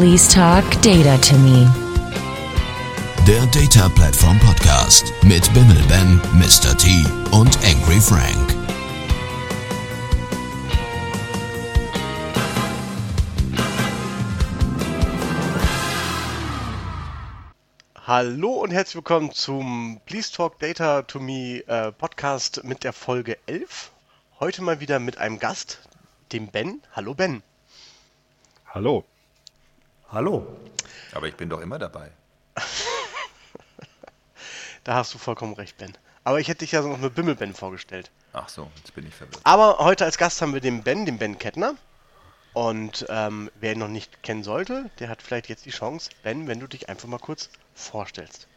Please 0.00 0.32
talk 0.32 0.64
data 0.80 1.18
to 1.18 1.36
me. 1.36 1.68
Der 3.26 3.44
Data 3.48 3.86
Platform 3.90 4.38
Podcast 4.38 5.12
mit 5.24 5.52
Bimmel 5.52 5.76
Ben, 5.88 6.18
Mr. 6.32 6.74
T 6.74 7.04
und 7.32 7.54
Angry 7.66 8.00
Frank. 8.00 8.56
Hallo 18.06 18.52
und 18.52 18.70
herzlich 18.70 18.94
willkommen 18.94 19.32
zum 19.32 20.00
Please 20.06 20.32
Talk 20.32 20.58
Data 20.60 21.02
to 21.02 21.20
Me 21.20 21.62
äh, 21.66 21.92
Podcast 21.92 22.64
mit 22.64 22.84
der 22.84 22.94
Folge 22.94 23.36
11. 23.44 23.90
Heute 24.40 24.62
mal 24.62 24.80
wieder 24.80 24.98
mit 24.98 25.18
einem 25.18 25.38
Gast, 25.38 25.78
dem 26.32 26.46
Ben. 26.46 26.80
Hallo 26.96 27.12
Ben. 27.12 27.42
Hallo. 28.72 29.04
Hallo. 30.12 30.44
Aber 31.12 31.28
ich 31.28 31.36
bin 31.36 31.48
doch 31.48 31.60
immer 31.60 31.78
dabei. 31.78 32.10
Da 34.82 34.94
hast 34.94 35.12
du 35.12 35.18
vollkommen 35.18 35.52
recht, 35.52 35.76
Ben. 35.76 35.92
Aber 36.24 36.40
ich 36.40 36.48
hätte 36.48 36.60
dich 36.60 36.72
ja 36.72 36.80
noch 36.80 36.96
mit 36.96 37.14
Bimmel 37.14 37.34
Ben 37.34 37.52
vorgestellt. 37.52 38.10
Ach 38.32 38.48
so, 38.48 38.70
jetzt 38.76 38.94
bin 38.94 39.06
ich 39.06 39.14
verwirrt. 39.14 39.38
Aber 39.44 39.76
heute 39.78 40.06
als 40.06 40.16
Gast 40.16 40.40
haben 40.40 40.54
wir 40.54 40.62
den 40.62 40.82
Ben, 40.82 41.04
den 41.04 41.18
Ben 41.18 41.38
Kettner. 41.38 41.74
Und 42.54 43.04
ähm, 43.10 43.50
wer 43.60 43.74
ihn 43.74 43.78
noch 43.78 43.88
nicht 43.88 44.22
kennen 44.22 44.42
sollte, 44.42 44.88
der 44.98 45.10
hat 45.10 45.20
vielleicht 45.20 45.50
jetzt 45.50 45.66
die 45.66 45.70
Chance, 45.70 46.08
Ben, 46.22 46.46
wenn 46.46 46.60
du 46.60 46.66
dich 46.66 46.88
einfach 46.88 47.08
mal 47.08 47.18
kurz 47.18 47.50
vorstellst. 47.74 48.48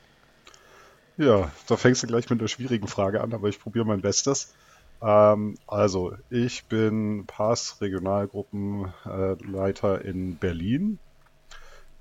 Ja, 1.18 1.52
da 1.68 1.76
fängst 1.76 2.04
du 2.04 2.08
gleich 2.08 2.30
mit 2.30 2.40
einer 2.40 2.48
schwierigen 2.48 2.88
Frage 2.88 3.20
an, 3.20 3.34
aber 3.34 3.50
ich 3.50 3.60
probiere 3.60 3.84
mein 3.86 4.00
Bestes. 4.00 4.54
Ähm, 5.02 5.58
also, 5.68 6.16
ich 6.30 6.64
bin 6.66 7.26
Pass 7.28 7.82
Regionalgruppenleiter 7.82 10.06
in 10.06 10.38
Berlin. 10.38 11.00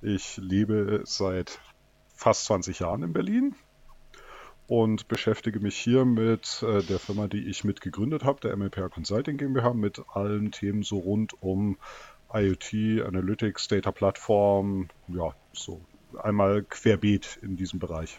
Ich 0.04 0.36
lebe 0.36 1.02
seit 1.04 1.60
fast 2.12 2.46
20 2.46 2.80
Jahren 2.80 3.04
in 3.04 3.12
Berlin 3.12 3.54
und 4.66 5.06
beschäftige 5.06 5.60
mich 5.60 5.76
hier 5.76 6.04
mit 6.04 6.60
äh, 6.62 6.82
der 6.82 6.98
Firma, 6.98 7.28
die 7.28 7.48
ich 7.48 7.62
mitgegründet 7.62 8.24
habe, 8.24 8.40
der 8.40 8.56
MLPR 8.56 8.88
Consulting 8.88 9.36
GmbH, 9.36 9.74
mit 9.74 10.02
allen 10.12 10.50
Themen 10.50 10.82
so 10.82 10.98
rund 10.98 11.40
um 11.40 11.78
IoT, 12.34 13.06
Analytics, 13.06 13.68
Data 13.68 13.92
Plattform, 13.92 14.88
ja, 15.06 15.36
so 15.52 15.80
einmal 16.20 16.64
querbeet 16.64 17.38
in 17.40 17.56
diesem 17.56 17.78
Bereich. 17.78 18.18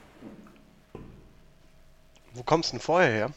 Wo 2.34 2.44
kommst 2.44 2.70
du 2.70 2.78
denn 2.78 2.82
vorher 2.82 3.12
her? 3.12 3.34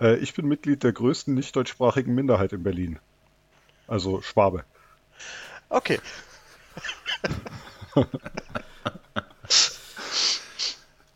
Äh, 0.00 0.16
ich 0.18 0.34
bin 0.34 0.46
Mitglied 0.46 0.84
der 0.84 0.92
größten 0.92 1.34
nicht 1.34 1.56
deutschsprachigen 1.56 2.14
Minderheit 2.14 2.52
in 2.52 2.62
Berlin. 2.62 3.00
Also 3.88 4.20
Schwabe. 4.22 4.64
Okay. 5.70 5.98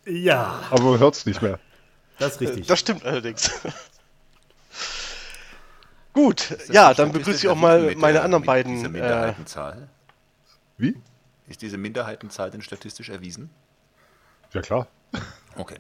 Ja, 0.06 0.62
Aber 0.70 0.83
man 0.83 0.98
hört 0.98 1.14
es 1.14 1.27
nicht 1.27 1.41
mehr. 1.41 1.58
das 2.19 2.33
ist 2.34 2.42
Äh, 2.42 2.47
richtig. 2.47 2.67
Das 2.67 2.78
stimmt 2.80 3.05
allerdings. 3.05 3.50
Gut, 6.12 6.56
ja, 6.69 6.95
dann 6.95 7.11
begrüße 7.12 7.39
ich 7.39 7.48
auch 7.48 7.56
mal 7.56 7.80
mit 7.83 7.98
meine 7.98 8.14
der- 8.14 8.25
anderen 8.25 8.42
mit 8.42 8.47
beiden. 8.47 8.75
Dieser 8.75 8.86
Äh, 8.86 8.91
Minderheitenzahl? 8.91 9.89
Wie? 10.77 10.97
Ist 11.48 11.62
diese 11.62 11.77
Minderheitenzahl 11.77 12.50
denn 12.50 12.62
statistisch 12.62 13.08
erwiesen? 13.08 13.50
Ja 14.52 14.61
klar. 14.62 14.86
Okay. 15.56 15.78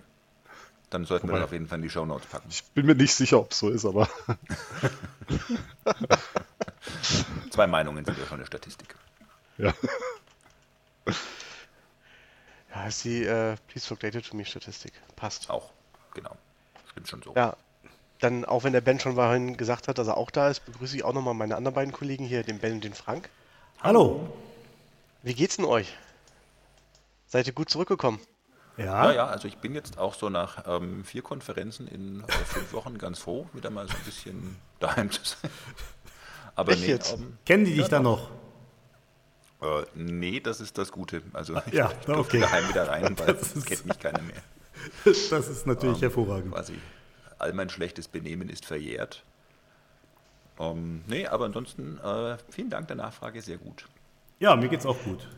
Dann 0.90 1.04
sollten 1.04 1.28
wir 1.28 1.32
Wobei- 1.34 1.38
das 1.40 1.46
auf 1.46 1.52
jeden 1.52 1.68
Fall 1.68 1.78
in 1.78 1.82
die 1.82 1.90
Shownotes 1.90 2.26
packen. 2.26 2.48
Ich 2.50 2.64
bin 2.64 2.86
mir 2.86 2.94
nicht 2.94 3.14
sicher, 3.14 3.38
ob 3.38 3.52
es 3.52 3.58
so 3.58 3.70
ist, 3.70 3.84
aber 3.84 4.08
Zwei 7.50 7.66
Meinungen 7.66 8.04
sind 8.04 8.18
ja 8.18 8.26
schon 8.26 8.38
eine 8.38 8.46
Statistik. 8.46 8.94
ja. 9.58 9.72
Ja, 12.74 12.86
ist 12.86 13.04
die 13.04 13.24
äh, 13.24 13.56
Please 13.68 13.88
Talk 13.88 14.00
Data 14.00 14.20
to 14.20 14.36
Me 14.36 14.44
Statistik. 14.44 14.92
Passt. 15.16 15.50
Auch, 15.50 15.70
genau. 16.14 16.36
Stimmt 16.90 17.08
schon 17.08 17.22
so. 17.22 17.34
Ja, 17.34 17.56
dann 18.20 18.44
auch 18.44 18.64
wenn 18.64 18.72
der 18.72 18.80
Ben 18.80 18.98
schon 19.00 19.14
vorhin 19.16 19.56
gesagt 19.56 19.88
hat, 19.88 19.98
dass 19.98 20.08
er 20.08 20.16
auch 20.16 20.30
da 20.30 20.48
ist, 20.48 20.64
begrüße 20.64 20.96
ich 20.96 21.04
auch 21.04 21.12
nochmal 21.12 21.34
meine 21.34 21.56
anderen 21.56 21.74
beiden 21.74 21.92
Kollegen 21.92 22.24
hier, 22.24 22.42
den 22.42 22.58
Ben 22.58 22.72
und 22.74 22.84
den 22.84 22.94
Frank. 22.94 23.28
Hallo. 23.82 24.32
Wie 25.22 25.34
geht's 25.34 25.56
denn 25.56 25.64
euch? 25.64 25.94
Seid 27.26 27.46
ihr 27.46 27.52
gut 27.52 27.68
zurückgekommen? 27.70 28.20
Ja, 28.76 29.06
Ja, 29.06 29.12
ja, 29.12 29.26
also 29.26 29.46
ich 29.46 29.58
bin 29.58 29.74
jetzt 29.74 29.98
auch 29.98 30.14
so 30.14 30.30
nach 30.30 30.64
ähm, 30.66 31.04
vier 31.04 31.22
Konferenzen 31.22 31.86
in 31.86 32.24
äh, 32.24 32.32
fünf 32.32 32.72
Wochen 32.72 32.98
ganz 32.98 33.18
froh, 33.18 33.46
wieder 33.52 33.70
mal 33.70 33.86
so 33.88 33.94
ein 33.94 34.04
bisschen 34.04 34.56
daheim 34.80 35.10
zu 35.10 35.20
sein. 35.24 35.50
Aber 36.56 36.72
Echt 36.72 36.82
nee, 36.82 36.88
jetzt? 36.88 37.14
ähm, 37.14 37.36
kennen 37.44 37.64
die 37.64 37.74
dich 37.74 37.88
dann 37.88 38.04
noch? 38.04 38.30
Äh, 39.64 39.84
nee, 39.94 40.40
das 40.40 40.60
ist 40.60 40.78
das 40.78 40.92
Gute. 40.92 41.22
Also 41.32 41.56
ich 41.66 41.72
Ja, 41.74 41.88
durfte 42.06 42.36
okay. 42.36 42.40
daheim 42.40 42.68
wieder 42.68 42.88
rein, 42.88 43.18
weil 43.18 43.26
Das 43.34 43.42
es 43.42 43.56
ist- 43.56 43.66
kennt 43.66 43.86
mich 43.86 43.98
keiner 43.98 44.22
mehr. 44.22 44.42
Das 45.04 45.48
ist 45.48 45.66
natürlich 45.66 46.02
hervorragend. 46.02 46.52
quasi 46.52 46.74
all 47.38 47.52
mein 47.52 47.70
schlechtes 47.70 48.06
Benehmen 48.08 48.48
ist 48.48 48.66
verjährt. 48.66 49.22
Ähm, 50.58 51.02
nee, 51.06 51.26
aber 51.26 51.46
ansonsten 51.46 51.98
äh, 51.98 52.36
vielen 52.50 52.70
Dank 52.70 52.86
der 52.88 52.96
Nachfrage, 52.96 53.40
sehr 53.42 53.56
gut. 53.58 53.86
Ja, 54.40 54.54
mir 54.56 54.68
geht's 54.68 54.86
auch 54.86 54.98
gut. 55.04 55.28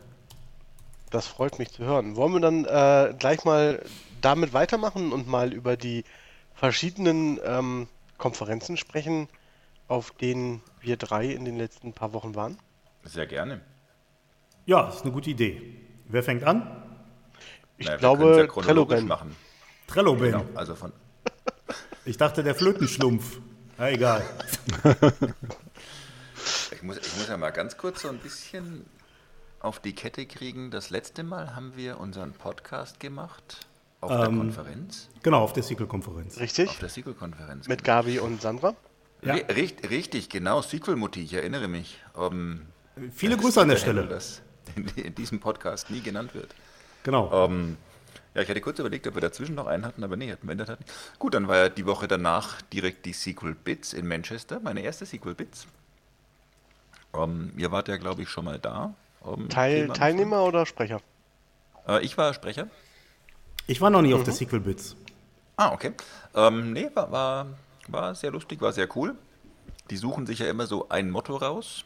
Das 1.09 1.27
freut 1.27 1.57
mich 1.59 1.71
zu 1.71 1.83
hören. 1.85 2.15
Wollen 2.15 2.33
wir 2.33 2.39
dann 2.41 2.65
äh, 2.65 3.13
gleich 3.17 3.45
mal 3.45 3.81
damit 4.21 4.53
weitermachen 4.53 5.11
und 5.13 5.27
mal 5.27 5.53
über 5.53 5.77
die 5.77 6.03
verschiedenen 6.53 7.39
ähm, 7.45 7.87
Konferenzen 8.17 8.75
sprechen, 8.77 9.29
auf 9.87 10.11
denen 10.11 10.61
wir 10.81 10.97
drei 10.97 11.27
in 11.27 11.45
den 11.45 11.57
letzten 11.57 11.93
paar 11.93 12.13
Wochen 12.13 12.35
waren? 12.35 12.57
Sehr 13.05 13.25
gerne. 13.27 13.61
Ja, 14.67 14.89
ist 14.89 15.01
eine 15.03 15.11
gute 15.13 15.29
Idee. 15.29 15.75
Wer 16.09 16.21
fängt 16.23 16.43
an? 16.43 16.83
Ich 17.77 17.85
Naja, 17.85 17.95
wir 17.95 17.99
glaube, 17.99 18.37
ja 18.55 18.61
Trello 18.61 18.85
Ben. 18.85 19.07
machen. 19.07 19.35
Trello 19.87 20.13
Ben. 20.15 20.31
Genau, 20.33 20.45
also 20.55 20.75
von, 20.75 20.91
Ich 22.05 22.17
dachte, 22.17 22.43
der 22.43 22.53
Flötenschlumpf. 22.53 23.39
Na, 23.77 23.89
egal. 23.91 24.23
ich, 26.71 26.83
muss, 26.83 26.97
ich 26.97 27.15
muss 27.17 27.27
ja 27.29 27.37
mal 27.37 27.51
ganz 27.51 27.77
kurz 27.77 28.01
so 28.01 28.09
ein 28.09 28.17
bisschen 28.19 28.85
auf 29.61 29.79
die 29.79 29.93
Kette 29.95 30.25
kriegen. 30.25 30.69
Das 30.71 30.89
letzte 30.89 31.23
Mal 31.23 31.55
haben 31.55 31.73
wir 31.77 31.99
unseren 31.99 32.33
Podcast 32.33 32.99
gemacht 32.99 33.67
auf 34.01 34.11
der 34.11 34.25
Ähm, 34.27 34.37
Konferenz, 34.37 35.09
Genau, 35.23 35.41
auf 35.43 35.53
der 35.53 35.63
SQL-Konferenz. 35.63 36.39
Richtig? 36.39 36.69
auf 36.69 36.79
der 36.79 36.89
SQL-Konferenz. 36.89 37.67
Mit 37.67 37.83
Gabi 37.83 38.19
und 38.19 38.41
Sandra? 38.41 38.75
Ja. 39.23 39.33
Ri- 39.35 39.49
Richt, 39.55 39.89
richtig, 39.89 40.29
genau, 40.29 40.61
SQL-Mutti, 40.61 41.23
ich 41.23 41.33
erinnere 41.33 41.67
mich. 41.67 41.97
Ähm, 42.17 42.63
Viele 43.15 43.35
das 43.35 43.43
Grüße 43.43 43.61
an 43.61 43.69
der 43.69 43.77
Stelle. 43.77 44.05
Das 44.07 44.41
in, 44.75 45.15
diesem 45.15 45.39
Podcast 45.39 45.89
nie 45.89 46.01
genannt 46.01 46.33
wird. 46.35 46.53
Genau. 47.03 47.31
Ähm, 47.45 47.77
ja, 48.33 48.41
ich 48.41 48.49
hatte 48.49 48.61
kurz 48.61 48.79
überlegt, 48.79 49.07
ob 49.07 49.15
wir 49.15 49.21
dazwischen 49.21 49.55
noch 49.55 49.67
einen 49.67 49.85
hatten, 49.85 50.03
aber 50.03 50.15
nee, 50.15 50.31
hatten 50.31 50.47
wir 50.47 50.51
in 50.51 50.57
der 50.57 50.67
Tat 50.67 50.79
nicht. 50.79 50.91
Gut, 51.19 51.33
dann 51.33 51.47
war 51.47 51.57
ja 51.57 51.69
die 51.69 51.85
Woche 51.85 52.07
danach 52.07 52.61
direkt 52.61 53.05
die 53.05 53.13
Sequel 53.13 53.55
Bits 53.55 53.93
in 53.93 54.07
Manchester, 54.07 54.59
meine 54.59 54.81
erste 54.81 55.05
Sequel 55.05 55.33
Bits. 55.33 55.67
Ähm, 57.13 57.51
ihr 57.57 57.71
wart 57.71 57.87
ja, 57.87 57.97
glaube 57.97 58.21
ich, 58.21 58.29
schon 58.29 58.45
mal 58.45 58.59
da. 58.59 58.93
Ähm, 59.25 59.49
Teil. 59.49 59.87
Teilnehmer 59.89 60.43
oder 60.43 60.65
Sprecher? 60.65 61.01
Äh, 61.87 62.03
ich 62.03 62.17
war 62.17 62.33
Sprecher. 62.33 62.67
Ich 63.65 63.81
war 63.81 63.89
noch 63.89 64.01
nie 64.01 64.13
auf 64.13 64.23
der 64.23 64.33
SQL-Bits. 64.33 64.95
Ah, 65.57 65.73
okay. 65.73 65.91
Ähm, 66.33 66.71
nee, 66.71 66.89
war, 66.93 67.11
war, 67.11 67.47
war 67.87 68.15
sehr 68.15 68.31
lustig, 68.31 68.61
war 68.61 68.71
sehr 68.71 68.87
cool. 68.95 69.15
Die 69.89 69.97
suchen 69.97 70.25
sich 70.25 70.39
ja 70.39 70.49
immer 70.49 70.67
so 70.67 70.87
ein 70.89 71.09
Motto 71.09 71.35
raus. 71.35 71.83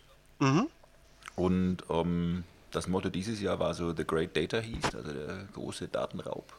Und 1.36 1.78
ähm, 1.90 2.44
das 2.72 2.88
Motto 2.88 3.10
dieses 3.10 3.42
Jahr 3.42 3.60
war 3.60 3.74
so 3.74 3.96
The 3.96 4.06
Great 4.06 4.36
Data 4.36 4.60
hieß, 4.60 4.96
also 4.96 5.12
der 5.12 5.46
große 5.54 5.88
Datenraub. 5.88 6.52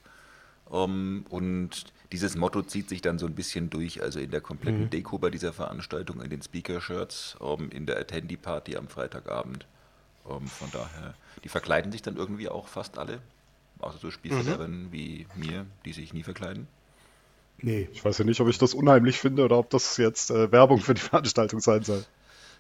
Ähm, 0.73 1.25
und 1.29 1.85
dieses 2.13 2.37
Motto 2.37 2.63
zieht 2.63 2.89
sich 2.89 3.01
dann 3.01 3.19
so 3.19 3.27
ein 3.27 3.35
bisschen 3.35 3.71
durch, 3.71 4.03
also 4.03 4.21
in 4.21 4.31
der 4.31 4.41
kompletten 4.41 4.91
Deko 4.91 5.19
bei 5.19 5.31
dieser 5.31 5.53
Veranstaltung, 5.53 6.21
in 6.21 6.31
den 6.31 6.43
Speaker-Shirts, 6.43 7.37
ähm, 7.41 7.71
in 7.71 7.87
der 7.87 7.99
Attendee-Party 7.99 8.77
am 8.77 8.89
Freitagabend. 8.89 9.67
Ähm, 10.29 10.47
von 10.47 10.71
daher, 10.71 11.15
die 11.43 11.49
verkleiden 11.49 11.91
sich 11.93 12.03
dann 12.03 12.17
irgendwie 12.17 12.49
auch 12.49 12.69
fast 12.69 12.99
alle. 12.99 13.21
Außer 13.81 13.99
so 13.99 14.11
Spielverderbern 14.11 14.89
wie 14.93 15.27
mir, 15.35 15.67
die 15.85 15.93
sich 15.93 16.13
nie 16.13 16.23
verkleiden. 16.23 16.69
Nee. 17.59 17.89
Ich 17.93 18.05
weiß 18.05 18.19
ja 18.19 18.25
nicht, 18.25 18.41
ob 18.41 18.49
ich 18.49 18.59
das 18.59 18.75
unheimlich 18.75 19.19
finde 19.19 19.45
oder 19.45 19.59
ob 19.59 19.71
das 19.71 19.97
jetzt 19.97 20.31
äh, 20.31 20.53
Werbung 20.53 20.79
für 20.81 20.95
die 20.95 21.01
Veranstaltung 21.01 21.61
sein 21.61 21.83
soll. 21.83 22.05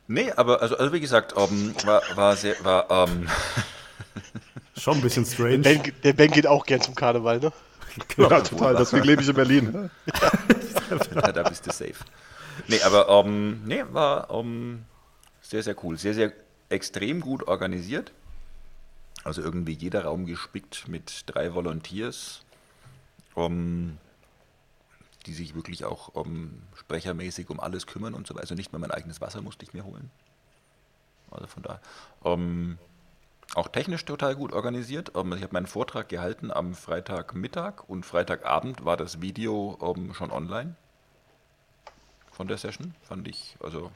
Nee, 0.08 0.32
aber 0.32 0.60
also, 0.60 0.76
also 0.76 0.92
wie 0.92 1.00
gesagt, 1.00 1.34
ähm, 1.36 1.74
war, 1.84 2.02
war 2.14 2.36
sehr, 2.36 2.56
war, 2.64 2.90
ähm, 2.90 3.28
Schon 4.76 4.96
ein 4.96 5.00
bisschen 5.00 5.24
strange. 5.24 5.58
Ben, 5.58 5.92
der 6.02 6.12
Ben 6.12 6.30
geht 6.30 6.46
auch 6.46 6.66
gern 6.66 6.80
zum 6.80 6.94
Karneval, 6.94 7.40
ne? 7.40 7.52
Ja, 8.16 8.40
total. 8.40 8.74
Deswegen 8.76 9.04
lebe 9.04 9.22
ich 9.22 9.28
in 9.28 9.34
Berlin. 9.34 9.90
da, 11.14 11.32
da 11.32 11.42
bist 11.42 11.66
du 11.66 11.70
safe. 11.70 11.94
Nee, 12.66 12.80
aber 12.82 13.08
ähm, 13.08 13.62
nee, 13.66 13.84
war 13.92 14.30
ähm, 14.30 14.84
sehr, 15.42 15.62
sehr 15.62 15.76
cool. 15.84 15.98
Sehr, 15.98 16.14
sehr 16.14 16.32
extrem 16.70 17.20
gut 17.20 17.46
organisiert. 17.46 18.12
Also 19.24 19.42
irgendwie 19.42 19.74
jeder 19.74 20.04
Raum 20.04 20.24
gespickt 20.26 20.88
mit 20.88 21.24
drei 21.26 21.54
Volunteers, 21.54 22.40
ähm, 23.36 23.98
die 25.22 25.34
sich 25.34 25.54
wirklich 25.54 25.84
auch 25.84 26.14
ähm, 26.24 26.62
sprechermäßig 26.74 27.50
um 27.50 27.60
alles 27.60 27.86
kümmern 27.86 28.14
und 28.14 28.26
so 28.26 28.34
weiter. 28.34 28.42
Also 28.42 28.54
nicht 28.54 28.72
mehr 28.72 28.80
mein 28.80 28.90
eigenes 28.90 29.20
Wasser 29.20 29.42
musste 29.42 29.64
ich 29.64 29.72
mir 29.74 29.84
holen. 29.84 30.10
Also 31.30 31.46
von 31.46 31.62
da. 31.62 31.80
Ähm, 32.24 32.78
auch 33.54 33.68
technisch 33.68 34.04
total 34.04 34.34
gut 34.36 34.52
organisiert. 34.52 35.12
Ähm, 35.16 35.32
ich 35.34 35.42
habe 35.42 35.52
meinen 35.52 35.66
Vortrag 35.66 36.08
gehalten 36.08 36.50
am 36.50 36.74
Freitagmittag 36.74 37.84
und 37.88 38.04
Freitagabend 38.06 38.84
war 38.84 38.96
das 38.96 39.20
Video 39.20 39.78
ähm, 39.82 40.14
schon 40.14 40.30
online 40.30 40.74
von 42.30 42.48
der 42.48 42.56
Session. 42.58 42.94
Fand 43.02 43.28
ich, 43.28 43.56
also 43.60 43.90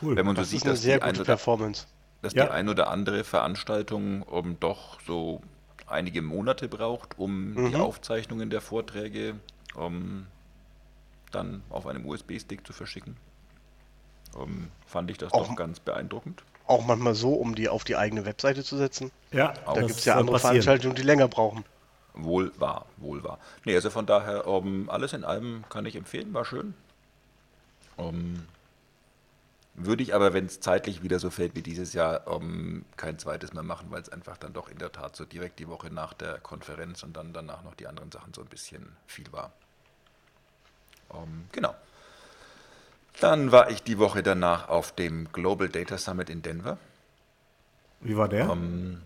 Cool. 0.00 0.16
wenn 0.16 0.26
man 0.26 0.36
so 0.36 0.42
Das 0.42 0.50
sieht, 0.50 0.58
ist 0.58 0.64
eine 0.64 0.72
dass 0.72 0.82
sehr 0.82 0.98
die 0.98 1.02
ein 1.02 1.16
gute 1.16 1.22
oder 1.22 1.24
Performance. 1.24 1.86
dass 2.22 2.34
Ja. 2.34 2.44
die 2.44 2.50
ein 2.50 2.68
oder 2.68 2.88
andere 2.88 3.24
Veranstaltung 3.24 4.22
um, 4.22 4.58
doch 4.60 5.00
so 5.02 5.42
einige 5.86 6.22
Monate 6.22 6.68
braucht, 6.68 7.18
um 7.18 7.60
die 7.66 7.76
Mhm. 7.76 7.76
Aufzeichnungen 7.76 8.50
der 8.50 8.60
Vorträge 8.60 9.36
um, 9.74 10.26
dann 11.34 11.62
auf 11.70 11.86
einem 11.86 12.06
USB-Stick 12.06 12.66
zu 12.66 12.72
verschicken. 12.72 13.16
Um, 14.34 14.68
fand 14.86 15.10
ich 15.10 15.18
das 15.18 15.32
Auch- 15.32 15.48
doch 15.48 15.56
ganz 15.56 15.80
beeindruckend. 15.80 16.42
Auch 16.66 16.84
manchmal 16.86 17.14
so, 17.14 17.34
um 17.34 17.54
die 17.54 17.68
auf 17.68 17.84
die 17.84 17.94
eigene 17.96 18.24
Webseite 18.24 18.64
zu 18.64 18.76
setzen. 18.78 19.10
Ja, 19.32 19.52
Da 19.52 19.74
das 19.74 19.86
gibt 19.86 19.98
es 19.98 20.04
ja 20.06 20.14
andere 20.16 20.36
passieren. 20.36 20.54
Veranstaltungen, 20.62 20.94
die 20.94 21.02
länger 21.02 21.28
brauchen. 21.28 21.64
Wohl 22.14 22.52
wahr, 22.58 22.86
wohl 22.96 23.22
wahr. 23.22 23.38
Nee, 23.64 23.74
also 23.74 23.90
von 23.90 24.06
daher, 24.06 24.46
um, 24.46 24.88
alles 24.88 25.12
in 25.12 25.24
allem 25.24 25.64
kann 25.68 25.84
ich 25.84 25.94
empfehlen, 25.96 26.32
war 26.32 26.44
schön. 26.44 26.74
Um, 27.96 28.46
würde 29.74 30.02
ich 30.02 30.14
aber, 30.14 30.32
wenn 30.32 30.46
es 30.46 30.60
zeitlich 30.60 31.02
wieder 31.02 31.18
so 31.18 31.30
fällt 31.30 31.54
wie 31.56 31.62
dieses 31.62 31.92
Jahr, 31.92 32.26
um, 32.28 32.84
kein 32.96 33.18
zweites 33.18 33.52
mehr 33.52 33.62
machen, 33.64 33.88
weil 33.90 34.00
es 34.02 34.08
einfach 34.08 34.36
dann 34.36 34.52
doch 34.52 34.68
in 34.68 34.78
der 34.78 34.90
Tat 34.92 35.16
so 35.16 35.24
direkt 35.24 35.58
die 35.58 35.68
Woche 35.68 35.92
nach 35.92 36.12
der 36.14 36.38
Konferenz 36.38 37.02
und 37.02 37.16
dann 37.16 37.32
danach 37.32 37.62
noch 37.62 37.74
die 37.74 37.86
anderen 37.88 38.10
Sachen 38.12 38.32
so 38.32 38.40
ein 38.40 38.48
bisschen 38.48 38.96
viel 39.06 39.30
war. 39.32 39.52
Um, 41.14 41.48
genau. 41.52 41.74
Dann 43.20 43.52
war 43.52 43.70
ich 43.70 43.82
die 43.82 43.98
Woche 43.98 44.22
danach 44.22 44.68
auf 44.68 44.92
dem 44.92 45.32
Global 45.32 45.68
Data 45.68 45.98
Summit 45.98 46.30
in 46.30 46.42
Denver. 46.42 46.78
Wie 48.00 48.16
war 48.16 48.28
der? 48.28 48.48
Ähm, 48.48 49.02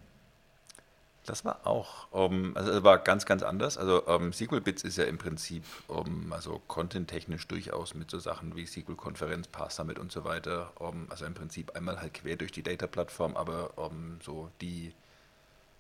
das 1.29 1.45
war 1.45 1.67
auch, 1.67 2.09
ähm, 2.15 2.53
also 2.55 2.83
war 2.85 2.99
ganz, 2.99 3.27
ganz 3.27 3.43
anders. 3.43 3.77
Also 3.77 4.07
ähm, 4.09 4.33
SQL-Bits 4.33 4.83
ist 4.83 4.97
ja 4.97 5.05
im 5.05 5.19
Prinzip, 5.19 5.63
ähm, 5.91 6.33
also 6.33 6.63
content-technisch 6.69 7.47
durchaus 7.49 7.95
mit 7.95 8.11
so 8.11 8.19
Sachen 8.19 8.57
wie 8.57 8.67
SQL-Konferenz, 8.67 9.47
Pass 9.49 9.77
Summit 9.77 9.99
und 9.99 10.11
so 10.11 10.25
weiter. 10.25 10.73
Ähm, 10.81 11.07
also 11.11 11.27
im 11.27 11.35
Prinzip 11.35 11.77
einmal 11.77 12.01
halt 12.01 12.15
quer 12.15 12.37
durch 12.37 12.51
die 12.51 12.63
Data-Plattform, 12.63 13.37
aber 13.37 13.73
ähm, 13.77 14.19
so 14.23 14.51
die 14.63 14.95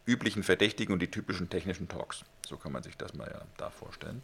üblichen 0.04 0.42
Verdächtigen 0.42 0.92
und 0.92 1.00
die 1.00 1.10
typischen 1.10 1.48
technischen 1.48 1.88
Talks. 1.88 2.24
So 2.46 2.58
kann 2.58 2.72
man 2.72 2.82
sich 2.82 2.96
das 2.98 3.14
mal 3.14 3.28
ja 3.31 3.40
da 3.56 3.70
vorstellen. 3.70 4.22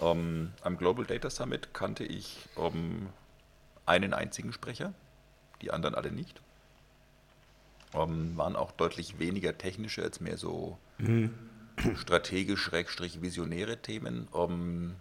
Ähm, 0.00 0.52
am 0.62 0.76
Global 0.76 1.04
Data 1.04 1.30
Summit 1.30 1.74
kannte 1.74 2.04
ich 2.04 2.48
ähm, 2.56 3.08
einen 3.86 4.14
einzigen 4.14 4.52
Sprecher, 4.52 4.94
die 5.60 5.70
anderen 5.70 5.94
alle 5.94 6.10
nicht. 6.10 6.40
Ähm, 7.94 8.36
waren 8.36 8.56
auch 8.56 8.72
deutlich 8.72 9.18
weniger 9.18 9.56
technische, 9.58 10.02
als 10.02 10.20
mehr 10.20 10.38
so 10.38 10.78
strategisch-visionäre 11.96 13.78
Themen. 13.78 14.28
Ähm, 14.34 14.96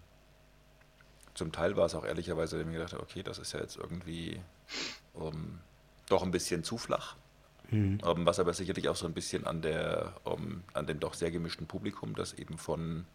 zum 1.34 1.52
Teil 1.52 1.78
war 1.78 1.86
es 1.86 1.96
auch 1.96 2.06
ehrlicherweise, 2.06 2.58
dass 2.58 2.62
ich 2.62 2.68
mir 2.68 2.78
gedacht 2.78 2.94
habe, 2.94 3.04
okay, 3.04 3.24
das 3.24 3.40
ist 3.40 3.54
ja 3.54 3.62
jetzt 3.62 3.78
irgendwie 3.78 4.42
ähm, 5.16 5.60
doch 6.10 6.24
ein 6.24 6.32
bisschen 6.32 6.64
zu 6.64 6.78
flach. 6.78 7.16
Ähm, 8.04 8.26
was 8.26 8.40
aber 8.40 8.54
sicherlich 8.54 8.90
auch 8.90 8.98
so 8.98 9.06
ein 9.06 9.14
bisschen 9.14 9.48
an, 9.48 9.62
der, 9.62 10.14
an 10.74 10.88
dem 10.88 11.00
doch 11.00 11.14
sehr 11.14 11.32
gemischten 11.32 11.68
Publikum, 11.68 12.16
das 12.16 12.34
eben 12.34 12.58
von 12.58 13.06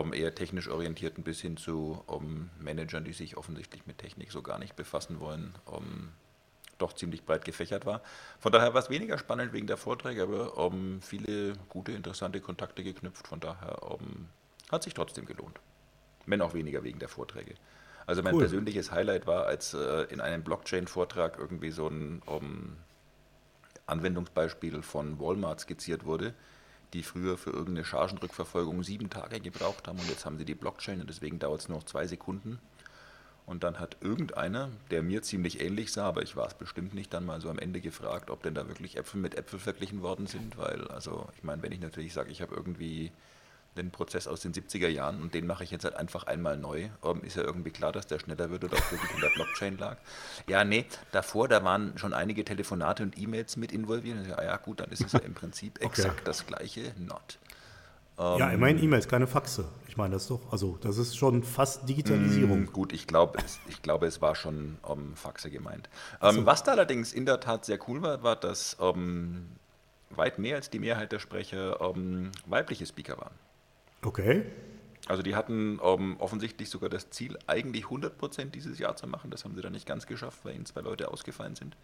ähm, 0.00 0.12
eher 0.12 0.34
technisch 0.34 0.68
orientierten 0.68 1.24
bis 1.24 1.40
hin 1.40 1.56
zu 1.56 2.04
ähm, 2.10 2.50
Managern, 2.58 3.04
die 3.04 3.12
sich 3.12 3.36
offensichtlich 3.36 3.86
mit 3.86 3.98
Technik 3.98 4.32
so 4.32 4.42
gar 4.42 4.58
nicht 4.58 4.76
befassen 4.76 5.20
wollen, 5.20 5.54
ähm, 5.72 6.10
doch 6.78 6.92
ziemlich 6.92 7.24
breit 7.24 7.44
gefächert 7.44 7.86
war. 7.86 8.02
Von 8.38 8.52
daher 8.52 8.74
war 8.74 8.82
es 8.82 8.90
weniger 8.90 9.18
spannend 9.18 9.52
wegen 9.52 9.66
der 9.66 9.76
Vorträge, 9.76 10.22
aber 10.22 10.56
ähm, 10.58 11.00
viele 11.00 11.54
gute, 11.68 11.92
interessante 11.92 12.40
Kontakte 12.40 12.84
geknüpft. 12.84 13.26
Von 13.26 13.40
daher 13.40 13.78
hat 14.70 14.82
sich 14.82 14.92
trotzdem 14.92 15.24
gelohnt. 15.24 15.58
Wenn 16.26 16.42
auch 16.42 16.54
weniger 16.54 16.82
wegen 16.84 16.98
der 16.98 17.08
Vorträge. 17.08 17.54
Also 18.04 18.22
mein 18.22 18.34
Cool. 18.34 18.42
persönliches 18.42 18.90
Highlight 18.90 19.26
war, 19.26 19.46
als 19.46 19.74
äh, 19.74 20.02
in 20.10 20.20
einem 20.20 20.42
Blockchain-Vortrag 20.42 21.38
irgendwie 21.38 21.70
so 21.70 21.88
ein 21.88 22.22
Anwendungsbeispiel 23.86 24.82
von 24.82 25.18
Walmart 25.18 25.60
skizziert 25.60 26.04
wurde, 26.04 26.34
die 26.92 27.02
früher 27.02 27.36
für 27.36 27.50
irgendeine 27.50 27.84
Chargenrückverfolgung 27.84 28.82
sieben 28.82 29.10
Tage 29.10 29.40
gebraucht 29.40 29.88
haben 29.88 29.98
und 29.98 30.08
jetzt 30.08 30.24
haben 30.24 30.38
sie 30.38 30.44
die 30.44 30.54
Blockchain 30.54 31.00
und 31.00 31.08
deswegen 31.08 31.38
dauert 31.38 31.60
es 31.60 31.68
nur 31.68 31.78
noch 31.78 31.84
zwei 31.84 32.06
Sekunden. 32.06 32.58
Und 33.46 33.62
dann 33.62 33.78
hat 33.78 33.96
irgendeiner, 34.00 34.70
der 34.90 35.02
mir 35.04 35.22
ziemlich 35.22 35.60
ähnlich 35.60 35.92
sah, 35.92 36.08
aber 36.08 36.22
ich 36.22 36.34
war 36.34 36.48
es 36.48 36.54
bestimmt 36.54 36.94
nicht, 36.94 37.14
dann 37.14 37.24
mal 37.24 37.40
so 37.40 37.48
am 37.48 37.60
Ende 37.60 37.80
gefragt, 37.80 38.28
ob 38.30 38.42
denn 38.42 38.54
da 38.54 38.66
wirklich 38.66 38.96
Äpfel 38.96 39.20
mit 39.20 39.36
Äpfel 39.36 39.60
verglichen 39.60 40.02
worden 40.02 40.26
sind, 40.26 40.58
weil, 40.58 40.88
also, 40.88 41.28
ich 41.36 41.44
meine, 41.44 41.62
wenn 41.62 41.70
ich 41.70 41.78
natürlich 41.78 42.12
sage, 42.12 42.32
ich 42.32 42.42
habe 42.42 42.56
irgendwie 42.56 43.12
den 43.76 43.90
Prozess 43.90 44.26
aus 44.26 44.40
den 44.40 44.52
70er 44.52 44.88
Jahren 44.88 45.22
und 45.22 45.34
den 45.34 45.46
mache 45.46 45.64
ich 45.64 45.70
jetzt 45.70 45.84
halt 45.84 45.96
einfach 45.96 46.24
einmal 46.24 46.56
neu, 46.56 46.88
ähm, 47.04 47.22
ist 47.22 47.36
ja 47.36 47.42
irgendwie 47.42 47.70
klar, 47.70 47.92
dass 47.92 48.06
der 48.06 48.18
schneller 48.18 48.50
wird 48.50 48.64
oder 48.64 48.76
ob 48.76 48.92
wirklich 48.92 49.10
in 49.14 49.20
der 49.20 49.30
Blockchain 49.30 49.78
lag. 49.78 49.96
Ja, 50.48 50.64
nee, 50.64 50.86
davor, 51.12 51.48
da 51.48 51.62
waren 51.64 51.96
schon 51.98 52.12
einige 52.12 52.44
Telefonate 52.44 53.02
und 53.02 53.18
E-Mails 53.18 53.56
mit 53.56 53.72
involviert. 53.72 54.26
Ja, 54.26 54.42
ja, 54.42 54.56
gut, 54.56 54.80
dann 54.80 54.90
ist 54.90 55.04
es 55.04 55.12
ja 55.12 55.20
im 55.20 55.34
Prinzip 55.34 55.78
exakt 55.82 56.26
das 56.26 56.46
gleiche, 56.46 56.92
not. 56.98 57.38
ja, 58.18 58.50
immerhin 58.50 58.82
E-Mails, 58.82 59.08
keine 59.08 59.26
Faxe. 59.26 59.66
Ich 59.88 59.96
meine, 59.98 60.14
das 60.14 60.22
ist 60.22 60.30
doch, 60.30 60.52
also 60.52 60.78
das 60.82 60.98
ist 60.98 61.16
schon 61.16 61.42
fast 61.42 61.88
Digitalisierung. 61.88 62.64
Mm, 62.64 62.72
Gut, 62.72 62.92
ich 62.92 63.06
glaube, 63.06 63.38
es, 63.44 63.58
ich 63.66 63.80
glaube, 63.82 64.06
es 64.06 64.20
war 64.20 64.34
schon 64.34 64.78
ähm, 64.88 65.14
Faxe 65.16 65.50
gemeint. 65.50 65.88
Ähm, 66.20 66.44
Was 66.44 66.62
da 66.64 66.72
allerdings 66.72 67.12
in 67.14 67.24
der 67.26 67.40
Tat 67.40 67.64
sehr 67.64 67.78
cool 67.88 68.02
war, 68.02 68.22
war, 68.22 68.36
dass 68.36 68.76
ähm, 68.80 69.46
weit 70.10 70.38
mehr 70.38 70.56
als 70.56 70.70
die 70.70 70.78
Mehrheit 70.78 71.12
der 71.12 71.18
Sprecher 71.18 71.80
ähm, 71.80 72.30
weibliche 72.46 72.86
Speaker 72.86 73.18
waren. 73.18 73.34
Okay. 74.02 74.44
Also 75.08 75.22
die 75.22 75.36
hatten 75.36 75.78
ähm, 75.82 76.16
offensichtlich 76.18 76.68
sogar 76.68 76.90
das 76.90 77.10
Ziel, 77.10 77.38
eigentlich 77.46 77.84
100% 77.86 78.46
dieses 78.50 78.78
Jahr 78.78 78.96
zu 78.96 79.06
machen. 79.06 79.30
Das 79.30 79.44
haben 79.44 79.54
sie 79.54 79.62
dann 79.62 79.72
nicht 79.72 79.86
ganz 79.86 80.06
geschafft, 80.06 80.40
weil 80.44 80.54
ihnen 80.56 80.66
zwei 80.66 80.80
Leute 80.80 81.08
ausgefallen 81.10 81.54
sind. 81.54 81.76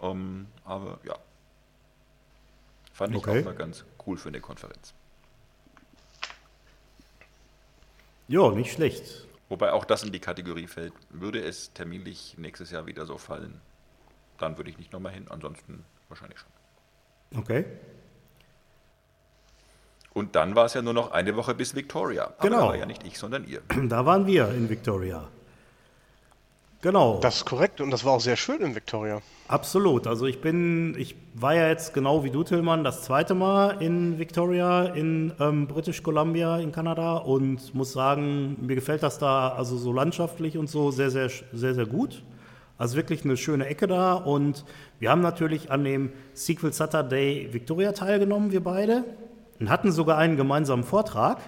Ähm, 0.00 0.46
aber 0.64 1.00
ja, 1.04 1.18
fand 2.92 3.16
ich 3.16 3.26
Okay. 3.26 3.40
auch 3.40 3.44
mal 3.44 3.54
ganz 3.54 3.84
cool 4.06 4.18
für 4.18 4.28
eine 4.28 4.40
Konferenz. 4.40 4.94
Ja, 8.28 8.50
nicht 8.50 8.72
schlecht. 8.72 9.26
Wobei 9.48 9.72
auch 9.72 9.84
das 9.84 10.02
in 10.02 10.12
die 10.12 10.20
Kategorie 10.20 10.66
fällt, 10.66 10.94
würde 11.10 11.40
es 11.42 11.72
terminlich 11.74 12.36
nächstes 12.38 12.70
Jahr 12.70 12.86
wieder 12.86 13.06
so 13.06 13.18
fallen, 13.18 13.60
dann 14.38 14.56
würde 14.56 14.70
ich 14.70 14.78
nicht 14.78 14.92
nochmal 14.92 15.12
hin, 15.12 15.26
ansonsten 15.30 15.84
wahrscheinlich 16.08 16.38
schon. 16.40 16.50
Okay. 17.38 17.66
Und 20.14 20.36
dann 20.36 20.54
war 20.54 20.64
es 20.66 20.74
ja 20.74 20.80
nur 20.82 20.94
noch 20.94 21.10
eine 21.12 21.36
Woche 21.36 21.54
bis 21.54 21.74
Victoria. 21.74 22.24
Aber 22.38 22.48
Genau. 22.48 22.60
da 22.60 22.66
war 22.68 22.76
ja 22.76 22.86
nicht 22.86 23.04
ich, 23.06 23.18
sondern 23.18 23.44
ihr. 23.46 23.60
Da 23.88 24.06
waren 24.06 24.26
wir 24.26 24.48
in 24.50 24.70
Victoria. 24.70 25.24
Genau. 26.82 27.18
Das 27.22 27.36
ist 27.36 27.46
korrekt 27.46 27.80
und 27.80 27.90
das 27.90 28.04
war 28.04 28.12
auch 28.12 28.20
sehr 28.20 28.36
schön 28.36 28.60
in 28.60 28.74
Victoria. 28.74 29.22
Absolut. 29.48 30.06
Also 30.06 30.26
ich 30.26 30.42
bin, 30.42 30.94
ich 30.98 31.16
war 31.32 31.54
ja 31.54 31.68
jetzt 31.68 31.94
genau 31.94 32.24
wie 32.24 32.30
du, 32.30 32.44
Tillmann, 32.44 32.84
das 32.84 33.02
zweite 33.02 33.34
Mal 33.34 33.82
in 33.82 34.18
Victoria 34.18 34.84
in 34.84 35.32
ähm, 35.40 35.66
British 35.66 36.02
Columbia 36.02 36.58
in 36.58 36.72
Kanada 36.72 37.16
und 37.16 37.74
muss 37.74 37.92
sagen, 37.92 38.56
mir 38.60 38.74
gefällt 38.74 39.02
das 39.02 39.18
da 39.18 39.48
also 39.48 39.78
so 39.78 39.92
landschaftlich 39.94 40.58
und 40.58 40.68
so 40.68 40.90
sehr, 40.90 41.10
sehr, 41.10 41.30
sehr, 41.54 41.74
sehr 41.74 41.86
gut. 41.86 42.22
Also 42.76 42.96
wirklich 42.96 43.24
eine 43.24 43.38
schöne 43.38 43.66
Ecke 43.66 43.86
da 43.86 44.12
und 44.12 44.64
wir 44.98 45.10
haben 45.10 45.22
natürlich 45.22 45.70
an 45.70 45.84
dem 45.84 46.12
Sequel 46.34 46.72
Saturday 46.74 47.48
Victoria 47.52 47.92
teilgenommen, 47.92 48.52
wir 48.52 48.62
beide, 48.62 49.04
und 49.60 49.70
hatten 49.70 49.92
sogar 49.92 50.18
einen 50.18 50.36
gemeinsamen 50.36 50.84
Vortrag 50.84 51.38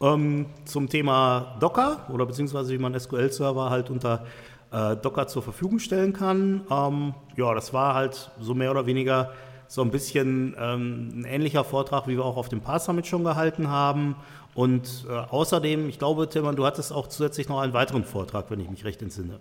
ähm, 0.00 0.46
zum 0.64 0.88
Thema 0.88 1.56
Docker 1.60 2.06
oder 2.12 2.26
beziehungsweise 2.26 2.72
wie 2.72 2.78
man 2.78 2.98
SQL-Server 2.98 3.70
halt 3.70 3.90
unter 3.90 4.26
äh, 4.70 4.96
Docker 4.96 5.26
zur 5.26 5.42
Verfügung 5.42 5.78
stellen 5.78 6.12
kann. 6.12 6.62
Ähm, 6.70 7.14
ja, 7.36 7.54
das 7.54 7.72
war 7.72 7.94
halt 7.94 8.30
so 8.40 8.54
mehr 8.54 8.70
oder 8.70 8.86
weniger 8.86 9.32
so 9.66 9.82
ein 9.82 9.90
bisschen 9.90 10.54
ähm, 10.58 11.20
ein 11.20 11.24
ähnlicher 11.24 11.64
Vortrag, 11.64 12.06
wie 12.06 12.16
wir 12.16 12.24
auch 12.24 12.36
auf 12.36 12.48
dem 12.48 12.60
Pass 12.60 12.84
Summit 12.84 13.06
schon 13.06 13.24
gehalten 13.24 13.68
haben. 13.68 14.16
Und 14.54 15.06
äh, 15.08 15.12
außerdem, 15.12 15.88
ich 15.88 15.98
glaube, 15.98 16.28
Tillmann, 16.28 16.54
du 16.54 16.64
hattest 16.64 16.92
auch 16.92 17.08
zusätzlich 17.08 17.48
noch 17.48 17.60
einen 17.60 17.72
weiteren 17.72 18.04
Vortrag, 18.04 18.50
wenn 18.50 18.60
ich 18.60 18.70
mich 18.70 18.84
recht 18.84 19.02
entsinne. 19.02 19.40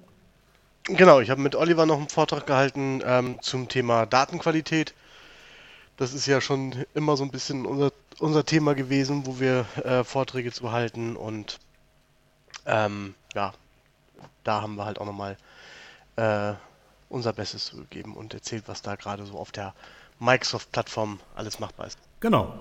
Genau, 0.85 1.19
ich 1.19 1.29
habe 1.29 1.41
mit 1.41 1.55
Oliver 1.55 1.85
noch 1.85 1.97
einen 1.97 2.09
Vortrag 2.09 2.45
gehalten 2.45 3.01
ähm, 3.05 3.37
zum 3.41 3.69
Thema 3.69 4.05
Datenqualität. 4.05 4.93
Das 5.97 6.13
ist 6.13 6.25
ja 6.25 6.41
schon 6.41 6.85
immer 6.93 7.17
so 7.17 7.23
ein 7.23 7.31
bisschen 7.31 7.65
unser, 7.65 7.91
unser 8.19 8.45
Thema 8.45 8.73
gewesen, 8.73 9.25
wo 9.25 9.39
wir 9.39 9.65
äh, 9.83 10.03
Vorträge 10.03 10.51
zu 10.51 10.71
halten 10.71 11.15
und 11.15 11.59
ähm, 12.65 13.13
ja, 13.35 13.53
da 14.43 14.61
haben 14.61 14.75
wir 14.75 14.85
halt 14.85 14.99
auch 14.99 15.05
nochmal 15.05 15.37
äh, 16.15 16.53
unser 17.09 17.33
Bestes 17.33 17.65
zugegeben 17.65 18.15
und 18.15 18.33
erzählt, 18.33 18.63
was 18.67 18.81
da 18.81 18.95
gerade 18.95 19.25
so 19.25 19.37
auf 19.37 19.51
der 19.51 19.73
Microsoft-Plattform 20.19 21.19
alles 21.35 21.59
machbar 21.59 21.87
ist. 21.87 21.99
Genau. 22.19 22.53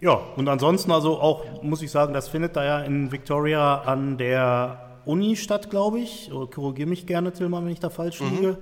Ja, 0.00 0.12
und 0.36 0.48
ansonsten 0.48 0.92
also 0.92 1.20
auch, 1.20 1.62
muss 1.62 1.82
ich 1.82 1.90
sagen, 1.90 2.14
das 2.14 2.28
findet 2.28 2.56
da 2.56 2.64
ja 2.64 2.80
in 2.80 3.10
Victoria 3.10 3.82
an 3.82 4.16
der 4.16 5.00
Uni 5.04 5.36
statt, 5.36 5.70
glaube 5.70 5.98
ich. 5.98 6.30
Korrigiere 6.54 6.88
mich 6.88 7.06
gerne, 7.06 7.32
Tillmann, 7.32 7.64
wenn 7.64 7.72
ich 7.72 7.80
da 7.80 7.90
falsch 7.90 8.20
liege. 8.20 8.58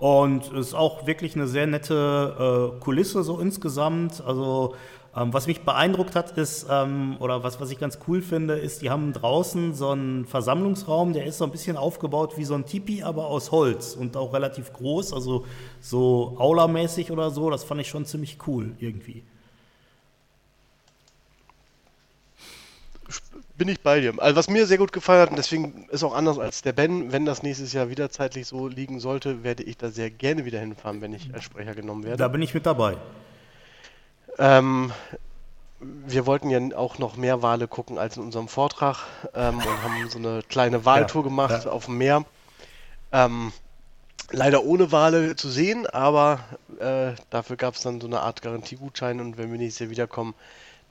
Und 0.00 0.50
es 0.52 0.68
ist 0.68 0.74
auch 0.74 1.06
wirklich 1.06 1.36
eine 1.36 1.46
sehr 1.46 1.66
nette 1.66 2.72
äh, 2.74 2.80
Kulisse 2.80 3.22
so 3.22 3.38
insgesamt. 3.38 4.22
Also 4.26 4.74
ähm, 5.14 5.34
was 5.34 5.46
mich 5.46 5.60
beeindruckt 5.60 6.16
hat, 6.16 6.38
ist, 6.38 6.66
ähm, 6.70 7.16
oder 7.20 7.42
was, 7.42 7.60
was 7.60 7.70
ich 7.70 7.78
ganz 7.78 7.98
cool 8.08 8.22
finde, 8.22 8.54
ist, 8.54 8.80
die 8.80 8.88
haben 8.88 9.12
draußen 9.12 9.74
so 9.74 9.90
einen 9.90 10.24
Versammlungsraum, 10.24 11.12
der 11.12 11.26
ist 11.26 11.36
so 11.36 11.44
ein 11.44 11.50
bisschen 11.50 11.76
aufgebaut 11.76 12.38
wie 12.38 12.44
so 12.44 12.54
ein 12.54 12.64
Tipi, 12.64 13.02
aber 13.02 13.26
aus 13.26 13.52
Holz 13.52 13.94
und 13.94 14.16
auch 14.16 14.32
relativ 14.32 14.72
groß, 14.72 15.12
also 15.12 15.44
so 15.82 16.34
Aula-mäßig 16.38 17.12
oder 17.12 17.30
so. 17.30 17.50
Das 17.50 17.64
fand 17.64 17.82
ich 17.82 17.88
schon 17.88 18.06
ziemlich 18.06 18.38
cool 18.46 18.72
irgendwie. 18.78 19.22
Bin 23.60 23.68
ich 23.68 23.82
bei 23.82 24.00
dir. 24.00 24.14
Also 24.16 24.36
was 24.36 24.48
mir 24.48 24.64
sehr 24.64 24.78
gut 24.78 24.90
gefallen 24.90 25.20
hat, 25.20 25.28
und 25.28 25.36
deswegen 25.36 25.86
ist 25.90 26.02
auch 26.02 26.14
anders 26.14 26.38
als 26.38 26.62
der 26.62 26.72
Ben, 26.72 27.12
wenn 27.12 27.26
das 27.26 27.42
nächstes 27.42 27.74
Jahr 27.74 27.90
wieder 27.90 28.08
zeitlich 28.08 28.46
so 28.46 28.68
liegen 28.68 29.00
sollte, 29.00 29.44
werde 29.44 29.64
ich 29.64 29.76
da 29.76 29.90
sehr 29.90 30.08
gerne 30.08 30.46
wieder 30.46 30.58
hinfahren, 30.58 31.02
wenn 31.02 31.12
ich 31.12 31.28
als 31.34 31.44
Sprecher 31.44 31.74
genommen 31.74 32.04
werde. 32.04 32.16
Da 32.16 32.28
bin 32.28 32.40
ich 32.40 32.54
mit 32.54 32.64
dabei. 32.64 32.96
Ähm, 34.38 34.92
wir 35.78 36.24
wollten 36.24 36.48
ja 36.48 36.74
auch 36.74 36.96
noch 36.96 37.18
mehr 37.18 37.42
Wale 37.42 37.68
gucken 37.68 37.98
als 37.98 38.16
in 38.16 38.22
unserem 38.22 38.48
Vortrag 38.48 38.96
ähm, 39.34 39.58
und 39.58 39.82
haben 39.82 40.08
so 40.08 40.16
eine 40.16 40.42
kleine 40.48 40.86
Wahltour 40.86 41.24
Ja, 41.24 41.28
gemacht 41.28 41.64
ja. 41.66 41.70
auf 41.70 41.84
dem 41.84 41.98
Meer. 41.98 42.24
Ähm, 43.12 43.52
leider 44.30 44.64
ohne 44.64 44.90
Wale 44.90 45.36
zu 45.36 45.50
sehen, 45.50 45.86
aber 45.86 46.40
äh, 46.78 47.12
dafür 47.28 47.56
gab 47.56 47.74
es 47.74 47.82
dann 47.82 48.00
so 48.00 48.06
eine 48.06 48.20
Art 48.20 48.40
Garantiegutschein 48.40 49.20
und 49.20 49.36
wenn 49.36 49.52
wir 49.52 49.58
nächstes 49.58 49.80
Jahr 49.80 49.90
wiederkommen, 49.90 50.32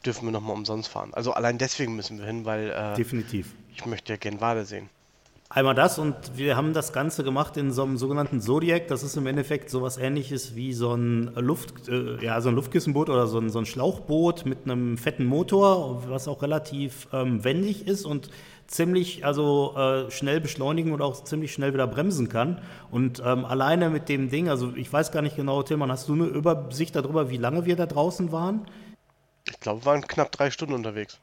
dürfen 0.05 0.25
wir 0.25 0.31
nochmal 0.31 0.55
umsonst 0.55 0.89
fahren. 0.89 1.13
Also 1.13 1.33
allein 1.33 1.57
deswegen 1.57 1.95
müssen 1.95 2.19
wir 2.19 2.25
hin, 2.25 2.45
weil 2.45 2.69
äh, 2.71 2.95
Definitiv. 2.95 3.55
ich 3.73 3.85
möchte 3.85 4.13
ja 4.13 4.17
gern 4.17 4.41
Wale 4.41 4.65
sehen. 4.65 4.89
Einmal 5.51 5.73
das 5.73 5.97
und 5.97 6.15
wir 6.35 6.55
haben 6.55 6.73
das 6.73 6.93
Ganze 6.93 7.23
gemacht 7.23 7.57
in 7.57 7.71
so 7.71 7.81
einem 7.81 7.97
sogenannten 7.97 8.39
Zodiac. 8.39 8.87
Das 8.87 9.01
ist 9.01 9.17
im 9.17 9.25
Endeffekt 9.25 9.71
sowas 9.71 9.97
ähnliches 9.97 10.55
wie 10.55 10.73
so 10.73 10.93
ein 10.93 11.33
Luft, 11.33 11.89
äh, 11.89 12.23
ja, 12.23 12.39
so 12.39 12.49
ein 12.49 12.55
Luftkissenboot 12.55 13.09
oder 13.09 13.25
so 13.25 13.39
ein, 13.39 13.49
so 13.49 13.57
ein 13.57 13.65
Schlauchboot 13.65 14.45
mit 14.45 14.59
einem 14.65 14.95
fetten 14.99 15.25
Motor, 15.25 16.03
was 16.07 16.27
auch 16.27 16.43
relativ 16.43 17.07
ähm, 17.11 17.43
wendig 17.43 17.87
ist 17.87 18.05
und 18.05 18.29
ziemlich 18.67 19.25
also 19.25 19.73
äh, 19.75 20.11
schnell 20.11 20.39
beschleunigen 20.39 20.91
und 20.91 21.01
auch 21.01 21.23
ziemlich 21.23 21.51
schnell 21.51 21.73
wieder 21.73 21.87
bremsen 21.87 22.29
kann. 22.29 22.61
Und 22.91 23.19
ähm, 23.25 23.43
alleine 23.43 23.89
mit 23.89 24.07
dem 24.07 24.29
Ding, 24.29 24.49
also 24.49 24.71
ich 24.75 24.93
weiß 24.93 25.11
gar 25.11 25.23
nicht 25.23 25.35
genau, 25.35 25.63
Tillmann, 25.63 25.91
hast 25.91 26.07
du 26.07 26.13
eine 26.13 26.25
Übersicht 26.25 26.95
darüber, 26.95 27.31
wie 27.31 27.37
lange 27.37 27.65
wir 27.65 27.75
da 27.75 27.87
draußen 27.87 28.31
waren? 28.31 28.67
Ich 29.49 29.59
glaube, 29.59 29.81
wir 29.81 29.85
waren 29.85 30.07
knapp 30.07 30.31
drei 30.31 30.51
Stunden 30.51 30.73
unterwegs. 30.73 31.19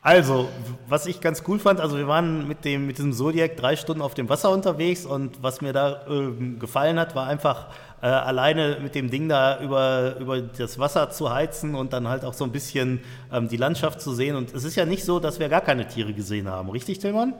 Also, 0.00 0.48
was 0.86 1.06
ich 1.06 1.20
ganz 1.20 1.42
cool 1.48 1.58
fand, 1.58 1.80
also 1.80 1.98
wir 1.98 2.06
waren 2.06 2.46
mit 2.46 2.64
dem 2.64 2.86
mit 2.86 2.98
diesem 2.98 3.12
Zodiac 3.12 3.56
drei 3.56 3.74
Stunden 3.74 4.00
auf 4.00 4.14
dem 4.14 4.28
Wasser 4.28 4.50
unterwegs 4.50 5.04
und 5.04 5.42
was 5.42 5.60
mir 5.60 5.72
da 5.72 6.06
ähm, 6.08 6.60
gefallen 6.60 7.00
hat, 7.00 7.16
war 7.16 7.26
einfach 7.26 7.66
äh, 8.00 8.06
alleine 8.06 8.78
mit 8.80 8.94
dem 8.94 9.10
Ding 9.10 9.28
da 9.28 9.60
über, 9.60 10.16
über 10.20 10.40
das 10.40 10.78
Wasser 10.78 11.10
zu 11.10 11.30
heizen 11.30 11.74
und 11.74 11.92
dann 11.92 12.06
halt 12.06 12.24
auch 12.24 12.34
so 12.34 12.44
ein 12.44 12.52
bisschen 12.52 13.00
ähm, 13.32 13.48
die 13.48 13.56
Landschaft 13.56 14.00
zu 14.00 14.14
sehen. 14.14 14.36
Und 14.36 14.54
es 14.54 14.62
ist 14.62 14.76
ja 14.76 14.86
nicht 14.86 15.04
so, 15.04 15.18
dass 15.18 15.40
wir 15.40 15.48
gar 15.48 15.62
keine 15.62 15.88
Tiere 15.88 16.14
gesehen 16.14 16.48
haben, 16.48 16.70
richtig, 16.70 17.00
Tillmann? 17.00 17.34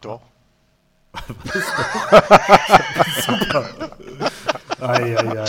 Doch. 0.00 0.22
Ei, 4.80 5.16
ei, 5.16 5.38
ei. 5.40 5.44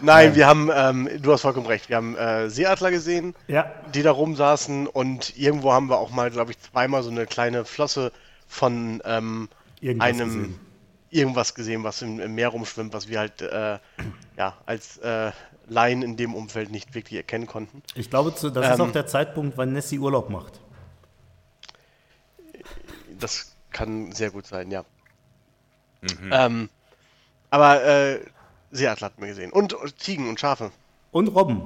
Nein, 0.00 0.34
wir 0.34 0.46
haben, 0.46 0.70
ähm, 0.74 1.08
du 1.22 1.32
hast 1.32 1.42
vollkommen 1.42 1.66
recht, 1.66 1.88
wir 1.88 1.96
haben 1.96 2.16
äh, 2.16 2.50
Seeadler 2.50 2.90
gesehen, 2.90 3.34
Ja, 3.48 3.70
die 3.94 4.02
da 4.02 4.10
rumsaßen 4.10 4.86
und 4.86 5.36
irgendwo 5.38 5.72
haben 5.72 5.88
wir 5.88 5.98
auch 5.98 6.10
mal, 6.10 6.30
glaube 6.30 6.50
ich, 6.50 6.58
zweimal 6.60 7.02
so 7.02 7.10
eine 7.10 7.26
kleine 7.26 7.64
Flosse 7.64 8.12
von 8.46 9.00
ähm, 9.04 9.48
Irgendwas 9.80 10.06
einem 10.08 10.28
gesehen. 10.28 10.60
irgendwas 11.10 11.54
gesehen, 11.54 11.84
was 11.84 12.02
im, 12.02 12.20
im 12.20 12.34
Meer 12.34 12.48
rumschwimmt, 12.48 12.92
was 12.92 13.08
wir 13.08 13.20
halt 13.20 13.40
äh, 13.40 13.78
ja, 14.36 14.56
als 14.66 14.98
äh, 14.98 15.30
Laien 15.68 16.02
in 16.02 16.16
dem 16.16 16.34
Umfeld 16.34 16.70
nicht 16.70 16.94
wirklich 16.94 17.16
erkennen 17.16 17.46
konnten. 17.46 17.82
ich 17.94 18.10
glaube, 18.10 18.32
das 18.32 18.42
ist 18.42 18.56
Ähm. 18.56 18.80
auch 18.80 18.92
der 18.92 19.06
Zeitpunkt, 19.06 19.56
wann 19.56 19.72
Nessie 19.72 19.98
Urlaub 20.00 20.28
macht. 20.28 20.60
Das 23.18 23.54
kann 23.70 24.12
sehr 24.12 24.30
gut 24.30 24.46
sein, 24.46 24.70
ja. 24.70 24.84
Ähm, 26.30 26.68
aber 27.50 27.84
äh, 27.84 28.20
Seeadler 28.70 29.06
hatten 29.06 29.20
wir 29.20 29.28
gesehen. 29.28 29.52
Und 29.52 29.76
Ziegen 29.98 30.28
und 30.28 30.38
Schafe. 30.40 30.70
Und 31.10 31.28
Robben. 31.28 31.62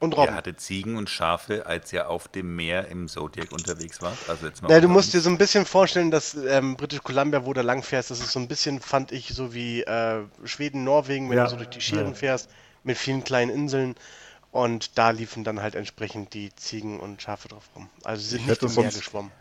Und 0.00 0.16
Robben. 0.16 0.34
hatte 0.34 0.54
Ziegen 0.56 0.96
und 0.96 1.08
Schafe, 1.08 1.66
als 1.66 1.92
ihr 1.92 2.10
auf 2.10 2.28
dem 2.28 2.54
Meer 2.56 2.88
im 2.88 3.08
Zodiac 3.08 3.52
unterwegs 3.52 4.02
wart. 4.02 4.18
Also 4.28 4.46
jetzt 4.46 4.62
mal 4.62 4.70
Ja, 4.70 4.80
du 4.80 4.88
musst 4.88 5.14
dir 5.14 5.20
so 5.20 5.30
ein 5.30 5.38
bisschen 5.38 5.64
vorstellen, 5.64 6.10
dass 6.10 6.34
ähm, 6.34 6.76
British 6.76 7.00
Columbia, 7.02 7.46
wo 7.46 7.52
du 7.54 7.62
lang 7.62 7.82
fährst, 7.82 8.10
das 8.10 8.20
ist 8.20 8.32
so 8.32 8.38
ein 8.38 8.48
bisschen, 8.48 8.80
fand 8.80 9.12
ich, 9.12 9.28
so 9.28 9.54
wie 9.54 9.82
äh, 9.82 10.24
Schweden, 10.44 10.84
Norwegen, 10.84 11.30
wenn 11.30 11.38
Ja, 11.38 11.44
du 11.44 11.50
so 11.50 11.56
durch 11.56 11.70
die 11.70 11.80
Scheren 11.80 12.08
ja. 12.08 12.14
fährst, 12.14 12.50
mit 12.82 12.98
vielen 12.98 13.24
kleinen 13.24 13.50
Inseln. 13.50 13.94
Und 14.50 14.98
da 14.98 15.10
liefen 15.10 15.42
dann 15.42 15.62
halt 15.62 15.74
entsprechend 15.74 16.34
die 16.34 16.54
Ziegen 16.54 17.00
und 17.00 17.22
Schafe 17.22 17.48
drauf 17.48 17.70
rum. 17.74 17.88
Also 18.04 18.22
sie 18.22 18.28
sind 18.30 18.40
Ich 18.42 18.46
nicht 18.46 18.62
im 18.62 18.74
Meer 18.74 18.92
geschwommen. 18.92 19.32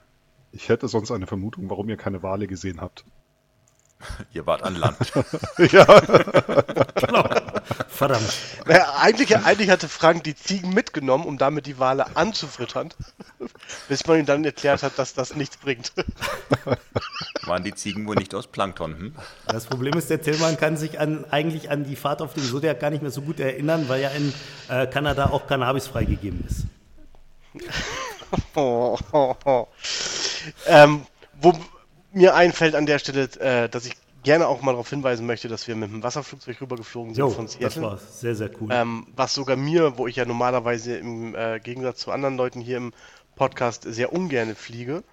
Ich 0.51 0.69
hätte 0.69 0.87
sonst 0.87 1.11
eine 1.11 1.27
Vermutung, 1.27 1.69
warum 1.69 1.89
ihr 1.89 1.97
keine 1.97 2.23
Wale 2.23 2.47
gesehen 2.47 2.79
habt. 2.79 3.05
Ihr 4.33 4.45
wart 4.45 4.63
an 4.63 4.75
Land. 4.75 4.97
Verdammt. 7.87 8.33
Naja, 8.65 8.93
eigentlich, 8.99 9.37
eigentlich 9.37 9.69
hatte 9.69 9.87
Frank 9.87 10.23
die 10.23 10.35
Ziegen 10.35 10.73
mitgenommen, 10.73 11.25
um 11.25 11.37
damit 11.37 11.65
die 11.65 11.79
Wale 11.79 12.15
anzufüttern, 12.15 12.93
bis 13.87 14.05
man 14.07 14.19
ihm 14.19 14.25
dann 14.25 14.43
erklärt 14.43 14.83
hat, 14.83 14.97
dass 14.97 15.13
das 15.13 15.35
nichts 15.35 15.57
bringt. 15.57 15.93
Waren 17.45 17.63
die 17.63 17.73
Ziegen 17.73 18.07
wohl 18.07 18.15
nicht 18.15 18.33
aus 18.35 18.47
Plankton? 18.47 18.97
Hm? 18.97 19.15
Das 19.47 19.65
Problem 19.65 19.97
ist, 19.97 20.09
der 20.09 20.21
Tillmann 20.21 20.57
kann 20.57 20.77
sich 20.77 20.99
an, 20.99 21.25
eigentlich 21.29 21.69
an 21.69 21.83
die 21.83 21.95
Fahrt 21.95 22.21
auf 22.21 22.33
dem 22.33 22.43
Zodiac 22.43 22.79
gar 22.79 22.89
nicht 22.89 23.01
mehr 23.01 23.11
so 23.11 23.21
gut 23.21 23.39
erinnern, 23.39 23.89
weil 23.89 24.01
ja 24.01 24.09
in 24.09 24.33
äh, 24.69 24.87
Kanada 24.87 25.27
auch 25.27 25.47
Cannabis 25.47 25.87
freigegeben 25.87 26.43
ist. 26.47 26.65
Oh, 28.55 28.97
oh, 29.11 29.35
oh. 29.45 29.67
Ähm, 30.67 31.05
wo 31.39 31.53
mir 32.13 32.35
einfällt 32.35 32.75
an 32.75 32.85
der 32.85 32.99
Stelle, 32.99 33.23
äh, 33.39 33.69
dass 33.69 33.85
ich 33.85 33.93
gerne 34.23 34.47
auch 34.47 34.61
mal 34.61 34.71
darauf 34.71 34.89
hinweisen 34.89 35.25
möchte, 35.25 35.47
dass 35.49 35.67
wir 35.67 35.75
mit 35.75 35.91
dem 35.91 36.01
Wasserflugzeug 36.01 36.61
rübergeflogen 36.61 37.13
sind 37.13 37.19
Jo, 37.21 37.29
von 37.29 37.45
das 37.45 37.53
Seattle. 37.55 37.81
war 37.81 37.97
sehr, 37.97 38.35
sehr 38.35 38.49
cool. 38.61 38.69
Ähm, 38.71 39.07
was 39.15 39.33
sogar 39.33 39.57
mir, 39.57 39.97
wo 39.97 40.07
ich 40.07 40.15
ja 40.15 40.25
normalerweise 40.25 40.95
im 40.97 41.35
äh, 41.35 41.59
Gegensatz 41.59 41.99
zu 41.99 42.11
anderen 42.11 42.37
Leuten 42.37 42.61
hier 42.61 42.77
im 42.77 42.93
Podcast 43.35 43.83
sehr 43.83 44.13
ungern 44.13 44.55
fliege, 44.55 45.03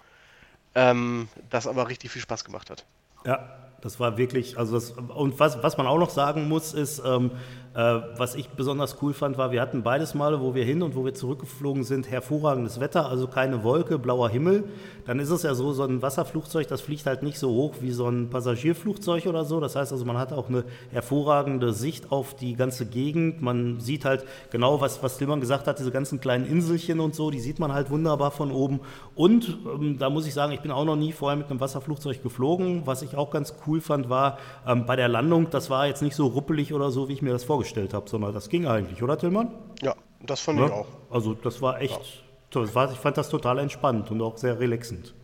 ähm, 0.75 1.29
das 1.49 1.67
aber 1.67 1.89
richtig 1.89 2.11
viel 2.13 2.23
Spaß 2.23 2.45
gemacht 2.45 2.71
hat. 2.71 2.85
Ja, 3.25 3.57
das 3.83 3.99
war 3.99 4.19
wirklich, 4.19 4.59
also 4.59 4.75
das, 4.75 4.93
und 4.93 5.41
was, 5.41 5.63
was 5.63 5.77
man 5.77 5.87
auch 5.87 5.99
noch 5.99 6.11
sagen 6.11 6.49
muss, 6.49 6.75
ist, 6.75 7.03
ähm, 7.05 7.31
äh, 7.75 7.79
was 7.79 8.35
ich 8.35 8.51
besonders 8.51 9.01
cool 9.03 9.15
fand, 9.15 9.39
war, 9.39 9.53
wir 9.53 9.61
hatten 9.61 9.83
beides 9.83 10.15
Male, 10.15 10.41
wo 10.41 10.55
wir 10.55 10.65
hin 10.65 10.83
und 10.83 10.95
wo 10.95 11.05
wir 11.05 11.15
zurückgeflogen 11.15 11.85
sind, 11.85 12.11
hervorragendes 12.11 12.79
Wetter, 12.81 13.09
also 13.09 13.27
keine 13.27 13.65
Wolke, 13.65 13.99
blauer 13.99 14.29
Himmel. 14.29 14.65
Dann 15.11 15.19
ist 15.19 15.31
es 15.31 15.43
ja 15.43 15.55
so, 15.55 15.73
so 15.73 15.83
ein 15.83 16.03
Wasserflugzeug, 16.03 16.69
das 16.69 16.83
fliegt 16.83 17.05
halt 17.05 17.25
nicht 17.25 17.37
so 17.37 17.51
hoch 17.51 17.75
wie 17.81 17.91
so 17.91 18.07
ein 18.07 18.31
Passagierflugzeug 18.31 19.27
oder 19.27 19.45
so. 19.45 19.59
Das 19.59 19.75
heißt 19.75 19.91
also, 19.91 20.05
man 20.05 20.17
hat 20.17 20.33
auch 20.33 20.49
eine 20.49 20.63
hervorragende 20.93 21.73
Sicht 21.73 22.13
auf 22.13 22.37
die 22.37 22.55
ganze 22.55 22.87
Gegend. 22.87 23.43
Man 23.43 23.81
sieht 23.81 24.05
halt 24.05 24.25
genau, 24.53 24.81
was, 24.81 25.03
was 25.03 25.19
Tillmann 25.19 25.41
gesagt 25.41 25.67
hat, 25.67 25.81
diese 25.81 25.91
ganzen 25.91 26.21
kleinen 26.21 26.47
Inselchen 26.47 27.01
und 27.01 27.17
so, 27.17 27.33
die 27.33 27.41
sieht 27.41 27.59
man 27.59 27.73
halt 27.73 27.91
wunderbar 27.91 28.31
von 28.31 28.53
oben. 28.53 28.79
Und 29.17 29.59
ähm, 29.67 29.99
da 29.99 30.11
muss 30.11 30.29
ich 30.29 30.33
sagen, 30.33 30.53
ich 30.53 30.61
bin 30.61 30.71
auch 30.71 30.85
noch 30.85 30.95
nie 30.95 31.11
vorher 31.11 31.37
mit 31.37 31.51
einem 31.51 31.59
Wasserflugzeug 31.59 32.23
geflogen. 32.23 32.83
Was 32.85 33.03
ich 33.03 33.17
auch 33.17 33.33
ganz 33.33 33.55
cool 33.67 33.81
fand, 33.81 34.11
war 34.11 34.39
ähm, 34.65 34.87
bei 34.87 34.95
der 34.95 35.09
Landung, 35.09 35.51
das 35.51 35.71
war 35.71 35.89
jetzt 35.89 36.03
nicht 36.03 36.15
so 36.15 36.29
ruppelig 36.29 36.73
oder 36.73 36.93
so, 36.93 37.09
wie 37.09 37.15
ich 37.15 37.23
mir 37.23 37.33
das 37.33 37.43
vorgestellt 37.43 37.95
habe, 37.95 38.09
sondern 38.09 38.33
das 38.33 38.49
ging 38.49 38.69
eigentlich, 38.69 39.03
oder 39.03 39.19
Tillmann? 39.19 39.49
Ja, 39.83 39.97
das 40.25 40.39
fand 40.39 40.61
Ja? 40.61 40.67
ich 40.67 40.73
auch. 40.73 40.87
Also 41.11 41.35
das 41.35 41.61
war 41.61 41.81
echt, 41.81 41.97
toll. 41.97 42.30
Ich 42.53 42.71
fand 42.71 43.17
das 43.17 43.29
total 43.29 43.59
entspannt 43.59 44.11
und 44.11 44.21
auch 44.23 44.37
sehr 44.37 44.59
relaxend. 44.59 45.15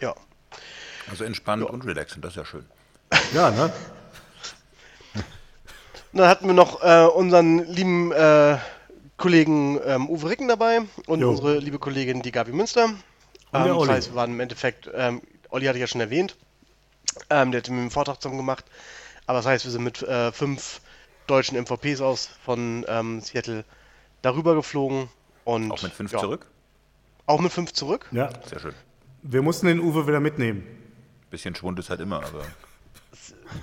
Ja. 0.00 0.14
Also 1.08 1.24
entspannt 1.24 1.62
und 1.62 1.84
relaxend, 1.86 2.24
das 2.24 2.32
ist 2.32 2.36
ja 2.36 2.44
schön. 2.44 2.66
Ja, 3.32 3.50
ne? 3.50 3.72
Dann 6.12 6.28
hatten 6.28 6.46
wir 6.46 6.54
noch 6.54 6.82
äh, 6.82 7.06
unseren 7.06 7.64
lieben 7.66 8.12
äh, 8.12 8.58
Kollegen 9.16 9.80
ähm, 9.84 10.08
Uwe 10.10 10.30
Ricken 10.30 10.48
dabei 10.48 10.80
und 11.06 11.20
Jo. 11.20 11.30
unsere 11.30 11.58
liebe 11.58 11.78
Kollegin, 11.78 12.22
die 12.22 12.32
Gabi 12.32 12.52
Münster. 12.52 12.88
der 13.52 13.60
Ähm, 13.60 13.68
das 13.68 13.76
Olli. 13.76 13.92
heißt, 13.92 14.10
wir 14.10 14.16
waren 14.16 14.32
im 14.32 14.40
Endeffekt, 14.40 14.90
ähm, 14.94 15.22
Olli 15.50 15.66
hatte 15.66 15.78
ich 15.78 15.82
ja 15.82 15.86
schon 15.86 16.00
erwähnt, 16.00 16.36
ähm, 17.30 17.52
der 17.52 17.62
hat 17.62 17.70
mit 17.70 17.78
dem 17.78 17.90
Vortrag 17.90 18.20
zusammen 18.20 18.36
gemacht. 18.38 18.64
Aber 19.26 19.38
das 19.38 19.46
heißt, 19.46 19.64
wir 19.64 19.72
sind 19.72 19.82
mit 19.82 20.02
äh, 20.02 20.32
fünf 20.32 20.80
deutschen 21.26 21.56
MVPs 21.58 22.00
aus 22.00 22.28
von 22.44 22.84
ähm, 22.88 23.20
Seattle 23.20 23.64
darüber 24.22 24.54
geflogen. 24.54 25.08
Und, 25.44 25.70
Auch 25.70 25.82
mit 25.82 25.92
fünf 25.92 26.12
ja, 26.12 26.18
zurück? 26.18 26.46
Auch 27.26 27.40
mit 27.40 27.52
fünf 27.52 27.72
zurück. 27.72 28.06
Ja. 28.12 28.30
Sehr 28.46 28.60
schön. 28.60 28.74
Wir 29.22 29.42
mussten 29.42 29.66
den 29.66 29.80
Uwe 29.80 30.06
wieder 30.06 30.20
mitnehmen. 30.20 30.64
Bisschen 31.30 31.54
Schwund 31.54 31.78
ist 31.78 31.90
halt 31.90 32.00
immer, 32.00 32.18
aber 32.24 32.44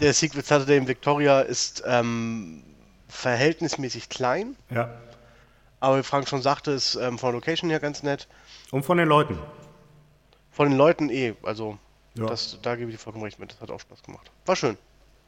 Der 0.01 0.13
Secret 0.13 0.46
Saturday 0.46 0.77
in 0.77 0.88
Victoria 0.88 1.41
ist 1.41 1.82
ähm, 1.86 2.63
verhältnismäßig 3.08 4.10
klein. 4.10 4.55
Ja. 4.70 4.89
Aber 5.79 6.00
wie 6.00 6.03
Frank 6.03 6.27
schon 6.27 6.41
sagte, 6.41 6.72
ist 6.72 6.96
ähm, 6.96 7.17
von 7.17 7.27
der 7.27 7.36
Location 7.36 7.70
her 7.70 7.79
ganz 7.79 8.03
nett. 8.03 8.27
Und 8.72 8.84
von 8.84 8.98
den 8.98 9.08
Leuten. 9.08 9.38
Von 10.51 10.70
den 10.70 10.77
Leuten 10.77 11.10
eh, 11.10 11.34
also 11.43 11.77
Ja. 12.15 12.27
Das, 12.27 12.60
da 12.62 12.75
gebe 12.75 12.89
ich 12.91 12.98
dir 12.98 13.01
vollkommen 13.01 13.24
recht 13.24 13.39
mit. 13.39 13.51
Das 13.51 13.62
hat 13.62 13.72
auch 13.72 13.79
Spaß 13.79 14.03
gemacht. 14.03 14.29
War 14.46 14.55
schön. 14.55 14.77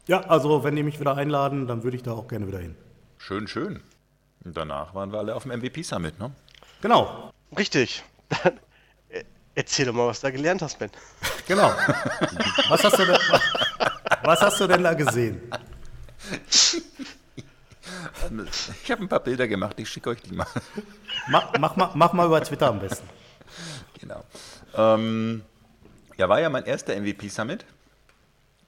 Ja, 0.08 0.22
also 0.22 0.63
wenn 0.63 0.75
die 0.75 0.84
mich 0.84 1.00
wieder 1.00 1.15
einladen, 1.15 1.68
dann 1.68 1.84
würde 1.84 1.98
ich 1.98 2.04
da 2.04 2.12
auch 2.12 2.27
gerne 2.27 2.48
wieder 2.48 2.60
hin. 2.60 2.75
Schön, 3.18 3.48
schön. 3.48 3.82
Und 4.44 4.56
danach 4.56 4.94
waren 4.94 5.12
wir 5.12 5.20
alle 5.20 5.36
auf 5.36 5.44
dem 5.44 5.51
MVP 5.58 5.82
Summit, 5.82 6.20
ne? 6.20 6.32
Genau. 6.82 7.32
Richtig. 7.58 8.04
Dann 8.29 8.60
äh, 9.10 9.24
erzähl 9.55 9.86
doch 9.86 9.94
mal, 9.94 10.08
was 10.08 10.22
du 10.22 10.27
da 10.27 10.32
gelernt 10.32 10.62
hast, 10.62 10.79
Ben. 10.79 10.89
Genau. 11.48 11.70
was, 12.70 12.84
hast 12.84 13.00
du 13.00 13.05
denn, 13.05 13.17
was 14.24 14.41
hast 14.41 14.60
du 14.60 14.67
denn 14.67 14.84
da 14.84 14.94
gesehen? 14.94 15.41
Ich 18.84 18.91
habe 18.91 19.03
ein 19.03 19.08
paar 19.08 19.20
Bilder 19.20 19.48
gemacht, 19.48 19.79
ich 19.79 19.89
schicke 19.89 20.10
euch 20.10 20.22
die 20.22 20.34
mal. 20.34 20.48
Mach, 21.27 21.53
mach, 21.60 21.75
mach, 21.75 21.96
mach 21.96 22.13
mal 22.13 22.25
über 22.25 22.44
Twitter 22.44 22.67
am 22.67 22.79
besten. 22.79 23.08
Genau. 24.00 24.24
Ähm, 24.75 25.44
ja, 26.17 26.29
war 26.29 26.39
ja 26.39 26.50
mein 26.50 26.65
erster 26.65 27.00
MVP 27.00 27.29
Summit. 27.29 27.65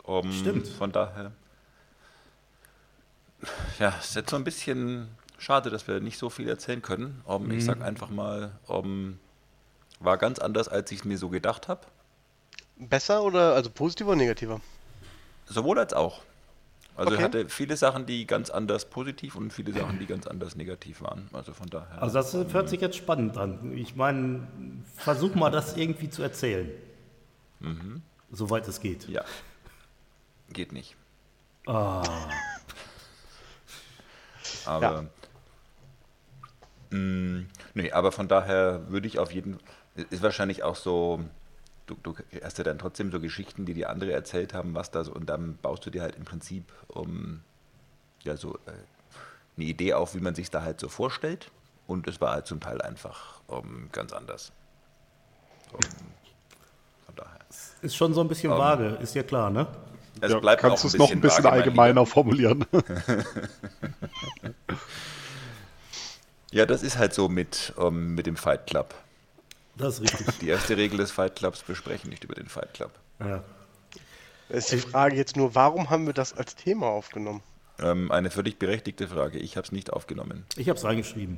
Um, 0.03 0.31
Stimmt. 0.31 0.67
Von 0.67 0.91
daher. 0.91 1.31
Ja, 3.79 3.95
es 3.99 4.09
ist 4.09 4.15
jetzt 4.15 4.29
so 4.29 4.35
ein 4.35 4.43
bisschen 4.43 5.09
schade, 5.37 5.69
dass 5.69 5.87
wir 5.87 5.99
nicht 5.99 6.17
so 6.17 6.29
viel 6.29 6.47
erzählen 6.47 6.81
können. 6.81 7.21
Um, 7.25 7.45
mhm. 7.45 7.51
Ich 7.51 7.65
sag 7.65 7.81
einfach 7.81 8.09
mal, 8.09 8.51
um, 8.67 9.19
war 10.00 10.18
ganz 10.18 10.39
anders, 10.39 10.68
als 10.68 10.92
ich 10.92 11.00
es 11.00 11.06
mir 11.06 11.18
so 11.18 11.30
gedacht 11.30 11.68
habe. 11.68 11.82
Besser 12.77 13.24
oder 13.24 13.54
also 13.54 13.70
positiver 13.70 14.10
oder 14.10 14.18
negativer? 14.18 14.62
Sowohl 15.46 15.80
als 15.80 15.94
auch. 15.94 16.22
Also 16.96 17.13
okay. 17.13 17.22
er 17.22 17.25
hatte 17.25 17.50
viele 17.50 17.77
Sachen, 17.77 18.08
die 18.08 18.25
ganz 18.25 18.50
anders 18.50 18.86
positiv 18.86 19.36
und 19.36 19.54
viele 19.54 19.72
Sachen, 19.72 20.00
die 20.00 20.08
ganz 20.08 20.25
anders 20.25 20.56
negativ 20.56 21.01
waren. 21.01 21.30
Also 21.32 21.54
von 21.54 21.70
daher. 21.70 22.01
Also 22.01 22.16
das 22.16 22.54
hört 22.54 22.70
sich 22.70 22.82
jetzt 22.82 22.96
spannend 22.96 23.38
an. 23.38 23.77
Ich 23.77 23.96
meine, 23.96 24.48
versuch 24.96 25.36
mal 25.36 25.51
das 25.51 25.77
irgendwie 25.77 26.10
zu 26.10 26.24
erzählen. 26.24 26.72
Mhm. 27.60 28.01
Soweit 28.32 28.68
es 28.68 28.82
geht. 28.82 29.08
Ja. 29.08 29.24
Geht 30.50 30.72
nicht. 30.72 30.96
Ah. 31.68 32.01
aber. 34.66 34.82
Ja. 34.82 35.06
Mh, 36.89 37.00
mm, 37.00 37.48
nee, 37.75 37.92
aber 37.92 38.12
von 38.12 38.27
daher 38.27 38.89
würde 38.89 39.08
ich 39.08 39.20
auf 39.20 39.32
jeden 39.32 39.60
Fall. 39.60 39.63
Ist 40.10 40.22
wahrscheinlich 40.22 40.63
auch 40.63 40.75
so 40.75 41.24
du, 41.88 41.98
du 42.04 42.16
hast 42.44 42.58
ja 42.58 42.63
dann 42.63 42.77
trotzdem 42.77 43.12
so 43.12 43.20
Geschichten, 43.20 43.66
die 43.66 43.74
die 43.74 43.86
andere 43.86 44.12
erzählt 44.12 44.54
haben, 44.54 44.75
was 44.75 44.92
da 44.92 45.04
so, 45.04 45.12
und 45.13 45.27
dann 45.27 45.58
baust 45.62 45.86
du 45.86 45.89
dir 45.89 46.01
halt 46.04 46.16
im 46.16 46.25
Prinzip 46.25 46.72
um, 46.88 47.42
ja, 48.24 48.38
so 48.38 48.56
äh, 48.66 48.72
eine 49.56 49.66
Idee 49.66 49.94
auf, 49.94 50.13
wie 50.13 50.20
man 50.20 50.36
sich 50.36 50.51
da 50.51 50.62
halt 50.62 50.80
so 50.80 50.89
vorstellt. 50.89 51.50
Und 51.88 52.08
es 52.08 52.20
war 52.20 52.34
halt 52.34 52.46
zum 52.48 52.60
Teil 52.60 52.82
einfach 52.82 53.39
um, 53.48 53.89
ganz 53.92 54.12
anders. 54.12 54.51
Um, 55.72 55.80
von 57.06 57.16
daher. 57.16 57.39
Ist 57.82 57.96
schon 57.96 58.13
so 58.13 58.22
ein 58.22 58.27
bisschen 58.27 58.51
um, 58.51 58.60
vage, 58.60 58.98
ist 59.01 59.16
ja 59.16 59.24
klar, 59.24 59.50
ne? 59.50 59.68
Es 60.20 60.32
ja, 60.32 60.39
bleibt 60.39 60.62
kannst 60.62 60.84
du 60.84 60.88
es 60.88 60.98
noch 60.98 61.12
ein 61.12 61.22
bisschen 61.22 61.44
vage, 61.44 61.54
allgemeiner 61.54 62.06
formulieren? 62.06 62.66
ja, 66.51 66.66
das 66.66 66.84
ist 66.84 66.98
halt 66.98 67.13
so 67.13 67.30
mit, 67.30 67.74
mit 67.92 68.25
dem 68.25 68.36
Fight 68.36 68.68
Club. 68.68 68.94
Das 69.77 70.00
ist 70.00 70.01
richtig. 70.01 70.39
Die 70.39 70.50
erste 70.50 70.75
Regel 70.75 70.98
des 70.98 71.12
Fight 71.12 71.36
Clubs 71.36 71.62
besprechen 71.62 72.10
nicht 72.10 72.24
über 72.24 72.36
den 72.36 72.48
Fight 72.48 72.74
Club. 72.74 72.91
Ja. 73.19 73.43
ist 74.50 74.72
die 74.72 74.77
Frage 74.77 75.15
jetzt 75.15 75.36
nur, 75.38 75.55
warum 75.55 75.89
haben 75.89 76.05
wir 76.05 76.13
das 76.13 76.34
als 76.34 76.55
Thema 76.55 76.88
aufgenommen? 76.88 77.41
Ähm, 77.79 78.12
eine 78.12 78.31
völlig 78.31 78.57
berechtigte 78.57 79.07
Frage. 79.07 79.38
Ich 79.38 79.55
habe 79.55 79.65
es 79.65 79.72
nicht 79.72 79.93
aufgenommen. 79.93 80.46
Ich 80.55 80.67
habe 80.69 80.77
es 80.77 80.84
reingeschrieben. 80.84 81.38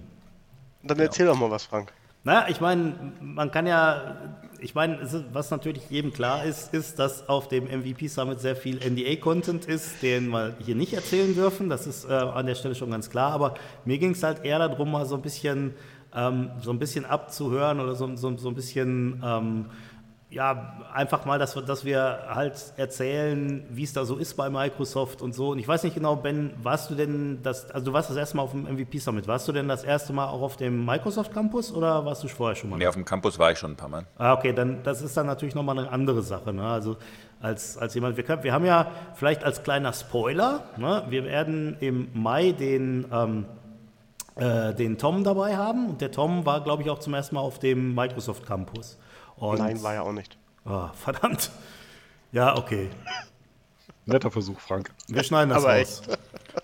Dann 0.84 1.00
erzähl 1.00 1.26
ja. 1.26 1.34
doch 1.34 1.40
mal 1.40 1.52
was, 1.52 1.66
Frank. 1.66 1.92
Naja, 2.24 2.48
ich 2.50 2.60
meine, 2.60 3.14
man 3.22 3.50
kann 3.50 3.66
ja, 3.66 4.18
ich 4.60 4.76
meine, 4.76 5.00
was 5.32 5.52
natürlich 5.52 5.90
jedem 5.90 6.12
klar 6.12 6.44
ist, 6.44 6.74
ist, 6.74 7.00
dass 7.00 7.28
auf 7.30 7.48
dem 7.48 7.66
MVP 7.66 8.08
Summit 8.08 8.42
sehr 8.42 8.58
viel 8.58 8.78
NDA-Content 8.78 9.66
ist, 9.66 10.02
den 10.02 10.30
wir 10.30 10.56
hier 10.60 10.76
nicht 10.76 10.94
erzählen 10.94 11.34
dürfen. 11.34 11.70
Das 11.70 11.88
ist 11.88 12.06
äh, 12.06 12.14
an 12.14 12.46
der 12.46 12.56
Stelle 12.56 12.76
schon 12.76 12.92
ganz 12.92 13.10
klar. 13.10 13.32
Aber 13.32 13.56
mir 13.86 13.98
ging 13.98 14.12
es 14.12 14.24
halt 14.24 14.44
eher 14.44 14.60
darum, 14.60 14.92
mal 14.92 15.06
so 15.06 15.16
ein 15.16 15.22
bisschen 15.22 15.76
ähm, 16.16 16.52
so 16.62 16.72
ein 16.72 16.80
bisschen 16.80 17.06
abzuhören 17.06 17.80
oder 17.80 17.96
so, 17.96 18.16
so, 18.16 18.36
so 18.38 18.50
ein 18.50 18.56
bisschen, 18.56 19.22
ähm, 19.26 19.66
ja, 20.32 20.78
einfach 20.94 21.26
mal, 21.26 21.40
dass 21.40 21.56
wir, 21.56 21.64
dass 21.64 21.86
wir 21.86 22.20
halt 22.30 22.74
erzählen, 22.78 23.66
wie 23.72 23.84
es 23.84 23.94
da 23.94 24.06
so 24.06 24.16
ist 24.16 24.36
bei 24.36 24.50
Microsoft 24.50 25.24
und 25.24 25.34
so. 25.34 25.50
Und 25.50 25.60
ich 25.60 25.68
weiß 25.68 25.84
nicht 25.84 25.96
genau, 25.96 26.16
Ben, 26.16 26.54
warst 26.62 26.92
du 26.92 26.96
denn 26.96 27.40
das, 27.42 27.72
also 27.72 27.88
du 27.88 27.94
warst 27.94 28.12
das 28.12 28.18
erste 28.18 28.38
Mal 28.38 28.44
auf 28.44 28.52
dem 28.52 28.64
MVP 28.64 29.00
Summit, 29.00 29.28
warst 29.28 29.48
du 29.48 29.52
denn 29.52 29.68
das 29.68 29.84
erste 29.84 30.14
Mal 30.14 30.28
auch 30.28 30.42
auf 30.42 30.56
dem 30.56 30.86
Microsoft 30.86 31.34
Campus 31.34 31.74
oder 31.74 32.06
warst 32.06 32.24
du 32.24 32.28
vorher 32.28 32.56
schon 32.56 32.70
mal? 32.70 32.78
Nee, 32.78 32.86
auf 32.86 32.94
dem 32.94 33.06
Campus 33.06 33.40
war 33.40 33.52
ich 33.52 33.58
schon 33.58 33.72
ein 33.72 33.76
paar 33.76 33.90
Mal. 33.90 34.06
Ah, 34.20 34.34
okay, 34.34 34.54
dann 34.54 34.84
das 34.84 35.02
ist 35.02 35.18
dann 35.18 35.26
natürlich 35.26 35.56
nochmal 35.56 35.80
eine 35.80 35.90
andere 35.90 36.22
Sache. 36.22 36.54
Ne? 36.54 36.64
Also 36.64 36.98
als, 37.42 37.78
als 37.78 37.96
jemand, 37.96 38.16
wir, 38.18 38.44
wir 38.44 38.54
haben 38.54 38.66
ja 38.66 38.92
vielleicht 39.16 39.44
als 39.44 39.64
kleiner 39.64 39.94
Spoiler, 39.94 40.64
ne? 40.78 41.06
wir 41.10 41.24
werden 41.24 41.78
im 41.80 42.10
Mai 42.14 42.52
den 42.52 43.06
ähm, 43.12 43.46
äh, 44.40 44.74
den 44.74 44.98
Tom 44.98 45.24
dabei 45.24 45.58
haben. 45.58 45.90
Und 45.90 46.02
der 46.02 46.12
Tom 46.12 46.46
war, 46.46 46.64
glaube 46.64 46.84
ich, 46.84 46.90
auch 46.90 47.00
zum 47.00 47.14
ersten 47.14 47.36
Mal 47.36 47.42
auf 47.42 47.60
dem 47.60 47.94
Microsoft 47.94 48.46
Campus. 48.46 48.98
Und 49.36 49.60
Nein, 49.60 49.82
war 49.84 49.94
er 49.94 50.04
auch 50.04 50.12
nicht. 50.12 50.38
Oh, 50.66 50.88
verdammt. 50.94 51.52
Ja, 52.32 52.58
okay. 52.58 52.90
Netter 54.06 54.32
Versuch, 54.32 54.60
Frank. 54.60 54.92
Wir 55.08 55.24
schneiden 55.24 55.50
das 55.50 55.64
Aber 55.64 55.78
raus. 55.78 56.02
Echt. 56.08 56.20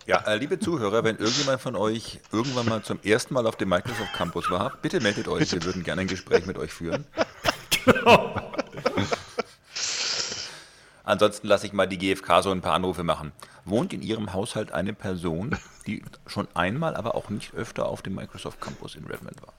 Ja, 0.07 0.19
äh, 0.25 0.35
liebe 0.35 0.59
Zuhörer, 0.59 1.03
wenn 1.03 1.17
irgendjemand 1.17 1.61
von 1.61 1.75
euch 1.75 2.19
irgendwann 2.31 2.65
mal 2.67 2.81
zum 2.83 2.99
ersten 3.03 3.33
Mal 3.33 3.45
auf 3.47 3.55
dem 3.55 3.69
Microsoft 3.69 4.13
Campus 4.13 4.49
war, 4.49 4.73
bitte 4.81 4.99
meldet 4.99 5.27
euch. 5.27 5.51
Wir 5.51 5.63
würden 5.63 5.83
gerne 5.83 6.01
ein 6.01 6.07
Gespräch 6.07 6.45
mit 6.45 6.57
euch 6.57 6.71
führen. 6.71 7.05
Genau. 7.85 8.33
Ansonsten 11.05 11.47
lasse 11.47 11.67
ich 11.67 11.73
mal 11.73 11.87
die 11.87 11.97
GfK 11.97 12.41
so 12.41 12.51
ein 12.51 12.61
paar 12.61 12.73
Anrufe 12.73 13.03
machen. 13.03 13.31
Wohnt 13.63 13.93
in 13.93 14.01
Ihrem 14.01 14.33
Haushalt 14.33 14.71
eine 14.71 14.93
Person, 14.93 15.55
die 15.87 16.03
schon 16.25 16.47
einmal, 16.53 16.95
aber 16.95 17.15
auch 17.15 17.29
nicht 17.29 17.53
öfter 17.53 17.85
auf 17.85 18.01
dem 18.01 18.15
Microsoft 18.15 18.59
Campus 18.59 18.95
in 18.95 19.05
Redmond 19.05 19.41
war? 19.41 19.53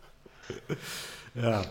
Ja, 1.35 1.65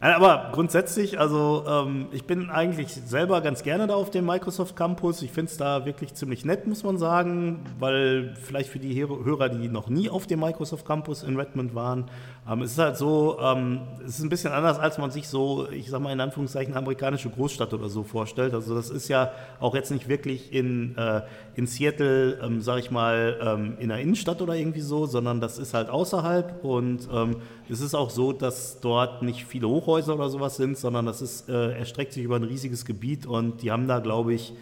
Nein, 0.00 0.12
aber 0.12 0.50
grundsätzlich, 0.52 1.18
also 1.18 1.64
ähm, 1.66 2.06
ich 2.12 2.22
bin 2.22 2.50
eigentlich 2.50 2.94
selber 2.94 3.40
ganz 3.40 3.64
gerne 3.64 3.88
da 3.88 3.96
auf 3.96 4.10
dem 4.10 4.26
Microsoft 4.26 4.76
Campus. 4.76 5.22
Ich 5.22 5.32
finde 5.32 5.50
es 5.50 5.56
da 5.56 5.86
wirklich 5.86 6.14
ziemlich 6.14 6.44
nett, 6.44 6.68
muss 6.68 6.84
man 6.84 6.98
sagen, 6.98 7.64
weil 7.80 8.32
vielleicht 8.40 8.70
für 8.70 8.78
die 8.78 8.94
Hörer, 9.04 9.48
die 9.48 9.66
noch 9.66 9.88
nie 9.88 10.08
auf 10.08 10.28
dem 10.28 10.38
Microsoft 10.38 10.86
Campus 10.86 11.24
in 11.24 11.36
Redmond 11.36 11.74
waren, 11.74 12.04
ähm, 12.48 12.62
es 12.62 12.72
ist 12.72 12.78
halt 12.78 12.96
so, 12.96 13.40
ähm, 13.40 13.80
es 14.04 14.20
ist 14.20 14.22
ein 14.22 14.28
bisschen 14.28 14.52
anders, 14.52 14.78
als 14.78 14.98
man 14.98 15.10
sich 15.10 15.26
so, 15.26 15.68
ich 15.68 15.90
sag 15.90 16.00
mal 16.00 16.12
in 16.12 16.20
Anführungszeichen, 16.20 16.76
amerikanische 16.76 17.28
Großstadt 17.28 17.74
oder 17.74 17.88
so 17.88 18.04
vorstellt. 18.04 18.54
Also 18.54 18.76
das 18.76 18.90
ist 18.90 19.08
ja 19.08 19.32
auch 19.58 19.74
jetzt 19.74 19.90
nicht 19.90 20.08
wirklich 20.08 20.52
in, 20.52 20.96
äh, 20.96 21.22
in 21.56 21.66
Seattle, 21.66 22.38
ähm, 22.40 22.60
sag 22.60 22.78
ich 22.78 22.92
mal, 22.92 23.36
ähm, 23.42 23.76
in 23.80 23.88
der 23.88 23.98
Innenstadt 23.98 24.40
oder 24.42 24.54
irgendwie 24.54 24.80
so, 24.80 25.06
sondern 25.06 25.40
das 25.40 25.58
ist 25.58 25.74
halt 25.74 25.90
außerhalb 25.90 26.62
und 26.62 27.08
ähm, 27.12 27.38
es 27.68 27.80
ist 27.80 27.96
auch 27.96 28.10
so, 28.10 28.32
dass 28.32 28.78
dort 28.80 29.22
nicht 29.22 29.44
viele 29.44 29.68
Hoch 29.68 29.87
Hochhäuser 29.88 30.14
oder 30.14 30.28
sowas 30.28 30.56
sind, 30.56 30.76
sondern 30.76 31.06
das 31.06 31.22
ist, 31.22 31.48
äh, 31.48 31.72
erstreckt 31.72 32.12
sich 32.12 32.22
über 32.22 32.36
ein 32.36 32.44
riesiges 32.44 32.84
Gebiet 32.84 33.26
und 33.26 33.62
die 33.62 33.70
haben 33.70 33.88
da, 33.88 34.00
glaube 34.00 34.34
ich, 34.34 34.52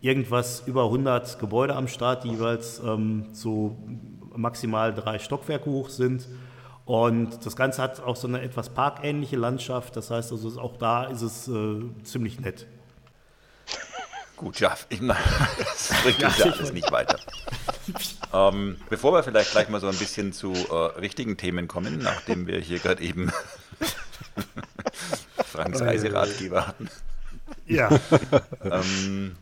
irgendwas 0.00 0.64
über 0.66 0.84
100 0.84 1.38
Gebäude 1.38 1.76
am 1.76 1.86
Start, 1.86 2.24
die 2.24 2.30
jeweils 2.30 2.80
ähm, 2.84 3.26
so 3.32 3.76
maximal 4.34 4.92
drei 4.92 5.20
Stockwerke 5.20 5.70
hoch 5.70 5.88
sind. 5.88 6.26
Und 6.84 7.46
das 7.46 7.54
Ganze 7.54 7.80
hat 7.80 8.02
auch 8.02 8.16
so 8.16 8.26
eine 8.26 8.42
etwas 8.42 8.70
parkähnliche 8.70 9.36
Landschaft. 9.36 9.96
Das 9.96 10.10
heißt 10.10 10.32
also, 10.32 10.60
auch 10.60 10.76
da 10.76 11.04
ist 11.04 11.22
es 11.22 11.46
äh, 11.46 11.80
ziemlich 12.02 12.40
nett. 12.40 12.66
Gut, 14.36 14.58
ja, 14.58 14.74
ich, 14.88 14.98
das 14.98 15.92
bringt 16.02 16.24
uns 16.24 16.38
ja 16.38 16.46
alles 16.46 16.72
nicht 16.72 16.90
weiter. 16.90 17.20
ähm, 18.34 18.78
bevor 18.90 19.12
wir 19.12 19.22
vielleicht 19.22 19.52
gleich 19.52 19.68
mal 19.68 19.80
so 19.80 19.86
ein 19.86 19.96
bisschen 19.96 20.32
zu 20.32 20.52
äh, 20.52 20.98
richtigen 20.98 21.36
Themen 21.36 21.68
kommen, 21.68 21.98
nachdem 22.02 22.48
wir 22.48 22.58
hier 22.58 22.80
gerade 22.80 23.00
eben 23.00 23.30
Franks 25.44 25.80
Reiseratgeber. 25.80 26.74
Ja. 27.66 27.90
ähm, 28.64 29.36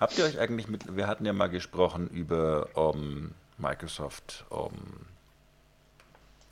habt 0.00 0.18
ihr 0.18 0.24
euch 0.24 0.38
eigentlich 0.38 0.68
mit, 0.68 0.96
wir 0.96 1.06
hatten 1.06 1.26
ja 1.26 1.32
mal 1.32 1.48
gesprochen 1.48 2.08
über 2.08 2.68
um, 2.74 3.32
Microsoft 3.58 4.44
um, 4.50 4.72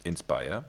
Inspire, 0.04 0.64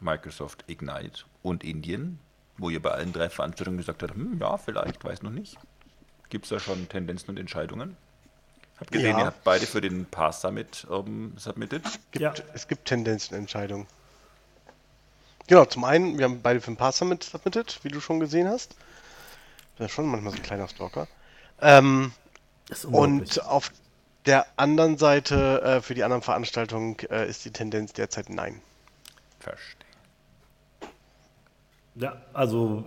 Microsoft 0.00 0.64
Ignite 0.66 1.24
und 1.42 1.64
Indien, 1.64 2.18
wo 2.58 2.70
ihr 2.70 2.82
bei 2.82 2.90
allen 2.90 3.12
drei 3.12 3.30
Veranstaltungen 3.30 3.78
gesagt 3.78 4.02
habt, 4.02 4.14
hm, 4.14 4.38
ja, 4.40 4.56
vielleicht, 4.56 5.04
weiß 5.04 5.22
noch 5.22 5.30
nicht. 5.30 5.56
Gibt 6.28 6.46
es 6.46 6.50
da 6.50 6.58
schon 6.58 6.88
Tendenzen 6.88 7.30
und 7.30 7.38
Entscheidungen? 7.38 7.96
Habt 8.78 8.90
gesehen, 8.90 9.12
ja. 9.12 9.18
ihr 9.18 9.26
habt 9.26 9.44
beide 9.44 9.66
für 9.66 9.80
den 9.80 10.06
Pass 10.06 10.40
Summit 10.40 10.86
um, 10.88 11.36
submitted? 11.36 11.84
Gibt, 12.10 12.22
ja. 12.22 12.34
Es 12.54 12.66
gibt 12.66 12.86
Tendenzen, 12.86 13.36
Entscheidungen. 13.36 13.86
Genau, 15.52 15.66
zum 15.66 15.84
einen, 15.84 16.16
wir 16.16 16.24
haben 16.24 16.40
beide 16.40 16.62
für 16.62 16.70
den 16.70 16.78
Pass 16.78 16.96
Summit 16.96 17.22
submitted, 17.24 17.78
wie 17.82 17.90
du 17.90 18.00
schon 18.00 18.20
gesehen 18.20 18.48
hast. 18.48 18.74
Das 19.76 19.88
ist 19.88 19.92
schon 19.92 20.06
manchmal 20.06 20.32
so 20.32 20.38
ein 20.38 20.42
kleiner 20.42 20.66
Stalker. 20.66 21.08
Ähm, 21.60 22.12
und 22.90 23.44
auf 23.44 23.70
der 24.24 24.46
anderen 24.56 24.96
Seite, 24.96 25.60
äh, 25.60 25.82
für 25.82 25.92
die 25.92 26.04
anderen 26.04 26.22
Veranstaltungen, 26.22 26.96
äh, 27.10 27.28
ist 27.28 27.44
die 27.44 27.50
Tendenz 27.50 27.92
derzeit 27.92 28.30
nein. 28.30 28.62
Verstehe. 29.40 29.84
Ja, 31.96 32.22
also 32.32 32.86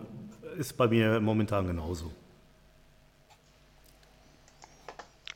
ist 0.58 0.76
bei 0.76 0.88
mir 0.88 1.20
momentan 1.20 1.68
genauso. 1.68 2.12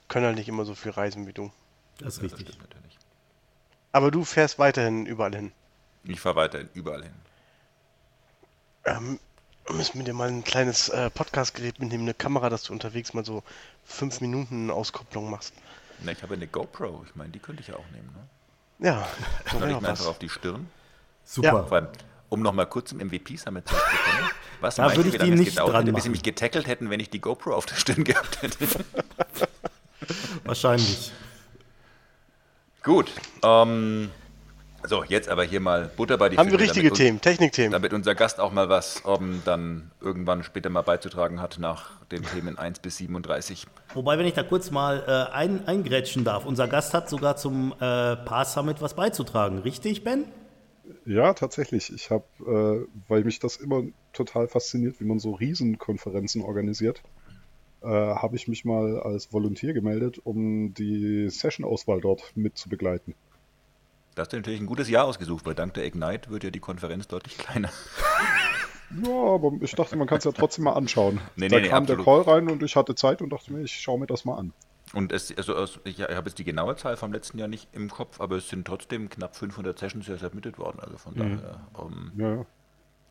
Können 0.07 0.25
halt 0.25 0.37
nicht 0.37 0.49
immer 0.49 0.65
so 0.65 0.73
viel 0.73 0.93
reisen 0.93 1.27
wie 1.27 1.33
du. 1.33 1.51
Das 1.99 2.15
ist 2.15 2.23
richtig. 2.23 2.57
natürlich. 2.57 2.97
Aber 3.91 4.09
du 4.09 4.25
fährst 4.25 4.57
weiterhin 4.57 5.05
überall 5.05 5.35
hin. 5.35 5.51
Ich 6.09 6.19
fahre 6.19 6.37
weiter 6.37 6.61
überall 6.73 7.03
hin. 7.03 7.13
Ähm, 8.85 9.19
müssen 9.69 9.99
wir 9.99 10.05
dir 10.05 10.13
mal 10.13 10.27
ein 10.27 10.43
kleines 10.43 10.89
äh, 10.89 11.11
Podcast-Gerät 11.11 11.79
mitnehmen, 11.79 12.03
eine 12.05 12.15
Kamera, 12.15 12.49
dass 12.49 12.63
du 12.63 12.73
unterwegs 12.73 13.13
mal 13.13 13.23
so 13.23 13.43
fünf 13.85 14.19
Minuten 14.19 14.71
Auskopplung 14.71 15.29
machst. 15.29 15.53
Na, 15.99 16.11
ich 16.11 16.23
habe 16.23 16.33
eine 16.33 16.47
GoPro. 16.47 17.03
Ich 17.07 17.15
meine, 17.15 17.29
die 17.29 17.37
könnte 17.37 17.61
ich 17.61 17.67
ja 17.67 17.75
auch 17.75 17.85
nehmen. 17.91 18.09
Ne? 18.15 18.87
Ja, 18.87 19.07
wäre 19.59 19.71
ich 19.71 19.81
mir 19.81 19.89
einfach 19.89 20.07
auf 20.07 20.17
die 20.17 20.29
Stirn? 20.29 20.67
Super. 21.25 21.67
Vor 21.67 21.77
allem, 21.77 21.87
um 22.29 22.41
nochmal 22.41 22.65
kurz 22.65 22.89
zum 22.89 22.97
MVP-Summit 22.97 23.67
zurückzukommen. 23.67 24.31
Was 24.61 24.75
Da 24.75 24.95
würde 24.95 25.09
ich 25.09 25.13
wie 25.13 25.17
die 25.17 25.17
lange 25.17 25.33
es 25.33 25.39
nicht 25.41 25.49
gedauert 25.51 25.73
dran 25.73 25.81
hätte, 25.83 25.93
bis 25.93 26.03
sie 26.03 26.09
machen. 26.09 26.13
mich 26.13 26.23
getackelt 26.23 26.65
hätten, 26.65 26.89
wenn 26.89 26.99
ich 26.99 27.11
die 27.11 27.21
GoPro 27.21 27.53
auf 27.53 27.67
der 27.67 27.75
Stirn 27.75 28.03
gehabt 28.03 28.41
hätte? 28.41 28.57
Wahrscheinlich. 30.43 31.11
Gut. 32.81 33.11
Ähm, 33.43 34.09
so, 34.87 35.03
jetzt 35.03 35.29
aber 35.29 35.43
hier 35.43 35.59
mal 35.59 35.89
Butter 35.95 36.17
bei 36.17 36.29
die 36.29 36.37
Haben 36.37 36.51
wir 36.51 36.59
Fische, 36.59 36.71
richtige 36.71 36.91
Themen, 36.91 37.21
Technikthemen. 37.21 37.71
Damit 37.71 37.93
unser 37.93 38.15
Gast 38.15 38.39
auch 38.39 38.51
mal 38.51 38.69
was 38.69 39.03
ähm, 39.05 39.41
dann 39.45 39.91
irgendwann 40.01 40.43
später 40.43 40.69
mal 40.69 40.81
beizutragen 40.81 41.41
hat 41.41 41.57
nach 41.59 42.03
den 42.05 42.23
Themen 42.23 42.57
1 42.57 42.79
bis 42.79 42.97
37. 42.97 43.67
Wobei, 43.93 44.17
wenn 44.17 44.25
ich 44.25 44.33
da 44.33 44.43
kurz 44.43 44.71
mal 44.71 45.03
äh, 45.07 45.33
ein, 45.33 45.67
eingrätschen 45.67 46.23
darf, 46.23 46.45
unser 46.45 46.67
Gast 46.67 46.93
hat 46.93 47.09
sogar 47.09 47.35
zum 47.35 47.73
äh, 47.73 48.15
Pass 48.15 48.53
Summit 48.53 48.81
was 48.81 48.95
beizutragen. 48.95 49.59
Richtig, 49.59 50.03
Ben? 50.03 50.25
Ja, 51.05 51.33
tatsächlich. 51.33 51.93
Ich 51.93 52.09
habe, 52.09 52.25
äh, 52.39 52.87
weil 53.07 53.23
mich 53.23 53.39
das 53.39 53.57
immer 53.57 53.83
total 54.13 54.47
fasziniert, 54.47 54.99
wie 54.99 55.05
man 55.05 55.19
so 55.19 55.31
Riesenkonferenzen 55.31 56.41
organisiert, 56.41 57.01
äh, 57.81 57.87
habe 57.87 58.35
ich 58.35 58.47
mich 58.47 58.65
mal 58.65 58.99
als 58.99 59.31
Volontär 59.31 59.73
gemeldet, 59.73 60.19
um 60.23 60.73
die 60.73 61.29
Session-Auswahl 61.29 62.01
dort 62.01 62.31
mit 62.35 62.57
zu 62.57 62.69
begleiten. 62.69 63.15
Da 64.19 64.23
hast 64.23 64.33
du 64.33 64.35
natürlich 64.37 64.59
ein 64.59 64.65
gutes 64.65 64.89
Jahr 64.89 65.05
ausgesucht, 65.05 65.45
weil 65.45 65.55
dank 65.55 65.75
der 65.75 65.85
Ignite 65.85 66.29
wird 66.29 66.43
ja 66.43 66.49
die 66.51 66.59
Konferenz 66.59 67.07
deutlich 67.07 67.37
kleiner. 67.37 67.69
Ja, 69.05 69.11
aber 69.13 69.51
ich 69.61 69.71
dachte, 69.75 69.95
man 69.95 70.07
kann 70.07 70.17
es 70.17 70.23
ja 70.23 70.31
trotzdem 70.31 70.63
mal 70.63 70.73
anschauen. 70.73 71.21
Nee, 71.35 71.47
da 71.47 71.57
nee, 71.57 71.61
nee, 71.61 71.69
kam 71.69 71.85
der 71.85 71.99
absolut. 71.99 72.25
Call 72.25 72.33
rein 72.33 72.49
und 72.49 72.63
ich 72.63 72.75
hatte 72.75 72.95
Zeit 72.95 73.21
und 73.21 73.29
dachte 73.29 73.53
mir, 73.53 73.61
ich 73.61 73.71
schaue 73.71 73.99
mir 73.99 74.07
das 74.07 74.25
mal 74.25 74.35
an. 74.35 74.51
Und 74.93 75.11
es, 75.11 75.31
also 75.37 75.55
aus, 75.55 75.79
ich, 75.83 76.01
habe 76.01 76.27
jetzt 76.27 76.39
die 76.39 76.43
genaue 76.43 76.75
Zahl 76.75 76.97
vom 76.97 77.13
letzten 77.13 77.37
Jahr 77.37 77.47
nicht 77.47 77.67
im 77.71 77.91
Kopf, 77.91 78.19
aber 78.19 78.37
es 78.37 78.49
sind 78.49 78.65
trotzdem 78.65 79.07
knapp 79.09 79.35
500 79.35 79.77
Sessions 79.77 80.07
ja 80.07 80.17
submitted 80.17 80.57
worden. 80.57 80.79
Also 80.81 80.97
von 80.97 81.13
daher, 81.15 81.67
ähm, 81.79 82.11
Ja, 82.17 82.35
ja. 82.37 82.45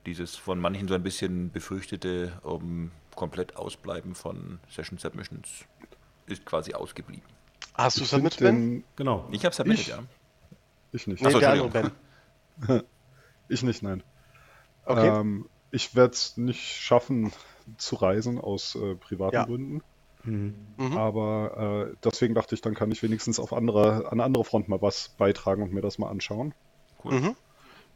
dieses 0.04 0.34
von 0.34 0.58
manchen 0.58 0.88
so 0.88 0.94
ein 0.94 1.04
bisschen 1.04 1.52
befürchtete 1.52 2.32
ähm, 2.44 2.90
komplett 3.14 3.56
Ausbleiben 3.56 4.16
von 4.16 4.58
Session 4.68 4.98
Submissions 4.98 5.64
ist 6.26 6.44
quasi 6.44 6.74
ausgeblieben. 6.74 7.22
Hast 7.74 8.00
du 8.00 8.20
Ben? 8.20 8.30
den- 8.40 8.84
Genau. 8.96 9.28
Ich 9.30 9.44
habe 9.44 9.54
submitted, 9.54 9.82
Ich? 9.82 9.88
ja. 9.88 10.00
Ich 10.92 11.06
nicht. 11.06 11.20
Nee, 11.22 11.28
Ach 11.28 11.32
so, 11.32 11.40
der 11.40 11.50
andere. 11.50 11.68
Ben. 11.68 12.82
Ich 13.50 13.62
nicht, 13.62 13.82
nein. 13.82 14.02
Okay. 14.84 15.08
Ähm, 15.08 15.48
ich 15.70 15.94
werde 15.94 16.12
es 16.12 16.36
nicht 16.36 16.60
schaffen 16.60 17.32
zu 17.78 17.96
reisen 17.96 18.38
aus 18.38 18.74
äh, 18.74 18.94
privaten 18.94 19.34
Ja. 19.34 19.44
Gründen. 19.44 19.82
Mhm. 20.24 20.54
Aber 20.96 21.88
äh, 21.90 21.96
deswegen 22.04 22.34
dachte 22.34 22.54
ich, 22.54 22.60
dann 22.60 22.74
kann 22.74 22.90
ich 22.90 23.02
wenigstens 23.02 23.38
auf 23.38 23.52
andere, 23.52 24.10
an 24.12 24.20
andere 24.20 24.44
Front 24.44 24.68
mal 24.68 24.82
was 24.82 25.10
beitragen 25.10 25.62
und 25.62 25.72
mir 25.72 25.80
das 25.80 25.98
mal 25.98 26.10
anschauen. 26.10 26.54
Cool. 27.02 27.20
Mhm. 27.20 27.36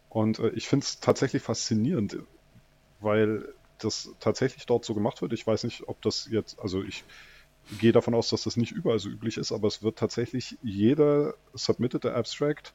Und 0.09 0.38
äh, 0.38 0.50
ich 0.50 0.68
finde 0.68 0.85
es 0.85 1.00
tatsächlich 1.00 1.42
faszinierend, 1.42 2.18
weil 3.00 3.48
das 3.78 4.11
tatsächlich 4.20 4.66
dort 4.66 4.85
so 4.85 4.94
gemacht 4.94 5.20
wird. 5.22 5.33
Ich 5.33 5.46
weiß 5.46 5.64
nicht, 5.64 5.88
ob 5.88 6.00
das 6.02 6.28
jetzt, 6.31 6.59
also 6.61 6.83
ich 6.83 7.05
gehe 7.78 7.92
davon 7.92 8.14
aus, 8.14 8.31
dass 8.31 8.44
das 8.44 8.57
nicht 8.57 8.72
überall 8.72 8.98
so 8.98 9.09
üblich 9.09 9.37
ist, 9.37 9.52
aber 9.52 9.68
es 9.68 9.83
wird 9.83 9.98
tatsächlich 9.98 10.59
jeder 10.62 11.35
submitted 11.55 12.07
Abstract 12.07 12.74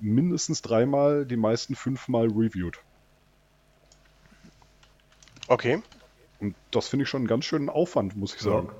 mindestens 0.00 0.62
dreimal, 0.62 1.26
die 1.26 1.36
meisten 1.36 1.74
fünfmal 1.74 2.26
reviewed. 2.26 2.78
Okay. 5.48 5.82
Und 6.40 6.56
das 6.70 6.88
finde 6.88 7.04
ich 7.04 7.08
schon 7.08 7.22
einen 7.22 7.28
ganz 7.28 7.44
schönen 7.44 7.68
Aufwand, 7.68 8.16
muss 8.16 8.34
ich 8.34 8.40
sagen. 8.40 8.70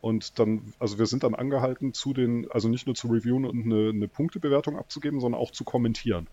Und 0.00 0.38
dann, 0.38 0.74
also 0.78 0.98
wir 0.98 1.06
sind 1.06 1.22
dann 1.22 1.34
angehalten 1.34 1.94
zu 1.94 2.12
den, 2.12 2.50
also 2.50 2.68
nicht 2.68 2.84
nur 2.84 2.94
zu 2.94 3.08
reviewen 3.08 3.46
und 3.46 3.64
eine, 3.64 3.88
eine 3.88 4.08
Punktebewertung 4.08 4.76
abzugeben, 4.76 5.20
sondern 5.20 5.40
auch 5.40 5.50
zu 5.50 5.64
kommentieren. 5.64 6.26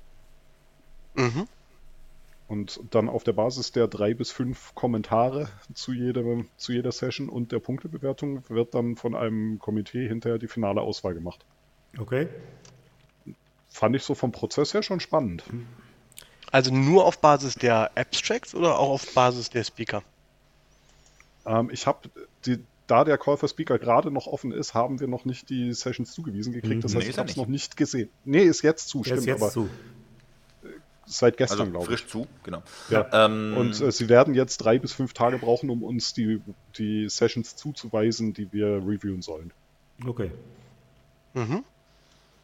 Mhm. 1.15 1.47
Und 2.49 2.81
dann 2.89 3.07
auf 3.07 3.23
der 3.23 3.31
Basis 3.31 3.71
der 3.71 3.87
drei 3.87 4.13
bis 4.13 4.29
fünf 4.29 4.75
Kommentare 4.75 5.47
zu, 5.73 5.93
jedem, 5.93 6.49
zu 6.57 6.73
jeder 6.73 6.91
Session 6.91 7.29
und 7.29 7.53
der 7.53 7.59
Punktebewertung 7.59 8.43
wird 8.49 8.73
dann 8.73 8.97
von 8.97 9.15
einem 9.15 9.57
Komitee 9.57 10.05
hinterher 10.05 10.37
die 10.37 10.49
finale 10.49 10.81
Auswahl 10.81 11.13
gemacht. 11.13 11.45
Okay. 11.97 12.27
Fand 13.71 13.95
ich 13.95 14.03
so 14.03 14.13
vom 14.15 14.31
Prozess 14.31 14.73
her 14.73 14.83
schon 14.83 14.99
spannend. 14.99 15.43
Also 16.51 16.71
nur 16.73 17.05
auf 17.05 17.19
Basis 17.19 17.55
der 17.55 17.91
Abstracts 17.97 18.53
oder 18.53 18.77
auch 18.77 18.89
auf 18.89 19.13
Basis 19.13 19.49
der 19.49 19.63
Speaker? 19.63 20.03
Ähm, 21.45 21.69
ich 21.71 21.87
habe, 21.87 22.09
da 22.87 23.03
der 23.05 23.17
Call 23.17 23.37
for 23.37 23.47
Speaker 23.47 23.79
gerade 23.79 24.11
noch 24.11 24.27
offen 24.27 24.51
ist, 24.51 24.73
haben 24.73 24.99
wir 24.99 25.07
noch 25.07 25.23
nicht 25.23 25.49
die 25.49 25.71
Sessions 25.73 26.11
zugewiesen 26.11 26.51
gekriegt. 26.51 26.83
Das 26.83 26.91
Nee, 26.91 26.97
heißt, 26.99 27.07
ist 27.07 27.13
ich 27.13 27.17
habe 27.19 27.29
es 27.29 27.37
noch 27.37 27.47
nicht 27.47 27.77
gesehen. 27.77 28.09
Nee, 28.25 28.43
ist 28.43 28.61
jetzt 28.61 28.89
zu, 28.89 29.01
Der 29.03 29.13
ist 29.13 29.23
stimmt, 29.23 29.27
jetzt 29.27 29.41
aber 29.41 29.51
zu. 29.51 29.69
seit 31.05 31.37
gestern, 31.37 31.59
Also 31.61 31.71
glaube 31.71 31.85
frisch 31.85 32.03
ich. 32.03 32.11
zu, 32.11 32.27
genau. 32.43 32.61
Ja. 32.89 33.07
Ähm, 33.25 33.55
Und 33.57 33.79
äh, 33.79 33.91
sie 33.91 34.09
werden 34.09 34.33
jetzt 34.35 34.57
drei 34.57 34.77
bis 34.77 34.91
fünf 34.91 35.13
Tage 35.13 35.37
brauchen, 35.37 35.69
um 35.69 35.81
uns 35.83 36.13
die, 36.13 36.41
die 36.77 37.07
Sessions 37.09 37.55
zuzuweisen, 37.55 38.33
die 38.33 38.51
wir 38.51 38.67
reviewen 38.85 39.21
sollen. 39.21 39.51
Okay. 40.05 40.31
Mhm. 41.33 41.63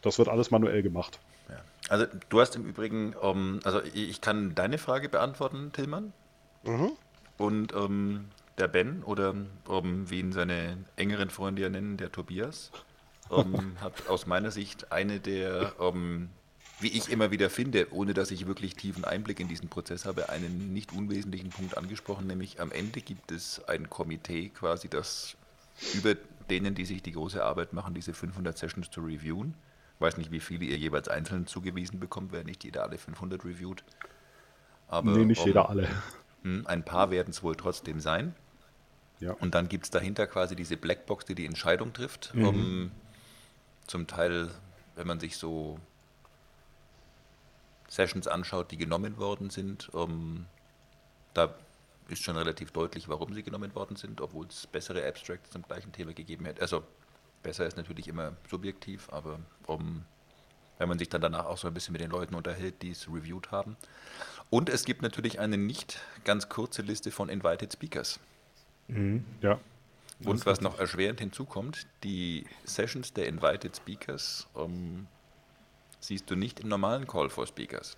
Das 0.02 0.18
wird 0.18 0.30
alles 0.30 0.52
manuell 0.52 0.84
gemacht. 0.84 1.20
Ja. 1.50 1.56
Also 1.90 2.06
du 2.30 2.42
hast 2.42 2.56
im 2.56 2.66
Übrigen, 2.66 3.16
ähm, 3.22 3.60
also 3.64 3.82
ich 3.94 4.22
kann 4.22 4.56
deine 4.56 4.78
Frage 4.78 5.10
beantworten, 5.10 5.72
Tillmann. 5.74 6.14
Mhm. 6.64 6.92
Und 7.38 7.74
ähm, 7.74 8.26
der 8.58 8.68
Ben 8.68 9.04
oder 9.04 9.36
ähm, 9.70 10.10
wie 10.10 10.20
ihn 10.20 10.32
seine 10.32 10.78
engeren 10.96 11.30
Freunde 11.30 11.62
ja 11.62 11.70
nennen, 11.70 11.98
der 11.98 12.12
Tobias, 12.12 12.72
ähm, 13.32 13.78
hat 13.82 14.08
aus 14.08 14.26
meiner 14.26 14.52
Sicht 14.52 14.92
eine 14.92 15.20
der, 15.20 15.74
ähm, 15.80 16.30
wie 16.80 16.90
ich 16.90 17.10
immer 17.10 17.32
wieder 17.32 17.50
finde, 17.50 17.88
ohne 17.92 18.14
dass 18.14 18.32
ich 18.32 18.48
wirklich 18.48 18.76
tiefen 18.76 19.04
Einblick 19.04 19.40
in 19.40 19.48
diesen 19.48 19.70
Prozess 19.70 20.06
habe, 20.06 20.30
einen 20.30 20.74
nicht 20.74 20.94
unwesentlichen 20.94 21.50
Punkt 21.50 21.78
angesprochen, 21.78 22.28
nämlich 22.28 22.60
am 22.60 22.72
Ende 22.72 23.02
gibt 23.02 23.32
es 23.32 23.64
ein 23.68 23.90
Komitee 23.90 24.50
quasi, 24.50 24.88
das 24.88 25.36
über 25.94 26.16
denen, 26.50 26.76
die 26.76 26.86
sich 26.86 27.04
die 27.04 27.12
große 27.12 27.44
Arbeit 27.44 27.74
machen, 27.74 27.94
diese 27.94 28.14
500 28.14 28.58
Sessions 28.58 28.90
zu 28.90 29.02
reviewen. 29.02 29.54
Weiß 30.00 30.18
nicht, 30.18 30.32
wie 30.32 30.40
viele 30.40 30.66
ihr 30.66 30.78
jeweils 30.78 31.08
einzeln 31.08 31.48
zugewiesen 31.48 32.00
bekommt, 32.00 32.32
wer 32.32 32.44
nicht 32.44 32.64
jeder 32.64 32.84
alle 32.84 32.98
500 32.98 33.44
reviewt. 33.44 33.84
Aber, 34.88 35.12
nee, 35.12 35.26
nicht 35.26 35.42
ähm, 35.42 35.48
jeder 35.48 35.70
alle. 35.70 35.88
hm, 36.44 36.66
Ein 36.68 36.86
paar 36.86 37.10
werden 37.12 37.32
es 37.32 37.42
wohl 37.44 37.56
trotzdem 37.56 38.00
sein. 38.00 38.36
Ja. 39.20 39.32
Und 39.34 39.56
dann 39.56 39.68
gibt 39.68 39.86
es 39.86 39.90
dahinter 39.90 40.28
quasi 40.28 40.56
diese 40.56 40.78
Blackbox, 40.78 41.26
die 41.26 41.36
die 41.36 41.46
Entscheidung 41.46 41.94
trifft. 41.94 42.34
Um, 42.36 42.92
zum 43.88 44.06
Teil, 44.06 44.50
wenn 44.96 45.08
man 45.08 45.20
sich 45.20 45.38
so 45.38 45.80
Sessions 47.88 48.28
anschaut, 48.28 48.72
die 48.72 48.78
genommen 48.78 49.18
worden 49.18 49.50
sind, 49.50 49.90
um, 49.94 50.46
da 51.34 51.56
ist 52.10 52.24
schon 52.24 52.38
relativ 52.38 52.72
deutlich, 52.72 53.10
warum 53.10 53.34
sie 53.34 53.44
genommen 53.44 53.74
worden 53.76 53.96
sind, 53.96 54.22
obwohl 54.22 54.46
es 54.48 54.68
bessere 54.68 55.06
Abstracts 55.08 55.50
zum 55.52 55.64
gleichen 55.64 55.92
Thema 55.92 56.14
gegeben 56.14 56.46
hätte. 56.46 56.62
Also 56.62 56.84
besser 57.44 57.66
ist 57.66 57.78
natürlich 57.78 58.08
immer 58.08 58.36
subjektiv, 58.50 59.10
aber 59.12 59.40
um, 59.66 60.04
wenn 60.78 60.90
man 60.90 61.00
sich 61.00 61.10
dann 61.10 61.22
danach 61.22 61.46
auch 61.46 61.58
so 61.58 61.68
ein 61.68 61.74
bisschen 61.74 61.94
mit 61.94 62.02
den 62.02 62.12
Leuten 62.12 62.36
unterhält, 62.36 62.82
die 62.82 62.92
es 62.92 63.08
reviewed 63.08 63.52
haben. 63.52 63.78
Und 64.50 64.70
es 64.70 64.86
gibt 64.86 65.02
natürlich 65.02 65.40
eine 65.40 65.58
nicht 65.58 66.00
ganz 66.24 66.50
kurze 66.50 66.82
Liste 66.82 67.12
von 67.12 67.30
Invited 67.30 67.74
Speakers. 67.74 68.20
Ja. 69.42 69.60
Und 70.24 70.46
was 70.46 70.62
noch 70.62 70.80
erschwerend 70.80 71.20
hinzukommt, 71.20 71.86
die 72.04 72.46
Sessions 72.64 73.14
der 73.14 73.28
Invited 73.28 73.76
Speakers 73.76 74.48
ähm, 74.56 75.08
siehst 76.00 76.30
du 76.30 76.36
nicht 76.36 76.60
im 76.60 76.70
normalen 76.70 77.06
Call 77.06 77.30
for 77.30 77.46
Speakers. 77.46 77.98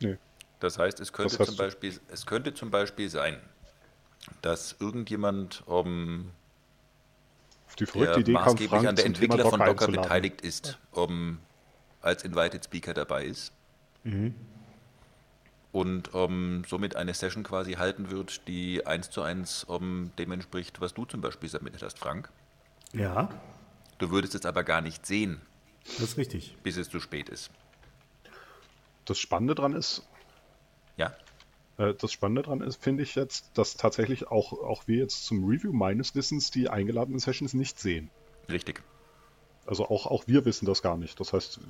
Nee. 0.00 0.16
Das 0.60 0.78
heißt, 0.78 0.98
es 0.98 1.12
könnte, 1.12 1.38
zum, 1.44 1.56
Beispiel, 1.56 2.00
es 2.08 2.26
könnte 2.26 2.52
zum 2.52 2.70
Beispiel 2.70 3.08
sein, 3.08 3.40
dass 4.42 4.76
irgendjemand, 4.80 5.62
ähm, 5.68 6.32
Auf 7.68 7.76
die 7.76 7.86
verrückte 7.86 8.12
der 8.14 8.20
Idee 8.20 8.32
kam 8.32 8.42
maßgeblich 8.44 8.68
Frank 8.70 8.86
an 8.88 8.96
der 8.96 9.06
Entwickler 9.06 9.44
von 9.50 9.60
Docker 9.60 9.70
einzuladen. 9.70 10.02
beteiligt 10.02 10.40
ist, 10.40 10.78
ähm, 10.96 11.38
als 12.00 12.24
Invited 12.24 12.64
Speaker 12.64 12.94
dabei 12.94 13.24
ist. 13.24 13.52
Und 15.72 16.10
ähm, 16.14 16.64
somit 16.66 16.96
eine 16.96 17.12
Session 17.14 17.42
quasi 17.44 17.74
halten 17.74 18.10
wird, 18.10 18.48
die 18.48 18.86
eins 18.86 19.10
zu 19.10 19.22
eins 19.22 19.66
ähm, 19.68 20.10
dem 20.18 20.32
entspricht, 20.32 20.80
was 20.80 20.94
du 20.94 21.04
zum 21.04 21.20
Beispiel 21.20 21.48
submitted 21.48 21.82
hast, 21.82 21.98
Frank. 21.98 22.30
Ja, 22.92 23.28
Du 23.98 24.10
würdest 24.12 24.34
es 24.36 24.46
aber 24.46 24.62
gar 24.62 24.80
nicht 24.80 25.04
sehen, 25.06 25.40
das 25.84 26.10
ist 26.10 26.16
richtig. 26.16 26.56
bis 26.62 26.76
es 26.76 26.88
zu 26.88 27.00
spät 27.00 27.28
ist. 27.28 27.50
Das 29.04 29.18
Spannende 29.18 29.54
dran 29.56 29.74
ist, 29.74 30.06
Ja? 30.96 31.12
Äh, 31.78 31.94
das 31.94 32.12
Spannende 32.12 32.42
daran 32.42 32.60
ist, 32.60 32.82
finde 32.82 33.02
ich 33.02 33.14
jetzt, 33.14 33.50
dass 33.54 33.76
tatsächlich 33.76 34.28
auch, 34.28 34.52
auch 34.52 34.86
wir 34.86 34.98
jetzt 34.98 35.24
zum 35.24 35.44
Review 35.44 35.72
meines 35.72 36.14
Wissens 36.14 36.50
die 36.50 36.68
eingeladenen 36.68 37.20
Sessions 37.20 37.54
nicht 37.54 37.78
sehen. 37.78 38.10
Richtig. 38.50 38.82
Also 39.66 39.86
auch, 39.88 40.06
auch 40.06 40.24
wir 40.26 40.44
wissen 40.44 40.66
das 40.66 40.82
gar 40.82 40.96
nicht. 40.96 41.18
Das 41.20 41.32
heißt, 41.32 41.60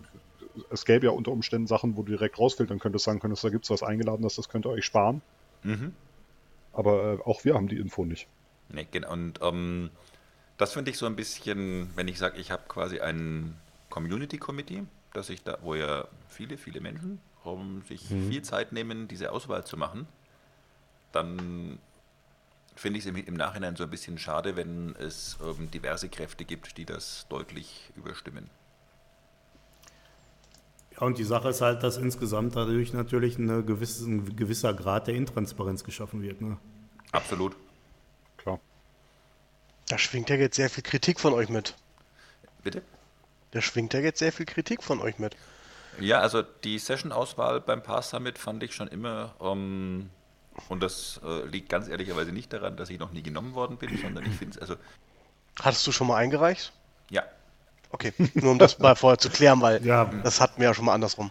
es 0.71 0.85
gäbe 0.85 1.07
ja 1.07 1.13
unter 1.13 1.31
Umständen 1.31 1.67
Sachen, 1.67 1.97
wo 1.97 2.03
du 2.03 2.13
direkt 2.13 2.39
rausfiltern 2.39 2.79
könntest, 2.79 3.05
sagen 3.05 3.21
könntest, 3.21 3.45
da 3.45 3.51
gibt 3.51 3.65
es 3.65 3.71
was 3.71 3.83
eingeladen, 3.83 4.23
das, 4.23 4.37
das 4.37 4.49
könnt 4.49 4.67
ihr 4.67 4.71
euch 4.71 4.85
sparen. 4.85 5.23
Mhm. 5.63 5.95
Aber 6.73 7.15
äh, 7.15 7.23
auch 7.25 7.45
wir 7.45 7.55
haben 7.55 7.69
die 7.69 7.77
Info 7.77 8.05
nicht. 8.05 8.29
Nee, 8.69 8.87
genau. 8.91 9.13
Und 9.13 9.41
ähm, 9.43 9.91
das 10.57 10.73
finde 10.73 10.91
ich 10.91 10.99
so 10.99 11.07
ein 11.07 11.17
bisschen, 11.17 11.91
wenn 11.97 12.09
ich 12.09 12.19
sage, 12.19 12.39
ich 12.39 12.51
habe 12.51 12.63
quasi 12.69 13.01
ein 13.01 13.57
Community 13.91 14.39
Committee, 14.39 14.85
dass 15.13 15.31
ich 15.31 15.43
da, 15.43 15.59
wo 15.63 15.75
ja 15.75 16.07
viele, 16.29 16.57
viele 16.57 16.81
Menschen 16.81 17.21
um 17.45 17.83
sich 17.83 18.11
mhm. 18.11 18.31
viel 18.31 18.43
Zeit 18.43 18.73
nehmen, 18.73 19.09
diese 19.09 19.33
Auswahl 19.33 19.65
zu 19.65 19.77
machen, 19.77 20.07
dann 21.13 21.79
finde 22.75 22.99
ich 22.99 23.05
es 23.05 23.11
im, 23.11 23.17
im, 23.17 23.35
Nachhinein 23.35 23.77
so 23.77 23.85
ein 23.85 23.91
bisschen 23.91 24.19
schade, 24.19 24.57
wenn 24.57 24.95
es 24.97 25.37
ähm, 25.43 25.71
diverse 25.71 26.09
Kräfte 26.09 26.45
gibt, 26.45 26.77
die 26.79 26.85
das 26.85 27.27
deutlich 27.29 27.91
überstimmen. 27.97 28.49
Ja, 30.93 31.07
und 31.07 31.19
die 31.19 31.25
Sache 31.25 31.49
ist 31.49 31.61
halt, 31.61 31.83
dass 31.83 31.97
insgesamt 31.97 32.57
dadurch 32.57 32.93
natürlich 32.93 33.39
eine 33.39 33.63
gewisse, 33.63 34.05
ein 34.05 34.37
gewisser 34.37 34.75
Grad 34.75 35.07
der 35.07 35.15
Intransparenz 35.15 35.85
geschaffen 35.85 36.23
wird. 36.23 36.41
Ne? 36.41 36.57
Absolut. 37.13 37.57
Klar. 38.37 38.61
Da 39.89 39.99
schwingt 39.99 40.31
ja 40.31 40.37
jetzt 40.37 40.57
sehr 40.57 40.71
viel 40.71 40.83
Kritik 40.83 41.21
von 41.21 41.33
euch 41.33 41.49
mit. 41.49 41.75
Bitte? 42.63 42.83
Da 43.51 43.61
schwingt 43.61 43.95
ja 43.95 44.01
jetzt 44.01 44.19
sehr 44.19 44.33
viel 44.33 44.47
Kritik 44.47 44.83
von 44.83 45.01
euch 45.01 45.19
mit. 45.19 45.37
Ja, 46.01 46.21
also 46.21 46.43
die 46.43 46.79
Session-Auswahl 46.79 47.61
beim 47.61 47.83
Pass 47.83 48.11
Summit 48.11 48.39
fand 48.39 48.63
ich 48.63 48.75
schon 48.75 48.89
immer, 48.89 49.35
ähm, 49.41 50.11
und 50.69 50.83
das 50.83 51.21
äh, 51.25 51.47
liegt 51.47 51.69
ganz 51.69 51.89
ehrlicherweise 51.89 52.33
nicht 52.33 52.53
daran, 52.53 52.77
dass 52.77 52.91
ich 52.91 52.99
noch 52.99 53.13
nie 53.13 53.23
genommen 53.23 53.55
worden 53.55 53.77
bin, 53.77 53.97
sondern 53.97 54.27
ich 54.27 54.35
finde 54.37 54.57
es, 54.57 54.59
also. 54.61 54.77
Hattest 55.61 55.87
du 55.87 55.93
schon 55.93 56.07
mal 56.07 56.17
eingereicht? 56.17 56.73
Ja. 57.11 57.23
Okay, 57.91 58.13
nur 58.35 58.53
um 58.53 58.59
das 58.59 58.79
mal 58.79 58.95
vorher 58.95 59.19
zu 59.19 59.31
klären, 59.31 59.61
weil 59.61 59.85
ja. 59.85 60.05
das 60.23 60.41
hatten 60.41 60.61
wir 60.61 60.69
ja 60.69 60.75
schon 60.75 60.85
mal 60.85 60.95
andersrum. 60.95 61.31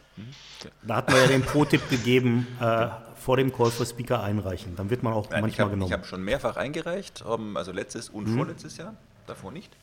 Da 0.81 0.97
hat 0.97 1.09
man 1.09 1.17
ja 1.19 1.27
den 1.27 1.43
Pro-Tipp 1.43 1.87
gegeben, 1.89 2.47
äh, 2.59 2.87
vor 3.15 3.37
dem 3.37 3.53
Call 3.53 3.69
for 3.69 3.85
Speaker 3.85 4.23
einreichen. 4.23 4.75
Dann 4.75 4.89
wird 4.89 5.03
man 5.03 5.13
auch 5.13 5.29
Nein, 5.29 5.41
manchmal 5.41 5.49
ich 5.49 5.59
hab, 5.59 5.69
genommen. 5.69 5.91
Ich 5.91 5.93
habe 5.93 6.05
schon 6.05 6.23
mehrfach 6.23 6.57
eingereicht, 6.57 7.21
um, 7.21 7.49
ähm, 7.49 7.57
also 7.57 7.71
letztes 7.71 8.09
und 8.09 8.27
mhm. 8.27 8.37
vorletztes 8.37 8.77
Jahr, 8.77 8.95
davor 9.27 9.51
nicht. 9.51 9.75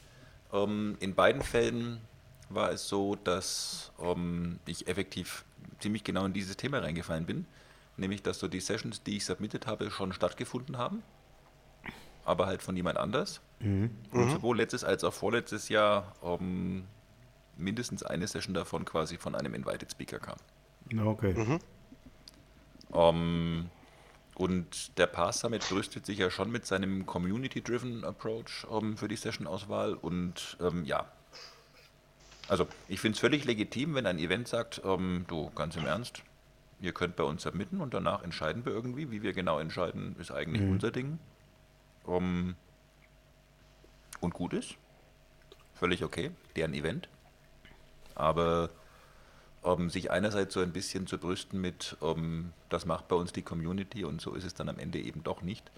Um, 0.51 0.63
ähm, 0.71 0.97
in 1.01 1.15
beiden 1.15 1.43
Fällen 1.43 2.01
war 2.49 2.71
es 2.71 2.89
so, 2.89 3.17
dass 3.17 3.93
um, 3.97 4.59
ich 4.67 4.87
effektiv 4.87 5.45
ziemlich 5.81 6.05
genau 6.05 6.25
in 6.25 6.33
dieses 6.33 6.57
Thema 6.57 6.79
reingefallen 6.79 7.27
bin. 7.27 7.47
Nämlich, 7.97 8.23
dass 8.23 8.39
so 8.39 8.49
die 8.49 8.61
Sessions, 8.61 9.03
die 9.03 9.17
ich 9.19 9.25
submitted 9.25 9.67
habe, 9.67 9.91
schon 9.91 10.13
stattgefunden 10.13 10.79
haben. 10.79 11.03
Aber 12.25 12.47
halt 12.47 12.63
von 12.63 12.77
jemand 12.77 12.99
anders. 12.99 13.41
Mhm. 13.61 13.91
Und 14.11 14.27
mhm. 14.27 14.31
sowohl 14.31 14.57
letztes 14.57 14.83
als 14.83 15.05
auch 15.05 15.13
vorletztes 15.13 15.69
Jahr 15.69 16.15
um, 16.21 16.85
mindestens 17.57 18.03
eine 18.03 18.27
Session 18.27 18.55
davon 18.55 18.85
quasi 18.85 19.17
von 19.17 19.35
einem 19.35 19.55
Invited 19.55 19.91
Speaker 19.93 20.19
kam. 20.19 20.37
Okay. 21.07 21.35
Mhm. 21.35 21.59
Um, 22.91 23.71
und 24.35 24.99
der 24.99 25.07
Pass 25.07 25.41
Summit 25.41 25.69
brüstet 25.69 26.07
sich 26.07 26.19
ja 26.19 26.31
schon 26.31 26.51
mit 26.51 26.67
seinem 26.67 27.07
Community-Driven 27.07 28.05
Approach 28.05 28.67
um, 28.69 28.97
für 28.97 29.09
die 29.09 29.17
Session-Auswahl. 29.17 29.95
Und 29.95 30.57
ähm, 30.61 30.85
ja, 30.85 31.07
also 32.49 32.67
ich 32.89 33.01
finde 33.01 33.17
es 33.17 33.21
völlig 33.21 33.45
legitim, 33.45 33.95
wenn 33.95 34.07
ein 34.07 34.19
Event 34.19 34.49
sagt, 34.49 34.83
ähm, 34.85 35.25
du, 35.29 35.51
ganz 35.51 35.77
im 35.77 35.87
Ernst, 35.87 36.23
ihr 36.81 36.93
könnt 36.93 37.17
bei 37.17 37.25
uns 37.25 37.43
submitten 37.43 37.81
und 37.81 37.95
danach 37.95 38.23
entscheiden 38.23 38.65
wir 38.65 38.73
irgendwie. 38.73 39.11
Wie 39.11 39.23
wir 39.23 39.33
genau 39.33 39.59
entscheiden, 39.59 40.17
ist 40.19 40.31
eigentlich 40.31 40.63
mhm. 40.63 40.73
unser 40.73 40.91
Ding. 40.91 41.19
Um, 42.05 42.55
und 44.21 44.35
gut 44.35 44.53
ist. 44.53 44.77
Völlig 45.75 46.05
okay, 46.05 46.31
deren 46.57 46.75
Event. 46.75 47.09
Aber 48.15 48.71
um, 49.63 49.89
sich 49.89 50.11
einerseits 50.11 50.55
so 50.55 50.61
ein 50.61 50.73
bisschen 50.73 51.07
zu 51.07 51.19
brüsten 51.19 51.61
mit, 51.61 51.97
um, 52.01 52.53
das 52.69 52.85
macht 52.85 53.09
bei 53.09 53.17
uns 53.17 53.33
die 53.33 53.43
Community 53.43 54.05
und 54.05 54.21
so 54.21 54.35
ist 54.35 54.45
es 54.45 54.55
dann 54.55 54.69
am 54.69 54.79
Ende 54.79 54.99
eben 54.99 55.23
doch 55.23 55.41
nicht. 55.43 55.71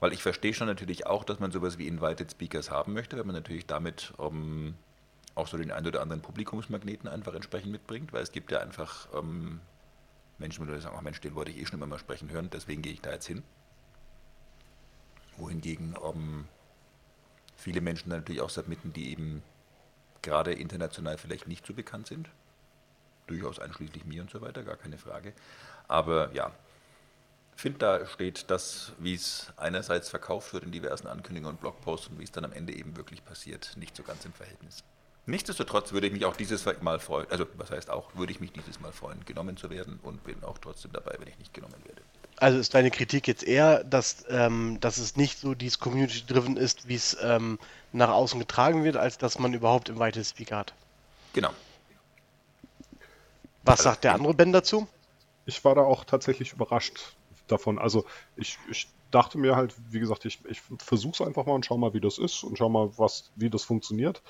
Weil 0.00 0.12
ich 0.12 0.22
verstehe 0.22 0.54
schon 0.54 0.66
natürlich 0.66 1.06
auch, 1.06 1.24
dass 1.24 1.40
man 1.40 1.50
sowas 1.52 1.78
wie 1.78 1.86
Invited 1.86 2.30
Speakers 2.30 2.70
haben 2.70 2.92
möchte, 2.92 3.16
weil 3.16 3.24
man 3.24 3.34
natürlich 3.34 3.66
damit 3.66 4.12
auch 5.36 5.46
so 5.46 5.56
den 5.56 5.70
ein 5.70 5.86
oder 5.86 6.02
anderen 6.02 6.22
Publikumsmagneten 6.22 7.08
einfach 7.08 7.34
entsprechend 7.34 7.70
mitbringt, 7.70 8.12
weil 8.12 8.22
es 8.22 8.32
gibt 8.32 8.50
ja 8.50 8.58
einfach 8.58 9.06
ähm, 9.14 9.60
Menschen, 10.38 10.66
die 10.66 10.80
sagen, 10.80 10.96
ach 10.98 11.02
Mensch, 11.02 11.20
den 11.20 11.34
wollte 11.34 11.52
ich 11.52 11.58
eh 11.58 11.66
schon 11.66 11.78
immer 11.78 11.86
mal 11.86 11.98
sprechen 11.98 12.30
hören, 12.30 12.50
deswegen 12.50 12.82
gehe 12.82 12.92
ich 12.92 13.02
da 13.02 13.12
jetzt 13.12 13.26
hin. 13.26 13.44
Wohingegen 15.36 15.94
ähm, 16.02 16.48
viele 17.54 17.80
Menschen 17.80 18.08
natürlich 18.08 18.40
auch 18.40 18.50
submitten, 18.50 18.92
die 18.92 19.12
eben 19.12 19.42
gerade 20.22 20.52
international 20.52 21.18
vielleicht 21.18 21.46
nicht 21.46 21.66
so 21.66 21.74
bekannt 21.74 22.06
sind. 22.06 22.30
Durchaus 23.26 23.58
einschließlich 23.58 24.06
mir 24.06 24.22
und 24.22 24.30
so 24.30 24.40
weiter, 24.40 24.62
gar 24.62 24.76
keine 24.76 24.98
Frage. 24.98 25.34
Aber 25.86 26.32
ja, 26.32 26.52
finde, 27.56 27.78
da 27.78 28.06
steht 28.06 28.50
das, 28.50 28.92
wie 28.98 29.14
es 29.14 29.52
einerseits 29.56 30.08
verkauft 30.08 30.52
wird 30.54 30.64
in 30.64 30.72
diversen 30.72 31.08
Ankündigungen 31.08 31.56
und 31.56 31.60
Blogposts 31.60 32.08
und 32.08 32.18
wie 32.18 32.24
es 32.24 32.32
dann 32.32 32.44
am 32.44 32.52
Ende 32.52 32.74
eben 32.74 32.96
wirklich 32.96 33.24
passiert, 33.24 33.76
nicht 33.76 33.96
so 33.96 34.02
ganz 34.02 34.24
im 34.24 34.32
Verhältnis. 34.32 34.82
Nichtsdestotrotz 35.28 35.92
würde 35.92 36.06
ich 36.06 36.12
mich 36.12 36.24
auch 36.24 36.36
dieses 36.36 36.64
Mal 36.80 37.00
freuen, 37.00 37.26
also 37.30 37.46
was 37.56 37.72
heißt 37.72 37.90
auch, 37.90 38.14
würde 38.14 38.30
ich 38.30 38.38
mich 38.38 38.52
dieses 38.52 38.78
Mal 38.78 38.92
freuen, 38.92 39.24
genommen 39.24 39.56
zu 39.56 39.70
werden 39.70 39.98
und 40.04 40.22
bin 40.22 40.42
auch 40.44 40.56
trotzdem 40.58 40.92
dabei, 40.92 41.16
wenn 41.18 41.26
ich 41.26 41.36
nicht 41.38 41.52
genommen 41.52 41.74
werde. 41.84 42.00
Also 42.36 42.58
ist 42.58 42.74
deine 42.74 42.92
Kritik 42.92 43.26
jetzt 43.26 43.42
eher, 43.42 43.82
dass, 43.82 44.24
ähm, 44.28 44.78
dass 44.80 44.98
es 44.98 45.16
nicht 45.16 45.38
so 45.40 45.54
dieses 45.54 45.80
Community-driven 45.80 46.56
ist, 46.56 46.86
wie 46.86 46.94
es 46.94 47.16
ähm, 47.20 47.58
nach 47.92 48.10
außen 48.10 48.38
getragen 48.38 48.84
wird, 48.84 48.96
als 48.96 49.18
dass 49.18 49.38
man 49.40 49.52
überhaupt 49.52 49.88
im 49.88 49.96
Invited 49.96 50.24
Speaker 50.24 50.58
hat? 50.58 50.74
Genau. 51.32 51.50
Was 53.64 53.80
also, 53.80 53.90
sagt 53.90 54.04
der 54.04 54.14
andere 54.14 54.32
Ben 54.32 54.52
dazu? 54.52 54.86
Ich 55.44 55.64
war 55.64 55.74
da 55.74 55.80
auch 55.80 56.04
tatsächlich 56.04 56.52
überrascht 56.52 57.16
davon. 57.48 57.80
Also 57.80 58.04
ich, 58.36 58.58
ich 58.70 58.86
dachte 59.10 59.38
mir 59.38 59.56
halt, 59.56 59.74
wie 59.90 59.98
gesagt, 59.98 60.24
ich, 60.24 60.38
ich 60.44 60.60
versuche 60.78 61.14
es 61.14 61.26
einfach 61.26 61.46
mal 61.46 61.54
und 61.54 61.66
schau 61.66 61.78
mal, 61.78 61.94
wie 61.94 62.00
das 62.00 62.18
ist 62.18 62.44
und 62.44 62.58
schau 62.58 62.68
mal, 62.68 62.90
was, 62.96 63.30
wie 63.34 63.50
das 63.50 63.64
funktioniert 63.64 64.22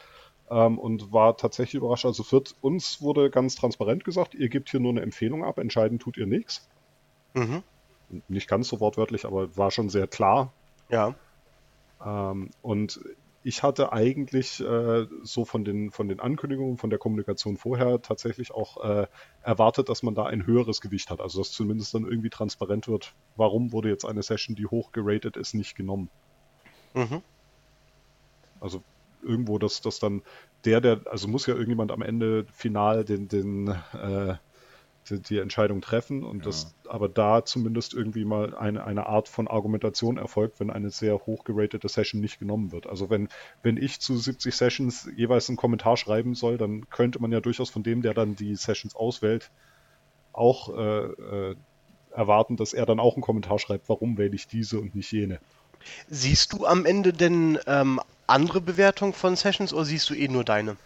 ähm, 0.51 0.79
und 0.79 1.13
war 1.13 1.37
tatsächlich 1.37 1.75
überrascht. 1.75 2.07
Also 2.07 2.23
für 2.23 2.43
uns 2.61 3.01
wurde 3.03 3.31
ganz 3.31 3.57
transparent 3.57 4.05
gesagt, 4.05 4.35
ihr 4.35 4.49
gebt 4.49 4.71
hier 4.71 4.81
nur 4.81 4.91
eine 4.91 5.03
Empfehlung 5.03 5.45
ab, 5.45 5.59
entscheiden 5.59 5.99
tut 5.99 6.17
ihr 6.17 6.27
nichts. 6.27 6.69
Mhm. 7.35 7.63
Nicht 8.29 8.49
ganz 8.49 8.69
so 8.69 8.81
wortwörtlich, 8.81 9.25
aber 9.27 9.57
war 9.57 9.71
schon 9.71 9.89
sehr 9.89 10.07
klar. 10.07 10.53
Ja. 10.89 11.15
Ähm, 12.05 12.51
und 12.63 13.01
ich 13.43 13.63
hatte 13.63 13.93
eigentlich 13.93 14.61
äh, 14.61 15.07
so 15.23 15.45
von 15.45 15.65
den, 15.65 15.93
von 15.93 16.09
den 16.09 16.19
Ankündigungen, 16.19 16.79
von 16.79 16.91
der 16.91 16.99
Kommunikation 16.99 17.57
vorher 17.57 18.03
tatsächlich 18.03 18.53
auch 18.53 18.83
äh, 18.85 19.07
erwartet, 19.43 19.89
dass 19.89 20.03
man 20.03 20.17
da 20.17 20.27
ein 20.27 20.47
höheres 20.47 20.81
Gewicht 20.81 21.11
hat. 21.11 21.21
Also 21.21 21.39
dass 21.39 21.53
zumindest 21.53 21.95
dann 21.95 22.07
irgendwie 22.07 22.31
transparent 22.31 22.89
wird, 22.89 23.15
warum 23.37 23.71
wurde 23.71 23.89
jetzt 23.89 24.05
eine 24.05 24.23
Session, 24.23 24.57
die 24.57 24.67
hoch 24.67 24.91
geratet 24.91 25.37
ist, 25.37 25.55
nicht 25.55 25.77
genommen. 25.77 26.11
Mhm. 26.95 27.23
Also 28.59 28.83
irgendwo, 29.27 29.59
dass, 29.59 29.81
dass 29.81 29.99
dann 29.99 30.23
der, 30.65 30.81
der, 30.81 31.01
also 31.11 31.29
muss 31.29 31.47
ja 31.47 31.55
irgendjemand 31.55 31.93
am 31.93 32.03
Ende 32.03 32.47
final 32.53 33.05
den, 33.05 33.29
den, 33.29 33.69
äh, 33.69 34.35
die, 35.09 35.21
die, 35.21 35.39
Entscheidung 35.39 35.81
treffen 35.81 36.25
und 36.25 36.39
ja. 36.39 36.45
das 36.47 36.75
aber 36.89 37.09
da 37.09 37.45
zumindest 37.45 37.95
irgendwie 37.95 38.25
mal 38.25 38.55
eine, 38.57 38.85
eine 38.85 39.07
Art 39.07 39.29
von 39.29 39.49
Argumentation 39.49 40.17
erfolgt, 40.17 40.61
wenn 40.61 40.71
eine 40.71 40.91
sehr 40.91 41.27
hoch 41.27 41.45
geratete 41.45 41.89
Session 41.89 42.21
nicht 42.21 42.39
genommen 42.39 42.73
wird. 42.73 42.87
Also 42.87 43.11
wenn, 43.11 43.29
wenn 43.63 43.77
ich 43.77 44.01
zu 44.01 44.17
70 44.17 44.55
Sessions 44.55 45.09
jeweils 45.17 45.49
einen 45.49 45.57
Kommentar 45.57 45.97
schreiben 45.97 46.35
soll, 46.35 46.59
dann 46.59 46.89
könnte 46.91 47.21
man 47.21 47.33
ja 47.33 47.41
durchaus 47.41 47.71
von 47.71 47.83
dem, 47.83 48.03
der 48.03 48.15
dann 48.15 48.35
die 48.35 48.57
Sessions 48.57 48.97
auswählt, 48.97 49.51
auch 50.33 50.77
äh, 50.77 51.05
äh, 51.05 51.57
erwarten, 52.11 52.57
dass 52.57 52.73
er 52.73 52.87
dann 52.87 53.01
auch 53.01 53.15
einen 53.15 53.23
Kommentar 53.23 53.59
schreibt, 53.59 53.89
warum 53.89 54.19
wähle 54.19 54.35
ich 54.35 54.49
diese 54.49 54.81
und 54.81 54.95
nicht 54.95 55.13
jene. 55.13 55.39
Siehst 56.09 56.53
du 56.53 56.67
am 56.67 56.85
Ende 56.85 57.13
denn 57.13 57.59
ähm, 57.67 58.01
andere 58.27 58.61
Bewertungen 58.61 59.13
von 59.13 59.37
Sessions 59.37 59.73
oder 59.73 59.85
siehst 59.85 60.11
du 60.11 60.15
eh 60.15 60.29
nur 60.29 60.45
deine? 60.45 60.77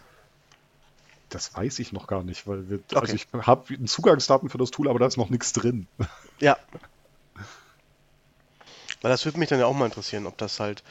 Das 1.29 1.55
weiß 1.55 1.79
ich 1.79 1.93
noch 1.93 2.07
gar 2.07 2.23
nicht, 2.23 2.45
weil 2.45 2.69
wir, 2.69 2.79
okay. 2.79 2.95
also 2.97 3.13
ich 3.13 3.27
habe 3.33 3.85
Zugangsdaten 3.85 4.49
für 4.49 4.57
das 4.57 4.69
Tool, 4.69 4.89
aber 4.89 4.99
da 4.99 5.07
ist 5.07 5.17
noch 5.17 5.29
nichts 5.29 5.53
drin. 5.53 5.87
Ja. 6.39 6.57
Weil 9.03 9.11
das 9.11 9.25
würde 9.25 9.37
mich 9.37 9.47
dann 9.47 9.59
ja 9.59 9.67
auch 9.67 9.75
mal 9.75 9.85
interessieren, 9.85 10.25
ob 10.25 10.39
das 10.39 10.59
halt 10.59 10.83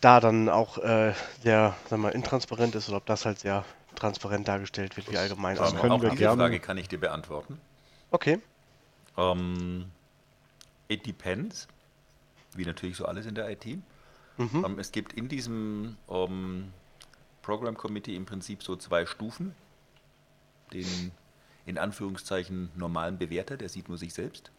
da 0.00 0.20
dann 0.20 0.48
auch 0.48 0.78
äh, 0.78 1.14
sehr, 1.42 1.76
sagen 1.88 2.02
wir, 2.02 2.14
intransparent 2.14 2.76
ist 2.76 2.88
oder 2.88 2.98
ob 2.98 3.06
das 3.06 3.24
halt 3.24 3.40
sehr 3.40 3.64
transparent 3.96 4.46
dargestellt 4.46 4.96
wird, 4.96 5.10
wie 5.10 5.18
allgemein. 5.18 5.56
Das 5.56 5.74
können 5.74 5.92
auch 5.92 6.02
wir 6.02 6.10
diese 6.10 6.20
gerne. 6.20 6.42
Frage 6.42 6.60
kann 6.60 6.78
ich 6.78 6.88
dir 6.88 7.00
beantworten. 7.00 7.60
Okay. 8.10 8.40
Um, 9.16 9.38
ähm, 9.38 9.90
it 10.88 11.06
depends, 11.06 11.68
wie 12.54 12.64
natürlich 12.64 12.96
so 12.96 13.04
alles 13.04 13.26
in 13.26 13.34
der 13.34 13.50
IT. 13.50 13.66
Mhm. 14.40 14.64
Ähm, 14.64 14.78
es 14.78 14.90
gibt 14.90 15.12
in 15.12 15.28
diesem 15.28 15.96
ähm, 16.08 16.72
Program 17.42 17.76
Committee 17.76 18.16
im 18.16 18.24
Prinzip 18.24 18.62
so 18.62 18.74
zwei 18.76 19.04
Stufen. 19.04 19.54
Den 20.72 21.12
in 21.66 21.78
Anführungszeichen 21.78 22.70
normalen 22.74 23.18
Bewerter, 23.18 23.56
der 23.56 23.68
sieht 23.68 23.88
nur 23.88 23.98
sich 23.98 24.14
selbst. 24.14 24.50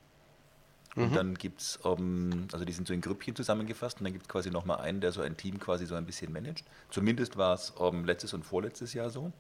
Und 0.95 1.15
dann 1.15 1.35
gibt 1.35 1.61
es, 1.61 1.79
ähm, 1.85 2.47
also 2.51 2.65
die 2.65 2.73
sind 2.73 2.87
so 2.87 2.93
in 2.93 2.99
Grüppchen 2.99 3.35
zusammengefasst 3.35 3.99
und 3.99 4.03
dann 4.03 4.13
gibt 4.13 4.25
es 4.25 4.29
quasi 4.29 4.51
nochmal 4.51 4.81
einen, 4.81 4.99
der 4.99 5.13
so 5.13 5.21
ein 5.21 5.37
Team 5.37 5.57
quasi 5.57 5.85
so 5.85 5.95
ein 5.95 6.05
bisschen 6.05 6.33
managt. 6.33 6.65
Zumindest 6.89 7.37
war 7.37 7.53
es 7.53 7.73
ähm, 7.79 8.03
letztes 8.03 8.33
und 8.33 8.43
vorletztes 8.45 8.93
Jahr 8.93 9.09
so. 9.09 9.31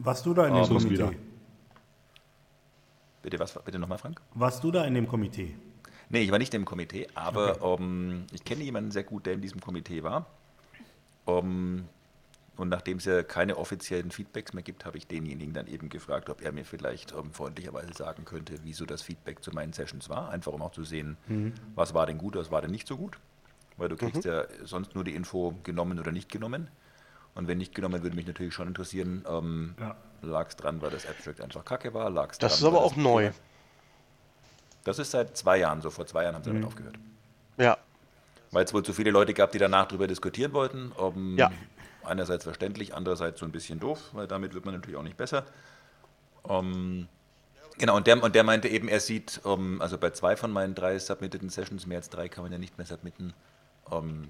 Warst 0.00 0.26
du 0.26 0.34
da 0.34 0.46
in 0.48 0.54
dem 0.54 0.64
so 0.64 0.76
ist 0.76 0.84
Komitee? 0.84 1.16
Bitte 3.22 3.38
was, 3.38 3.56
bitte 3.64 3.78
nochmal, 3.78 3.98
Frank? 3.98 4.20
Warst 4.34 4.64
du 4.64 4.72
da 4.72 4.84
in 4.84 4.94
dem 4.94 5.06
Komitee? 5.06 5.54
Nee, 6.12 6.20
ich 6.24 6.30
war 6.30 6.38
nicht 6.38 6.52
im 6.52 6.66
Komitee, 6.66 7.08
aber 7.14 7.60
ähm, 7.80 8.26
ich 8.32 8.44
kenne 8.44 8.62
jemanden 8.62 8.90
sehr 8.90 9.02
gut, 9.02 9.24
der 9.24 9.32
in 9.32 9.40
diesem 9.40 9.60
Komitee 9.62 10.02
war. 10.02 10.26
Ähm, 11.26 11.88
und 12.58 12.68
nachdem 12.68 12.98
es 12.98 13.06
ja 13.06 13.22
keine 13.22 13.56
offiziellen 13.56 14.10
Feedbacks 14.10 14.52
mehr 14.52 14.62
gibt, 14.62 14.84
habe 14.84 14.98
ich 14.98 15.06
denjenigen 15.06 15.54
dann 15.54 15.66
eben 15.66 15.88
gefragt, 15.88 16.28
ob 16.28 16.42
er 16.42 16.52
mir 16.52 16.66
vielleicht 16.66 17.12
ähm, 17.12 17.32
freundlicherweise 17.32 17.94
sagen 17.94 18.26
könnte, 18.26 18.58
wieso 18.62 18.84
das 18.84 19.00
Feedback 19.00 19.42
zu 19.42 19.52
meinen 19.52 19.72
Sessions 19.72 20.10
war. 20.10 20.28
Einfach 20.28 20.52
um 20.52 20.60
auch 20.60 20.72
zu 20.72 20.84
sehen, 20.84 21.16
was 21.74 21.94
war 21.94 22.04
denn 22.04 22.18
gut, 22.18 22.36
was 22.36 22.50
war 22.50 22.60
denn 22.60 22.70
nicht 22.72 22.86
so 22.86 22.98
gut. 22.98 23.18
Weil 23.78 23.88
du 23.88 23.96
kriegst 23.96 24.26
ja 24.26 24.44
sonst 24.64 24.94
nur 24.94 25.04
die 25.04 25.14
Info 25.14 25.54
genommen 25.62 25.98
oder 25.98 26.12
nicht 26.12 26.30
genommen. 26.30 26.68
Und 27.34 27.48
wenn 27.48 27.56
nicht 27.56 27.74
genommen, 27.74 28.02
würde 28.02 28.14
mich 28.14 28.26
natürlich 28.26 28.52
schon 28.52 28.68
interessieren, 28.68 29.24
ähm, 29.26 29.74
Ja. 29.80 29.96
lag 30.20 30.48
es 30.48 30.56
dran, 30.56 30.82
weil 30.82 30.90
das 30.90 31.06
Abstract 31.06 31.40
einfach 31.40 31.64
kacke 31.64 31.94
war, 31.94 32.10
lag 32.10 32.32
es 32.32 32.38
Das 32.38 32.52
dran, 32.52 32.58
ist 32.58 32.64
aber 32.66 32.84
auch 32.84 32.96
neu. 32.96 33.30
Das 34.84 34.98
ist 34.98 35.10
seit 35.12 35.36
zwei 35.36 35.58
Jahren 35.58 35.80
so, 35.80 35.90
vor 35.90 36.06
zwei 36.06 36.24
Jahren 36.24 36.34
haben 36.34 36.44
sie 36.44 36.50
Mhm. 36.50 36.54
damit 36.54 36.68
aufgehört. 36.68 36.96
Ja. 37.56 37.78
Weil 38.50 38.64
es 38.64 38.74
wohl 38.74 38.84
zu 38.84 38.92
viele 38.92 39.10
Leute 39.10 39.32
gab, 39.34 39.52
die 39.52 39.58
danach 39.58 39.86
darüber 39.86 40.06
diskutieren 40.06 40.52
wollten. 40.52 40.92
Um, 40.92 41.38
Ja. 41.38 41.50
Einerseits 42.04 42.42
verständlich, 42.42 42.94
andererseits 42.94 43.38
so 43.38 43.46
ein 43.46 43.52
bisschen 43.52 43.78
doof, 43.78 44.10
weil 44.12 44.26
damit 44.26 44.54
wird 44.54 44.64
man 44.64 44.74
natürlich 44.74 44.96
auch 44.96 45.04
nicht 45.04 45.16
besser. 45.16 45.46
Um, 46.42 47.06
genau, 47.78 47.96
und 47.96 48.08
der, 48.08 48.20
und 48.20 48.34
der 48.34 48.42
meinte 48.42 48.66
eben, 48.66 48.88
er 48.88 48.98
sieht, 48.98 49.40
um, 49.44 49.80
also 49.80 49.98
bei 49.98 50.10
zwei 50.10 50.34
von 50.36 50.50
meinen 50.50 50.74
drei 50.74 50.98
submitteden 50.98 51.48
Sessions, 51.48 51.86
mehr 51.86 51.98
als 51.98 52.10
drei 52.10 52.28
kann 52.28 52.42
man 52.42 52.50
ja 52.52 52.58
nicht 52.58 52.76
mehr 52.76 52.86
submitten, 52.88 53.32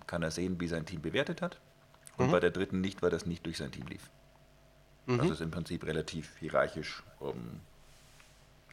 kann 0.07 0.23
er 0.23 0.31
sehen, 0.31 0.61
wie 0.61 0.69
sein 0.69 0.85
Team 0.85 1.01
bewertet 1.01 1.41
hat. 1.41 1.59
Und 2.19 2.31
bei 2.31 2.41
der 2.41 2.51
dritten 2.51 2.81
nicht, 2.83 3.01
weil 3.01 3.11
das 3.11 3.25
nicht 3.27 3.47
durch 3.47 3.57
sein 3.57 3.71
Team 3.73 3.87
lief. 3.87 4.11
Also 5.07 5.33
ist 5.33 5.41
im 5.41 5.51
Prinzip 5.51 5.87
relativ 5.87 6.37
hierarchisch 6.39 7.03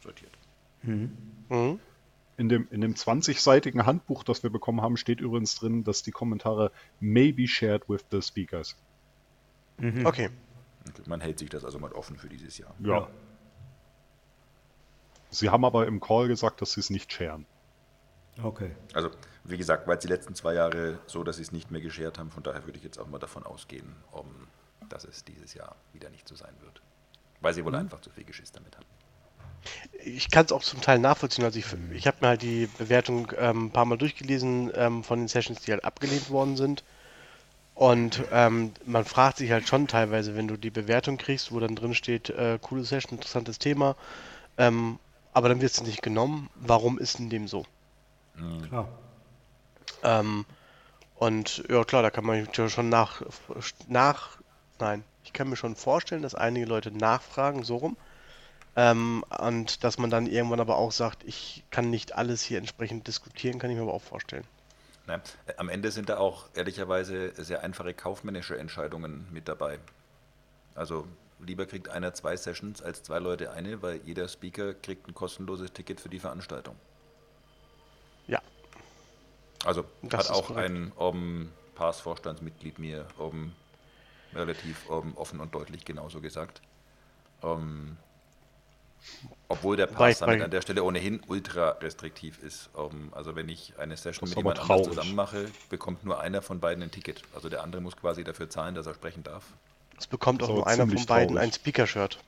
sortiert. 0.03 0.31
Mhm. 0.83 1.79
In 2.37 2.47
dem, 2.47 2.67
in 2.71 2.79
dem 2.81 2.93
20-seitigen 2.93 3.85
Handbuch, 3.85 4.23
das 4.23 4.43
wir 4.43 4.49
bekommen 4.49 4.81
haben, 4.81 4.95
steht 4.95 5.19
übrigens 5.19 5.55
drin, 5.55 5.83
dass 5.83 6.03
die 6.03 6.11
Kommentare 6.11 6.71
may 6.99 7.33
be 7.33 7.47
shared 7.47 7.89
with 7.89 8.05
the 8.11 8.21
speakers. 8.21 8.77
Okay. 10.05 10.29
Und 10.85 11.07
man 11.07 11.21
hält 11.21 11.39
sich 11.39 11.49
das 11.49 11.65
also 11.65 11.79
mal 11.79 11.91
offen 11.93 12.17
für 12.17 12.29
dieses 12.29 12.57
Jahr. 12.57 12.73
Ja. 12.79 13.09
Sie 15.29 15.49
haben 15.49 15.65
aber 15.65 15.85
im 15.87 15.99
Call 15.99 16.27
gesagt, 16.27 16.61
dass 16.61 16.73
sie 16.73 16.79
es 16.79 16.89
nicht 16.89 17.11
sharen. 17.11 17.45
Okay. 18.41 18.71
Also, 18.93 19.09
wie 19.43 19.57
gesagt, 19.57 19.87
weil 19.87 19.97
es 19.97 20.03
die 20.03 20.07
letzten 20.07 20.33
zwei 20.33 20.53
Jahre 20.53 20.99
so, 21.07 21.23
dass 21.23 21.35
sie 21.37 21.41
es 21.41 21.51
nicht 21.51 21.71
mehr 21.71 21.81
geschert 21.81 22.17
haben, 22.17 22.31
von 22.31 22.43
daher 22.43 22.65
würde 22.65 22.77
ich 22.77 22.83
jetzt 22.83 22.97
auch 22.97 23.07
mal 23.07 23.19
davon 23.19 23.43
ausgehen, 23.43 23.95
um, 24.11 24.47
dass 24.87 25.03
es 25.03 25.25
dieses 25.25 25.53
Jahr 25.53 25.75
wieder 25.93 26.09
nicht 26.09 26.27
so 26.27 26.35
sein 26.35 26.53
wird. 26.61 26.81
Weil 27.41 27.53
sie 27.53 27.63
wohl 27.65 27.75
einfach 27.75 28.01
zu 28.01 28.09
viel 28.09 28.23
Geschiss 28.23 28.51
damit 28.51 28.77
hatten. 28.77 28.87
Ich 30.05 30.31
kann 30.31 30.45
es 30.45 30.51
auch 30.51 30.63
zum 30.63 30.81
Teil 30.81 30.99
nachvollziehen. 30.99 31.43
Also 31.45 31.59
ich, 31.59 31.65
ich 31.93 32.07
habe 32.07 32.17
mir 32.21 32.27
halt 32.29 32.41
die 32.41 32.67
Bewertung 32.77 33.31
ähm, 33.37 33.65
ein 33.65 33.71
paar 33.71 33.85
Mal 33.85 33.97
durchgelesen 33.97 34.71
ähm, 34.75 35.03
von 35.03 35.19
den 35.19 35.27
Sessions, 35.27 35.61
die 35.61 35.71
halt 35.71 35.83
abgelehnt 35.83 36.29
worden 36.29 36.55
sind. 36.55 36.83
Und 37.75 38.23
ähm, 38.33 38.73
man 38.85 39.05
fragt 39.05 39.37
sich 39.37 39.51
halt 39.51 39.67
schon 39.67 39.87
teilweise, 39.87 40.35
wenn 40.35 40.49
du 40.49 40.57
die 40.57 40.69
Bewertung 40.69 41.17
kriegst, 41.17 41.53
wo 41.53 41.61
dann 41.61 41.77
drin 41.77 41.95
steht, 41.95 42.29
äh, 42.29 42.59
coole 42.61 42.83
Session, 42.83 43.13
interessantes 43.13 43.57
Thema, 43.57 43.95
ähm, 44.57 44.99
aber 45.31 45.47
dann 45.47 45.61
wird 45.61 45.71
es 45.71 45.81
nicht 45.81 46.01
genommen. 46.01 46.49
Warum 46.55 46.99
ist 46.99 47.19
denn 47.19 47.29
dem 47.29 47.47
so? 47.47 47.65
Klar. 48.67 48.89
Ähm, 50.03 50.45
und 51.15 51.63
ja 51.69 51.85
klar, 51.85 52.01
da 52.01 52.09
kann 52.09 52.25
man 52.25 52.47
schon 52.53 52.89
nach, 52.89 53.21
nach, 53.87 54.37
nein, 54.79 55.05
ich 55.23 55.31
kann 55.31 55.49
mir 55.49 55.55
schon 55.55 55.77
vorstellen, 55.77 56.21
dass 56.21 56.35
einige 56.35 56.65
Leute 56.65 56.91
nachfragen, 56.91 57.63
so 57.63 57.77
rum. 57.77 57.97
Ähm, 58.79 59.25
und 59.39 59.83
dass 59.83 59.97
man 59.97 60.09
dann 60.09 60.25
irgendwann 60.25 60.61
aber 60.61 60.77
auch 60.77 60.93
sagt, 60.93 61.25
ich 61.25 61.65
kann 61.69 61.89
nicht 61.89 62.15
alles 62.15 62.41
hier 62.41 62.57
entsprechend 62.57 63.07
diskutieren, 63.07 63.59
kann 63.59 63.69
ich 63.69 63.75
mir 63.75 63.83
aber 63.83 63.93
auch 63.93 64.01
vorstellen. 64.01 64.45
Ne? 65.05 65.21
Am 65.57 65.67
Ende 65.67 65.91
sind 65.91 66.07
da 66.07 66.17
auch 66.17 66.45
ehrlicherweise 66.55 67.33
sehr 67.35 67.61
einfache 67.61 67.93
kaufmännische 67.93 68.57
Entscheidungen 68.57 69.27
mit 69.31 69.49
dabei. 69.49 69.79
Also 70.75 71.05
lieber 71.39 71.65
kriegt 71.65 71.89
einer 71.89 72.13
zwei 72.13 72.37
Sessions 72.37 72.81
als 72.81 73.03
zwei 73.03 73.19
Leute 73.19 73.51
eine, 73.51 73.81
weil 73.81 73.99
jeder 74.05 74.29
Speaker 74.29 74.73
kriegt 74.73 75.09
ein 75.09 75.13
kostenloses 75.13 75.73
Ticket 75.73 75.99
für 75.99 76.07
die 76.09 76.19
Veranstaltung. 76.19 76.77
Ja, 78.27 78.39
Also 79.65 79.83
Das 80.03 80.29
hat 80.29 80.35
auch 80.37 80.47
korrekt. 80.47 80.69
ein 80.69 80.93
um, 80.95 81.51
Pass-Vorstandsmitglied 81.75 82.79
mir 82.79 83.07
um, 83.17 83.53
relativ 84.33 84.87
um, 84.89 85.17
offen 85.17 85.41
und 85.41 85.53
deutlich 85.53 85.83
genauso 85.83 86.21
gesagt. 86.21 86.61
Um, 87.41 87.97
obwohl 89.47 89.75
der 89.77 89.87
Pass 89.87 90.19
damit 90.19 90.39
bei- 90.39 90.45
an 90.45 90.51
der 90.51 90.61
Stelle 90.61 90.83
ohnehin 90.83 91.21
ultra 91.27 91.69
restriktiv 91.81 92.39
ist. 92.43 92.69
Um, 92.73 93.11
also 93.13 93.35
wenn 93.35 93.49
ich 93.49 93.73
eine 93.79 93.97
Session 93.97 94.29
mit 94.29 94.37
jemand 94.37 94.59
anderem 94.59 94.83
zusammen 94.83 95.15
mache, 95.15 95.45
bekommt 95.69 96.03
nur 96.05 96.19
einer 96.19 96.41
von 96.41 96.59
beiden 96.59 96.83
ein 96.83 96.91
Ticket. 96.91 97.23
Also 97.33 97.49
der 97.49 97.63
andere 97.63 97.81
muss 97.81 97.95
quasi 97.97 98.23
dafür 98.23 98.49
zahlen, 98.49 98.75
dass 98.75 98.85
er 98.85 98.93
sprechen 98.93 99.23
darf. 99.23 99.43
es 99.97 100.07
bekommt 100.07 100.43
auch 100.43 100.49
nur 100.49 100.67
einer 100.67 100.87
von 100.87 101.05
beiden 101.05 101.35
traurig. 101.35 101.37
ein 101.43 101.51
Speaker-Shirt. 101.53 102.19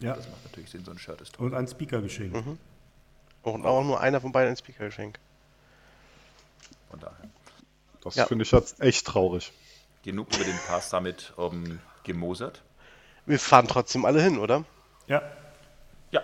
Ja. 0.00 0.14
Das 0.14 0.28
macht 0.28 0.44
natürlich 0.44 0.70
Sinn, 0.70 0.84
so 0.84 0.90
ein 0.90 0.98
Shirt 0.98 1.20
ist 1.20 1.34
toll. 1.34 1.46
Und 1.46 1.54
ein 1.54 1.66
Speaker-Geschenk. 1.66 2.58
Und 3.42 3.64
auch 3.66 3.82
nur 3.84 4.00
einer 4.00 4.20
von 4.20 4.32
beiden 4.32 4.50
ein 4.50 4.56
Speaker-Geschenk. 4.56 5.18
Von 6.90 7.00
daher. 7.00 7.16
Das 8.02 8.14
Ja. 8.14 8.26
finde 8.26 8.44
ich 8.44 8.50
jetzt 8.52 8.80
echt 8.80 9.06
traurig. 9.06 9.52
Genug 10.04 10.28
über 10.34 10.44
den 10.44 10.58
Pass 10.68 10.90
damit 10.90 11.32
um, 11.36 11.80
gemosert. 12.04 12.62
Wir 13.24 13.40
fahren 13.40 13.66
trotzdem 13.66 14.04
alle 14.04 14.22
hin, 14.22 14.38
oder? 14.38 14.64
Ja. 15.06 15.22
Ja, 16.10 16.22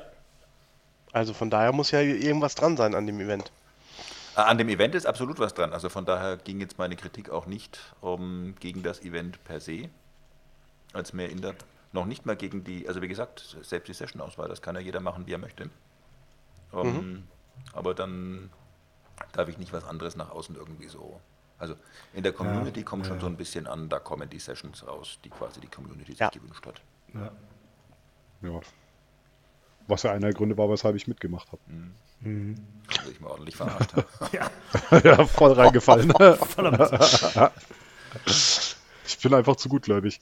Also 1.12 1.34
von 1.34 1.50
daher 1.50 1.72
muss 1.72 1.90
ja 1.90 2.00
irgendwas 2.00 2.54
dran 2.54 2.76
sein 2.76 2.94
an 2.94 3.06
dem 3.06 3.20
Event. 3.20 3.50
Äh, 4.36 4.40
An 4.40 4.56
dem 4.58 4.68
Event 4.68 4.94
ist 4.94 5.06
absolut 5.06 5.38
was 5.38 5.52
dran. 5.54 5.72
Also 5.72 5.88
von 5.88 6.04
daher 6.06 6.36
ging 6.38 6.60
jetzt 6.60 6.78
meine 6.78 6.96
Kritik 6.96 7.30
auch 7.30 7.46
nicht 7.46 7.78
um, 8.00 8.54
gegen 8.60 8.82
das 8.82 9.00
Event 9.02 9.42
per 9.44 9.60
se, 9.60 9.90
als 10.94 11.12
mehr 11.12 11.28
in 11.28 11.42
der, 11.42 11.54
noch 11.92 12.06
nicht 12.06 12.24
mal 12.24 12.34
gegen 12.36 12.64
die, 12.64 12.88
also 12.88 13.02
wie 13.02 13.08
gesagt, 13.08 13.56
selbst 13.62 13.88
die 13.88 13.92
Session-Auswahl, 13.94 14.48
das 14.48 14.62
kann 14.62 14.74
ja 14.74 14.80
jeder 14.80 15.00
machen, 15.00 15.26
wie 15.26 15.32
er 15.34 15.38
möchte. 15.38 15.68
Um, 16.72 17.28
Aber 17.74 17.92
dann 17.94 18.48
darf 19.32 19.48
ich 19.48 19.58
nicht 19.58 19.72
was 19.74 19.84
anderes 19.84 20.16
nach 20.16 20.30
außen 20.30 20.56
irgendwie 20.56 20.88
so. 20.88 21.20
Also 21.58 21.76
in 22.14 22.22
der 22.22 22.32
Community 22.32 22.82
kommt 22.82 23.06
schon 23.06 23.20
so 23.20 23.26
ein 23.26 23.36
bisschen 23.36 23.66
an, 23.66 23.88
da 23.90 23.98
kommen 23.98 24.28
die 24.30 24.38
Sessions 24.38 24.86
raus, 24.86 25.18
die 25.22 25.28
quasi 25.28 25.60
die 25.60 25.68
Community 25.68 26.12
sich 26.12 26.20
Ja. 26.20 26.30
gewünscht 26.30 26.66
hat. 26.66 26.80
ja. 27.14 27.30
Ja. 28.42 28.60
Was 29.88 30.04
ja 30.04 30.12
einer 30.12 30.28
der 30.28 30.34
Gründe 30.34 30.56
war, 30.56 30.70
weshalb 30.70 30.96
ich 30.96 31.08
mitgemacht 31.08 31.48
habe. 31.50 31.60
Also 32.98 33.10
ich 33.10 33.20
mal 33.20 33.30
ordentlich 33.30 33.56
verarscht 33.56 33.94
habe. 33.94 34.06
ja, 35.08 35.26
voll 35.26 35.52
reingefallen. 35.52 36.10
Verdammt. 36.12 37.52
ich 38.24 39.18
bin 39.22 39.34
einfach 39.34 39.56
zu 39.56 39.68
gutgläubig. 39.68 40.20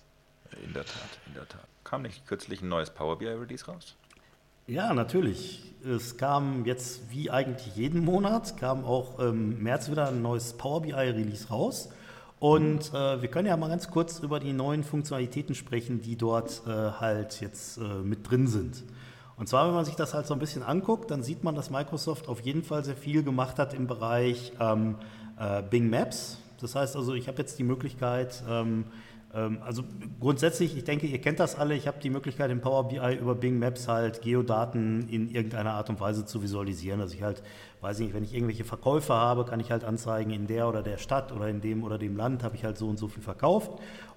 In 0.65 0.73
der 0.73 0.85
Tat, 0.85 1.19
in 1.27 1.35
der 1.35 1.49
Tat. 1.49 1.61
Kam 1.85 2.03
nicht 2.03 2.27
kürzlich 2.27 2.63
ein 2.63 2.69
neues 2.69 2.91
Power 2.91 3.19
BI 3.19 3.27
Release 3.27 3.67
raus? 3.67 3.97
Ja, 4.67 4.95
natürlich. 4.95 5.65
Es 5.85 6.17
kam 6.17 6.65
jetzt 6.65 7.11
wie 7.11 7.31
eigentlich 7.31 7.75
jeden 7.75 8.05
Monat, 8.05 8.57
kam 8.57 8.85
auch 8.85 9.19
im 9.19 9.63
März 9.63 9.91
wieder 9.91 10.09
ein 10.09 10.23
neues 10.23 10.57
Power 10.57 10.83
BI 10.83 10.93
Release 10.93 11.49
raus. 11.49 11.91
Und 12.41 12.95
äh, 12.95 13.21
wir 13.21 13.29
können 13.29 13.47
ja 13.47 13.57
mal 13.59 13.69
ganz 13.69 13.91
kurz 13.91 14.19
über 14.21 14.41
die 14.41 14.55
neuen 14.55 14.83
Funktionalitäten 14.83 15.55
sprechen, 15.55 16.01
die 16.01 16.17
dort 16.17 16.63
äh, 16.67 16.71
halt 16.71 17.41
jetzt 17.43 17.77
äh, 17.77 17.83
mit 18.03 18.29
drin 18.29 18.47
sind. 18.47 18.83
Und 19.37 19.49
zwar, 19.49 19.67
wenn 19.67 19.75
man 19.75 19.85
sich 19.85 19.95
das 19.95 20.15
halt 20.15 20.27
so 20.27 20.33
ein 20.33 20.41
bisschen 20.41 20.63
anguckt, 20.63 21.11
dann 21.11 21.23
sieht 21.23 21.45
man, 21.45 21.55
dass 21.55 21.71
Microsoft 21.71 22.29
auf 22.29 22.41
jeden 22.41 22.63
Fall 22.63 22.83
sehr 22.83 22.97
viel 22.97 23.23
gemacht 23.23 23.59
hat 23.59 23.75
im 23.75 23.87
Bereich 23.87 24.53
ähm, 24.59 24.97
äh, 25.39 25.63
Bing 25.63 25.91
Maps. 25.91 26.39
Das 26.61 26.75
heißt 26.75 26.97
also, 26.97 27.13
ich 27.13 27.29
habe 27.29 27.39
jetzt 27.39 27.59
die 27.59 27.63
Möglichkeit, 27.63 28.43
ähm, 28.49 28.87
also 29.33 29.85
grundsätzlich, 30.19 30.77
ich 30.77 30.85
denke, 30.85 31.07
ihr 31.07 31.21
kennt 31.21 31.39
das 31.39 31.55
alle, 31.55 31.75
ich 31.75 31.87
habe 31.87 32.01
die 32.01 32.11
Möglichkeit 32.11 32.51
im 32.51 32.61
Power 32.61 32.89
BI 32.89 33.15
über 33.15 33.37
Bing 33.37 33.59
Maps 33.59 33.87
halt 33.87 34.23
Geodaten 34.23 35.09
in 35.09 35.29
irgendeiner 35.29 35.73
Art 35.75 35.89
und 35.89 36.01
Weise 36.01 36.25
zu 36.25 36.43
visualisieren. 36.43 37.01
Also 37.01 37.15
ich 37.15 37.23
halt, 37.23 37.43
weiß 37.81 38.01
ich 38.01 38.07
nicht, 38.07 38.15
wenn 38.15 38.25
ich 38.25 38.35
irgendwelche 38.35 38.65
Verkäufe 38.65 39.15
habe, 39.15 39.45
kann 39.45 39.61
ich 39.61 39.71
halt 39.71 39.85
anzeigen, 39.85 40.31
in 40.31 40.49
der 40.49 40.69
oder 40.69 40.83
der 40.83 40.99
Stadt 40.99 41.31
oder 41.31 41.49
in 41.49 41.61
dem 41.61 41.85
oder 41.85 41.97
dem 41.97 42.17
Land 42.17 42.43
habe 42.43 42.57
ich 42.57 42.65
halt 42.65 42.77
so 42.77 42.89
und 42.89 42.99
so 42.99 43.07
viel 43.07 43.23
verkauft. 43.23 43.71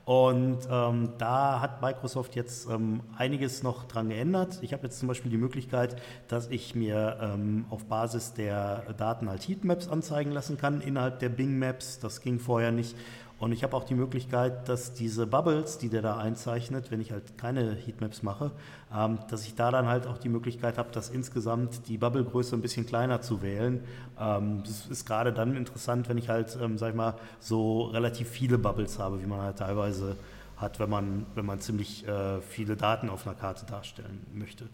Und 0.05 0.67
ähm, 0.69 1.13
da 1.17 1.61
hat 1.61 1.81
Microsoft 1.81 2.35
jetzt 2.35 2.69
ähm, 2.69 3.01
einiges 3.15 3.63
noch 3.63 3.85
dran 3.85 4.09
geändert. 4.09 4.59
Ich 4.61 4.73
habe 4.73 4.83
jetzt 4.83 4.99
zum 4.99 5.07
Beispiel 5.07 5.31
die 5.31 5.37
Möglichkeit, 5.37 5.95
dass 6.27 6.49
ich 6.49 6.75
mir 6.75 7.17
ähm, 7.21 7.65
auf 7.69 7.85
Basis 7.85 8.33
der 8.33 8.93
Daten 8.97 9.29
halt 9.29 9.47
Heatmaps 9.47 9.87
anzeigen 9.87 10.31
lassen 10.31 10.57
kann 10.57 10.81
innerhalb 10.81 11.19
der 11.19 11.29
Bing 11.29 11.57
Maps. 11.57 11.99
Das 11.99 12.19
ging 12.19 12.39
vorher 12.39 12.73
nicht. 12.73 12.97
Und 13.43 13.51
ich 13.51 13.61
habe 13.61 13.75
auch 13.75 13.83
die 13.83 13.93
Möglichkeit, 13.93 14.69
dass 14.69 14.93
diese 14.93 15.27
Bubbles, 15.27 15.77
die 15.77 15.89
der 15.89 16.01
da 16.01 16.15
einzeichnet, 16.15 16.91
wenn 16.91 17.01
ich 17.01 17.11
halt 17.11 17.37
keine 17.37 17.75
Heatmaps 17.75 18.23
mache, 18.23 18.51
ähm, 18.95 19.19
dass 19.29 19.45
ich 19.45 19.53
da 19.53 19.69
dann 19.69 19.85
halt 19.85 20.07
auch 20.07 20.17
die 20.17 20.29
Möglichkeit 20.29 20.77
habe, 20.77 20.93
dass 20.93 21.09
insgesamt 21.09 21.89
die 21.89 21.97
Bubblegröße 21.97 22.55
ein 22.55 22.61
bisschen 22.61 22.85
kleiner 22.85 23.19
zu 23.19 23.41
wählen. 23.41 23.83
Ähm, 24.17 24.63
das 24.65 24.87
ist 24.87 25.05
gerade 25.05 25.33
dann 25.33 25.57
interessant, 25.57 26.07
wenn 26.07 26.17
ich 26.17 26.29
halt, 26.29 26.57
ähm, 26.61 26.77
sag 26.77 26.91
ich 26.91 26.95
mal, 26.95 27.15
so 27.41 27.87
relativ 27.87 28.29
viele 28.29 28.57
Bubbles 28.57 28.97
habe, 28.97 29.21
wie 29.21 29.27
man 29.27 29.41
halt 29.41 29.57
teilweise 29.57 30.15
hat, 30.55 30.79
wenn 30.79 30.89
man, 30.89 31.25
wenn 31.35 31.45
man 31.45 31.59
ziemlich 31.59 32.07
äh, 32.07 32.39
viele 32.39 32.77
Daten 32.77 33.09
auf 33.09 33.27
einer 33.27 33.35
Karte 33.35 33.65
darstellen 33.65 34.25
möchte. 34.31 34.69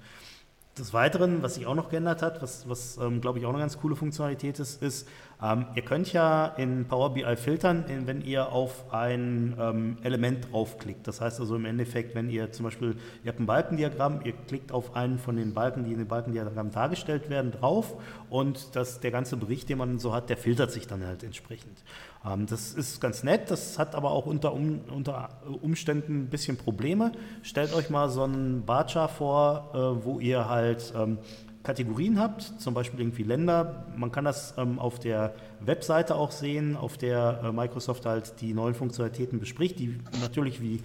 Des 0.78 0.94
Weiteren, 0.94 1.44
was 1.44 1.56
sich 1.56 1.66
auch 1.66 1.76
noch 1.76 1.90
geändert 1.90 2.22
hat, 2.22 2.42
was, 2.42 2.70
was 2.70 2.98
ähm, 2.98 3.20
glaube 3.20 3.40
ich 3.40 3.46
auch 3.46 3.50
eine 3.50 3.60
ganz 3.60 3.78
coole 3.80 3.96
Funktionalität 3.96 4.60
ist, 4.60 4.82
ist, 4.82 5.08
ähm, 5.42 5.66
ihr 5.76 5.84
könnt 5.84 6.12
ja 6.12 6.46
in 6.46 6.86
Power 6.86 7.14
BI 7.14 7.36
filtern, 7.38 7.86
wenn 8.06 8.22
ihr 8.22 8.52
auf 8.52 8.94
ein 8.94 9.56
ähm, 9.60 9.98
Element 10.04 10.52
draufklickt. 10.52 11.08
Das 11.08 11.22
heißt 11.22 11.40
also 11.40 11.56
im 11.56 11.66
Endeffekt, 11.66 12.14
wenn 12.14 12.30
ihr 12.30 12.52
zum 12.52 12.66
Beispiel, 12.66 12.96
ihr 13.24 13.30
habt 13.30 13.40
ein 13.40 13.46
Balkendiagramm, 13.46 14.22
ihr 14.26 14.34
klickt 14.48 14.72
auf 14.72 14.96
einen 14.96 15.18
von 15.18 15.38
den 15.38 15.54
Balken, 15.54 15.86
die 15.86 15.94
in 15.94 16.00
dem 16.00 16.08
Balkendiagramm 16.08 16.72
dargestellt 16.72 17.30
werden, 17.30 17.52
drauf 17.52 17.96
und 18.30 18.76
das, 18.76 19.00
der 19.00 19.12
ganze 19.12 19.38
Bericht, 19.38 19.70
den 19.70 19.78
man 19.78 19.98
so 20.00 20.14
hat, 20.14 20.30
der 20.30 20.38
filtert 20.38 20.72
sich 20.72 20.88
dann 20.88 21.06
halt 21.06 21.24
entsprechend. 21.24 21.84
Ähm, 22.26 22.46
das 22.46 22.74
ist 22.74 23.00
ganz 23.00 23.24
nett, 23.24 23.50
das 23.50 23.80
hat 23.80 23.96
aber 23.96 24.12
auch 24.12 24.26
unter, 24.26 24.54
um, 24.54 24.82
unter 24.94 25.30
Umständen 25.62 26.24
ein 26.24 26.30
bisschen 26.30 26.58
Probleme. 26.58 27.12
Stellt 27.44 27.74
euch 27.74 27.90
mal 27.90 28.10
so 28.10 28.24
einen 28.24 28.66
Barchar 28.66 29.10
vor, 29.10 29.70
äh, 29.74 30.06
wo 30.06 30.20
ihr 30.20 30.50
halt 30.50 30.94
ähm, 30.96 31.20
Kategorien 31.64 32.20
habt, 32.20 32.42
zum 32.42 32.74
Beispiel 32.74 33.00
irgendwie 33.00 33.24
Länder. 33.24 33.86
Man 33.96 34.12
kann 34.12 34.26
das 34.26 34.54
ähm, 34.58 34.80
auf 34.80 35.00
der 35.00 35.34
Webseite 35.60 36.16
auch 36.16 36.32
sehen, 36.32 36.78
auf 36.78 36.98
der 36.98 37.42
äh, 37.44 37.52
Microsoft 37.52 38.06
halt 38.06 38.42
die 38.42 38.54
neuen 38.54 38.76
Funktionalitäten 38.76 39.40
bespricht, 39.40 39.80
die 39.80 40.00
natürlich, 40.22 40.62
wie 40.62 40.82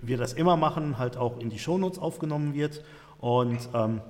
wir 0.00 0.18
das 0.18 0.32
immer 0.32 0.56
machen, 0.56 0.98
halt 0.98 1.16
auch 1.16 1.38
in 1.38 1.50
die 1.50 1.58
Shownotes 1.58 1.98
aufgenommen 1.98 2.54
wird. 2.54 2.82
Und 3.18 3.68
ähm, 3.74 4.00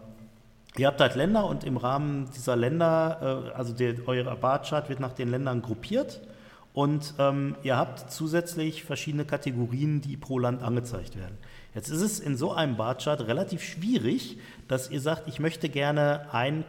ihr 0.77 0.87
habt 0.87 1.01
halt 1.01 1.15
Länder 1.15 1.47
und 1.47 1.65
im 1.65 1.77
Rahmen 1.77 2.29
dieser 2.35 2.57
Länder, 2.57 3.51
äh, 3.53 3.57
also 3.57 3.73
der, 3.73 3.95
euer 4.07 4.25
Barchart 4.37 4.89
wird 4.89 5.01
nach 5.01 5.13
den 5.13 5.31
Ländern 5.31 5.63
gruppiert. 5.63 6.21
Und 6.75 7.15
ähm, 7.21 7.55
ihr 7.63 7.77
habt 7.77 8.11
zusätzlich 8.11 8.83
verschiedene 8.83 9.25
Kategorien, 9.25 10.01
die 10.01 10.17
pro 10.17 10.41
Land 10.41 10.61
angezeigt 10.61 11.17
werden. 11.17 11.39
Jetzt 11.73 11.89
ist 11.89 12.01
es 12.01 12.19
in 12.19 12.37
so 12.37 12.53
einem 12.53 12.77
Barchart 12.77 13.29
relativ 13.29 13.63
schwierig, 13.63 14.39
dass 14.67 14.91
ihr 14.91 15.01
sagt, 15.01 15.29
ich 15.29 15.39
möchte 15.39 15.69
gerne 15.69 16.27
ein, 16.33 16.65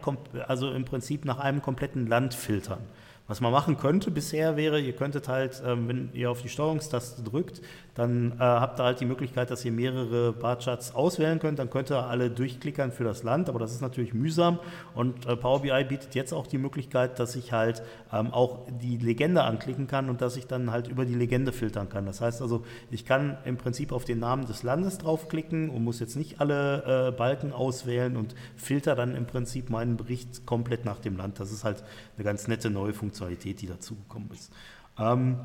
also 0.46 0.70
im 0.70 0.84
Prinzip 0.84 1.24
nach 1.24 1.40
einem 1.40 1.60
kompletten 1.60 2.06
Land 2.06 2.34
filtern. 2.34 2.78
Was 3.26 3.40
man 3.40 3.50
machen 3.50 3.76
könnte 3.76 4.12
bisher 4.12 4.56
wäre, 4.56 4.80
ihr 4.80 4.94
könntet 4.94 5.26
halt, 5.26 5.60
ähm, 5.66 5.88
wenn 5.88 6.10
ihr 6.12 6.30
auf 6.30 6.40
die 6.40 6.48
Steuerungstaste 6.48 7.24
drückt, 7.24 7.60
dann 7.96 8.32
äh, 8.32 8.36
habt 8.40 8.78
ihr 8.78 8.84
halt 8.84 9.00
die 9.00 9.06
Möglichkeit, 9.06 9.50
dass 9.50 9.64
ihr 9.64 9.72
mehrere 9.72 10.34
Barcharts 10.34 10.94
auswählen 10.94 11.38
könnt. 11.38 11.58
Dann 11.58 11.70
könnt 11.70 11.90
ihr 11.90 12.06
alle 12.06 12.30
durchklickern 12.30 12.92
für 12.92 13.04
das 13.04 13.22
Land, 13.22 13.48
aber 13.48 13.58
das 13.58 13.72
ist 13.72 13.80
natürlich 13.80 14.12
mühsam. 14.12 14.58
Und 14.94 15.24
äh, 15.24 15.34
Power 15.34 15.62
BI 15.62 15.84
bietet 15.84 16.14
jetzt 16.14 16.34
auch 16.34 16.46
die 16.46 16.58
Möglichkeit, 16.58 17.18
dass 17.18 17.34
ich 17.36 17.52
halt 17.52 17.82
ähm, 18.12 18.34
auch 18.34 18.66
die 18.82 18.98
Legende 18.98 19.44
anklicken 19.44 19.86
kann 19.86 20.10
und 20.10 20.20
dass 20.20 20.36
ich 20.36 20.46
dann 20.46 20.70
halt 20.70 20.88
über 20.88 21.06
die 21.06 21.14
Legende 21.14 21.52
filtern 21.52 21.88
kann. 21.88 22.04
Das 22.04 22.20
heißt 22.20 22.42
also, 22.42 22.66
ich 22.90 23.06
kann 23.06 23.38
im 23.46 23.56
Prinzip 23.56 23.92
auf 23.92 24.04
den 24.04 24.18
Namen 24.18 24.44
des 24.44 24.62
Landes 24.62 24.98
draufklicken 24.98 25.70
und 25.70 25.82
muss 25.82 25.98
jetzt 25.98 26.16
nicht 26.16 26.38
alle 26.38 27.08
äh, 27.08 27.12
Balken 27.12 27.50
auswählen 27.50 28.18
und 28.18 28.34
filter 28.56 28.94
dann 28.94 29.14
im 29.14 29.24
Prinzip 29.24 29.70
meinen 29.70 29.96
Bericht 29.96 30.44
komplett 30.44 30.84
nach 30.84 30.98
dem 30.98 31.16
Land. 31.16 31.40
Das 31.40 31.50
ist 31.50 31.64
halt 31.64 31.82
eine 32.16 32.24
ganz 32.24 32.46
nette 32.46 32.68
neue 32.68 32.92
Funktionalität, 32.92 33.62
die 33.62 33.68
dazugekommen 33.68 34.30
ist. 34.32 34.52
Ähm, 34.98 35.38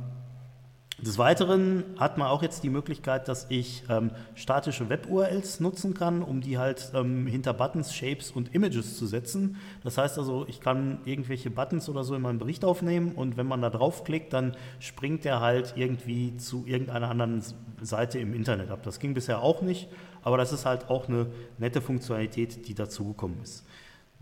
des 1.02 1.18
Weiteren 1.18 1.84
hat 1.98 2.18
man 2.18 2.28
auch 2.28 2.44
jetzt 2.44 2.64
die 2.64 2.70
Möglichkeit, 2.70 3.28
dass 3.28 3.48
ich 3.50 3.84
ähm, 3.90 4.12
statische 4.36 4.90
Web-URLs 4.90 5.60
nutzen 5.60 5.94
kann, 5.94 6.22
um 6.22 6.42
die 6.42 6.58
halt 6.58 6.92
ähm, 6.94 7.26
hinter 7.26 7.54
Buttons, 7.54 7.94
Shapes 7.94 8.32
und 8.32 8.54
Images 8.54 8.98
zu 8.98 9.08
setzen. 9.08 9.58
Das 9.84 9.98
heißt 9.98 10.20
also, 10.20 10.46
ich 10.48 10.62
kann 10.62 11.00
irgendwelche 11.06 11.50
Buttons 11.50 11.90
oder 11.90 12.04
so 12.04 12.14
in 12.14 12.22
meinen 12.22 12.38
Bericht 12.38 12.64
aufnehmen 12.64 13.14
und 13.16 13.36
wenn 13.36 13.48
man 13.48 13.62
da 13.62 13.70
draufklickt, 13.70 14.32
dann 14.32 14.56
springt 14.80 15.26
der 15.26 15.40
halt 15.40 15.74
irgendwie 15.76 16.38
zu 16.38 16.66
irgendeiner 16.68 17.10
anderen 17.10 17.42
Seite 17.82 18.20
im 18.20 18.34
Internet 18.34 18.70
ab. 18.70 18.82
Das 18.84 19.00
ging 19.00 19.14
bisher 19.16 19.42
auch 19.42 19.62
nicht, 19.62 19.90
aber 20.22 20.38
das 20.38 20.54
ist 20.54 20.66
halt 20.66 20.90
auch 20.90 21.08
eine 21.08 21.28
nette 21.58 21.82
Funktionalität, 21.82 22.68
die 22.68 22.76
dazugekommen 22.76 23.42
ist. 23.42 23.66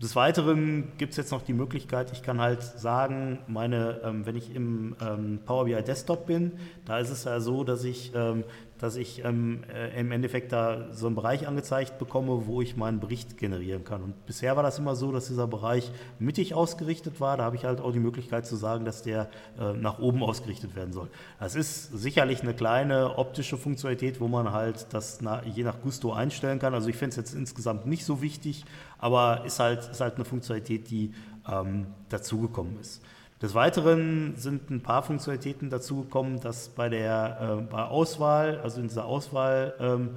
Des 0.02 0.16
Weiteren 0.16 0.92
gibt 0.96 1.10
es 1.10 1.18
jetzt 1.18 1.30
noch 1.30 1.42
die 1.42 1.52
Möglichkeit, 1.52 2.10
ich 2.12 2.22
kann 2.22 2.40
halt 2.40 2.62
sagen, 2.62 3.38
meine, 3.46 4.00
ähm, 4.02 4.24
wenn 4.24 4.34
ich 4.34 4.54
im 4.54 4.96
ähm, 4.98 5.40
Power 5.44 5.66
BI 5.66 5.82
Desktop 5.82 6.24
bin, 6.26 6.52
da 6.86 6.98
ist 6.98 7.10
es 7.10 7.24
ja 7.24 7.38
so, 7.40 7.64
dass 7.64 7.84
ich 7.84 8.12
ähm, 8.14 8.44
dass 8.80 8.96
ich 8.96 9.24
ähm, 9.24 9.62
äh, 9.72 10.00
im 10.00 10.10
Endeffekt 10.10 10.52
da 10.52 10.86
so 10.92 11.06
einen 11.06 11.14
Bereich 11.14 11.46
angezeigt 11.46 11.98
bekomme, 11.98 12.46
wo 12.46 12.62
ich 12.62 12.76
meinen 12.76 12.98
Bericht 12.98 13.36
generieren 13.36 13.84
kann. 13.84 14.02
Und 14.02 14.26
bisher 14.26 14.56
war 14.56 14.62
das 14.62 14.78
immer 14.78 14.96
so, 14.96 15.12
dass 15.12 15.28
dieser 15.28 15.46
Bereich 15.46 15.92
mittig 16.18 16.54
ausgerichtet 16.54 17.20
war. 17.20 17.36
Da 17.36 17.44
habe 17.44 17.56
ich 17.56 17.64
halt 17.64 17.80
auch 17.80 17.92
die 17.92 18.00
Möglichkeit 18.00 18.46
zu 18.46 18.56
sagen, 18.56 18.86
dass 18.86 19.02
der 19.02 19.28
äh, 19.58 19.74
nach 19.74 19.98
oben 19.98 20.22
ausgerichtet 20.22 20.76
werden 20.76 20.94
soll. 20.94 21.10
Das 21.38 21.54
ist 21.54 21.92
sicherlich 21.92 22.40
eine 22.40 22.54
kleine 22.54 23.18
optische 23.18 23.58
Funktionalität, 23.58 24.18
wo 24.18 24.28
man 24.28 24.52
halt 24.52 24.86
das 24.94 25.20
na, 25.20 25.44
je 25.44 25.62
nach 25.62 25.82
Gusto 25.82 26.14
einstellen 26.14 26.58
kann. 26.58 26.72
Also 26.72 26.88
ich 26.88 26.96
finde 26.96 27.10
es 27.10 27.16
jetzt 27.16 27.34
insgesamt 27.34 27.84
nicht 27.84 28.06
so 28.06 28.22
wichtig, 28.22 28.64
aber 29.00 29.44
ist 29.44 29.58
halt, 29.58 29.88
ist 29.90 30.00
halt 30.00 30.16
eine 30.16 30.24
Funktionalität, 30.24 30.90
die 30.90 31.12
ähm, 31.50 31.86
dazugekommen 32.08 32.78
ist. 32.80 33.02
Des 33.42 33.54
Weiteren 33.54 34.34
sind 34.36 34.70
ein 34.70 34.82
paar 34.82 35.02
Funktionalitäten 35.02 35.70
dazugekommen, 35.70 36.40
dass 36.40 36.68
bei 36.68 36.90
der 36.90 37.58
äh, 37.58 37.62
bei 37.62 37.82
Auswahl, 37.84 38.60
also 38.60 38.80
in 38.80 38.88
dieser 38.88 39.06
Auswahl 39.06 39.74
ähm, 39.80 40.10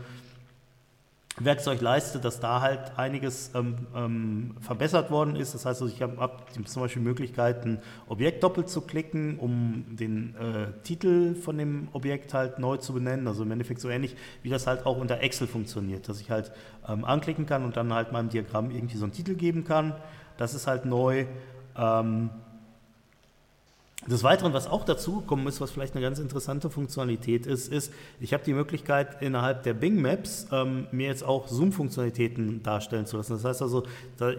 Werkzeugleiste, 1.40 2.20
dass 2.20 2.40
da 2.40 2.62
halt 2.62 2.98
einiges 2.98 3.52
ähm, 3.56 3.88
ähm, 3.96 4.56
verbessert 4.60 5.10
worden 5.10 5.36
ist. 5.36 5.56
Das 5.56 5.66
heißt, 5.66 5.82
also 5.82 5.94
ich 5.94 6.02
habe 6.02 6.18
hab 6.18 6.48
zum 6.68 6.84
Beispiel 6.84 7.02
Möglichkeiten, 7.02 7.80
Objekt 8.08 8.44
doppelt 8.44 8.70
zu 8.70 8.82
klicken, 8.82 9.40
um 9.40 9.84
den 9.90 10.36
äh, 10.36 10.68
Titel 10.84 11.34
von 11.34 11.58
dem 11.58 11.88
Objekt 11.94 12.36
halt 12.36 12.60
neu 12.60 12.78
zu 12.78 12.94
benennen. 12.94 13.28
Also 13.28 13.44
im 13.44 13.52
Endeffekt 13.52 13.82
so 13.82 13.90
ähnlich, 13.90 14.16
wie 14.44 14.50
das 14.50 14.68
halt 14.68 14.86
auch 14.86 14.98
unter 14.98 15.22
Excel 15.22 15.48
funktioniert, 15.48 16.08
dass 16.08 16.22
ich 16.22 16.30
halt 16.30 16.52
ähm, 16.88 17.04
anklicken 17.04 17.48
kann 17.48 17.66
und 17.66 17.78
dann 17.78 17.92
halt 17.94 18.12
meinem 18.12 18.30
Diagramm 18.30 18.70
irgendwie 18.70 18.98
so 18.98 19.06
einen 19.06 19.14
Titel 19.14 19.34
geben 19.34 19.64
kann. 19.64 19.96
Das 20.38 20.54
ist 20.54 20.68
halt 20.68 20.86
neu. 20.86 21.26
Ähm, 21.76 22.30
des 24.08 24.24
Weiteren, 24.24 24.54
was 24.54 24.68
auch 24.68 24.84
dazugekommen 24.84 25.48
ist, 25.48 25.62
was 25.62 25.72
vielleicht 25.72 25.96
eine 25.96 26.04
ganz 26.04 26.20
interessante 26.20 26.70
Funktionalität 26.70 27.46
ist, 27.46 27.72
ist, 27.72 27.94
ich 28.20 28.34
habe 28.34 28.44
die 28.44 28.54
Möglichkeit, 28.54 29.22
innerhalb 29.22 29.64
der 29.64 29.74
Bing 29.74 30.02
Maps 30.02 30.48
ähm, 30.52 30.88
mir 30.92 31.08
jetzt 31.08 31.24
auch 31.24 31.48
Zoom-Funktionalitäten 31.48 32.64
darstellen 32.64 33.06
zu 33.06 33.18
lassen. 33.18 33.34
Das 33.34 33.46
heißt 33.46 33.62
also, 33.62 33.84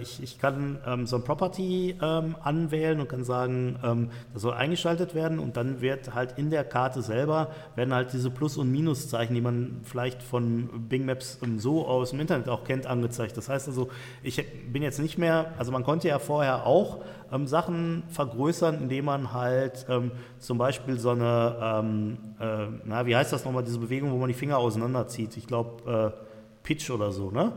ich, 0.00 0.22
ich 0.22 0.38
kann 0.38 0.78
ähm, 0.86 1.06
so 1.06 1.16
ein 1.16 1.24
Property 1.24 1.96
ähm, 2.00 2.36
anwählen 2.42 3.00
und 3.00 3.08
kann 3.08 3.24
sagen, 3.24 3.78
ähm, 3.82 4.10
das 4.32 4.42
soll 4.42 4.52
eingeschaltet 4.52 5.14
werden 5.14 5.38
und 5.38 5.56
dann 5.56 5.80
wird 5.80 6.14
halt 6.14 6.38
in 6.38 6.50
der 6.50 6.64
Karte 6.64 7.02
selber, 7.02 7.50
werden 7.74 7.94
halt 7.94 8.12
diese 8.12 8.30
Plus- 8.30 8.58
und 8.58 8.70
Minuszeichen, 8.70 9.34
die 9.34 9.40
man 9.40 9.80
vielleicht 9.82 10.22
von 10.22 10.88
Bing 10.88 11.06
Maps 11.06 11.38
ähm, 11.42 11.58
so 11.58 11.86
aus 11.86 12.10
dem 12.10 12.20
Internet 12.20 12.48
auch 12.48 12.64
kennt, 12.64 12.86
angezeigt. 12.86 13.36
Das 13.36 13.48
heißt 13.48 13.68
also, 13.68 13.88
ich 14.22 14.44
bin 14.70 14.82
jetzt 14.82 14.98
nicht 14.98 15.16
mehr, 15.16 15.54
also 15.56 15.72
man 15.72 15.84
konnte 15.84 16.08
ja 16.08 16.18
vorher 16.18 16.66
auch 16.66 17.00
ähm, 17.32 17.46
Sachen 17.46 18.04
vergrößern, 18.08 18.82
indem 18.82 19.06
man 19.06 19.32
halt 19.32 19.86
ähm, 19.88 20.12
zum 20.38 20.58
Beispiel 20.58 20.98
so 20.98 21.10
eine, 21.10 21.56
ähm, 21.60 22.18
äh, 22.40 22.66
na, 22.84 23.06
wie 23.06 23.16
heißt 23.16 23.32
das 23.32 23.44
nochmal, 23.44 23.64
diese 23.64 23.78
Bewegung, 23.78 24.12
wo 24.12 24.16
man 24.16 24.28
die 24.28 24.34
Finger 24.34 24.58
auseinanderzieht? 24.58 25.36
Ich 25.36 25.46
glaube, 25.46 26.14
äh, 26.16 26.62
Pitch 26.62 26.90
oder 26.90 27.12
so, 27.12 27.30
ne? 27.30 27.52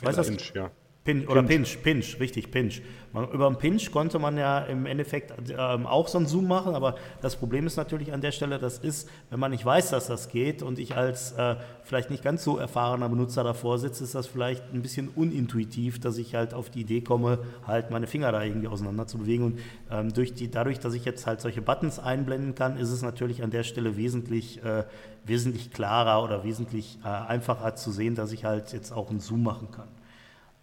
Weiß 0.00 0.16
das? 0.16 0.28
Pinch, 0.28 0.52
ja. 0.54 0.70
Pin, 1.04 1.26
oder 1.26 1.42
Pinch, 1.42 1.82
Pinch, 1.82 2.20
richtig, 2.20 2.52
Pinch. 2.52 2.80
Man, 3.12 3.28
über 3.30 3.48
einen 3.48 3.56
Pinch 3.56 3.90
konnte 3.90 4.20
man 4.20 4.38
ja 4.38 4.60
im 4.60 4.86
Endeffekt 4.86 5.32
ähm, 5.50 5.84
auch 5.84 6.06
so 6.06 6.16
einen 6.16 6.28
Zoom 6.28 6.46
machen, 6.46 6.76
aber 6.76 6.94
das 7.20 7.34
Problem 7.34 7.66
ist 7.66 7.76
natürlich 7.76 8.12
an 8.12 8.20
der 8.20 8.30
Stelle, 8.30 8.60
das 8.60 8.78
ist, 8.78 9.08
wenn 9.28 9.40
man 9.40 9.50
nicht 9.50 9.64
weiß, 9.64 9.90
dass 9.90 10.06
das 10.06 10.28
geht 10.28 10.62
und 10.62 10.78
ich 10.78 10.96
als 10.96 11.32
äh, 11.32 11.56
vielleicht 11.82 12.10
nicht 12.10 12.22
ganz 12.22 12.44
so 12.44 12.56
erfahrener 12.56 13.08
Benutzer 13.08 13.42
davor 13.42 13.78
sitze, 13.78 14.04
ist 14.04 14.14
das 14.14 14.28
vielleicht 14.28 14.72
ein 14.72 14.80
bisschen 14.80 15.08
unintuitiv, 15.08 15.98
dass 15.98 16.18
ich 16.18 16.36
halt 16.36 16.54
auf 16.54 16.70
die 16.70 16.82
Idee 16.82 17.00
komme, 17.00 17.40
halt 17.66 17.90
meine 17.90 18.06
Finger 18.06 18.30
da 18.30 18.40
irgendwie 18.40 18.68
auseinander 18.68 19.08
zu 19.08 19.18
bewegen. 19.18 19.44
Und 19.44 19.58
ähm, 19.90 20.12
durch 20.12 20.34
die, 20.34 20.52
dadurch, 20.52 20.78
dass 20.78 20.94
ich 20.94 21.04
jetzt 21.04 21.26
halt 21.26 21.40
solche 21.40 21.62
Buttons 21.62 21.98
einblenden 21.98 22.54
kann, 22.54 22.76
ist 22.76 22.90
es 22.90 23.02
natürlich 23.02 23.42
an 23.42 23.50
der 23.50 23.64
Stelle 23.64 23.96
wesentlich, 23.96 24.62
äh, 24.64 24.84
wesentlich 25.24 25.72
klarer 25.72 26.22
oder 26.22 26.44
wesentlich 26.44 27.00
äh, 27.04 27.08
einfacher 27.08 27.74
zu 27.74 27.90
sehen, 27.90 28.14
dass 28.14 28.30
ich 28.30 28.44
halt 28.44 28.72
jetzt 28.72 28.92
auch 28.92 29.10
einen 29.10 29.18
Zoom 29.18 29.42
machen 29.42 29.72
kann. 29.72 29.88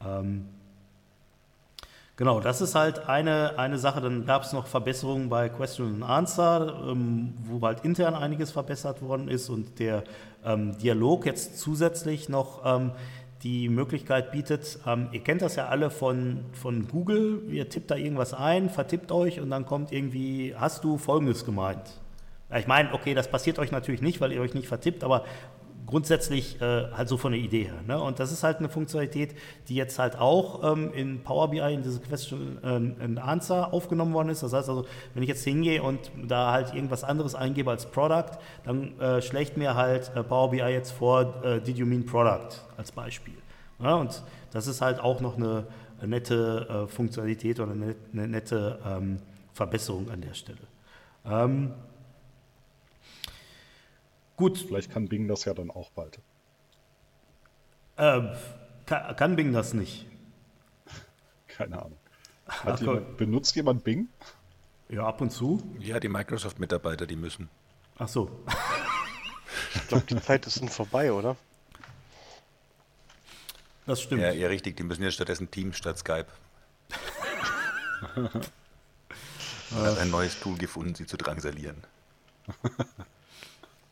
Ähm, 0.06 0.46
genau, 2.16 2.40
das 2.40 2.62
ist 2.62 2.76
halt 2.76 3.08
eine, 3.08 3.58
eine 3.58 3.78
Sache. 3.78 4.02
Dann 4.02 4.26
gab 4.26 4.44
es 4.44 4.54
noch 4.54 4.68
Verbesserungen 4.68 5.30
bei 5.30 5.50
Question 5.50 5.96
and 5.96 6.04
Answer, 6.04 6.84
ähm, 6.90 7.34
wo 7.44 7.66
halt 7.66 7.86
intern 7.86 8.16
einiges 8.16 8.52
verbessert 8.52 9.02
worden 9.02 9.28
ist 9.28 9.50
und 9.50 9.80
der 9.80 10.04
ähm, 10.46 10.78
Dialog 10.78 11.26
jetzt 11.26 11.60
zusätzlich 11.60 12.30
noch 12.30 12.62
ähm, 12.66 12.92
die 13.44 13.70
Möglichkeit 13.70 14.32
bietet, 14.32 14.80
ähm, 14.86 15.10
ihr 15.12 15.22
kennt 15.22 15.42
das 15.42 15.56
ja 15.56 15.68
alle 15.68 15.90
von, 15.90 16.46
von 16.52 16.88
Google, 16.88 17.44
ihr 17.50 17.70
tippt 17.70 17.90
da 17.90 17.96
irgendwas 17.96 18.34
ein, 18.34 18.70
vertippt 18.70 19.12
euch 19.12 19.40
und 19.40 19.50
dann 19.50 19.66
kommt 19.66 19.92
irgendwie, 19.92 20.54
hast 20.58 20.84
du 20.84 20.98
Folgendes 20.98 21.46
gemeint? 21.46 22.00
Ich 22.58 22.68
meine, 22.68 22.94
okay, 22.94 23.14
das 23.14 23.30
passiert 23.30 23.60
euch 23.60 23.72
natürlich 23.72 24.02
nicht, 24.02 24.20
weil 24.22 24.32
ihr 24.32 24.42
euch 24.42 24.56
nicht 24.56 24.68
vertippt, 24.68 25.04
aber 25.04 25.24
grundsätzlich 25.90 26.62
äh, 26.62 26.92
halt 26.92 27.10
so 27.10 27.18
von 27.18 27.32
der 27.32 27.42
Idee 27.42 27.64
her. 27.64 27.82
Ne? 27.88 28.00
Und 28.00 28.20
das 28.20 28.32
ist 28.32 28.44
halt 28.44 28.60
eine 28.60 28.70
Funktionalität, 28.70 29.36
die 29.68 29.76
jetzt 29.76 29.98
halt 29.98 30.18
auch 30.18 30.72
ähm, 30.72 30.94
in 30.94 31.24
Power 31.24 31.50
BI 31.50 31.74
in 31.74 31.82
diese 31.82 32.00
Question 32.00 32.60
äh, 32.64 32.68
and 32.68 33.18
Answer 33.18 33.74
aufgenommen 33.74 34.14
worden 34.14 34.30
ist. 34.30 34.44
Das 34.44 34.54
heißt 34.54 34.70
also, 34.70 34.86
wenn 35.16 35.24
ich 35.24 35.30
jetzt 35.30 35.44
hingehe 35.44 35.82
und 35.82 36.12
da 36.28 36.52
halt 36.52 36.76
irgendwas 36.76 37.04
anderes 37.04 37.34
eingebe 37.34 37.72
als 37.72 37.88
Product, 37.88 38.38
dann 38.64 39.00
äh, 39.00 39.22
schlägt 39.22 39.58
mir 39.58 39.74
halt 39.74 40.12
äh, 40.16 40.24
Power 40.24 40.52
BI 40.52 40.60
jetzt 40.60 40.92
vor, 40.92 41.44
äh, 41.44 41.60
did 41.60 41.78
you 41.78 41.88
mean 41.88 42.06
Product 42.06 42.50
als 42.78 42.92
Beispiel. 42.92 43.38
Ja? 43.80 43.96
Und 43.96 44.22
das 44.52 44.68
ist 44.68 44.82
halt 44.82 45.00
auch 45.00 45.22
noch 45.22 45.38
eine, 45.38 45.66
nette 46.06 46.68
äh, 46.70 46.88
Funktionalität 46.88 47.60
oder 47.60 47.72
eine, 47.72 47.96
eine 48.14 48.28
nette 48.28 48.80
ähm, 48.86 49.18
Verbesserung 49.54 50.10
an 50.12 50.22
der 50.22 50.36
Stelle. 50.36 50.60
Ähm, 51.26 51.74
Gut. 54.40 54.58
Vielleicht 54.58 54.90
kann 54.90 55.10
Bing 55.10 55.28
das 55.28 55.44
ja 55.44 55.54
dann 55.54 55.70
auch 55.70 55.90
bald. 55.92 56.18
Äh, 57.98 58.22
kann, 58.86 59.16
kann, 59.18 59.36
Bing 59.36 59.52
das 59.52 59.74
nicht? 59.74 60.06
Keine 61.48 61.78
Ahnung. 61.78 61.98
Hat 62.48 62.80
jemand, 62.80 63.18
benutzt 63.18 63.54
jemand 63.58 63.84
Bing? 63.84 64.08
Ja, 64.88 65.06
ab 65.06 65.20
und 65.20 65.32
zu. 65.32 65.62
Ja, 65.80 66.00
die 66.00 66.08
Microsoft-Mitarbeiter, 66.08 67.06
die 67.06 67.18
müssen. 67.18 67.50
Ach 67.98 68.08
so. 68.08 68.32
ich 69.76 69.88
glaube, 69.90 70.06
die 70.06 70.22
Zeit 70.22 70.48
ist 70.48 70.62
dann 70.62 70.70
vorbei, 70.70 71.12
oder? 71.12 71.36
Das 73.86 74.02
stimmt. 74.02 74.22
Ja, 74.22 74.32
ja, 74.32 74.48
richtig. 74.48 74.78
Die 74.78 74.84
müssen 74.84 75.04
ja 75.04 75.12
stattdessen 75.12 75.52
Teams 75.52 75.78
statt 75.78 75.98
Skype. 75.98 76.28
Man 78.16 78.42
hat 79.84 79.98
ein 79.98 80.10
neues 80.10 80.40
Tool 80.40 80.58
gefunden, 80.58 80.96
sie 80.96 81.06
zu 81.06 81.18
drangsalieren. 81.18 81.84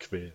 quälen. 0.08 0.34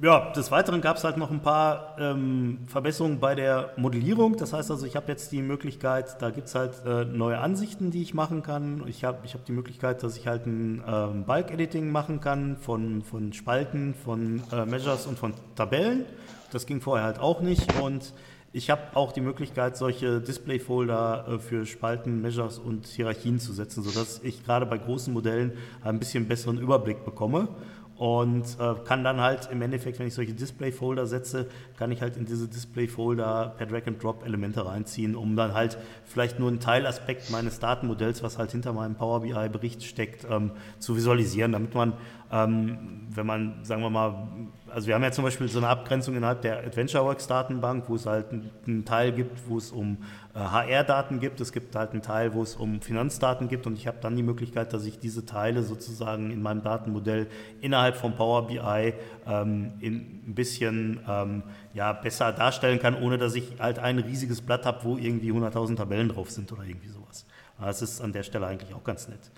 Ja, 0.00 0.30
des 0.30 0.50
Weiteren 0.52 0.80
gab 0.80 0.98
es 0.98 1.04
halt 1.04 1.16
noch 1.16 1.30
ein 1.30 1.40
paar 1.40 1.96
ähm, 1.98 2.58
Verbesserungen 2.66 3.18
bei 3.18 3.34
der 3.34 3.72
Modellierung. 3.76 4.36
Das 4.36 4.52
heißt 4.52 4.70
also, 4.70 4.86
ich 4.86 4.94
habe 4.94 5.08
jetzt 5.08 5.32
die 5.32 5.42
Möglichkeit, 5.42 6.20
da 6.22 6.30
gibt 6.30 6.48
es 6.48 6.54
halt 6.54 6.84
äh, 6.86 7.04
neue 7.04 7.38
Ansichten, 7.38 7.90
die 7.90 8.02
ich 8.02 8.14
machen 8.14 8.42
kann. 8.42 8.84
Ich 8.86 9.02
habe 9.02 9.20
ich 9.24 9.34
hab 9.34 9.44
die 9.46 9.52
Möglichkeit, 9.52 10.02
dass 10.02 10.16
ich 10.16 10.28
halt 10.28 10.46
ein 10.46 10.84
ähm, 10.86 11.24
Bulk-Editing 11.24 11.90
machen 11.90 12.20
kann 12.20 12.58
von, 12.58 13.02
von 13.02 13.32
Spalten, 13.32 13.94
von 13.94 14.42
äh, 14.52 14.66
Measures 14.66 15.06
und 15.06 15.18
von 15.18 15.32
Tabellen. 15.56 16.04
Das 16.52 16.66
ging 16.66 16.80
vorher 16.80 17.04
halt 17.04 17.18
auch 17.18 17.40
nicht. 17.40 17.80
Und 17.80 18.12
ich 18.58 18.70
habe 18.70 18.82
auch 18.94 19.12
die 19.12 19.20
Möglichkeit, 19.20 19.76
solche 19.76 20.20
Display-Folder 20.20 21.26
äh, 21.28 21.38
für 21.38 21.64
Spalten, 21.64 22.20
Measures 22.20 22.58
und 22.58 22.88
Hierarchien 22.88 23.38
zu 23.38 23.52
setzen, 23.52 23.84
sodass 23.84 24.20
ich 24.24 24.44
gerade 24.44 24.66
bei 24.66 24.78
großen 24.78 25.14
Modellen 25.14 25.52
ein 25.82 26.00
bisschen 26.00 26.26
besseren 26.26 26.58
Überblick 26.58 27.04
bekomme. 27.04 27.48
Und 27.96 28.44
äh, 28.60 28.74
kann 28.84 29.02
dann 29.02 29.20
halt 29.20 29.48
im 29.50 29.60
Endeffekt, 29.60 29.98
wenn 29.98 30.06
ich 30.06 30.14
solche 30.14 30.32
Display-Folder 30.32 31.06
setze, 31.06 31.48
kann 31.76 31.90
ich 31.90 32.00
halt 32.00 32.16
in 32.16 32.26
diese 32.26 32.46
Display-Folder 32.46 33.54
per 33.56 33.66
Drag-and-Drop 33.66 34.24
Elemente 34.24 34.64
reinziehen, 34.64 35.16
um 35.16 35.34
dann 35.34 35.52
halt 35.52 35.78
vielleicht 36.04 36.38
nur 36.38 36.48
einen 36.48 36.60
Teilaspekt 36.60 37.30
meines 37.30 37.58
Datenmodells, 37.58 38.22
was 38.22 38.38
halt 38.38 38.52
hinter 38.52 38.72
meinem 38.72 38.94
Power 38.94 39.22
BI-Bericht 39.22 39.82
steckt, 39.82 40.26
ähm, 40.30 40.52
zu 40.78 40.94
visualisieren, 40.94 41.50
damit 41.50 41.74
man, 41.74 41.94
ähm, 42.30 43.06
wenn 43.10 43.26
man, 43.26 43.64
sagen 43.64 43.82
wir 43.82 43.90
mal, 43.90 44.28
also 44.72 44.86
wir 44.86 44.94
haben 44.94 45.02
ja 45.02 45.10
zum 45.10 45.24
Beispiel 45.24 45.48
so 45.48 45.58
eine 45.58 45.68
Abgrenzung 45.68 46.16
innerhalb 46.16 46.42
der 46.42 46.58
AdventureWorks 46.58 47.26
Datenbank, 47.26 47.88
wo 47.88 47.94
es 47.94 48.06
halt 48.06 48.26
einen 48.30 48.84
Teil 48.84 49.12
gibt, 49.12 49.48
wo 49.48 49.58
es 49.58 49.70
um 49.70 49.98
äh, 50.34 50.38
HR-Daten 50.38 51.20
gibt, 51.20 51.40
es 51.40 51.52
gibt 51.52 51.74
halt 51.74 51.92
einen 51.92 52.02
Teil, 52.02 52.34
wo 52.34 52.42
es 52.42 52.56
um 52.56 52.80
Finanzdaten 52.80 53.48
gibt 53.48 53.66
und 53.66 53.74
ich 53.76 53.86
habe 53.86 53.98
dann 54.00 54.16
die 54.16 54.22
Möglichkeit, 54.22 54.72
dass 54.72 54.84
ich 54.84 54.98
diese 54.98 55.26
Teile 55.26 55.62
sozusagen 55.62 56.30
in 56.30 56.42
meinem 56.42 56.62
Datenmodell 56.62 57.26
innerhalb 57.60 57.96
von 57.96 58.14
Power 58.14 58.46
BI 58.46 58.94
ähm, 59.26 59.72
in 59.80 59.94
ein 60.26 60.34
bisschen 60.34 61.00
ähm, 61.08 61.42
ja, 61.74 61.92
besser 61.92 62.32
darstellen 62.32 62.78
kann, 62.78 62.94
ohne 62.94 63.18
dass 63.18 63.34
ich 63.34 63.58
halt 63.58 63.78
ein 63.78 63.98
riesiges 63.98 64.40
Blatt 64.40 64.66
habe, 64.66 64.84
wo 64.84 64.96
irgendwie 64.96 65.32
100.000 65.32 65.76
Tabellen 65.76 66.08
drauf 66.08 66.30
sind 66.30 66.52
oder 66.52 66.62
irgendwie 66.62 66.88
sowas. 66.88 67.26
Das 67.60 67.82
ist 67.82 68.00
an 68.00 68.12
der 68.12 68.22
Stelle 68.22 68.46
eigentlich 68.46 68.72
auch 68.72 68.84
ganz 68.84 69.08
nett. 69.08 69.32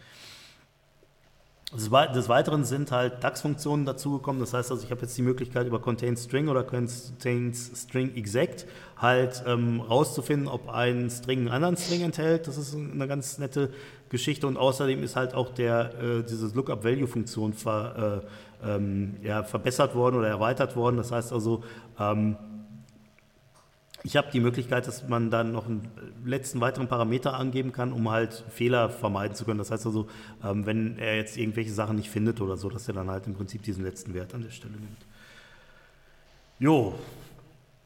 Des 1.73 2.29
Weiteren 2.29 2.65
sind 2.65 2.91
halt 2.91 3.23
DAX-Funktionen 3.23 3.85
dazugekommen. 3.85 4.41
Das 4.41 4.53
heißt 4.53 4.73
also, 4.73 4.83
ich 4.83 4.91
habe 4.91 5.03
jetzt 5.03 5.17
die 5.17 5.23
Möglichkeit 5.23 5.69
über 5.69 5.81
Contain 5.81 6.17
String 6.17 6.49
oder 6.49 6.65
Contains 6.65 7.71
String 7.77 8.17
Exact 8.17 8.67
halt 8.97 9.45
ähm, 9.47 9.81
rauszufinden, 9.81 10.49
ob 10.49 10.69
ein 10.69 11.11
String 11.11 11.41
einen 11.41 11.49
anderen 11.51 11.77
String 11.77 12.03
enthält. 12.03 12.49
Das 12.49 12.59
ist 12.59 12.75
eine 12.75 13.07
ganz 13.07 13.39
nette 13.39 13.71
Geschichte. 14.09 14.49
Und 14.49 14.57
außerdem 14.57 15.05
ist 15.05 15.15
halt 15.15 15.33
auch 15.35 15.51
der, 15.51 15.95
äh, 16.03 16.23
diese 16.25 16.49
Lookup-Value-Funktion 16.49 17.53
ver, 17.53 18.25
äh, 18.65 18.69
ähm, 18.69 19.17
ja, 19.23 19.45
verbessert 19.45 19.95
worden 19.95 20.17
oder 20.17 20.27
erweitert 20.29 20.75
worden. 20.75 20.97
Das 20.97 21.13
heißt 21.13 21.33
also, 21.33 21.63
ähm, 22.01 22.37
ich 24.03 24.17
habe 24.17 24.29
die 24.33 24.41
Möglichkeit, 24.41 24.87
dass 24.87 25.09
man 25.09 25.31
dann 25.31 25.53
noch 25.53 25.67
einen 25.67 25.89
letzten 26.25 26.61
weiteren 26.61 26.89
Parameter 26.89 27.35
angeben 27.35 27.73
kann, 27.73 27.93
um 27.93 28.11
halt 28.11 28.45
Fehler 28.49 28.89
vermeiden 28.89 29.35
zu 29.35 29.45
können. 29.45 29.59
Das 29.59 29.71
heißt 29.71 29.87
also, 29.87 30.09
ähm, 30.43 30.65
wenn 30.67 30.99
er 30.99 31.17
jetzt 31.17 31.37
irgendwelche 31.37 31.73
Sachen 31.73 31.97
nicht 31.97 32.09
findet 32.09 32.41
oder 32.41 32.57
so, 32.57 32.71
dass 32.71 32.89
er 32.89 32.95
dann 32.95 33.11
halt 33.11 33.27
im 33.27 33.35
Prinzip 33.35 33.63
diesen 33.63 33.85
letzten 33.85 34.15
Wert 34.15 34.35
an 34.35 34.43
der 34.43 34.51
Stelle 34.51 34.75
nimmt. 34.75 35.07
Jo, 36.59 36.95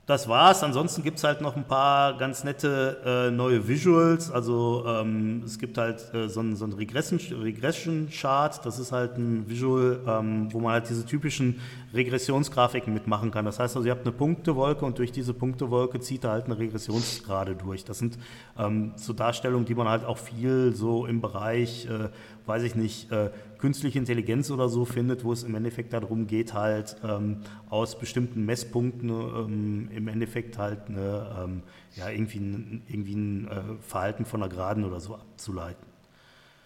das 0.07 0.29
war's. 0.29 0.63
Ansonsten 0.63 1.03
gibt 1.03 1.17
es 1.17 1.25
halt 1.25 1.41
noch 1.41 1.57
ein 1.57 1.65
paar 1.65 2.19
ganz 2.19 2.45
nette 2.45 2.99
äh, 3.05 3.31
neue 3.31 3.67
Visuals. 3.67 4.31
Also 4.31 4.85
ähm, 4.87 5.43
es 5.45 5.59
gibt 5.59 5.79
halt 5.79 6.13
äh, 6.13 6.29
so 6.29 6.41
ein, 6.41 6.57
so 6.57 6.67
ein 6.67 6.75
Regression-Chart. 6.75 8.67
Das 8.67 8.79
ist 8.79 8.93
halt 8.93 9.17
ein 9.17 9.49
Visual, 9.49 10.01
ähm, 10.07 10.53
wo 10.53 10.61
man 10.61 10.75
halt 10.75 10.91
diese 10.91 11.07
typischen 11.07 11.59
Regressionsgrafiken 11.95 12.93
mitmachen 12.93 13.31
kann. 13.31 13.47
Das 13.47 13.59
heißt 13.59 13.77
also, 13.77 13.87
ihr 13.87 13.93
habt 13.93 14.07
eine 14.07 14.15
Punktewolke 14.15 14.85
und 14.85 14.99
durch 14.99 15.11
diese 15.11 15.33
Punktewolke 15.33 16.01
zieht 16.01 16.25
er 16.25 16.33
halt 16.33 16.47
eine 16.47 16.59
Regressionsgrade 16.59 17.55
durch. 17.57 17.85
Das 17.85 17.99
sind 17.99 18.19
ähm, 18.59 18.93
so 18.97 19.15
Darstellungen, 19.15 19.65
die 19.65 19.75
man 19.75 19.89
halt 19.89 20.05
auch 20.05 20.19
viel 20.19 20.75
so 20.75 21.07
im 21.07 21.23
Bereich, 21.23 21.87
äh, 21.87 22.11
weiß 22.45 22.63
ich 22.65 22.75
nicht, 22.75 23.11
äh, 23.11 23.31
künstliche 23.65 23.99
Intelligenz 23.99 24.51
oder 24.51 24.69
so 24.69 24.85
findet, 24.85 25.25
wo 25.25 25.33
es 25.33 25.43
im 25.43 25.55
Endeffekt 25.55 25.95
darum 25.95 26.27
geht, 26.27 26.53
halt 26.53 26.97
ähm, 27.03 27.41
aus 27.71 27.99
bestimmten 27.99 28.45
Messpunkten 28.45 29.09
ähm, 29.09 29.89
im 29.91 30.07
Endeffekt 30.07 30.59
halt 30.59 30.91
eine, 30.91 31.35
ähm, 31.43 31.63
ja, 31.97 32.11
irgendwie 32.11 32.41
ein, 32.41 32.83
irgendwie 32.89 33.15
ein 33.15 33.49
äh, 33.49 33.63
Verhalten 33.81 34.27
von 34.27 34.43
einer 34.43 34.51
Geraden 34.51 34.85
oder 34.85 35.01
so 35.01 35.15
abzuleiten. 35.15 35.83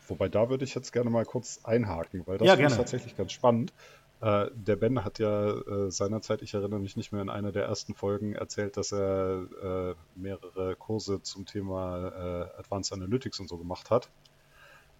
Wobei 0.08 0.28
da 0.28 0.50
würde 0.50 0.64
ich 0.64 0.74
jetzt 0.74 0.92
gerne 0.92 1.08
mal 1.08 1.24
kurz 1.24 1.60
einhaken, 1.62 2.26
weil 2.26 2.38
das 2.38 2.48
ja, 2.48 2.54
ist 2.54 2.76
tatsächlich 2.76 3.16
ganz 3.16 3.30
spannend. 3.30 3.72
Äh, 4.20 4.46
der 4.52 4.74
Ben 4.74 5.04
hat 5.04 5.20
ja 5.20 5.50
äh, 5.50 5.92
seinerzeit, 5.92 6.42
ich 6.42 6.52
erinnere 6.54 6.80
mich 6.80 6.96
nicht 6.96 7.12
mehr, 7.12 7.22
in 7.22 7.30
einer 7.30 7.52
der 7.52 7.66
ersten 7.66 7.94
Folgen 7.94 8.34
erzählt, 8.34 8.76
dass 8.76 8.90
er 8.90 9.46
äh, 9.62 9.94
mehrere 10.16 10.74
Kurse 10.74 11.22
zum 11.22 11.46
Thema 11.46 12.08
äh, 12.08 12.58
Advanced 12.58 12.92
Analytics 12.92 13.38
und 13.38 13.48
so 13.48 13.56
gemacht 13.56 13.88
hat. 13.88 14.08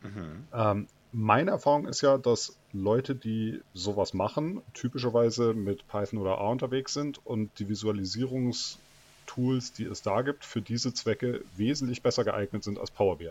Mhm. 0.03 0.47
Ähm, 0.55 0.87
meine 1.13 1.53
Erfahrung 1.53 1.87
ist 1.87 2.03
ja, 2.03 2.19
dass 2.19 2.59
Leute, 2.73 3.15
die 3.15 3.61
sowas 3.73 4.15
machen, 4.15 4.63
typischerweise 4.75 5.55
mit 5.55 5.87
Python 5.89 6.19
oder 6.19 6.33
R 6.33 6.51
unterwegs 6.51 6.93
sind 6.93 7.25
und 7.25 7.51
die 7.59 7.69
Visualisierungstools, 7.69 9.73
die 9.73 9.85
es 9.85 10.03
da 10.03 10.23
gibt, 10.23 10.45
für 10.45 10.61
diese 10.61 10.93
Zwecke 10.93 11.43
wesentlich 11.57 12.03
besser 12.03 12.25
geeignet 12.25 12.65
sind 12.65 12.79
als 12.79 12.91
Power 12.91 13.17
BI. 13.17 13.31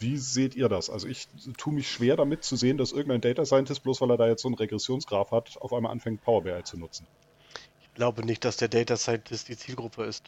Wie 0.00 0.16
seht 0.16 0.56
ihr 0.56 0.68
das? 0.68 0.90
Also 0.90 1.06
ich 1.06 1.28
tue 1.56 1.72
mich 1.72 1.88
schwer 1.88 2.16
damit 2.16 2.42
zu 2.42 2.56
sehen, 2.56 2.76
dass 2.76 2.90
irgendein 2.90 3.20
Data 3.20 3.44
Scientist, 3.44 3.84
bloß 3.84 4.00
weil 4.00 4.10
er 4.10 4.16
da 4.16 4.26
jetzt 4.26 4.42
so 4.42 4.48
einen 4.48 4.56
Regressionsgraph 4.56 5.30
hat, 5.30 5.58
auf 5.60 5.72
einmal 5.72 5.92
anfängt, 5.92 6.24
Power 6.24 6.42
BI 6.42 6.64
zu 6.64 6.76
nutzen. 6.76 7.06
Ich 7.82 7.94
glaube 7.94 8.24
nicht, 8.24 8.44
dass 8.44 8.56
der 8.56 8.68
Data 8.68 8.96
Scientist 8.96 9.48
die 9.48 9.56
Zielgruppe 9.56 10.04
ist. 10.04 10.24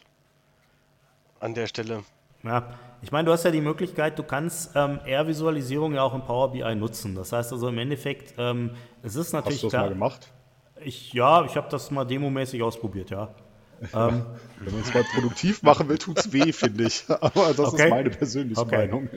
An 1.41 1.55
der 1.55 1.67
Stelle. 1.67 2.05
Ja, 2.43 2.73
ich 3.01 3.11
meine, 3.11 3.25
du 3.25 3.31
hast 3.31 3.43
ja 3.43 3.51
die 3.51 3.61
Möglichkeit, 3.61 4.17
du 4.17 4.23
kannst 4.23 4.71
ähm, 4.75 4.99
R-Visualisierung 5.05 5.93
ja 5.93 6.03
auch 6.03 6.13
in 6.13 6.21
Power 6.21 6.51
BI 6.51 6.75
nutzen. 6.75 7.15
Das 7.15 7.31
heißt 7.31 7.51
also 7.51 7.67
im 7.67 7.77
Endeffekt, 7.77 8.33
ähm, 8.37 8.71
es 9.01 9.15
ist 9.15 9.33
natürlich. 9.33 9.63
Hast 9.63 9.73
du 9.73 9.77
das 9.77 9.81
mal 9.81 9.89
gemacht? 9.89 10.31
Ich, 10.83 11.13
ja, 11.13 11.45
ich 11.45 11.55
habe 11.55 11.69
das 11.69 11.91
mal 11.91 12.05
demomäßig 12.05 12.61
ausprobiert, 12.63 13.09
ja. 13.09 13.29
ähm, 13.93 14.25
Wenn 14.59 14.73
man 14.73 14.81
es 14.81 14.93
mal 14.93 15.03
produktiv 15.13 15.63
machen 15.63 15.87
will, 15.89 15.97
tut 15.97 16.19
es 16.19 16.31
weh, 16.31 16.51
finde 16.51 16.85
ich. 16.85 17.05
Aber 17.09 17.53
das 17.53 17.59
okay. 17.59 17.85
ist 17.85 17.89
meine 17.89 18.09
persönliche 18.09 18.61
okay. 18.61 18.77
Meinung. 18.77 19.09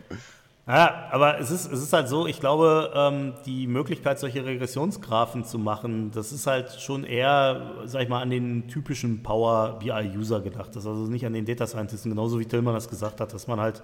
Ja, 0.69 1.09
aber 1.13 1.39
es 1.39 1.53
ist, 1.53 1.71
es 1.73 1.81
ist 1.81 1.93
halt 1.93 2.09
so, 2.09 2.27
ich 2.27 2.41
glaube, 2.41 2.91
ähm, 2.93 3.35
die 3.45 3.69
Möglichkeit, 3.69 4.19
solche 4.19 4.45
Regressionsgraphen 4.45 5.45
zu 5.45 5.61
machen, 5.61 6.11
das 6.13 6.33
ist 6.33 6.49
halt 6.49 6.73
schon 6.81 7.05
eher, 7.05 7.85
sag 7.85 8.03
ich 8.03 8.09
mal, 8.09 8.21
an 8.21 8.31
den 8.31 8.67
typischen 8.67 9.23
Power 9.23 9.79
BI-User 9.79 10.41
gedacht. 10.41 10.71
Das 10.71 10.83
ist 10.83 10.89
also 10.89 11.07
nicht 11.07 11.25
an 11.25 11.35
den 11.35 11.45
Data 11.45 11.69
Scientisten, 11.69 12.11
genauso 12.11 12.41
wie 12.41 12.47
Tillmann 12.47 12.75
das 12.75 12.89
gesagt 12.89 13.21
hat, 13.21 13.33
dass 13.33 13.47
man 13.47 13.61
halt 13.61 13.81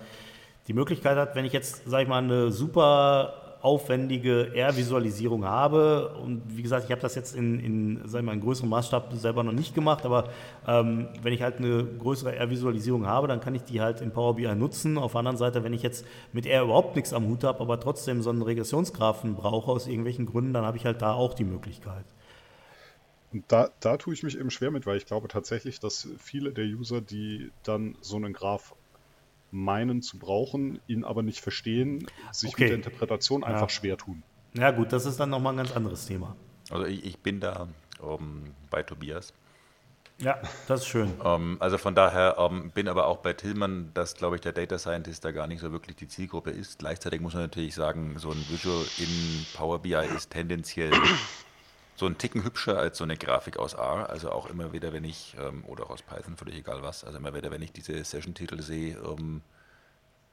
die 0.66 0.72
Möglichkeit 0.72 1.16
hat, 1.16 1.36
wenn 1.36 1.44
ich 1.44 1.52
jetzt, 1.52 1.82
sag 1.86 2.02
ich 2.02 2.08
mal, 2.08 2.18
eine 2.18 2.50
super 2.50 3.41
aufwendige 3.62 4.54
R-Visualisierung 4.54 5.44
habe. 5.44 6.14
Und 6.20 6.42
wie 6.48 6.62
gesagt, 6.62 6.84
ich 6.84 6.90
habe 6.90 7.00
das 7.00 7.14
jetzt 7.14 7.34
in, 7.34 7.60
in, 7.60 8.08
sagen 8.08 8.26
wir, 8.26 8.32
in 8.32 8.40
größerem 8.40 8.68
Maßstab 8.68 9.12
selber 9.14 9.44
noch 9.44 9.52
nicht 9.52 9.74
gemacht, 9.74 10.04
aber 10.04 10.30
ähm, 10.66 11.08
wenn 11.22 11.32
ich 11.32 11.42
halt 11.42 11.58
eine 11.58 11.84
größere 11.84 12.34
R-Visualisierung 12.34 13.06
habe, 13.06 13.28
dann 13.28 13.40
kann 13.40 13.54
ich 13.54 13.62
die 13.62 13.80
halt 13.80 14.00
in 14.00 14.10
Power 14.10 14.34
BI 14.34 14.52
nutzen. 14.54 14.98
Auf 14.98 15.12
der 15.12 15.20
anderen 15.20 15.36
Seite, 15.36 15.62
wenn 15.62 15.72
ich 15.72 15.82
jetzt 15.82 16.04
mit 16.32 16.44
R 16.44 16.64
überhaupt 16.64 16.96
nichts 16.96 17.12
am 17.12 17.26
Hut 17.28 17.44
habe, 17.44 17.60
aber 17.60 17.78
trotzdem 17.78 18.20
so 18.20 18.30
einen 18.30 18.42
Regressionsgrafen 18.42 19.36
brauche 19.36 19.70
aus 19.70 19.86
irgendwelchen 19.86 20.26
Gründen, 20.26 20.52
dann 20.52 20.64
habe 20.64 20.76
ich 20.76 20.84
halt 20.84 21.00
da 21.00 21.12
auch 21.12 21.34
die 21.34 21.44
Möglichkeit. 21.44 22.04
Da, 23.48 23.70
da 23.80 23.96
tue 23.96 24.12
ich 24.12 24.22
mich 24.22 24.38
eben 24.38 24.50
schwer 24.50 24.70
mit, 24.70 24.86
weil 24.86 24.96
ich 24.96 25.06
glaube 25.06 25.28
tatsächlich, 25.28 25.80
dass 25.80 26.08
viele 26.18 26.52
der 26.52 26.66
User, 26.66 27.00
die 27.00 27.50
dann 27.62 27.96
so 28.00 28.16
einen 28.16 28.32
Graph 28.32 28.74
meinen 29.52 30.02
zu 30.02 30.18
brauchen, 30.18 30.80
ihn 30.88 31.04
aber 31.04 31.22
nicht 31.22 31.40
verstehen, 31.40 32.06
sich 32.32 32.50
okay. 32.50 32.64
mit 32.64 32.70
der 32.70 32.76
Interpretation 32.76 33.44
einfach 33.44 33.62
ja. 33.62 33.68
schwer 33.68 33.96
tun. 33.96 34.22
Ja 34.54 34.70
gut, 34.70 34.92
das 34.92 35.06
ist 35.06 35.20
dann 35.20 35.30
nochmal 35.30 35.54
ein 35.54 35.58
ganz 35.58 35.72
anderes 35.72 36.06
Thema. 36.06 36.36
Also 36.70 36.86
ich, 36.86 37.04
ich 37.04 37.18
bin 37.18 37.40
da 37.40 37.68
um, 38.00 38.18
ähm, 38.18 38.54
bei 38.70 38.82
Tobias. 38.82 39.32
Ja, 40.18 40.40
das 40.68 40.82
ist 40.82 40.86
schön. 40.86 41.20
Um, 41.20 41.26
ähm, 41.26 41.56
also 41.60 41.78
von 41.78 41.94
daher 41.94 42.38
um, 42.38 42.62
ähm, 42.62 42.70
bin 42.70 42.88
aber 42.88 43.06
auch 43.06 43.18
bei 43.18 43.32
Tillmann, 43.32 43.90
dass, 43.94 44.14
glaube 44.14 44.36
ich, 44.36 44.42
der 44.42 44.52
Data 44.52 44.78
Scientist 44.78 45.24
da 45.24 45.32
gar 45.32 45.46
nicht 45.46 45.60
so 45.60 45.72
wirklich 45.72 45.96
die 45.96 46.08
Zielgruppe 46.08 46.50
ist. 46.50 46.78
Gleichzeitig 46.78 47.20
muss 47.20 47.34
man 47.34 47.42
natürlich 47.42 47.74
sagen, 47.74 48.18
so 48.18 48.30
ein 48.30 48.44
Visual 48.48 48.84
in 48.98 49.46
Power 49.54 49.80
BI 49.80 49.94
ist 50.16 50.30
tendenziell 50.30 50.92
so 51.96 52.06
ein 52.06 52.18
Ticken 52.18 52.44
hübscher 52.44 52.78
als 52.78 52.98
so 52.98 53.04
eine 53.04 53.16
Grafik 53.16 53.58
aus 53.58 53.74
R. 53.74 54.08
Also 54.08 54.30
auch 54.30 54.48
immer 54.48 54.72
wieder, 54.72 54.92
wenn 54.92 55.04
ich, 55.04 55.36
ähm, 55.38 55.64
oder 55.66 55.84
auch 55.84 55.90
aus 55.90 56.02
Python, 56.02 56.36
völlig 56.36 56.56
egal 56.56 56.82
was, 56.82 57.04
also 57.04 57.18
immer 57.18 57.34
wieder, 57.34 57.50
wenn 57.50 57.62
ich 57.62 57.72
diese 57.72 58.02
Session-Titel 58.02 58.62
sehe, 58.62 59.00
um, 59.02 59.18
ähm, 59.18 59.42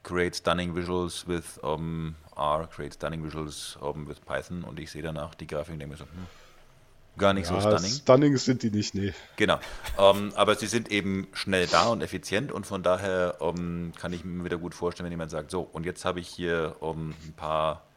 create 0.04 0.36
stunning 0.36 0.76
visuals 0.76 1.28
with 1.28 1.58
um, 1.62 2.16
R, 2.36 2.68
create 2.68 2.94
stunning 2.94 3.24
visuals 3.24 3.78
um, 3.82 4.08
with 4.08 4.20
Python 4.22 4.64
und 4.64 4.80
ich 4.80 4.92
sehe 4.92 5.02
danach 5.02 5.36
die 5.36 5.48
Grafik 5.48 5.74
und 5.74 5.80
denke 5.80 5.94
mir 5.94 5.98
so, 5.98 6.06
hm, 6.06 6.28
gar 7.18 7.34
nicht 7.34 7.50
ja, 7.50 7.60
so 7.60 7.70
stunning. 7.70 7.92
Stunning 7.92 8.38
sind 8.38 8.64
die 8.64 8.72
nicht, 8.72 8.96
nee. 8.96 9.14
Genau. 9.36 9.60
Um, 9.98 10.34
aber 10.36 10.56
sie 10.56 10.68
sind 10.68 10.90
eben 10.90 11.28
schnell 11.34 11.68
da 11.68 11.90
und 11.90 12.02
effizient 12.02 12.52
und 12.52 12.66
von 12.66 12.82
daher 12.82 13.36
um, 13.40 13.92
kann 14.00 14.14
ich 14.14 14.24
mir 14.24 14.46
wieder 14.46 14.58
gut 14.58 14.74
vorstellen, 14.74 15.06
wenn 15.06 15.12
jemand 15.12 15.32
sagt, 15.32 15.52
so, 15.52 15.62
und 15.62 15.86
jetzt 15.86 16.06
habe 16.06 16.22
ich 16.22 16.30
hier 16.30 16.78
um, 16.80 17.10
ein 17.26 17.34
paar 17.36 17.89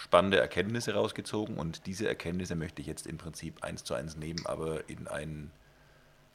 spannende 0.00 0.40
Erkenntnisse 0.40 0.94
rausgezogen 0.94 1.58
und 1.58 1.86
diese 1.86 2.08
Erkenntnisse 2.08 2.56
möchte 2.56 2.80
ich 2.80 2.88
jetzt 2.88 3.06
im 3.06 3.18
Prinzip 3.18 3.62
eins 3.62 3.84
zu 3.84 3.94
eins 3.94 4.16
nehmen, 4.16 4.46
aber 4.46 4.88
in 4.88 5.06
ein 5.08 5.50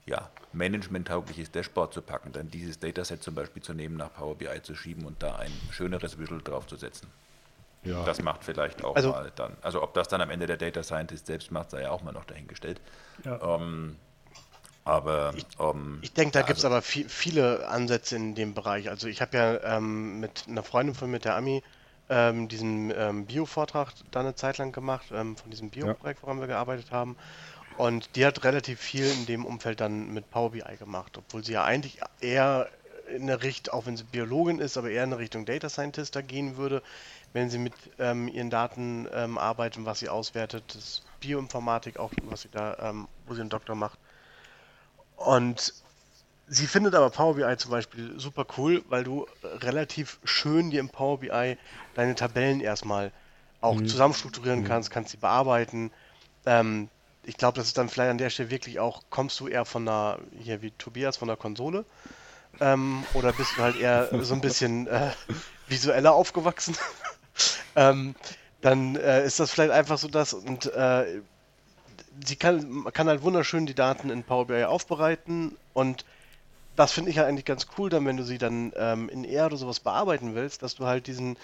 ja, 0.05 0.29
managementtaugliches 0.53 1.49
Dashboard 1.49 1.91
zu 1.91 2.03
packen, 2.03 2.31
dann 2.31 2.51
dieses 2.51 2.77
Dataset 2.79 3.23
zum 3.23 3.33
Beispiel 3.33 3.63
zu 3.63 3.73
nehmen, 3.73 3.97
nach 3.97 4.13
Power 4.13 4.35
BI 4.35 4.61
zu 4.61 4.75
schieben 4.75 5.05
und 5.05 5.23
da 5.23 5.37
ein 5.37 5.51
schöneres 5.71 6.19
Visual 6.19 6.41
draufzusetzen. 6.43 7.09
Ja. 7.83 8.03
Das 8.05 8.21
macht 8.21 8.43
vielleicht 8.43 8.83
auch 8.83 8.95
also, 8.95 9.09
mal 9.09 9.31
dann, 9.35 9.57
also 9.61 9.81
ob 9.81 9.95
das 9.95 10.07
dann 10.07 10.21
am 10.21 10.29
Ende 10.29 10.45
der 10.45 10.57
Data 10.57 10.83
Scientist 10.83 11.25
selbst 11.25 11.51
macht, 11.51 11.71
sei 11.71 11.81
ja 11.81 11.89
auch 11.89 12.03
mal 12.03 12.11
noch 12.11 12.25
dahingestellt. 12.25 12.81
Ja. 13.23 13.55
Ähm, 13.55 13.95
aber 14.83 15.33
ich, 15.35 15.45
ähm, 15.59 15.99
ich 16.03 16.13
denke, 16.13 16.33
da 16.33 16.41
ja, 16.41 16.45
gibt 16.45 16.59
es 16.59 16.65
also, 16.65 16.75
aber 16.75 16.83
viel, 16.83 17.09
viele 17.09 17.67
Ansätze 17.67 18.15
in 18.15 18.35
dem 18.35 18.53
Bereich. 18.53 18.89
Also 18.89 19.07
ich 19.07 19.21
habe 19.21 19.35
ja 19.35 19.77
ähm, 19.77 20.19
mit 20.19 20.45
einer 20.47 20.61
Freundin 20.61 20.93
von 20.93 21.09
mir, 21.09 21.19
der 21.19 21.35
Ami, 21.35 21.63
ähm, 22.09 22.47
diesen 22.47 22.91
ähm, 22.91 23.25
Bio-Vortrag 23.25 23.93
da 24.11 24.19
eine 24.19 24.35
Zeit 24.35 24.57
lang 24.57 24.71
gemacht, 24.71 25.07
ähm, 25.11 25.35
von 25.35 25.49
diesem 25.49 25.69
Bio-Projekt, 25.69 26.23
woran 26.23 26.39
wir 26.39 26.47
gearbeitet 26.47 26.91
haben. 26.91 27.15
Und 27.77 28.15
die 28.15 28.25
hat 28.25 28.43
relativ 28.43 28.79
viel 28.79 29.05
in 29.05 29.25
dem 29.25 29.45
Umfeld 29.45 29.81
dann 29.81 30.13
mit 30.13 30.29
Power 30.31 30.51
BI 30.51 30.77
gemacht, 30.77 31.17
obwohl 31.17 31.43
sie 31.43 31.53
ja 31.53 31.63
eigentlich 31.63 31.99
eher 32.21 32.69
in 33.07 33.23
eine 33.23 33.43
Richtung, 33.43 33.73
auch 33.73 33.85
wenn 33.85 33.97
sie 33.97 34.03
Biologin 34.03 34.59
ist, 34.59 34.77
aber 34.77 34.89
eher 34.89 35.03
in 35.03 35.13
Richtung 35.13 35.45
Data 35.45 35.69
Scientist 35.69 36.15
da 36.15 36.21
gehen 36.21 36.57
würde, 36.57 36.81
wenn 37.33 37.49
sie 37.49 37.57
mit 37.57 37.73
ähm, 37.99 38.27
ihren 38.27 38.49
Daten 38.49 39.07
ähm, 39.13 39.37
arbeitet, 39.37 39.85
was 39.85 39.99
sie 39.99 40.09
auswertet, 40.09 40.63
das 40.73 41.03
Bioinformatik 41.19 41.97
auch, 41.99 42.11
was 42.23 42.41
sie 42.43 42.49
da, 42.49 42.77
ähm, 42.79 43.07
wo 43.25 43.33
sie 43.33 43.41
einen 43.41 43.49
Doktor 43.49 43.75
macht. 43.75 43.99
Und 45.17 45.73
Sie 46.47 46.67
findet 46.67 46.93
aber 46.93 47.09
Power 47.09 47.35
BI 47.35 47.57
zum 47.57 47.71
Beispiel 47.71 48.19
super 48.19 48.45
cool, 48.57 48.83
weil 48.87 49.03
du 49.03 49.25
relativ 49.43 50.19
schön 50.23 50.69
dir 50.69 50.79
im 50.79 50.89
Power 50.89 51.19
BI 51.19 51.57
deine 51.95 52.15
Tabellen 52.15 52.61
erstmal 52.61 53.11
auch 53.61 53.75
mhm. 53.75 53.87
zusammenstrukturieren 53.87 54.61
mhm. 54.61 54.65
kannst, 54.65 54.91
kannst 54.91 55.11
sie 55.11 55.17
bearbeiten. 55.17 55.91
Ähm, 56.45 56.89
ich 57.23 57.37
glaube, 57.37 57.57
das 57.57 57.67
ist 57.67 57.77
dann 57.77 57.89
vielleicht 57.89 58.11
an 58.11 58.19
der 58.19 58.29
Stelle 58.29 58.51
wirklich 58.51 58.79
auch, 58.79 59.01
kommst 59.09 59.39
du 59.39 59.47
eher 59.47 59.65
von 59.65 59.87
einer, 59.87 60.19
hier 60.39 60.61
wie 60.61 60.71
Tobias, 60.71 61.17
von 61.17 61.27
der 61.27 61.37
Konsole? 61.37 61.85
Ähm, 62.59 63.03
oder 63.13 63.33
bist 63.33 63.57
du 63.57 63.63
halt 63.63 63.75
eher 63.75 64.09
so 64.23 64.35
ein 64.35 64.41
bisschen 64.41 64.87
äh, 64.87 65.11
visueller 65.67 66.13
aufgewachsen? 66.13 66.77
ähm, 67.75 68.15
dann 68.61 68.95
äh, 68.95 69.25
ist 69.25 69.39
das 69.39 69.51
vielleicht 69.51 69.71
einfach 69.71 69.97
so 69.97 70.07
das 70.07 70.33
und 70.33 70.71
äh, 70.73 71.21
sie 72.25 72.35
kann, 72.35 72.85
kann 72.93 73.07
halt 73.07 73.23
wunderschön 73.23 73.65
die 73.65 73.73
Daten 73.73 74.09
in 74.09 74.23
Power 74.23 74.47
BI 74.47 74.63
aufbereiten 74.63 75.57
und 75.73 76.05
das 76.75 76.91
finde 76.91 77.09
ich 77.09 77.17
ja 77.17 77.25
eigentlich 77.25 77.45
ganz 77.45 77.67
cool, 77.77 77.89
dann, 77.89 78.05
wenn 78.05 78.17
du 78.17 78.23
sie 78.23 78.37
dann 78.37 78.73
ähm, 78.75 79.09
in 79.09 79.23
R 79.23 79.47
oder 79.47 79.57
sowas 79.57 79.79
bearbeiten 79.79 80.35
willst, 80.35 80.61
dass 80.61 80.75
du 80.75 80.85
halt 80.85 81.07
diesen 81.07 81.37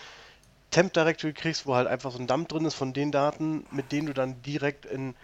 Temp 0.71 0.93
Directory 0.93 1.34
kriegst, 1.34 1.65
wo 1.65 1.75
halt 1.75 1.88
einfach 1.88 2.11
so 2.11 2.19
ein 2.19 2.27
Dump 2.27 2.49
drin 2.49 2.65
ist 2.65 2.75
von 2.75 2.93
den 2.93 3.11
Daten, 3.11 3.65
mit 3.71 3.91
denen 3.91 4.07
du 4.07 4.13
dann 4.13 4.41
direkt 4.41 4.86
in, 4.86 5.15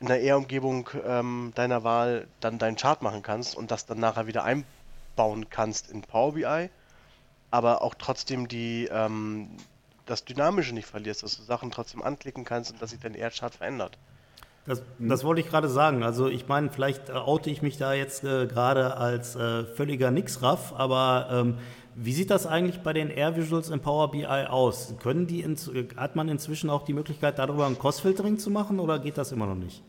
in 0.00 0.06
der 0.06 0.22
R-Umgebung 0.22 0.88
ähm, 1.06 1.52
deiner 1.54 1.84
Wahl 1.84 2.26
dann 2.40 2.58
deinen 2.58 2.76
Chart 2.76 3.00
machen 3.02 3.22
kannst 3.22 3.56
und 3.56 3.70
das 3.70 3.86
dann 3.86 4.00
nachher 4.00 4.26
wieder 4.26 4.44
einbauen 4.44 5.48
kannst 5.48 5.90
in 5.90 6.02
Power 6.02 6.34
BI, 6.34 6.68
aber 7.50 7.82
auch 7.82 7.94
trotzdem 7.94 8.48
die, 8.48 8.88
ähm, 8.90 9.50
das 10.06 10.24
Dynamische 10.24 10.74
nicht 10.74 10.86
verlierst, 10.86 11.22
dass 11.22 11.36
du 11.36 11.42
Sachen 11.42 11.70
trotzdem 11.70 12.02
anklicken 12.02 12.44
kannst 12.44 12.70
und 12.70 12.82
dass 12.82 12.90
sich 12.90 13.00
dein 13.00 13.14
R-Chart 13.14 13.54
verändert. 13.54 13.96
Das, 14.64 14.82
das, 14.98 15.24
wollte 15.24 15.40
ich 15.40 15.48
gerade 15.48 15.68
sagen. 15.68 16.04
Also 16.04 16.28
ich 16.28 16.46
meine, 16.46 16.70
vielleicht 16.70 17.08
äh, 17.08 17.14
oute 17.14 17.50
ich 17.50 17.62
mich 17.62 17.78
da 17.78 17.94
jetzt 17.94 18.22
äh, 18.22 18.46
gerade 18.46 18.96
als 18.96 19.34
äh, 19.34 19.64
völliger 19.64 20.12
Nixraff, 20.12 20.72
aber 20.76 21.28
ähm, 21.32 21.58
wie 21.96 22.12
sieht 22.12 22.30
das 22.30 22.46
eigentlich 22.46 22.80
bei 22.80 22.92
den 22.92 23.10
Air 23.10 23.36
Visuals 23.36 23.70
in 23.70 23.80
Power 23.80 24.10
BI 24.12 24.24
aus? 24.24 24.94
Können 25.02 25.26
die 25.26 25.40
in, 25.40 25.56
hat 25.96 26.14
man 26.14 26.28
inzwischen 26.28 26.70
auch 26.70 26.84
die 26.84 26.92
Möglichkeit, 26.92 27.38
darüber 27.38 27.66
ein 27.66 27.78
Cross-Filtering 27.78 28.38
zu 28.38 28.50
machen 28.50 28.78
oder 28.78 28.98
geht 29.00 29.18
das 29.18 29.32
immer 29.32 29.46
noch 29.46 29.56
nicht? 29.56 29.82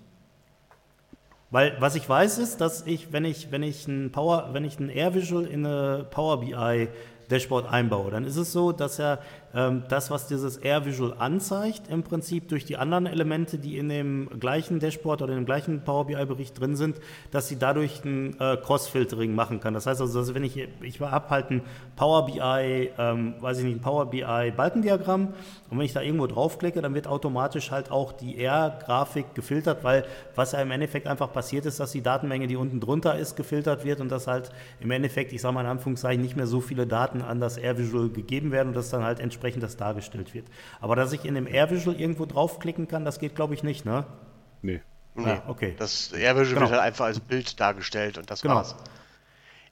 Weil 1.51 1.77
was 1.79 1.93
ich 1.93 2.09
weiß 2.09 2.39
ist, 2.39 2.59
dass 2.61 2.87
ich, 2.87 3.13
wenn 3.13 3.25
ich, 3.25 3.51
wenn 3.51 3.61
ich 3.61 3.87
ein 3.87 4.11
Power, 4.11 4.49
wenn 4.53 4.65
ich 4.65 4.79
ein 4.79 4.89
Air 4.89 5.13
Visual 5.13 5.45
in 5.45 5.65
eine 5.65 6.03
Power 6.09 6.39
BI 6.39 6.89
Dashboard 7.29 7.71
einbaue, 7.71 8.09
dann 8.09 8.25
ist 8.25 8.37
es 8.37 8.51
so, 8.51 8.71
dass 8.71 8.99
er 8.99 9.19
ähm, 9.55 9.83
das, 9.87 10.09
was 10.09 10.27
dieses 10.27 10.57
Air 10.57 10.85
Visual 10.85 11.13
anzeigt, 11.19 11.83
im 11.89 12.03
Prinzip 12.03 12.47
durch 12.49 12.65
die 12.65 12.77
anderen 12.77 13.05
Elemente, 13.05 13.59
die 13.59 13.77
in 13.77 13.89
dem 13.89 14.29
gleichen 14.39 14.79
Dashboard 14.79 15.21
oder 15.21 15.37
im 15.37 15.45
gleichen 15.45 15.83
Power 15.83 16.07
BI-Bericht 16.07 16.59
drin 16.59 16.75
sind, 16.75 16.99
dass 17.31 17.47
sie 17.47 17.59
dadurch 17.59 18.03
ein 18.03 18.39
äh, 18.39 18.57
Cross-Filtering 18.57 19.35
machen 19.35 19.59
kann. 19.59 19.75
Das 19.75 19.85
heißt 19.85 20.01
also, 20.01 20.19
dass 20.19 20.33
wenn 20.33 20.43
ich, 20.43 20.67
ich 20.81 20.99
habe 21.01 21.29
halt 21.29 21.51
ein 21.51 21.61
Power 21.95 22.25
BI, 22.25 22.89
ähm, 22.97 23.35
weiß 23.39 23.59
ich 23.59 23.65
nicht, 23.65 23.77
ein 23.77 23.81
Power 23.81 24.07
BI 24.07 24.51
Balkendiagramm 24.55 25.33
und 25.69 25.77
wenn 25.77 25.85
ich 25.85 25.93
da 25.93 26.01
irgendwo 26.01 26.25
draufklicke, 26.25 26.81
dann 26.81 26.95
wird 26.95 27.07
automatisch 27.07 27.69
halt 27.69 27.91
auch 27.91 28.11
die 28.11 28.43
R-Grafik 28.43 29.35
gefiltert, 29.35 29.83
weil 29.83 30.05
was 30.35 30.53
ja 30.53 30.61
im 30.61 30.71
Endeffekt 30.71 31.07
einfach 31.07 31.31
passiert 31.31 31.67
ist, 31.67 31.79
dass 31.79 31.91
die 31.91 32.01
Datenmenge, 32.01 32.47
die 32.47 32.55
unten 32.55 32.79
drunter 32.79 33.17
ist, 33.17 33.35
gefiltert 33.35 33.85
wird 33.85 34.01
und 34.01 34.11
dass 34.11 34.25
halt 34.25 34.51
im 34.79 34.89
Endeffekt, 34.89 35.31
ich 35.31 35.41
sage 35.41 35.53
mal 35.53 35.61
in 35.61 35.67
Anführungszeichen, 35.67 36.21
nicht 36.21 36.35
mehr 36.35 36.47
so 36.47 36.59
viele 36.59 36.87
Daten 36.87 37.21
an 37.21 37.39
das 37.39 37.57
Air 37.57 37.77
Visual 37.77 38.09
gegeben 38.09 38.51
werden 38.51 38.69
und 38.69 38.75
das 38.75 38.89
dann 38.89 39.03
halt 39.03 39.19
entsprechend 39.19 39.42
entsprechend 39.43 39.63
das 39.63 39.77
dargestellt 39.77 40.33
wird. 40.33 40.47
Aber 40.79 40.95
dass 40.95 41.11
ich 41.11 41.25
in 41.25 41.35
dem 41.35 41.47
Air 41.47 41.69
Visual 41.69 41.99
irgendwo 41.99 42.25
draufklicken 42.25 42.87
kann, 42.87 43.03
das 43.03 43.19
geht, 43.19 43.35
glaube 43.35 43.53
ich, 43.53 43.63
nicht, 43.63 43.85
ne? 43.85 44.05
Nee. 44.61 44.81
Nee, 45.15 45.25
ah, 45.25 45.43
okay. 45.47 45.75
Das 45.77 46.11
Air 46.13 46.35
Visual 46.35 46.55
genau. 46.55 46.61
wird 46.61 46.71
halt 46.71 46.81
einfach 46.81 47.05
als 47.05 47.19
Bild 47.19 47.59
dargestellt 47.59 48.17
und 48.17 48.31
das 48.31 48.41
genau. 48.41 48.55
war's. 48.55 48.75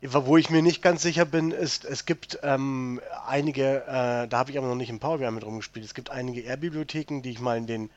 Wo 0.03 0.35
ich 0.37 0.49
mir 0.49 0.61
nicht 0.61 0.81
ganz 0.81 1.03
sicher 1.03 1.25
bin, 1.25 1.51
ist, 1.51 1.85
es 1.85 2.05
gibt 2.05 2.39
ähm, 2.43 2.99
einige, 3.27 3.83
äh, 3.87 4.27
da 4.27 4.31
habe 4.33 4.51
ich 4.51 4.57
aber 4.57 4.67
noch 4.67 4.75
nicht 4.75 4.89
im 4.89 4.99
Power 4.99 5.19
BI 5.19 5.31
mit 5.31 5.45
rumgespielt, 5.45 5.85
es 5.85 5.93
gibt 5.93 6.09
einige 6.09 6.43
R-Bibliotheken, 6.43 7.21
die 7.21 7.31
ich 7.31 7.39
mal 7.39 7.57
in 7.57 7.67
den 7.67 7.89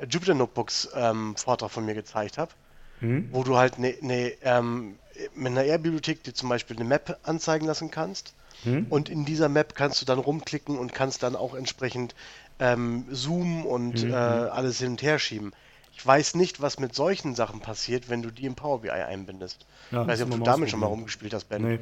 Jupyter 0.00 0.34
Notebooks 0.34 0.88
ähm, 0.94 1.36
Vortrag 1.36 1.70
von 1.70 1.86
mir 1.86 1.94
gezeigt 1.94 2.38
habe, 2.38 2.52
mhm. 3.00 3.28
wo 3.30 3.44
du 3.44 3.56
halt 3.56 3.78
ne, 3.78 3.94
ne, 4.00 4.32
ähm, 4.42 4.98
mit 5.34 5.52
einer 5.52 5.64
R-Bibliothek 5.64 6.24
dir 6.24 6.34
zum 6.34 6.48
Beispiel 6.48 6.76
eine 6.76 6.84
Map 6.84 7.18
anzeigen 7.22 7.66
lassen 7.66 7.90
kannst 7.90 8.34
hm? 8.64 8.86
Und 8.90 9.08
in 9.08 9.24
dieser 9.24 9.48
Map 9.48 9.74
kannst 9.74 10.00
du 10.00 10.06
dann 10.06 10.18
rumklicken 10.18 10.78
und 10.78 10.92
kannst 10.92 11.22
dann 11.22 11.36
auch 11.36 11.54
entsprechend 11.54 12.14
ähm, 12.58 13.06
zoomen 13.10 13.64
und 13.64 14.00
hm, 14.00 14.10
äh, 14.10 14.12
hm. 14.12 14.48
alles 14.50 14.78
hin 14.78 14.92
und 14.92 15.02
her 15.02 15.18
schieben. 15.18 15.52
Ich 15.92 16.04
weiß 16.04 16.34
nicht, 16.34 16.60
was 16.60 16.78
mit 16.78 16.94
solchen 16.94 17.34
Sachen 17.34 17.60
passiert, 17.60 18.08
wenn 18.08 18.22
du 18.22 18.30
die 18.30 18.46
im 18.46 18.56
Power 18.56 18.80
BI 18.80 18.90
einbindest. 18.90 19.64
Ja, 19.90 20.02
ich 20.02 20.08
weiß 20.08 20.18
nicht, 20.20 20.32
ob 20.32 20.38
du 20.38 20.44
damit 20.44 20.70
schon 20.70 20.80
mal 20.80 20.86
rumgespielt 20.86 21.32
hast, 21.34 21.44
Ben. 21.44 21.62
Nee. 21.62 21.78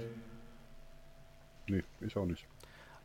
Nee, 1.69 1.83
ich 2.01 2.17
auch 2.17 2.27
nicht. 2.27 2.45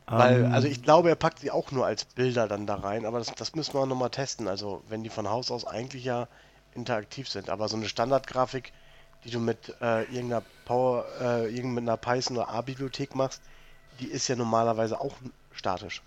Weil, 0.06 0.44
um, 0.44 0.52
also 0.52 0.68
ich 0.68 0.82
glaube, 0.82 1.08
er 1.10 1.16
packt 1.16 1.40
sie 1.40 1.50
auch 1.50 1.70
nur 1.70 1.86
als 1.86 2.04
Bilder 2.04 2.48
dann 2.48 2.66
da 2.66 2.76
rein, 2.76 3.04
aber 3.04 3.18
das, 3.18 3.34
das 3.34 3.54
müssen 3.54 3.74
wir 3.74 3.86
nochmal 3.86 4.10
testen. 4.10 4.48
Also 4.48 4.82
wenn 4.88 5.02
die 5.02 5.10
von 5.10 5.28
Haus 5.28 5.50
aus 5.50 5.66
eigentlich 5.66 6.04
ja 6.04 6.28
interaktiv 6.74 7.28
sind. 7.28 7.50
Aber 7.50 7.68
so 7.68 7.76
eine 7.76 7.88
Standardgrafik, 7.88 8.72
die 9.24 9.30
du 9.30 9.40
mit 9.40 9.74
äh, 9.80 10.04
irgendeiner 10.04 10.42
Power, 10.64 11.04
äh, 11.20 11.54
irgend 11.54 11.74
mit 11.74 11.82
einer 11.82 11.96
Python 11.96 12.36
oder 12.36 12.48
A-Bibliothek 12.48 13.14
machst, 13.14 13.42
die 14.00 14.06
ist 14.06 14.28
ja 14.28 14.36
normalerweise 14.36 15.00
auch 15.00 15.14
statisch. 15.52 16.02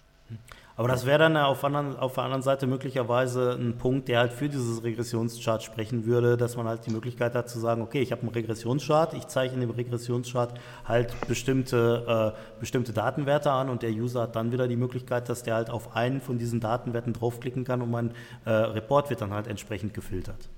Aber 0.78 0.88
das 0.88 1.06
wäre 1.06 1.20
dann 1.20 1.38
auf, 1.38 1.64
anderen, 1.64 1.96
auf 1.98 2.14
der 2.14 2.24
anderen 2.24 2.42
Seite 2.42 2.66
möglicherweise 2.66 3.52
ein 3.60 3.78
Punkt, 3.78 4.08
der 4.08 4.20
halt 4.20 4.34
für 4.34 4.50
dieses 4.50 4.84
Regressionschart 4.84 5.62
sprechen 5.62 6.06
würde, 6.06 6.38
dass 6.38 6.56
man 6.56 6.68
halt 6.68 6.86
die 6.86 6.92
Möglichkeit 6.92 7.36
hat 7.36 7.50
zu 7.50 7.60
sagen, 7.60 7.82
okay, 7.82 8.02
ich 8.02 8.12
habe 8.12 8.22
einen 8.22 8.32
Regressionschart, 8.32 9.14
ich 9.14 9.54
in 9.54 9.60
dem 9.60 9.70
Regressionschart 9.70 10.60
halt 10.86 11.14
bestimmte, 11.28 12.34
äh, 12.36 12.60
bestimmte 12.60 12.94
Datenwerte 12.94 13.52
an 13.52 13.70
und 13.70 13.84
der 13.84 13.92
User 13.92 14.22
hat 14.22 14.36
dann 14.36 14.52
wieder 14.52 14.68
die 14.68 14.78
Möglichkeit, 14.78 15.30
dass 15.30 15.44
der 15.44 15.56
halt 15.56 15.70
auf 15.70 15.96
einen 15.96 16.22
von 16.22 16.40
diesen 16.40 16.60
Datenwerten 16.60 17.14
draufklicken 17.14 17.64
kann 17.64 17.82
und 17.82 17.92
mein 17.92 18.12
äh, 18.46 18.50
Report 18.50 19.10
wird 19.10 19.22
dann 19.22 19.34
halt 19.34 19.48
entsprechend 19.48 19.94
gefiltert. 19.94 20.50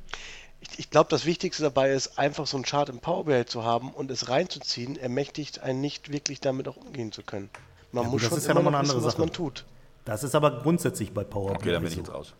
Ich, 0.77 0.89
glaube, 0.89 1.09
das 1.09 1.25
Wichtigste 1.25 1.63
dabei 1.63 1.91
ist, 1.91 2.17
einfach 2.17 2.47
so 2.47 2.57
einen 2.57 2.63
Chart 2.65 2.89
im 2.89 2.99
Power 2.99 3.25
BI 3.25 3.45
zu 3.45 3.63
haben 3.63 3.91
und 3.91 4.09
es 4.11 4.29
reinzuziehen, 4.29 4.95
ermächtigt 4.97 5.59
einen 5.61 5.81
nicht 5.81 6.11
wirklich 6.11 6.39
damit 6.41 6.67
auch 6.67 6.77
umgehen 6.77 7.11
zu 7.11 7.21
können. 7.23 7.49
Man 7.91 8.05
Ja, 8.05 8.09
muss 8.09 8.21
gut, 8.21 8.23
das 8.23 8.29
schon 8.29 8.37
ist 8.39 8.45
ja 8.45 8.51
immer 8.51 8.61
noch 8.61 8.71
noch 8.71 8.79
eine 8.79 8.79
andere 8.79 8.97
wissen, 8.97 9.05
was 9.05 9.13
Sache. 9.13 9.21
man 9.21 9.31
tut. 9.33 9.65
Das 10.05 10.23
ist 10.23 10.35
aber 10.35 10.61
grundsätzlich 10.61 11.13
bei 11.13 11.23
Power 11.23 11.51
Okay, 11.51 11.71
dann 11.71 11.83
bin 11.83 11.91
ich 11.91 11.97
jetzt 11.97 12.11
raus. 12.13 12.33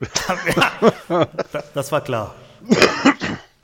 Das 1.74 1.92
war 1.92 2.00
klar. 2.00 2.34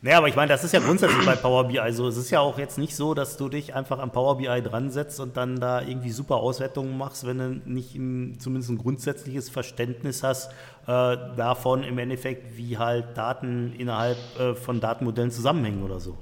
Naja, 0.01 0.19
aber 0.19 0.29
ich 0.29 0.37
meine, 0.37 0.49
das 0.49 0.63
ist 0.63 0.73
ja 0.73 0.79
grundsätzlich 0.79 1.27
bei 1.27 1.35
Power 1.35 1.65
BI 1.65 1.93
so. 1.93 2.07
Es 2.07 2.17
ist 2.17 2.31
ja 2.31 2.39
auch 2.39 2.57
jetzt 2.57 2.79
nicht 2.79 2.95
so, 2.95 3.15
dass 3.15 3.37
du 3.37 3.49
dich 3.49 3.75
einfach 3.75 3.99
am 3.99 4.13
Power 4.13 4.39
BI 4.39 4.63
dran 4.63 4.91
setzt 4.91 5.19
und 5.19 5.37
dann 5.37 5.59
da 5.59 5.83
irgendwie 5.83 6.11
super 6.11 6.37
Auswertungen 6.37 6.97
machst, 6.97 7.27
wenn 7.27 7.39
du 7.39 7.61
nicht 7.69 7.97
ein, 7.97 8.39
zumindest 8.39 8.71
ein 8.71 8.79
grundsätzliches 8.79 9.51
Verständnis 9.51 10.23
hast 10.23 10.53
äh, 10.87 11.17
davon 11.37 11.83
im 11.83 11.99
Endeffekt, 11.99 12.57
wie 12.57 12.79
halt 12.79 13.17
Daten 13.17 13.75
innerhalb 13.77 14.19
äh, 14.39 14.55
von 14.55 14.79
Datenmodellen 14.79 15.33
zusammenhängen 15.33 15.83
oder 15.83 15.99
so. 15.99 16.17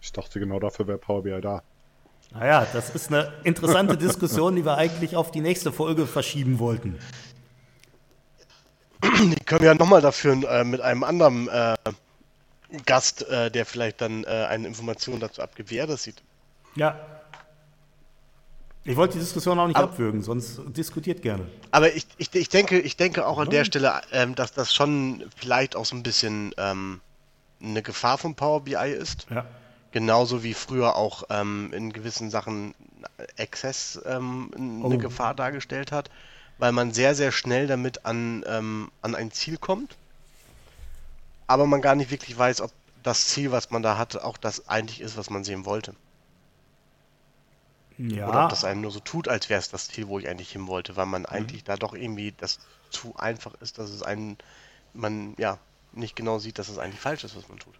Ich 0.00 0.12
dachte, 0.12 0.38
genau 0.38 0.60
dafür 0.60 0.86
wäre 0.86 0.98
Power 0.98 1.22
BI 1.22 1.40
da. 1.40 1.62
Naja, 2.32 2.64
das 2.72 2.90
ist 2.90 3.08
eine 3.08 3.32
interessante 3.42 3.96
Diskussion, 3.98 4.54
die 4.54 4.64
wir 4.64 4.76
eigentlich 4.76 5.16
auf 5.16 5.32
die 5.32 5.40
nächste 5.40 5.72
Folge 5.72 6.06
verschieben 6.06 6.60
wollten. 6.60 6.96
Die 9.02 9.44
können 9.44 9.62
wir 9.62 9.68
ja 9.68 9.74
nochmal 9.74 10.00
dafür 10.00 10.34
äh, 10.48 10.62
mit 10.62 10.80
einem 10.80 11.02
anderen 11.02 11.48
äh, 11.48 11.74
Gast, 12.86 13.22
äh, 13.28 13.50
der 13.50 13.66
vielleicht 13.66 14.00
dann 14.00 14.24
äh, 14.24 14.28
eine 14.48 14.66
Information 14.68 15.18
dazu 15.20 15.42
abgibt, 15.42 15.70
wie 15.70 15.76
er 15.78 15.86
das 15.86 16.02
sieht. 16.04 16.22
Ja. 16.76 16.98
Ich 18.84 18.96
wollte 18.96 19.14
die 19.14 19.18
Diskussion 19.20 19.58
auch 19.58 19.66
nicht 19.66 19.76
Aber- 19.76 19.92
abwürgen, 19.92 20.22
sonst 20.22 20.60
diskutiert 20.68 21.20
gerne. 21.22 21.46
Aber 21.70 21.92
ich, 21.94 22.06
ich, 22.16 22.34
ich, 22.34 22.48
denke, 22.48 22.78
ich 22.80 22.96
denke 22.96 23.26
auch 23.26 23.38
an 23.38 23.50
der 23.50 23.64
Stelle, 23.64 24.00
ähm, 24.12 24.34
dass 24.34 24.52
das 24.52 24.74
schon 24.74 25.24
vielleicht 25.36 25.76
auch 25.76 25.84
so 25.84 25.94
ein 25.96 26.02
bisschen 26.02 26.54
ähm, 26.56 27.00
eine 27.62 27.82
Gefahr 27.82 28.16
von 28.16 28.34
Power 28.34 28.62
BI 28.64 28.74
ist. 28.90 29.26
Ja. 29.30 29.44
Genauso 29.92 30.42
wie 30.42 30.54
früher 30.54 30.96
auch 30.96 31.24
ähm, 31.30 31.72
in 31.74 31.92
gewissen 31.92 32.30
Sachen 32.30 32.74
Access 33.38 34.00
ähm, 34.06 34.50
eine 34.56 34.94
Oh. 34.94 34.98
Gefahr 34.98 35.34
dargestellt 35.34 35.92
hat, 35.92 36.10
weil 36.58 36.72
man 36.72 36.92
sehr, 36.92 37.14
sehr 37.14 37.32
schnell 37.32 37.66
damit 37.66 38.06
an, 38.06 38.44
ähm, 38.46 38.90
an 39.02 39.14
ein 39.14 39.30
Ziel 39.30 39.58
kommt, 39.58 39.96
aber 41.50 41.66
man 41.66 41.82
gar 41.82 41.96
nicht 41.96 42.12
wirklich 42.12 42.38
weiß, 42.38 42.60
ob 42.60 42.70
das 43.02 43.26
Ziel, 43.26 43.50
was 43.50 43.72
man 43.72 43.82
da 43.82 43.98
hat, 43.98 44.16
auch 44.16 44.36
das 44.36 44.68
eigentlich 44.68 45.00
ist, 45.00 45.16
was 45.16 45.30
man 45.30 45.42
sehen 45.42 45.66
wollte. 45.66 45.94
Ja. 47.98 48.28
Oder 48.28 48.44
ob 48.44 48.50
das 48.50 48.64
einem 48.64 48.82
nur 48.82 48.92
so 48.92 49.00
tut, 49.00 49.26
als 49.26 49.50
wäre 49.50 49.58
es 49.58 49.68
das 49.68 49.88
Ziel, 49.88 50.06
wo 50.06 50.20
ich 50.20 50.28
eigentlich 50.28 50.52
hin 50.52 50.68
wollte, 50.68 50.94
weil 50.94 51.06
man 51.06 51.26
eigentlich 51.26 51.64
da 51.64 51.74
doch 51.74 51.92
irgendwie 51.92 52.32
das 52.36 52.60
zu 52.90 53.16
einfach 53.16 53.54
ist, 53.60 53.78
dass 53.78 53.90
es 53.90 54.04
einen, 54.04 54.38
man 54.94 55.34
ja 55.38 55.58
nicht 55.92 56.14
genau 56.14 56.38
sieht, 56.38 56.60
dass 56.60 56.68
es 56.68 56.78
eigentlich 56.78 57.00
falsch 57.00 57.24
ist, 57.24 57.36
was 57.36 57.48
man 57.48 57.58
tut. 57.58 57.74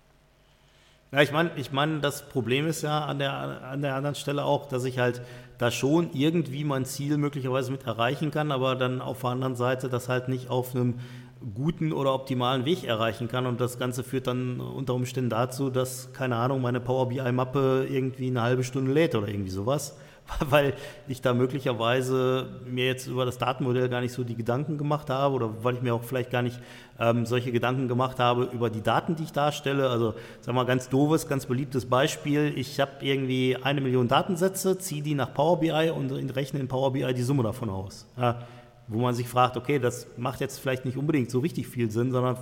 Ja, 1.12 1.22
ich 1.22 1.30
meine, 1.30 1.52
ich 1.54 1.70
mein, 1.70 2.02
das 2.02 2.28
Problem 2.28 2.66
ist 2.66 2.82
ja 2.82 3.04
an 3.04 3.20
der, 3.20 3.32
an 3.32 3.82
der 3.82 3.94
anderen 3.94 4.16
Stelle 4.16 4.44
auch, 4.44 4.68
dass 4.68 4.82
ich 4.82 4.98
halt 4.98 5.22
da 5.58 5.70
schon 5.70 6.12
irgendwie 6.12 6.64
mein 6.64 6.86
Ziel 6.86 7.18
möglicherweise 7.18 7.70
mit 7.70 7.84
erreichen 7.84 8.32
kann, 8.32 8.50
aber 8.50 8.74
dann 8.74 9.00
auf 9.00 9.20
der 9.20 9.30
anderen 9.30 9.54
Seite 9.54 9.88
das 9.88 10.08
halt 10.08 10.26
nicht 10.26 10.50
auf 10.50 10.74
einem 10.74 10.98
guten 11.54 11.92
oder 11.92 12.14
optimalen 12.14 12.64
Weg 12.64 12.84
erreichen 12.84 13.28
kann. 13.28 13.46
Und 13.46 13.60
das 13.60 13.78
Ganze 13.78 14.02
führt 14.02 14.26
dann 14.26 14.60
unter 14.60 14.94
Umständen 14.94 15.30
dazu, 15.30 15.70
dass, 15.70 16.12
keine 16.12 16.36
Ahnung, 16.36 16.60
meine 16.60 16.80
Power 16.80 17.08
BI-Mappe 17.08 17.86
irgendwie 17.90 18.28
eine 18.28 18.42
halbe 18.42 18.64
Stunde 18.64 18.92
lädt 18.92 19.14
oder 19.14 19.28
irgendwie 19.28 19.50
sowas. 19.50 19.96
Weil 20.48 20.74
ich 21.08 21.22
da 21.22 21.34
möglicherweise 21.34 22.60
mir 22.64 22.86
jetzt 22.86 23.06
über 23.08 23.24
das 23.24 23.38
Datenmodell 23.38 23.88
gar 23.88 24.00
nicht 24.00 24.12
so 24.12 24.22
die 24.22 24.36
Gedanken 24.36 24.78
gemacht 24.78 25.10
habe 25.10 25.34
oder 25.34 25.64
weil 25.64 25.74
ich 25.74 25.82
mir 25.82 25.92
auch 25.92 26.04
vielleicht 26.04 26.30
gar 26.30 26.42
nicht 26.42 26.60
ähm, 27.00 27.26
solche 27.26 27.50
Gedanken 27.50 27.88
gemacht 27.88 28.20
habe 28.20 28.44
über 28.44 28.70
die 28.70 28.82
Daten, 28.82 29.16
die 29.16 29.24
ich 29.24 29.32
darstelle. 29.32 29.88
Also, 29.88 30.14
sag 30.40 30.54
mal, 30.54 30.66
ganz 30.66 30.88
doofes, 30.88 31.26
ganz 31.26 31.46
beliebtes 31.46 31.86
Beispiel. 31.86 32.52
Ich 32.54 32.78
habe 32.78 32.92
irgendwie 33.00 33.56
eine 33.60 33.80
Million 33.80 34.06
Datensätze, 34.06 34.78
ziehe 34.78 35.02
die 35.02 35.14
nach 35.14 35.34
Power 35.34 35.58
BI 35.58 35.90
und 35.90 36.12
rechne 36.36 36.60
in 36.60 36.68
Power 36.68 36.92
BI 36.92 37.12
die 37.12 37.22
Summe 37.22 37.42
davon 37.42 37.70
aus. 37.70 38.06
Ja, 38.16 38.46
wo 38.90 38.98
man 38.98 39.14
sich 39.14 39.28
fragt, 39.28 39.56
okay, 39.56 39.78
das 39.78 40.08
macht 40.16 40.40
jetzt 40.40 40.58
vielleicht 40.58 40.84
nicht 40.84 40.96
unbedingt 40.96 41.30
so 41.30 41.38
richtig 41.38 41.68
viel 41.68 41.92
Sinn, 41.92 42.10
sondern 42.10 42.36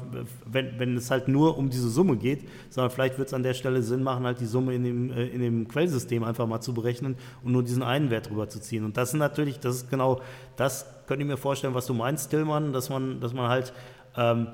wenn, 0.47 0.79
wenn 0.79 0.97
es 0.97 1.11
halt 1.11 1.29
nur 1.29 1.59
um 1.59 1.69
diese 1.69 1.91
Summe 1.91 2.17
geht, 2.17 2.49
sondern 2.71 2.91
vielleicht 2.91 3.19
wird 3.19 3.29
es 3.29 3.35
an 3.35 3.43
der 3.43 3.53
Stelle 3.53 3.83
Sinn 3.83 4.03
machen, 4.03 4.25
halt 4.25 4.41
die 4.41 4.47
Summe 4.47 4.75
in 4.75 4.83
dem, 4.83 5.13
äh, 5.13 5.27
in 5.27 5.43
dem 5.43 5.69
Quellsystem 5.69 6.25
einfach 6.25 6.47
mal 6.47 6.63
zu 6.63 6.73
berechnen 6.73 7.17
und 7.45 7.53
nur 7.53 7.63
diesen 7.63 7.83
einen 7.83 8.11
Wert 8.11 8.31
drüber 8.31 8.49
zu 8.49 8.61
ziehen. 8.61 8.87
Und 8.87 8.97
das 8.97 9.11
ist 9.11 9.19
natürlich, 9.19 9.61
das 9.61 9.77
ist 9.77 9.91
genau, 9.91 10.23
das 10.57 10.87
könnte 11.07 11.23
ich 11.23 11.29
mir 11.29 11.37
vorstellen, 11.37 11.75
was 11.75 11.85
du 11.85 11.93
meinst, 11.93 12.31
Tillmann, 12.31 12.73
dass 12.73 12.89
man, 12.89 13.21
dass 13.21 13.35
man 13.35 13.51
halt 13.51 13.75
ähm, 14.17 14.49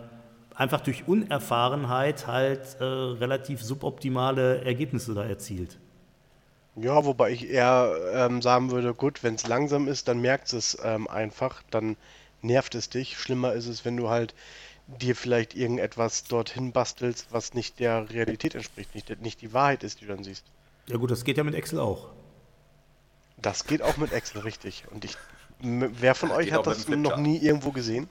einfach 0.53 0.81
durch 0.81 1.07
Unerfahrenheit 1.07 2.27
halt 2.27 2.77
äh, 2.81 2.85
relativ 2.85 3.63
suboptimale 3.63 4.65
Ergebnisse 4.65 5.15
da 5.15 5.25
erzielt. 5.25 5.79
Ja, 6.77 7.05
wobei 7.05 7.31
ich 7.31 7.49
eher 7.49 7.95
ähm, 8.13 8.43
sagen 8.43 8.71
würde, 8.71 8.95
gut, 8.95 9.23
wenn 9.23 9.37
es 9.37 9.47
langsam 9.47 9.87
ist, 9.87 10.09
dann 10.09 10.21
merkt 10.21 10.53
es 10.53 10.77
ähm, 10.83 11.07
einfach, 11.07 11.63
dann 11.71 11.97
nervt 12.43 12.75
es 12.75 12.91
dich. 12.91 13.17
Schlimmer 13.17 13.53
ist 13.53 13.67
es, 13.67 13.85
wenn 13.85 13.97
du 13.97 14.09
halt 14.09 14.35
dir 14.87 15.15
vielleicht 15.17 15.55
irgendetwas 15.55 16.25
dorthin 16.25 16.73
bastelst, 16.73 17.29
was 17.31 17.55
nicht 17.55 17.79
der 17.79 18.11
Realität 18.11 18.55
entspricht, 18.55 18.95
nicht, 18.95 19.21
nicht 19.21 19.41
die 19.41 19.53
Wahrheit 19.53 19.83
ist, 19.85 20.01
die 20.01 20.07
du 20.07 20.15
dann 20.15 20.25
siehst. 20.25 20.45
Ja 20.87 20.97
gut, 20.97 21.11
das 21.11 21.25
geht 21.25 21.39
ja 21.39 21.45
mit 21.45 21.55
Excel 21.55 21.81
auch. 21.81 22.11
Das 23.39 23.67
geht 23.67 23.81
auch 23.81 23.97
mit 23.97 24.13
Excel, 24.13 24.43
richtig. 24.43 24.85
Und 24.91 25.05
ich, 25.05 25.17
wer 25.61 26.15
von 26.15 26.31
euch 26.31 26.47
Geht 26.47 26.55
hat 26.55 26.67
das 26.67 26.89
noch 26.89 27.17
nie 27.17 27.39
irgendwo 27.39 27.71
gesehen? 27.71 28.09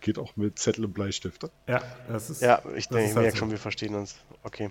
Geht 0.00 0.18
auch 0.18 0.36
mit 0.36 0.58
Zettel 0.58 0.84
und 0.84 0.92
Bleistifte. 0.92 1.50
Ja, 1.66 1.82
das 2.08 2.30
ist. 2.30 2.42
Ja, 2.42 2.62
ich 2.74 2.88
das 2.88 2.96
denke, 2.96 3.10
ich 3.10 3.14
halt 3.14 3.16
merke 3.16 3.30
so. 3.32 3.36
schon, 3.36 3.50
wir 3.50 3.58
verstehen 3.58 3.94
uns. 3.94 4.16
Okay. 4.42 4.70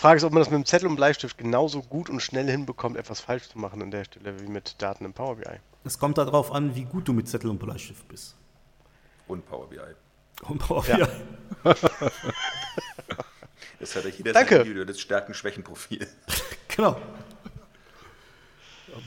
Frage 0.00 0.16
ist, 0.16 0.24
ob 0.24 0.32
man 0.32 0.40
das 0.40 0.48
mit 0.48 0.56
dem 0.56 0.64
Zettel 0.64 0.88
und 0.88 0.96
Bleistift 0.96 1.36
genauso 1.36 1.82
gut 1.82 2.08
und 2.08 2.20
schnell 2.20 2.48
hinbekommt, 2.50 2.96
etwas 2.96 3.20
falsch 3.20 3.50
zu 3.50 3.58
machen 3.58 3.82
an 3.82 3.90
der 3.90 4.04
Stelle 4.04 4.40
wie 4.40 4.46
mit 4.48 4.80
Daten 4.80 5.04
im 5.04 5.12
Power 5.12 5.36
BI. 5.36 5.60
Es 5.84 5.98
kommt 5.98 6.16
darauf 6.16 6.52
an, 6.52 6.74
wie 6.74 6.84
gut 6.86 7.06
du 7.06 7.12
mit 7.12 7.28
Zettel 7.28 7.50
und 7.50 7.58
Bleistift 7.58 8.08
bist. 8.08 8.34
Und 9.28 9.46
Power 9.46 9.68
BI. 9.68 9.78
Und 10.48 10.56
Power 10.58 10.82
Ja. 10.88 11.06
BI. 11.06 11.74
Das 13.78 13.94
hat 13.96 14.04
ja 14.04 14.10
jeder 14.10 14.32
Danke. 14.32 14.50
sein 14.56 14.60
individuelles 14.60 15.00
Stärken-Schwächen-Profil. 15.00 16.06
Genau. 16.76 16.96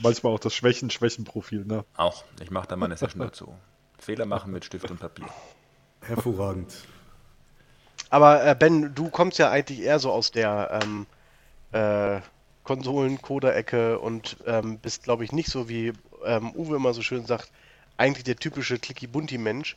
Manchmal 0.02 0.32
auch 0.34 0.38
das 0.38 0.54
Schwächen-Schwächen-Profil, 0.54 1.64
ne? 1.64 1.84
Auch. 1.96 2.24
Ich 2.40 2.50
mache 2.52 2.68
da 2.68 2.76
mal 2.76 2.86
eine 2.86 2.96
Session 2.96 3.20
dazu. 3.20 3.52
Fehler 3.98 4.26
machen 4.26 4.52
mit 4.52 4.64
Stift 4.64 4.88
und 4.90 5.00
Papier. 5.00 5.26
Hervorragend. 6.02 6.72
Aber 8.14 8.46
äh, 8.46 8.54
Ben, 8.56 8.94
du 8.94 9.10
kommst 9.10 9.40
ja 9.40 9.50
eigentlich 9.50 9.80
eher 9.80 9.98
so 9.98 10.12
aus 10.12 10.30
der 10.30 10.80
ähm, 10.80 11.04
äh, 11.72 12.20
Konsolen-Coder-Ecke 12.62 13.98
und 13.98 14.36
ähm, 14.46 14.78
bist, 14.78 15.02
glaube 15.02 15.24
ich, 15.24 15.32
nicht 15.32 15.48
so 15.48 15.68
wie 15.68 15.92
ähm, 16.24 16.54
Uwe 16.54 16.76
immer 16.76 16.94
so 16.94 17.02
schön 17.02 17.26
sagt, 17.26 17.50
eigentlich 17.96 18.22
der 18.22 18.36
typische 18.36 18.78
Clicky-Bunty-Mensch. 18.78 19.76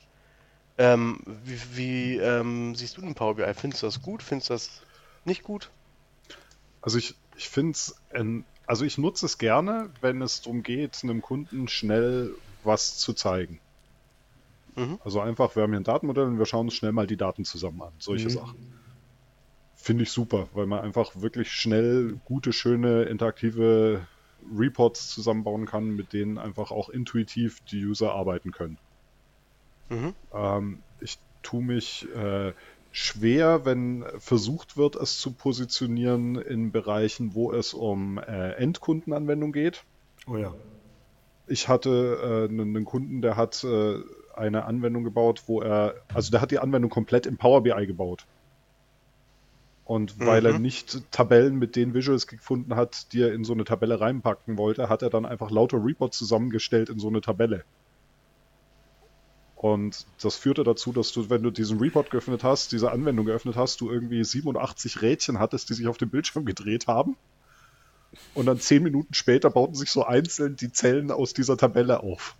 Ähm, 0.77 1.19
wie 1.25 1.59
wie 1.73 2.17
ähm, 2.17 2.75
siehst 2.75 2.97
du 2.97 3.01
den 3.01 3.15
Power 3.15 3.33
BI? 3.33 3.53
Findest 3.55 3.81
du 3.81 3.87
das 3.87 4.03
gut? 4.03 4.21
Findest 4.21 4.51
du 4.51 4.53
das 4.53 4.81
nicht 5.25 5.41
gut? 5.41 5.71
Also 6.83 6.99
ich, 6.99 7.15
ich 7.37 7.49
finde 7.49 7.71
es, 7.71 7.95
also 8.67 8.85
ich 8.85 8.99
nutze 8.99 9.25
es 9.25 9.39
gerne, 9.39 9.89
wenn 10.01 10.21
es 10.21 10.41
darum 10.41 10.61
geht, 10.61 10.99
einem 11.01 11.23
Kunden 11.23 11.67
schnell 11.67 12.35
was 12.63 12.97
zu 12.97 13.13
zeigen. 13.13 13.59
Mhm. 14.77 14.99
Also 15.03 15.19
einfach, 15.19 15.55
wir 15.55 15.63
haben 15.63 15.71
hier 15.71 15.79
ein 15.79 15.83
Datenmodell 15.83 16.25
und 16.25 16.37
wir 16.37 16.45
schauen 16.45 16.67
uns 16.67 16.75
schnell 16.75 16.91
mal 16.91 17.07
die 17.07 17.17
Daten 17.17 17.43
zusammen 17.43 17.81
an. 17.81 17.93
Solche 17.97 18.27
Mhm. 18.27 18.31
Sachen. 18.31 18.73
Finde 19.75 20.03
ich 20.03 20.11
super, 20.11 20.47
weil 20.53 20.67
man 20.67 20.81
einfach 20.81 21.11
wirklich 21.15 21.51
schnell 21.51 22.19
gute, 22.25 22.53
schöne, 22.53 23.03
interaktive 23.03 24.07
Reports 24.55 25.09
zusammenbauen 25.09 25.65
kann, 25.65 25.89
mit 25.89 26.13
denen 26.13 26.37
einfach 26.37 26.71
auch 26.71 26.89
intuitiv 26.89 27.59
die 27.71 27.85
User 27.85 28.13
arbeiten 28.13 28.51
können. 28.51 28.77
Mhm. 29.89 30.13
Ähm, 30.33 30.83
ich 30.99 31.17
tue 31.41 31.63
mich 31.63 32.07
äh, 32.15 32.53
schwer, 32.91 33.65
wenn 33.65 34.05
versucht 34.17 34.77
wird, 34.77 34.95
es 34.95 35.19
zu 35.19 35.31
positionieren 35.31 36.35
in 36.35 36.71
Bereichen, 36.71 37.33
wo 37.33 37.51
es 37.51 37.73
um 37.73 38.17
äh, 38.17 38.51
Endkundenanwendung 38.53 39.51
geht. 39.53 39.83
Oh 40.27 40.37
ja. 40.37 40.53
Ich 41.47 41.67
hatte 41.67 42.19
äh, 42.21 42.51
einen, 42.51 42.75
einen 42.75 42.85
Kunden, 42.85 43.21
der 43.21 43.37
hat 43.37 43.63
äh, 43.63 43.99
eine 44.37 44.65
Anwendung 44.65 45.03
gebaut, 45.03 45.43
wo 45.47 45.61
er, 45.61 45.95
also 46.13 46.31
der 46.31 46.41
hat 46.41 46.51
die 46.51 46.59
Anwendung 46.59 46.89
komplett 46.89 47.25
im 47.25 47.37
Power 47.37 47.63
BI 47.63 47.85
gebaut. 47.85 48.25
Und 49.85 50.19
weil 50.19 50.45
er 50.45 50.59
nicht 50.59 51.11
Tabellen 51.11 51.57
mit 51.57 51.77
den 51.77 51.93
Visuals 51.93 52.27
gefunden 52.27 52.75
hat, 52.75 53.13
die 53.13 53.21
er 53.21 53.33
in 53.33 53.45
so 53.45 53.53
eine 53.53 53.63
Tabelle 53.63 54.01
reinpacken 54.01 54.57
wollte, 54.57 54.89
hat 54.89 55.01
er 55.01 55.09
dann 55.09 55.25
einfach 55.25 55.49
lauter 55.49 55.83
Reports 55.83 56.17
zusammengestellt 56.17 56.89
in 56.89 56.99
so 56.99 57.07
eine 57.07 57.21
Tabelle. 57.21 57.63
Und 59.55 60.05
das 60.21 60.35
führte 60.35 60.63
dazu, 60.65 60.91
dass 60.91 61.13
du, 61.13 61.29
wenn 61.29 61.41
du 61.41 61.51
diesen 61.51 61.79
Report 61.79 62.11
geöffnet 62.11 62.43
hast, 62.43 62.73
diese 62.73 62.91
Anwendung 62.91 63.25
geöffnet 63.25 63.55
hast, 63.55 63.81
du 63.81 63.89
irgendwie 63.89 64.23
87 64.23 65.01
Rädchen 65.01 65.39
hattest, 65.39 65.69
die 65.69 65.73
sich 65.73 65.87
auf 65.87 65.97
dem 65.97 66.09
Bildschirm 66.09 66.45
gedreht 66.45 66.87
haben. 66.87 67.15
Und 68.33 68.45
dann 68.45 68.59
zehn 68.59 68.83
Minuten 68.83 69.13
später 69.13 69.49
bauten 69.49 69.73
sich 69.73 69.89
so 69.89 70.03
einzeln 70.03 70.57
die 70.57 70.71
Zellen 70.71 71.11
aus 71.11 71.33
dieser 71.33 71.57
Tabelle 71.57 72.03
auf. 72.03 72.35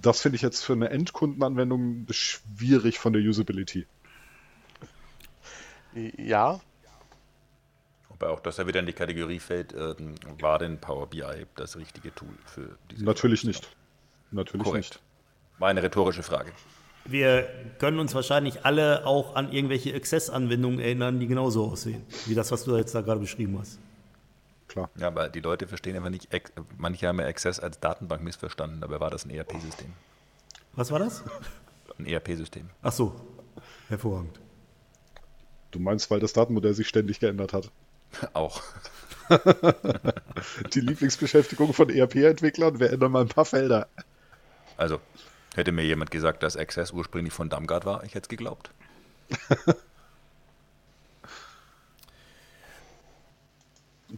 Das 0.00 0.20
finde 0.20 0.36
ich 0.36 0.42
jetzt 0.42 0.64
für 0.64 0.74
eine 0.74 0.90
Endkundenanwendung 0.90 2.06
schwierig 2.10 2.98
von 2.98 3.12
der 3.12 3.22
Usability. 3.22 3.86
Ja, 6.16 6.60
Wobei 8.18 8.32
auch 8.32 8.40
das 8.40 8.56
ja 8.56 8.66
wieder 8.66 8.80
in 8.80 8.86
die 8.86 8.92
Kategorie 8.92 9.38
fällt, 9.38 9.72
ähm, 9.74 10.14
war 10.40 10.58
denn 10.58 10.78
Power 10.78 11.06
BI 11.06 11.22
das 11.54 11.76
richtige 11.76 12.12
Tool 12.14 12.34
für 12.46 12.76
diese 12.90 13.04
Natürlich 13.04 13.44
nicht. 13.44 13.68
Natürlich 14.32 14.64
Korrekt. 14.64 14.84
nicht. 14.94 15.00
War 15.60 15.68
eine 15.68 15.82
rhetorische 15.82 16.22
Frage. 16.22 16.50
Wir 17.04 17.48
können 17.78 18.00
uns 18.00 18.14
wahrscheinlich 18.14 18.64
alle 18.64 19.06
auch 19.06 19.36
an 19.36 19.52
irgendwelche 19.52 19.94
Access-Anwendungen 19.94 20.80
erinnern, 20.80 21.20
die 21.20 21.26
genauso 21.26 21.64
aussehen, 21.64 22.04
wie 22.26 22.34
das, 22.34 22.50
was 22.50 22.64
du 22.64 22.76
jetzt 22.76 22.94
da 22.94 23.02
gerade 23.02 23.20
beschrieben 23.20 23.56
hast. 23.58 23.78
Klar. 24.78 24.90
Ja, 24.96 25.08
aber 25.08 25.28
die 25.28 25.40
Leute 25.40 25.66
verstehen 25.66 25.96
einfach 25.96 26.10
nicht, 26.10 26.28
manche 26.76 27.08
haben 27.08 27.18
ja 27.18 27.26
Access 27.26 27.58
als 27.58 27.80
Datenbank 27.80 28.22
missverstanden, 28.22 28.80
dabei 28.80 29.00
war 29.00 29.10
das 29.10 29.24
ein 29.24 29.30
ERP-System. 29.30 29.92
Was 30.74 30.92
war 30.92 31.00
das? 31.00 31.24
Ein 31.98 32.06
ERP-System. 32.06 32.70
Ach 32.82 32.92
so, 32.92 33.20
hervorragend. 33.88 34.38
Du 35.72 35.80
meinst, 35.80 36.10
weil 36.10 36.20
das 36.20 36.32
Datenmodell 36.32 36.74
sich 36.74 36.88
ständig 36.88 37.18
geändert 37.18 37.52
hat. 37.52 37.70
Auch. 38.34 38.62
Die 40.72 40.80
Lieblingsbeschäftigung 40.80 41.74
von 41.74 41.90
ERP-Entwicklern, 41.90 42.78
wir 42.78 42.92
ändern 42.92 43.12
mal 43.12 43.22
ein 43.22 43.28
paar 43.28 43.44
Felder. 43.44 43.88
Also, 44.76 45.00
hätte 45.56 45.72
mir 45.72 45.84
jemand 45.84 46.12
gesagt, 46.12 46.44
dass 46.44 46.56
Access 46.56 46.92
ursprünglich 46.92 47.34
von 47.34 47.50
Damgard 47.50 47.84
war, 47.84 48.04
ich 48.04 48.14
hätte 48.14 48.26
es 48.26 48.28
geglaubt. 48.28 48.70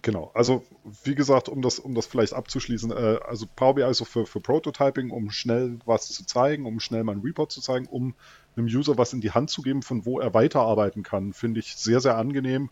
Genau, 0.02 0.30
also 0.34 0.64
wie 1.02 1.16
gesagt, 1.16 1.48
um 1.48 1.62
das, 1.62 1.80
um 1.80 1.94
das 1.96 2.06
vielleicht 2.06 2.32
abzuschließen, 2.32 2.92
äh, 2.92 3.18
also 3.26 3.46
Power 3.56 3.74
BI 3.74 3.82
ist 3.82 3.98
so 3.98 4.04
für, 4.04 4.24
für 4.24 4.40
Prototyping, 4.40 5.10
um 5.10 5.32
schnell 5.32 5.80
was 5.84 6.06
zu 6.08 6.24
zeigen, 6.24 6.64
um 6.64 6.78
schnell 6.78 7.02
mal 7.02 7.12
einen 7.12 7.22
Report 7.22 7.50
zu 7.50 7.60
zeigen, 7.60 7.86
um 7.86 8.14
einem 8.56 8.66
User 8.66 8.98
was 8.98 9.12
in 9.12 9.20
die 9.20 9.32
Hand 9.32 9.50
zu 9.50 9.62
geben, 9.62 9.82
von 9.82 10.06
wo 10.06 10.20
er 10.20 10.32
weiterarbeiten 10.32 11.02
kann, 11.02 11.32
finde 11.32 11.58
ich 11.58 11.74
sehr, 11.74 12.00
sehr 12.00 12.16
angenehm. 12.16 12.70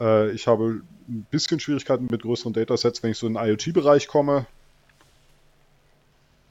Äh, 0.00 0.30
ich 0.30 0.46
habe 0.46 0.82
ein 1.08 1.26
bisschen 1.30 1.60
Schwierigkeiten 1.60 2.08
mit 2.10 2.22
größeren 2.22 2.54
Datasets, 2.54 3.02
wenn 3.02 3.10
ich 3.10 3.18
so 3.18 3.26
in 3.26 3.34
den 3.34 3.44
IoT-Bereich 3.44 4.08
komme, 4.08 4.46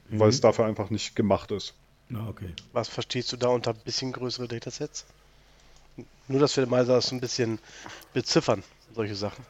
weil 0.08 0.28
es 0.28 0.40
dafür 0.40 0.66
einfach 0.66 0.90
nicht 0.90 1.16
gemacht 1.16 1.50
ist. 1.50 1.74
Na, 2.08 2.28
okay. 2.28 2.54
was 2.72 2.88
verstehst 2.88 3.32
du 3.32 3.36
da 3.36 3.48
unter 3.48 3.72
ein 3.72 3.80
bisschen 3.84 4.12
größere 4.12 4.46
Datasets? 4.46 5.04
Nur, 6.28 6.40
dass 6.40 6.56
wir 6.56 6.66
mal 6.66 6.86
das 6.86 7.12
ein 7.12 7.20
bisschen 7.20 7.58
beziffern, 8.14 8.62
solche 8.92 9.14
Sachen. 9.14 9.44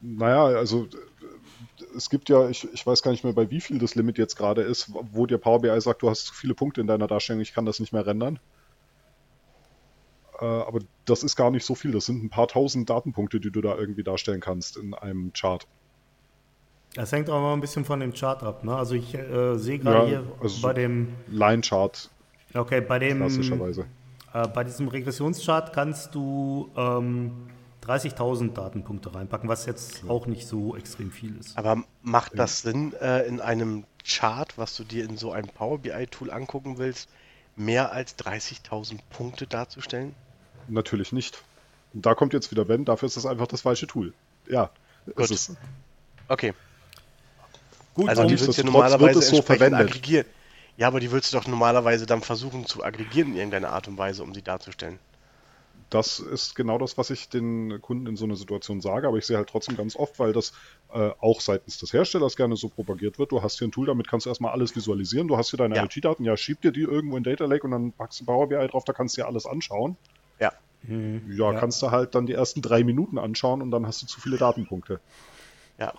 Naja, 0.00 0.44
also 0.46 0.88
es 1.96 2.10
gibt 2.10 2.28
ja, 2.28 2.48
ich, 2.48 2.68
ich 2.72 2.86
weiß 2.86 3.02
gar 3.02 3.10
nicht 3.10 3.24
mehr, 3.24 3.32
bei 3.32 3.50
wie 3.50 3.60
viel 3.60 3.78
das 3.78 3.94
Limit 3.94 4.18
jetzt 4.18 4.36
gerade 4.36 4.62
ist, 4.62 4.90
wo 5.12 5.26
dir 5.26 5.38
Power 5.38 5.60
BI 5.60 5.80
sagt, 5.80 6.02
du 6.02 6.10
hast 6.10 6.26
zu 6.26 6.34
viele 6.34 6.54
Punkte 6.54 6.80
in 6.80 6.86
deiner 6.86 7.06
Darstellung, 7.06 7.40
ich 7.42 7.52
kann 7.54 7.66
das 7.66 7.80
nicht 7.80 7.92
mehr 7.92 8.06
rendern. 8.06 8.38
Äh, 10.40 10.44
aber 10.44 10.80
das 11.04 11.22
ist 11.22 11.36
gar 11.36 11.50
nicht 11.50 11.64
so 11.64 11.74
viel. 11.74 11.92
Das 11.92 12.06
sind 12.06 12.22
ein 12.24 12.30
paar 12.30 12.48
tausend 12.48 12.88
Datenpunkte, 12.90 13.40
die 13.40 13.50
du 13.50 13.60
da 13.60 13.76
irgendwie 13.76 14.02
darstellen 14.02 14.40
kannst 14.40 14.76
in 14.76 14.94
einem 14.94 15.32
Chart. 15.32 15.66
Das 16.94 17.12
hängt 17.12 17.30
auch 17.30 17.40
mal 17.40 17.52
ein 17.52 17.60
bisschen 17.60 17.84
von 17.84 18.00
dem 18.00 18.12
Chart 18.14 18.42
ab. 18.42 18.64
Ne? 18.64 18.74
Also 18.74 18.94
ich 18.94 19.14
äh, 19.14 19.56
sehe 19.56 19.78
gerade 19.78 20.00
Ja, 20.00 20.04
hier 20.04 20.24
also 20.40 20.60
bei 20.60 20.72
dem, 20.72 21.08
Line-Chart, 21.26 22.10
okay, 22.54 22.80
bei 22.80 22.98
dem, 22.98 23.18
klassischerweise. 23.18 23.86
äh, 24.32 24.48
bei 24.48 24.64
diesem 24.64 24.88
Regressionschart 24.88 25.72
kannst 25.72 26.14
du 26.14 26.72
ähm, 26.76 27.32
30.000 27.86 28.52
Datenpunkte 28.52 29.14
reinpacken, 29.14 29.48
was 29.48 29.66
jetzt 29.66 30.04
auch 30.08 30.26
nicht 30.26 30.46
so 30.46 30.76
extrem 30.76 31.10
viel 31.10 31.36
ist. 31.38 31.56
Aber 31.56 31.82
macht 32.02 32.38
das 32.38 32.62
Sinn, 32.62 32.92
äh, 32.94 33.22
in 33.26 33.40
einem 33.40 33.84
Chart, 34.04 34.56
was 34.58 34.76
du 34.76 34.84
dir 34.84 35.04
in 35.04 35.16
so 35.16 35.32
einem 35.32 35.48
Power 35.48 35.78
BI-Tool 35.78 36.30
angucken 36.30 36.78
willst, 36.78 37.08
mehr 37.56 37.92
als 37.92 38.16
30.000 38.18 38.98
Punkte 39.10 39.46
darzustellen? 39.46 40.14
Natürlich 40.68 41.12
nicht. 41.12 41.42
Und 41.92 42.06
da 42.06 42.14
kommt 42.14 42.32
jetzt 42.32 42.50
wieder 42.50 42.64
Ben, 42.64 42.84
dafür 42.84 43.06
ist 43.06 43.16
das 43.16 43.26
einfach 43.26 43.46
das 43.46 43.62
falsche 43.62 43.86
Tool. 43.86 44.12
Ja, 44.48 44.70
Gut. 45.06 45.24
es 45.24 45.30
ist, 45.30 45.56
Okay. 46.28 46.54
Gut, 47.94 48.08
Also 48.08 48.22
die 48.22 48.28
du 48.28 48.32
nichtsdestotrotz 48.34 48.72
normalerweise 48.72 49.14
wird 49.20 49.24
so 49.24 49.42
verwendet. 49.42 49.80
aggregieren. 49.80 50.26
Ja, 50.76 50.86
aber 50.86 51.00
die 51.00 51.10
willst 51.10 51.32
du 51.32 51.38
doch 51.38 51.46
normalerweise 51.48 52.06
dann 52.06 52.22
versuchen 52.22 52.64
zu 52.66 52.84
aggregieren 52.84 53.32
in 53.32 53.36
irgendeiner 53.36 53.70
Art 53.70 53.88
und 53.88 53.98
Weise, 53.98 54.22
um 54.22 54.32
sie 54.32 54.42
darzustellen. 54.42 54.98
Das 55.90 56.20
ist 56.20 56.54
genau 56.54 56.78
das, 56.78 56.96
was 56.96 57.10
ich 57.10 57.28
den 57.28 57.80
Kunden 57.82 58.06
in 58.06 58.16
so 58.16 58.24
einer 58.24 58.36
Situation 58.36 58.80
sage, 58.80 59.08
aber 59.08 59.18
ich 59.18 59.26
sehe 59.26 59.36
halt 59.36 59.48
trotzdem 59.48 59.76
ganz 59.76 59.96
oft, 59.96 60.20
weil 60.20 60.32
das 60.32 60.52
äh, 60.92 61.10
auch 61.18 61.40
seitens 61.40 61.78
des 61.78 61.92
Herstellers 61.92 62.36
gerne 62.36 62.56
so 62.56 62.68
propagiert 62.68 63.18
wird. 63.18 63.32
Du 63.32 63.42
hast 63.42 63.58
hier 63.58 63.66
ein 63.66 63.72
Tool, 63.72 63.86
damit 63.86 64.06
kannst 64.08 64.24
du 64.24 64.30
erstmal 64.30 64.52
alles 64.52 64.76
visualisieren. 64.76 65.26
Du 65.26 65.36
hast 65.36 65.50
hier 65.50 65.58
deine 65.58 65.74
Ja. 65.74 65.82
IoT-Daten, 65.82 66.24
ja, 66.24 66.36
schieb 66.36 66.60
dir 66.60 66.70
die 66.70 66.82
irgendwo 66.82 67.16
in 67.16 67.24
Data 67.24 67.44
Lake 67.44 67.64
und 67.64 67.72
dann 67.72 67.92
packst 67.92 68.20
du 68.20 68.24
Power 68.24 68.48
BI 68.48 68.66
drauf, 68.68 68.84
da 68.84 68.92
kannst 68.92 69.16
du 69.16 69.22
dir 69.22 69.26
alles 69.26 69.46
anschauen. 69.46 69.96
Ja. 70.38 70.52
Ja, 71.28 71.52
kannst 71.54 71.82
du 71.82 71.90
halt 71.90 72.14
dann 72.14 72.26
die 72.26 72.32
ersten 72.32 72.62
drei 72.62 72.84
Minuten 72.84 73.18
anschauen 73.18 73.60
und 73.60 73.70
dann 73.70 73.86
hast 73.86 74.00
du 74.02 74.06
zu 74.06 74.20
viele 74.20 74.38
Datenpunkte. 74.38 75.00
Ja. 75.78 75.92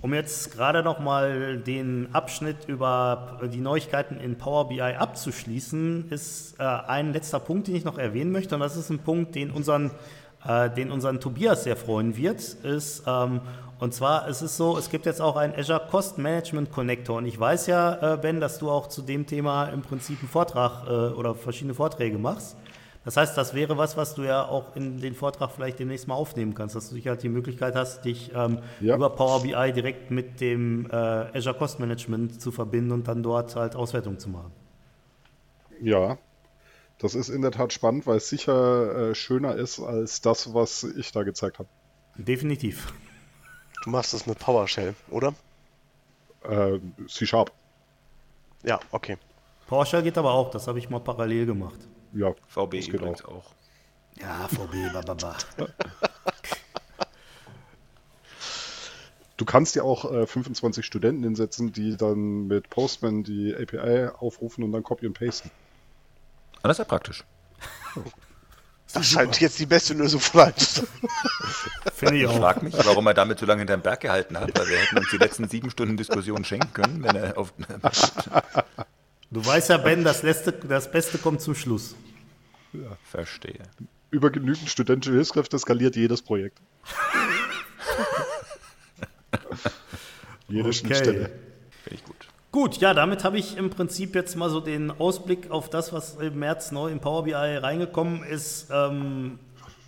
Um 0.00 0.14
jetzt 0.14 0.52
gerade 0.52 0.82
noch 0.82 1.00
mal 1.00 1.58
den 1.58 2.08
Abschnitt 2.12 2.68
über 2.68 3.40
die 3.52 3.60
Neuigkeiten 3.60 4.18
in 4.20 4.38
Power 4.38 4.68
BI 4.68 4.80
abzuschließen, 4.80 6.10
ist 6.10 6.58
äh, 6.60 6.62
ein 6.62 7.12
letzter 7.12 7.40
Punkt, 7.40 7.66
den 7.66 7.74
ich 7.74 7.84
noch 7.84 7.98
erwähnen 7.98 8.30
möchte. 8.30 8.54
Und 8.54 8.60
das 8.60 8.76
ist 8.76 8.90
ein 8.90 9.00
Punkt, 9.00 9.34
den 9.34 9.50
unseren, 9.50 9.90
äh, 10.46 10.70
den 10.70 10.92
unseren 10.92 11.20
Tobias 11.20 11.64
sehr 11.64 11.76
freuen 11.76 12.16
wird. 12.16 12.38
Ist, 12.38 13.02
ähm, 13.06 13.40
und 13.80 13.92
zwar 13.92 14.28
es 14.28 14.40
ist 14.40 14.56
so, 14.56 14.78
es 14.78 14.88
gibt 14.88 15.04
jetzt 15.04 15.20
auch 15.20 15.36
einen 15.36 15.54
Azure 15.54 15.82
Cost 15.90 16.18
Management 16.18 16.70
Connector. 16.70 17.16
Und 17.16 17.26
ich 17.26 17.38
weiß 17.38 17.66
ja, 17.66 18.14
äh, 18.14 18.16
Ben, 18.18 18.40
dass 18.40 18.60
du 18.60 18.70
auch 18.70 18.86
zu 18.88 19.02
dem 19.02 19.26
Thema 19.26 19.64
im 19.66 19.82
Prinzip 19.82 20.20
einen 20.20 20.28
Vortrag 20.28 20.86
äh, 20.86 20.90
oder 20.90 21.34
verschiedene 21.34 21.74
Vorträge 21.74 22.18
machst. 22.18 22.56
Das 23.08 23.16
heißt, 23.16 23.38
das 23.38 23.54
wäre 23.54 23.78
was, 23.78 23.96
was 23.96 24.14
du 24.14 24.22
ja 24.24 24.44
auch 24.46 24.76
in 24.76 25.00
den 25.00 25.14
Vortrag 25.14 25.50
vielleicht 25.50 25.78
demnächst 25.78 26.08
mal 26.08 26.14
aufnehmen 26.14 26.52
kannst, 26.52 26.76
dass 26.76 26.90
du 26.90 26.94
dich 26.94 27.06
halt 27.08 27.22
die 27.22 27.30
Möglichkeit 27.30 27.74
hast, 27.74 28.04
dich 28.04 28.32
ähm, 28.34 28.58
Ja. 28.80 28.96
über 28.96 29.08
Power 29.08 29.40
BI 29.40 29.72
direkt 29.72 30.10
mit 30.10 30.42
dem 30.42 30.84
äh, 30.90 30.94
Azure 30.94 31.54
Cost 31.56 31.80
Management 31.80 32.38
zu 32.38 32.52
verbinden 32.52 32.92
und 32.92 33.08
dann 33.08 33.22
dort 33.22 33.56
halt 33.56 33.76
Auswertung 33.76 34.18
zu 34.18 34.28
machen. 34.28 34.52
Ja, 35.80 36.18
das 36.98 37.14
ist 37.14 37.30
in 37.30 37.40
der 37.40 37.50
Tat 37.50 37.72
spannend, 37.72 38.06
weil 38.06 38.18
es 38.18 38.28
sicher 38.28 39.12
äh, 39.12 39.14
schöner 39.14 39.54
ist 39.54 39.80
als 39.80 40.20
das, 40.20 40.52
was 40.52 40.84
ich 40.84 41.10
da 41.10 41.22
gezeigt 41.22 41.60
habe. 41.60 41.68
Definitiv. 42.18 42.92
Du 43.84 43.88
machst 43.88 44.12
das 44.12 44.26
mit 44.26 44.38
PowerShell, 44.38 44.94
oder? 45.10 45.32
Äh, 46.42 46.78
C-Sharp, 47.08 47.52
Ja, 48.64 48.78
okay. 48.90 49.16
PowerShell 49.66 50.02
geht 50.02 50.18
aber 50.18 50.32
auch, 50.34 50.50
das 50.50 50.68
habe 50.68 50.78
ich 50.78 50.90
mal 50.90 51.00
parallel 51.00 51.46
gemacht. 51.46 51.78
Ja. 52.12 52.32
VB 52.48 52.76
das 52.76 52.84
geht 52.86 52.94
übrigens 52.94 53.24
auch. 53.24 53.30
auch. 53.46 53.54
Ja, 54.20 54.48
VB, 54.48 54.92
bababa. 54.92 55.36
Du 59.36 59.44
kannst 59.44 59.76
ja 59.76 59.84
auch 59.84 60.10
äh, 60.12 60.26
25 60.26 60.84
Studenten 60.84 61.22
hinsetzen, 61.22 61.72
die 61.72 61.96
dann 61.96 62.48
mit 62.48 62.70
Postman 62.70 63.22
die 63.22 63.54
API 63.54 64.08
aufrufen 64.18 64.64
und 64.64 64.72
dann 64.72 64.82
copy 64.82 65.06
und 65.06 65.16
pasten. 65.16 65.50
Ah, 66.56 66.68
das 66.68 66.72
ist 66.72 66.78
ja 66.78 66.84
praktisch. 66.84 67.24
Das 68.92 69.06
scheint 69.06 69.38
jetzt 69.40 69.58
die 69.60 69.66
beste 69.66 69.94
Lösung 69.94 70.18
von 70.18 70.40
allen. 70.40 70.56
zu 70.56 70.80
sein. 70.80 70.86
Finde 71.94 72.16
ich 72.16 72.22
Ich 72.22 72.28
auch. 72.28 72.38
frage 72.38 72.64
mich, 72.64 72.74
warum 72.84 73.06
er 73.06 73.14
damit 73.14 73.38
so 73.38 73.46
lange 73.46 73.60
hinterm 73.60 73.82
Berg 73.82 74.00
gehalten 74.00 74.36
hat, 74.40 74.58
weil 74.58 74.66
wir 74.66 74.78
hätten 74.78 74.98
uns 74.98 75.10
die 75.10 75.18
letzten 75.18 75.48
sieben 75.48 75.70
Stunden 75.70 75.96
Diskussion 75.96 76.44
schenken 76.44 76.72
können, 76.72 77.02
wenn 77.04 77.14
er 77.14 77.38
auf. 77.38 77.52
Du 79.30 79.44
weißt 79.44 79.68
ja, 79.68 79.76
Ben, 79.76 80.04
das, 80.04 80.22
letzte, 80.22 80.52
das 80.52 80.90
Beste 80.90 81.18
kommt 81.18 81.40
zum 81.40 81.54
Schluss. 81.54 81.94
Verstehe. 83.04 83.60
Über 84.10 84.30
genügend 84.30 84.70
studentische 84.70 85.12
Hilfskräfte 85.12 85.58
skaliert 85.58 85.96
jedes 85.96 86.22
Projekt. 86.22 86.58
Jede 90.48 90.72
Schnittstelle. 90.72 91.30
Finde 91.82 91.94
ich 91.94 92.04
gut. 92.04 92.16
Gut, 92.50 92.78
ja, 92.78 92.94
damit 92.94 93.24
habe 93.24 93.38
ich 93.38 93.58
im 93.58 93.68
Prinzip 93.68 94.14
jetzt 94.14 94.34
mal 94.34 94.48
so 94.48 94.60
den 94.60 94.90
Ausblick 94.90 95.50
auf 95.50 95.68
das, 95.68 95.92
was 95.92 96.16
im 96.16 96.38
März 96.38 96.72
neu 96.72 96.90
in 96.90 97.00
Power 97.00 97.24
BI 97.24 97.34
reingekommen 97.34 98.22
ist, 98.24 98.68
ähm, 98.72 99.38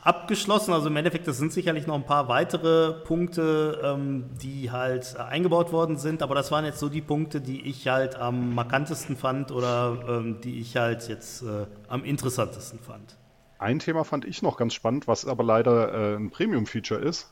abgeschlossen. 0.03 0.73
Also 0.73 0.89
im 0.89 0.97
Endeffekt, 0.97 1.27
das 1.29 1.39
sind 1.39 1.53
sicherlich 1.53 1.87
noch 1.87 1.95
ein 1.95 2.05
paar 2.07 2.29
weitere 2.29 2.93
Punkte, 3.05 3.81
ähm, 3.83 4.25
die 4.43 4.71
halt 4.71 5.15
äh, 5.19 5.23
eingebaut 5.23 5.73
worden 5.73 5.97
sind. 5.99 6.23
Aber 6.23 6.35
das 6.35 6.51
waren 6.51 6.65
jetzt 6.65 6.79
so 6.79 6.89
die 6.89 7.01
Punkte, 7.03 7.41
die 7.41 7.63
ich 7.69 7.89
halt 7.89 8.17
am 8.17 8.55
markantesten 8.55 9.17
fand 9.17 9.51
oder 9.53 9.99
ähm, 10.09 10.41
die 10.43 10.61
ich 10.61 10.77
halt 10.77 11.09
jetzt 11.09 11.43
äh, 11.43 11.67
am 11.89 12.05
interessantesten 12.05 12.79
fand. 12.79 13.17
Ein 13.59 13.79
Thema 13.79 14.05
fand 14.05 14.25
ich 14.25 14.41
noch 14.43 14.57
ganz 14.57 14.73
spannend, 14.75 15.07
was 15.07 15.27
aber 15.27 15.45
leider 15.45 15.93
äh, 15.93 16.17
ein 16.17 16.31
Premium-Feature 16.31 17.01
ist. 17.01 17.31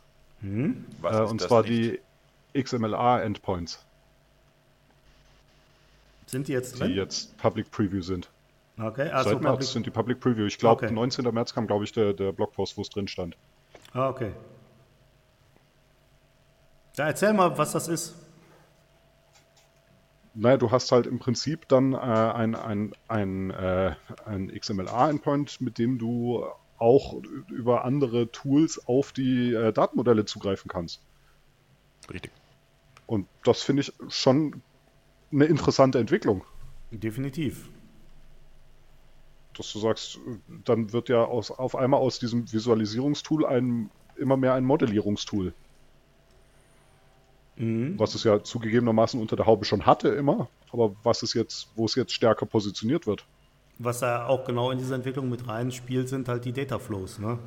Was 1.00 1.16
Äh, 1.16 1.24
ist 1.24 1.30
und 1.30 1.40
das 1.40 1.48
zwar 1.48 1.62
nicht? 1.62 2.00
die 2.54 2.62
XMLR-Endpoints, 2.62 3.84
Sind 6.26 6.48
die 6.48 6.52
jetzt 6.52 6.74
die 6.76 6.80
drin? 6.80 6.92
jetzt 6.94 7.36
Public 7.38 7.70
Preview 7.70 8.02
sind. 8.02 8.28
Okay, 8.80 9.08
also 9.10 9.30
Seit 9.30 9.40
März 9.40 9.52
Public- 9.54 9.68
sind 9.70 9.86
die 9.86 9.90
Public 9.90 10.20
Preview. 10.20 10.46
Ich 10.46 10.58
glaube, 10.58 10.84
Okay. 10.84 10.94
19. 10.94 11.24
März 11.32 11.52
kam, 11.54 11.66
glaube 11.66 11.84
ich, 11.84 11.92
der, 11.92 12.12
der 12.12 12.32
Blogpost, 12.32 12.76
wo 12.76 12.82
es 12.82 12.90
drin 12.90 13.08
stand. 13.08 13.36
Ah, 13.92 14.08
okay. 14.08 14.32
Ja, 16.96 17.06
erzähl 17.06 17.32
mal, 17.32 17.56
was 17.58 17.72
das 17.72 17.88
ist. 17.88 18.14
Naja, 20.34 20.56
du 20.56 20.70
hast 20.70 20.92
halt 20.92 21.06
im 21.06 21.18
Prinzip 21.18 21.66
dann 21.68 21.92
äh, 21.92 21.96
ein, 21.96 22.54
ein, 22.54 22.92
ein, 23.08 23.50
äh, 23.50 23.94
ein 24.24 24.48
XMLR-Endpoint, 24.56 25.60
mit 25.60 25.78
dem 25.78 25.98
du 25.98 26.44
auch 26.78 27.20
über 27.48 27.84
andere 27.84 28.30
Tools 28.30 28.80
auf 28.86 29.10
die 29.12 29.52
äh, 29.54 29.72
Datenmodelle 29.72 30.24
zugreifen 30.26 30.70
kannst. 30.70 31.02
Richtig. 32.12 32.30
Und 33.06 33.26
das 33.42 33.62
finde 33.62 33.80
ich 33.82 33.92
schon 34.08 34.62
eine 35.32 35.46
interessante 35.46 35.98
Entwicklung. 35.98 36.44
Definitiv. 36.92 37.68
Dass 39.58 39.72
du 39.72 39.78
sagst, 39.78 40.18
dann 40.64 40.92
wird 40.92 41.08
ja 41.10 41.24
aus, 41.24 41.50
auf 41.50 41.76
einmal 41.76 42.00
aus 42.00 42.18
diesem 42.18 42.50
Visualisierungstool 42.50 43.44
ein, 43.44 43.90
immer 44.16 44.36
mehr 44.36 44.54
ein 44.54 44.64
Modellierungstool. 44.64 45.52
Was 47.56 48.14
es 48.14 48.22
ja 48.22 48.42
zugegebenermaßen 48.42 49.20
unter 49.20 49.34
der 49.34 49.46
Haube 49.46 49.64
schon 49.64 49.84
hatte 49.84 50.10
immer, 50.10 50.48
aber 50.72 50.94
was 51.02 51.24
es 51.24 51.34
jetzt, 51.34 51.72
wo 51.74 51.86
es 51.86 51.96
jetzt 51.96 52.12
stärker 52.12 52.46
positioniert 52.46 53.08
wird. 53.08 53.24
Was 53.80 53.98
da 53.98 54.26
auch 54.26 54.44
genau 54.44 54.70
in 54.70 54.78
diese 54.78 54.94
Entwicklung 54.94 55.28
mit 55.28 55.48
reinspielt, 55.48 56.08
sind 56.08 56.28
halt 56.28 56.44
die 56.44 56.52
Data 56.52 56.78
Flows. 56.78 57.18
Ne? 57.18 57.38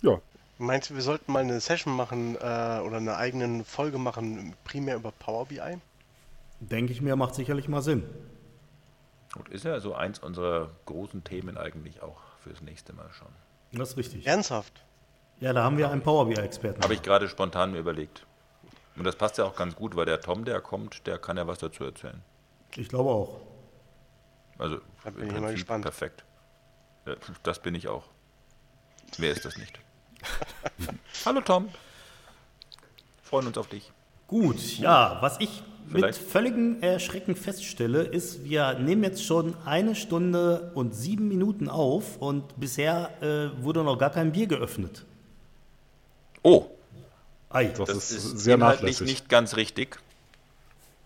Ja, 0.00 0.22
Meinst 0.60 0.90
du, 0.90 0.96
wir 0.96 1.02
sollten 1.02 1.30
mal 1.30 1.44
eine 1.44 1.60
Session 1.60 1.94
machen 1.94 2.34
äh, 2.34 2.38
oder 2.38 2.96
eine 2.96 3.16
eigene 3.16 3.62
Folge 3.62 3.98
machen, 3.98 4.54
primär 4.64 4.96
über 4.96 5.12
Power 5.12 5.46
BI? 5.46 5.78
Denke 6.58 6.92
ich 6.92 7.00
mir, 7.00 7.14
macht 7.14 7.36
sicherlich 7.36 7.68
mal 7.68 7.80
Sinn. 7.80 8.02
Und 9.38 9.48
ist 9.48 9.64
ja 9.64 9.78
so 9.80 9.94
eins 9.94 10.18
unserer 10.18 10.70
großen 10.86 11.24
Themen 11.24 11.56
eigentlich 11.56 12.02
auch 12.02 12.20
fürs 12.42 12.60
nächste 12.60 12.92
Mal 12.92 13.10
schon. 13.12 13.28
Das 13.72 13.90
ist 13.90 13.96
richtig. 13.96 14.26
Ernsthaft? 14.26 14.82
Ja, 15.40 15.52
da 15.52 15.62
haben 15.62 15.78
wir 15.78 15.90
einen 15.90 16.02
Power 16.02 16.26
BI-Experten. 16.26 16.82
Habe 16.82 16.94
ich 16.94 17.02
gerade 17.02 17.28
spontan 17.28 17.70
mir 17.72 17.78
überlegt. 17.78 18.26
Und 18.96 19.04
das 19.04 19.14
passt 19.14 19.38
ja 19.38 19.44
auch 19.44 19.54
ganz 19.54 19.76
gut, 19.76 19.94
weil 19.94 20.06
der 20.06 20.20
Tom, 20.20 20.44
der 20.44 20.60
kommt, 20.60 21.06
der 21.06 21.18
kann 21.18 21.36
ja 21.36 21.46
was 21.46 21.58
dazu 21.58 21.84
erzählen. 21.84 22.20
Ich 22.74 22.88
glaube 22.88 23.10
auch. 23.10 23.40
Also 24.58 24.80
Da 25.04 25.10
bin 25.10 25.22
im 25.22 25.26
ich 25.28 25.32
mal 25.34 25.38
Prinzip 25.40 25.56
gespannt. 25.56 25.82
perfekt. 25.82 26.24
Ja, 27.06 27.14
das 27.44 27.60
bin 27.62 27.76
ich 27.76 27.86
auch. 27.86 28.04
Wer 29.18 29.30
ist 29.30 29.44
das 29.44 29.56
nicht? 29.56 29.78
Hallo 31.24 31.40
Tom. 31.40 31.68
Freuen 33.22 33.46
uns 33.46 33.56
auf 33.56 33.68
dich. 33.68 33.92
Gut, 34.28 34.78
ja, 34.78 35.18
was 35.20 35.40
ich 35.40 35.62
Vielleicht- 35.90 36.20
mit 36.20 36.28
völligem 36.30 36.82
Erschrecken 36.82 37.34
feststelle, 37.34 38.02
ist, 38.02 38.44
wir 38.44 38.74
nehmen 38.74 39.02
jetzt 39.02 39.24
schon 39.24 39.56
eine 39.64 39.94
Stunde 39.94 40.70
und 40.74 40.94
sieben 40.94 41.28
Minuten 41.28 41.68
auf 41.68 42.18
und 42.18 42.60
bisher 42.60 43.10
äh, 43.22 43.62
wurde 43.64 43.82
noch 43.82 43.98
gar 43.98 44.10
kein 44.10 44.30
Bier 44.32 44.46
geöffnet. 44.46 45.04
Oh, 46.42 46.66
Ei, 47.50 47.68
das, 47.68 47.88
das 47.88 47.96
ist, 47.96 48.10
ist 48.12 48.38
sehr 48.40 48.56
inhaltlich 48.56 48.96
nachlässig. 48.96 49.06
nicht 49.06 49.28
ganz 49.30 49.56
richtig. 49.56 49.98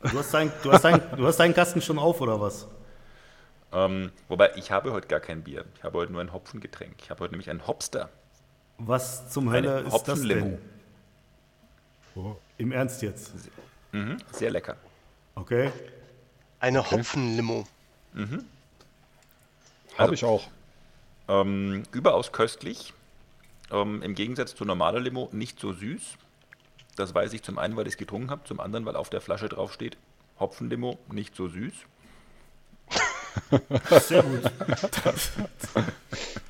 du 0.02 0.18
hast, 0.18 0.34
dein, 0.34 0.50
du, 0.64 0.72
hast 0.72 0.84
dein, 0.84 1.00
du 1.16 1.24
hast 1.26 1.36
deinen 1.38 1.54
Kasten 1.54 1.80
schon 1.80 1.98
auf, 2.00 2.20
oder 2.20 2.40
was? 2.40 2.66
Ähm, 3.72 4.10
wobei, 4.28 4.50
ich 4.56 4.72
habe 4.72 4.92
heute 4.92 5.06
gar 5.06 5.20
kein 5.20 5.44
Bier. 5.44 5.64
Ich 5.76 5.84
habe 5.84 5.96
heute 5.98 6.10
nur 6.12 6.20
ein 6.20 6.32
Hopfengetränk. 6.32 6.94
Ich 6.98 7.08
habe 7.10 7.20
heute 7.20 7.34
nämlich 7.34 7.48
einen 7.48 7.66
Hopster. 7.68 8.08
Was 8.78 9.30
zum 9.30 9.50
Hölle 9.52 9.80
ist 9.86 10.02
das 10.08 10.20
denn? 10.22 10.58
Im 12.62 12.70
Ernst 12.70 13.02
jetzt? 13.02 13.32
Mhm, 13.90 14.18
sehr 14.30 14.52
lecker. 14.52 14.76
Okay. 15.34 15.72
Eine 16.60 16.88
Hopfenlimo. 16.88 17.66
Habe 19.98 20.14
ich 20.14 20.24
auch. 20.24 20.46
Ähm, 21.26 21.82
überaus 21.90 22.30
köstlich. 22.30 22.94
Ähm, 23.72 24.00
Im 24.02 24.14
Gegensatz 24.14 24.54
zu 24.54 24.64
normaler 24.64 25.00
Limo 25.00 25.28
nicht 25.32 25.58
so 25.58 25.72
süß. 25.72 26.14
Das 26.94 27.12
weiß 27.12 27.32
ich 27.32 27.42
zum 27.42 27.58
einen, 27.58 27.74
weil 27.74 27.88
ich 27.88 27.94
es 27.94 27.98
getrunken 27.98 28.30
habe, 28.30 28.44
zum 28.44 28.60
anderen, 28.60 28.86
weil 28.86 28.94
auf 28.94 29.10
der 29.10 29.20
Flasche 29.20 29.48
drauf 29.48 29.72
steht, 29.72 29.96
Hopfenlimo 30.38 31.00
nicht 31.10 31.34
so 31.34 31.48
süß. 31.48 31.74
Sehr 34.06 34.22
gut. 34.22 34.42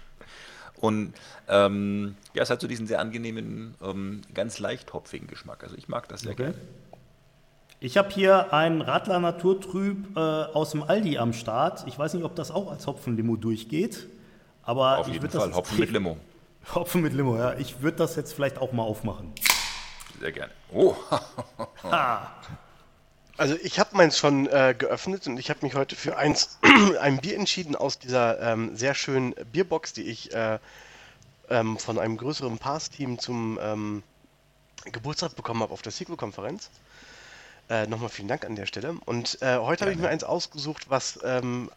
Und 0.83 1.15
ähm, 1.49 2.17
ja, 2.35 2.43
es 2.43 2.51
hat 2.51 2.61
so 2.61 2.67
diesen 2.67 2.89
sehr 2.89 2.99
angenehmen, 2.99 3.77
ähm, 3.81 4.21
ganz 4.35 4.59
leicht 4.59 4.93
hopfigen 4.93 5.29
Geschmack. 5.29 5.63
Also 5.63 5.77
ich 5.77 5.87
mag 5.89 6.09
das 6.09 6.23
sehr 6.23 6.33
Okay. 6.33 6.43
gerne. 6.43 6.59
Ich 7.79 7.97
habe 7.97 8.11
hier 8.11 8.53
einen 8.53 8.81
Radler 8.81 9.21
Naturtrüb 9.21 10.17
äh, 10.17 10.21
aus 10.21 10.73
dem 10.73 10.83
Aldi 10.83 11.19
am 11.19 11.33
Start. 11.33 11.85
Ich 11.87 11.97
weiß 11.97 12.15
nicht, 12.15 12.25
ob 12.25 12.35
das 12.35 12.51
auch 12.51 12.69
als 12.71 12.87
Hopfenlimo 12.89 13.37
durchgeht. 13.37 14.09
Aber 14.65 14.99
Auf 14.99 15.07
ich 15.07 15.15
jeden 15.15 15.31
Fall 15.31 15.55
Hopfen 15.55 15.79
mit 15.79 15.91
Limo. 15.93 16.17
Hopfen 16.75 17.01
mit 17.03 17.13
Limo, 17.13 17.37
ja. 17.37 17.55
Ich 17.59 17.81
würde 17.81 17.99
das 17.99 18.17
jetzt 18.17 18.33
vielleicht 18.33 18.59
auch 18.59 18.73
mal 18.73 18.83
aufmachen. 18.83 19.33
Sehr 20.19 20.33
gerne. 20.33 20.53
Oh, 20.73 20.95
Also 23.43 23.57
ich 23.61 23.81
habe 23.81 23.97
meins 23.97 24.19
schon 24.19 24.47
äh, 24.47 24.73
geöffnet 24.79 25.27
und 25.27 25.37
ich 25.37 25.51
habe 25.51 25.67
mich 25.67 25.75
heute 25.75 25.97
für 25.97 26.17
eins, 26.17 26.61
ein 27.01 27.19
Bier 27.19 27.35
entschieden 27.35 27.75
aus 27.75 27.99
dieser 27.99 28.41
ähm, 28.41 28.77
sehr 28.77 28.95
schönen 28.95 29.35
Bierbox, 29.51 29.93
die 29.93 30.05
ich 30.05 30.33
äh, 30.33 30.61
ähm, 31.51 31.77
von 31.77 31.99
einem 31.99 32.17
größeren 32.19 32.59
Pass-Team 32.59 33.19
zum 33.19 33.59
ähm, 33.61 34.05
Geburtstag 34.85 35.35
bekommen 35.35 35.61
habe 35.61 35.73
auf 35.73 35.83
der 35.83 35.91
Sequel-Konferenz. 35.91 36.71
Äh, 37.69 37.89
Nochmal 37.89 38.11
vielen 38.11 38.29
Dank 38.29 38.45
an 38.45 38.55
der 38.55 38.67
Stelle. 38.67 38.95
Und 39.07 39.43
äh, 39.43 39.57
heute 39.57 39.87
habe 39.87 39.93
ich 39.93 39.99
mir 39.99 40.09
eins 40.09 40.23
ausgesucht, 40.23 40.89
was 40.89 41.19
ähm, 41.25 41.69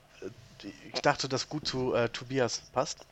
ich 0.93 1.01
dachte, 1.01 1.27
das 1.27 1.49
gut 1.49 1.67
zu 1.67 1.95
äh, 1.95 2.09
Tobias 2.09 2.61
passt. 2.73 3.07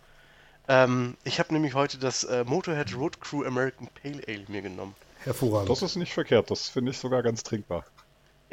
Ähm, 0.67 1.17
ich 1.23 1.39
habe 1.39 1.51
nämlich 1.53 1.73
heute 1.73 1.97
das 1.97 2.23
äh, 2.23 2.43
Motorhead 2.43 2.95
Road 2.95 3.19
Crew 3.19 3.45
American 3.45 3.87
Pale 3.99 4.21
Ale 4.27 4.45
mir 4.47 4.61
genommen. 4.61 4.93
Hervorragend. 5.23 5.71
Das 5.71 5.81
ist 5.81 5.95
nicht 5.95 6.13
verkehrt. 6.13 6.51
Das 6.51 6.69
finde 6.69 6.91
ich 6.91 6.99
sogar 6.99 7.23
ganz 7.23 7.41
trinkbar. 7.41 7.83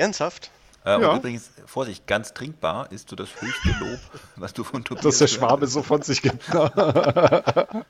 Ernsthaft? 0.01 0.51
äh, 0.84 1.01
Ja. 1.01 1.11
und 1.11 1.18
übrigens, 1.18 1.51
Vorsicht, 1.66 2.07
ganz 2.07 2.32
trinkbar 2.34 2.90
ist 2.90 3.09
so 3.11 3.16
das 3.16 3.28
höchste 3.40 3.68
Lob, 3.80 3.98
was 4.36 4.53
du 4.55 4.64
von 4.64 4.84
Tobias 4.84 5.05
Dass 5.05 5.18
der. 5.18 5.26
Schwabe 5.28 5.66
so 5.66 5.82
von 5.82 6.03
sich 6.03 6.22
gibt. 6.22 6.48
Man 6.55 7.84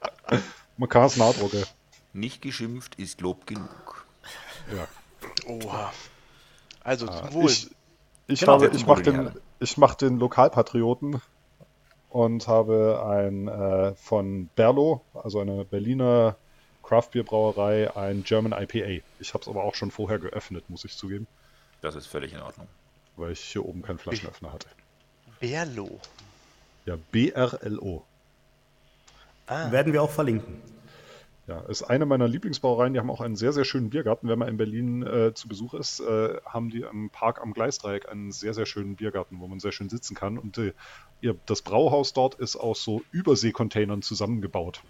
kann 0.88 1.04
es 1.04 1.16
nachdrucken. 1.16 1.64
Nicht 2.12 2.42
geschimpft 2.42 2.96
ist 2.96 3.20
Lob 3.20 3.46
genug. 3.46 4.04
Ja. 4.74 4.88
Oha. 5.46 5.92
Also 6.82 7.06
zum 7.06 7.32
Wohl. 7.32 7.50
Ich, 7.50 7.70
ich, 8.26 8.40
Genau. 8.40 8.52
habe, 8.54 8.68
ich 8.74 8.86
mache 8.86 9.02
den, 9.02 9.30
ich 9.60 9.76
mach 9.76 9.94
den 9.94 10.18
Lokalpatrioten 10.18 11.20
und 12.08 12.48
habe 12.48 13.04
ein 13.06 13.46
äh, 13.48 13.94
von 13.94 14.48
Berlo, 14.56 15.02
also 15.14 15.38
eine 15.40 15.64
Berliner 15.64 16.36
Craftbierbrauerei, 16.82 17.94
ein 17.96 18.24
German 18.24 18.52
IPA. 18.52 19.02
Ich 19.20 19.32
habe 19.34 19.42
es 19.42 19.48
aber 19.48 19.62
auch 19.62 19.74
schon 19.76 19.90
vorher 19.90 20.18
geöffnet, 20.18 20.68
muss 20.70 20.84
ich 20.84 20.96
zugeben, 20.96 21.26
Das 21.80 21.94
ist 21.94 22.06
völlig 22.06 22.32
in 22.32 22.40
Ordnung. 22.40 22.66
weil 23.16 23.32
ich 23.32 23.40
hier 23.40 23.64
oben 23.64 23.82
keinen 23.82 23.98
Flaschenöffner 23.98 24.52
hatte. 24.52 24.68
Berlo. 25.40 25.98
Ja, 26.86 26.96
BRLO. 27.12 28.04
Ah, 29.46 29.70
Werden 29.70 29.92
wir 29.92 30.02
auch 30.02 30.10
verlinken. 30.10 30.62
Ja, 31.46 31.60
ist 31.62 31.82
eine 31.82 32.06
meiner 32.06 32.28
Lieblingsbrauereien. 32.28 32.92
Die 32.94 33.00
haben 33.00 33.10
auch 33.10 33.20
einen 33.20 33.34
sehr, 33.34 33.52
sehr 33.52 33.64
schönen 33.64 33.90
Biergarten. 33.90 34.28
Wenn 34.28 34.38
man 34.38 34.48
in 34.48 34.56
Berlin 34.56 35.02
äh, 35.02 35.34
zu 35.34 35.48
Besuch 35.48 35.74
ist, 35.74 36.00
äh, 36.00 36.36
haben 36.44 36.70
die 36.70 36.82
im 36.82 37.10
Park 37.10 37.40
am 37.40 37.52
Gleisdreieck 37.52 38.08
einen 38.08 38.30
sehr, 38.30 38.54
sehr 38.54 38.66
schönen 38.66 38.94
Biergarten, 38.96 39.40
wo 39.40 39.48
man 39.48 39.58
sehr 39.58 39.72
schön 39.72 39.88
sitzen 39.88 40.14
kann. 40.14 40.38
Und 40.38 40.58
äh, 40.58 40.72
ihr, 41.20 41.34
das 41.46 41.62
Brauhaus 41.62 42.12
dort 42.12 42.36
ist 42.36 42.56
aus 42.56 42.84
so 42.84 43.02
Überseekontainern 43.10 44.02
zusammengebaut. 44.02 44.82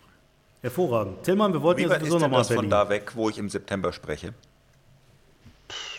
Hervorragend. 0.60 1.22
Tillmann, 1.22 1.54
wir 1.54 1.62
wollten 1.62 1.78
Wie 1.80 1.84
ja 1.84 1.98
sowieso 1.98 2.18
nochmal 2.18 2.44
von 2.44 2.68
da 2.68 2.90
weg, 2.90 3.12
wo 3.14 3.30
ich 3.30 3.38
im 3.38 3.48
September 3.48 3.92
spreche? 3.94 4.34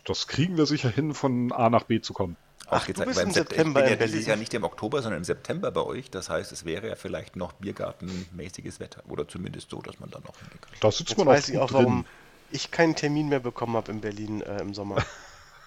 Das 0.06 0.28
kriegen 0.28 0.58
wir 0.58 0.66
sicher 0.66 0.90
hin, 0.90 1.14
von 1.14 1.52
A 1.52 1.70
nach 1.70 1.84
B 1.84 2.02
zu 2.02 2.14
kommen. 2.14 2.36
Ach, 2.68 2.88
jetzt- 2.88 3.00
du 3.00 3.06
bist 3.06 3.20
im 3.22 3.30
Sept- 3.32 3.50
September 3.50 3.82
Ich 3.82 3.86
bin 3.86 3.94
in 3.96 4.00
ja 4.00 4.06
dieses. 4.08 4.26
Jahr 4.28 4.38
nicht 4.38 4.54
im 4.54 4.64
Oktober, 4.64 5.02
sondern 5.02 5.20
im 5.20 5.24
September 5.26 5.72
bei 5.72 5.82
euch. 5.82 6.10
Das 6.10 6.30
heißt, 6.30 6.52
es 6.52 6.64
wäre 6.66 6.88
ja 6.88 6.96
vielleicht 6.96 7.36
noch 7.36 7.52
Biergartenmäßiges 7.54 8.80
Wetter. 8.80 9.04
Oder 9.10 9.28
zumindest 9.28 9.70
so, 9.70 9.82
dass 9.82 10.00
man 10.00 10.10
dann 10.10 10.24
noch 10.24 10.38
hingehen 10.40 10.60
kann. 10.62 10.72
Da 10.80 10.92
sitzt 10.92 11.10
Jetzt 11.12 11.18
man 11.18 11.28
weiß 11.28 11.46
auch 11.46 11.50
ich 11.50 11.58
auch, 11.60 11.68
drin. 11.72 11.78
warum 11.80 12.06
ich 12.52 12.72
keinen 12.72 12.96
Termin 12.96 13.30
mehr 13.30 13.40
bekommen 13.42 13.76
habe 13.76 13.92
in 13.92 14.00
Berlin 14.02 14.42
äh, 14.42 14.62
im 14.62 14.74
Sommer. 14.74 15.04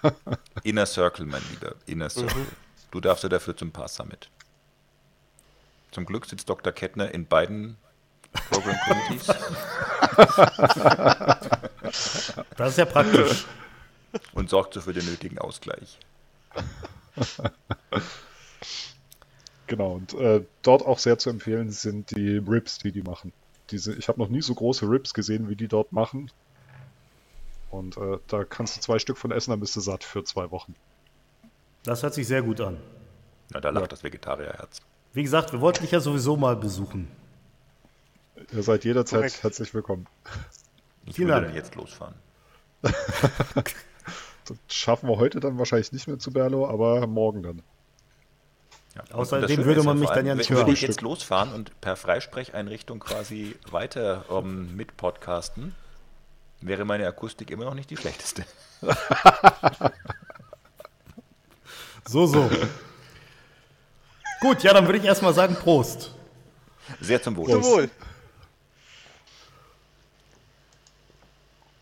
Inner 0.63 0.85
Circle, 0.85 1.25
mein 1.25 1.41
Lieber. 1.51 1.75
Inner 1.85 2.09
Circle. 2.09 2.45
Du 2.91 2.99
darfst 2.99 3.23
ja 3.23 3.29
dafür 3.29 3.55
zum 3.55 3.71
Pass 3.71 3.95
Summit. 3.95 4.29
Zum 5.91 6.05
Glück 6.05 6.25
sitzt 6.25 6.49
Dr. 6.49 6.73
Kettner 6.73 7.11
in 7.13 7.25
beiden 7.25 7.77
Program 8.49 8.75
Committees. 8.87 9.27
Das 12.57 12.69
ist 12.71 12.77
ja 12.77 12.85
praktisch. 12.85 13.45
und 14.33 14.49
sorgt 14.49 14.73
so 14.73 14.81
für 14.81 14.93
den 14.93 15.05
nötigen 15.05 15.37
Ausgleich. 15.39 15.99
Genau, 19.67 19.93
und 19.93 20.13
äh, 20.13 20.43
dort 20.61 20.85
auch 20.85 20.99
sehr 20.99 21.17
zu 21.17 21.29
empfehlen 21.29 21.71
sind 21.71 22.11
die 22.15 22.37
Rips, 22.37 22.77
die 22.77 22.91
die 22.91 23.01
machen. 23.01 23.33
Diese, 23.71 23.95
ich 23.95 24.07
habe 24.07 24.19
noch 24.19 24.29
nie 24.29 24.41
so 24.41 24.53
große 24.53 24.87
Rips 24.87 25.13
gesehen, 25.13 25.49
wie 25.49 25.55
die 25.55 25.67
dort 25.67 25.91
machen. 25.91 26.29
Und 27.71 27.97
äh, 27.97 28.19
da 28.27 28.43
kannst 28.43 28.77
du 28.77 28.81
zwei 28.81 28.99
Stück 28.99 29.17
von 29.17 29.31
essen, 29.31 29.49
dann 29.51 29.59
bist 29.59 29.75
du 29.75 29.79
satt 29.79 30.03
für 30.03 30.23
zwei 30.23 30.51
Wochen. 30.51 30.75
Das 31.83 32.03
hört 32.03 32.13
sich 32.13 32.27
sehr 32.27 32.43
gut 32.43 32.61
an. 32.61 32.77
Na, 33.51 33.59
da 33.59 33.69
lacht 33.71 33.91
das 33.91 34.03
Vegetarierherz. 34.03 34.81
Wie 35.13 35.23
gesagt, 35.23 35.51
wir 35.51 35.61
wollten 35.61 35.81
dich 35.81 35.91
ja 35.91 35.99
sowieso 35.99 36.37
mal 36.37 36.55
besuchen. 36.55 37.07
Ihr 38.51 38.63
seid 38.63 38.85
jederzeit 38.85 39.21
Korrekt. 39.21 39.43
herzlich 39.43 39.73
willkommen. 39.73 40.05
Ich 41.05 41.15
Vielen 41.15 41.29
würde 41.29 41.41
Dank. 41.41 41.53
dann 41.53 41.63
jetzt 41.63 41.75
losfahren. 41.75 42.15
Das 44.45 44.57
schaffen 44.69 45.09
wir 45.09 45.17
heute 45.17 45.39
dann 45.39 45.57
wahrscheinlich 45.57 45.91
nicht 45.91 46.07
mehr 46.07 46.19
zu 46.19 46.31
Berlo, 46.31 46.67
aber 46.67 47.05
morgen 47.07 47.43
dann. 47.43 47.63
Ja. 48.95 49.03
Außerdem 49.15 49.65
würde 49.65 49.83
man 49.83 49.97
ja 49.97 49.99
mich 50.01 50.07
vor 50.07 50.15
dann 50.15 50.25
ja 50.25 50.31
allem, 50.31 50.37
nicht 50.37 50.49
wenn- 50.49 50.57
Würde 50.57 50.67
hören. 50.67 50.73
ich 50.75 50.81
jetzt 50.81 51.01
losfahren 51.01 51.51
und 51.53 51.79
per 51.81 51.95
Freisprecheinrichtung 51.97 52.99
quasi 52.99 53.55
weiter 53.69 54.23
ähm, 54.29 54.75
mit 54.75 54.95
podcasten, 54.97 55.75
wäre 56.61 56.85
meine 56.85 57.05
Akustik 57.07 57.51
immer 57.51 57.65
noch 57.65 57.73
nicht 57.73 57.89
die 57.89 57.97
schlechteste. 57.97 58.45
So, 62.07 62.27
so. 62.27 62.47
Gut, 64.39 64.61
ja, 64.61 64.73
dann 64.73 64.85
würde 64.85 64.99
ich 64.99 65.05
erstmal 65.05 65.33
sagen 65.33 65.55
Prost. 65.55 66.13
Sehr 67.01 67.19
zum 67.19 67.35
Wohl. 67.35 67.49
Zum 67.49 67.63
Wohl. 67.63 67.89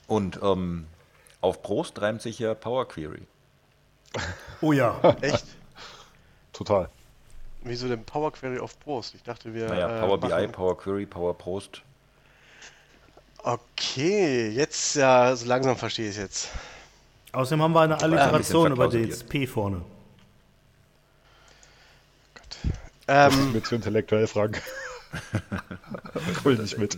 Und 0.07 0.39
ähm, 0.41 0.87
auf 1.43 1.61
Prost 1.61 2.01
reimt 2.01 2.21
sich 2.21 2.39
ja 2.39 2.53
Power 2.53 2.87
Query. 2.87 3.21
Oh 4.61 4.71
ja. 4.71 4.97
Echt? 5.21 5.45
Total. 6.53 6.89
Wieso 7.63 7.87
denn 7.87 8.03
Power 8.03 8.31
Query 8.31 8.59
auf 8.59 8.77
Brust? 8.79 9.13
Ich 9.15 9.23
dachte, 9.23 9.53
wir. 9.53 9.67
Naja, 9.67 9.97
äh, 9.97 9.99
Power 10.01 10.19
BI, 10.19 10.27
machen- 10.29 10.51
Power 10.51 10.77
Query, 10.77 11.05
Power 11.05 11.37
Prost. 11.37 11.81
Okay, 13.39 14.49
jetzt 14.49 14.95
ja, 14.95 15.35
so 15.35 15.45
langsam 15.45 15.75
verstehe 15.75 16.05
ich 16.05 16.15
es 16.15 16.21
jetzt. 16.21 16.49
Außerdem 17.33 17.61
haben 17.61 17.73
wir 17.73 17.81
eine 17.81 17.95
ein 17.95 18.03
Alliteration 18.03 18.67
über 18.67 18.75
verklausuliert. 18.83 19.11
das 19.11 19.23
P 19.23 19.47
vorne. 19.47 19.81
Ähm, 23.07 23.51
Mit 23.51 23.65
zu 23.65 23.75
intellektuell 23.75 24.27
fragen. 24.27 24.61
Hol 26.45 26.55
nicht 26.57 26.77
mit. 26.77 26.97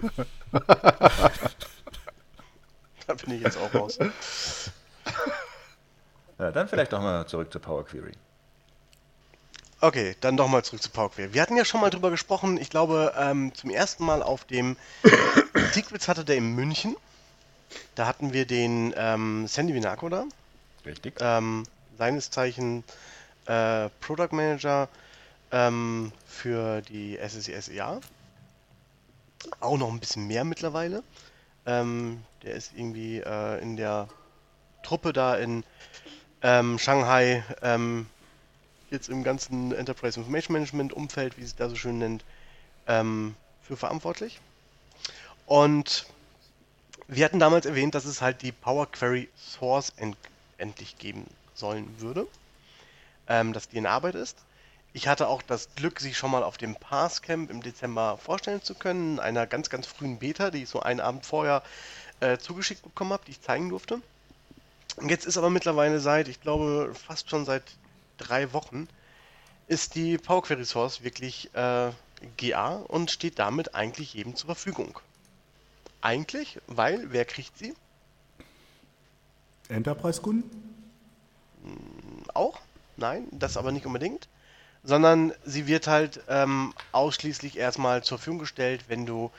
da 3.14 3.24
bin 3.24 3.36
ich 3.36 3.42
jetzt 3.42 3.58
auch 3.58 3.74
raus. 3.74 3.98
Ja, 6.38 6.50
dann 6.50 6.68
vielleicht 6.68 6.92
doch 6.92 7.00
mal 7.00 7.26
zurück 7.26 7.52
zu 7.52 7.60
Power 7.60 7.84
Query. 7.84 8.12
Okay, 9.80 10.16
dann 10.20 10.36
doch 10.36 10.48
mal 10.48 10.62
zurück 10.64 10.82
zu 10.82 10.90
Power 10.90 11.10
Query. 11.10 11.34
Wir 11.34 11.42
hatten 11.42 11.56
ja 11.56 11.64
schon 11.64 11.80
mal 11.80 11.90
drüber 11.90 12.10
gesprochen, 12.10 12.56
ich 12.56 12.70
glaube, 12.70 13.12
ähm, 13.16 13.52
zum 13.54 13.70
ersten 13.70 14.04
Mal 14.04 14.22
auf 14.22 14.44
dem 14.44 14.76
Secrets 15.72 16.08
hatte 16.08 16.24
der 16.24 16.36
in 16.36 16.54
München. 16.54 16.96
Da 17.94 18.06
hatten 18.06 18.32
wir 18.32 18.46
den 18.46 18.94
ähm, 18.96 19.46
Sandy 19.46 19.74
Vinaco 19.74 20.08
da. 20.08 20.24
Richtig? 20.84 21.14
ähm, 21.20 21.64
seines 21.98 22.30
Zeichen 22.30 22.84
äh, 23.46 23.88
Product 24.00 24.32
Manager 24.32 24.88
ähm, 25.50 26.12
für 26.26 26.82
die 26.82 27.18
SSI 27.18 27.60
SEA. 27.60 28.00
Auch 29.60 29.78
noch 29.78 29.88
ein 29.92 30.00
bisschen 30.00 30.26
mehr 30.26 30.44
mittlerweile. 30.44 31.02
Ähm, 31.66 32.22
der 32.42 32.54
ist 32.54 32.72
irgendwie 32.76 33.18
äh, 33.18 33.60
in 33.60 33.76
der 33.76 34.08
Truppe 34.82 35.12
da 35.12 35.36
in 35.36 35.64
ähm, 36.42 36.78
Shanghai 36.78 37.44
ähm, 37.62 38.06
jetzt 38.90 39.08
im 39.08 39.22
ganzen 39.22 39.72
Enterprise 39.72 40.18
Information 40.18 40.54
Management 40.54 40.92
Umfeld, 40.92 41.38
wie 41.38 41.44
es 41.44 41.56
da 41.56 41.68
so 41.68 41.76
schön 41.76 41.98
nennt, 41.98 42.24
ähm, 42.86 43.34
für 43.62 43.76
verantwortlich. 43.76 44.40
Und 45.46 46.06
wir 47.08 47.24
hatten 47.24 47.38
damals 47.38 47.66
erwähnt, 47.66 47.94
dass 47.94 48.04
es 48.04 48.20
halt 48.20 48.42
die 48.42 48.52
Power 48.52 48.90
Query 48.90 49.28
Source 49.36 49.92
end 49.96 50.16
endlich 50.58 50.96
geben 50.98 51.26
sollen 51.54 51.88
würde, 51.98 52.26
ähm, 53.28 53.52
dass 53.52 53.68
die 53.68 53.78
in 53.78 53.86
Arbeit 53.86 54.14
ist. 54.14 54.38
Ich 54.92 55.08
hatte 55.08 55.26
auch 55.26 55.42
das 55.42 55.74
Glück, 55.74 56.00
sie 56.00 56.14
schon 56.14 56.30
mal 56.30 56.42
auf 56.42 56.56
dem 56.56 56.76
Parscamp 56.76 57.50
im 57.50 57.62
Dezember 57.62 58.18
vorstellen 58.18 58.62
zu 58.62 58.74
können, 58.74 59.14
in 59.14 59.20
einer 59.20 59.46
ganz, 59.46 59.70
ganz 59.70 59.86
frühen 59.86 60.18
Beta, 60.18 60.50
die 60.50 60.64
ich 60.64 60.68
so 60.68 60.80
einen 60.80 61.00
Abend 61.00 61.26
vorher 61.26 61.62
äh, 62.22 62.38
zugeschickt 62.38 62.82
bekommen 62.82 63.12
habe, 63.12 63.24
die 63.26 63.32
ich 63.32 63.40
zeigen 63.40 63.68
durfte. 63.68 64.00
Und 64.96 65.10
jetzt 65.10 65.26
ist 65.26 65.36
aber 65.36 65.50
mittlerweile 65.50 66.00
seit, 66.00 66.28
ich 66.28 66.40
glaube, 66.40 66.94
fast 66.94 67.30
schon 67.30 67.44
seit 67.44 67.64
drei 68.18 68.52
Wochen, 68.52 68.88
ist 69.66 69.94
die 69.94 70.18
Power 70.18 70.42
Query 70.42 70.64
Source 70.64 71.02
wirklich 71.02 71.50
äh, 71.54 71.90
GA 72.36 72.76
und 72.88 73.10
steht 73.10 73.38
damit 73.38 73.74
eigentlich 73.74 74.14
jedem 74.14 74.36
zur 74.36 74.46
Verfügung. 74.46 74.98
Eigentlich, 76.00 76.58
weil, 76.66 77.12
wer 77.12 77.24
kriegt 77.24 77.56
sie? 77.58 77.74
Enterprise-Kunden? 79.68 80.72
auch. 82.34 82.60
Nein, 82.96 83.26
das 83.30 83.56
aber 83.56 83.72
nicht 83.72 83.86
unbedingt. 83.86 84.28
Sondern 84.84 85.32
sie 85.44 85.66
wird 85.66 85.86
halt 85.86 86.20
ähm, 86.28 86.74
ausschließlich 86.90 87.56
erstmal 87.56 88.02
zur 88.02 88.18
Verfügung 88.18 88.40
gestellt, 88.40 88.84
wenn 88.88 89.06
du 89.06 89.30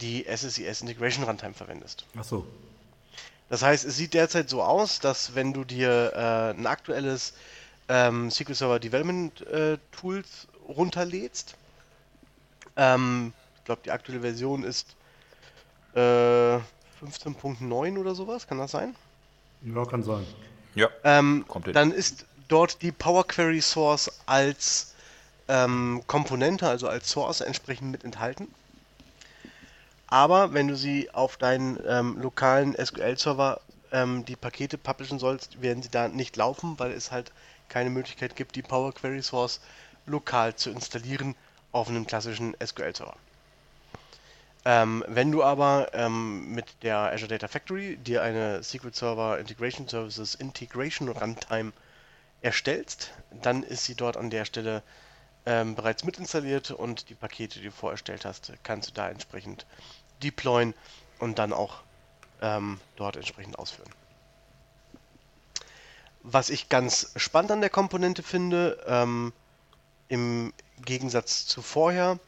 die 0.00 0.24
SSIS 0.24 0.80
Integration 0.80 1.24
Runtime 1.24 1.54
verwendest. 1.54 2.04
Achso. 2.16 2.46
Das 3.48 3.62
heißt, 3.62 3.84
es 3.84 3.96
sieht 3.96 4.14
derzeit 4.14 4.48
so 4.48 4.62
aus, 4.62 4.98
dass 4.98 5.34
wenn 5.34 5.52
du 5.52 5.64
dir 5.64 6.12
äh, 6.14 6.58
ein 6.58 6.66
aktuelles 6.66 7.34
ähm, 7.88 8.30
SQL 8.30 8.54
Server 8.54 8.80
Development 8.80 9.40
äh, 9.42 9.78
Tools 9.92 10.48
runterlädst, 10.66 11.54
ähm, 12.76 13.32
ich 13.58 13.64
glaube, 13.64 13.82
die 13.84 13.90
aktuelle 13.90 14.22
Version 14.22 14.64
ist 14.64 14.96
äh, 15.94 15.98
15.9 15.98 17.98
oder 17.98 18.14
sowas, 18.14 18.46
kann 18.46 18.58
das 18.58 18.70
sein? 18.70 18.96
Ja, 19.62 19.84
kann 19.84 20.02
sein. 20.02 20.26
Ja. 20.74 20.88
Ähm, 21.04 21.44
Kommt 21.46 21.66
hin. 21.66 21.74
dann 21.74 21.92
ist 21.92 22.24
dort 22.48 22.82
die 22.82 22.92
Power 22.92 23.26
Query 23.26 23.60
Source 23.60 24.10
als 24.26 24.94
ähm, 25.48 26.02
Komponente, 26.06 26.68
also 26.68 26.88
als 26.88 27.10
Source 27.10 27.40
entsprechend 27.40 27.90
mit 27.90 28.04
enthalten. 28.04 28.48
Aber 30.12 30.52
wenn 30.52 30.68
du 30.68 30.76
sie 30.76 31.08
auf 31.14 31.38
deinen 31.38 31.80
ähm, 31.86 32.18
lokalen 32.20 32.76
SQL-Server 32.76 33.62
ähm, 33.92 34.26
die 34.26 34.36
Pakete 34.36 34.76
publishen 34.76 35.18
sollst, 35.18 35.62
werden 35.62 35.82
sie 35.82 35.88
da 35.88 36.08
nicht 36.08 36.36
laufen, 36.36 36.78
weil 36.78 36.90
es 36.90 37.10
halt 37.10 37.32
keine 37.70 37.88
Möglichkeit 37.88 38.36
gibt, 38.36 38.54
die 38.54 38.60
Power 38.60 38.92
Query 38.92 39.22
Source 39.22 39.62
lokal 40.04 40.54
zu 40.54 40.68
installieren 40.68 41.34
auf 41.72 41.88
einem 41.88 42.06
klassischen 42.06 42.54
SQL-Server. 42.62 43.16
Ähm, 44.66 45.02
wenn 45.08 45.32
du 45.32 45.42
aber 45.42 45.88
ähm, 45.94 46.54
mit 46.54 46.66
der 46.82 47.10
Azure 47.10 47.28
Data 47.28 47.48
Factory 47.48 47.96
dir 47.96 48.20
eine 48.20 48.62
SQL 48.62 48.92
Server 48.92 49.38
Integration 49.38 49.88
Services 49.88 50.34
Integration 50.34 51.08
Runtime 51.08 51.72
erstellst, 52.42 53.12
dann 53.30 53.62
ist 53.62 53.86
sie 53.86 53.94
dort 53.94 54.18
an 54.18 54.28
der 54.28 54.44
Stelle 54.44 54.82
ähm, 55.46 55.74
bereits 55.74 56.04
mitinstalliert 56.04 56.70
und 56.70 57.08
die 57.08 57.14
Pakete, 57.14 57.58
die 57.58 57.64
du 57.64 57.72
vorerstellt 57.72 58.24
hast, 58.24 58.52
kannst 58.62 58.90
du 58.90 58.94
da 58.94 59.08
entsprechend 59.08 59.66
deployen 60.22 60.74
und 61.18 61.38
dann 61.38 61.52
auch 61.52 61.82
ähm, 62.40 62.80
dort 62.96 63.16
entsprechend 63.16 63.58
ausführen. 63.58 63.90
Was 66.22 66.50
ich 66.50 66.68
ganz 66.68 67.12
spannend 67.16 67.50
an 67.50 67.60
der 67.60 67.70
Komponente 67.70 68.22
finde, 68.22 68.82
ähm, 68.86 69.32
im 70.08 70.52
Gegensatz 70.84 71.46
zu 71.46 71.62
vorher, 71.62 72.18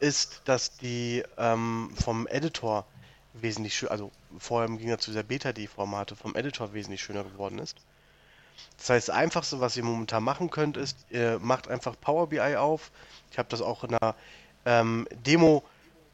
ist, 0.00 0.42
dass 0.44 0.76
die 0.76 1.24
ähm, 1.36 1.90
vom 2.00 2.26
Editor 2.26 2.86
wesentlich 3.34 3.76
schön, 3.76 3.88
also 3.88 4.10
vorher 4.38 4.68
im 4.68 4.78
Gegensatz 4.78 5.04
zu 5.04 5.10
dieser 5.10 5.22
Beta, 5.22 5.52
die 5.52 5.68
hatte, 5.68 6.16
vom 6.16 6.34
Editor 6.34 6.72
wesentlich 6.72 7.02
schöner 7.02 7.24
geworden 7.24 7.58
ist. 7.58 7.76
Das 8.76 8.90
heißt, 8.90 9.08
das 9.08 9.14
Einfachste, 9.14 9.60
was 9.60 9.76
ihr 9.76 9.84
momentan 9.84 10.22
machen 10.22 10.50
könnt, 10.50 10.76
ist, 10.76 10.96
ihr 11.10 11.38
macht 11.40 11.68
einfach 11.68 11.94
Power 12.00 12.28
BI 12.28 12.56
auf. 12.56 12.90
Ich 13.30 13.38
habe 13.38 13.48
das 13.48 13.60
auch 13.60 13.84
in 13.84 13.94
einer 13.94 14.14
ähm, 14.64 15.06
Demo 15.24 15.64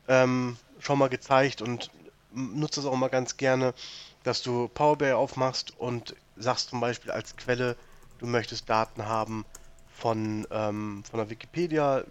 ähm, 0.09 0.57
schon 0.79 0.99
mal 0.99 1.09
gezeigt 1.09 1.63
und 1.63 1.91
nutze 2.33 2.81
das 2.81 2.91
auch 2.91 2.97
mal 2.97 3.09
ganz 3.09 3.37
gerne, 3.37 3.75
dass 4.23 4.43
du 4.43 4.69
Power 4.69 4.97
BI 4.99 5.13
aufmachst 5.13 5.79
und 5.79 6.17
sagst 6.37 6.71
zum 6.71 6.81
Beispiel 6.81 7.11
als 7.11 7.37
Quelle, 7.37 7.77
du 8.19 8.27
möchtest 8.27 8.69
Daten 8.69 9.07
haben 9.07 9.45
von, 9.93 10.47
ähm, 10.51 11.05
von 11.09 11.19
der 11.19 11.31
Wikipedia, 11.31 12.05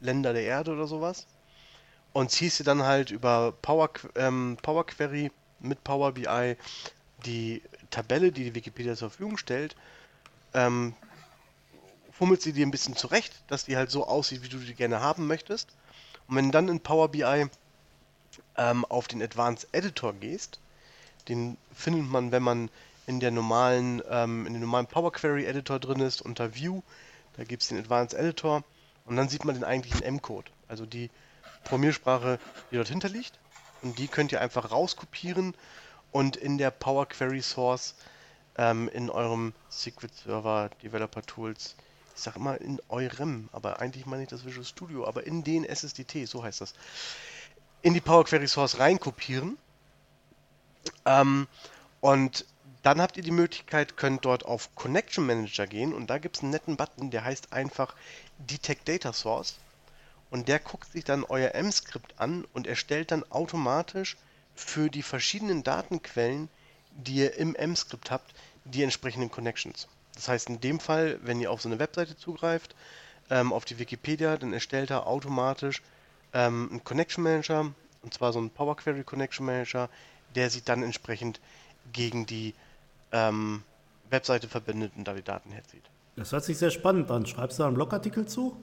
Länder 0.00 0.32
der 0.32 0.44
Erde 0.44 0.72
oder 0.72 0.86
sowas. 0.86 1.26
Und 2.12 2.30
ziehst 2.30 2.60
dir 2.60 2.64
dann 2.64 2.82
halt 2.82 3.10
über 3.10 3.52
Power, 3.60 3.90
ähm, 4.14 4.56
Power 4.62 4.86
Query 4.86 5.30
mit 5.60 5.84
Power 5.84 6.12
BI 6.12 6.56
die 7.24 7.62
Tabelle, 7.90 8.32
die 8.32 8.44
die 8.44 8.54
Wikipedia 8.54 8.94
zur 8.94 9.10
Verfügung 9.10 9.36
stellt, 9.36 9.76
ähm, 10.54 10.94
fummelst 12.12 12.44
sie 12.44 12.52
dir 12.52 12.66
ein 12.66 12.70
bisschen 12.70 12.96
zurecht, 12.96 13.34
dass 13.48 13.64
die 13.64 13.76
halt 13.76 13.90
so 13.90 14.06
aussieht, 14.06 14.42
wie 14.42 14.48
du 14.48 14.58
die 14.58 14.74
gerne 14.74 15.00
haben 15.00 15.26
möchtest. 15.26 15.68
Und 16.28 16.36
wenn 16.36 16.50
dann 16.50 16.68
in 16.68 16.80
Power 16.80 17.08
BI 17.08 17.46
ähm, 18.56 18.84
auf 18.84 19.08
den 19.08 19.22
Advanced 19.22 19.68
Editor 19.72 20.12
gehst, 20.14 20.60
den 21.28 21.56
findet 21.74 22.06
man, 22.06 22.32
wenn 22.32 22.42
man 22.42 22.70
in 23.06 23.20
der 23.20 23.30
normalen, 23.30 24.02
ähm, 24.10 24.46
in 24.46 24.54
dem 24.54 24.62
normalen 24.62 24.86
Power 24.86 25.12
Query 25.12 25.46
Editor 25.46 25.78
drin 25.78 26.00
ist, 26.00 26.22
unter 26.22 26.54
View, 26.54 26.82
da 27.36 27.44
gibt 27.44 27.62
es 27.62 27.68
den 27.68 27.78
Advanced 27.78 28.18
Editor 28.18 28.64
und 29.04 29.16
dann 29.16 29.28
sieht 29.28 29.44
man 29.44 29.54
den 29.54 29.64
eigentlichen 29.64 30.02
M-Code, 30.02 30.50
also 30.68 30.86
die 30.86 31.10
Programmiersprache, 31.64 32.38
die 32.70 32.76
dort 32.76 32.88
hinter 32.88 33.08
liegt. 33.08 33.38
Und 33.82 33.98
die 33.98 34.08
könnt 34.08 34.32
ihr 34.32 34.40
einfach 34.40 34.70
rauskopieren 34.70 35.54
und 36.12 36.36
in 36.36 36.58
der 36.58 36.70
Power 36.70 37.06
Query 37.06 37.42
Source 37.42 37.94
ähm, 38.56 38.88
in 38.88 39.10
eurem 39.10 39.52
Secret 39.68 40.14
Server 40.14 40.70
Developer 40.82 41.22
Tools, 41.22 41.76
ich 42.14 42.22
sag 42.22 42.36
immer 42.36 42.58
in 42.60 42.80
eurem, 42.88 43.48
aber 43.52 43.80
eigentlich 43.80 44.06
meine 44.06 44.22
ich 44.22 44.28
das 44.30 44.46
Visual 44.46 44.64
Studio, 44.64 45.06
aber 45.06 45.26
in 45.26 45.44
den 45.44 45.64
SSDT, 45.64 46.26
so 46.26 46.42
heißt 46.42 46.62
das, 46.62 46.72
in 47.86 47.94
die 47.94 48.00
Power 48.00 48.24
Query 48.24 48.48
Source 48.48 48.80
reinkopieren. 48.80 49.56
Ähm, 51.04 51.46
und 52.00 52.44
dann 52.82 53.00
habt 53.00 53.16
ihr 53.16 53.22
die 53.22 53.30
Möglichkeit, 53.30 53.96
könnt 53.96 54.24
dort 54.24 54.44
auf 54.44 54.74
Connection 54.74 55.24
Manager 55.24 55.68
gehen 55.68 55.94
und 55.94 56.10
da 56.10 56.18
gibt 56.18 56.36
es 56.36 56.42
einen 56.42 56.50
netten 56.50 56.76
Button, 56.76 57.12
der 57.12 57.24
heißt 57.24 57.52
einfach 57.52 57.94
Detect 58.38 58.88
Data 58.88 59.12
Source. 59.12 59.54
Und 60.30 60.48
der 60.48 60.58
guckt 60.58 60.90
sich 60.90 61.04
dann 61.04 61.22
euer 61.22 61.54
M-Skript 61.54 62.14
an 62.18 62.44
und 62.54 62.66
erstellt 62.66 63.12
dann 63.12 63.22
automatisch 63.30 64.16
für 64.56 64.90
die 64.90 65.04
verschiedenen 65.04 65.62
Datenquellen, 65.62 66.48
die 66.90 67.14
ihr 67.14 67.36
im 67.36 67.54
M-Skript 67.54 68.10
habt, 68.10 68.34
die 68.64 68.82
entsprechenden 68.82 69.30
Connections. 69.30 69.86
Das 70.16 70.26
heißt, 70.26 70.48
in 70.48 70.60
dem 70.60 70.80
Fall, 70.80 71.20
wenn 71.22 71.40
ihr 71.40 71.52
auf 71.52 71.62
so 71.62 71.68
eine 71.68 71.78
Webseite 71.78 72.16
zugreift, 72.16 72.74
ähm, 73.30 73.52
auf 73.52 73.64
die 73.64 73.78
Wikipedia, 73.78 74.38
dann 74.38 74.52
erstellt 74.52 74.90
er 74.90 75.06
automatisch 75.06 75.82
ähm, 76.32 76.68
einen 76.70 76.84
Connection 76.84 77.22
Manager, 77.24 77.72
und 78.02 78.14
zwar 78.14 78.32
so 78.32 78.38
einen 78.38 78.50
Power 78.50 78.76
Query 78.76 79.04
Connection 79.04 79.46
Manager, 79.46 79.88
der 80.34 80.50
sich 80.50 80.64
dann 80.64 80.82
entsprechend 80.82 81.40
gegen 81.92 82.26
die 82.26 82.54
ähm, 83.12 83.62
Webseite 84.10 84.48
verbindet 84.48 84.92
und 84.96 85.04
da 85.06 85.14
die 85.14 85.22
Daten 85.22 85.50
herzieht. 85.50 85.84
Das 86.16 86.32
hört 86.32 86.44
sich 86.44 86.58
sehr 86.58 86.70
spannend 86.70 87.10
an. 87.10 87.26
Schreibst 87.26 87.58
du 87.58 87.62
da 87.62 87.66
einen 87.66 87.76
Blogartikel 87.76 88.26
zu? 88.26 88.56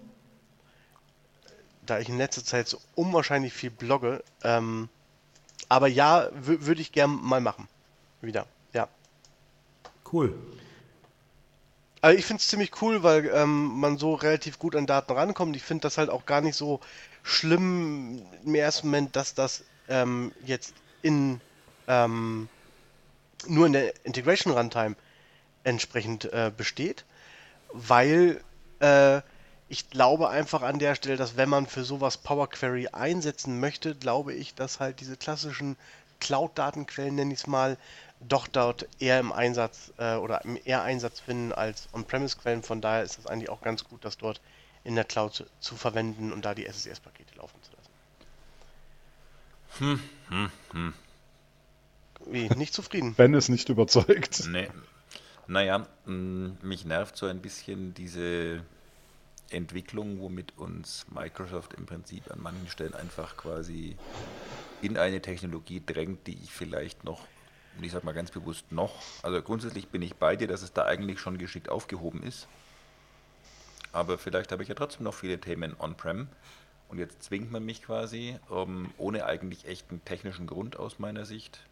Da 1.85 1.99
ich 1.99 2.09
in 2.09 2.17
letzter 2.17 2.43
Zeit 2.43 2.67
so 2.67 2.79
unwahrscheinlich 2.95 3.53
viel 3.53 3.69
blogge, 3.69 4.23
ähm, 4.43 4.89
aber 5.69 5.87
ja, 5.87 6.29
würde 6.33 6.81
ich 6.81 6.91
gern 6.91 7.19
mal 7.21 7.41
machen. 7.41 7.67
Wieder, 8.21 8.45
ja. 8.73 8.87
Cool. 10.11 10.35
Also 12.01 12.17
ich 12.17 12.25
finde 12.25 12.41
es 12.41 12.47
ziemlich 12.47 12.81
cool, 12.81 13.03
weil 13.03 13.31
ähm, 13.33 13.79
man 13.79 13.97
so 13.97 14.13
relativ 14.13 14.59
gut 14.59 14.75
an 14.75 14.85
Daten 14.85 15.13
rankommt. 15.13 15.55
Ich 15.55 15.63
finde 15.63 15.83
das 15.83 15.97
halt 15.97 16.09
auch 16.09 16.25
gar 16.25 16.41
nicht 16.41 16.55
so 16.55 16.79
schlimm 17.23 18.25
im 18.45 18.55
ersten 18.55 18.87
Moment, 18.87 19.15
dass 19.15 19.33
das 19.33 19.63
ähm, 19.87 20.31
jetzt 20.45 20.73
in 21.01 21.41
ähm, 21.87 22.47
nur 23.47 23.65
in 23.65 23.73
der 23.73 24.05
Integration 24.05 24.53
Runtime 24.53 24.95
entsprechend 25.63 26.31
äh, 26.31 26.51
besteht, 26.55 27.05
weil 27.71 28.41
äh, 28.79 29.21
ich 29.69 29.89
glaube 29.89 30.29
einfach 30.29 30.61
an 30.61 30.79
der 30.79 30.95
Stelle, 30.95 31.17
dass 31.17 31.37
wenn 31.37 31.49
man 31.49 31.65
für 31.67 31.83
sowas 31.83 32.17
Power 32.17 32.49
Query 32.49 32.89
einsetzen 32.91 33.59
möchte, 33.59 33.95
glaube 33.95 34.33
ich, 34.33 34.53
dass 34.55 34.79
halt 34.79 34.99
diese 34.99 35.17
klassischen 35.17 35.77
Cloud-Datenquellen, 36.19 37.15
nenne 37.15 37.33
ich 37.33 37.39
es 37.39 37.47
mal, 37.47 37.77
doch 38.19 38.47
dort 38.47 38.87
eher 38.99 39.19
im 39.19 39.31
Einsatz 39.31 39.91
äh, 39.97 40.15
oder 40.15 40.41
eher 40.63 40.83
Einsatz 40.83 41.19
finden 41.19 41.51
als 41.51 41.89
On-Premise-Quellen. 41.93 42.63
Von 42.63 42.81
daher 42.81 43.03
ist 43.03 43.19
es 43.19 43.27
eigentlich 43.27 43.49
auch 43.49 43.61
ganz 43.61 43.83
gut, 43.83 44.05
das 44.05 44.17
dort 44.17 44.39
in 44.83 44.95
der 44.95 45.05
Cloud 45.05 45.33
zu, 45.33 45.45
zu 45.59 45.75
verwenden 45.75 46.31
und 46.31 46.43
da 46.45 46.53
die 46.53 46.65
SSS-Pakete 46.65 47.35
laufen 47.35 47.61
zu 47.63 47.71
lassen. 47.71 47.91
Hm, 49.79 49.99
hm, 50.29 50.51
hm. 50.71 50.93
Wie, 52.25 52.49
nicht 52.49 52.73
zufrieden? 52.73 53.13
Ben 53.17 53.33
ist 53.33 53.49
nicht 53.49 53.69
überzeugt. 53.69 54.45
Nee. 54.47 54.69
Naja, 55.47 55.87
mich 56.05 56.85
nervt 56.85 57.17
so 57.17 57.25
ein 57.25 57.41
bisschen 57.41 57.93
diese 57.93 58.63
Entwicklung, 59.49 60.19
womit 60.19 60.57
uns 60.57 61.05
Microsoft 61.13 61.73
im 61.73 61.85
Prinzip 61.85 62.31
an 62.31 62.41
manchen 62.41 62.67
Stellen 62.69 62.93
einfach 62.93 63.35
quasi 63.35 63.97
in 64.81 64.97
eine 64.97 65.21
Technologie 65.21 65.81
drängt, 65.85 66.27
die 66.27 66.37
ich 66.41 66.51
vielleicht 66.51 67.03
noch, 67.03 67.21
und 67.77 67.83
ich 67.83 67.91
sage 67.91 68.05
mal 68.05 68.13
ganz 68.13 68.31
bewusst 68.31 68.71
noch, 68.71 69.01
also 69.21 69.41
grundsätzlich 69.41 69.89
bin 69.89 70.01
ich 70.01 70.15
bei 70.15 70.35
dir, 70.35 70.47
dass 70.47 70.61
es 70.61 70.73
da 70.73 70.85
eigentlich 70.85 71.19
schon 71.19 71.37
geschickt 71.37 71.69
aufgehoben 71.69 72.23
ist. 72.23 72.47
Aber 73.93 74.17
vielleicht 74.17 74.51
habe 74.51 74.63
ich 74.63 74.69
ja 74.69 74.75
trotzdem 74.75 75.05
noch 75.05 75.13
viele 75.13 75.39
Themen 75.39 75.75
on-prem. 75.79 76.27
Und 76.89 76.97
jetzt 76.99 77.23
zwingt 77.23 77.51
man 77.51 77.63
mich 77.63 77.81
quasi, 77.81 78.37
um, 78.49 78.91
ohne 78.97 79.25
eigentlich 79.25 79.65
echten 79.65 80.03
technischen 80.03 80.47
Grund 80.47 80.77
aus 80.77 80.99
meiner 80.99 81.25
Sicht, 81.25 81.65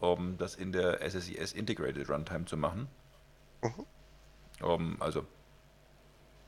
um 0.00 0.36
das 0.38 0.54
in 0.54 0.72
der 0.72 1.00
SSIS 1.08 1.52
Integrated 1.52 2.10
Runtime 2.10 2.44
zu 2.46 2.56
machen. 2.56 2.88
Mhm. 3.62 3.86
Um, 4.60 4.96
also 5.00 5.24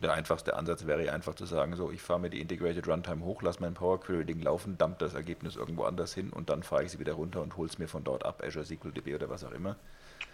der 0.03 0.13
einfachste 0.13 0.57
Ansatz 0.57 0.87
wäre 0.87 1.11
einfach 1.11 1.35
zu 1.35 1.47
sagen, 1.47 1.75
so, 1.75 1.91
ich 1.91 2.03
fahre 2.03 2.21
mir 2.21 2.31
die 2.31 2.41
Integrated 2.41 2.87
Runtime 2.87 3.25
hoch, 3.25 3.41
lasse 3.41 3.63
mein 3.63 3.75
Power 3.75 3.99
Query-Ding 3.99 4.43
laufen, 4.43 4.77
dump 4.77 4.99
das 4.99 5.15
Ergebnis 5.15 5.57
irgendwo 5.57 5.85
anders 5.85 6.13
hin 6.13 6.31
und 6.31 6.51
dann 6.51 6.63
fahre 6.63 6.85
ich 6.85 6.93
sie 6.93 6.99
wieder 6.99 7.15
runter 7.15 7.41
und 7.43 7.57
hole 7.57 7.69
es 7.69 7.79
mir 7.79 7.89
von 7.89 8.05
dort 8.05 8.25
ab, 8.25 8.43
Azure 8.45 8.65
SQL 8.65 8.93
DB 8.93 9.15
oder 9.15 9.31
was 9.31 9.43
auch 9.43 9.53
immer. 9.53 9.77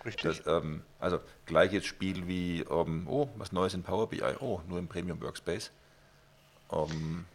Richtig. 0.05 0.43
Das, 0.43 0.47
ähm, 0.47 0.83
also 0.99 1.21
gleiches 1.47 1.87
Spiel 1.87 2.27
wie, 2.27 2.61
ähm, 2.63 3.07
oh, 3.09 3.29
was 3.37 3.53
Neues 3.53 3.75
in 3.75 3.83
Power 3.83 4.09
BI, 4.09 4.23
oh, 4.41 4.61
nur 4.69 4.79
im 4.79 4.89
Premium 4.89 5.21
Workspace. 5.21 5.71
Ähm, 6.71 7.27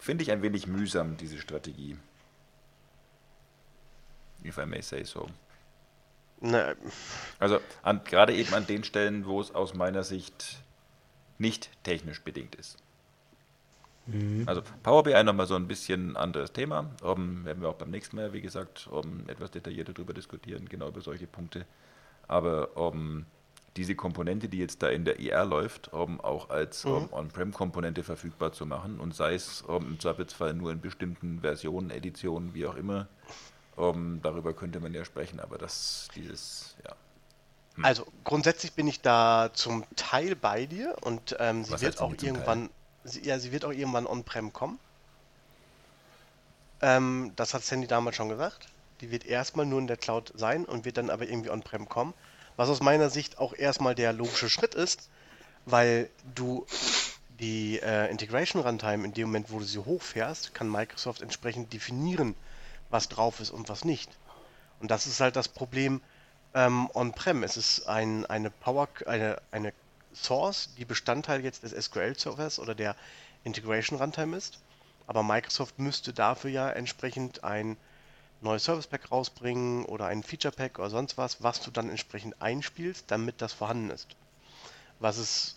Finde 0.00 0.22
ich 0.22 0.30
ein 0.30 0.42
wenig 0.42 0.66
mühsam, 0.66 1.16
diese 1.16 1.38
Strategie. 1.38 1.98
If 4.44 4.56
I 4.58 4.66
may 4.66 4.80
say 4.80 5.04
so. 5.04 5.28
Na, 6.40 6.74
also 7.40 7.60
gerade 8.04 8.32
eben 8.32 8.54
an 8.54 8.66
den 8.66 8.84
Stellen, 8.84 9.26
wo 9.26 9.40
es 9.40 9.54
aus 9.54 9.74
meiner 9.74 10.04
Sicht 10.04 10.58
nicht 11.38 11.70
technisch 11.82 12.22
bedingt 12.22 12.54
ist. 12.54 12.78
Mhm. 14.08 14.44
Also 14.46 14.62
Power 14.82 15.02
BI 15.02 15.22
nochmal 15.22 15.46
so 15.46 15.54
ein 15.54 15.68
bisschen 15.68 16.16
anderes 16.16 16.52
Thema. 16.52 16.90
Um, 17.02 17.44
werden 17.44 17.62
wir 17.62 17.68
auch 17.68 17.74
beim 17.74 17.90
nächsten 17.90 18.16
Mal, 18.16 18.32
wie 18.32 18.40
gesagt, 18.40 18.88
um, 18.90 19.28
etwas 19.28 19.50
detaillierter 19.50 19.92
darüber 19.92 20.14
diskutieren, 20.14 20.68
genau 20.68 20.88
über 20.88 21.00
solche 21.00 21.26
Punkte. 21.26 21.66
Aber 22.26 22.76
um, 22.76 23.26
diese 23.76 23.94
Komponente, 23.94 24.48
die 24.48 24.58
jetzt 24.58 24.82
da 24.82 24.88
in 24.88 25.04
der 25.04 25.20
IR 25.20 25.44
läuft, 25.44 25.92
um, 25.92 26.20
auch 26.20 26.50
als 26.50 26.84
mhm. 26.84 26.92
um, 26.92 27.12
On-Prem-Komponente 27.12 28.02
verfügbar 28.02 28.52
zu 28.52 28.66
machen 28.66 28.98
und 28.98 29.14
sei 29.14 29.34
es 29.34 29.62
um, 29.62 29.86
im 29.86 30.00
Zweifelsfall 30.00 30.54
nur 30.54 30.72
in 30.72 30.80
bestimmten 30.80 31.40
Versionen, 31.40 31.90
Editionen, 31.90 32.54
wie 32.54 32.66
auch 32.66 32.76
immer, 32.76 33.08
darüber 33.76 34.54
könnte 34.54 34.80
man 34.80 34.92
ja 34.92 35.04
sprechen, 35.04 35.38
aber 35.38 35.56
das, 35.56 36.08
dieses, 36.16 36.76
ja. 36.84 36.96
Hm. 37.76 37.84
Also 37.84 38.06
grundsätzlich 38.24 38.72
bin 38.72 38.88
ich 38.88 39.00
da 39.00 39.50
zum 39.52 39.84
Teil 39.94 40.34
bei 40.34 40.66
dir 40.66 40.96
und 41.02 41.36
ähm, 41.38 41.62
sie 41.62 41.72
Was 41.72 41.82
wird 41.82 42.00
auch 42.00 42.12
irgendwann, 42.20 42.70
sie, 43.04 43.24
ja, 43.24 43.38
sie 43.38 43.52
wird 43.52 43.64
auch 43.64 43.72
irgendwann 43.72 44.06
on-prem 44.06 44.52
kommen. 44.52 44.78
Ähm, 46.80 47.32
das 47.36 47.54
hat 47.54 47.64
Sandy 47.64 47.86
damals 47.86 48.16
schon 48.16 48.28
gesagt. 48.28 48.68
Die 49.00 49.10
wird 49.10 49.26
erstmal 49.26 49.66
nur 49.66 49.80
in 49.80 49.86
der 49.86 49.96
Cloud 49.96 50.32
sein 50.34 50.64
und 50.64 50.84
wird 50.84 50.96
dann 50.96 51.10
aber 51.10 51.28
irgendwie 51.28 51.50
on-prem 51.50 51.88
kommen. 51.88 52.14
Was 52.56 52.68
aus 52.68 52.80
meiner 52.80 53.10
Sicht 53.10 53.38
auch 53.38 53.54
erstmal 53.54 53.94
der 53.94 54.12
logische 54.12 54.50
Schritt 54.50 54.74
ist, 54.74 55.08
weil 55.66 56.10
du 56.34 56.66
die 57.38 57.78
äh, 57.80 58.10
Integration 58.10 58.62
Runtime 58.62 59.04
in 59.04 59.14
dem 59.14 59.28
Moment, 59.28 59.50
wo 59.50 59.60
du 59.60 59.64
sie 59.64 59.78
hochfährst, 59.78 60.54
kann 60.54 60.70
Microsoft 60.70 61.22
entsprechend 61.22 61.72
definieren, 61.72 62.34
was 62.90 63.08
drauf 63.08 63.38
ist 63.40 63.50
und 63.50 63.68
was 63.68 63.84
nicht. 63.84 64.10
Und 64.80 64.90
das 64.90 65.06
ist 65.06 65.20
halt 65.20 65.36
das 65.36 65.48
Problem, 65.48 66.00
ähm, 66.54 66.90
on-prem. 66.94 67.42
Es 67.42 67.56
ist 67.56 67.86
ein, 67.86 68.26
eine 68.26 68.50
Power, 68.50 68.88
eine, 69.06 69.40
eine 69.50 69.72
Source, 70.14 70.70
die 70.76 70.84
Bestandteil 70.84 71.42
jetzt 71.42 71.62
des 71.62 71.72
SQL-Servers 71.72 72.58
oder 72.58 72.74
der 72.74 72.96
Integration 73.44 73.98
Runtime 73.98 74.36
ist. 74.36 74.58
Aber 75.06 75.22
Microsoft 75.22 75.78
müsste 75.78 76.12
dafür 76.12 76.50
ja 76.50 76.70
entsprechend 76.70 77.44
ein 77.44 77.76
neues 78.40 78.64
Service 78.64 78.86
Pack 78.86 79.10
rausbringen 79.10 79.84
oder 79.84 80.06
ein 80.06 80.22
Feature 80.22 80.54
Pack 80.54 80.78
oder 80.78 80.90
sonst 80.90 81.18
was, 81.18 81.42
was 81.42 81.60
du 81.60 81.70
dann 81.70 81.88
entsprechend 81.88 82.40
einspielst, 82.40 83.04
damit 83.08 83.40
das 83.40 83.52
vorhanden 83.52 83.90
ist. 83.90 84.08
Was 85.00 85.18
es, 85.18 85.56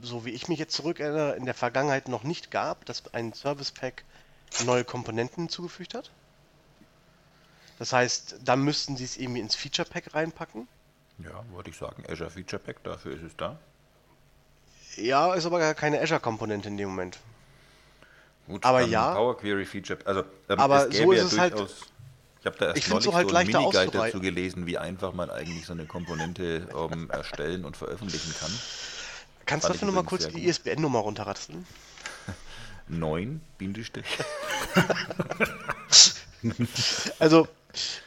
so 0.00 0.24
wie 0.24 0.30
ich 0.30 0.48
mich 0.48 0.58
jetzt 0.58 0.74
zurückerinnere, 0.74 1.36
in 1.36 1.46
der 1.46 1.54
Vergangenheit 1.54 2.08
noch 2.08 2.22
nicht 2.22 2.50
gab, 2.50 2.84
dass 2.84 3.14
ein 3.14 3.32
Service 3.32 3.72
Pack 3.72 4.04
neue 4.64 4.84
Komponenten 4.84 5.44
hinzugefügt 5.44 5.94
hat. 5.94 6.10
Das 7.78 7.92
heißt, 7.92 8.40
da 8.44 8.56
müssten 8.56 8.96
sie 8.96 9.04
es 9.04 9.16
irgendwie 9.16 9.40
ins 9.40 9.54
Feature 9.54 9.88
Pack 9.88 10.14
reinpacken. 10.14 10.68
Ja, 11.24 11.44
würde 11.54 11.70
ich 11.70 11.76
sagen, 11.76 12.02
Azure 12.08 12.30
Feature 12.30 12.62
Pack, 12.62 12.82
dafür 12.82 13.14
ist 13.14 13.22
es 13.22 13.36
da. 13.36 13.58
Ja, 14.96 15.34
ist 15.34 15.46
aber 15.46 15.58
gar 15.58 15.74
keine 15.74 16.00
Azure-Komponente 16.00 16.68
in 16.68 16.76
dem 16.76 16.90
Moment. 16.90 17.18
Gut, 18.46 18.64
aber 18.64 18.82
ja. 18.82 19.14
Power 19.14 19.36
Query 19.36 19.64
Feature, 19.64 19.98
also 20.04 20.24
ähm, 20.48 20.58
aber 20.58 20.90
so 20.90 21.12
ist 21.12 21.32
es 21.32 21.38
halt. 21.38 21.54
Ich 22.40 22.46
habe 22.46 22.56
da 22.58 22.66
erst 22.68 22.78
ich 22.78 22.88
neulich 22.88 23.04
so, 23.04 23.14
halt 23.14 23.28
so 23.28 23.36
einen 23.36 23.52
Miniguide 23.52 23.90
dazu 23.90 24.20
gelesen, 24.20 24.66
wie 24.66 24.78
einfach 24.78 25.12
man 25.12 25.30
eigentlich 25.30 25.66
so 25.66 25.74
eine 25.74 25.84
Komponente 25.84 26.66
ähm, 26.74 27.10
erstellen 27.10 27.64
und 27.64 27.76
veröffentlichen 27.76 28.34
kann. 28.40 28.50
Kannst 29.44 29.68
du 29.68 29.72
dafür 29.72 29.86
nochmal 29.86 30.04
kurz 30.04 30.26
die 30.28 30.46
ISBN-Nummer 30.46 31.00
runterrasten? 31.00 31.66
9 32.88 33.40
Bindestrich. 33.58 34.06
also, 37.18 37.46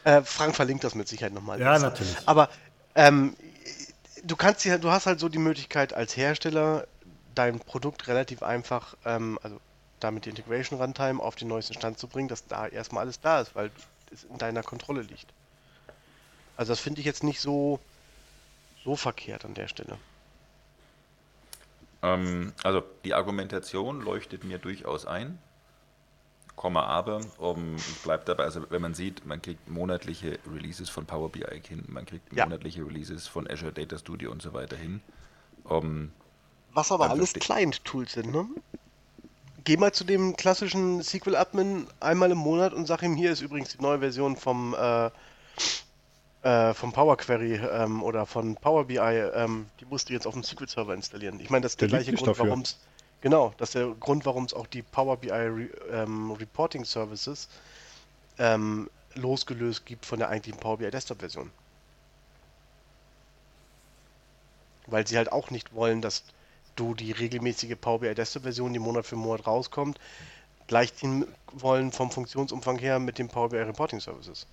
äh, 0.02 0.22
Frank 0.22 0.56
verlinkt 0.56 0.84
das 0.84 0.94
mit 0.94 1.08
Sicherheit 1.08 1.32
nochmal. 1.32 1.60
Ja, 1.60 1.78
natürlich. 1.78 2.16
Aber 2.26 2.50
ähm, 2.94 3.36
du 4.22 4.36
kannst 4.36 4.64
ja, 4.64 4.78
du 4.78 4.90
hast 4.90 5.06
halt 5.06 5.20
so 5.20 5.28
die 5.28 5.38
Möglichkeit 5.38 5.92
als 5.92 6.16
Hersteller 6.16 6.86
dein 7.34 7.58
Produkt 7.60 8.08
relativ 8.08 8.42
einfach, 8.42 8.96
ähm, 9.04 9.38
also 9.42 9.60
damit 10.00 10.26
die 10.26 10.30
Integration 10.30 10.80
Runtime 10.80 11.22
auf 11.22 11.34
den 11.36 11.48
neuesten 11.48 11.74
Stand 11.74 11.98
zu 11.98 12.08
bringen, 12.08 12.28
dass 12.28 12.46
da 12.46 12.66
erstmal 12.66 13.04
alles 13.04 13.20
da 13.20 13.40
ist, 13.40 13.54
weil 13.54 13.70
es 14.12 14.24
in 14.24 14.38
deiner 14.38 14.62
Kontrolle 14.62 15.02
liegt. 15.02 15.26
Also 16.56 16.72
das 16.72 16.80
finde 16.80 17.00
ich 17.00 17.06
jetzt 17.06 17.24
nicht 17.24 17.40
so 17.40 17.80
so 18.84 18.96
verkehrt 18.96 19.44
an 19.44 19.54
der 19.54 19.66
Stelle. 19.66 19.98
Ähm, 22.02 22.52
also 22.62 22.82
die 23.04 23.14
Argumentation 23.14 24.02
leuchtet 24.02 24.44
mir 24.44 24.58
durchaus 24.58 25.06
ein. 25.06 25.38
Komma 26.56 26.84
aber, 26.84 27.20
um, 27.38 27.76
ich 27.76 28.02
bleibe 28.02 28.24
dabei, 28.24 28.44
also 28.44 28.64
wenn 28.70 28.80
man 28.80 28.94
sieht, 28.94 29.26
man 29.26 29.42
kriegt 29.42 29.68
monatliche 29.68 30.38
Releases 30.52 30.88
von 30.88 31.04
Power 31.04 31.28
BI 31.28 31.44
hin, 31.66 31.84
man 31.88 32.06
kriegt 32.06 32.32
ja. 32.32 32.44
monatliche 32.44 32.86
Releases 32.86 33.26
von 33.26 33.50
Azure 33.50 33.72
Data 33.72 33.98
Studio 33.98 34.30
und 34.30 34.40
so 34.40 34.52
weiter 34.52 34.76
hin. 34.76 35.00
Um, 35.64 36.12
Was 36.72 36.92
aber 36.92 37.10
alles 37.10 37.32
Client-Tools 37.32 38.12
sind, 38.12 38.30
ne? 38.30 38.46
Geh 39.64 39.76
mal 39.78 39.92
zu 39.92 40.04
dem 40.04 40.36
klassischen 40.36 41.02
SQL-Admin 41.02 41.88
einmal 41.98 42.30
im 42.30 42.38
Monat 42.38 42.72
und 42.72 42.86
sag 42.86 43.02
ihm, 43.02 43.16
hier 43.16 43.32
ist 43.32 43.40
übrigens 43.40 43.70
die 43.70 43.82
neue 43.82 43.98
Version 43.98 44.36
vom, 44.36 44.74
äh, 44.74 45.10
äh, 46.42 46.74
vom 46.74 46.92
Power 46.92 47.16
Query 47.16 47.54
ähm, 47.54 48.02
oder 48.02 48.26
von 48.26 48.54
Power 48.56 48.84
BI, 48.84 48.98
ähm, 48.98 49.66
die 49.80 49.86
musst 49.86 50.08
du 50.08 50.12
jetzt 50.12 50.26
auf 50.26 50.34
dem 50.34 50.44
SQL-Server 50.44 50.94
installieren. 50.94 51.40
Ich 51.40 51.50
meine, 51.50 51.62
das 51.62 51.72
ist 51.72 51.80
der, 51.80 51.88
der 51.88 51.98
gleiche 52.02 52.12
Grund, 52.14 52.38
warum 52.38 52.60
es 52.60 52.78
Genau, 53.24 53.52
das 53.56 53.70
ist 53.70 53.74
der 53.74 53.88
Grund, 53.96 54.24
warum 54.24 54.44
es 54.44 54.54
auch 54.54 54.68
die 54.68 54.82
Power 54.84 55.16
BI 55.16 55.30
Re 55.32 55.68
ähm, 55.90 56.30
Reporting 56.30 56.84
Services 56.84 57.48
ähm, 58.38 58.90
losgelöst 59.14 59.86
gibt 59.86 60.06
von 60.06 60.20
der 60.20 60.28
eigentlichen 60.28 60.60
Power 60.60 60.78
BI 60.78 60.90
Desktop 60.90 61.20
Version. 61.20 61.52
Weil 64.86 65.06
sie 65.06 65.16
halt 65.18 65.30
auch 65.30 65.50
nicht 65.50 65.74
wollen, 65.74 66.00
dass 66.00 66.24
du 66.74 66.94
die 66.94 67.12
regelmäßige 67.12 67.76
Power 67.80 68.00
BI 68.00 68.14
Desktop 68.14 68.44
Version, 68.44 68.72
die 68.72 68.78
Monat 68.78 69.04
für 69.06 69.16
Monat 69.16 69.46
rauskommt, 69.46 69.98
gleichziehen 70.68 71.26
wollen 71.52 71.92
vom 71.92 72.10
Funktionsumfang 72.10 72.78
her 72.78 72.98
mit 73.00 73.18
den 73.18 73.30
Power 73.30 73.50
BI 73.50 73.58
Reporting 73.58 74.00
Services. 74.00 74.46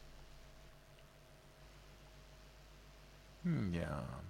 Hm, 3.44 3.74
ja. 3.74 4.24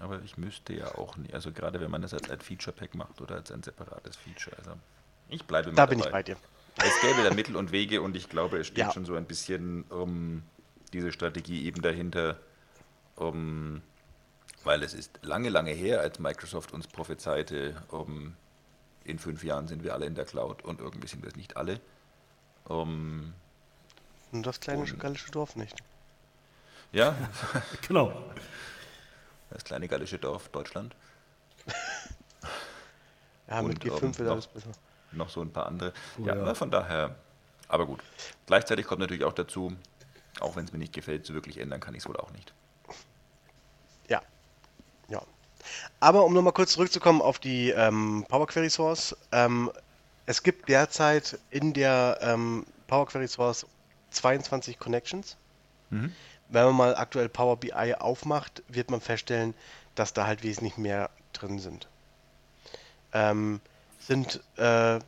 Aber 0.00 0.22
ich 0.22 0.36
müsste 0.36 0.74
ja 0.74 0.94
auch 0.94 1.16
nicht, 1.16 1.34
also 1.34 1.50
gerade 1.52 1.80
wenn 1.80 1.90
man 1.90 2.02
das 2.02 2.14
als 2.14 2.30
ein 2.30 2.40
Feature-Pack 2.40 2.94
macht 2.94 3.20
oder 3.20 3.36
als 3.36 3.50
ein 3.50 3.62
separates 3.62 4.16
Feature. 4.16 4.56
Also 4.58 4.72
ich 5.28 5.44
bleibe 5.44 5.70
mal 5.70 5.74
Da 5.74 5.86
dabei. 5.86 5.96
bin 5.96 6.04
ich 6.04 6.10
bei 6.10 6.22
dir. 6.22 6.36
Es 6.76 7.00
gäbe 7.00 7.24
da 7.24 7.34
Mittel 7.34 7.56
und 7.56 7.72
Wege 7.72 8.00
und 8.00 8.14
ich 8.14 8.28
glaube, 8.28 8.58
es 8.58 8.68
steht 8.68 8.78
ja. 8.78 8.92
schon 8.92 9.04
so 9.04 9.16
ein 9.16 9.24
bisschen 9.24 9.82
um 9.84 10.44
diese 10.92 11.10
Strategie 11.10 11.64
eben 11.64 11.82
dahinter, 11.82 12.38
um, 13.16 13.82
weil 14.62 14.84
es 14.84 14.94
ist 14.94 15.18
lange, 15.22 15.48
lange 15.48 15.72
her, 15.72 16.00
als 16.00 16.20
Microsoft 16.20 16.72
uns 16.72 16.86
prophezeite, 16.86 17.82
um, 17.88 18.36
in 19.04 19.18
fünf 19.18 19.42
Jahren 19.42 19.66
sind 19.66 19.82
wir 19.82 19.94
alle 19.94 20.06
in 20.06 20.14
der 20.14 20.24
Cloud 20.24 20.62
und 20.62 20.80
irgendwie 20.80 21.08
sind 21.08 21.22
wir 21.22 21.30
es 21.30 21.36
nicht 21.36 21.56
alle. 21.56 21.80
Um, 22.64 23.32
und 24.30 24.46
das 24.46 24.60
kleine 24.60 24.84
gallische 24.84 25.30
Dorf 25.32 25.56
nicht. 25.56 25.82
Ja, 26.92 27.16
genau. 27.88 28.12
Das 29.50 29.64
kleine 29.64 29.88
gallische 29.88 30.18
Dorf 30.18 30.48
Deutschland. 30.48 30.94
ja, 33.48 33.62
mit 33.62 33.82
G5 33.82 34.02
ähm, 34.02 34.18
wird 34.18 34.30
alles 34.30 34.46
besser. 34.46 34.70
Noch 35.12 35.30
so 35.30 35.40
ein 35.40 35.52
paar 35.52 35.66
andere. 35.66 35.92
Oh, 36.18 36.26
ja, 36.26 36.36
ja, 36.36 36.54
von 36.54 36.70
daher, 36.70 37.16
aber 37.68 37.86
gut. 37.86 38.00
Gleichzeitig 38.46 38.86
kommt 38.86 39.00
natürlich 39.00 39.24
auch 39.24 39.32
dazu, 39.32 39.72
auch 40.40 40.56
wenn 40.56 40.64
es 40.64 40.72
mir 40.72 40.78
nicht 40.78 40.92
gefällt, 40.92 41.24
so 41.24 41.34
wirklich 41.34 41.58
ändern 41.58 41.80
kann 41.80 41.94
ich 41.94 42.00
es 42.00 42.08
wohl 42.08 42.16
auch 42.16 42.30
nicht. 42.32 42.52
Ja. 44.08 44.22
Ja. 45.08 45.22
Aber 46.00 46.24
um 46.24 46.34
nochmal 46.34 46.52
kurz 46.52 46.72
zurückzukommen 46.72 47.22
auf 47.22 47.38
die 47.38 47.70
ähm, 47.70 48.26
Power 48.28 48.46
Query 48.46 48.70
Source. 48.70 49.16
Ähm, 49.32 49.70
es 50.26 50.42
gibt 50.42 50.68
derzeit 50.68 51.38
in 51.50 51.72
der 51.72 52.18
ähm, 52.20 52.66
Power 52.86 53.06
Query 53.06 53.28
Source 53.28 53.66
22 54.10 54.78
Connections. 54.78 55.36
Mhm 55.88 56.12
wenn 56.48 56.64
man 56.66 56.76
mal 56.76 56.96
aktuell 56.96 57.28
Power 57.28 57.56
BI 57.56 57.94
aufmacht, 57.94 58.62
wird 58.68 58.90
man 58.90 59.00
feststellen, 59.00 59.54
dass 59.94 60.12
da 60.12 60.26
halt 60.26 60.42
wesentlich 60.42 60.76
mehr 60.76 61.10
drin 61.32 61.58
sind. 61.58 61.88
Ähm, 63.12 63.60
sind 63.98 64.40
äh, 64.56 64.98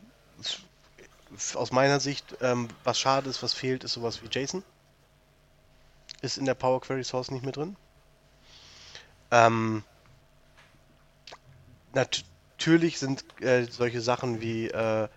aus 1.55 1.73
meiner 1.73 2.01
Sicht, 2.01 2.37
ähm, 2.41 2.69
was 2.85 2.99
schade 2.99 3.31
ist, 3.31 3.43
was 3.43 3.55
fehlt, 3.55 3.85
ist 3.85 3.93
sowas 3.93 4.23
wie 4.23 4.29
JSON. 4.29 4.63
Ist 6.23 6.39
in 6.39 6.45
der 6.45 6.55
Power 6.55 6.81
Query 6.81 7.05
Source 7.05 7.31
nicht 7.31 7.45
mehr 7.45 7.53
drin. 7.53 7.77
Ähm, 9.31 9.85
natürlich 11.95 12.99
sind 12.99 13.25
äh, 13.41 13.65
solche 13.65 14.01
Sachen 14.01 14.41
wie 14.41 14.69
äh, 14.69 15.09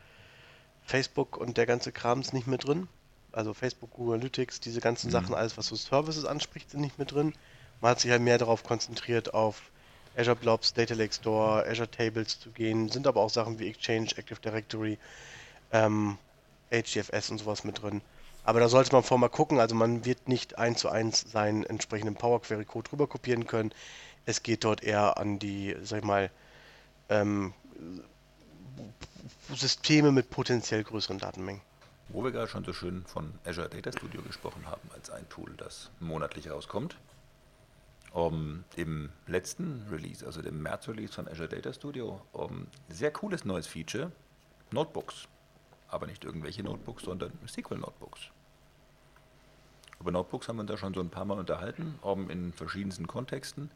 Facebook 0.85 1.35
und 1.35 1.57
der 1.57 1.65
ganze 1.65 1.91
Krams 1.91 2.31
nicht 2.31 2.47
mehr 2.47 2.59
drin 2.59 2.87
also 3.33 3.53
Facebook, 3.53 3.91
Google 3.91 4.15
Analytics, 4.15 4.59
diese 4.59 4.81
ganzen 4.81 5.07
mhm. 5.07 5.11
Sachen, 5.11 5.35
alles 5.35 5.57
was 5.57 5.67
so 5.67 5.75
Services 5.75 6.25
anspricht, 6.25 6.71
sind 6.71 6.81
nicht 6.81 6.97
mehr 6.97 7.07
drin. 7.07 7.33
Man 7.81 7.91
hat 7.91 7.99
sich 7.99 8.11
halt 8.11 8.21
mehr 8.21 8.37
darauf 8.37 8.63
konzentriert, 8.63 9.33
auf 9.33 9.61
Azure 10.15 10.35
Blobs, 10.35 10.73
Data 10.73 10.93
Lake 10.93 11.13
Store, 11.13 11.65
Azure 11.67 11.89
Tables 11.89 12.39
zu 12.39 12.51
gehen, 12.51 12.89
sind 12.89 13.07
aber 13.07 13.21
auch 13.21 13.29
Sachen 13.29 13.59
wie 13.59 13.67
Exchange, 13.67 14.09
Active 14.15 14.39
Directory, 14.39 14.97
ähm, 15.71 16.17
HDFS 16.71 17.31
und 17.31 17.39
sowas 17.39 17.63
mit 17.63 17.81
drin. 17.81 18.01
Aber 18.43 18.59
da 18.59 18.67
sollte 18.67 18.91
man 18.91 19.03
vorher 19.03 19.21
mal 19.21 19.29
gucken, 19.29 19.59
also 19.59 19.73
man 19.73 20.05
wird 20.05 20.27
nicht 20.27 20.57
eins 20.57 20.81
zu 20.81 20.89
eins 20.89 21.21
seinen 21.31 21.63
entsprechenden 21.63 22.15
Power 22.15 22.41
Query 22.41 22.65
Code 22.65 22.91
rüber 22.91 23.07
kopieren 23.07 23.47
können. 23.47 23.73
Es 24.25 24.43
geht 24.43 24.63
dort 24.63 24.83
eher 24.83 25.17
an 25.17 25.39
die, 25.39 25.75
sag 25.81 25.99
ich 25.99 26.05
mal, 26.05 26.29
ähm, 27.09 27.53
Systeme 29.53 30.11
mit 30.11 30.29
potenziell 30.29 30.83
größeren 30.83 31.19
Datenmengen. 31.19 31.61
Wo 32.13 32.23
wir 32.23 32.31
gerade 32.31 32.47
schon 32.47 32.63
so 32.63 32.73
schön 32.73 33.03
von 33.05 33.33
Azure 33.43 33.67
Data 33.67 33.91
Studio 33.91 34.21
gesprochen 34.21 34.67
haben, 34.67 34.87
als 34.93 35.09
ein 35.09 35.27
Tool, 35.29 35.51
das 35.57 35.89
monatlich 35.99 36.49
rauskommt. 36.49 36.95
Um, 38.11 38.63
Im 38.75 39.09
letzten 39.25 39.87
Release, 39.89 40.23
also 40.23 40.43
dem 40.43 40.61
März-Release 40.61 41.11
von 41.11 41.27
Azure 41.27 41.49
Data 41.49 41.73
Studio, 41.73 42.21
um, 42.31 42.67
sehr 42.87 43.09
cooles 43.09 43.45
neues 43.45 43.65
Feature, 43.65 44.11
Notebooks. 44.69 45.27
Aber 45.87 46.05
nicht 46.05 46.23
irgendwelche 46.23 46.61
Notebooks, 46.61 47.03
sondern 47.03 47.31
SQL-Notebooks. 47.47 48.29
Über 49.99 50.11
Notebooks 50.11 50.47
haben 50.47 50.57
wir 50.57 50.61
uns 50.61 50.69
da 50.69 50.77
schon 50.77 50.93
so 50.93 50.99
ein 50.99 51.09
paar 51.09 51.25
Mal 51.25 51.39
unterhalten, 51.39 51.97
um, 52.01 52.29
in 52.29 52.53
verschiedensten 52.53 53.07
Kontexten. 53.07 53.71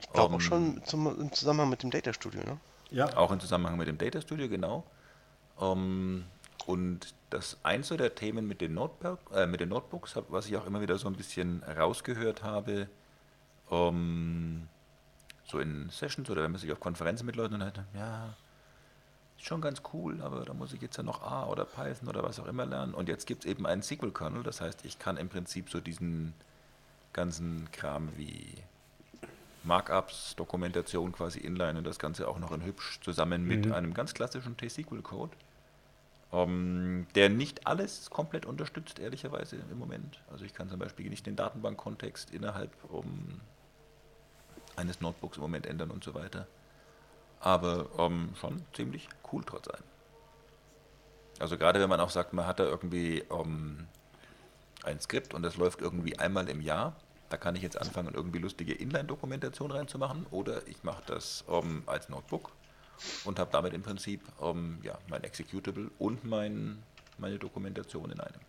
Ich 0.00 0.10
glaube 0.10 0.34
auch 0.34 0.40
schon 0.40 0.82
zum, 0.84 1.06
im 1.20 1.32
Zusammenhang 1.32 1.70
mit 1.70 1.84
dem 1.84 1.90
Data 1.92 2.12
Studio, 2.12 2.40
ne? 2.42 2.58
Ja. 2.90 3.16
Auch 3.16 3.30
im 3.30 3.38
Zusammenhang 3.38 3.76
mit 3.76 3.86
dem 3.86 3.98
Data 3.98 4.20
Studio, 4.20 4.48
genau. 4.48 4.82
Um, 5.54 6.24
und 6.66 7.14
das 7.30 7.58
eins 7.62 7.88
der 7.88 8.14
Themen 8.14 8.46
mit 8.46 8.60
den, 8.60 8.74
Notebook, 8.74 9.18
äh, 9.34 9.46
mit 9.46 9.60
den 9.60 9.70
Notebooks, 9.70 10.16
was 10.28 10.46
ich 10.46 10.56
auch 10.56 10.66
immer 10.66 10.80
wieder 10.80 10.98
so 10.98 11.08
ein 11.08 11.14
bisschen 11.14 11.62
rausgehört 11.62 12.42
habe, 12.42 12.88
um, 13.68 14.68
so 15.44 15.58
in 15.58 15.88
Sessions 15.90 16.28
oder 16.30 16.42
wenn 16.42 16.52
man 16.52 16.60
sich 16.60 16.70
auf 16.72 16.80
Konferenzen 16.80 17.26
mit 17.26 17.36
Leuten 17.36 17.54
unterhält, 17.54 17.80
ja, 17.94 18.34
ist 19.36 19.46
schon 19.46 19.60
ganz 19.60 19.82
cool, 19.92 20.20
aber 20.20 20.44
da 20.44 20.54
muss 20.54 20.72
ich 20.72 20.80
jetzt 20.82 20.96
ja 20.96 21.02
noch 21.02 21.22
A 21.22 21.46
oder 21.46 21.64
Python 21.64 22.08
oder 22.08 22.22
was 22.22 22.38
auch 22.38 22.46
immer 22.46 22.66
lernen. 22.66 22.94
Und 22.94 23.08
jetzt 23.08 23.26
gibt 23.26 23.44
es 23.44 23.50
eben 23.50 23.66
einen 23.66 23.82
SQL-Kernel, 23.82 24.42
das 24.42 24.60
heißt, 24.60 24.84
ich 24.84 24.98
kann 24.98 25.16
im 25.16 25.28
Prinzip 25.28 25.70
so 25.70 25.80
diesen 25.80 26.34
ganzen 27.12 27.68
Kram 27.72 28.10
wie 28.16 28.54
Markups, 29.64 30.34
Dokumentation 30.36 31.12
quasi 31.12 31.38
inline 31.38 31.78
und 31.78 31.84
das 31.84 31.98
Ganze 31.98 32.28
auch 32.28 32.38
noch 32.38 32.52
in 32.52 32.64
hübsch 32.64 33.00
zusammen 33.00 33.46
mit 33.46 33.66
mhm. 33.66 33.72
einem 33.72 33.94
ganz 33.94 34.14
klassischen 34.14 34.56
T-SQL-Code 34.56 35.32
ähm, 36.32 37.06
der 37.14 37.28
nicht 37.28 37.66
alles 37.66 38.10
komplett 38.10 38.46
unterstützt, 38.46 38.98
ehrlicherweise 38.98 39.56
im 39.56 39.78
Moment. 39.78 40.22
Also 40.30 40.44
ich 40.44 40.54
kann 40.54 40.68
zum 40.68 40.78
Beispiel 40.78 41.08
nicht 41.10 41.26
den 41.26 41.36
Datenbankkontext 41.36 42.30
innerhalb 42.30 42.72
um, 42.90 43.40
eines 44.76 45.00
Notebooks 45.00 45.36
im 45.36 45.42
Moment 45.42 45.66
ändern 45.66 45.90
und 45.90 46.02
so 46.02 46.14
weiter. 46.14 46.46
Aber 47.40 47.88
ähm, 47.98 48.30
schon 48.40 48.62
ziemlich 48.72 49.08
cool 49.32 49.42
trotz 49.44 49.68
allem. 49.68 49.84
Also 51.38 51.58
gerade 51.58 51.80
wenn 51.80 51.88
man 51.88 52.00
auch 52.00 52.10
sagt, 52.10 52.32
man 52.32 52.46
hat 52.46 52.60
da 52.60 52.64
irgendwie 52.64 53.24
ähm, 53.30 53.88
ein 54.84 55.00
Skript 55.00 55.34
und 55.34 55.42
das 55.42 55.56
läuft 55.56 55.80
irgendwie 55.80 56.18
einmal 56.18 56.48
im 56.48 56.60
Jahr, 56.60 56.96
da 57.28 57.36
kann 57.36 57.56
ich 57.56 57.62
jetzt 57.62 57.78
anfangen, 57.78 58.14
irgendwie 58.14 58.38
lustige 58.38 58.74
Inline-Dokumentation 58.74 59.70
reinzumachen 59.70 60.26
oder 60.30 60.66
ich 60.68 60.84
mache 60.84 61.02
das 61.06 61.44
ähm, 61.48 61.82
als 61.86 62.08
Notebook 62.08 62.52
und 63.24 63.38
habe 63.38 63.50
damit 63.52 63.72
im 63.74 63.82
Prinzip 63.82 64.20
ähm, 64.42 64.78
ja, 64.82 64.98
mein 65.08 65.24
Executable 65.24 65.90
und 65.98 66.24
mein, 66.24 66.78
meine 67.18 67.38
Dokumentation 67.38 68.10
in 68.10 68.20
einem. 68.20 68.40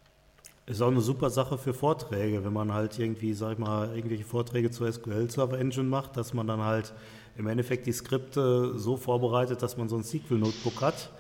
Ist 0.65 0.81
auch 0.81 0.87
eine 0.87 1.01
super 1.01 1.29
Sache 1.29 1.57
für 1.57 1.73
Vorträge, 1.73 2.45
wenn 2.45 2.53
man 2.53 2.73
halt 2.73 2.97
irgendwie, 2.97 3.33
sag 3.33 3.53
ich 3.53 3.57
mal, 3.57 3.93
irgendwelche 3.95 4.23
Vorträge 4.23 4.71
zur 4.71 4.91
SQL 4.91 5.29
Server 5.29 5.59
Engine 5.59 5.89
macht, 5.89 6.15
dass 6.15 6.33
man 6.33 6.47
dann 6.47 6.61
halt 6.61 6.93
im 7.35 7.47
Endeffekt 7.47 7.85
die 7.85 7.91
Skripte 7.91 8.77
so 8.77 8.95
vorbereitet, 8.95 9.61
dass 9.61 9.75
man 9.75 9.89
so 9.89 9.97
ein 9.97 10.03
SQL 10.03 10.37
Notebook 10.37 10.81
hat 10.81 11.11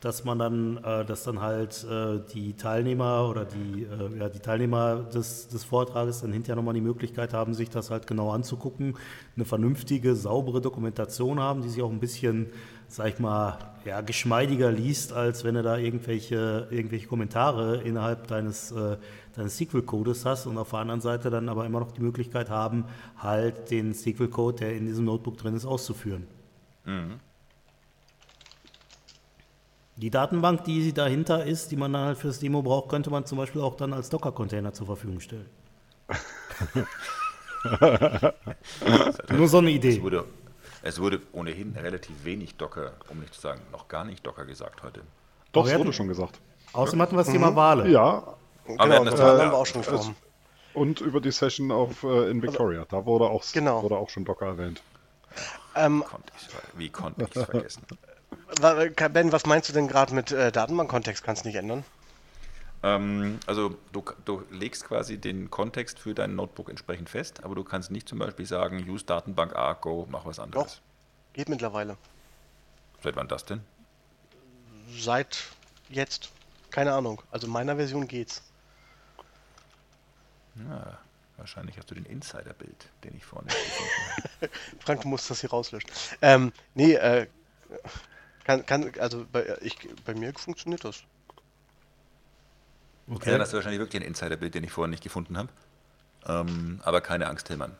dass 0.00 0.24
man 0.24 0.38
dann, 0.38 0.76
äh, 0.78 1.04
dass 1.04 1.24
dann 1.24 1.40
halt 1.40 1.84
äh, 1.84 2.20
die 2.32 2.54
Teilnehmer 2.54 3.28
oder 3.28 3.44
die, 3.44 3.82
äh, 3.82 4.18
ja, 4.18 4.28
die 4.28 4.38
Teilnehmer 4.38 5.02
des, 5.02 5.48
des 5.48 5.64
Vortrages 5.64 6.20
dann 6.20 6.32
hinterher 6.32 6.56
nochmal 6.56 6.74
die 6.74 6.80
Möglichkeit 6.80 7.34
haben, 7.34 7.54
sich 7.54 7.68
das 7.70 7.90
halt 7.90 8.06
genau 8.06 8.30
anzugucken, 8.30 8.96
eine 9.34 9.44
vernünftige, 9.44 10.14
saubere 10.14 10.60
Dokumentation 10.60 11.40
haben, 11.40 11.62
die 11.62 11.68
sich 11.68 11.82
auch 11.82 11.90
ein 11.90 12.00
bisschen, 12.00 12.46
sag 12.88 13.08
ich 13.08 13.18
mal, 13.18 13.58
ja, 13.84 14.00
geschmeidiger 14.00 14.72
liest, 14.72 15.12
als 15.12 15.44
wenn 15.44 15.54
du 15.54 15.62
da 15.62 15.76
irgendwelche, 15.76 16.66
irgendwelche 16.70 17.06
Kommentare 17.06 17.82
innerhalb 17.82 18.26
deines, 18.26 18.72
äh, 18.72 18.96
deines 19.36 19.56
SQL-Codes 19.56 20.24
hast 20.24 20.46
und 20.46 20.58
auf 20.58 20.70
der 20.70 20.80
anderen 20.80 21.00
Seite 21.00 21.30
dann 21.30 21.48
aber 21.48 21.64
immer 21.66 21.80
noch 21.80 21.92
die 21.92 22.00
Möglichkeit 22.00 22.50
haben, 22.50 22.84
halt 23.16 23.70
den 23.70 23.94
SQL-Code, 23.94 24.58
der 24.58 24.74
in 24.74 24.86
diesem 24.86 25.04
Notebook 25.04 25.38
drin 25.38 25.54
ist, 25.54 25.64
auszuführen. 25.64 26.26
Mhm. 26.84 27.20
Die 29.96 30.10
Datenbank, 30.10 30.64
die 30.64 30.92
dahinter 30.92 31.44
ist, 31.44 31.70
die 31.72 31.76
man 31.76 31.92
dann 31.92 32.06
halt 32.06 32.18
fürs 32.18 32.38
Demo 32.38 32.62
braucht, 32.62 32.88
könnte 32.88 33.10
man 33.10 33.26
zum 33.26 33.36
Beispiel 33.36 33.60
auch 33.60 33.74
dann 33.74 33.92
als 33.92 34.08
Docker-Container 34.10 34.72
zur 34.72 34.86
Verfügung 34.86 35.20
stellen. 35.20 35.46
Nur 39.36 39.48
so 39.48 39.58
eine 39.58 39.70
Idee. 39.70 39.96
Es 39.96 40.02
wurde, 40.02 40.24
es 40.82 41.00
wurde, 41.00 41.20
ohnehin 41.32 41.76
relativ 41.76 42.24
wenig 42.24 42.56
Docker, 42.56 42.92
um 43.08 43.20
nicht 43.20 43.34
zu 43.34 43.40
sagen, 43.40 43.60
noch 43.72 43.88
gar 43.88 44.04
nicht 44.04 44.26
Docker 44.26 44.44
gesagt 44.44 44.82
heute. 44.82 45.02
Doch, 45.52 45.66
es 45.66 45.78
wurde 45.78 45.92
schon 45.92 46.08
gesagt. 46.08 46.40
Außerdem 46.72 47.02
hatten 47.02 47.14
wir 47.14 47.18
das 47.18 47.28
mhm. 47.28 47.32
Thema 47.32 47.56
Wale. 47.56 47.88
Ja. 47.88 48.34
Genau, 48.66 48.82
Aber 48.82 49.04
das 49.04 49.18
äh, 49.18 49.22
haben 49.22 49.50
wir 49.50 49.54
auch 49.54 49.66
schon 49.66 49.80
gesprochen. 49.80 50.14
Und 50.74 51.00
über 51.00 51.20
die 51.20 51.32
Session 51.32 51.72
auf, 51.72 52.02
äh, 52.04 52.30
in 52.30 52.42
Victoria. 52.42 52.84
Da 52.88 53.04
wurde 53.06 53.24
auch, 53.24 53.42
genau. 53.52 53.82
wurde 53.82 53.96
auch 53.96 54.10
schon 54.10 54.24
Docker 54.24 54.46
erwähnt. 54.46 54.82
Ähm, 55.74 56.04
wie 56.76 56.90
konnte 56.90 57.24
ich 57.24 57.36
es 57.36 57.44
vergessen? 57.44 57.82
Ben, 59.12 59.32
was 59.32 59.46
meinst 59.46 59.68
du 59.68 59.72
denn 59.72 59.88
gerade 59.88 60.14
mit 60.14 60.32
äh, 60.32 60.50
Datenbank-Kontext? 60.50 61.22
Kannst 61.22 61.44
du 61.44 61.48
nicht 61.48 61.56
ändern? 61.56 61.84
Ähm, 62.82 63.40
also 63.46 63.76
du, 63.92 64.04
du, 64.24 64.44
legst 64.50 64.84
quasi 64.84 65.18
den 65.18 65.50
Kontext 65.50 65.98
für 65.98 66.14
dein 66.14 66.36
Notebook 66.36 66.70
entsprechend 66.70 67.08
fest, 67.08 67.42
aber 67.44 67.54
du 67.54 67.64
kannst 67.64 67.90
nicht 67.90 68.08
zum 68.08 68.20
Beispiel 68.20 68.46
sagen, 68.46 68.88
use 68.88 69.04
Datenbank 69.04 69.56
A, 69.56 69.72
go, 69.72 70.06
mach 70.10 70.24
was 70.24 70.38
anderes. 70.38 70.76
Doch, 70.76 70.80
geht 71.32 71.48
mittlerweile. 71.48 71.96
Seit 73.02 73.16
wann 73.16 73.28
das 73.28 73.44
denn? 73.44 73.60
Seit 74.96 75.48
jetzt. 75.88 76.30
Keine 76.70 76.92
Ahnung. 76.92 77.22
Also 77.30 77.46
in 77.46 77.52
meiner 77.52 77.76
Version 77.76 78.06
geht's. 78.06 78.42
Ja, 80.56 80.98
wahrscheinlich 81.36 81.78
hast 81.78 81.90
du 81.90 81.94
den 81.94 82.04
Insider-Bild, 82.04 82.88
den 83.04 83.16
ich 83.16 83.24
vorne 83.24 83.48
Frank 84.80 85.04
muss 85.04 85.28
das 85.28 85.40
hier 85.40 85.50
rauslöschen. 85.50 85.90
Ähm, 86.20 86.52
nee, 86.74 86.94
äh, 86.94 87.26
kann, 88.44 88.64
kann, 88.66 88.92
also 88.98 89.26
bei, 89.30 89.56
ich, 89.62 89.76
bei 90.04 90.14
mir 90.14 90.32
funktioniert 90.34 90.84
das. 90.84 91.02
Okay. 93.10 93.30
dann 93.30 93.40
hast 93.40 93.52
du 93.52 93.56
wahrscheinlich 93.56 93.80
wirklich 93.80 94.02
ein 94.02 94.06
Insider-Bild, 94.06 94.54
den 94.54 94.64
ich 94.64 94.72
vorher 94.72 94.90
nicht 94.90 95.02
gefunden 95.02 95.38
habe. 95.38 95.48
Ähm, 96.26 96.80
aber 96.84 97.00
keine 97.00 97.26
Angst, 97.26 97.46
Tillmann. 97.46 97.76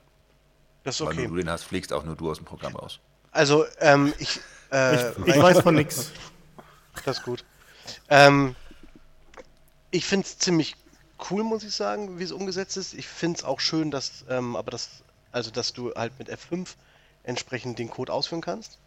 Das 0.84 0.96
ist 0.96 1.00
okay. 1.02 1.18
Weil 1.18 1.28
du 1.28 1.36
den 1.36 1.50
hast, 1.50 1.64
fliegst 1.64 1.92
auch 1.92 2.04
nur 2.04 2.16
du 2.16 2.30
aus 2.30 2.38
dem 2.38 2.46
Programm 2.46 2.76
raus. 2.76 3.00
Also, 3.30 3.66
ähm, 3.80 4.14
ich, 4.18 4.40
äh, 4.72 5.10
ich, 5.10 5.26
ich 5.26 5.42
weiß 5.42 5.60
von 5.60 5.74
nichts. 5.74 6.12
Das 7.04 7.18
ist 7.18 7.24
gut. 7.24 7.44
Ähm, 8.08 8.56
ich 9.92 10.04
finde 10.04 10.26
es 10.26 10.36
ziemlich 10.36 10.74
cool, 11.30 11.44
muss 11.44 11.62
ich 11.62 11.72
sagen, 11.72 12.18
wie 12.18 12.24
es 12.24 12.32
umgesetzt 12.32 12.76
ist. 12.76 12.92
Ich 12.92 13.06
finde 13.06 13.38
es 13.38 13.44
auch 13.44 13.60
schön, 13.60 13.92
dass, 13.92 14.24
ähm, 14.28 14.56
aber 14.56 14.72
das, 14.72 15.04
also 15.32 15.50
dass 15.50 15.72
du 15.72 15.94
halt 15.94 16.18
mit 16.18 16.28
F5 16.28 16.74
entsprechend 17.22 17.78
den 17.78 17.88
Code 17.88 18.12
ausführen 18.12 18.40
kannst. 18.40 18.78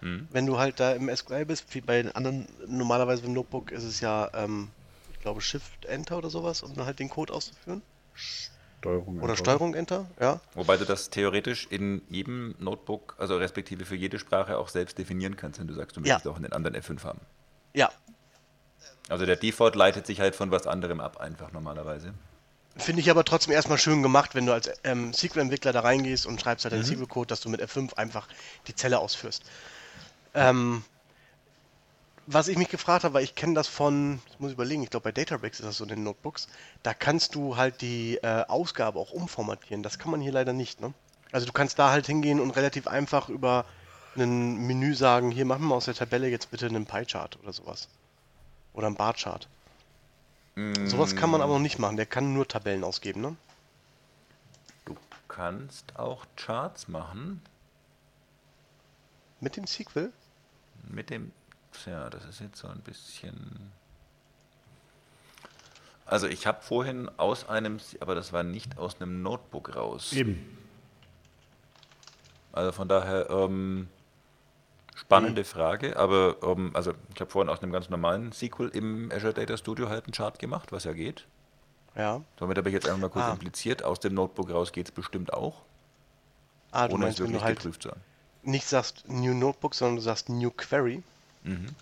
Mhm. 0.00 0.28
Wenn 0.30 0.46
du 0.46 0.58
halt 0.58 0.78
da 0.78 0.92
im 0.92 1.14
SQL 1.14 1.44
bist, 1.44 1.74
wie 1.74 1.80
bei 1.80 2.02
den 2.02 2.14
anderen, 2.14 2.46
normalerweise 2.66 3.24
im 3.24 3.32
Notebook 3.32 3.70
ist 3.72 3.84
es 3.84 4.00
ja, 4.00 4.30
ähm, 4.34 4.70
ich 5.18 5.22
glaube, 5.22 5.40
Shift 5.40 5.84
Enter 5.84 6.16
oder 6.16 6.30
sowas, 6.30 6.62
um 6.62 6.76
halt 6.76 7.00
den 7.00 7.10
Code 7.10 7.32
auszuführen. 7.32 7.82
Steuerung 8.14 9.20
Oder 9.20 9.36
Steuerung 9.36 9.74
Enter, 9.74 10.06
ja. 10.20 10.40
Wobei 10.54 10.76
du 10.76 10.84
das 10.84 11.10
theoretisch 11.10 11.66
in 11.70 12.02
jedem 12.08 12.54
Notebook, 12.60 13.16
also 13.18 13.36
respektive 13.36 13.84
für 13.84 13.96
jede 13.96 14.20
Sprache 14.20 14.56
auch 14.56 14.68
selbst 14.68 14.96
definieren 14.96 15.36
kannst, 15.36 15.58
wenn 15.58 15.66
du 15.66 15.74
sagst, 15.74 15.96
du 15.96 16.00
möchtest 16.00 16.24
ja. 16.24 16.30
auch 16.30 16.36
in 16.36 16.44
den 16.44 16.52
anderen 16.52 16.76
F5 16.76 17.02
haben. 17.02 17.20
Ja. 17.74 17.90
Also 19.08 19.26
der 19.26 19.34
Default 19.34 19.74
leitet 19.74 20.06
sich 20.06 20.20
halt 20.20 20.36
von 20.36 20.52
was 20.52 20.68
anderem 20.68 21.00
ab, 21.00 21.16
einfach 21.16 21.50
normalerweise. 21.50 22.14
Finde 22.76 23.00
ich 23.00 23.10
aber 23.10 23.24
trotzdem 23.24 23.52
erstmal 23.52 23.78
schön 23.78 24.04
gemacht, 24.04 24.36
wenn 24.36 24.46
du 24.46 24.52
als 24.52 24.70
ähm, 24.84 25.12
SQL-Entwickler 25.12 25.72
da 25.72 25.80
reingehst 25.80 26.26
und 26.26 26.40
schreibst 26.40 26.64
halt 26.64 26.74
mhm. 26.74 26.82
den 26.82 26.86
SQL-Code, 26.86 27.26
dass 27.26 27.40
du 27.40 27.48
mit 27.48 27.60
F5 27.60 27.94
einfach 27.94 28.28
die 28.68 28.76
Zelle 28.76 29.00
ausführst. 29.00 29.42
Ähm, 30.34 30.84
was 32.30 32.48
ich 32.48 32.58
mich 32.58 32.68
gefragt 32.68 33.04
habe, 33.04 33.14
weil 33.14 33.24
ich 33.24 33.34
kenne 33.34 33.54
das 33.54 33.68
von, 33.68 34.20
ich 34.30 34.38
muss 34.38 34.52
überlegen, 34.52 34.82
ich 34.82 34.90
glaube 34.90 35.04
bei 35.04 35.12
Databricks 35.12 35.60
ist 35.60 35.66
das 35.66 35.78
so 35.78 35.84
in 35.84 35.88
den 35.88 36.04
Notebooks, 36.04 36.46
da 36.82 36.92
kannst 36.92 37.34
du 37.34 37.56
halt 37.56 37.80
die 37.80 38.16
äh, 38.16 38.44
Ausgabe 38.46 38.98
auch 38.98 39.12
umformatieren. 39.12 39.82
Das 39.82 39.98
kann 39.98 40.10
man 40.10 40.20
hier 40.20 40.32
leider 40.32 40.52
nicht, 40.52 40.80
ne? 40.80 40.92
Also 41.32 41.46
du 41.46 41.52
kannst 41.52 41.78
da 41.78 41.90
halt 41.90 42.06
hingehen 42.06 42.38
und 42.38 42.50
relativ 42.50 42.86
einfach 42.86 43.30
über 43.30 43.64
ein 44.14 44.66
Menü 44.66 44.94
sagen, 44.94 45.30
hier 45.30 45.46
machen 45.46 45.66
wir 45.68 45.74
aus 45.74 45.86
der 45.86 45.94
Tabelle 45.94 46.28
jetzt 46.28 46.50
bitte 46.50 46.66
einen 46.66 46.86
Pie-Chart 46.86 47.38
oder 47.42 47.52
sowas. 47.52 47.88
Oder 48.74 48.88
einen 48.88 48.96
Bar-Chart. 48.96 49.48
Mm. 50.54 50.86
Sowas 50.86 51.16
kann 51.16 51.30
man 51.30 51.40
aber 51.40 51.54
noch 51.54 51.60
nicht 51.60 51.78
machen, 51.78 51.96
der 51.96 52.06
kann 52.06 52.34
nur 52.34 52.46
Tabellen 52.46 52.84
ausgeben, 52.84 53.22
ne? 53.22 53.36
Du 54.84 54.96
kannst 55.28 55.96
auch 55.96 56.26
Charts 56.36 56.88
machen. 56.88 57.40
Mit 59.40 59.56
dem 59.56 59.66
Sequel? 59.66 60.12
Mit 60.88 61.10
dem, 61.10 61.32
ja, 61.86 62.10
das 62.10 62.24
ist 62.24 62.40
jetzt 62.40 62.58
so 62.58 62.68
ein 62.68 62.80
bisschen. 62.80 63.72
Also 66.06 66.26
ich 66.26 66.46
habe 66.46 66.62
vorhin 66.62 67.10
aus 67.18 67.48
einem, 67.48 67.78
aber 68.00 68.14
das 68.14 68.32
war 68.32 68.42
nicht 68.42 68.78
aus 68.78 69.00
einem 69.00 69.22
Notebook 69.22 69.76
raus. 69.76 70.12
Eben. 70.12 70.56
Also 72.52 72.72
von 72.72 72.88
daher 72.88 73.28
ähm, 73.28 73.88
spannende 74.94 75.42
mhm. 75.42 75.46
Frage, 75.46 75.96
aber 75.96 76.36
ähm, 76.42 76.70
also 76.74 76.94
ich 77.14 77.20
habe 77.20 77.30
vorhin 77.30 77.50
aus 77.50 77.62
einem 77.62 77.72
ganz 77.72 77.90
normalen 77.90 78.32
SQL 78.32 78.70
im 78.72 79.12
Azure 79.12 79.34
Data 79.34 79.56
Studio 79.56 79.90
halt 79.90 80.06
einen 80.06 80.14
Chart 80.14 80.38
gemacht, 80.38 80.72
was 80.72 80.84
ja 80.84 80.94
geht. 80.94 81.26
Ja. 81.94 82.22
Damit 82.36 82.56
habe 82.56 82.70
ich 82.70 82.74
jetzt 82.74 82.86
einfach 82.86 83.00
mal 83.00 83.10
kurz 83.10 83.26
ah. 83.26 83.32
impliziert, 83.32 83.84
aus 83.84 84.00
dem 84.00 84.14
Notebook 84.14 84.50
raus 84.50 84.72
geht 84.72 84.86
es 84.86 84.92
bestimmt 84.92 85.32
auch. 85.32 85.62
Ah, 86.70 86.88
du 86.88 86.94
ohne 86.94 87.04
meinst, 87.04 87.20
es 87.20 87.26
wirklich 87.26 87.42
halt 87.42 87.58
geprüft 87.58 87.82
zu 87.82 87.90
haben 87.90 88.00
nicht 88.48 88.66
sagst 88.66 89.08
New 89.08 89.34
Notebook, 89.34 89.74
sondern 89.74 89.96
du 89.96 90.02
sagst 90.02 90.28
New 90.28 90.50
Query. 90.50 91.02
Mhm. 91.42 91.74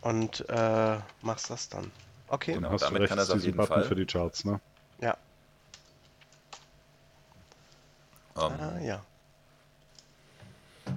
Und 0.00 0.48
äh, 0.48 0.98
machst 1.22 1.50
das 1.50 1.68
dann. 1.68 1.90
Okay. 2.28 2.54
Genau, 2.54 2.70
hast 2.70 2.82
damit 2.82 3.08
kann 3.08 3.18
das 3.18 3.30
auf 3.30 3.42
jeden 3.42 3.56
Button 3.56 3.74
Fall. 3.74 3.84
für 3.84 3.94
die 3.94 4.06
Charts, 4.06 4.44
ne? 4.44 4.60
Ja. 5.00 5.16
Um. 8.34 8.52
Ähm. 8.52 8.60
Ah, 8.60 8.78
ja. 8.80 9.02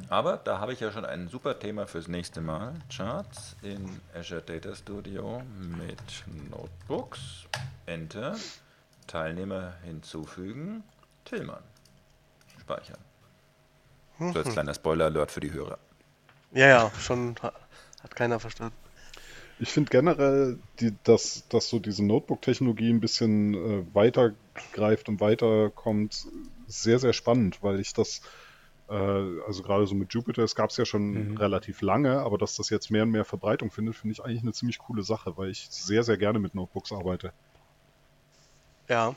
Aber 0.10 0.38
da 0.38 0.60
habe 0.60 0.74
ich 0.74 0.80
ja 0.80 0.92
schon 0.92 1.06
ein 1.06 1.28
super 1.28 1.58
Thema 1.58 1.88
fürs 1.88 2.08
nächste 2.08 2.42
Mal. 2.42 2.74
Charts 2.96 3.56
in 3.62 4.00
Azure 4.16 4.42
Data 4.42 4.76
Studio 4.76 5.42
mit 5.78 6.00
Notebooks. 6.50 7.46
Enter. 7.86 8.36
Teilnehmer 9.08 9.74
hinzufügen. 9.84 10.84
Tillmann. 11.26 11.64
Speichern. 12.60 13.00
So 14.20 14.40
als 14.40 14.50
kleiner 14.54 14.74
Spoiler-Alert 14.74 15.32
für 15.32 15.40
die 15.40 15.52
Hörer. 15.52 15.80
Ja, 16.52 16.68
ja, 16.68 16.92
schon 17.00 17.36
hat 17.42 18.16
keiner 18.16 18.40
verstanden. 18.40 18.76
Ich 19.60 19.70
finde 19.70 19.90
generell, 19.90 20.58
die, 20.80 20.96
dass, 21.04 21.48
dass 21.50 21.70
so 21.70 21.80
diese 21.80 22.06
Notebook-Technologie 22.06 22.90
ein 22.90 23.02
bisschen 23.02 23.54
äh, 23.54 23.94
weitergreift 23.94 25.10
und 25.10 25.20
weiterkommt, 25.20 26.26
sehr, 26.66 26.98
sehr 27.00 27.12
spannend, 27.12 27.62
weil 27.62 27.80
ich 27.82 27.94
das, 27.94 28.22
äh, 28.88 28.94
also 28.94 29.62
gerade 29.62 29.86
so 29.86 29.96
mit 29.96 30.14
Jupyter, 30.14 30.44
es 30.44 30.56
gab 30.56 30.70
es 30.70 30.78
ja 30.78 30.86
schon 30.86 31.32
mhm. 31.32 31.38
relativ 31.38 31.82
lange, 31.82 32.20
aber 32.22 32.38
dass 32.38 32.56
das 32.56 32.70
jetzt 32.70 32.90
mehr 32.90 33.04
und 33.04 33.12
mehr 33.12 33.26
Verbreitung 33.26 33.70
findet, 33.70 33.96
finde 33.96 34.14
ich 34.14 34.24
eigentlich 34.24 34.44
eine 34.44 34.54
ziemlich 34.54 34.78
coole 34.78 35.04
Sache, 35.04 35.36
weil 35.36 35.50
ich 35.50 35.68
sehr, 35.70 36.04
sehr 36.04 36.18
gerne 36.18 36.40
mit 36.40 36.56
Notebooks 36.56 36.94
arbeite. 36.94 37.34
Ja, 38.88 39.14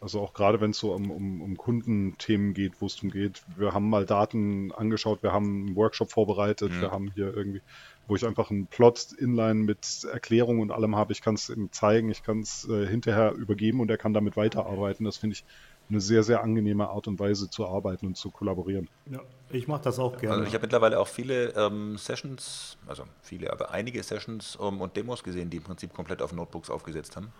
also 0.00 0.20
auch 0.20 0.32
gerade 0.32 0.60
wenn 0.60 0.70
es 0.70 0.78
so 0.78 0.92
um, 0.92 1.10
um, 1.10 1.42
um 1.42 1.56
Kundenthemen 1.56 2.54
geht, 2.54 2.80
wo 2.80 2.86
es 2.86 2.96
darum 2.96 3.10
geht, 3.10 3.42
wir 3.56 3.72
haben 3.72 3.88
mal 3.88 4.06
Daten 4.06 4.72
angeschaut, 4.72 5.22
wir 5.22 5.32
haben 5.32 5.66
einen 5.66 5.76
Workshop 5.76 6.12
vorbereitet, 6.12 6.72
mhm. 6.72 6.80
wir 6.80 6.90
haben 6.90 7.10
hier 7.14 7.36
irgendwie, 7.36 7.62
wo 8.06 8.14
ich 8.14 8.24
einfach 8.24 8.50
einen 8.50 8.66
Plot 8.66 9.12
inline 9.18 9.64
mit 9.64 10.06
Erklärung 10.10 10.60
und 10.60 10.70
allem 10.70 10.94
habe, 10.94 11.12
ich 11.12 11.22
kann 11.22 11.34
es 11.34 11.48
ihm 11.48 11.72
zeigen, 11.72 12.10
ich 12.10 12.22
kann 12.22 12.40
es 12.40 12.68
äh, 12.68 12.86
hinterher 12.86 13.32
übergeben 13.32 13.80
und 13.80 13.90
er 13.90 13.98
kann 13.98 14.14
damit 14.14 14.36
weiterarbeiten. 14.36 15.04
Das 15.04 15.16
finde 15.16 15.34
ich 15.34 15.44
eine 15.90 16.00
sehr, 16.00 16.22
sehr 16.22 16.42
angenehme 16.42 16.88
Art 16.88 17.08
und 17.08 17.18
Weise 17.18 17.48
zu 17.48 17.66
arbeiten 17.66 18.06
und 18.06 18.16
zu 18.16 18.30
kollaborieren. 18.30 18.88
Ja, 19.06 19.20
ich 19.50 19.68
mache 19.68 19.82
das 19.82 19.98
auch 19.98 20.18
gerne. 20.18 20.36
Also 20.36 20.46
ich 20.46 20.54
habe 20.54 20.62
mittlerweile 20.62 21.00
auch 21.00 21.08
viele 21.08 21.54
ähm, 21.56 21.96
Sessions, 21.96 22.76
also 22.86 23.04
viele, 23.22 23.52
aber 23.52 23.70
einige 23.70 24.02
Sessions 24.02 24.56
um, 24.56 24.74
ähm, 24.74 24.80
und 24.82 24.96
Demos 24.96 25.22
gesehen, 25.24 25.50
die 25.50 25.56
im 25.56 25.62
Prinzip 25.62 25.94
komplett 25.94 26.20
auf 26.20 26.32
Notebooks 26.32 26.70
aufgesetzt 26.70 27.16
haben. 27.16 27.32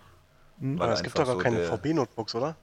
Mhm. 0.59 0.81
Aber 0.81 0.93
es 0.93 1.03
gibt 1.03 1.17
doch 1.17 1.25
gar 1.25 1.35
so 1.35 1.41
keine 1.41 1.63
VB-Notebooks, 1.65 2.35
oder? 2.35 2.55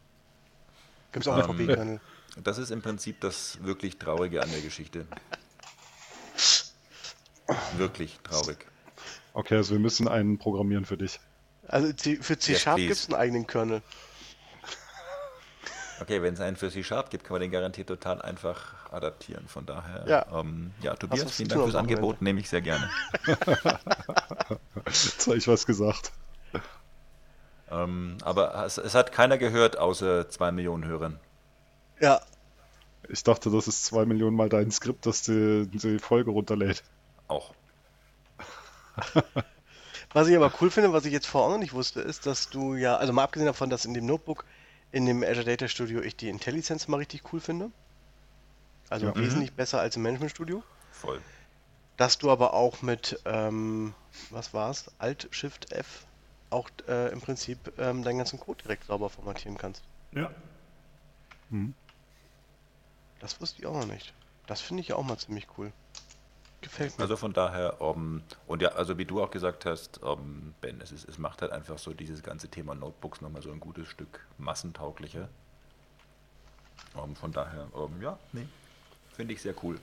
Gibt 1.12 1.27
es 1.27 1.32
auch 1.32 1.48
ähm, 1.48 1.56
VB-Kernel? 1.56 2.01
Das 2.43 2.59
ist 2.59 2.70
im 2.70 2.82
Prinzip 2.82 3.20
das 3.20 3.59
wirklich 3.62 3.98
Traurige 3.98 4.43
an 4.43 4.51
der 4.51 4.60
Geschichte. 4.60 5.06
wirklich 7.77 8.18
traurig. 8.23 8.66
Okay, 9.32 9.56
also 9.56 9.73
wir 9.73 9.78
müssen 9.81 10.09
einen 10.09 10.39
programmieren 10.39 10.85
für 10.85 10.97
dich. 10.97 11.20
Also 11.68 11.89
für 11.97 12.10
Yes, 12.35 12.39
C-Sharp 12.40 12.77
please. 12.77 12.89
gibt 12.89 13.01
es 13.01 13.06
einen 13.06 13.14
eigenen 13.20 13.47
Kernel. 13.47 13.82
Okay, 16.01 16.20
wenn 16.23 16.35
es 16.35 16.40
einen 16.40 16.56
für 16.56 16.70
C-Sharp 16.70 17.09
gibt, 17.10 17.24
kann 17.24 17.35
man 17.35 17.40
den 17.40 17.51
garantiert 17.51 17.89
total 17.89 18.20
einfach 18.20 18.74
adaptieren. 18.93 19.48
Von 19.48 19.64
daher, 19.64 20.05
Ja. 20.06 20.27
ähm, 20.40 20.73
ja 20.82 20.94
Tobias, 20.94 21.32
vielen 21.32 21.48
Dank 21.48 21.62
fürs 21.62 21.74
Angebot, 21.74 22.20
nehme 22.20 22.40
ich 22.40 22.48
sehr 22.51 22.60
gerne. 22.60 22.90
Jetzt 24.86 25.27
habe 25.27 25.39
ich 25.39 25.48
was 25.48 25.64
gesagt. 25.64 26.12
Ähm, 27.71 28.19
aber 28.23 28.65
es, 28.65 28.79
es 28.79 28.95
hat 28.95 29.13
keiner 29.13 29.39
gehört, 29.39 29.79
außer 29.79 30.29
zwei 30.29 30.53
Millionen 30.53 30.85
Hörern. 30.85 31.21
Ja, 32.01 32.21
Ich 33.09 33.23
dachte, 33.25 33.51
das 33.51 33.69
ist 33.69 33.85
zwei 33.85 34.05
Millionen 34.05 34.37
Mal 34.37 34.49
dein 34.49 34.71
Skript, 34.71 35.07
das 35.07 35.23
die, 35.23 35.67
die 35.69 35.99
Folge 35.99 36.31
runterlädt. 36.31 36.85
Auch. 37.29 37.55
Was 40.13 40.29
ich 40.29 40.37
aber 40.37 40.53
cool 40.61 40.71
finde, 40.71 40.93
was 40.93 41.05
ich 41.05 41.13
jetzt 41.13 41.27
vorher 41.27 41.49
auch 41.49 41.53
noch 41.53 41.59
nicht 41.61 41.73
wusste, 41.75 42.01
ist, 42.01 42.27
dass 42.27 42.49
du 42.49 42.75
ja, 42.75 42.97
also 42.97 43.13
mal 43.13 43.25
abgesehen 43.25 43.47
davon, 43.47 43.69
dass 43.71 43.85
in 43.85 43.93
dem 43.95 44.07
Notebook, 44.07 44.47
in 44.91 45.05
dem 45.05 45.23
Azure 45.23 45.45
Data 45.45 45.69
Studio 45.69 46.01
ich 46.01 46.17
die 46.17 46.29
IntelliSense 46.31 46.91
mal 46.91 46.99
richtig 46.99 47.33
cool 47.33 47.41
finde. 47.41 47.71
Also 48.89 49.07
Ja. 49.07 49.17
wesentlich 49.17 49.55
besser 49.55 49.81
als 49.81 49.97
im 49.97 50.03
Management 50.03 50.31
Studio. 50.31 50.65
Voll. 50.91 51.21
Dass 51.97 52.19
du 52.19 52.31
aber 52.31 52.55
auch 52.55 52.83
mit, 52.83 53.21
ähm, 53.27 53.95
was 54.31 54.55
war's, 54.55 54.91
Alt 54.99 55.29
Shift 55.31 55.73
F 55.73 56.07
auch 56.51 56.70
äh, 56.89 57.12
im 57.12 57.20
Prinzip 57.20 57.73
ähm, 57.78 58.02
deinen 58.02 58.18
ganzen 58.18 58.39
Code 58.39 58.62
direkt 58.62 58.85
sauber 58.85 59.10
formatieren 59.10 59.59
kannst. 59.59 59.82
Ja. 60.12 60.31
Das 63.20 63.40
wusste 63.40 63.60
ich 63.60 63.66
auch 63.66 63.74
noch 63.74 63.86
nicht. 63.86 64.12
Das 64.47 64.60
finde 64.60 64.81
ich 64.81 64.89
ja 64.89 64.97
auch 64.97 65.05
mal 65.05 65.18
ziemlich 65.18 65.47
cool. 65.59 65.73
Gefällt 66.60 66.98
mir. 66.98 67.02
Also 67.02 67.16
von 67.16 67.32
daher, 67.32 67.77
ähm, 67.81 68.23
und 68.47 68.62
ja, 68.62 68.70
also 68.70 68.98
wie 68.98 69.05
du 69.05 69.23
auch 69.23 69.31
gesagt 69.31 69.66
hast, 69.66 70.01
ähm, 70.05 70.55
Ben, 70.60 70.81
es, 70.81 70.93
ist, 70.93 71.09
es 71.09 71.18
macht 71.18 71.43
halt 71.43 71.52
einfach 71.52 71.78
so 71.78 71.93
dieses 71.93 72.23
ganze 72.23 72.48
Thema 72.48 72.74
Notebooks 72.74 73.20
nochmal 73.20 73.43
so 73.43 73.52
ein 73.52 73.60
gutes 73.60 73.89
Stück 73.89 74.27
massentauglicher. 74.39 75.28
Ähm, 76.97 77.14
von 77.14 77.32
daher, 77.32 77.68
ja, 78.01 78.18
nee, 78.32 78.47
finde 79.12 79.35
ich 79.35 79.43
sehr 79.43 79.55
cool. 79.62 79.78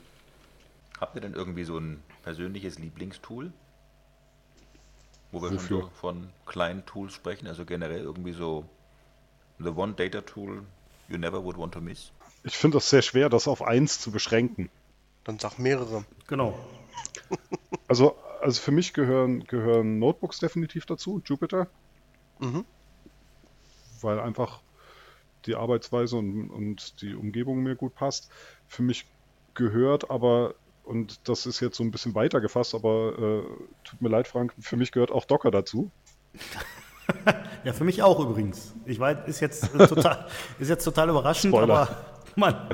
Habt 0.99 1.15
ihr 1.15 1.21
denn 1.21 1.33
irgendwie 1.33 1.63
so 1.63 1.77
ein 1.77 2.01
persönliches 2.23 2.79
Lieblingstool? 2.79 3.51
Wo 5.33 5.41
wir 5.41 5.49
schon 5.49 5.57
Wofür? 5.57 5.81
so 5.81 5.89
von 5.99 6.29
kleinen 6.45 6.85
Tools 6.85 7.13
sprechen, 7.13 7.47
also 7.47 7.65
generell 7.65 8.01
irgendwie 8.01 8.33
so 8.33 8.63
the 9.59 9.69
one 9.69 9.93
data 9.93 10.21
tool 10.21 10.63
you 11.09 11.17
never 11.17 11.43
would 11.43 11.57
want 11.57 11.73
to 11.73 11.81
miss. 11.81 12.11
Ich 12.43 12.55
finde 12.57 12.77
das 12.77 12.89
sehr 12.89 13.01
schwer, 13.01 13.29
das 13.29 13.47
auf 13.47 13.61
eins 13.61 13.99
zu 13.99 14.11
beschränken. 14.11 14.69
Dann 15.23 15.39
sag 15.39 15.57
mehrere. 15.59 16.05
Genau. 16.27 16.53
Also, 17.87 18.15
also 18.41 18.61
für 18.61 18.71
mich 18.71 18.93
gehören, 18.93 19.43
gehören 19.43 19.99
Notebooks 19.99 20.39
definitiv 20.39 20.85
dazu, 20.85 21.21
Jupyter, 21.25 21.67
Mhm. 22.39 22.65
weil 24.01 24.19
einfach 24.19 24.61
die 25.45 25.55
Arbeitsweise 25.55 26.17
und, 26.17 26.49
und 26.49 27.01
die 27.01 27.13
Umgebung 27.13 27.61
mir 27.61 27.75
gut 27.75 27.93
passt. 27.95 28.31
Für 28.67 28.81
mich 28.83 29.05
gehört 29.53 30.09
aber, 30.09 30.55
und 30.83 31.27
das 31.27 31.45
ist 31.45 31.59
jetzt 31.59 31.77
so 31.77 31.83
ein 31.83 31.91
bisschen 31.91 32.15
weiter 32.15 32.41
gefasst, 32.41 32.75
aber 32.75 33.13
äh, 33.17 33.43
tut 33.83 34.01
mir 34.01 34.09
leid, 34.09 34.27
Frank, 34.27 34.53
für 34.59 34.77
mich 34.77 34.91
gehört 34.91 35.11
auch 35.11 35.25
Docker 35.25 35.51
dazu. 35.51 35.91
Ja, 37.63 37.71
für 37.71 37.83
mich 37.83 38.01
auch 38.01 38.19
übrigens. 38.19 38.73
Ich 38.85 38.99
weiß, 38.99 39.27
ist 39.27 39.39
jetzt 39.39 39.73
äh, 39.75 39.87
total, 39.87 40.27
ist 40.59 40.69
jetzt 40.69 40.83
total 40.83 41.09
überraschend, 41.09 41.53
Spoiler. 41.53 41.81
aber 41.81 42.05
Mann. 42.35 42.69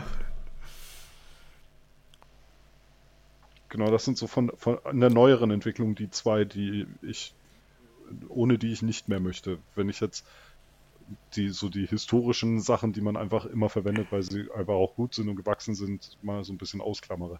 Genau, 3.69 3.91
das 3.91 4.05
sind 4.05 4.17
so 4.17 4.25
von, 4.25 4.51
von 4.57 4.79
in 4.91 4.99
der 4.99 5.11
neueren 5.11 5.51
Entwicklung 5.51 5.93
die 5.93 6.09
zwei, 6.09 6.43
die 6.43 6.87
ich, 7.03 7.33
ohne 8.29 8.57
die 8.57 8.71
ich 8.71 8.81
nicht 8.81 9.09
mehr 9.09 9.19
möchte. 9.19 9.59
Wenn 9.75 9.89
ich 9.89 9.99
jetzt 9.99 10.25
die, 11.35 11.49
so 11.49 11.69
die 11.69 11.85
historischen 11.85 12.59
Sachen, 12.59 12.93
die 12.93 13.01
man 13.01 13.15
einfach 13.15 13.45
immer 13.45 13.69
verwendet, 13.69 14.07
weil 14.11 14.23
sie 14.23 14.49
einfach 14.55 14.73
auch 14.73 14.95
gut 14.95 15.13
sind 15.13 15.29
und 15.29 15.35
gewachsen 15.35 15.75
sind, 15.75 16.17
mal 16.23 16.43
so 16.43 16.51
ein 16.51 16.57
bisschen 16.57 16.81
ausklammere. 16.81 17.39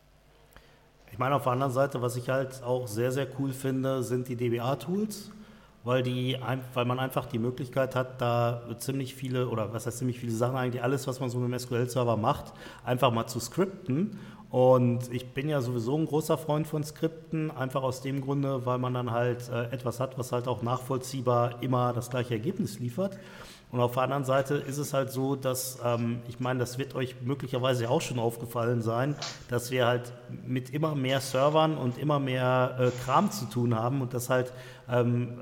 Ich 1.12 1.18
meine, 1.18 1.36
auf 1.36 1.44
der 1.44 1.54
anderen 1.54 1.74
Seite, 1.74 2.02
was 2.02 2.16
ich 2.16 2.30
halt 2.30 2.64
auch 2.64 2.88
sehr, 2.88 3.12
sehr 3.12 3.28
cool 3.40 3.52
finde, 3.52 4.04
sind 4.04 4.28
die 4.28 4.36
DBA-Tools, 4.36 5.32
weil, 5.84 6.04
weil 6.74 6.86
man 6.86 7.00
einfach 7.00 7.26
die 7.26 7.40
Möglichkeit 7.40 7.96
hat, 7.96 8.22
da 8.22 8.62
ziemlich 8.78 9.16
viele, 9.16 9.50
oder 9.50 9.74
was 9.74 9.86
heißt 9.86 9.98
ziemlich 9.98 10.20
viele 10.20 10.32
Sachen 10.32 10.56
eigentlich, 10.56 10.84
alles, 10.84 11.08
was 11.08 11.20
man 11.20 11.30
so 11.30 11.40
mit 11.40 11.52
dem 11.52 11.60
SQL-Server 11.60 12.18
macht, 12.18 12.54
einfach 12.84 13.12
mal 13.12 13.28
zu 13.28 13.40
skripten. 13.40 14.18
Und 14.50 15.14
ich 15.14 15.28
bin 15.34 15.48
ja 15.48 15.62
sowieso 15.62 15.96
ein 15.96 16.06
großer 16.06 16.38
Freund 16.38 16.66
von 16.66 16.84
Skripten, 16.84 17.52
einfach 17.52 17.84
aus 17.84 18.02
dem 18.02 18.22
Grunde, 18.22 18.66
weil 18.66 18.80
man 18.80 18.96
dann 18.96 19.12
halt 19.12 19.48
äh, 19.50 19.66
etwas 19.66 20.00
hat, 20.00 20.18
was 20.18 20.32
halt 20.32 20.48
auch 20.48 20.64
nachvollziehbar 20.64 21.62
immer 21.62 21.94
das 21.94 22.10
gleiche 22.10 22.34
Ergebnis 22.34 22.80
liefert. 22.80 23.20
Und 23.72 23.82
auf 23.82 23.94
der 23.94 24.04
anderen 24.04 24.26
Seite 24.26 24.56
ist 24.56 24.80
es 24.80 24.94
halt 24.94 25.12
so, 25.12 25.36
dass, 25.36 25.78
ähm, 25.86 26.22
ich 26.28 26.40
meine, 26.40 26.60
das 26.60 26.80
wird 26.80 26.96
euch 26.96 27.16
möglicherweise 27.22 27.90
auch 27.90 28.02
schon 28.02 28.18
aufgefallen 28.18 28.82
sein, 28.82 29.16
dass 29.50 29.70
wir 29.70 29.86
halt 29.86 30.12
mit 30.46 30.72
immer 30.72 30.96
mehr 30.96 31.22
Servern 31.22 31.78
und 31.78 31.98
immer 32.00 32.20
mehr 32.20 32.78
äh, 32.80 33.04
Kram 33.06 33.30
zu 33.30 33.46
tun 33.46 33.76
haben 33.76 34.02
und 34.02 34.14
das 34.16 34.30
halt 34.30 34.54
ähm, 34.90 35.38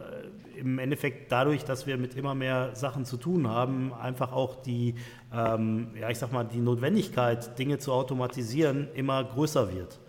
äh, 0.56 0.60
im 0.60 0.80
Endeffekt 0.80 1.32
dadurch, 1.32 1.64
dass 1.64 1.88
wir 1.88 1.98
mit 1.98 2.16
immer 2.16 2.36
mehr 2.36 2.76
Sachen 2.76 3.06
zu 3.06 3.18
tun 3.18 3.48
haben, 3.48 3.94
einfach 3.94 4.34
auch 4.34 4.56
die, 4.56 4.95
ähm, 5.34 5.90
ja, 5.99 6.10
ich 6.10 6.18
sag 6.18 6.34
mal, 6.34 6.44
die 6.44 6.60
Notwendigkeit, 6.60 7.58
Dinge 7.58 7.78
zu 7.78 7.94
automatisieren, 7.94 8.90
immer 8.94 9.24
größer 9.24 9.74
wird. 9.74 9.99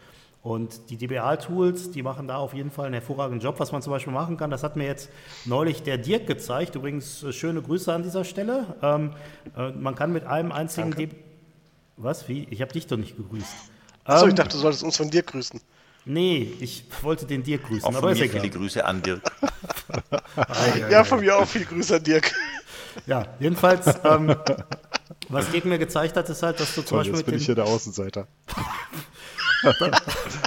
Und 0.49 0.89
die 0.89 0.97
DBA-Tools, 0.97 1.91
die 1.91 2.03
machen 2.03 2.27
da 2.27 2.39
auf 2.39 2.55
jeden 2.55 2.71
Fall 2.71 2.87
einen 2.87 2.95
hervorragenden 2.95 3.41
Job. 3.47 3.61
Was 3.61 3.71
man 3.71 3.83
zum 3.83 3.91
Beispiel 3.91 4.15
machen 4.15 4.39
kann, 4.39 4.51
das 4.51 4.63
hat 4.63 4.77
mir 4.77 4.87
jetzt 4.87 5.11
neulich 5.45 5.83
der 5.83 5.99
Dirk 5.99 6.27
gezeigt. 6.27 6.75
Übrigens, 6.75 7.23
äh, 7.23 7.35
schöne 7.35 7.61
Grüße 7.61 7.93
an 7.93 8.03
dieser 8.03 8.25
Stelle. 8.25 8.65
Ähm, 8.81 9.11
äh, 9.55 9.73
man 9.73 9.95
kann 9.95 10.11
mit 10.11 10.25
einem 10.25 10.51
einzigen 10.51 10.93
Danke. 10.93 11.09
DB 11.09 11.17
Was? 11.99 12.31
Wie? 12.31 12.47
Ich 12.49 12.63
habe 12.63 12.73
dich 12.73 12.87
doch 12.87 12.97
nicht 12.97 13.15
gegrüßt. 13.19 13.55
Achso, 14.05 14.25
ich 14.25 14.31
Ähm, 14.31 14.37
dachte, 14.37 14.57
du 14.57 14.63
solltest 14.63 14.85
uns 14.85 14.97
von 14.97 15.11
dir 15.11 15.23
grüßen. 15.23 15.61
Nee, 16.07 16.51
ich 16.61 16.85
wollte 17.03 17.27
den 17.27 17.43
Dirk 17.43 17.65
grüßen, 17.65 17.85
Auch 17.85 17.89
aber 17.91 18.01
von 18.01 18.13
ist 18.13 18.21
mir 18.21 18.31
viele 18.31 18.49
Grüße 18.49 18.83
an 18.83 19.03
Dirk. 19.03 19.21
Ja, 20.91 21.05
von 21.05 21.21
mir 21.21 21.37
auch 21.37 21.47
viel 21.47 21.67
Grüße 21.67 21.97
an 21.97 22.03
Dirk. 22.05 22.33
Ja, 23.07 23.27
jedenfalls, 23.39 23.87
ähm, 24.03 24.35
was 25.29 25.51
Dirk 25.51 25.67
mir 25.67 25.79
gezeigt 25.79 26.17
hat, 26.17 26.29
ist 26.31 26.43
halt, 26.43 26.59
dass 26.59 26.75
du 26.75 26.81
zum 26.81 26.87
Toll, 26.87 26.99
Beispiel 27.01 27.17
jetzt 27.17 27.27
bin 27.27 27.35
dem, 27.35 27.41
ich 27.41 27.47
hier 27.47 27.55
der 27.55 27.67
Außenseiter. 27.67 28.27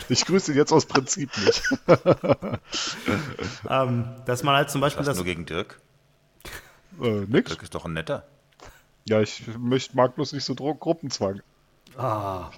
ich 0.09 0.25
grüße 0.25 0.51
ihn 0.51 0.57
jetzt 0.57 0.71
aus 0.71 0.85
Prinzip 0.85 1.29
nicht. 1.37 1.63
ähm, 3.69 4.05
dass 4.25 4.43
man 4.43 4.55
halt 4.55 4.69
zum 4.69 4.81
Beispiel 4.81 5.01
Was 5.01 5.07
das, 5.07 5.15
nur 5.17 5.25
gegen 5.25 5.45
Dirk? 5.45 5.79
Äh, 7.01 7.25
nix. 7.27 7.49
Dirk 7.49 7.63
ist 7.63 7.75
doch 7.75 7.85
ein 7.85 7.93
netter. 7.93 8.25
Ja, 9.05 9.21
ich 9.21 9.43
möcht, 9.57 9.95
mag 9.95 10.15
bloß 10.15 10.33
nicht 10.33 10.43
so 10.45 10.53
Dro 10.53 10.75
Gruppenzwang. 10.75 11.41
ah, 11.97 12.49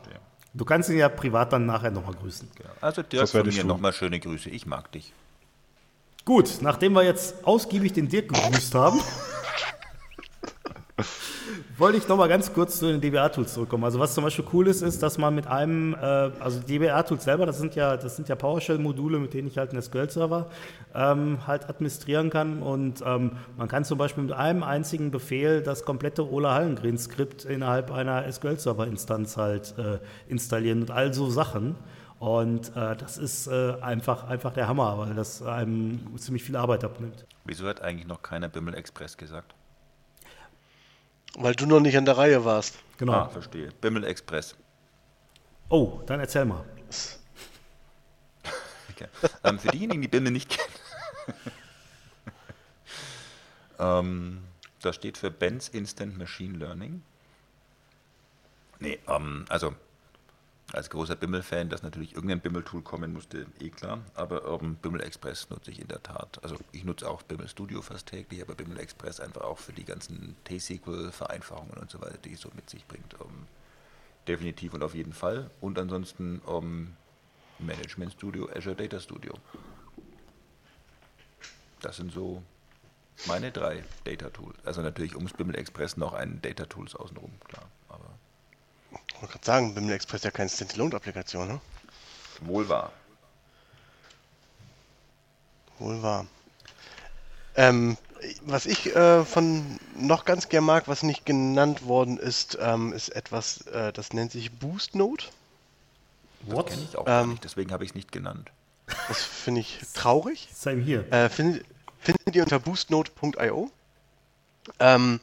du 0.54 0.66
kannst 0.66 0.90
ihn 0.90 0.98
ja 0.98 1.10
privat 1.10 1.54
dann 1.54 1.66
nachher 1.66 1.92
nochmal 1.92 2.16
grüßen. 2.16 2.50
Genau. 2.56 2.70
Also 2.82 3.02
Dirk, 3.02 3.22
Das 3.22 3.32
von 3.32 3.40
werde 3.40 3.50
ich 3.50 3.58
mir 3.58 3.64
nochmal 3.64 3.94
schöne 3.94 4.20
Grüße. 4.20 4.50
Ich 4.50 4.66
mag 4.66 4.92
dich. 4.92 5.14
Gut, 6.26 6.60
nachdem 6.62 6.94
wir 6.94 7.04
jetzt 7.04 7.46
ausgiebig 7.46 7.94
den 7.94 8.08
Dirk 8.08 8.30
gegrüßt 8.30 8.76
haben, 8.76 9.02
wollte 11.78 11.98
ich 11.98 12.08
nochmal 12.08 12.30
ganz 12.30 12.54
kurz 12.54 12.80
zu 12.80 12.88
den 12.88 13.02
DBA-Tools 13.02 13.54
zurückkommen. 13.54 13.84
Also 13.84 14.00
was 14.00 14.14
zum 14.14 14.24
Beispiel 14.24 14.46
cool 14.54 14.68
ist, 14.68 14.82
ist, 14.82 15.04
dass 15.04 15.18
man 15.18 15.36
mit 15.36 15.48
einem, 15.48 15.94
äh, 15.94 15.98
also 15.98 16.60
DBA-Tools 16.60 17.24
selber, 17.24 17.46
das 17.46 17.58
sind 17.58 17.76
ja, 17.76 17.98
das 17.98 18.16
sind 18.16 18.30
ja 18.30 18.36
PowerShell-Module, 18.36 19.20
mit 19.20 19.34
denen 19.34 19.48
ich 19.48 19.58
halt 19.58 19.72
einen 19.72 19.82
SQL-Server 19.82 20.50
ähm, 20.94 21.40
halt 21.48 21.70
administrieren 21.70 22.30
kann. 22.30 22.62
Und 22.62 23.04
ähm, 23.06 23.32
man 23.58 23.68
kann 23.68 23.86
zum 23.86 23.98
Beispiel 23.98 24.24
mit 24.24 24.34
einem 24.34 24.64
einzigen 24.64 25.12
Befehl 25.12 25.62
das 25.62 25.86
komplette 25.86 26.30
Ola 26.32 26.54
Hallengren-Skript 26.54 27.46
innerhalb 27.46 27.92
einer 27.92 28.32
SQL-Server-Instanz 28.32 29.38
halt 29.38 29.76
äh, 29.78 30.00
installieren 30.28 30.82
und 30.82 30.92
all 30.92 31.14
so 31.14 31.30
Sachen. 31.30 31.76
Und 32.20 32.70
äh, 32.78 32.96
das 32.96 33.18
ist 33.18 33.48
äh, 33.48 33.74
einfach, 33.82 34.30
einfach 34.30 34.54
der 34.54 34.70
Hammer, 34.70 34.98
weil 34.98 35.14
das 35.14 35.42
einem 35.42 36.18
ziemlich 36.18 36.44
viel 36.44 36.56
Arbeit 36.56 36.86
abnimmt. 36.86 37.26
Wieso 37.44 37.68
hat 37.68 37.82
eigentlich 37.82 38.08
noch 38.08 38.22
keiner 38.22 38.48
Bimmel 38.48 38.76
Express 38.76 39.18
gesagt? 39.18 39.54
Weil 41.38 41.56
du 41.56 41.66
noch 41.66 41.80
nicht 41.80 41.98
an 41.98 42.06
der 42.06 42.18
Reihe 42.18 42.46
warst. 42.46 42.76
Genau. 42.98 43.14
Ah, 43.14 43.30
verstehe. 43.30 43.72
Bimmel 43.82 44.04
Express. 44.04 44.56
Oh, 45.70 46.02
dann 46.06 46.20
erzähl 46.20 46.46
mal. 46.46 46.64
Okay. 48.92 49.08
Ähm, 49.44 49.58
für 49.58 49.70
diejenigen, 49.70 50.02
die 50.02 50.08
Bimmel 50.08 50.32
nicht 50.32 50.50
kennen. 50.50 50.74
ähm, 53.80 54.44
das 54.82 54.96
steht 54.96 55.18
für 55.18 55.32
Ben's 55.32 55.70
Instant 55.70 56.18
Machine 56.18 56.58
Learning. 56.58 57.02
Nee, 58.80 59.00
ähm, 59.08 59.46
also 59.50 59.74
als 60.74 60.90
großer 60.90 61.16
Bimmel-Fan, 61.16 61.70
dass 61.70 61.84
natürlich 61.84 62.16
irgendein 62.16 62.42
Bimmel-Tool 62.42 62.82
kommen 62.82 63.14
musste, 63.14 63.46
eh 63.60 63.70
klar. 63.70 64.00
Aber 64.16 64.60
ähm, 64.60 64.76
Bimmel 64.76 65.02
Express 65.02 65.50
nutze 65.52 65.70
ich 65.70 65.80
in 65.80 65.88
der 65.88 66.02
Tat. 66.02 66.40
Also 66.42 66.58
ich 66.72 66.84
nutze 66.84 67.08
auch 67.08 67.22
Bimmel 67.22 67.48
Studio 67.48 67.84
fast 67.84 68.08
täglich, 68.08 68.42
aber 68.42 68.56
Bimmel 68.56 68.80
Express 68.80 69.20
einfach 69.20 69.42
auch 69.42 69.60
für 69.60 69.72
die 69.72 69.86
ganzen 69.86 70.36
T-SQL-Vereinfachungen 70.46 71.78
und 71.78 71.92
so 71.92 72.02
weiter, 72.02 72.18
die 72.18 72.34
es 72.34 72.42
so 72.42 72.50
mit 72.56 72.70
sich 72.72 72.86
bringt. 72.88 73.14
Ähm, 73.22 73.46
definitiv 74.28 74.74
und 74.74 74.84
auf 74.84 74.96
jeden 74.96 75.14
Fall. 75.14 75.52
Und 75.62 75.78
ansonsten 75.78 76.42
ähm, 76.48 76.98
Management 77.60 78.14
Studio, 78.14 78.50
Azure 78.50 78.76
Data 78.76 79.00
Studio. 79.00 79.36
Das 81.82 81.98
sind 81.98 82.12
so 82.12 82.42
meine 83.28 83.52
drei 83.52 83.84
Data 84.06 84.32
Tools. 84.32 84.58
Also 84.66 84.82
natürlich 84.82 85.16
ums 85.16 85.34
Bimmel 85.34 85.56
Express 85.56 85.98
noch 85.98 86.14
ein 86.14 86.42
Data 86.42 86.66
Tools 86.66 86.96
außenrum, 86.96 87.32
klar. 87.48 87.70
Wollte 89.24 89.36
gerade 89.36 89.46
sagen, 89.46 89.74
Bimmel 89.74 89.94
Express 89.94 90.20
ist 90.20 90.26
ja 90.26 90.32
keine 90.32 90.50
Standalone-Applikation, 90.50 91.48
ne? 91.48 91.62
wohl 92.42 92.68
wahr. 92.68 92.92
Wohl 95.80 96.04
wahr. 96.04 96.26
Ähm, 97.56 97.96
was 98.42 98.66
ich 98.66 98.94
äh, 98.94 99.24
von 99.24 99.80
noch 99.96 100.26
ganz 100.26 100.50
gern 100.50 100.66
mag, 100.66 100.90
was 100.90 101.04
nicht 101.04 101.26
genannt 101.26 101.86
worden 101.88 102.18
ist, 102.18 102.58
ähm, 102.60 102.92
ist 102.92 103.16
etwas, 103.16 103.62
äh, 103.68 103.94
das 103.94 104.12
nennt 104.12 104.34
sich 104.34 104.52
Boost 104.52 104.94
Note. 104.94 105.28
Das 106.46 106.66
kenne 106.66 106.84
ich 106.84 106.98
auch 106.98 107.06
Ähm, 107.08 107.30
nicht, 107.30 107.46
deswegen 107.46 107.72
habe 107.72 107.86
ich 107.86 107.92
es 107.92 107.96
nicht 107.96 108.12
genannt. 108.12 108.52
Das 109.08 109.24
finde 109.24 109.62
ich 109.62 109.80
traurig. 109.94 110.50
Same 110.54 110.82
hier. 110.82 111.10
Äh, 111.14 111.30
findet, 111.30 111.66
findet 112.02 112.36
ihr 112.36 112.44
unter 112.44 112.60
boostnote.io. 112.60 113.72
Ähm, 114.80 115.22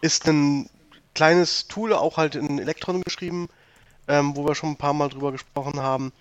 ist 0.00 0.26
ein 0.26 0.70
kleines 1.14 1.68
Tool, 1.68 1.92
auch 1.92 2.16
halt 2.16 2.34
in 2.34 2.58
Electron 2.58 3.02
geschrieben, 3.02 3.48
ähm, 4.08 4.36
wo 4.36 4.46
wir 4.46 4.54
schon 4.54 4.70
ein 4.70 4.76
paar 4.76 4.94
Mal 4.94 5.08
drüber 5.08 5.32
gesprochen 5.32 5.80
haben, 5.80 6.12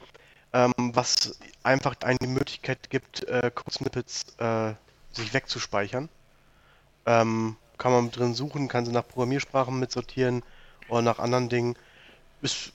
ähm, 0.53 0.73
was 0.77 1.37
einfach 1.63 1.95
eine 2.01 2.27
Möglichkeit 2.27 2.89
gibt, 2.89 3.23
äh, 3.27 3.51
Code-Snippets 3.53 4.37
äh, 4.37 4.73
sich 5.11 5.33
wegzuspeichern. 5.33 6.09
Ähm, 7.05 7.55
kann 7.77 7.91
man 7.91 8.11
drin 8.11 8.35
suchen, 8.35 8.67
kann 8.67 8.85
sie 8.85 8.91
nach 8.91 9.07
Programmiersprachen 9.07 9.79
mitsortieren 9.79 10.43
oder 10.87 11.01
nach 11.01 11.19
anderen 11.19 11.49
Dingen. 11.49 11.75
Ist, 12.41 12.73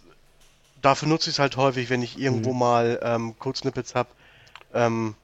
dafür 0.82 1.08
nutze 1.08 1.30
ich 1.30 1.36
es 1.36 1.38
halt 1.38 1.56
häufig, 1.56 1.90
wenn 1.90 2.02
ich 2.02 2.18
irgendwo 2.18 2.52
mal 2.52 2.98
ähm, 3.02 3.38
Code-Snippets 3.38 3.94
habe. 3.94 4.08
Ähm, 4.74 5.14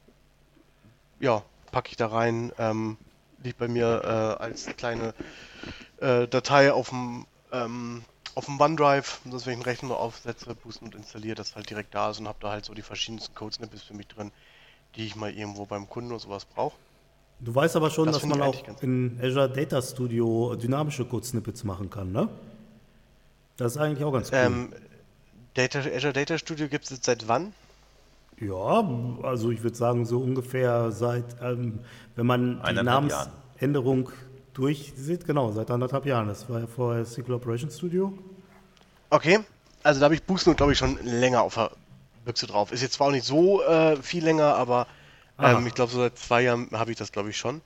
ja, 1.18 1.42
packe 1.72 1.88
ich 1.90 1.96
da 1.96 2.06
rein. 2.08 2.52
Ähm, 2.58 2.96
liegt 3.42 3.58
bei 3.58 3.68
mir 3.68 4.02
äh, 4.04 4.42
als 4.42 4.66
kleine 4.76 5.14
äh, 6.02 6.28
Datei 6.28 6.72
auf 6.72 6.90
dem 6.90 7.26
ähm, 7.52 8.02
auf 8.34 8.46
dem 8.46 8.60
OneDrive, 8.60 9.20
dass 9.26 9.46
wenn 9.46 9.52
ich 9.52 9.56
einen 9.58 9.62
Rechner 9.62 9.96
aufsetze, 9.96 10.54
boosten 10.54 10.86
und 10.86 10.94
installiere, 10.94 11.34
das 11.34 11.54
halt 11.54 11.68
direkt 11.68 11.94
da 11.94 12.10
ist 12.10 12.18
und 12.18 12.28
habe 12.28 12.38
da 12.40 12.50
halt 12.50 12.64
so 12.64 12.72
die 12.72 12.82
verschiedensten 12.82 13.34
Code-Snippets 13.34 13.82
für 13.82 13.94
mich 13.94 14.08
drin, 14.08 14.30
die 14.96 15.06
ich 15.06 15.16
mal 15.16 15.30
irgendwo 15.30 15.66
beim 15.66 15.88
Kunden 15.88 16.10
oder 16.10 16.20
sowas 16.20 16.46
brauche. 16.46 16.74
Du 17.40 17.54
weißt 17.54 17.76
aber 17.76 17.90
schon, 17.90 18.06
Das 18.06 18.16
dass 18.16 18.26
man 18.26 18.40
auch 18.40 18.54
in 18.80 19.18
Azure 19.22 19.50
Data 19.50 19.82
Studio 19.82 20.54
dynamische 20.54 21.04
Code-Snippets 21.04 21.64
machen 21.64 21.90
kann, 21.90 22.12
ne? 22.12 22.28
Das 23.56 23.72
ist 23.72 23.78
eigentlich 23.78 24.04
auch 24.04 24.12
ganz 24.12 24.30
cool. 24.30 24.38
Ähm, 24.38 24.72
Data, 25.54 25.80
Azure 25.80 26.12
Data 26.12 26.38
Studio 26.38 26.68
gibt 26.68 26.84
es 26.84 26.90
jetzt 26.90 27.04
seit 27.04 27.28
wann? 27.28 27.52
Ja, 28.40 28.88
also 29.22 29.50
ich 29.50 29.62
würde 29.62 29.76
sagen, 29.76 30.06
so 30.06 30.20
ungefähr 30.20 30.90
seit, 30.90 31.24
ähm, 31.42 31.80
wenn 32.16 32.26
man 32.26 32.62
die 32.62 32.74
Jahren. 32.76 33.30
Namensänderung 34.52 34.94
durchsieht, 34.94 35.26
genau, 35.26 35.52
seit 35.52 35.70
anderthalb 35.70 36.06
Jahren. 36.06 36.28
Das 36.28 36.48
war 36.48 36.60
ja 36.60 36.66
vorher 36.66 37.04
SQL 37.04 37.32
Operations 37.32 37.76
Studio. 37.76 38.12
Okay, 39.10 39.40
also 39.82 40.00
da 40.00 40.04
habe 40.04 40.14
ich 40.14 40.22
Boostnote, 40.22 40.56
glaube 40.56 40.72
ich, 40.72 40.78
schon 40.78 40.98
länger 41.02 41.42
auf 41.42 41.54
der 41.54 41.70
Büchse 42.24 42.46
drauf. 42.46 42.72
Ist 42.72 42.82
jetzt 42.82 42.94
zwar 42.94 43.08
auch 43.08 43.12
nicht 43.12 43.26
so 43.26 43.62
äh, 43.62 43.96
viel 43.96 44.24
länger, 44.24 44.54
aber 44.54 44.86
ähm, 45.38 45.66
ich 45.66 45.74
glaube, 45.74 45.92
so 45.92 45.98
seit 45.98 46.18
zwei 46.18 46.42
Jahren 46.42 46.68
habe 46.72 46.90
ich 46.90 46.96
das, 46.96 47.12
glaube 47.12 47.30
ich, 47.30 47.36
schon. 47.36 47.60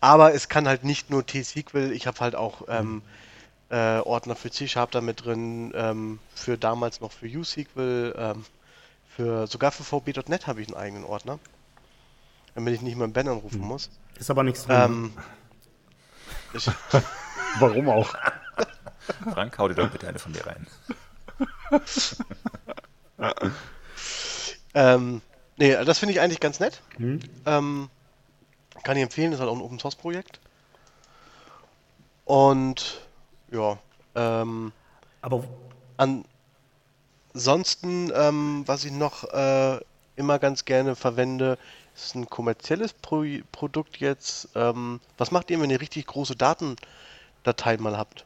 Aber 0.00 0.34
es 0.34 0.48
kann 0.48 0.66
halt 0.66 0.84
nicht 0.84 1.10
nur 1.10 1.24
T-SQL, 1.24 1.92
ich 1.92 2.06
habe 2.06 2.18
halt 2.20 2.34
auch 2.34 2.62
ähm, 2.68 3.02
äh, 3.68 3.98
Ordner 4.00 4.34
für 4.34 4.50
C-Sharp 4.50 4.90
da 4.90 5.00
mit 5.00 5.24
drin, 5.24 5.72
ähm, 5.76 6.18
für 6.34 6.58
damals 6.58 7.00
noch 7.00 7.12
für 7.12 7.26
U-SQL, 7.26 8.14
ähm, 8.16 8.44
für, 9.14 9.46
sogar 9.46 9.70
für 9.70 9.84
VB.NET 9.84 10.46
habe 10.48 10.60
ich 10.60 10.68
einen 10.68 10.76
eigenen 10.76 11.04
Ordner, 11.04 11.38
damit 12.56 12.74
ich 12.74 12.82
nicht 12.82 12.96
mehr 12.96 13.04
einen 13.04 13.12
Ben 13.12 13.28
anrufen 13.28 13.60
muss. 13.60 13.90
Ist 14.18 14.30
aber 14.30 14.42
nichts 14.42 14.66
drin. 14.66 15.12
Warum 17.58 17.88
auch? 17.88 18.14
Frank, 19.32 19.58
hau 19.58 19.68
dir 19.68 19.74
doch 19.74 19.90
bitte 19.90 20.08
eine 20.08 20.18
von 20.18 20.32
dir 20.32 20.46
rein. 20.46 20.66
Ähm, 24.74 25.20
nee, 25.56 25.72
das 25.84 25.98
finde 25.98 26.12
ich 26.14 26.20
eigentlich 26.20 26.40
ganz 26.40 26.60
nett. 26.60 26.80
Ähm, 27.46 27.90
kann 28.82 28.96
ich 28.96 29.02
empfehlen, 29.02 29.32
ist 29.32 29.40
halt 29.40 29.50
auch 29.50 29.56
ein 29.56 29.62
Open 29.62 29.78
Source 29.78 29.96
Projekt. 29.96 30.40
Und 32.24 33.00
ja, 33.50 33.78
ähm, 34.14 34.72
aber 35.22 35.44
ansonsten, 37.34 38.12
ähm, 38.14 38.62
was 38.66 38.84
ich 38.84 38.92
noch 38.92 39.24
äh, 39.24 39.80
immer 40.16 40.38
ganz 40.38 40.64
gerne 40.64 40.94
verwende, 40.94 41.58
ist 42.04 42.14
ein 42.14 42.28
kommerzielles 42.28 42.92
Pro 42.92 43.24
Produkt 43.52 43.98
jetzt. 43.98 44.48
Ähm, 44.54 45.00
was 45.18 45.30
macht 45.30 45.50
ihr, 45.50 45.60
wenn 45.60 45.70
ihr 45.70 45.80
richtig 45.80 46.06
große 46.06 46.36
Datendateien 46.36 47.82
mal 47.82 47.96
habt? 47.96 48.24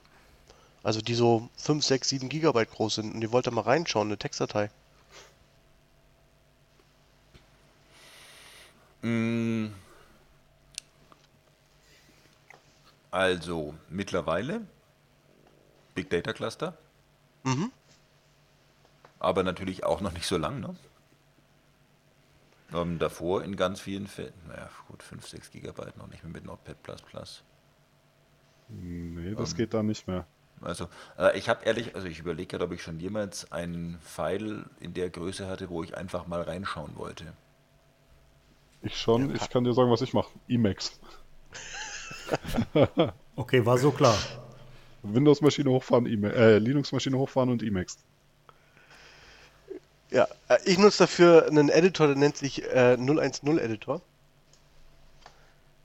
Also 0.83 1.01
die 1.01 1.15
so 1.15 1.49
5, 1.57 1.85
6, 1.85 2.09
7 2.11 2.29
Gigabyte 2.29 2.71
groß 2.71 2.97
sind 2.97 3.15
und 3.15 3.23
ihr 3.23 3.33
wollt 3.33 3.47
da 3.47 3.51
mal 3.51 3.63
reinschauen, 3.63 4.09
eine 4.09 4.19
Textdatei. 4.19 4.71
Mm. 9.03 9.69
Also, 13.11 13.75
mittlerweile 13.91 14.63
Big 15.95 16.11
Data 16.11 16.33
Cluster. 16.33 16.77
Mhm. 17.45 17.71
Aber 19.21 19.43
natürlich 19.43 19.85
auch 19.85 20.01
noch 20.01 20.13
nicht 20.13 20.27
so 20.27 20.37
lang, 20.37 20.61
ne? 20.61 20.75
Ähm, 22.75 22.99
davor 22.99 23.45
in 23.45 23.57
ganz 23.57 23.81
vielen 23.81 24.07
Fällen, 24.09 24.35
naja, 24.49 24.69
gut, 24.89 25.03
5, 25.03 25.27
6 25.27 25.51
Gigabyte 25.53 25.97
noch 25.97 26.09
nicht 26.09 26.25
mehr 26.25 26.33
mit 26.33 26.45
Notepad++. 26.45 26.77
Nee, 28.69 29.35
das 29.35 29.55
geht 29.55 29.73
da 29.75 29.83
nicht 29.83 30.09
mehr. 30.09 30.27
Also, 30.61 30.89
äh, 31.19 31.39
ich 31.39 31.49
habe 31.49 31.65
ehrlich, 31.65 31.95
also 31.95 32.07
ich 32.09 32.19
überlege 32.19 32.49
gerade, 32.49 32.65
ob 32.65 32.73
ich 32.73 32.83
schon 32.83 32.99
jemals 32.99 33.53
einen 33.53 33.99
Pfeil 34.01 34.65
in 34.81 34.95
der 34.95 35.11
Größe 35.11 35.47
hatte, 35.47 35.69
wo 35.69 35.83
ich 35.83 35.97
einfach 35.97 36.27
mal 36.27 36.41
reinschauen 36.43 36.97
wollte. 36.97 37.33
Ich 38.83 38.99
schon, 38.99 39.35
ich 39.35 39.49
kann 39.51 39.65
dir 39.65 39.73
sagen, 39.73 39.91
was 39.91 40.03
ich 40.03 40.13
mache. 40.13 40.31
Emacs. 40.49 40.99
okay, 43.37 43.65
war 43.65 43.79
so 43.79 43.91
klar. 43.91 44.17
Windows-Maschine 45.03 45.71
hochfahren, 45.71 46.07
Ema- 46.07 46.31
äh, 46.31 46.59
Linux-Maschine 46.59 47.17
hochfahren 47.19 47.51
und 47.51 47.63
Emacs. 47.63 47.99
Ja, 50.15 50.29
äh, 50.49 50.59
ich 50.65 50.79
nutze 50.79 50.99
dafür 51.05 51.47
einen 51.49 51.69
Editor, 51.69 52.07
der 52.07 52.17
nennt 52.17 52.37
sich 52.37 52.63
äh, 52.63 52.97
010 52.97 53.59
Editor. 53.59 54.01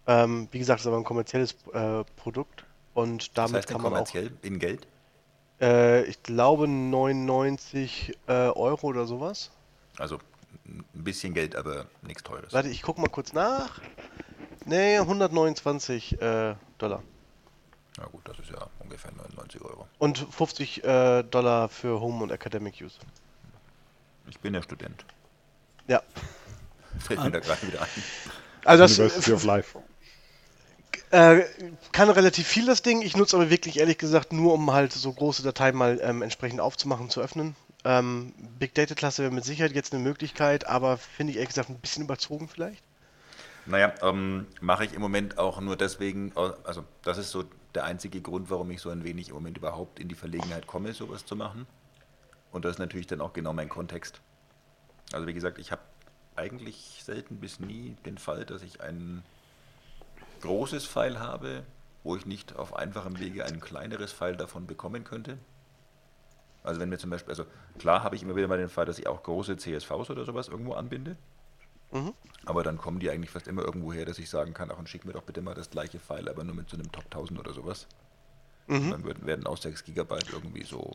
Ähm, 0.08 0.48
wie 0.52 0.60
gesagt, 0.60 0.80
das 0.80 0.84
ist 0.84 0.88
aber 0.88 0.98
ein 0.98 1.04
kommerzielles 1.04 1.56
äh, 1.74 2.04
Produkt 2.16 2.64
und 2.94 3.28
Das 3.30 3.34
damit 3.34 3.56
heißt, 3.58 3.68
kann 3.68 3.82
man 3.82 3.92
auch, 3.94 3.98
kommerziell 3.98 4.32
in 4.44 4.60
Geld. 4.60 4.88
äh, 5.62 6.04
ich 6.04 6.22
glaube, 6.24 6.68
99 6.68 8.18
äh, 8.28 8.32
Euro 8.32 8.88
oder 8.88 9.06
sowas. 9.06 9.50
Also 9.98 10.20
ein 10.66 10.84
bisschen 10.94 11.34
Geld, 11.34 11.56
aber 11.56 11.88
nichts 12.04 12.24
Teures. 12.24 12.54
Warte, 12.54 12.70
ich 12.70 12.82
gucke 12.84 13.02
mal 13.02 13.10
kurz 13.10 13.34
nach. 13.34 13.82
Nee, 14.66 14.98
129 15.00 16.22
äh, 16.22 16.56
Dollar. 16.78 17.02
Na 17.98 18.06
gut, 18.06 18.22
das 18.26 18.38
ist 18.40 18.52
ja 18.52 18.68
ungefähr 18.80 19.12
99 19.12 19.62
Euro. 19.62 19.88
Und 19.98 20.20
50 20.20 20.84
äh, 20.84 21.24
Dollar 21.24 21.68
für 21.70 22.00
Home 22.00 22.24
und 22.24 22.32
Academic 22.32 22.76
Use. 22.82 22.98
Ich 24.30 24.40
bin 24.40 24.54
ja 24.54 24.62
Student. 24.62 25.06
Ja, 25.88 26.02
Fällt 27.00 27.24
mir 27.24 27.32
da 27.32 27.40
gerade 27.40 27.68
wieder 27.68 27.82
ein. 27.82 27.88
also 28.66 28.84
das 28.84 28.98
University 28.98 29.34
of 29.34 29.44
Life. 29.44 29.80
Äh, 31.12 31.44
kann 31.92 32.10
relativ 32.10 32.48
viel 32.48 32.66
das 32.66 32.82
Ding. 32.82 33.02
Ich 33.02 33.18
nutze 33.18 33.36
aber 33.36 33.50
wirklich 33.50 33.80
ehrlich 33.80 33.98
gesagt 33.98 34.32
nur, 34.32 34.54
um 34.54 34.72
halt 34.72 34.94
so 34.94 35.12
große 35.12 35.42
Dateien 35.42 35.76
mal 35.76 36.00
ähm, 36.04 36.22
entsprechend 36.22 36.62
aufzumachen, 36.62 37.10
zu 37.10 37.22
öffnen. 37.22 37.56
Ähm, 37.84 38.34
Big 38.60 38.76
Data 38.76 38.94
Klasse 38.94 39.24
wäre 39.24 39.34
mit 39.34 39.44
Sicherheit 39.44 39.72
jetzt 39.72 39.94
eine 39.94 40.04
Möglichkeit, 40.04 40.68
aber 40.68 40.98
finde 40.98 41.32
ich 41.32 41.38
ehrlich 41.38 41.50
gesagt 41.50 41.70
ein 41.70 41.80
bisschen 41.80 42.04
überzogen 42.04 42.48
vielleicht. 42.48 42.84
Naja, 43.66 43.94
ähm, 44.02 44.48
mache 44.62 44.86
ich 44.86 44.94
im 44.94 45.02
Moment 45.02 45.38
auch 45.38 45.62
nur 45.62 45.78
deswegen, 45.78 46.32
also 46.36 46.84
das 47.04 47.18
ist 47.18 47.32
so 47.32 47.46
der 47.76 47.86
einzige 47.86 48.22
Grund, 48.22 48.50
warum 48.50 48.70
ich 48.72 48.82
so 48.82 48.90
ein 48.90 49.04
wenig 49.04 49.30
im 49.30 49.36
Moment 49.36 49.58
überhaupt 49.58 50.00
in 50.00 50.08
die 50.10 50.16
Verlegenheit 50.16 50.68
komme, 50.68 50.94
sowas 50.94 51.26
zu 51.26 51.36
machen. 51.36 51.66
Und 52.52 52.66
das 52.66 52.74
ist 52.74 52.80
natürlich 52.80 53.08
dann 53.08 53.22
auch 53.22 53.34
genau 53.34 53.54
mein 53.54 53.70
Kontext. 53.70 54.22
Also 55.12 55.28
wie 55.28 55.34
gesagt, 55.34 55.60
ich 55.60 55.72
habe 55.72 55.82
eigentlich 56.36 57.02
selten 57.04 57.40
bis 57.40 57.60
nie 57.60 57.96
den 58.06 58.18
Fall, 58.18 58.46
dass 58.46 58.64
ich 58.64 58.82
ein 58.82 59.24
großes 60.42 60.86
File 60.86 61.20
habe, 61.20 61.64
wo 62.04 62.16
ich 62.16 62.26
nicht 62.26 62.56
auf 62.56 62.76
einfachem 62.76 63.20
Wege 63.20 63.46
ein 63.46 63.60
kleineres 63.60 64.12
File 64.12 64.38
davon 64.38 64.68
bekommen 64.68 65.04
könnte. 65.04 65.38
Also 66.64 66.80
wenn 66.80 66.90
mir 66.90 66.98
zum 66.98 67.10
Beispiel, 67.10 67.32
also 67.32 67.46
klar 67.78 68.04
habe 68.04 68.16
ich 68.16 68.24
immer 68.24 68.36
wieder 68.36 68.48
mal 68.48 68.58
den 68.58 68.70
Fall, 68.70 68.86
dass 68.86 69.00
ich 69.00 69.08
auch 69.08 69.24
große 69.24 69.58
CSVs 69.58 70.10
oder 70.10 70.26
sowas 70.26 70.48
irgendwo 70.48 70.74
anbinde. 70.74 71.18
Mhm. 71.92 72.14
Aber 72.46 72.64
dann 72.64 72.78
kommen 72.78 73.00
die 73.00 73.10
eigentlich 73.10 73.32
fast 73.32 73.48
immer 73.48 73.64
irgendwo 73.64 73.92
her, 73.92 74.06
dass 74.06 74.20
ich 74.20 74.30
sagen 74.30 74.54
kann, 74.54 74.70
ach 74.72 74.78
und 74.78 74.88
schick 74.88 75.06
mir 75.06 75.14
doch 75.14 75.24
bitte 75.24 75.42
mal 75.42 75.56
das 75.56 75.70
gleiche 75.70 76.00
File, 76.00 76.30
aber 76.30 76.44
nur 76.44 76.56
mit 76.56 76.70
so 76.70 76.78
einem 76.78 76.92
Top 76.92 77.06
1000 77.06 77.40
oder 77.40 77.54
sowas. 77.54 77.88
Mhm. 78.68 78.92
Dann 78.92 79.04
werden, 79.04 79.26
werden 79.26 79.48
aus 79.48 79.62
6 79.64 79.84
Gigabyte 79.84 80.32
irgendwie 80.32 80.64
so 80.64 80.92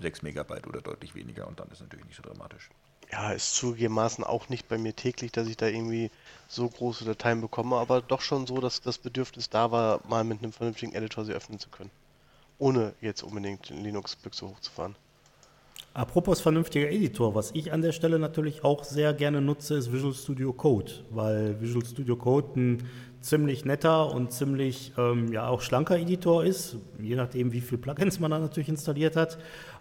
6 0.00 0.22
Megabyte 0.22 0.66
oder 0.66 0.80
deutlich 0.80 1.14
weniger 1.14 1.46
und 1.46 1.58
dann 1.60 1.68
ist 1.68 1.80
natürlich 1.80 2.06
nicht 2.06 2.16
so 2.16 2.22
dramatisch. 2.22 2.70
Ja, 3.12 3.32
ist 3.32 3.54
zugegebenermaßen 3.54 4.24
auch 4.24 4.48
nicht 4.48 4.68
bei 4.68 4.78
mir 4.78 4.94
täglich, 4.94 5.30
dass 5.30 5.46
ich 5.46 5.56
da 5.56 5.66
irgendwie 5.66 6.10
so 6.48 6.68
große 6.68 7.04
Dateien 7.04 7.40
bekomme, 7.40 7.76
aber 7.76 8.02
doch 8.02 8.20
schon 8.20 8.46
so, 8.46 8.60
dass 8.60 8.80
das 8.80 8.98
Bedürfnis 8.98 9.48
da 9.48 9.70
war, 9.70 10.00
mal 10.08 10.24
mit 10.24 10.42
einem 10.42 10.52
vernünftigen 10.52 10.92
Editor 10.92 11.24
sie 11.24 11.32
öffnen 11.32 11.58
zu 11.58 11.68
können. 11.68 11.90
Ohne 12.58 12.94
jetzt 13.00 13.22
unbedingt 13.22 13.70
Linux-Büchse 13.70 14.48
hochzufahren. 14.48 14.96
Apropos 15.96 16.42
vernünftiger 16.42 16.90
Editor, 16.90 17.34
was 17.34 17.52
ich 17.52 17.72
an 17.72 17.80
der 17.80 17.92
Stelle 17.92 18.18
natürlich 18.18 18.64
auch 18.64 18.84
sehr 18.84 19.14
gerne 19.14 19.40
nutze, 19.40 19.76
ist 19.76 19.92
Visual 19.92 20.12
Studio 20.12 20.52
Code, 20.52 20.92
weil 21.10 21.58
Visual 21.58 21.86
Studio 21.86 22.16
Code 22.16 22.60
ein 22.60 22.90
ziemlich 23.20 23.64
netter 23.64 24.12
und 24.12 24.32
ziemlich 24.32 24.92
ähm, 24.96 25.32
ja 25.32 25.48
auch 25.48 25.60
schlanker 25.60 25.98
Editor 25.98 26.44
ist, 26.44 26.76
je 27.00 27.16
nachdem, 27.16 27.52
wie 27.52 27.60
viele 27.60 27.80
Plugins 27.80 28.20
man 28.20 28.30
da 28.30 28.38
natürlich 28.38 28.68
installiert 28.68 29.16
hat. 29.16 29.38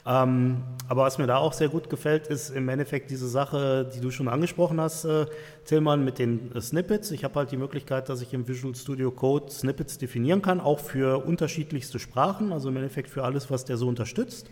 Ähm, 0.08 0.64
aber 0.88 1.04
was 1.04 1.18
mir 1.18 1.26
da 1.26 1.38
auch 1.38 1.54
sehr 1.54 1.70
gut 1.70 1.90
gefällt, 1.90 2.28
ist 2.28 2.50
im 2.52 2.70
Endeffekt 2.70 3.10
diese 3.10 3.28
Sache, 3.28 3.90
die 3.96 4.00
du 4.00 4.12
schon 4.12 4.28
angesprochen 4.28 4.80
hast, 4.80 5.06
äh, 5.06 5.26
Tillmann, 5.66 6.06
mit 6.06 6.20
den 6.20 6.56
äh, 6.56 6.62
Snippets. 6.62 7.12
Ich 7.12 7.24
habe 7.24 7.36
halt 7.36 7.52
die 7.52 7.58
Möglichkeit, 7.58 8.08
dass 8.10 8.22
ich 8.22 8.34
im 8.34 8.48
Visual 8.48 8.76
Studio 8.76 9.12
Code 9.12 9.52
Snippets 9.52 9.98
definieren 9.98 10.42
kann, 10.42 10.60
auch 10.60 10.80
für 10.80 11.26
unterschiedlichste 11.26 11.98
Sprachen, 11.98 12.54
also 12.54 12.70
im 12.70 12.78
Endeffekt 12.78 13.10
für 13.10 13.24
alles, 13.24 13.50
was 13.50 13.66
der 13.66 13.78
so 13.78 13.88
unterstützt. 13.88 14.52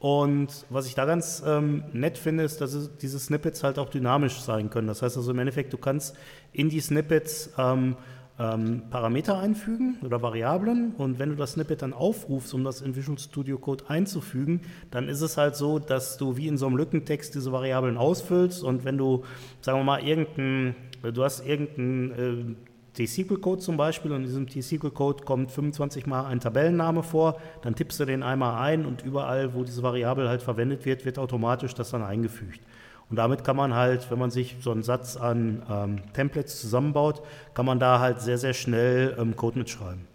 Und 0.00 0.64
was 0.70 0.86
ich 0.86 0.94
da 0.94 1.04
ganz 1.04 1.42
ähm, 1.46 1.84
nett 1.92 2.16
finde, 2.16 2.42
ist, 2.42 2.62
dass 2.62 2.96
diese 2.96 3.18
Snippets 3.18 3.62
halt 3.62 3.78
auch 3.78 3.90
dynamisch 3.90 4.40
sein 4.40 4.70
können. 4.70 4.88
Das 4.88 5.02
heißt 5.02 5.18
also 5.18 5.30
im 5.30 5.38
Endeffekt, 5.38 5.74
du 5.74 5.78
kannst 5.78 6.16
in 6.52 6.70
die 6.70 6.80
Snippets 6.80 7.50
ähm, 7.58 7.96
ähm, 8.38 8.84
Parameter 8.88 9.38
einfügen 9.38 9.98
oder 10.02 10.22
Variablen 10.22 10.94
und 10.96 11.18
wenn 11.18 11.28
du 11.28 11.36
das 11.36 11.52
Snippet 11.52 11.82
dann 11.82 11.92
aufrufst, 11.92 12.54
um 12.54 12.64
das 12.64 12.80
in 12.80 12.96
Visual 12.96 13.18
Studio 13.18 13.58
Code 13.58 13.84
einzufügen, 13.88 14.62
dann 14.90 15.10
ist 15.10 15.20
es 15.20 15.36
halt 15.36 15.54
so, 15.54 15.78
dass 15.78 16.16
du 16.16 16.38
wie 16.38 16.48
in 16.48 16.56
so 16.56 16.66
einem 16.66 16.78
Lückentext 16.78 17.34
diese 17.34 17.52
Variablen 17.52 17.98
ausfüllst 17.98 18.64
und 18.64 18.86
wenn 18.86 18.96
du, 18.96 19.24
sagen 19.60 19.80
wir 19.80 19.84
mal, 19.84 20.02
irgendein, 20.02 20.74
du 21.02 21.22
hast 21.22 21.46
irgendein 21.46 22.56
äh, 22.56 22.69
T-SQL-Code 22.94 23.60
zum 23.60 23.76
Beispiel 23.76 24.10
und 24.12 24.22
in 24.22 24.26
diesem 24.26 24.46
T-SQL-Code 24.46 25.24
kommt 25.24 25.50
25 25.50 26.06
Mal 26.06 26.26
ein 26.26 26.40
Tabellenname 26.40 27.02
vor, 27.02 27.40
dann 27.62 27.74
tippst 27.74 28.00
du 28.00 28.04
den 28.04 28.22
einmal 28.22 28.60
ein 28.60 28.84
und 28.84 29.02
überall, 29.02 29.54
wo 29.54 29.64
diese 29.64 29.82
Variable 29.82 30.28
halt 30.28 30.42
verwendet 30.42 30.84
wird, 30.84 31.04
wird 31.04 31.18
automatisch 31.18 31.74
das 31.74 31.90
dann 31.90 32.02
eingefügt. 32.02 32.60
Und 33.08 33.16
damit 33.16 33.42
kann 33.42 33.56
man 33.56 33.74
halt, 33.74 34.10
wenn 34.10 34.18
man 34.18 34.30
sich 34.30 34.56
so 34.60 34.70
einen 34.70 34.84
Satz 34.84 35.16
an 35.16 35.62
ähm, 35.68 36.12
Templates 36.12 36.60
zusammenbaut, 36.60 37.22
kann 37.54 37.66
man 37.66 37.80
da 37.80 37.98
halt 37.98 38.20
sehr, 38.20 38.38
sehr 38.38 38.54
schnell 38.54 39.16
ähm, 39.18 39.34
Code 39.34 39.58
mitschreiben. 39.58 40.06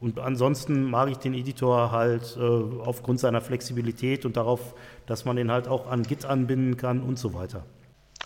Und 0.00 0.20
ansonsten 0.20 0.84
mag 0.84 1.10
ich 1.10 1.16
den 1.16 1.34
Editor 1.34 1.90
halt 1.90 2.36
äh, 2.38 2.40
aufgrund 2.40 3.18
seiner 3.18 3.40
Flexibilität 3.40 4.24
und 4.24 4.36
darauf, 4.36 4.74
dass 5.06 5.24
man 5.24 5.36
den 5.36 5.50
halt 5.50 5.66
auch 5.66 5.90
an 5.90 6.02
Git 6.04 6.24
anbinden 6.24 6.76
kann 6.76 7.02
und 7.02 7.18
so 7.18 7.34
weiter. 7.34 7.64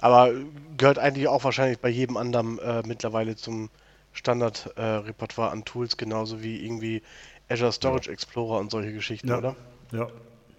Aber 0.00 0.32
gehört 0.76 0.98
eigentlich 0.98 1.28
auch 1.28 1.44
wahrscheinlich 1.44 1.78
bei 1.78 1.88
jedem 1.88 2.16
anderen 2.16 2.58
äh, 2.58 2.82
mittlerweile 2.86 3.36
zum 3.36 3.70
Standard-Repertoire 4.12 5.48
äh, 5.48 5.52
an 5.52 5.64
Tools, 5.64 5.96
genauso 5.96 6.42
wie 6.42 6.64
irgendwie 6.64 7.02
Azure 7.48 7.72
Storage 7.72 8.08
ja. 8.08 8.12
Explorer 8.12 8.58
und 8.58 8.70
solche 8.70 8.92
Geschichten, 8.92 9.28
ja. 9.28 9.38
oder? 9.38 9.56
Ja, 9.92 10.08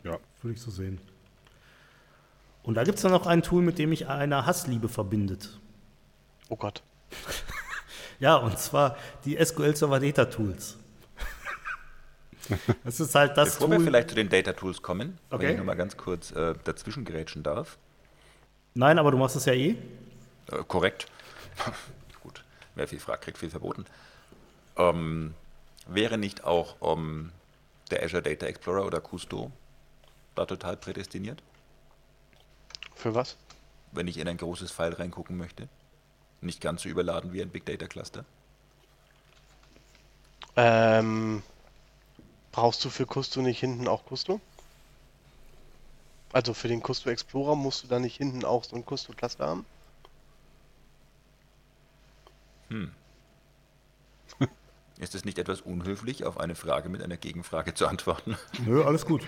ja, 0.03 0.18
würde 0.41 0.55
ich 0.55 0.61
so 0.61 0.72
sehen. 0.72 0.99
Und 2.64 2.76
da 2.76 2.84
gibt 2.84 2.97
es 2.97 3.01
dann 3.01 3.11
noch 3.11 3.27
ein 3.27 3.41
Tool, 3.41 3.61
mit 3.61 3.77
dem 3.77 3.89
mich 3.89 4.07
eine 4.07 4.45
Hassliebe 4.45 4.88
verbindet. 4.88 5.60
Oh 6.49 6.55
Gott. 6.55 6.81
ja, 8.19 8.38
und 8.38 8.57
zwar 8.57 8.95
die 9.26 9.38
SQL 9.43 9.76
Server 9.76 9.99
Data 9.99 10.26
Tools. 10.26 10.77
Das 12.84 12.99
ist 12.99 13.15
halt 13.15 13.38
das 13.38 13.53
Bevor 13.53 13.69
Tool. 13.69 13.77
wir 13.77 13.85
vielleicht 13.85 14.10
zu 14.10 14.15
den 14.15 14.27
Data 14.27 14.51
Tools 14.51 14.81
kommen, 14.81 15.18
okay. 15.30 15.43
wenn 15.43 15.51
ich 15.51 15.57
nochmal 15.60 15.77
ganz 15.77 15.95
kurz 15.95 16.31
äh, 16.31 16.53
dazwischen 16.65 17.05
gerätschen 17.05 17.41
darf. 17.41 17.77
Nein, 18.75 18.97
aber 18.97 19.11
du 19.11 19.17
machst 19.17 19.35
es 19.35 19.45
ja 19.45 19.53
eh. 19.53 19.75
Äh, 20.51 20.63
korrekt. 20.67 21.07
Gut, 22.23 22.43
wer 22.75 22.87
viel 22.87 22.99
fragt, 22.99 23.23
kriegt 23.23 23.37
viel 23.37 23.49
verboten. 23.49 23.85
Ähm, 24.77 25.33
wäre 25.87 26.17
nicht 26.17 26.43
auch 26.43 26.75
ähm, 26.81 27.31
der 27.91 28.03
Azure 28.03 28.23
Data 28.23 28.45
Explorer 28.45 28.85
oder 28.85 29.01
Custo 29.01 29.51
da 30.35 30.45
total 30.45 30.77
prädestiniert? 30.77 31.43
Für 32.95 33.13
was? 33.13 33.37
Wenn 33.91 34.07
ich 34.07 34.17
in 34.17 34.27
ein 34.27 34.37
großes 34.37 34.71
File 34.71 34.97
reingucken 34.97 35.37
möchte. 35.37 35.69
Nicht 36.41 36.61
ganz 36.61 36.81
so 36.83 36.89
überladen 36.89 37.31
wie 37.33 37.41
ein 37.41 37.49
Big 37.49 37.65
Data 37.65 37.87
Cluster. 37.87 38.25
Ähm, 40.55 41.41
brauchst 42.51 42.83
du 42.83 42.89
für 42.89 43.05
Custo 43.05 43.41
nicht 43.41 43.59
hinten 43.59 43.87
auch 43.87 44.05
Custo? 44.05 44.41
Also 46.34 46.53
für 46.55 46.68
den 46.68 46.81
Custo 46.81 47.10
Explorer 47.11 47.55
musst 47.55 47.84
du 47.84 47.88
da 47.88 47.99
nicht 47.99 48.18
hinten 48.18 48.43
auch 48.43 48.64
so 48.64 48.76
ein 48.76 48.84
Custo 48.85 49.14
Cluster 49.14 49.45
haben? 49.45 49.65
Hm. 52.69 52.91
Ist 54.97 55.14
es 55.14 55.26
nicht 55.26 55.38
etwas 55.38 55.61
unhöflich, 55.61 56.26
auf 56.26 56.39
eine 56.39 56.55
Frage 56.55 56.89
mit 56.89 57.03
einer 57.03 57.18
Gegenfrage 57.18 57.76
zu 57.76 57.88
antworten? 57.88 58.35
Nö, 58.65 58.84
alles 58.84 59.05
gut. 59.05 59.22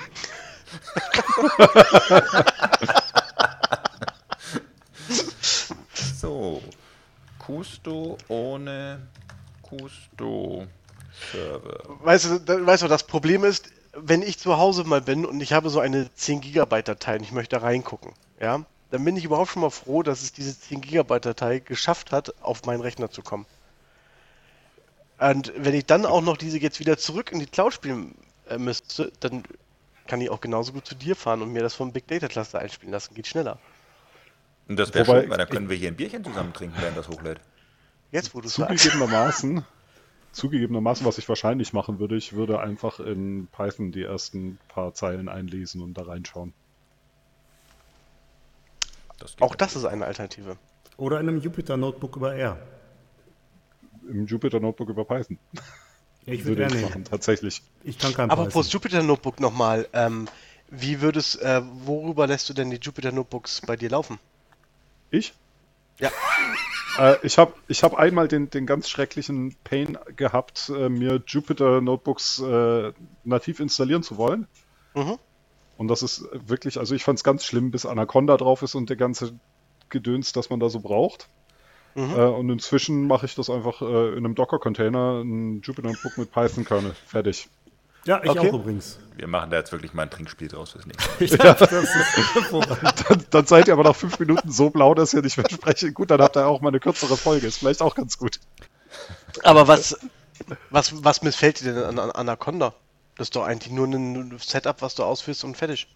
so. 6.19 6.63
Custo 7.37 8.17
ohne 8.27 9.07
Custo 9.61 10.67
Server. 11.31 11.83
Weißt 12.03 12.25
du, 12.25 12.65
weißt 12.65 12.81
du, 12.83 12.87
das 12.87 13.05
Problem 13.05 13.43
ist, 13.43 13.69
wenn 13.95 14.21
ich 14.21 14.37
zu 14.37 14.57
Hause 14.57 14.83
mal 14.83 15.01
bin 15.01 15.25
und 15.25 15.41
ich 15.41 15.53
habe 15.53 15.69
so 15.69 15.79
eine 15.79 16.13
10 16.13 16.41
Gigabyte 16.41 16.87
Datei 16.87 17.15
und 17.15 17.23
ich 17.23 17.31
möchte 17.31 17.55
da 17.55 17.61
reingucken, 17.61 18.11
ja, 18.39 18.61
dann 18.91 19.03
bin 19.03 19.17
ich 19.17 19.25
überhaupt 19.25 19.51
schon 19.51 19.61
mal 19.61 19.69
froh, 19.69 20.03
dass 20.03 20.21
es 20.21 20.33
diese 20.33 20.59
10 20.59 20.81
Gigabyte 20.81 21.25
Datei 21.25 21.59
geschafft 21.59 22.11
hat, 22.11 22.33
auf 22.41 22.65
meinen 22.65 22.81
Rechner 22.81 23.09
zu 23.09 23.21
kommen. 23.21 23.45
Und 25.17 25.53
wenn 25.57 25.73
ich 25.73 25.85
dann 25.85 26.05
auch 26.05 26.21
noch 26.21 26.37
diese 26.37 26.59
jetzt 26.59 26.79
wieder 26.79 26.97
zurück 26.97 27.31
in 27.31 27.39
die 27.39 27.45
Cloud 27.45 27.73
spielen 27.73 28.15
äh, 28.49 28.57
müsste, 28.57 29.11
dann 29.21 29.43
kann 30.07 30.21
ich 30.21 30.29
auch 30.29 30.41
genauso 30.41 30.73
gut 30.73 30.85
zu 30.85 30.95
dir 30.95 31.15
fahren 31.15 31.41
und 31.41 31.53
mir 31.53 31.63
das 31.63 31.73
vom 31.73 31.91
Big 31.93 32.07
Data 32.07 32.27
Cluster 32.27 32.59
einspielen 32.59 32.91
lassen. 32.91 33.15
Geht 33.15 33.27
schneller. 33.27 33.57
Und 34.67 34.77
das 34.77 34.93
wäre 34.93 35.05
schön, 35.05 35.29
weil 35.29 35.37
dann 35.37 35.49
können 35.49 35.69
wir 35.69 35.77
hier 35.77 35.89
ein 35.89 35.95
Bierchen 35.95 36.23
zusammen 36.23 36.53
trinken, 36.53 36.75
während 36.79 36.97
das 36.97 37.07
hochlädt. 37.07 37.39
Jetzt, 38.11 38.35
wo 38.35 38.41
du 38.41 38.49
Zugegebenermaßen 38.49 39.65
Zugegebenermaßen, 40.35 41.05
was 41.05 41.17
ich 41.17 41.29
wahrscheinlich 41.29 41.71
machen 41.71 41.99
würde, 41.99 42.17
ich 42.17 42.33
würde 42.33 42.59
einfach 42.59 42.99
in 42.99 43.47
Python 43.47 43.91
die 43.91 44.03
ersten 44.03 44.59
paar 44.67 44.93
Zeilen 44.93 45.29
einlesen 45.29 45.81
und 45.81 45.93
da 45.93 46.03
reinschauen. 46.03 46.53
Das 49.17 49.35
Auch 49.39 49.55
das 49.55 49.77
ist 49.77 49.85
eine 49.85 50.05
Alternative. 50.05 50.57
Oder 50.97 51.21
in 51.21 51.29
einem 51.29 51.41
Jupyter 51.41 51.77
Notebook 51.77 52.17
über 52.17 52.35
R. 52.35 52.57
Im 54.09 54.27
Jupyter 54.27 54.59
Notebook 54.59 54.89
über 54.89 55.05
Python. 55.05 55.39
Ich 56.25 56.43
würde 56.43 56.67
ich 56.67 56.81
machen, 56.81 57.05
tatsächlich. 57.05 57.61
Ich 57.83 57.97
kann 57.97 58.13
kein 58.13 58.29
Aber 58.29 58.45
Python. 58.45 58.63
Jupyter 58.63 59.03
Notebook 59.03 59.39
nochmal. 59.39 59.87
Ähm, 59.93 60.27
wie 60.69 60.99
würdest, 60.99 61.41
äh, 61.41 61.61
worüber 61.85 62.27
lässt 62.27 62.49
du 62.49 62.53
denn 62.53 62.71
die 62.71 62.77
Jupyter 62.77 63.11
Notebooks 63.11 63.61
bei 63.61 63.77
dir 63.77 63.89
laufen? 63.89 64.19
Ich? 65.11 65.33
Ja. 65.99 66.11
Äh, 66.97 67.17
ich 67.23 67.37
habe 67.37 67.53
ich 67.67 67.83
hab 67.83 67.95
einmal 67.95 68.27
den, 68.27 68.49
den 68.49 68.65
ganz 68.65 68.89
schrecklichen 68.89 69.55
Pain 69.63 69.97
gehabt, 70.15 70.69
äh, 70.69 70.89
mir 70.89 71.21
Jupyter 71.25 71.81
Notebooks 71.81 72.39
äh, 72.39 72.93
nativ 73.23 73.59
installieren 73.59 74.03
zu 74.03 74.17
wollen. 74.17 74.47
Mhm. 74.93 75.17
Und 75.77 75.87
das 75.89 76.03
ist 76.03 76.25
wirklich, 76.31 76.79
also 76.79 76.95
ich 76.95 77.03
fand 77.03 77.19
es 77.19 77.23
ganz 77.23 77.43
schlimm, 77.43 77.71
bis 77.71 77.85
Anaconda 77.85 78.37
drauf 78.37 78.61
ist 78.61 78.75
und 78.75 78.89
der 78.89 78.97
ganze 78.97 79.37
Gedöns, 79.89 80.31
das 80.31 80.49
man 80.49 80.59
da 80.59 80.69
so 80.69 80.79
braucht. 80.79 81.29
Mhm. 81.95 82.11
Äh, 82.11 82.25
und 82.25 82.49
inzwischen 82.49 83.07
mache 83.07 83.25
ich 83.25 83.35
das 83.35 83.49
einfach 83.49 83.81
äh, 83.81 84.09
in 84.09 84.25
einem 84.25 84.35
Docker-Container, 84.35 85.21
ein 85.21 85.61
Jupyter 85.61 85.89
Notebook 85.89 86.17
mit 86.17 86.31
Python-Kernel. 86.31 86.93
Fertig. 87.05 87.49
Ja, 88.05 88.21
ich 88.23 88.29
okay. 88.29 88.49
auch 88.49 88.53
übrigens. 88.53 88.99
Wir 89.15 89.27
machen 89.27 89.49
da 89.49 89.57
jetzt 89.57 89.71
wirklich 89.71 89.93
mal 89.93 90.03
ein 90.03 90.09
Trinkspiel 90.09 90.47
draus 90.47 90.71
fürs 90.71 90.85
nächste 90.85 91.37
Mal. 91.37 91.55
ja, 92.83 92.93
dann, 93.07 93.25
dann, 93.29 93.45
seid 93.45 93.67
ihr 93.67 93.73
aber 93.73 93.83
nach 93.83 93.95
fünf 93.95 94.19
Minuten 94.19 94.51
so 94.51 94.69
blau, 94.69 94.93
dass 94.93 95.13
ihr 95.13 95.21
nicht 95.21 95.37
mehr 95.37 95.49
sprechen. 95.49 95.93
Gut, 95.93 96.11
dann 96.11 96.21
habt 96.21 96.35
ihr 96.35 96.45
auch 96.45 96.61
mal 96.61 96.69
eine 96.69 96.79
kürzere 96.79 97.17
Folge. 97.17 97.47
Ist 97.47 97.57
vielleicht 97.57 97.81
auch 97.81 97.95
ganz 97.95 98.17
gut. 98.17 98.39
Aber 99.43 99.67
was, 99.67 99.97
was, 100.69 101.03
was 101.03 101.21
missfällt 101.23 101.61
dir 101.61 101.73
denn 101.73 101.83
an, 101.83 101.99
an 101.99 102.11
Anaconda? 102.11 102.73
Das 103.17 103.27
ist 103.27 103.35
doch 103.35 103.45
eigentlich 103.45 103.71
nur 103.73 103.87
ein 103.87 104.37
Setup, 104.39 104.81
was 104.81 104.95
du 104.95 105.03
ausführst 105.03 105.43
und 105.43 105.55
fertig. 105.55 105.87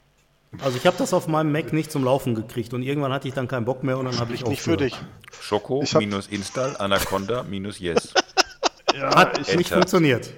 Also 0.64 0.78
ich 0.78 0.88
habe 0.88 0.98
das 0.98 1.14
auf 1.14 1.28
meinem 1.28 1.52
Mac 1.52 1.74
nicht 1.74 1.92
zum 1.92 2.04
Laufen 2.04 2.34
gekriegt 2.34 2.74
und 2.74 2.82
irgendwann 2.82 3.14
hatte 3.14 3.28
ich 3.28 3.36
dann 3.36 3.48
keinen 3.48 3.66
Bock 3.66 3.84
mehr 3.84 4.00
und 4.00 4.06
dann 4.06 4.18
habe 4.18 4.34
ich 4.34 4.44
auch 4.44 4.50
nicht 4.50 4.64
für 4.64 4.78
dich. 4.78 4.96
Schoko 5.40 5.84
minus 6.00 6.26
install, 6.28 6.76
Anaconda 6.80 7.44
minus 7.44 7.78
yes. 7.78 8.14
ja, 8.96 9.14
Hat 9.14 9.56
nicht 9.56 9.70
funktioniert 9.70 10.32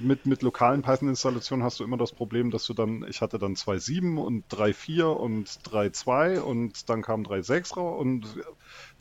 mit, 0.00 0.26
mit 0.26 0.42
lokalen 0.42 0.82
Python-Installationen 0.82 1.64
hast 1.64 1.80
du 1.80 1.84
immer 1.84 1.96
das 1.96 2.12
Problem, 2.12 2.50
dass 2.50 2.64
du 2.64 2.74
dann, 2.74 3.04
ich 3.08 3.20
hatte 3.20 3.38
dann 3.38 3.54
2.7 3.54 4.16
und 4.18 4.46
3.4 4.48 5.04
und 5.04 5.48
3.2 5.48 6.40
und 6.40 6.88
dann 6.88 7.02
kam 7.02 7.22
3.6 7.22 7.74
raus 7.76 8.00
und 8.00 8.26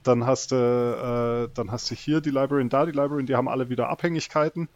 dann 0.03 0.25
hast 0.25 0.51
du, 0.51 0.55
äh, 0.55 1.53
dann 1.53 1.71
hast 1.71 1.89
du 1.91 1.95
hier 1.95 2.21
die 2.21 2.31
Library 2.31 2.61
und 2.61 2.73
da 2.73 2.85
die 2.85 2.91
Library, 2.91 3.25
die 3.25 3.35
haben 3.35 3.47
alle 3.49 3.69
wieder 3.69 3.89
Abhängigkeiten. 3.89 4.69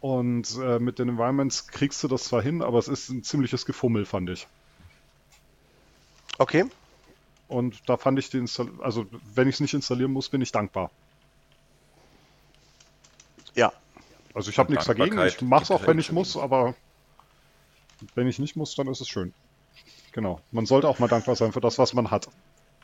Und 0.00 0.58
äh, 0.60 0.80
mit 0.80 0.98
den 0.98 1.10
Environments 1.10 1.68
kriegst 1.68 2.02
du 2.02 2.08
das 2.08 2.24
zwar 2.24 2.42
hin, 2.42 2.60
aber 2.60 2.78
es 2.78 2.88
ist 2.88 3.08
ein 3.08 3.22
ziemliches 3.22 3.66
Gefummel, 3.66 4.04
fand 4.04 4.30
ich. 4.30 4.48
Okay. 6.38 6.64
Und 7.46 7.88
da 7.88 7.96
fand 7.96 8.18
ich 8.18 8.30
die 8.30 8.38
Install 8.38 8.68
also 8.80 9.06
wenn 9.34 9.46
ich 9.46 9.56
es 9.56 9.60
nicht 9.60 9.74
installieren 9.74 10.12
muss, 10.12 10.28
bin 10.28 10.40
ich 10.40 10.50
dankbar. 10.50 10.90
Ja. 13.54 13.72
Also 14.34 14.50
ich 14.50 14.58
habe 14.58 14.72
nichts 14.72 14.86
dagegen, 14.86 15.18
ich 15.26 15.40
mache 15.42 15.64
es 15.64 15.70
auch, 15.70 15.86
wenn 15.86 15.98
ich 15.98 16.10
muss, 16.12 16.36
aber 16.36 16.74
wenn 18.14 18.26
ich 18.28 18.38
nicht 18.38 18.56
muss, 18.56 18.74
dann 18.74 18.88
ist 18.88 19.00
es 19.00 19.08
schön. 19.08 19.32
Genau. 20.12 20.40
Man 20.50 20.66
sollte 20.66 20.88
auch 20.88 20.98
mal 20.98 21.08
dankbar 21.08 21.36
sein 21.36 21.52
für 21.52 21.60
das, 21.60 21.78
was 21.78 21.92
man 21.94 22.10
hat. 22.10 22.28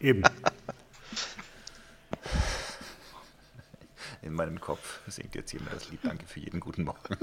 Eben. 0.01 0.23
In 4.23 4.33
meinem 4.35 4.61
Kopf 4.61 5.01
singt 5.07 5.35
jetzt 5.35 5.53
jemand 5.53 5.73
das 5.75 5.89
Lied 5.91 6.01
Danke 6.05 6.27
für 6.27 6.41
jeden 6.41 6.61
guten 6.61 6.85
Morgen. 6.85 6.99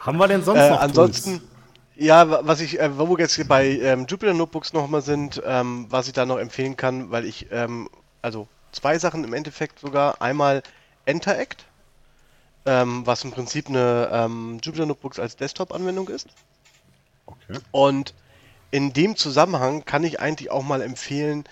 Haben 0.00 0.18
wir 0.18 0.28
denn 0.28 0.42
sonst 0.42 0.60
Äh, 0.60 0.70
noch 0.70 0.80
ansonsten, 0.80 1.38
Tools? 1.38 1.50
ja, 1.96 2.28
wa- 2.28 2.40
was 2.44 2.60
ich, 2.60 2.78
äh, 2.80 2.98
wo 2.98 3.08
wir 3.08 3.18
jetzt 3.18 3.36
hier 3.36 3.46
bei 3.46 3.66
ähm, 3.78 4.06
Jupyter 4.08 4.34
Notebooks 4.34 4.72
nochmal 4.72 5.02
sind, 5.02 5.40
ähm, 5.44 5.86
was 5.90 6.06
ich 6.08 6.12
da 6.14 6.26
noch 6.26 6.38
empfehlen 6.38 6.76
kann, 6.76 7.10
weil 7.10 7.24
ich, 7.24 7.46
ähm, 7.50 7.88
also 8.22 8.48
zwei 8.74 8.98
Sachen 8.98 9.24
im 9.24 9.32
Endeffekt 9.32 9.78
sogar. 9.78 10.20
Einmal 10.20 10.62
Interact, 11.06 11.64
ähm, 12.66 13.06
was 13.06 13.24
im 13.24 13.30
Prinzip 13.30 13.68
eine 13.68 14.08
ähm, 14.12 14.58
Jupyter 14.62 14.86
Notebooks 14.86 15.18
als 15.18 15.36
Desktop-Anwendung 15.36 16.08
ist. 16.08 16.28
Okay. 17.26 17.58
Und 17.70 18.14
in 18.70 18.92
dem 18.92 19.16
Zusammenhang 19.16 19.84
kann 19.84 20.04
ich 20.04 20.20
eigentlich 20.20 20.50
auch 20.50 20.62
mal 20.62 20.82
empfehlen, 20.82 21.44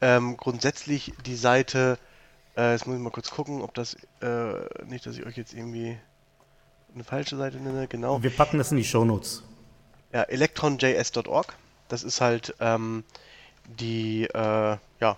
ähm, 0.00 0.36
grundsätzlich 0.36 1.12
die 1.26 1.34
Seite, 1.34 1.98
äh, 2.56 2.72
jetzt 2.72 2.86
muss 2.86 2.96
ich 2.96 3.02
mal 3.02 3.10
kurz 3.10 3.30
gucken, 3.30 3.62
ob 3.62 3.74
das, 3.74 3.96
äh, 4.20 4.84
nicht, 4.86 5.04
dass 5.04 5.16
ich 5.16 5.26
euch 5.26 5.36
jetzt 5.36 5.54
irgendwie 5.54 5.98
eine 6.94 7.04
falsche 7.04 7.36
Seite 7.36 7.58
nenne, 7.58 7.88
genau. 7.88 8.22
Wir 8.22 8.30
packen 8.30 8.58
das 8.58 8.70
in 8.70 8.76
die 8.76 8.84
Shownotes. 8.84 9.42
Ja, 10.12 10.22
electronjs.org. 10.22 11.54
Das 11.88 12.02
ist 12.02 12.20
halt 12.20 12.54
ähm, 12.60 13.04
die, 13.66 14.24
äh, 14.24 14.76
ja, 15.00 15.16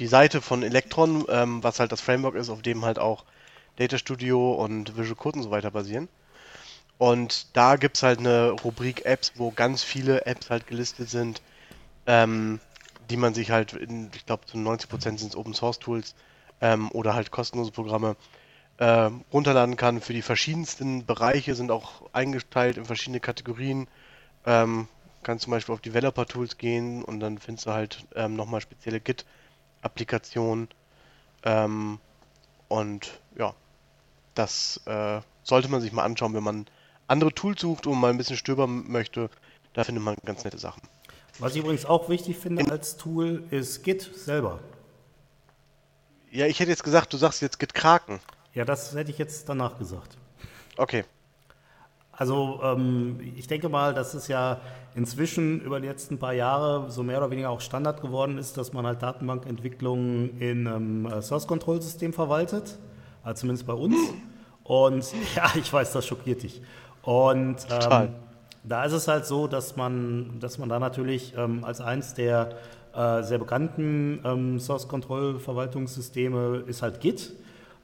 die 0.00 0.06
Seite 0.06 0.40
von 0.40 0.62
Electron, 0.62 1.26
ähm, 1.28 1.62
was 1.62 1.78
halt 1.78 1.92
das 1.92 2.00
Framework 2.00 2.34
ist, 2.34 2.48
auf 2.48 2.62
dem 2.62 2.84
halt 2.84 2.98
auch 2.98 3.24
Data 3.76 3.98
Studio 3.98 4.54
und 4.54 4.96
Visual 4.96 5.14
Code 5.14 5.38
und 5.38 5.44
so 5.44 5.50
weiter 5.50 5.70
basieren. 5.70 6.08
Und 6.98 7.56
da 7.56 7.76
gibt 7.76 7.96
es 7.96 8.02
halt 8.02 8.18
eine 8.18 8.50
Rubrik 8.50 9.04
Apps, 9.04 9.32
wo 9.36 9.50
ganz 9.50 9.82
viele 9.82 10.26
Apps 10.26 10.50
halt 10.50 10.66
gelistet 10.66 11.10
sind, 11.10 11.42
ähm, 12.06 12.60
die 13.10 13.16
man 13.16 13.34
sich 13.34 13.50
halt, 13.50 13.74
in, 13.74 14.10
ich 14.14 14.26
glaube 14.26 14.46
zu 14.46 14.58
90% 14.58 15.18
sind 15.18 15.28
es 15.28 15.36
Open 15.36 15.54
Source 15.54 15.78
Tools 15.78 16.14
ähm, 16.60 16.90
oder 16.92 17.14
halt 17.14 17.30
kostenlose 17.30 17.70
Programme 17.70 18.16
äh, 18.78 19.10
runterladen 19.32 19.76
kann 19.76 20.00
für 20.00 20.14
die 20.14 20.22
verschiedensten 20.22 21.04
Bereiche, 21.04 21.54
sind 21.54 21.70
auch 21.70 22.10
eingeteilt 22.12 22.78
in 22.78 22.86
verschiedene 22.86 23.20
Kategorien. 23.20 23.86
Ähm, 24.46 24.88
kannst 25.22 25.44
zum 25.44 25.50
Beispiel 25.50 25.74
auf 25.74 25.82
Developer 25.82 26.26
Tools 26.26 26.56
gehen 26.56 27.04
und 27.04 27.20
dann 27.20 27.38
findest 27.38 27.66
du 27.66 27.72
halt 27.72 28.06
ähm, 28.14 28.34
nochmal 28.34 28.62
spezielle 28.62 29.00
Git-Applikationen. 29.80 30.68
Ähm, 31.44 31.98
und 32.68 33.20
ja, 33.36 33.54
das 34.34 34.80
äh, 34.86 35.20
sollte 35.42 35.68
man 35.68 35.80
sich 35.80 35.92
mal 35.92 36.04
anschauen, 36.04 36.34
wenn 36.34 36.42
man 36.42 36.66
andere 37.06 37.32
Tools 37.32 37.60
sucht 37.60 37.86
und 37.86 37.98
mal 37.98 38.10
ein 38.10 38.18
bisschen 38.18 38.36
stöbern 38.36 38.84
möchte. 38.90 39.30
Da 39.72 39.84
findet 39.84 40.04
man 40.04 40.16
ganz 40.24 40.44
nette 40.44 40.58
Sachen. 40.58 40.82
Was 41.38 41.54
ich 41.54 41.60
übrigens 41.60 41.86
auch 41.86 42.08
wichtig 42.08 42.36
finde 42.36 42.70
als 42.70 42.96
Tool, 42.96 43.44
ist 43.50 43.82
Git 43.82 44.02
selber. 44.14 44.60
Ja, 46.30 46.46
ich 46.46 46.60
hätte 46.60 46.70
jetzt 46.70 46.84
gesagt, 46.84 47.12
du 47.12 47.16
sagst 47.16 47.40
jetzt 47.42 47.58
Git 47.58 47.74
Kraken. 47.74 48.20
Ja, 48.54 48.64
das 48.64 48.94
hätte 48.94 49.10
ich 49.10 49.18
jetzt 49.18 49.48
danach 49.48 49.78
gesagt. 49.78 50.16
Okay. 50.76 51.04
Also 52.20 52.60
ähm, 52.62 53.18
ich 53.34 53.46
denke 53.46 53.70
mal, 53.70 53.94
dass 53.94 54.12
es 54.12 54.28
ja 54.28 54.60
inzwischen 54.94 55.62
über 55.62 55.80
die 55.80 55.88
letzten 55.88 56.18
paar 56.18 56.34
Jahre 56.34 56.90
so 56.90 57.02
mehr 57.02 57.16
oder 57.16 57.30
weniger 57.30 57.48
auch 57.48 57.62
Standard 57.62 58.02
geworden 58.02 58.36
ist, 58.36 58.58
dass 58.58 58.74
man 58.74 58.84
halt 58.84 59.02
Datenbankentwicklung 59.02 60.38
in 60.38 60.66
einem 60.66 61.06
äh, 61.06 61.22
Source-Control-System 61.22 62.12
verwaltet, 62.12 62.78
also 63.24 63.40
zumindest 63.40 63.66
bei 63.66 63.72
uns. 63.72 63.96
Und 64.64 65.06
ja, 65.34 65.50
ich 65.54 65.72
weiß, 65.72 65.92
das 65.92 66.06
schockiert 66.06 66.42
dich. 66.42 66.60
Und 67.00 67.56
ähm, 67.70 68.10
da 68.64 68.84
ist 68.84 68.92
es 68.92 69.08
halt 69.08 69.24
so, 69.24 69.46
dass 69.46 69.76
man, 69.76 70.40
dass 70.40 70.58
man 70.58 70.68
da 70.68 70.78
natürlich 70.78 71.32
ähm, 71.38 71.64
als 71.64 71.80
eins 71.80 72.12
der 72.12 72.50
äh, 72.94 73.22
sehr 73.22 73.38
bekannten 73.38 74.20
ähm, 74.26 74.60
Source-Control-Verwaltungssysteme 74.60 76.64
ist 76.66 76.82
halt 76.82 77.00
Git. 77.00 77.32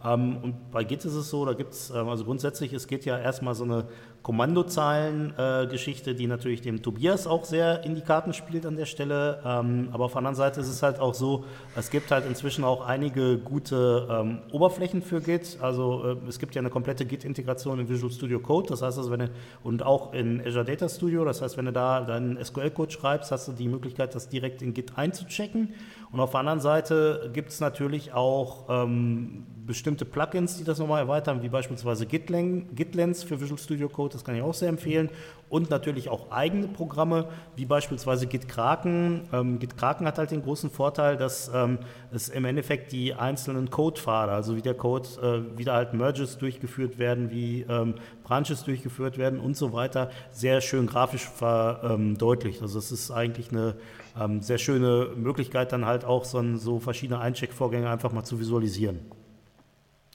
Ähm, 0.07 0.39
und 0.43 0.71
bei 0.71 0.85
Git 0.85 1.05
ist 1.05 1.15
es 1.15 1.29
so, 1.31 1.45
da 1.45 1.53
gibt 1.55 1.73
es, 1.73 1.91
ähm, 1.91 2.09
also 2.09 2.25
grundsätzlich 2.25 2.73
ist 2.73 2.87
Git 2.89 3.05
ja 3.05 3.19
erstmal 3.19 3.55
so 3.55 3.65
eine 3.65 3.87
Kommandozeilen-Geschichte, 4.23 6.15
die 6.15 6.27
natürlich 6.27 6.61
dem 6.61 6.83
Tobias 6.83 7.27
auch 7.27 7.45
sehr 7.45 7.85
in 7.85 7.95
die 7.95 8.01
Karten 8.01 8.33
spielt 8.33 8.67
an 8.67 8.77
der 8.77 8.87
Stelle. 8.87 9.41
Ähm, 9.45 9.89
aber 9.93 10.07
auf 10.07 10.13
der 10.13 10.19
anderen 10.19 10.37
Seite 10.37 10.61
ist 10.61 10.69
es 10.69 10.83
halt 10.83 10.99
auch 11.01 11.15
so, 11.15 11.45
es 11.77 11.91
gibt 11.91 12.11
halt 12.11 12.27
inzwischen 12.27 12.65
auch 12.65 12.85
einige 12.85 13.39
gute 13.39 14.37
Oberflächen 14.51 15.03
für 15.03 15.21
Git. 15.21 15.59
Also 15.61 16.05
äh, 16.05 16.17
es 16.29 16.39
gibt 16.39 16.55
ja 16.55 16.61
eine 16.61 16.71
komplette 16.71 17.07
Git-Integration 17.07 17.81
in 17.81 17.89
Visual 17.89 18.13
Studio 18.13 18.41
Code. 18.41 18.69
Das 18.69 18.83
heißt 18.83 18.99
also, 18.99 19.11
wenn 19.11 19.21
du, 19.21 19.31
und 19.63 19.83
auch 19.85 20.13
in 20.13 20.41
Azure 20.45 20.65
Data 20.65 20.89
Studio, 20.89 21.25
das 21.25 21.43
heißt, 21.43 21.57
wenn 21.57 21.67
du 21.67 21.73
da 21.73 22.01
deinen 22.03 22.43
SQL-Code 22.43 22.91
schreibst, 22.91 23.31
hast 23.31 23.49
du 23.49 23.53
die 23.53 23.69
Möglichkeit, 23.69 24.15
das 24.15 24.29
direkt 24.29 24.63
in 24.63 24.75
Git 24.75 24.99
einzuchecken. 24.99 25.75
Und 26.13 26.21
auf 26.21 26.31
der 26.31 26.41
anderen 26.41 26.61
Seite 26.61 27.31
gibt 27.33 27.51
es 27.51 27.61
natürlich 27.61 28.13
auch 28.13 28.67
ähm, 28.69 29.47
bestimmte 29.67 30.05
Plugins, 30.05 30.57
die 30.57 30.65
das 30.65 30.79
nochmal 30.79 31.03
erweitern, 31.03 31.43
wie 31.43 31.49
beispielsweise 31.49 32.07
Gitlen- 32.07 32.75
Gitlens 32.75 33.25
für 33.25 33.41
Visual 33.41 33.59
Studio 33.59 33.89
Code, 33.89 34.13
das 34.13 34.25
kann 34.25 34.37
ich 34.37 34.43
auch 34.43 34.55
sehr 34.55 34.69
empfehlen. 34.69 35.11
Und 35.49 35.71
natürlich 35.71 36.09
auch 36.09 36.33
eigene 36.33 36.67
Programme, 36.67 37.29
wie 37.55 37.67
beispielsweise 37.67 38.27
Git 38.27 38.49
Kraken. 38.49 39.29
Ähm, 39.33 39.61
Git 39.61 39.77
Kraken 39.77 40.07
hat 40.07 40.19
halt 40.19 40.33
den 40.33 40.43
großen 40.43 40.71
Vorteil, 40.71 41.17
dass 41.17 41.51
ähm, 41.55 41.79
es 42.11 42.29
im 42.29 42.45
Endeffekt 42.45 42.91
die 42.91 43.15
einzelnen 43.15 43.71
Codepfade, 43.71 44.33
also 44.33 44.57
wie 44.57 44.63
der 44.63 44.75
Code 44.75 45.09
äh, 45.23 45.59
wieder 45.59 45.75
halt 45.75 45.95
Merges 45.95 46.39
durchgeführt 46.39 46.99
werden, 46.99 47.31
wie 47.31 47.63
ähm, 47.69 47.95
Branches 48.27 48.65
durchgeführt 48.65 49.19
werden 49.19 49.39
und 49.39 49.57
so 49.57 49.73
weiter, 49.73 50.11
sehr 50.33 50.61
schön 50.61 50.87
grafisch 50.89 51.25
verdeutlicht. 51.25 52.61
Also 52.61 52.79
es 52.79 52.91
ist 52.91 53.13
eigentlich 53.13 53.51
eine 53.53 53.77
ähm, 54.21 54.43
sehr 54.43 54.59
schöne 54.59 55.11
Möglichkeit, 55.15 55.71
dann 55.73 55.87
halt 55.87 56.05
auch 56.05 56.25
so, 56.25 56.39
ein, 56.39 56.59
so 56.59 56.81
verschiedene 56.81 57.21
Eincheckvorgänge 57.21 57.89
einfach 57.89 58.11
mal 58.11 58.25
zu 58.25 58.41
visualisieren. 58.41 58.99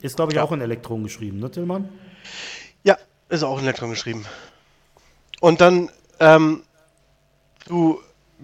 Ist, 0.02 0.18
glaube 0.18 0.34
ich, 0.34 0.36
Ja. 0.36 0.44
auch 0.44 0.52
in 0.52 0.60
Elektron 0.60 1.04
geschrieben, 1.04 1.40
ne, 1.40 1.50
Tillmann? 1.50 1.88
Ja, 2.84 2.98
ist 3.30 3.44
auch 3.44 3.60
in 3.60 3.64
Elektron 3.64 3.92
geschrieben. 3.92 4.26
Und 5.40 5.62
dann 5.62 5.90
ähm, 6.20 6.64
zu 7.66 8.00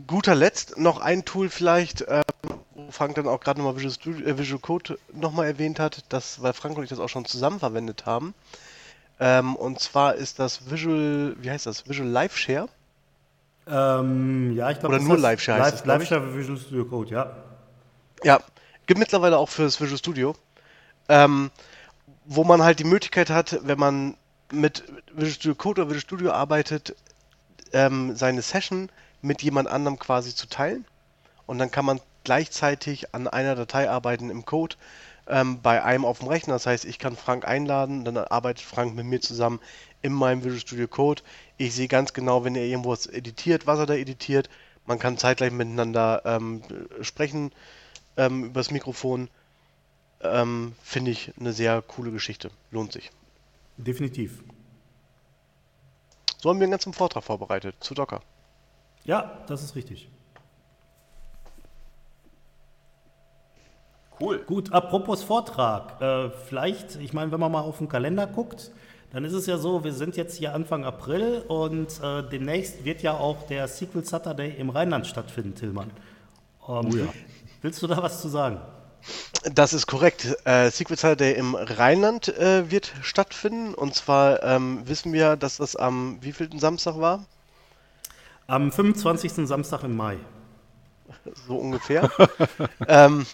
guter 0.07 0.35
Letzt 0.35 0.77
noch 0.77 0.99
ein 1.01 1.25
Tool 1.25 1.49
vielleicht, 1.49 2.05
ähm, 2.07 2.21
wo 2.73 2.91
Frank 2.91 3.15
dann 3.15 3.27
auch 3.27 3.41
gerade 3.41 3.59
nochmal 3.59 3.75
Visual, 3.75 3.91
Studio, 3.93 4.25
äh, 4.25 4.37
Visual 4.37 4.59
Code 4.61 4.97
nochmal 5.13 5.47
erwähnt 5.47 5.79
hat, 5.79 6.05
das, 6.09 6.41
weil 6.41 6.53
Frank 6.53 6.77
und 6.77 6.83
ich 6.83 6.89
das 6.89 6.99
auch 6.99 7.09
schon 7.09 7.25
zusammen 7.25 7.59
verwendet 7.59 8.05
haben. 8.05 8.33
Ähm, 9.19 9.55
und 9.55 9.79
zwar 9.79 10.15
ist 10.15 10.39
das 10.39 10.69
Visual, 10.69 11.35
wie 11.39 11.49
heißt 11.49 11.65
das? 11.65 11.87
Visual 11.89 12.07
Live 12.07 12.37
Share. 12.37 12.69
Ähm, 13.69 14.55
ja, 14.55 14.71
ich 14.71 14.79
glaube, 14.79 14.95
Oder 14.95 14.99
das 14.99 15.07
nur 15.07 15.15
heißt 15.15 15.23
Live-Share 15.23 15.59
heißt 15.59 15.71
Live, 15.71 15.79
es, 15.79 15.83
glaub 15.83 16.01
ich. 16.01 16.09
Live-Share 16.09 16.31
für 16.31 16.37
Visual 16.37 16.57
Studio 16.57 16.85
Code, 16.85 17.09
ja. 17.11 17.35
Ja, 18.23 18.39
gibt 18.85 18.99
mittlerweile 18.99 19.37
auch 19.37 19.49
fürs 19.49 19.79
Visual 19.81 19.97
Studio. 19.97 20.35
Ähm, 21.09 21.51
wo 22.25 22.43
man 22.43 22.63
halt 22.63 22.79
die 22.79 22.83
Möglichkeit 22.83 23.29
hat, 23.29 23.59
wenn 23.63 23.79
man 23.79 24.17
mit 24.51 24.83
Visual 25.13 25.31
Studio 25.31 25.55
Code 25.55 25.81
oder 25.81 25.89
Visual 25.89 26.01
Studio 26.01 26.31
arbeitet, 26.31 26.95
ähm, 27.73 28.15
seine 28.15 28.41
Session 28.41 28.89
mit 29.21 29.41
jemand 29.41 29.67
anderem 29.67 29.99
quasi 29.99 30.33
zu 30.33 30.47
teilen. 30.47 30.85
Und 31.45 31.59
dann 31.59 31.71
kann 31.71 31.85
man 31.85 31.99
gleichzeitig 32.23 33.13
an 33.13 33.27
einer 33.27 33.55
Datei 33.55 33.89
arbeiten 33.89 34.29
im 34.29 34.45
Code 34.45 34.75
ähm, 35.29 35.61
bei 35.61 35.83
einem 35.83 36.05
auf 36.05 36.19
dem 36.19 36.27
Rechner. 36.27 36.53
Das 36.53 36.65
heißt, 36.65 36.85
ich 36.85 36.99
kann 36.99 37.15
Frank 37.15 37.47
einladen, 37.47 38.05
dann 38.05 38.17
arbeitet 38.17 38.65
Frank 38.65 38.95
mit 38.95 39.05
mir 39.05 39.19
zusammen 39.19 39.59
in 40.01 40.13
meinem 40.13 40.43
Visual 40.43 40.59
Studio 40.59 40.87
Code. 40.87 41.21
Ich 41.57 41.73
sehe 41.73 41.87
ganz 41.87 42.13
genau, 42.13 42.43
wenn 42.43 42.55
er 42.55 42.65
irgendwo 42.65 42.91
was 42.91 43.07
editiert, 43.07 43.67
was 43.67 43.79
er 43.79 43.85
da 43.85 43.95
editiert. 43.95 44.49
Man 44.85 44.99
kann 44.99 45.17
zeitgleich 45.17 45.51
miteinander 45.51 46.21
ähm, 46.25 46.63
sprechen 47.01 47.51
ähm, 48.15 48.45
übers 48.45 48.71
Mikrofon. 48.71 49.29
Ähm, 50.21 50.73
Finde 50.81 51.11
ich 51.11 51.33
eine 51.39 51.53
sehr 51.53 51.81
coole 51.81 52.11
Geschichte. 52.11 52.49
Lohnt 52.71 52.93
sich. 52.93 53.11
Definitiv. 53.77 54.43
So 56.37 56.49
haben 56.49 56.59
wir 56.59 56.65
einen 56.65 56.71
ganzen 56.71 56.93
Vortrag 56.93 57.23
vorbereitet 57.23 57.75
zu 57.79 57.93
Docker. 57.93 58.21
Ja, 59.05 59.43
das 59.47 59.63
ist 59.63 59.75
richtig. 59.75 60.09
Cool. 64.19 64.39
Gut, 64.39 64.73
apropos 64.73 65.23
Vortrag. 65.23 66.01
Äh, 66.01 66.29
vielleicht, 66.47 66.95
ich 66.97 67.13
meine, 67.13 67.31
wenn 67.31 67.39
man 67.39 67.51
mal 67.51 67.61
auf 67.61 67.77
den 67.77 67.87
Kalender 67.87 68.27
guckt, 68.27 68.71
dann 69.11 69.23
ist 69.23 69.33
es 69.33 69.45
ja 69.45 69.57
so, 69.57 69.83
wir 69.83 69.93
sind 69.93 70.17
jetzt 70.17 70.37
hier 70.37 70.53
Anfang 70.53 70.83
April 70.83 71.43
und 71.47 72.01
äh, 72.01 72.23
demnächst 72.29 72.83
wird 72.83 73.01
ja 73.01 73.13
auch 73.13 73.47
der 73.47 73.67
Sequel 73.67 74.03
Saturday 74.03 74.55
im 74.57 74.69
Rheinland 74.69 75.07
stattfinden, 75.07 75.55
Tillmann. 75.55 75.91
Ähm, 76.67 76.89
Oh 76.89 76.95
ja. 76.95 77.05
Willst 77.61 77.81
du 77.81 77.87
da 77.87 78.01
was 78.01 78.21
zu 78.21 78.27
sagen? 78.27 78.59
Das 79.53 79.73
ist 79.73 79.87
korrekt. 79.87 80.35
Äh, 80.45 80.69
Secret 80.69 80.99
Saturday 80.99 81.33
im 81.33 81.55
Rheinland 81.55 82.27
äh, 82.27 82.69
wird 82.69 82.93
stattfinden. 83.01 83.73
Und 83.73 83.95
zwar 83.95 84.43
ähm, 84.43 84.81
wissen 84.85 85.13
wir, 85.13 85.35
dass 85.35 85.57
das 85.57 85.75
am 85.75 86.17
wievielten 86.21 86.59
Samstag 86.59 86.99
war? 86.99 87.25
Am 88.47 88.71
25. 88.71 89.47
Samstag 89.47 89.83
im 89.83 89.95
Mai. 89.95 90.17
So 91.47 91.55
ungefähr. 91.55 92.09
ähm, 92.87 93.25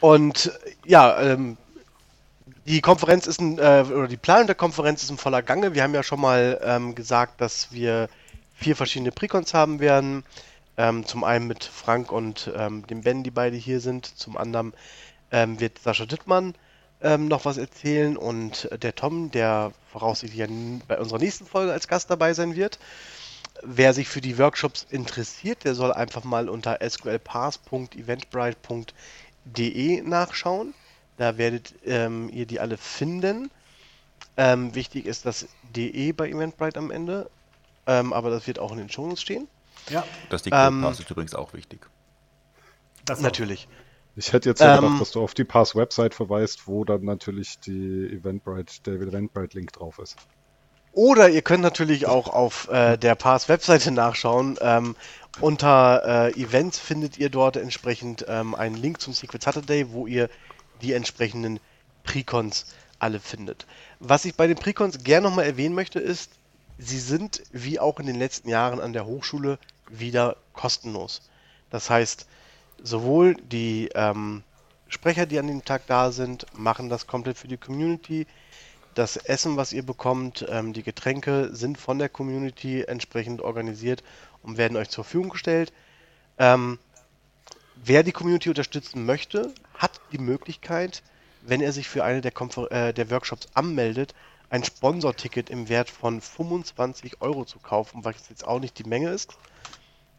und 0.00 0.52
ja, 0.84 1.20
ähm, 1.20 1.56
die 2.66 2.80
Konferenz 2.80 3.26
ist 3.26 3.40
ein, 3.40 3.58
äh, 3.58 3.84
oder 3.86 4.08
die 4.08 4.16
Planung 4.16 4.46
der 4.46 4.56
Konferenz 4.56 5.02
ist 5.02 5.10
in 5.10 5.18
voller 5.18 5.42
Gange. 5.42 5.74
Wir 5.74 5.82
haben 5.82 5.94
ja 5.94 6.02
schon 6.02 6.20
mal 6.20 6.60
ähm, 6.64 6.94
gesagt, 6.94 7.40
dass 7.40 7.72
wir 7.72 8.08
vier 8.56 8.76
verschiedene 8.76 9.12
Precons 9.12 9.54
haben 9.54 9.80
werden. 9.80 10.24
Ähm, 10.76 11.06
zum 11.06 11.24
einen 11.24 11.46
mit 11.46 11.64
Frank 11.64 12.12
und 12.12 12.50
ähm, 12.54 12.86
dem 12.86 13.02
Ben, 13.02 13.22
die 13.22 13.30
beide 13.30 13.56
hier 13.56 13.80
sind. 13.80 14.06
Zum 14.18 14.36
anderen 14.36 14.74
ähm, 15.30 15.58
wird 15.58 15.78
Sascha 15.78 16.04
Dittmann 16.04 16.54
ähm, 17.00 17.28
noch 17.28 17.44
was 17.44 17.56
erzählen 17.56 18.16
und 18.16 18.68
der 18.82 18.94
Tom, 18.94 19.30
der 19.30 19.72
voraussichtlich 19.92 20.46
bei 20.86 20.98
unserer 20.98 21.18
nächsten 21.18 21.46
Folge 21.46 21.72
als 21.72 21.88
Gast 21.88 22.10
dabei 22.10 22.34
sein 22.34 22.56
wird. 22.56 22.78
Wer 23.62 23.94
sich 23.94 24.08
für 24.08 24.20
die 24.20 24.38
Workshops 24.38 24.86
interessiert, 24.90 25.64
der 25.64 25.74
soll 25.74 25.92
einfach 25.92 26.24
mal 26.24 26.50
unter 26.50 26.78
sqlpass.eventbrite.de 26.86 28.94
nachschauen. 30.04 30.74
Da 31.16 31.38
werdet 31.38 31.74
ähm, 31.84 32.28
ihr 32.32 32.46
die 32.46 32.60
alle 32.60 32.76
finden. 32.76 33.50
Ähm, 34.36 34.74
wichtig 34.74 35.06
ist 35.06 35.24
das 35.24 35.48
DE 35.74 36.12
bei 36.12 36.28
Eventbrite 36.28 36.78
am 36.78 36.90
Ende, 36.90 37.30
ähm, 37.86 38.12
aber 38.12 38.30
das 38.30 38.46
wird 38.46 38.58
auch 38.58 38.72
in 38.72 38.78
den 38.78 38.90
Shownotes 38.90 39.22
stehen. 39.22 39.48
Ja. 39.88 40.04
Das 40.28 40.42
Diktpass 40.42 41.00
ist 41.00 41.10
übrigens 41.10 41.34
auch 41.34 41.54
wichtig. 41.54 41.86
Das 43.04 43.20
natürlich. 43.20 43.68
Ich 44.16 44.32
hätte 44.32 44.48
jetzt 44.48 44.60
ja 44.60 44.76
gedacht, 44.76 44.92
ähm, 44.92 44.98
dass 44.98 45.12
du 45.12 45.22
auf 45.22 45.34
die 45.34 45.44
Pass-Website 45.44 46.14
verweist, 46.14 46.66
wo 46.66 46.84
dann 46.84 47.04
natürlich 47.04 47.60
die 47.60 48.06
Eventbrite, 48.06 48.82
der 48.84 48.94
Eventbrite-Link 48.94 49.72
drauf 49.72 49.98
ist. 49.98 50.16
Oder 50.92 51.28
ihr 51.28 51.42
könnt 51.42 51.62
natürlich 51.62 52.06
auch 52.06 52.28
auf 52.28 52.68
äh, 52.68 52.96
der 52.96 53.14
Pass-Webseite 53.14 53.90
nachschauen. 53.92 54.58
Ähm, 54.60 54.96
unter 55.40 56.30
äh, 56.34 56.40
Events 56.40 56.78
findet 56.78 57.18
ihr 57.18 57.30
dort 57.30 57.56
entsprechend 57.56 58.24
ähm, 58.28 58.54
einen 58.54 58.76
Link 58.76 59.00
zum 59.00 59.12
Secret 59.12 59.42
Saturday, 59.42 59.90
wo 59.90 60.06
ihr 60.06 60.28
die 60.82 60.92
entsprechenden 60.92 61.60
Precons 62.04 62.66
alle 62.98 63.20
findet. 63.20 63.66
Was 64.00 64.24
ich 64.24 64.34
bei 64.34 64.46
den 64.46 64.56
Precons 64.56 65.02
gerne 65.04 65.28
nochmal 65.28 65.46
erwähnen 65.46 65.74
möchte, 65.74 65.98
ist, 65.98 66.32
sie 66.78 66.98
sind 66.98 67.42
wie 67.52 67.78
auch 67.78 68.00
in 68.00 68.06
den 68.06 68.18
letzten 68.18 68.48
Jahren 68.48 68.80
an 68.80 68.92
der 68.92 69.06
Hochschule 69.06 69.58
wieder 69.90 70.36
kostenlos. 70.52 71.28
Das 71.70 71.90
heißt, 71.90 72.26
sowohl 72.82 73.34
die 73.34 73.90
ähm, 73.94 74.42
Sprecher, 74.88 75.26
die 75.26 75.38
an 75.38 75.48
dem 75.48 75.64
Tag 75.64 75.86
da 75.86 76.12
sind, 76.12 76.46
machen 76.56 76.88
das 76.88 77.06
komplett 77.06 77.38
für 77.38 77.48
die 77.48 77.56
Community. 77.56 78.26
Das 78.94 79.16
Essen, 79.16 79.56
was 79.56 79.72
ihr 79.72 79.84
bekommt, 79.84 80.46
ähm, 80.48 80.72
die 80.72 80.82
Getränke 80.82 81.50
sind 81.54 81.76
von 81.76 81.98
der 81.98 82.08
Community 82.08 82.82
entsprechend 82.82 83.42
organisiert 83.42 84.02
und 84.46 84.56
werden 84.56 84.76
euch 84.76 84.88
zur 84.88 85.04
Verfügung 85.04 85.30
gestellt. 85.30 85.72
Ähm, 86.38 86.78
wer 87.74 88.02
die 88.02 88.12
Community 88.12 88.48
unterstützen 88.48 89.04
möchte, 89.04 89.52
hat 89.74 90.00
die 90.12 90.18
Möglichkeit, 90.18 91.02
wenn 91.42 91.60
er 91.60 91.72
sich 91.72 91.88
für 91.88 92.04
eine 92.04 92.20
der, 92.20 92.30
Konfer 92.30 92.70
äh, 92.70 92.94
der 92.94 93.10
Workshops 93.10 93.48
anmeldet, 93.54 94.14
ein 94.48 94.64
Sponsorticket 94.64 95.50
im 95.50 95.68
Wert 95.68 95.90
von 95.90 96.20
25 96.20 97.20
Euro 97.20 97.44
zu 97.44 97.58
kaufen, 97.58 98.04
was 98.04 98.28
jetzt 98.28 98.46
auch 98.46 98.60
nicht 98.60 98.78
die 98.78 98.88
Menge 98.88 99.10
ist. 99.10 99.36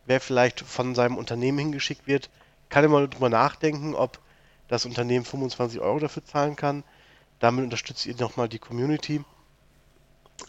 Wer 0.06 0.20
vielleicht 0.20 0.62
von 0.62 0.95
seinem 0.95 1.18
Unternehmen 1.18 1.58
hingeschickt 1.60 2.08
wird, 2.08 2.30
kann 2.70 2.84
immer 2.84 3.08
darüber 3.08 3.30
nachdenken, 3.30 3.95
ob 3.95 4.20
das 4.68 4.86
Unternehmen 4.86 5.26
25 5.26 5.80
Euro 5.80 5.99
dafür 5.99 6.26
zahlen 6.26 6.56
kann. 6.56 6.84
Damit 7.40 7.64
unterstützt 7.64 8.06
ihr 8.06 8.16
nochmal 8.16 8.49
die 8.49 8.60
Community 8.60 9.24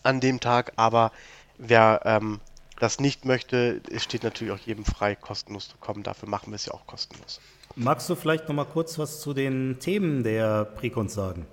an 0.03 0.21
dem 0.21 0.41
Tag. 0.41 0.73
Aber 0.77 1.13
wer 1.57 2.01
ähm, 2.05 2.41
das 2.79 3.01
nicht 3.01 3.25
möchte, 3.25 3.81
es 3.91 4.05
steht 4.05 4.23
natürlich 4.23 4.53
auch 4.53 4.65
jedem 4.65 4.85
frei, 4.85 5.15
kostenlos 5.15 5.69
zu 5.69 5.77
kommen. 5.79 6.03
Dafür 6.03 6.29
machen 6.29 6.51
wir 6.51 6.57
es 6.57 6.67
ja 6.67 6.73
auch 6.75 6.87
kostenlos. 6.87 7.41
Magst 7.77 8.09
du 8.09 8.15
vielleicht 8.15 8.49
nochmal 8.49 8.67
kurz 8.67 8.99
was 8.99 9.21
zu 9.21 9.35
den 9.35 9.79
Themen 9.79 10.23
der 10.23 10.65
Precons 10.65 11.15
sagen? 11.15 11.47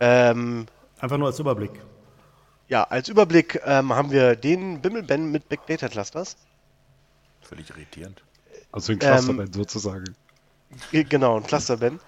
Ähm, 0.00 0.66
Einfach 1.00 1.18
nur 1.18 1.28
als 1.28 1.38
Überblick. 1.38 1.72
Ja, 2.68 2.84
als 2.84 3.08
Überblick 3.08 3.60
ähm, 3.64 3.92
haben 3.92 4.10
wir 4.10 4.36
den 4.36 4.80
Bimmelben 4.80 5.30
mit 5.30 5.48
Big 5.48 5.66
Data 5.66 5.88
Clusters. 5.88 6.36
Völlig 7.40 7.70
irritierend. 7.70 8.22
Also 8.72 8.92
ein 8.92 8.98
Clusterband 8.98 9.48
ähm, 9.48 9.52
sozusagen. 9.62 10.04
Genau, 10.92 11.38
ein 11.38 11.44
Clusterband. 11.44 12.00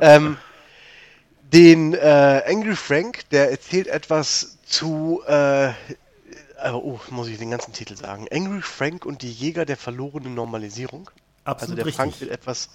ähm, 0.00 0.36
den 1.52 1.94
äh, 1.94 2.42
Angry 2.46 2.76
Frank, 2.76 3.28
der 3.30 3.50
erzählt 3.50 3.88
etwas 3.88 4.58
zu, 4.64 5.22
äh, 5.26 5.72
oh, 6.72 7.00
muss 7.10 7.28
ich 7.28 7.38
den 7.38 7.50
ganzen 7.50 7.72
Titel 7.72 7.96
sagen. 7.96 8.26
Angry 8.30 8.62
Frank 8.62 9.04
und 9.06 9.22
die 9.22 9.30
Jäger 9.30 9.64
der 9.64 9.76
verlorenen 9.76 10.34
Normalisierung. 10.34 11.10
Absolut 11.44 11.60
also 11.60 11.74
der 11.76 11.86
richtig. 11.86 11.96
Frank 11.96 12.20
will 12.20 12.30
etwas 12.30 12.70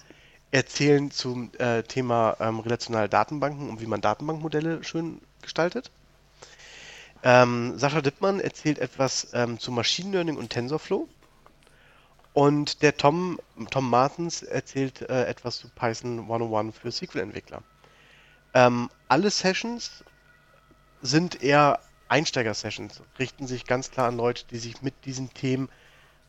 erzählen 0.50 1.10
zum 1.10 1.52
äh, 1.58 1.82
Thema 1.82 2.36
ähm, 2.40 2.60
relationale 2.60 3.08
Datenbanken 3.08 3.68
und 3.68 3.80
wie 3.80 3.86
man 3.86 4.00
Datenbankmodelle 4.00 4.82
schön 4.84 5.20
gestaltet. 5.42 5.90
Ähm, 7.22 7.78
Sascha 7.78 8.00
Dittmann 8.00 8.40
erzählt 8.40 8.78
etwas 8.78 9.28
ähm, 9.32 9.58
zu 9.58 9.72
Machine 9.72 10.12
Learning 10.12 10.36
und 10.36 10.50
TensorFlow. 10.50 11.08
Und 12.32 12.82
der 12.82 12.96
Tom, 12.96 13.40
Tom 13.70 13.90
Martens 13.90 14.42
erzählt 14.42 15.02
äh, 15.02 15.24
etwas 15.24 15.58
zu 15.58 15.68
Python 15.68 16.20
101 16.20 16.76
für 16.78 16.90
SQL-Entwickler. 16.90 17.62
Ähm, 18.54 18.88
alle 19.08 19.30
Sessions 19.30 20.04
sind 21.02 21.42
eher 21.42 21.80
Einsteiger-Sessions, 22.10 23.02
richten 23.18 23.46
sich 23.46 23.64
ganz 23.64 23.90
klar 23.90 24.08
an 24.08 24.16
Leute, 24.16 24.44
die 24.50 24.58
sich 24.58 24.82
mit 24.82 24.94
diesen 25.04 25.32
Themen 25.32 25.68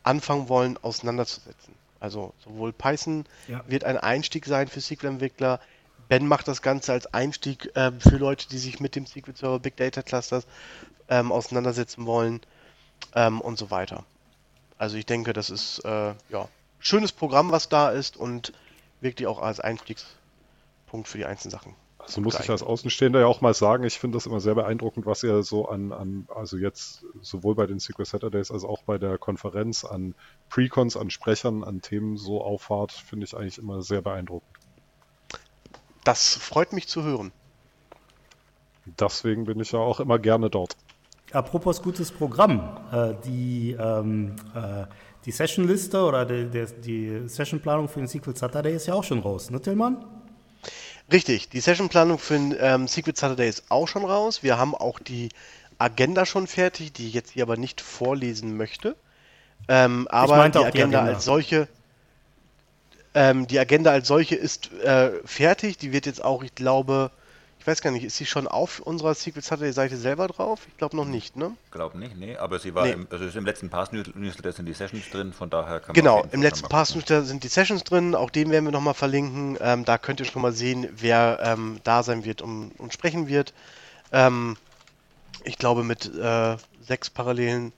anfangen 0.03 0.49
wollen, 0.49 0.77
auseinanderzusetzen. 0.81 1.75
Also 1.99 2.33
sowohl 2.43 2.73
Python 2.73 3.25
ja. 3.47 3.63
wird 3.67 3.83
ein 3.83 3.97
Einstieg 3.97 4.45
sein 4.45 4.67
für 4.67 4.81
SQL-Entwickler. 4.81 5.59
Ben 6.07 6.27
macht 6.27 6.47
das 6.47 6.61
Ganze 6.61 6.93
als 6.93 7.13
Einstieg 7.13 7.75
äh, 7.75 7.91
für 7.99 8.17
Leute, 8.17 8.47
die 8.49 8.57
sich 8.57 8.79
mit 8.79 8.95
dem 8.95 9.05
SQL 9.05 9.35
Server 9.35 9.59
Big 9.59 9.77
Data 9.77 10.01
Clusters 10.01 10.45
ähm, 11.09 11.31
auseinandersetzen 11.31 12.05
wollen 12.05 12.41
ähm, 13.13 13.39
und 13.39 13.57
so 13.57 13.69
weiter. 13.69 14.03
Also 14.77 14.97
ich 14.97 15.05
denke, 15.05 15.33
das 15.33 15.49
ist 15.49 15.79
äh, 15.85 16.13
ja 16.29 16.47
schönes 16.81 17.11
Programm, 17.11 17.51
was 17.51 17.69
da 17.69 17.91
ist 17.91 18.17
und 18.17 18.51
wirklich 18.99 19.27
auch 19.27 19.41
als 19.41 19.59
Einstiegspunkt 19.59 21.07
für 21.07 21.17
die 21.17 21.25
einzelnen 21.25 21.51
Sachen. 21.51 21.75
Also 22.03 22.21
muss 22.21 22.39
ich 22.39 22.49
als 22.49 22.63
Außenstehender 22.63 23.19
ja 23.19 23.27
auch 23.27 23.41
mal 23.41 23.53
sagen, 23.53 23.83
ich 23.83 23.99
finde 23.99 24.17
das 24.17 24.25
immer 24.25 24.39
sehr 24.39 24.55
beeindruckend, 24.55 25.05
was 25.05 25.23
ihr 25.23 25.43
so 25.43 25.67
an, 25.67 25.91
an, 25.91 26.27
also 26.33 26.57
jetzt 26.57 27.05
sowohl 27.21 27.55
bei 27.55 27.67
den 27.67 27.79
Secret 27.79 28.07
Saturdays 28.07 28.51
als 28.51 28.63
auch 28.63 28.83
bei 28.83 28.97
der 28.97 29.17
Konferenz 29.17 29.85
an 29.85 30.15
Precons, 30.49 30.97
an 30.97 31.09
Sprechern, 31.09 31.63
an 31.63 31.81
Themen 31.81 32.17
so 32.17 32.43
auffahrt, 32.43 32.91
finde 32.91 33.25
ich 33.25 33.35
eigentlich 33.35 33.57
immer 33.59 33.81
sehr 33.81 34.01
beeindruckend. 34.01 34.49
Das 36.03 36.35
freut 36.35 36.73
mich 36.73 36.87
zu 36.87 37.03
hören. 37.03 37.31
Deswegen 38.85 39.45
bin 39.45 39.59
ich 39.59 39.71
ja 39.71 39.79
auch 39.79 39.99
immer 39.99 40.17
gerne 40.17 40.49
dort. 40.49 40.75
Apropos 41.31 41.81
gutes 41.81 42.11
Programm, 42.11 42.77
äh, 42.91 43.13
die, 43.23 43.77
ähm, 43.79 44.35
äh, 44.53 44.85
die 45.25 45.31
Sessionliste 45.31 46.03
oder 46.03 46.25
die, 46.25 46.49
die, 46.49 46.65
die 46.81 47.29
Sessionplanung 47.29 47.87
für 47.87 47.99
den 47.99 48.07
Sequel 48.07 48.35
Saturday 48.35 48.75
ist 48.75 48.87
ja 48.87 48.95
auch 48.95 49.03
schon 49.03 49.19
raus, 49.19 49.49
ne 49.49 49.61
Tillmann? 49.61 50.03
Richtig, 51.11 51.49
die 51.49 51.59
Sessionplanung 51.59 52.19
für 52.19 52.35
den 52.35 52.55
ähm, 52.59 52.87
Secret 52.87 53.17
Saturday 53.17 53.49
ist 53.49 53.65
auch 53.69 53.87
schon 53.87 54.05
raus. 54.05 54.43
Wir 54.43 54.57
haben 54.57 54.73
auch 54.73 54.99
die 54.99 55.29
Agenda 55.77 56.25
schon 56.25 56.47
fertig, 56.47 56.93
die 56.93 57.07
ich 57.07 57.13
jetzt 57.13 57.31
hier 57.31 57.43
aber 57.43 57.57
nicht 57.57 57.81
vorlesen 57.81 58.55
möchte. 58.55 58.95
Ähm, 59.67 60.07
aber 60.09 60.49
die 60.49 60.57
Agenda, 60.57 60.59
die 60.59 60.67
Agenda, 60.67 61.01
als 61.01 61.25
solche, 61.25 61.67
ähm, 63.13 63.47
die 63.47 63.59
Agenda 63.59 63.91
als 63.91 64.07
solche 64.07 64.35
ist 64.35 64.71
äh, 64.83 65.11
fertig. 65.25 65.77
Die 65.77 65.91
wird 65.91 66.05
jetzt 66.05 66.23
auch, 66.23 66.43
ich 66.43 66.55
glaube, 66.55 67.11
ich 67.61 67.67
weiß 67.67 67.81
gar 67.81 67.91
nicht, 67.91 68.03
ist 68.03 68.17
sie 68.17 68.25
schon 68.25 68.47
auf 68.47 68.79
unserer 68.79 69.13
Secret 69.13 69.43
Saturday 69.43 69.71
Seite 69.71 69.95
selber 69.95 70.27
drauf? 70.27 70.61
Ich 70.67 70.77
glaube 70.77 70.95
noch 70.95 71.05
nicht, 71.05 71.35
ne? 71.35 71.55
Glaube 71.69 71.95
nicht, 71.99 72.17
nee, 72.17 72.35
aber 72.35 72.57
sie 72.57 72.73
war 72.73 72.85
nee. 72.85 72.93
im, 72.93 73.07
also 73.11 73.37
im 73.37 73.45
letzten 73.45 73.69
Pass 73.69 73.91
Newsletter 73.91 74.51
sind 74.51 74.65
die 74.65 74.73
Sessions 74.73 75.11
drin, 75.11 75.31
von 75.31 75.51
daher 75.51 75.79
kann 75.79 75.93
genau, 75.93 76.15
man 76.15 76.23
Genau, 76.23 76.33
im 76.33 76.41
letzten 76.41 76.69
Pass 76.69 76.95
Newsletter 76.95 77.23
sind 77.23 77.43
die 77.43 77.49
Sessions 77.49 77.83
drin, 77.83 78.15
auch 78.15 78.31
den 78.31 78.49
werden 78.49 78.65
wir 78.65 78.71
nochmal 78.71 78.95
verlinken. 78.95 79.59
Ähm, 79.61 79.85
da 79.85 79.99
könnt 79.99 80.19
ihr 80.19 80.25
schon 80.25 80.41
mal 80.41 80.53
sehen, 80.53 80.89
wer 80.91 81.39
ähm, 81.43 81.79
da 81.83 82.01
sein 82.01 82.25
wird 82.25 82.41
und, 82.41 82.71
und 82.79 82.93
sprechen 82.93 83.27
wird. 83.27 83.53
Ähm, 84.11 84.57
ich 85.43 85.59
glaube, 85.59 85.83
mit 85.83 86.11
äh, 86.15 86.57
sechs 86.81 87.11
parallelen 87.11 87.73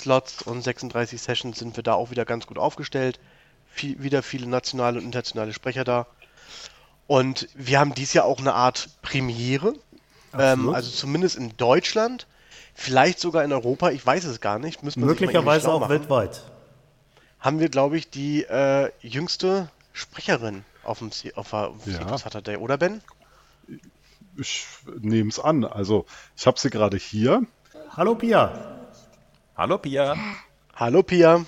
Slots 0.00 0.42
und 0.42 0.62
36 0.62 1.22
Sessions 1.22 1.60
sind 1.60 1.76
wir 1.76 1.84
da 1.84 1.94
auch 1.94 2.10
wieder 2.10 2.24
ganz 2.24 2.48
gut 2.48 2.58
aufgestellt. 2.58 3.20
Viel, 3.70 4.02
wieder 4.02 4.24
viele 4.24 4.48
nationale 4.48 4.98
und 4.98 5.04
internationale 5.04 5.52
Sprecher 5.52 5.84
da. 5.84 6.08
Und 7.06 7.48
wir 7.54 7.78
haben 7.78 7.94
dies 7.94 8.12
Jahr 8.12 8.24
auch 8.24 8.40
eine 8.40 8.54
Art 8.54 8.88
Premiere. 9.02 9.74
Ähm, 10.36 10.68
also 10.70 10.90
zumindest 10.90 11.36
in 11.36 11.56
Deutschland, 11.56 12.26
vielleicht 12.74 13.20
sogar 13.20 13.44
in 13.44 13.52
Europa, 13.52 13.90
ich 13.90 14.04
weiß 14.04 14.24
es 14.24 14.40
gar 14.40 14.58
nicht. 14.58 14.82
Möglicherweise 14.96 15.70
auch 15.72 15.88
weltweit. 15.88 16.42
Haben 17.40 17.60
wir, 17.60 17.68
glaube 17.68 17.96
ich, 17.96 18.10
die 18.10 18.42
äh, 18.42 18.90
jüngste 19.00 19.70
Sprecherin 19.92 20.64
auf 20.82 20.98
dem, 20.98 21.10
auf 21.36 21.50
dem 21.50 21.92
ja. 21.92 22.18
Saturday, 22.18 22.56
oder 22.56 22.76
Ben? 22.76 23.00
Ich 24.36 24.66
nehme 25.00 25.30
es 25.30 25.38
an. 25.38 25.64
Also, 25.64 26.06
ich 26.36 26.46
habe 26.46 26.58
sie 26.58 26.70
gerade 26.70 26.96
hier. 26.96 27.42
Hallo 27.96 28.14
Pia. 28.14 28.78
Hallo 29.56 29.78
Pia. 29.78 30.16
Hallo 30.74 31.02
Pia. 31.02 31.46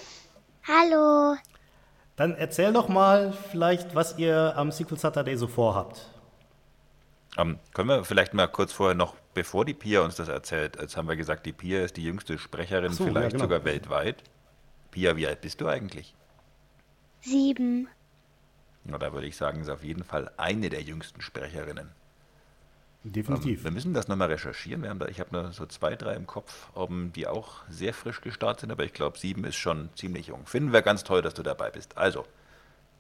Hallo. 0.67 1.37
Dann 2.19 2.35
erzähl 2.35 2.73
doch 2.73 2.89
mal 2.89 3.33
vielleicht, 3.33 3.95
was 3.95 4.19
ihr 4.19 4.53
am 4.57 4.73
Sequel 4.73 4.99
Saturday 4.99 5.37
so 5.37 5.47
vorhabt. 5.47 6.05
Ähm, 7.37 7.61
können 7.73 7.89
wir 7.89 8.05
vielleicht 8.05 8.35
mal 8.35 8.49
kurz 8.49 8.73
vorher 8.73 8.97
noch, 8.97 9.15
bevor 9.35 9.65
die 9.65 9.73
Pia 9.73 10.01
uns 10.01 10.17
das 10.17 10.27
erzählt, 10.27 10.77
jetzt 10.81 10.97
haben 10.97 11.07
wir 11.07 11.15
gesagt, 11.15 11.47
die 11.47 11.53
Pia 11.53 11.85
ist 11.85 11.97
die 11.97 12.03
jüngste 12.03 12.37
Sprecherin, 12.37 12.93
so, 12.93 13.05
ja, 13.05 13.11
vielleicht 13.11 13.33
genau. 13.33 13.45
sogar 13.45 13.65
weltweit. 13.65 14.25
Pia, 14.91 15.17
wie 15.17 15.29
alt 15.29 15.43
bist 15.43 15.61
du 15.61 15.69
eigentlich? 15.69 16.17
Sieben. 17.21 17.87
Na, 18.83 18.99
da 18.99 19.13
würde 19.13 19.29
ich 19.29 19.37
sagen, 19.37 19.61
ist 19.61 19.69
auf 19.69 19.85
jeden 19.85 20.03
Fall 20.03 20.29
eine 20.39 20.71
der 20.71 20.83
jüngsten 20.83 21.21
Sprecherinnen. 21.21 21.91
Definitiv. 23.05 23.65
Wir 23.65 23.71
müssen 23.71 23.95
das 23.95 24.09
nochmal 24.09 24.29
recherchieren. 24.29 24.83
Wir 24.83 24.91
haben 24.91 24.99
da, 24.99 25.07
ich 25.07 25.21
habe 25.21 25.31
nur 25.33 25.53
so 25.53 25.67
zwei, 25.67 25.95
drei 25.95 26.15
im 26.15 26.27
Kopf, 26.27 26.69
um, 26.75 27.13
die 27.13 27.27
auch 27.27 27.63
sehr 27.69 27.95
frisch 27.95 28.21
gestartet 28.21 28.61
sind, 28.61 28.71
aber 28.73 28.85
ich 28.85 28.93
glaube, 28.93 29.19
sieben 29.19 29.45
ist 29.45 29.57
schon 29.57 29.89
ziemlich 29.95 30.27
jung. 30.27 30.47
Finden 30.47 30.73
wir 30.73 30.83
ganz 30.83 31.05
toll, 31.05 31.23
dass 31.23 31.35
du 31.35 31.43
dabei 31.43 31.71
bist. 31.71 31.97
Also, 31.97 32.27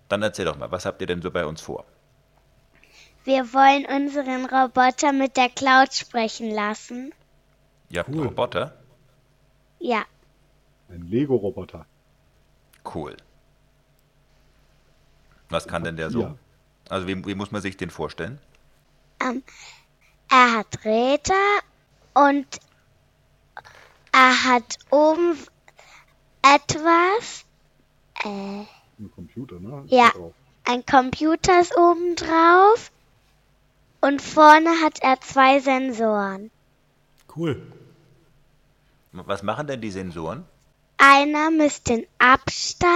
dann 0.09 0.23
erzähl 0.23 0.45
doch 0.45 0.57
mal, 0.57 0.71
was 0.71 0.87
habt 0.87 1.01
ihr 1.01 1.07
denn 1.07 1.21
so 1.21 1.31
bei 1.31 1.45
uns 1.45 1.61
vor? 1.61 1.85
Wir 3.25 3.53
wollen 3.53 3.85
unseren 3.85 4.47
Roboter 4.47 5.13
mit 5.13 5.37
der 5.37 5.51
Cloud 5.51 5.93
sprechen 5.93 6.51
lassen. 6.51 7.13
Ihr 7.91 8.01
habt 8.01 8.09
Cool. 8.09 8.27
Roboter? 8.29 8.77
Ja. 9.81 10.05
Ein 10.89 11.03
Lego-Roboter. 11.03 11.85
Cool. 12.95 13.17
Was 15.51 15.67
kann 15.67 15.85
denn 15.85 15.97
der 15.97 16.11
so? 16.11 16.23
Ja. 16.23 16.35
Also, 16.89 17.07
wie, 17.07 17.27
wie 17.27 17.35
muss 17.35 17.51
man 17.51 17.61
sich 17.61 17.77
den 17.77 17.91
vorstellen? 17.91 18.39
Ähm, 19.21 19.43
er 20.31 20.59
hat 20.59 20.85
Räder 20.85 21.61
und 22.15 22.47
er 24.13 24.45
hat 24.45 24.79
oben 24.91 25.39
etwas. 26.43 27.45
Äh, 28.25 28.65
Ein 28.99 29.11
Computer, 29.15 29.61
ne? 29.61 29.83
Ist 29.85 29.93
Ja. 29.93 30.13
ein 30.65 30.85
Computer 30.87 31.61
ist 31.61 31.77
oben 31.77 32.17
drauf. 32.17 32.91
Und 34.01 34.23
vorne 34.23 34.71
hat 34.85 35.01
er 35.03 35.21
zwei 35.21 35.59
Sensoren. 35.61 36.51
Cool. 37.35 37.73
Was 39.13 39.43
machen 39.43 39.67
denn 39.67 39.81
die 39.81 39.91
Sensoren? 39.91 40.45
Einer 40.99 41.51
misst 41.51 41.89
den 41.89 42.07
Abstand. 42.19 42.87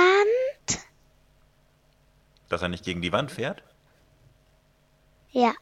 Dass 2.48 2.62
er 2.62 2.68
nicht 2.68 2.84
gegen 2.84 3.02
die 3.02 3.12
Wand 3.12 3.30
fährt? 3.30 3.62
Ja, 5.30 5.54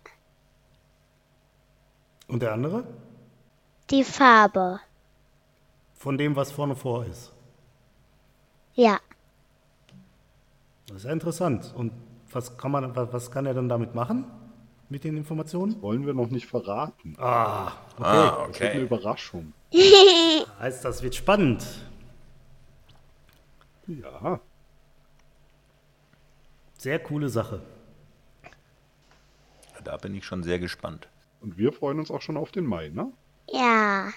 Und 2.30 2.42
der 2.42 2.52
andere? 2.52 2.84
die 3.90 4.04
Farbe. 4.04 4.80
Von 5.94 6.16
dem, 6.16 6.36
was 6.36 6.52
vorne 6.52 6.76
vor 6.76 7.04
ist. 7.04 7.32
Ja. 8.74 9.00
Das 10.86 10.98
ist 10.98 11.04
ja 11.04 11.12
interessant. 11.12 11.72
Und 11.74 11.92
was 12.30 12.56
kann 12.56 12.70
man, 12.70 12.94
was, 12.94 13.30
kann 13.30 13.46
er 13.46 13.54
dann 13.54 13.68
damit 13.68 13.94
machen? 13.94 14.24
Mit 14.88 15.04
den 15.04 15.16
Informationen? 15.16 15.80
Wollen 15.82 16.06
wir 16.06 16.14
noch 16.14 16.30
nicht 16.30 16.46
verraten. 16.46 17.16
Ah, 17.18 17.72
okay. 17.98 18.04
Ah, 18.04 18.46
Das 18.46 18.60
wird 18.60 18.70
eine 18.70 18.70
okay. 18.70 18.82
Überraschung. 18.86 19.52
Heißt, 20.60 20.84
das 20.84 21.02
wird 21.02 21.14
spannend. 21.14 21.64
Ja. 23.86 24.40
Sehr 26.78 26.98
coole 27.00 27.28
Sache. 27.28 27.60
Da 29.84 29.96
bin 29.96 30.14
ich 30.14 30.24
schon 30.24 30.42
sehr 30.42 30.58
gespannt. 30.58 31.08
Und 31.40 31.56
wir 31.58 31.72
freuen 31.72 31.98
uns 31.98 32.10
auch 32.10 32.20
schon 32.20 32.36
auf 32.36 32.50
den 32.52 32.64
Mai, 32.66 32.88
ne? 32.90 33.12
Ja. 33.50 34.08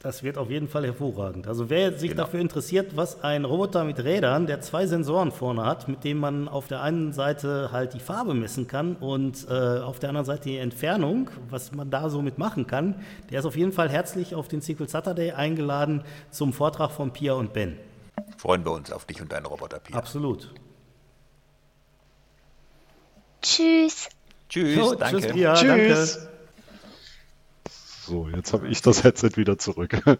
Das 0.00 0.22
wird 0.22 0.38
auf 0.38 0.48
jeden 0.48 0.68
Fall 0.68 0.84
hervorragend. 0.86 1.48
Also 1.48 1.70
wer 1.70 1.98
sich 1.98 2.10
Genau. 2.12 2.22
dafür 2.22 2.38
interessiert, 2.38 2.96
was 2.96 3.24
ein 3.24 3.44
Roboter 3.44 3.82
mit 3.82 3.98
Rädern, 3.98 4.46
der 4.46 4.60
zwei 4.60 4.86
Sensoren 4.86 5.32
vorne 5.32 5.64
hat, 5.66 5.88
mit 5.88 6.04
dem 6.04 6.18
man 6.18 6.46
auf 6.46 6.68
der 6.68 6.82
einen 6.82 7.12
Seite 7.12 7.70
halt 7.72 7.94
die 7.94 7.98
Farbe 7.98 8.32
messen 8.32 8.68
kann 8.68 8.94
und 8.94 9.48
äh, 9.50 9.52
auf 9.80 9.98
der 9.98 10.10
anderen 10.10 10.24
Seite 10.24 10.50
die 10.50 10.58
Entfernung, 10.58 11.30
was 11.50 11.72
man 11.72 11.90
da 11.90 12.10
so 12.10 12.22
mitmachen 12.22 12.68
kann, 12.68 13.02
der 13.30 13.40
ist 13.40 13.44
auf 13.44 13.56
jeden 13.56 13.72
Fall 13.72 13.88
herzlich 13.88 14.36
auf 14.36 14.46
den 14.46 14.60
Sequel 14.60 14.88
Saturday 14.88 15.32
eingeladen 15.32 16.04
zum 16.30 16.52
Vortrag 16.52 16.92
von 16.92 17.12
Pia 17.12 17.32
und 17.32 17.52
Ben. 17.52 17.76
Freuen 18.36 18.64
wir 18.64 18.70
uns 18.70 18.92
auf 18.92 19.04
dich 19.04 19.20
und 19.20 19.32
deinen 19.32 19.46
Roboter, 19.46 19.80
Pia. 19.80 19.96
Absolut. 19.96 20.54
Tschüss. 23.42 24.08
Tschüss, 24.48 24.76
Jo, 24.76 24.94
danke. 24.94 25.20
Tschüss, 25.22 25.32
Pia. 25.32 25.54
Tschüss. 25.54 26.14
Danke. 26.18 26.37
So, 28.08 28.26
jetzt 28.28 28.54
habe 28.54 28.68
ich 28.68 28.80
das 28.80 29.04
Headset 29.04 29.32
wieder 29.36 29.58
zurück. 29.58 30.02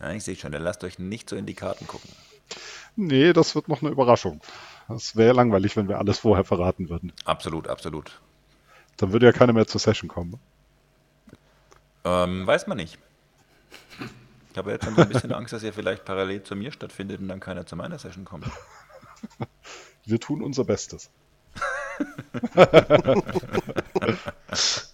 Ja, 0.00 0.12
ich 0.12 0.22
sehe 0.22 0.36
schon, 0.36 0.52
dann 0.52 0.62
lasst 0.62 0.84
euch 0.84 1.00
nicht 1.00 1.28
so 1.28 1.34
in 1.34 1.44
die 1.44 1.54
Karten 1.54 1.88
gucken. 1.88 2.08
nee, 2.94 3.32
das 3.32 3.56
wird 3.56 3.66
noch 3.66 3.82
eine 3.82 3.90
Überraschung. 3.90 4.40
Das 4.86 5.16
wäre 5.16 5.34
langweilig, 5.34 5.76
wenn 5.76 5.88
wir 5.88 5.98
alles 5.98 6.20
vorher 6.20 6.44
verraten 6.44 6.88
würden. 6.88 7.12
Absolut, 7.24 7.66
absolut. 7.66 8.20
Dann 8.96 9.10
würde 9.10 9.26
ja 9.26 9.32
keiner 9.32 9.52
mehr 9.52 9.66
zur 9.66 9.80
Session 9.80 10.08
kommen. 10.08 10.38
Ähm, 12.04 12.46
weiß 12.46 12.68
man 12.68 12.76
nicht. 12.76 12.96
Ich 14.52 14.56
habe 14.56 14.70
jetzt 14.70 14.84
schon 14.84 14.94
so 14.94 15.02
ein 15.02 15.08
bisschen 15.08 15.32
Angst, 15.32 15.52
dass 15.52 15.64
ihr 15.64 15.72
vielleicht 15.72 16.04
parallel 16.04 16.44
zu 16.44 16.54
mir 16.54 16.70
stattfindet 16.70 17.20
und 17.20 17.26
dann 17.26 17.40
keiner 17.40 17.66
zu 17.66 17.74
meiner 17.74 17.98
Session 17.98 18.24
kommt. 18.24 18.46
Wir 20.06 20.20
tun 20.20 20.44
unser 20.44 20.62
Bestes. 20.62 21.10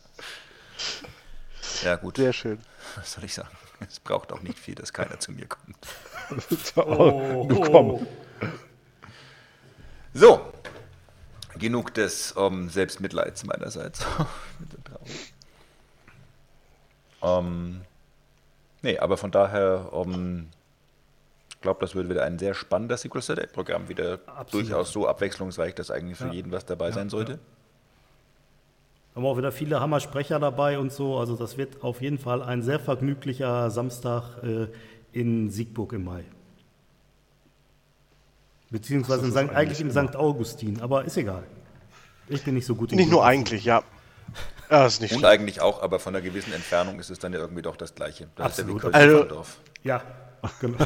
Ja, 1.85 1.97
gut. 1.97 2.17
Sehr 2.17 2.33
schön. 2.33 2.59
Was 2.97 3.13
soll 3.13 3.25
ich 3.25 3.35
sagen? 3.35 3.49
Es 3.89 4.01
braucht 4.01 4.33
auch 4.33 4.41
nicht 4.41 4.59
viel, 4.59 4.75
dass 4.75 4.93
keiner 4.93 5.19
zu 5.21 5.33
mir 5.33 5.47
kommt. 5.47 5.77
Oh, 6.77 7.47
Komm. 7.71 8.07
So, 10.15 10.41
genug 11.59 11.93
des 11.93 12.35
ähm, 12.39 12.69
Selbstmitleids 12.71 13.45
meinerseits. 13.45 14.01
Traurig. 14.85 15.35
ähm, 17.23 17.83
nee, 18.83 18.99
aber 18.99 19.17
von 19.17 19.31
daher, 19.31 19.91
ähm, 19.93 20.49
ich 21.51 21.61
glaube, 21.61 21.81
das 21.81 21.95
wird 21.95 22.09
wieder 22.09 22.25
ein 22.25 22.39
sehr 22.39 22.55
spannender 22.55 22.97
Sequel 22.97 23.21
Saturday-Programm. 23.23 23.89
Wieder 23.89 24.19
Absolut. 24.27 24.67
durchaus 24.67 24.93
so 24.93 25.07
abwechslungsreich, 25.09 25.75
dass 25.75 25.91
eigentlich 25.91 26.19
für 26.19 26.27
Ja. 26.29 26.33
jeden 26.33 26.53
was 26.53 26.65
dabei 26.65 26.87
Ja, 26.89 26.93
sein 26.95 27.11
sollte. 27.11 27.39
Haben 29.15 29.27
auch 29.27 29.37
wieder 29.39 29.53
viele 29.53 29.81
Hammer-Sprecher 29.81 30.41
dabei 30.41 30.79
und 30.79 30.93
so. 30.93 31.19
Also 31.19 31.37
das 31.37 31.57
wird 31.57 31.83
auf 31.83 32.01
jeden 32.03 32.19
Fall 32.19 32.43
ein 32.43 32.63
sehr 32.63 32.81
vergnüglicher 32.81 33.71
Samstag 33.71 34.43
äh, 34.43 34.67
in 35.13 35.51
Siegburg 35.51 35.93
im 35.93 36.05
Mai. 36.05 36.25
Beziehungsweise 38.71 39.27
in 39.27 39.31
St. 39.33 39.55
eigentlich 39.55 39.81
in 39.81 39.91
St. 39.91 40.17
Augustin, 40.17 40.81
aber 40.81 41.05
ist 41.05 41.17
egal. 41.17 41.45
Ich 42.29 42.43
bin 42.43 42.55
nicht 42.55 42.67
so 42.67 42.75
gut 42.75 42.91
in 42.91 42.97
Nicht 42.99 43.11
nur 43.11 43.21
Geografie. 43.21 43.39
eigentlich, 43.39 43.65
ja. 43.65 43.83
Ja, 44.71 44.87
ist 44.87 45.01
nicht 45.01 45.13
Und 45.13 45.19
schlimm. 45.21 45.31
eigentlich 45.31 45.61
auch, 45.61 45.83
aber 45.83 46.01
von 46.01 46.17
einer 46.17 46.25
gewissen 46.25 46.53
Entfernung 46.53 46.99
ist 46.99 47.11
es 47.11 47.19
dann 47.19 47.33
ja 47.33 47.39
irgendwie 47.39 47.63
doch 47.63 47.77
das 47.77 47.95
Gleiche. 47.95 48.29
Das 48.35 48.47
Absolut. 48.59 48.83
ist 48.83 48.95
Also-. 48.95 49.45
Ja, 49.85 50.03
genau. 50.61 50.79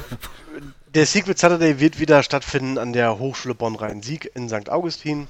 Der 0.94 1.06
Secret 1.06 1.38
Saturday 1.38 1.78
wird 1.80 2.00
wieder 2.00 2.22
stattfinden 2.22 2.76
an 2.78 2.92
der 2.92 3.18
Hochschule 3.18 3.54
Bonn-Rhein-Sieg 3.54 4.32
in 4.34 4.48
St. 4.48 4.68
Augustin. 4.70 5.28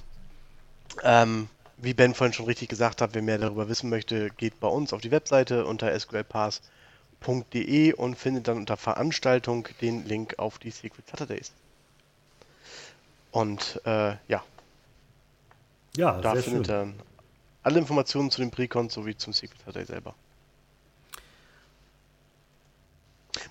Ähm, 1.03 1.49
wie 1.79 1.95
Ben 1.95 2.15
vorhin 2.15 2.33
schon 2.33 2.47
richtig 2.47 2.69
gesagt 2.69 3.01
hat, 3.01 3.15
wer 3.15 3.23
mehr 3.23 3.39
darüber 3.39 3.69
wissen 3.69 3.89
möchte, 3.91 4.31
geht 4.31 4.59
bei 4.61 4.69
uns 4.69 4.93
auf 4.93 5.01
die 5.01 5.11
Webseite 5.11 5.65
unter 5.65 5.99
sqlpass.de 5.99 7.93
und 7.95 8.17
findet 8.17 8.49
dann 8.49 8.57
unter 8.59 8.77
Veranstaltung 8.77 9.69
den 9.81 10.05
Link 10.05 10.39
auf 10.39 10.59
die 10.59 10.71
Secret 10.71 11.07
Saturdays. 11.09 11.53
Und 13.31 13.81
äh, 13.85 14.17
ja, 14.29 14.45
Ja, 15.97 16.21
da 16.21 16.35
findet 16.37 16.67
schön. 16.67 16.77
ihr 16.77 16.79
dann 16.79 16.95
alle 17.63 17.79
Informationen 17.79 18.31
zu 18.31 18.41
den 18.41 18.51
Precons 18.51 18.95
sowie 18.95 19.17
zum 19.17 19.33
Secret 19.33 19.59
Saturday 19.61 19.85
selber. 19.85 20.15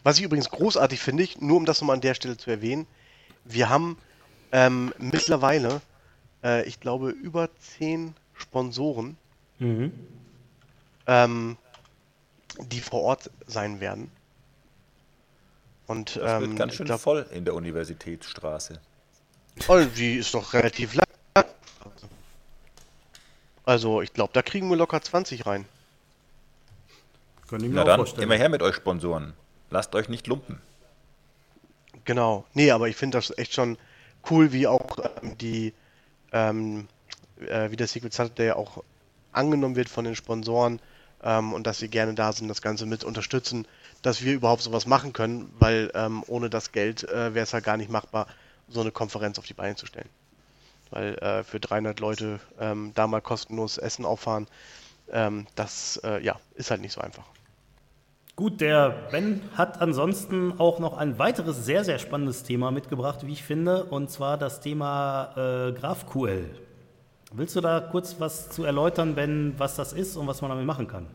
Was 0.03 0.17
ich 0.17 0.23
übrigens 0.23 0.49
großartig 0.49 0.99
finde, 0.99 1.23
ich, 1.23 1.39
nur 1.39 1.57
um 1.57 1.65
das 1.65 1.81
nochmal 1.81 1.95
an 1.95 2.01
der 2.01 2.13
Stelle 2.15 2.37
zu 2.37 2.49
erwähnen, 2.49 2.87
wir 3.45 3.69
haben 3.69 3.97
ähm, 4.51 4.93
mittlerweile, 4.97 5.81
äh, 6.47 6.63
ich 6.67 6.79
glaube, 6.79 7.09
über 7.09 7.49
zehn 7.59 8.15
Sponsoren, 8.35 9.17
Mhm. 9.59 9.91
ähm, 11.07 11.57
die 12.59 12.79
vor 12.79 13.01
Ort 13.01 13.29
sein 13.47 13.79
werden. 13.79 14.11
Und 15.87 16.15
Das 16.15 16.41
ähm, 16.41 16.49
wird 16.49 16.57
ganz 16.59 16.73
schön 16.75 16.85
glaub- 16.85 16.99
voll 17.01 17.25
in 17.31 17.45
der 17.45 17.53
Universitätsstraße. 17.55 18.79
Oh, 19.67 19.79
die 19.95 20.15
ist 20.17 20.33
noch 20.33 20.53
relativ 20.53 20.93
lang. 20.93 21.03
Also, 23.65 24.01
ich 24.01 24.13
glaube, 24.13 24.31
da 24.33 24.41
kriegen 24.41 24.69
wir 24.69 24.77
locker 24.77 25.01
20 25.01 25.45
rein. 25.45 25.65
Könnte 27.47 27.65
ich 27.65 27.69
mir 27.71 27.77
Na 27.77 27.81
auch 27.81 27.85
dann, 27.87 27.99
vorstellen. 27.99 28.23
immer 28.23 28.35
her 28.35 28.49
mit 28.49 28.61
euch 28.61 28.75
Sponsoren. 28.75 29.33
Lasst 29.69 29.93
euch 29.95 30.07
nicht 30.09 30.27
lumpen. 30.27 30.61
Genau. 32.05 32.45
Nee, 32.53 32.71
aber 32.71 32.87
ich 32.87 32.95
finde 32.95 33.17
das 33.17 33.37
echt 33.37 33.53
schon 33.53 33.77
cool, 34.29 34.53
wie 34.53 34.67
auch 34.67 34.97
ähm, 35.21 35.37
die, 35.37 35.73
ähm, 36.31 36.87
äh, 37.39 37.71
wie 37.71 37.75
der 37.75 37.87
Secret 37.87 38.13
Saturday 38.13 38.51
auch 38.51 38.83
angenommen 39.31 39.75
wird 39.75 39.89
von 39.89 40.05
den 40.05 40.15
Sponsoren. 40.15 40.79
ähm, 41.23 41.53
und 41.53 41.65
dass 41.65 41.79
sie 41.79 41.89
gerne 41.89 42.13
da 42.13 42.31
sind, 42.31 42.47
das 42.47 42.61
Ganze 42.61 42.85
mit 42.85 43.03
unterstützen, 43.03 43.67
dass 44.01 44.21
wir 44.21 44.33
überhaupt 44.33 44.61
sowas 44.61 44.85
machen 44.85 45.13
können, 45.13 45.51
weil 45.59 45.91
ähm, 45.95 46.23
ohne 46.27 46.49
das 46.49 46.71
Geld 46.71 47.03
äh, 47.03 47.33
wäre 47.33 47.43
es 47.43 47.53
halt 47.53 47.63
gar 47.65 47.77
nicht 47.77 47.89
machbar, 47.89 48.27
so 48.69 48.81
eine 48.81 48.91
Konferenz 48.91 49.39
auf 49.39 49.45
die 49.45 49.53
Beine 49.53 49.75
zu 49.75 49.85
stellen. 49.87 50.09
Weil 50.91 51.15
äh, 51.15 51.43
für 51.43 51.59
300 51.59 51.99
Leute 51.99 52.39
ähm, 52.59 52.91
da 52.95 53.07
mal 53.07 53.21
kostenlos 53.21 53.77
Essen 53.77 54.05
auffahren, 54.05 54.47
ähm, 55.11 55.47
das 55.55 55.99
äh, 56.03 56.23
ja, 56.23 56.39
ist 56.55 56.71
halt 56.71 56.81
nicht 56.81 56.93
so 56.93 57.01
einfach. 57.01 57.25
Gut, 58.37 58.61
der 58.61 58.91
Ben 59.09 59.41
hat 59.55 59.81
ansonsten 59.81 60.59
auch 60.59 60.77
noch 60.77 60.95
ein 60.95 61.17
weiteres 61.17 61.65
sehr, 61.65 61.83
sehr 61.83 61.97
spannendes 61.97 62.43
Thema 62.43 62.69
mitgebracht, 62.69 63.25
wie 63.25 63.33
ich 63.33 63.41
finde, 63.41 63.85
und 63.85 64.11
zwar 64.11 64.37
das 64.37 64.59
Thema 64.59 65.33
äh, 65.35 65.71
GraphQL. 65.71 66.47
Willst 67.33 67.55
du 67.55 67.61
da 67.61 67.79
kurz 67.79 68.17
was 68.19 68.51
zu 68.51 68.63
erläutern, 68.63 69.15
Ben, 69.15 69.55
was 69.57 69.75
das 69.75 69.91
ist 69.91 70.17
und 70.17 70.27
was 70.27 70.43
man 70.43 70.51
damit 70.51 70.67
machen 70.67 70.87
kann? 70.87 71.07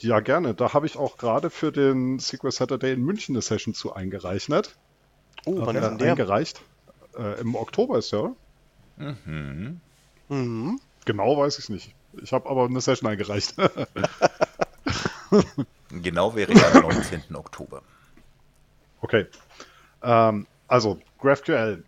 Ja, 0.00 0.18
gerne. 0.18 0.54
Da 0.54 0.74
habe 0.74 0.86
ich 0.86 0.96
auch 0.96 1.18
gerade 1.18 1.50
für 1.50 1.70
den 1.70 2.18
SQL 2.18 2.50
Saturday 2.50 2.94
in 2.94 3.04
München 3.04 3.36
eine 3.36 3.42
Session 3.42 3.72
zu 3.72 3.94
eingereicht. 3.94 4.48
Oh, 5.46 5.54
wann 5.58 5.76
äh, 5.76 5.78
ist 5.78 5.88
denn 5.88 5.98
der? 5.98 6.10
eingereicht. 6.10 6.60
Äh, 7.16 7.40
Im 7.40 7.54
Oktober 7.54 7.96
ist 7.96 8.10
ja. 8.10 8.32
Mhm. 8.96 9.80
Mhm. 10.28 10.80
Genau 11.04 11.38
weiß 11.38 11.58
ich 11.58 11.66
es 11.66 11.68
nicht. 11.68 11.94
Ich 12.20 12.32
habe 12.32 12.50
aber 12.50 12.64
eine 12.64 12.80
Session 12.80 13.08
eingereicht. 13.08 13.54
Genau 15.90 16.34
wäre 16.34 16.52
ja 16.52 16.72
am 16.72 16.82
19. 16.82 17.34
Oktober. 17.34 17.82
Okay. 19.00 19.26
Ähm, 20.02 20.46
also, 20.66 20.98
GraphQL. 21.18 21.84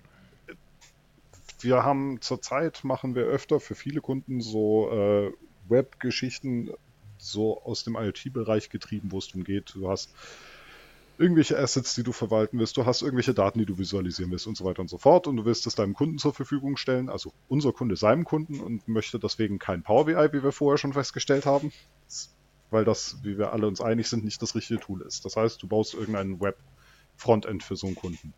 Wir 1.60 1.84
haben 1.84 2.20
zurzeit, 2.22 2.84
machen 2.84 3.14
wir 3.14 3.24
öfter 3.24 3.60
für 3.60 3.74
viele 3.74 4.00
Kunden 4.00 4.40
so 4.40 4.90
äh, 4.90 5.32
Web-Geschichten 5.68 6.70
so 7.18 7.62
aus 7.62 7.84
dem 7.84 7.96
IoT-Bereich 7.96 8.70
getrieben, 8.70 9.12
wo 9.12 9.18
es 9.18 9.28
darum 9.28 9.44
geht, 9.44 9.74
du 9.74 9.90
hast 9.90 10.10
irgendwelche 11.18 11.58
Assets, 11.58 11.94
die 11.94 12.02
du 12.02 12.12
verwalten 12.12 12.58
willst, 12.58 12.78
du 12.78 12.86
hast 12.86 13.02
irgendwelche 13.02 13.34
Daten, 13.34 13.58
die 13.58 13.66
du 13.66 13.76
visualisieren 13.76 14.32
willst 14.32 14.46
und 14.46 14.56
so 14.56 14.64
weiter 14.64 14.80
und 14.80 14.88
so 14.88 14.96
fort 14.96 15.26
und 15.26 15.36
du 15.36 15.44
willst 15.44 15.66
es 15.66 15.74
deinem 15.74 15.92
Kunden 15.92 16.16
zur 16.16 16.32
Verfügung 16.32 16.78
stellen, 16.78 17.10
also 17.10 17.34
unser 17.48 17.72
Kunde 17.74 17.96
seinem 17.96 18.24
Kunden 18.24 18.58
und 18.58 18.88
möchte 18.88 19.18
deswegen 19.18 19.58
kein 19.58 19.82
Power 19.82 20.06
BI, 20.06 20.14
wie 20.14 20.42
wir 20.42 20.52
vorher 20.52 20.78
schon 20.78 20.94
festgestellt 20.94 21.44
haben, 21.44 21.72
weil 22.70 22.84
das, 22.84 23.18
wie 23.22 23.38
wir 23.38 23.52
alle 23.52 23.66
uns 23.66 23.80
einig 23.80 24.08
sind, 24.08 24.24
nicht 24.24 24.40
das 24.42 24.54
richtige 24.54 24.80
Tool 24.80 25.02
ist. 25.02 25.24
Das 25.24 25.36
heißt, 25.36 25.62
du 25.62 25.68
baust 25.68 25.94
irgendein 25.94 26.40
Web-Frontend 26.40 27.62
für 27.62 27.76
so 27.76 27.86
einen 27.86 27.96
Kunden. 27.96 28.32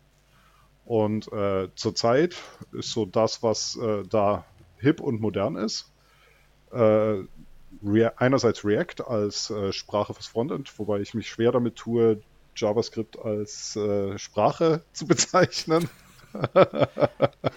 Und 0.85 1.31
äh, 1.31 1.69
zurzeit 1.75 2.35
ist 2.71 2.91
so 2.91 3.05
das, 3.05 3.41
was 3.41 3.77
äh, 3.77 4.03
da 4.09 4.45
hip 4.77 4.99
und 4.99 5.21
modern 5.21 5.55
ist. 5.55 5.91
Äh, 6.71 7.23
Rea 7.83 8.13
einerseits 8.17 8.63
React 8.63 9.07
als 9.07 9.49
äh, 9.49 9.71
Sprache 9.71 10.13
fürs 10.13 10.27
Frontend, 10.27 10.77
wobei 10.77 10.99
ich 10.99 11.13
mich 11.13 11.29
schwer 11.29 11.51
damit 11.51 11.75
tue, 11.75 12.21
JavaScript 12.55 13.17
als 13.17 13.75
äh, 13.75 14.17
Sprache 14.17 14.83
zu 14.93 15.07
bezeichnen. 15.07 15.89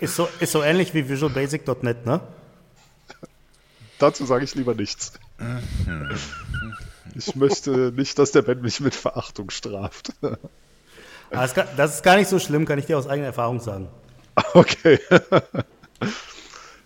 Ist 0.01 0.17
so, 0.17 0.29
ist 0.41 0.53
so 0.53 0.63
ähnlich 0.63 0.93
wie 0.95 1.09
Visual 1.09 1.33
Basic.net, 1.33 2.05
ne? 2.05 2.21
Dazu 3.99 4.27
sage 4.27 4.45
ich 4.45 4.55
lieber 4.55 4.75
nichts. 4.75 5.15
Ich 7.15 7.35
möchte 7.35 7.93
nicht, 7.97 8.19
dass 8.19 8.33
der 8.33 8.43
Ben 8.43 8.61
mich 8.61 8.81
mit 8.81 8.95
Verachtung 8.95 9.51
straft. 9.51 10.13
Aber 10.21 10.39
Das 11.31 11.47
ist, 11.47 11.55
gar, 11.55 11.67
das 11.77 11.95
ist 11.97 12.03
gar 12.03 12.17
nicht 12.17 12.29
so 12.29 12.39
schlimm, 12.39 12.67
kann 12.67 12.79
ich 12.79 12.87
dir 12.87 12.99
aus 12.99 13.07
eigener 13.07 13.27
Erfahrung 13.29 13.61
sagen. 13.61 13.89
Okay. 14.53 14.99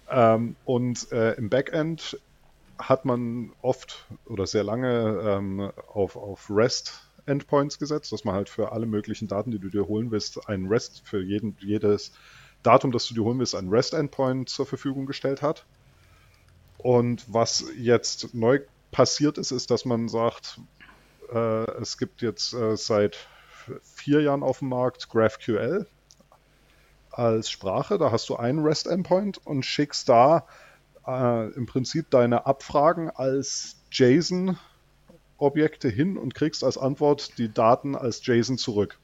ähm, 0.08 0.54
und 0.64 1.10
äh, 1.10 1.32
im 1.32 1.50
Backend 1.50 2.16
hat 2.78 3.04
man 3.04 3.52
oft 3.60 4.06
oder 4.26 4.46
sehr 4.46 4.62
lange 4.62 5.20
ähm, 5.24 5.72
auf, 5.92 6.14
auf 6.16 6.48
REST-Endpoints 6.48 7.80
gesetzt, 7.80 8.12
dass 8.12 8.24
man 8.24 8.36
halt 8.36 8.48
für 8.48 8.70
alle 8.70 8.86
möglichen 8.86 9.26
Daten, 9.26 9.50
die 9.50 9.58
du 9.58 9.68
dir 9.68 9.88
holen 9.88 10.12
willst, 10.12 10.48
einen 10.48 10.68
REST, 10.68 11.02
für 11.04 11.20
jeden, 11.20 11.56
jedes 11.60 12.12
Datum, 12.62 12.92
das 12.92 13.08
du 13.08 13.14
dir 13.14 13.24
holen 13.24 13.40
willst, 13.40 13.56
einen 13.56 13.70
REST-Endpoint 13.70 14.48
zur 14.48 14.66
Verfügung 14.66 15.06
gestellt 15.06 15.42
hat. 15.42 15.66
Und 16.82 17.24
was 17.32 17.64
jetzt 17.76 18.34
neu 18.34 18.60
passiert 18.90 19.38
ist, 19.38 19.50
ist, 19.50 19.70
dass 19.70 19.84
man 19.84 20.08
sagt, 20.08 20.60
äh, 21.32 21.70
es 21.80 21.98
gibt 21.98 22.22
jetzt 22.22 22.54
äh, 22.54 22.76
seit 22.76 23.18
vier 23.82 24.22
Jahren 24.22 24.42
auf 24.42 24.60
dem 24.60 24.68
Markt 24.68 25.10
GraphQL 25.10 25.86
als 27.10 27.50
Sprache. 27.50 27.98
Da 27.98 28.10
hast 28.10 28.28
du 28.28 28.36
einen 28.36 28.60
REST-Endpoint 28.60 29.44
und 29.46 29.64
schickst 29.64 30.08
da 30.08 30.46
äh, 31.06 31.50
im 31.52 31.66
Prinzip 31.66 32.10
deine 32.10 32.46
Abfragen 32.46 33.10
als 33.10 33.76
JSON-Objekte 33.92 35.88
hin 35.88 36.16
und 36.16 36.34
kriegst 36.34 36.64
als 36.64 36.78
Antwort 36.78 37.36
die 37.38 37.52
Daten 37.52 37.94
als 37.94 38.24
JSON 38.24 38.56
zurück. 38.58 38.98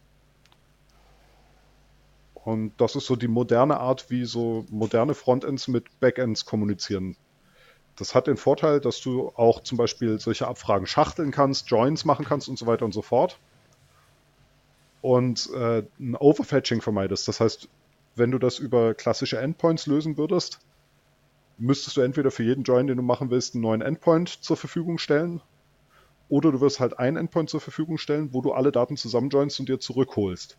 Und 2.35 2.73
das 2.81 2.95
ist 2.97 3.07
so 3.07 3.17
die 3.17 3.29
moderne 3.29 3.81
Art, 3.81 4.09
wie 4.09 4.25
so 4.25 4.65
moderne 4.71 5.15
Frontends 5.15 5.69
mit 5.69 6.01
Backends 6.01 6.45
kommunizieren. 6.45 7.17
Das 7.97 8.15
hat 8.15 8.27
den 8.27 8.37
Vorteil, 8.37 8.81
dass 8.81 9.01
du 9.01 9.33
auch 9.37 9.63
zum 9.63 9.79
Beispiel 9.79 10.19
solche 10.21 10.47
Abfragen 10.47 10.87
schachteln 10.87 11.31
kannst, 11.31 11.71
Joins 11.71 12.05
machen 12.05 12.27
kannst 12.27 12.49
und 12.49 12.59
so 12.59 12.67
weiter 12.67 12.85
und 12.85 12.93
so 12.93 13.03
fort. 13.03 13.39
Und 15.01 15.51
äh, 15.55 15.83
ein 15.99 16.15
Overfetching 16.15 16.83
vermeidest. 16.83 17.27
Das 17.27 17.41
heißt, 17.41 17.69
wenn 18.15 18.31
du 18.31 18.39
das 18.39 18.59
über 18.59 18.95
klassische 18.95 19.39
Endpoints 19.39 19.87
lösen 19.87 20.19
würdest, 20.19 20.61
müsstest 21.59 21.97
du 21.97 22.03
entweder 22.03 22.31
für 22.31 22.43
jeden 22.43 22.65
Join, 22.65 22.87
den 22.87 22.99
du 22.99 23.03
machen 23.03 23.31
willst, 23.31 23.55
einen 23.55 23.63
neuen 23.63 23.81
Endpoint 23.81 24.29
zur 24.29 24.57
Verfügung 24.57 24.99
stellen. 24.99 25.41
Oder 26.29 26.53
du 26.53 26.61
wirst 26.61 26.81
halt 26.81 26.99
einen 26.99 27.17
Endpoint 27.17 27.49
zur 27.49 27.61
Verfügung 27.61 27.99
stellen, 27.99 28.33
wo 28.33 28.43
du 28.43 28.53
alle 28.53 28.73
Daten 28.73 28.97
zusammenjoinst 28.97 29.61
und 29.61 29.69
dir 29.69 29.79
zurückholst. 29.79 30.59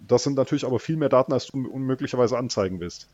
Das 0.00 0.22
sind 0.24 0.34
natürlich 0.34 0.64
aber 0.64 0.78
viel 0.78 0.96
mehr 0.96 1.08
Daten, 1.08 1.32
als 1.32 1.46
du 1.46 1.58
möglicherweise 1.58 2.38
anzeigen 2.38 2.80
willst. 2.80 3.08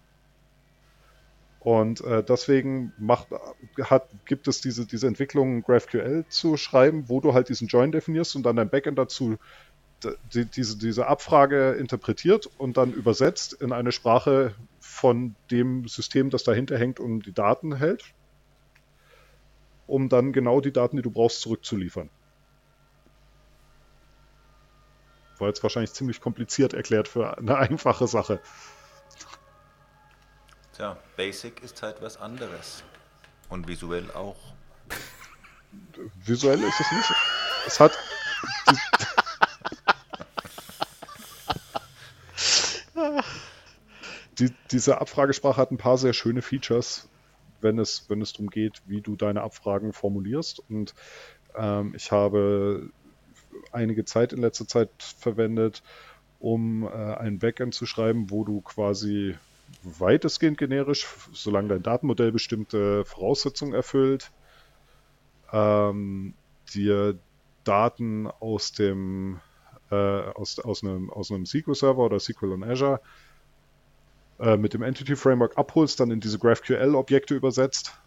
Und 1.65 2.03
äh, 2.03 2.23
deswegen 2.23 2.93
macht, 2.99 3.29
hat, 3.83 4.09
gibt 4.27 4.49
es 4.49 4.61
diese, 4.61 4.87
diese 4.87 5.07
Entwicklung, 5.07 5.63
GraphQL 5.63 6.27
zu 6.29 6.59
schreiben, 6.59 7.09
wo 7.09 7.21
du 7.21 7.33
halt 7.33 7.49
diesen 7.49 7.69
Join 7.69 7.91
definierst 7.91 8.37
und 8.37 8.45
dann 8.45 8.57
dein 8.57 8.69
Backend 8.69 8.99
dazu 8.99 9.39
die, 10.35 10.45
diese, 10.45 10.77
diese 10.77 11.07
Abfrage 11.07 11.73
interpretiert 11.73 12.51
und 12.59 12.77
dann 12.77 12.93
übersetzt 12.93 13.55
in 13.55 13.73
eine 13.73 13.93
Sprache 13.93 14.55
von 14.81 15.35
dem 15.51 15.89
System, 15.89 16.29
das 16.29 16.45
dahinter 16.45 16.79
hängt 16.79 17.01
und 17.01 17.25
die 17.25 17.33
Daten 17.33 17.77
hält, 17.77 18.05
um 19.87 20.11
dann 20.11 20.33
genau 20.33 20.61
die 20.61 20.73
Daten, 20.73 20.97
die 20.97 21.03
du 21.03 21.11
brauchst, 21.11 21.41
zurückzuliefern. 21.41 22.11
War 25.39 25.49
jetzt 25.49 25.63
wahrscheinlich 25.63 25.93
ziemlich 25.93 26.21
kompliziert 26.21 26.75
erklärt 26.75 27.09
für 27.09 27.39
eine 27.39 27.57
einfache 27.59 28.07
Sache. 28.07 28.41
Tja, 30.75 30.97
Basic 31.17 31.63
ist 31.63 31.83
halt 31.83 32.03
was 32.03 32.17
anderes. 32.17 32.83
Und 33.49 33.69
visuell 33.69 34.11
auch. 34.11 34.37
Visuell 36.25 36.61
ist 36.61 36.81
es 36.81 36.93
nicht. 36.93 37.13
Es 37.67 37.79
hat. 37.79 37.97
Die, 44.37 44.49
die, 44.49 44.55
diese 44.73 45.01
Abfragesprache 45.01 45.57
hat 45.57 45.71
ein 45.71 45.79
paar 45.79 45.97
sehr 45.97 46.13
schöne 46.13 46.43
Features, 46.43 47.09
wenn 47.61 47.79
es, 47.79 48.11
wenn 48.11 48.21
es 48.21 48.33
darum 48.33 48.51
geht, 48.51 48.83
wie 48.87 49.01
du 49.01 49.15
deine 49.15 49.43
Abfragen 49.43 49.93
formulierst. 49.93 50.61
Und 50.69 50.95
ähm, 51.55 51.95
ich 51.95 52.11
habe 52.11 52.91
einige 53.71 54.05
Zeit 54.05 54.33
in 54.33 54.41
letzter 54.41 54.67
Zeit 54.67 54.91
verwendet, 54.99 55.85
um 56.41 56.83
äh, 56.83 56.89
ein 56.89 57.39
Backend 57.39 57.75
zu 57.75 57.87
schreiben, 57.87 58.31
wo 58.31 58.43
du 58.45 58.61
quasi 58.61 59.37
weitestgehend 59.83 60.59
generisch, 60.59 61.07
solange 61.33 61.69
dein 61.69 61.83
Datenmodell 61.83 62.33
bestimmte 62.33 63.05
Voraussetzungen 63.05 63.75
erfüllt, 63.75 64.31
ähm, 65.53 66.35
dir 66.73 67.19
Daten 67.65 68.27
aus 68.27 68.73
dem 68.73 69.41
äh, 69.91 69.95
aus, 69.95 70.59
aus, 70.59 70.83
einem, 70.83 71.11
aus 71.11 71.31
einem 71.31 71.47
SQL-Server 71.47 72.05
oder 72.05 72.19
SQL 72.19 72.53
on 72.53 72.65
Azure 72.65 73.01
äh, 74.39 74.57
mit 74.57 74.75
dem 74.75 74.83
Entity 74.83 75.17
Framework 75.17 75.57
abholst, 75.57 76.01
dann 76.01 76.11
in 76.11 76.21
diese 76.21 76.39
GraphQL-Objekte 76.39 77.35
übersetzt. 77.35 77.99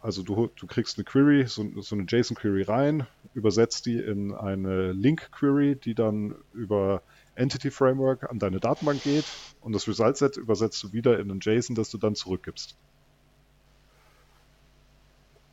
Also 0.00 0.22
du, 0.22 0.50
du 0.56 0.66
kriegst 0.66 0.98
eine 0.98 1.04
Query, 1.04 1.46
so, 1.46 1.64
so 1.80 1.94
eine 1.94 2.04
JSON-Query 2.08 2.62
rein, 2.62 3.06
übersetzt 3.34 3.86
die 3.86 3.98
in 3.98 4.34
eine 4.34 4.92
Link-Query, 4.92 5.76
die 5.76 5.94
dann 5.94 6.34
über 6.52 7.02
Entity 7.34 7.70
Framework 7.70 8.28
an 8.30 8.38
deine 8.38 8.60
Datenbank 8.60 9.02
geht 9.02 9.24
und 9.60 9.72
das 9.72 9.88
Result 9.88 10.16
Set 10.16 10.36
übersetzt 10.36 10.82
du 10.82 10.92
wieder 10.92 11.18
in 11.18 11.30
einen 11.30 11.40
JSON, 11.40 11.74
das 11.74 11.90
du 11.90 11.98
dann 11.98 12.14
zurückgibst. 12.14 12.76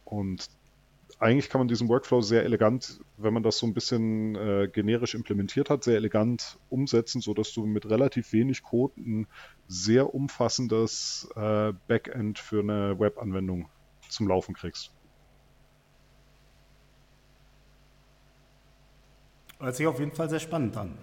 Und 0.06 0.50
eigentlich 1.20 1.50
kann 1.50 1.60
man 1.60 1.68
diesen 1.68 1.90
Workflow 1.90 2.22
sehr 2.22 2.44
elegant, 2.44 3.02
wenn 3.18 3.34
man 3.34 3.44
das 3.44 3.58
so 3.58 3.68
ein 3.68 3.74
bisschen 3.74 4.36
äh, 4.36 4.70
generisch 4.72 5.16
implementiert 5.16 5.70
hat, 5.70 5.84
sehr 5.84 5.96
elegant 5.96 6.58
umsetzen, 6.70 7.22
sodass 7.22 7.54
du 7.54 7.66
mit 7.66 7.90
relativ 7.90 8.32
wenig 8.32 8.64
Code 8.64 8.94
ein 8.98 9.28
sehr 9.68 10.14
umfassendes 10.14 11.30
äh, 11.36 11.74
Backend 11.88 12.40
für 12.40 12.62
eine 12.62 13.00
Webanwendung 13.00 13.70
zum 14.08 14.28
Laufen 14.28 14.56
kriegst. 14.56 14.92
Hört 19.60 19.76
sich 19.76 19.88
auf 19.88 20.00
jeden 20.00 20.14
Fall 20.14 20.30
sehr 20.30 20.40
spannend 20.40 20.78
an. 20.78 20.98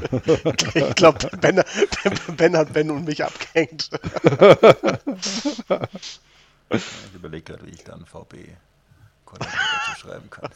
Ich 0.74 0.94
glaube, 0.94 1.30
ben, 1.40 1.62
ben 2.36 2.56
hat 2.56 2.72
Ben 2.72 2.90
und 2.90 3.04
mich 3.04 3.24
abgehängt. 3.24 3.90
Ich 6.70 7.14
überlege 7.14 7.44
gerade, 7.44 7.66
wie 7.66 7.70
ich 7.70 7.84
dann 7.84 8.04
VB 8.04 8.34
dazu 9.26 10.00
schreiben 10.00 10.30
kann. 10.30 10.50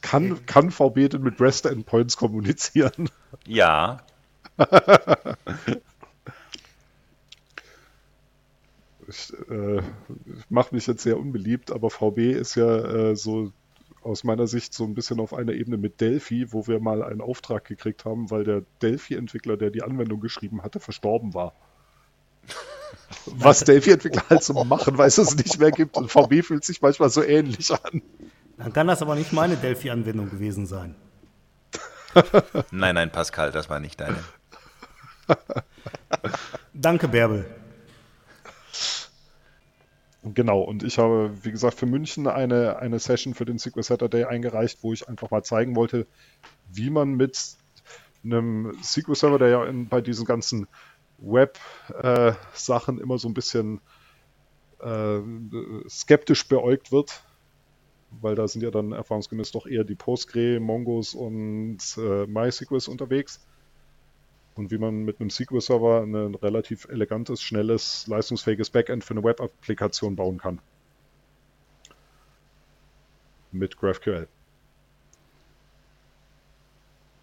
Kann, 0.00 0.44
kann 0.46 0.70
VB 0.70 1.08
denn 1.08 1.22
mit 1.22 1.40
REST 1.40 1.66
Endpoints 1.66 2.16
kommunizieren? 2.16 3.10
Ja, 3.46 4.00
Ich 9.08 9.32
äh, 9.50 9.82
mache 10.48 10.74
mich 10.74 10.86
jetzt 10.86 11.02
sehr 11.02 11.18
unbeliebt, 11.18 11.70
aber 11.72 11.90
VB 11.90 12.32
ist 12.32 12.54
ja 12.54 13.10
äh, 13.10 13.16
so 13.16 13.52
aus 14.04 14.24
meiner 14.24 14.46
Sicht 14.46 14.74
so 14.74 14.84
ein 14.84 14.94
bisschen 14.94 15.20
auf 15.20 15.34
einer 15.34 15.52
Ebene 15.52 15.76
mit 15.76 16.00
Delphi, 16.00 16.52
wo 16.52 16.66
wir 16.66 16.80
mal 16.80 17.02
einen 17.02 17.20
Auftrag 17.20 17.64
gekriegt 17.64 18.04
haben, 18.04 18.30
weil 18.30 18.44
der 18.44 18.62
Delphi-Entwickler, 18.82 19.56
der 19.56 19.70
die 19.70 19.82
Anwendung 19.82 20.20
geschrieben 20.20 20.62
hatte, 20.62 20.80
verstorben 20.80 21.34
war. 21.34 21.54
Was 23.26 23.64
Delphi-Entwickler 23.64 24.22
halt 24.28 24.42
so 24.42 24.64
machen, 24.64 24.98
weil 24.98 25.08
es 25.08 25.18
es 25.18 25.36
nicht 25.36 25.58
mehr 25.58 25.70
gibt. 25.70 25.96
Und 25.96 26.10
VB 26.10 26.42
fühlt 26.42 26.64
sich 26.64 26.82
manchmal 26.82 27.10
so 27.10 27.22
ähnlich 27.22 27.70
an. 27.72 28.02
Dann 28.58 28.72
kann 28.72 28.86
das 28.86 29.02
aber 29.02 29.14
nicht 29.14 29.32
meine 29.32 29.56
Delphi-Anwendung 29.56 30.30
gewesen 30.30 30.66
sein. 30.66 30.94
nein, 32.70 32.94
nein, 32.94 33.10
Pascal, 33.10 33.52
das 33.52 33.70
war 33.70 33.80
nicht 33.80 34.00
deine. 34.00 34.18
Danke, 36.74 37.08
Bärbel. 37.08 37.46
Genau, 40.24 40.60
und 40.60 40.84
ich 40.84 40.98
habe, 40.98 41.32
wie 41.42 41.50
gesagt, 41.50 41.74
für 41.78 41.86
München 41.86 42.28
eine, 42.28 42.76
eine 42.78 43.00
Session 43.00 43.34
für 43.34 43.44
den 43.44 43.58
SQL 43.58 43.82
Saturday 43.82 44.24
eingereicht, 44.24 44.78
wo 44.82 44.92
ich 44.92 45.08
einfach 45.08 45.30
mal 45.32 45.42
zeigen 45.42 45.74
wollte, 45.74 46.06
wie 46.70 46.90
man 46.90 47.14
mit 47.14 47.56
einem 48.24 48.72
SQL 48.82 49.16
Server, 49.16 49.38
der 49.38 49.48
ja 49.48 49.64
in, 49.64 49.88
bei 49.88 50.00
diesen 50.00 50.24
ganzen 50.24 50.68
Web-Sachen 51.18 52.98
äh, 52.98 53.02
immer 53.02 53.18
so 53.18 53.28
ein 53.28 53.34
bisschen 53.34 53.80
äh, 54.80 55.20
skeptisch 55.88 56.46
beäugt 56.48 56.92
wird, 56.92 57.24
weil 58.10 58.36
da 58.36 58.46
sind 58.46 58.62
ja 58.62 58.70
dann 58.70 58.92
erfahrungsgemäß 58.92 59.50
doch 59.52 59.66
eher 59.66 59.84
die 59.84 59.96
Postgre, 59.96 60.60
Mongos 60.60 61.14
und 61.14 61.78
äh, 61.98 62.26
MySQLs 62.26 62.86
unterwegs 62.86 63.44
und 64.54 64.70
wie 64.70 64.78
man 64.78 65.04
mit 65.04 65.20
einem 65.20 65.30
SQL-Server 65.30 66.02
ein 66.02 66.34
relativ 66.34 66.86
elegantes, 66.88 67.42
schnelles, 67.42 68.06
leistungsfähiges 68.06 68.70
Backend 68.70 69.04
für 69.04 69.14
eine 69.14 69.24
Web-Applikation 69.24 70.16
bauen 70.16 70.38
kann. 70.38 70.60
Mit 73.50 73.76
GraphQL. 73.76 74.28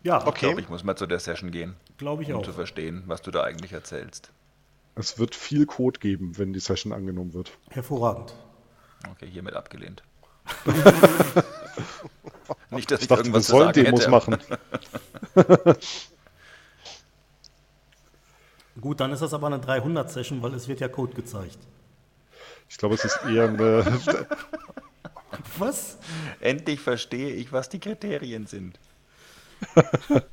Ja, 0.04 0.26
Ich 0.28 0.34
glaube, 0.36 0.62
ich 0.62 0.70
muss 0.70 0.84
mal 0.84 0.96
zu 0.96 1.06
der 1.08 1.20
Session 1.20 1.52
gehen, 1.52 1.76
glaube 1.98 2.24
ich 2.24 2.32
um 2.32 2.40
auch. 2.40 2.46
zu 2.46 2.54
verstehen, 2.54 3.04
was 3.08 3.22
du 3.22 3.32
da 3.32 3.44
eigentlich 3.44 3.74
erzählst. 3.74 4.32
Es 4.96 5.20
wird 5.20 5.36
viel 5.36 5.66
Code 5.66 6.00
geben, 6.00 6.38
wenn 6.38 6.54
die 6.54 6.60
Session 6.60 6.94
angenommen 6.94 7.34
wird. 7.34 7.52
Hervorragend. 7.70 8.34
Okay, 9.12 9.28
hiermit 9.30 9.56
abgelehnt. 9.56 10.04
Nicht, 12.72 12.90
dass 12.92 13.00
ich, 13.00 13.04
Ich 13.04 13.08
dachte, 13.08 13.26
wir 13.26 13.26
irgendwas 13.26 13.46
zu 13.46 13.52
sollen 13.52 13.74
sagen 13.74 13.84
Demos 13.84 14.02
hätte. 14.02 14.12
machen. 14.12 14.38
Gut, 18.82 19.00
dann 19.00 19.12
ist 19.12 19.22
das 19.22 19.34
aber 19.34 19.48
eine 19.48 19.58
300-Session, 19.58 20.42
weil 20.42 20.54
es 20.54 20.68
wird 20.68 20.80
ja 20.80 20.88
Code 20.88 21.14
gezeigt. 21.14 21.58
Ich 22.70 22.78
glaube, 22.78 22.96
es 22.96 23.04
ist 23.04 23.20
eher 23.28 23.50
eine. 23.50 23.86
Was? 25.58 25.98
Endlich 26.40 26.80
verstehe 26.80 27.32
ich, 27.34 27.52
was 27.52 27.70
die 27.70 27.80
Kriterien 27.80 28.48
sind. 28.48 28.80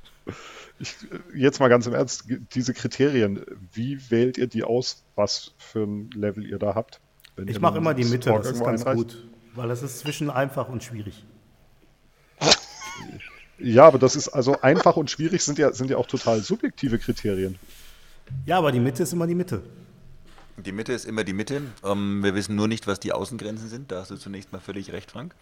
Ich, 0.79 0.95
jetzt 1.35 1.59
mal 1.59 1.69
ganz 1.69 1.87
im 1.87 1.95
Ernst, 1.95 2.25
diese 2.53 2.75
Kriterien, 2.75 3.43
wie 3.73 4.11
wählt 4.11 4.37
ihr 4.37 4.47
die 4.47 4.63
aus, 4.63 5.05
was 5.15 5.55
für 5.57 5.85
ein 5.85 6.11
Level 6.11 6.45
ihr 6.45 6.59
da 6.59 6.75
habt? 6.75 7.01
Wenn 7.35 7.49
Ich 7.49 7.61
mache 7.61 7.79
immer 7.79 7.95
die 7.95 8.05
Mitte, 8.05 8.29
Score 8.29 8.43
das 8.43 8.53
ist 8.53 8.63
ganz 8.63 8.83
einreicht? 8.83 8.99
gut. 8.99 9.25
Weil 9.55 9.69
das 9.69 9.83
ist 9.83 10.01
zwischen 10.01 10.29
einfach 10.29 10.69
und 10.69 10.85
schwierig. 10.85 11.25
Ja, 13.59 13.87
aber 13.87 13.99
das 13.99 14.17
ist 14.17 14.29
also 14.29 14.61
einfach 14.61 14.99
und 14.99 15.11
schwierig 15.11 15.43
sind 15.43 15.59
ja, 15.59 15.73
sind 15.73 15.89
ja 15.89 15.97
auch 15.97 16.07
total 16.07 16.41
subjektive 16.43 16.99
Kriterien. 16.99 17.59
Ja, 18.45 18.59
aber 18.59 18.73
die 18.73 18.81
Mitte 18.81 19.03
ist 19.03 19.13
immer 19.13 19.27
die 19.27 19.35
Mitte. 19.35 19.63
Die 20.59 20.73
Mitte 20.73 20.93
ist 20.93 21.05
immer 21.05 21.23
die 21.23 21.35
Mitte. 21.35 21.63
Ähm, 21.85 22.23
wir 22.23 22.35
wissen 22.35 22.57
nur 22.57 22.67
nicht, 22.67 22.87
was 22.87 22.99
die 22.99 23.13
Außengrenzen 23.13 23.69
sind. 23.69 23.93
Da 23.93 24.01
hast 24.01 24.11
du 24.11 24.17
zunächst 24.17 24.53
mal 24.53 24.59
völlig 24.59 24.93
recht, 24.93 25.11
Frank. 25.11 25.35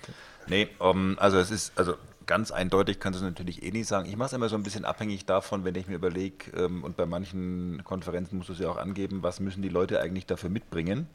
Nee, 0.48 0.68
ähm, 0.80 1.16
also 1.20 1.38
es 1.38 1.50
ist, 1.50 1.72
also 1.78 1.94
ganz 2.26 2.50
eindeutig 2.50 2.98
kannst 2.98 3.20
du 3.20 3.24
es 3.24 3.30
natürlich 3.30 3.62
eh 3.62 3.70
nicht 3.70 3.86
sagen. 3.86 4.08
Ich 4.08 4.16
mache 4.16 4.28
es 4.28 4.32
immer 4.32 4.48
so 4.48 4.56
ein 4.56 4.64
bisschen 4.64 4.84
abhängig 4.84 5.24
davon, 5.24 5.64
wenn 5.64 5.76
ich 5.76 5.86
mir 5.86 5.94
überlege, 5.94 6.50
ähm, 6.56 6.82
und 6.82 6.96
bei 6.96 7.06
manchen 7.06 7.82
Konferenzen 7.84 8.38
musst 8.38 8.48
du 8.48 8.54
es 8.54 8.58
ja 8.58 8.68
auch 8.68 8.76
angeben, 8.76 9.22
was 9.22 9.38
müssen 9.38 9.62
die 9.62 9.68
Leute 9.68 10.00
eigentlich 10.00 10.26
dafür 10.26 10.50
mitbringen. 10.50 11.06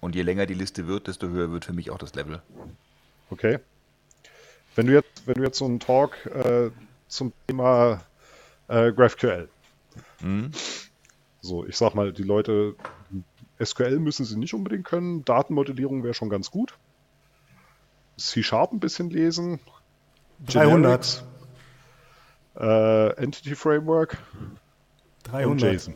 Und 0.00 0.14
je 0.14 0.22
länger 0.22 0.44
die 0.44 0.54
Liste 0.54 0.86
wird, 0.86 1.06
desto 1.06 1.28
höher 1.28 1.50
wird 1.50 1.64
für 1.64 1.72
mich 1.72 1.90
auch 1.90 1.98
das 1.98 2.14
Level. 2.14 2.42
Okay. 3.30 3.60
Wenn 4.74 4.86
du 4.86 4.92
jetzt, 4.92 5.26
wenn 5.26 5.34
du 5.34 5.42
jetzt 5.42 5.56
so 5.56 5.64
einen 5.64 5.80
Talk 5.80 6.26
äh, 6.26 6.70
zum 7.08 7.32
Thema 7.46 8.02
äh, 8.68 8.92
GraphQL. 8.92 9.48
So, 11.40 11.66
ich 11.66 11.76
sag 11.76 11.94
mal, 11.94 12.12
die 12.12 12.22
Leute, 12.22 12.74
SQL 13.62 13.98
müssen 13.98 14.24
sie 14.24 14.38
nicht 14.38 14.54
unbedingt 14.54 14.84
können, 14.84 15.24
Datenmodellierung 15.24 16.02
wäre 16.02 16.14
schon 16.14 16.30
ganz 16.30 16.50
gut. 16.50 16.78
C-Sharp 18.16 18.72
ein 18.72 18.80
bisschen 18.80 19.10
lesen. 19.10 19.60
300. 20.46 20.82
Generics, 20.82 21.24
Äh, 22.56 23.22
Entity 23.22 23.54
Framework 23.54 24.16
und 25.24 25.32
300. 25.32 25.72
JSON. 25.74 25.94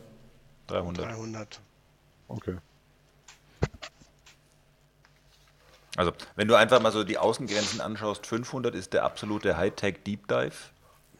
300. 0.67 1.05
300. 1.05 1.61
Okay. 2.27 2.57
Also, 5.95 6.11
wenn 6.35 6.47
du 6.47 6.55
einfach 6.55 6.81
mal 6.81 6.91
so 6.91 7.03
die 7.03 7.17
Außengrenzen 7.17 7.81
anschaust, 7.81 8.27
500 8.27 8.75
ist 8.75 8.93
der 8.93 9.03
absolute 9.03 9.57
Hightech 9.57 10.03
Deep 10.05 10.27
Dive, 10.27 10.55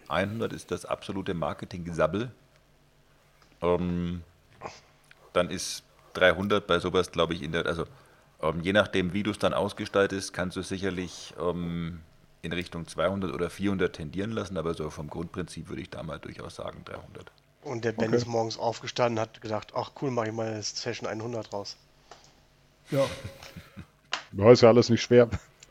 100 0.10 0.54
ist 0.54 0.72
das 0.72 0.86
absolute 0.86 1.34
Marketing-Gesabbel. 1.34 2.32
Ähm, 3.62 4.24
dann 5.34 5.50
ist 5.50 5.84
300 6.14 6.68
bei 6.68 6.80
sowas, 6.80 7.12
glaube 7.12 7.34
ich, 7.34 7.42
in 7.44 7.52
der, 7.52 7.66
also 7.66 7.86
ähm, 8.42 8.62
je 8.62 8.74
nachdem, 8.74 9.14
wie 9.14 9.24
du 9.24 9.32
es 9.32 9.40
dann 9.40 9.54
ausgestaltest, 9.54 10.34
kannst 10.34 10.58
du 10.58 10.62
sicherlich 10.64 11.34
ähm, 11.40 12.02
in 12.42 12.54
Richtung 12.54 12.88
200 12.88 13.34
oder 13.34 13.50
400 13.50 13.94
tendieren 13.96 14.32
lassen, 14.32 14.58
aber 14.58 14.74
so 14.74 14.90
vom 14.90 15.10
Grundprinzip 15.10 15.70
würde 15.70 15.82
ich 15.82 15.90
da 15.90 16.04
mal 16.04 16.20
durchaus 16.20 16.56
sagen 16.56 16.84
300. 16.86 17.32
Und 17.62 17.86
der 17.86 17.94
Ben 17.94 18.12
Okay. 18.12 18.16
ist 18.16 18.26
morgens 18.26 18.58
aufgestanden 18.58 19.18
hat 19.18 19.40
gedacht, 19.40 19.72
ach 19.74 19.92
cool, 20.02 20.12
mache 20.12 20.28
ich 20.28 20.34
mal 20.34 20.48
eine 20.48 20.62
Session 20.62 21.08
100 21.08 21.54
raus. 21.54 21.78
Ja. 22.92 23.10
Ja, 24.32 24.52
ist 24.52 24.62
ja 24.62 24.70
alles 24.70 24.90
nicht 24.90 25.02
schwer. 25.02 25.30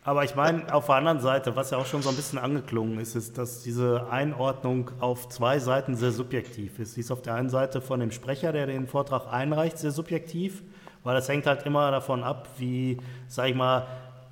Aber 0.09 0.25
ich 0.25 0.35
meine, 0.35 0.73
auf 0.73 0.87
der 0.87 0.95
anderen 0.95 1.21
Seite, 1.21 1.55
was 1.55 1.71
ja 1.71 1.77
auch 1.77 1.85
schon 1.85 2.01
so 2.01 2.09
ein 2.09 2.17
bisschen 2.17 2.39
angeklungen 2.39 2.99
ist, 2.99 3.15
ist, 3.15 3.37
dass 3.37 3.63
diese 3.63 4.07
Einordnung 4.11 4.91
auf 5.01 5.29
zwei 5.29 5.59
Seiten 5.59 5.97
sehr 5.97 6.13
subjektiv 6.13 6.79
ist. 6.79 6.95
Sie 6.95 7.03
ist 7.03 7.11
auf 7.11 7.21
der 7.21 7.35
einen 7.35 7.51
Seite 7.51 7.83
von 7.83 8.01
dem 8.01 8.11
Sprecher, 8.11 8.53
der 8.53 8.65
den 8.65 8.87
Vortrag 8.87 9.31
einreicht, 9.31 9.77
sehr 9.77 9.91
subjektiv, 9.91 10.63
weil 11.05 11.15
das 11.15 11.29
hängt 11.29 11.45
halt 11.45 11.67
immer 11.67 11.91
davon 11.91 12.25
ab, 12.25 12.49
wie, 12.57 12.97
sag 13.27 13.51
ich 13.51 13.55
mal, 13.55 13.87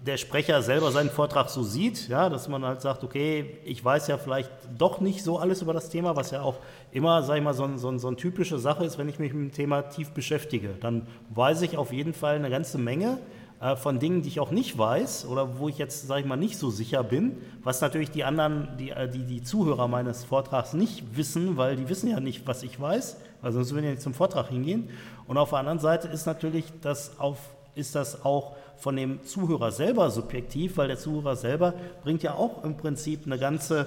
der 0.07 0.17
Sprecher 0.17 0.63
selber 0.63 0.91
seinen 0.93 1.11
Vortrag 1.11 1.51
so 1.51 1.63
sieht, 1.63 2.09
ja, 2.09 2.31
dass 2.31 2.49
man 2.49 2.65
halt 2.65 2.81
sagt, 2.81 3.05
okay, 3.05 3.59
ich 3.67 3.85
weiß 3.85 4.07
ja 4.07 4.17
vielleicht 4.17 4.51
doch 4.79 5.01
nicht 5.03 5.23
so 5.23 5.39
alles 5.39 5.61
über 5.61 5.75
das 5.75 5.91
Thema, 5.91 6.17
was 6.17 6.31
ja 6.31 6.41
auch 6.41 6.57
immer, 6.91 7.23
sag 7.23 7.37
ich 7.37 7.45
mal, 7.45 7.53
so, 7.53 7.65
ein, 7.65 7.77
so, 7.77 7.91
ein, 7.91 7.99
so 7.99 8.07
eine 8.07 8.17
typische 8.17 8.59
Sache 8.59 8.87
ist, 8.87 8.97
wenn 8.97 9.11
ich 9.11 9.19
mich 9.19 9.35
mit 9.35 9.51
dem 9.51 9.53
Thema 9.53 9.83
tief 9.83 10.13
beschäftige. 10.13 10.71
Dann 10.81 11.07
weiß 11.35 11.61
ich 11.61 11.77
auf 11.77 11.93
jeden 11.93 12.15
Fall 12.15 12.37
eine 12.37 12.49
ganze 12.49 12.79
Menge 12.79 13.19
äh, 13.61 13.77
von 13.77 13.99
Dingen, 13.99 14.23
die 14.23 14.29
ich 14.29 14.41
auch 14.41 14.51
nicht 14.51 14.77
weiß 14.77 15.27
oder 15.27 15.59
wo 15.59 15.69
ich 15.69 15.79
jetzt, 15.79 16.07
sage 16.07 16.21
ich 16.21 16.27
mal, 16.27 16.37
nicht 16.37 16.59
so 16.59 16.71
sicher 16.71 17.03
bin, 17.03 17.39
was 17.63 17.81
natürlich 17.81 18.11
die 18.11 18.25
anderen, 18.25 18.77
die, 18.79 18.91
äh, 18.91 19.09
die, 19.09 19.25
die 19.25 19.43
Zuhörer 19.43 19.89
meines 19.89 20.25
Vortrags 20.25 20.75
nicht 20.75 21.17
wissen, 21.17 21.57
weil 21.57 21.77
die 21.77 21.89
wissen 21.89 22.11
ja 22.11 22.21
nicht, 22.21 22.47
was 22.47 22.63
ich 22.63 22.79
weiß, 22.79 23.17
weil 23.41 23.53
sonst 23.53 23.73
würden 23.73 23.85
ja 23.85 23.91
nicht 23.93 24.03
zum 24.03 24.15
Vortrag 24.15 24.49
hingehen. 24.49 24.91
Und 25.27 25.39
auf 25.39 25.51
der 25.51 25.61
anderen 25.61 25.79
Seite 25.79 26.09
ist 26.09 26.27
natürlich 26.27 26.67
das 26.83 27.19
auf, 27.19 27.39
ist 27.75 27.95
das 27.95 28.25
auch 28.25 28.57
von 28.77 28.95
dem 28.95 29.25
Zuhörer 29.25 29.73
selber 29.73 30.11
subjektiv, 30.11 30.77
weil 30.77 30.89
der 30.89 30.99
Zuhörer 30.99 31.37
selber 31.37 31.73
bringt 32.03 32.23
ja 32.23 32.35
auch 32.35 32.63
im 32.63 32.77
Prinzip 32.77 33.25
eine 33.25 33.39
ganze 33.39 33.87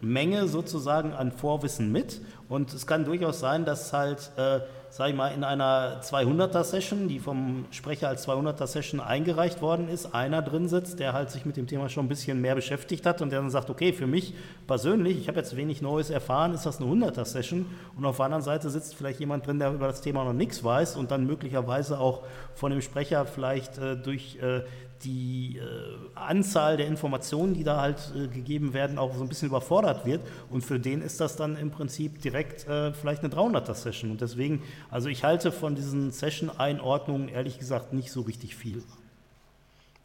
Menge 0.00 0.46
sozusagen 0.46 1.12
an 1.12 1.32
Vorwissen 1.32 1.90
mit. 1.90 2.20
Und 2.48 2.72
es 2.72 2.86
kann 2.86 3.04
durchaus 3.04 3.40
sein, 3.40 3.64
dass 3.64 3.92
halt 3.92 4.30
äh, 4.36 4.60
sag 4.90 5.10
ich 5.10 5.14
mal, 5.14 5.28
in 5.28 5.44
einer 5.44 6.00
200er-Session, 6.02 7.08
die 7.08 7.18
vom 7.18 7.66
Sprecher 7.70 8.08
als 8.08 8.26
200er-Session 8.26 9.00
eingereicht 9.00 9.60
worden 9.60 9.88
ist, 9.88 10.14
einer 10.14 10.42
drin 10.42 10.68
sitzt, 10.68 10.98
der 10.98 11.12
halt 11.12 11.30
sich 11.30 11.44
mit 11.44 11.56
dem 11.56 11.66
Thema 11.66 11.88
schon 11.88 12.06
ein 12.06 12.08
bisschen 12.08 12.40
mehr 12.40 12.54
beschäftigt 12.54 13.04
hat 13.04 13.20
und 13.20 13.30
der 13.30 13.40
dann 13.40 13.50
sagt, 13.50 13.70
okay, 13.70 13.92
für 13.92 14.06
mich 14.06 14.34
persönlich, 14.66 15.18
ich 15.18 15.28
habe 15.28 15.38
jetzt 15.38 15.56
wenig 15.56 15.82
Neues 15.82 16.10
erfahren, 16.10 16.54
ist 16.54 16.64
das 16.64 16.80
eine 16.80 16.90
100er-Session 16.90 17.66
und 17.96 18.04
auf 18.06 18.16
der 18.16 18.24
anderen 18.26 18.42
Seite 18.42 18.70
sitzt 18.70 18.94
vielleicht 18.94 19.20
jemand 19.20 19.46
drin, 19.46 19.58
der 19.58 19.72
über 19.72 19.88
das 19.88 20.00
Thema 20.00 20.24
noch 20.24 20.32
nichts 20.32 20.64
weiß 20.64 20.96
und 20.96 21.10
dann 21.10 21.26
möglicherweise 21.26 21.98
auch 22.00 22.22
von 22.54 22.70
dem 22.70 22.80
Sprecher 22.80 23.26
vielleicht 23.26 23.78
äh, 23.78 23.96
durch 23.96 24.38
äh, 24.42 24.62
die 25.04 25.58
äh, 25.58 25.96
Anzahl 26.14 26.76
der 26.76 26.86
Informationen, 26.86 27.54
die 27.54 27.64
da 27.64 27.80
halt 27.80 28.12
äh, 28.16 28.28
gegeben 28.28 28.72
werden, 28.74 28.98
auch 28.98 29.14
so 29.14 29.22
ein 29.22 29.28
bisschen 29.28 29.48
überfordert 29.48 30.04
wird. 30.04 30.20
Und 30.50 30.62
für 30.62 30.80
den 30.80 31.02
ist 31.02 31.20
das 31.20 31.36
dann 31.36 31.56
im 31.56 31.70
Prinzip 31.70 32.20
direkt 32.22 32.66
äh, 32.66 32.92
vielleicht 32.92 33.22
eine 33.24 33.32
300er-Session. 33.34 34.10
Und 34.10 34.20
deswegen, 34.20 34.62
also 34.90 35.08
ich 35.08 35.24
halte 35.24 35.52
von 35.52 35.74
diesen 35.74 36.10
Session-Einordnungen 36.12 37.28
ehrlich 37.28 37.58
gesagt 37.58 37.92
nicht 37.92 38.10
so 38.10 38.22
richtig 38.22 38.56
viel. 38.56 38.82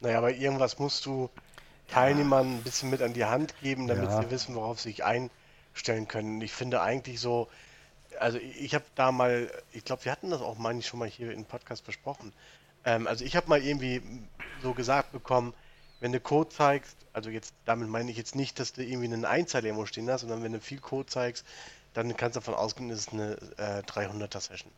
Naja, 0.02 0.18
aber 0.18 0.34
irgendwas 0.34 0.80
musst 0.80 1.06
du 1.06 1.30
Teilnehmern 1.88 2.58
ein 2.58 2.62
bisschen 2.64 2.90
mit 2.90 3.02
an 3.02 3.14
die 3.14 3.26
Hand 3.26 3.54
geben, 3.62 3.88
damit 3.88 4.10
Ja. 4.10 4.22
sie 4.22 4.32
wissen, 4.32 4.56
worauf 4.56 4.80
sie 4.80 4.90
sich 4.90 5.04
einstellen 5.04 6.08
können. 6.08 6.42
Ich 6.42 6.52
finde 6.52 6.82
eigentlich 6.82 7.20
so, 7.20 7.48
also 8.20 8.38
ich 8.38 8.76
habe 8.76 8.86
da 8.96 9.12
mal, 9.12 9.50
ich 9.72 9.84
glaube, 9.86 10.06
wir 10.06 10.12
hatten 10.12 10.30
das 10.30 10.42
auch 10.42 10.58
meine 10.58 10.80
ich 10.80 10.88
schon 10.88 11.00
mal 11.00 11.08
hier 11.08 11.32
im 11.32 11.46
Podcast 11.46 11.86
besprochen. 11.86 12.32
Ähm, 12.86 13.08
also 13.08 13.24
ich 13.24 13.36
habe 13.36 13.48
mal 13.48 13.62
irgendwie 13.62 14.02
so 14.64 14.74
gesagt 14.74 15.12
bekommen, 15.12 15.54
wenn 16.00 16.12
du 16.12 16.20
Code 16.20 16.50
zeigst, 16.50 16.98
also 17.14 17.30
jetzt 17.30 17.54
damit 17.66 17.88
meine 17.88 18.10
ich 18.10 18.18
jetzt 18.18 18.36
nicht, 18.36 18.60
dass 18.60 18.74
du 18.74 18.84
irgendwie 18.84 19.06
einen 19.06 19.26
Einzeiler 19.26 19.68
irgendwo 19.68 19.86
stehen 19.86 20.10
hast, 20.10 20.22
sondern 20.22 20.42
wenn 20.44 20.54
du 20.54 20.60
viel 20.60 20.80
Code 20.80 21.08
zeigst, 21.08 21.46
dann 21.94 22.16
kannst 22.18 22.36
du 22.36 22.40
davon 22.40 22.56
ausgehen, 22.56 22.90
es 22.90 23.02
ist 23.02 23.14
eine 23.14 23.38
äh, 23.58 23.84
300er 23.84 24.42
Session. 24.42 24.72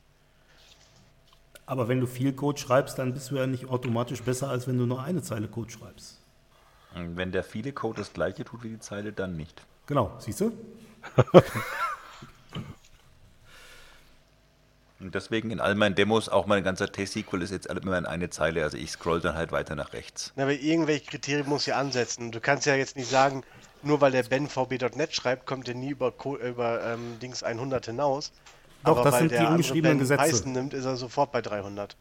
Aber 1.66 1.88
wenn 1.88 2.00
du 2.00 2.08
viel 2.08 2.34
Code 2.34 2.60
schreibst, 2.60 3.00
dann 3.00 3.14
bist 3.14 3.32
du 3.32 3.38
ja 3.38 3.48
nicht 3.48 3.70
automatisch 3.70 4.22
besser, 4.22 4.50
als 4.50 4.68
wenn 4.68 4.78
du 4.78 4.86
nur 4.86 5.02
eine 5.02 5.24
Zeile 5.24 5.48
Code 5.48 5.72
schreibst. 5.72 6.20
Und 6.94 7.18
Wenn 7.18 7.32
der 7.32 7.44
viele 7.44 7.72
Code 7.74 8.00
das 8.00 8.14
gleiche 8.14 8.46
tut 8.46 8.64
wie 8.64 8.70
die 8.70 8.80
Zeile, 8.80 9.12
dann 9.12 9.36
nicht. 9.36 9.64
Genau, 9.88 10.14
siehst 10.20 10.42
du? 10.42 10.52
Und 15.00 15.14
deswegen 15.14 15.52
in 15.52 15.60
all 15.60 15.76
meinen 15.76 15.94
Demos, 15.96 16.30
auch 16.30 16.46
mein 16.46 16.64
ganzer 16.64 16.90
T-Sequel 16.92 17.42
ist 17.42 17.52
jetzt 17.52 17.66
immer 17.68 17.98
in 17.98 18.06
eine 18.06 18.30
Zeile. 18.30 18.64
Also 18.64 18.78
ich 18.78 18.92
scroll 18.92 19.20
dann 19.20 19.36
halt 19.36 19.52
weiter 19.52 19.76
nach 19.76 19.92
rechts. 19.94 20.32
Na, 20.36 20.44
aber 20.44 20.54
irgendwelche 20.54 21.06
Kriterien 21.06 21.48
muss 21.50 21.66
ja 21.66 21.78
ansetzen. 21.78 22.32
Du 22.32 22.40
kannst 22.40 22.66
ja 22.66 22.76
jetzt 22.76 22.96
nicht 22.96 23.10
sagen, 23.10 23.44
nur 23.84 24.00
weil 24.00 24.12
der 24.14 24.24
Ben 24.24 24.48
VB.net 24.48 25.14
schreibt, 25.14 25.46
kommt 25.46 25.68
er 25.68 25.76
nie 25.76 25.90
über, 25.90 26.14
über 26.42 26.82
ähm, 26.84 27.20
Dings 27.22 27.44
100 27.44 27.86
hinaus. 27.88 28.32
Doch, 28.86 28.92
aber 28.92 29.04
das 29.04 29.14
weil 29.14 29.20
sind 29.20 29.32
die 29.32 29.36
der 29.36 29.40
andere 29.42 29.54
ungeschriebenen 29.58 29.98
Ben 29.98 30.00
Gesetze. 30.00 30.24
Python 30.38 30.52
nimmt, 30.54 30.74
ist 30.74 30.86
er 30.86 30.96
sofort 30.96 31.32
bei 31.34 31.42
300. 31.42 31.98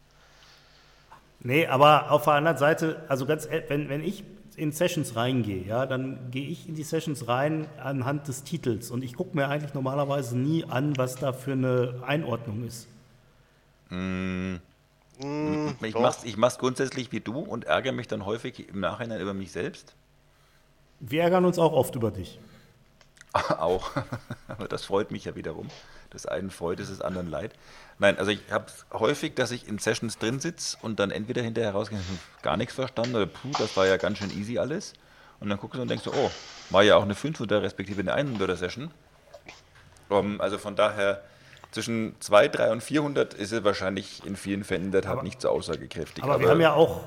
Nee, 1.41 1.67
aber 1.67 2.11
auf 2.11 2.23
der 2.23 2.33
anderen 2.33 2.57
Seite, 2.57 3.03
also 3.09 3.25
ganz, 3.25 3.45
ehr- 3.45 3.63
wenn, 3.69 3.89
wenn 3.89 4.03
ich 4.03 4.23
in 4.57 4.71
Sessions 4.71 5.15
reingehe, 5.15 5.63
ja, 5.63 5.85
dann 5.85 6.31
gehe 6.31 6.47
ich 6.47 6.67
in 6.67 6.75
die 6.75 6.83
Sessions 6.83 7.27
rein 7.27 7.67
anhand 7.77 8.27
des 8.27 8.43
Titels 8.43 8.91
und 8.91 9.03
ich 9.03 9.15
gucke 9.15 9.35
mir 9.35 9.47
eigentlich 9.47 9.73
normalerweise 9.73 10.37
nie 10.37 10.65
an, 10.65 10.97
was 10.97 11.15
da 11.15 11.33
für 11.33 11.53
eine 11.53 12.01
Einordnung 12.05 12.65
ist. 12.65 12.87
Ich 15.81 15.95
mach's, 15.95 16.23
ich 16.23 16.37
mach's 16.37 16.57
grundsätzlich 16.57 17.11
wie 17.11 17.21
du 17.21 17.39
und 17.39 17.65
ärgere 17.65 17.93
mich 17.93 18.07
dann 18.07 18.25
häufig 18.25 18.67
im 18.67 18.79
Nachhinein 18.79 19.21
über 19.21 19.33
mich 19.33 19.51
selbst. 19.51 19.93
Wir 20.99 21.23
ärgern 21.23 21.45
uns 21.45 21.59
auch 21.59 21.73
oft 21.73 21.95
über 21.95 22.11
dich. 22.11 22.39
Auch. 23.33 23.91
Aber 24.47 24.67
das 24.67 24.85
freut 24.85 25.11
mich 25.11 25.25
ja 25.25 25.35
wiederum. 25.35 25.67
Das 26.09 26.25
einen 26.25 26.49
freut, 26.49 26.79
es 26.79 26.89
des 26.89 27.01
anderen 27.01 27.29
leid. 27.29 27.53
Nein, 27.99 28.17
also 28.17 28.31
ich 28.31 28.39
habe 28.51 28.65
häufig, 28.93 29.35
dass 29.35 29.51
ich 29.51 29.67
in 29.67 29.79
Sessions 29.79 30.17
drin 30.17 30.39
sitze 30.39 30.77
und 30.81 30.99
dann 30.99 31.11
entweder 31.11 31.41
hinterher 31.41 31.71
rausgehe, 31.71 31.99
gar 32.41 32.57
nichts 32.57 32.73
verstanden 32.75 33.15
oder 33.15 33.25
puh, 33.25 33.51
das 33.57 33.75
war 33.77 33.87
ja 33.87 33.97
ganz 33.97 34.17
schön 34.17 34.31
easy 34.31 34.57
alles. 34.57 34.93
Und 35.39 35.49
dann 35.49 35.59
guckst 35.59 35.77
du 35.77 35.81
und 35.81 35.89
denkst 35.89 36.03
du, 36.03 36.11
oh, 36.11 36.31
war 36.69 36.83
ja 36.83 36.95
auch 36.95 37.03
eine 37.03 37.13
500er 37.13 37.61
respektive 37.61 38.01
eine 38.01 38.15
100er 38.15 38.55
Session. 38.55 38.91
Um, 40.09 40.39
also 40.39 40.57
von 40.57 40.75
daher, 40.75 41.21
zwischen 41.71 42.15
200, 42.19 42.57
300 42.57 42.73
und 42.73 42.83
400 42.83 43.33
ist 43.33 43.51
es 43.51 43.63
wahrscheinlich 43.63 44.25
in 44.25 44.35
vielen 44.35 44.63
Fällen 44.63 44.91
der 44.91 45.01
Tat 45.01 45.23
nicht 45.23 45.41
so 45.41 45.49
aussagekräftig. 45.49 46.23
Aber, 46.23 46.39
wir 46.39 46.49
haben 46.49 46.61
ja 46.61 46.73
auch, 46.73 47.01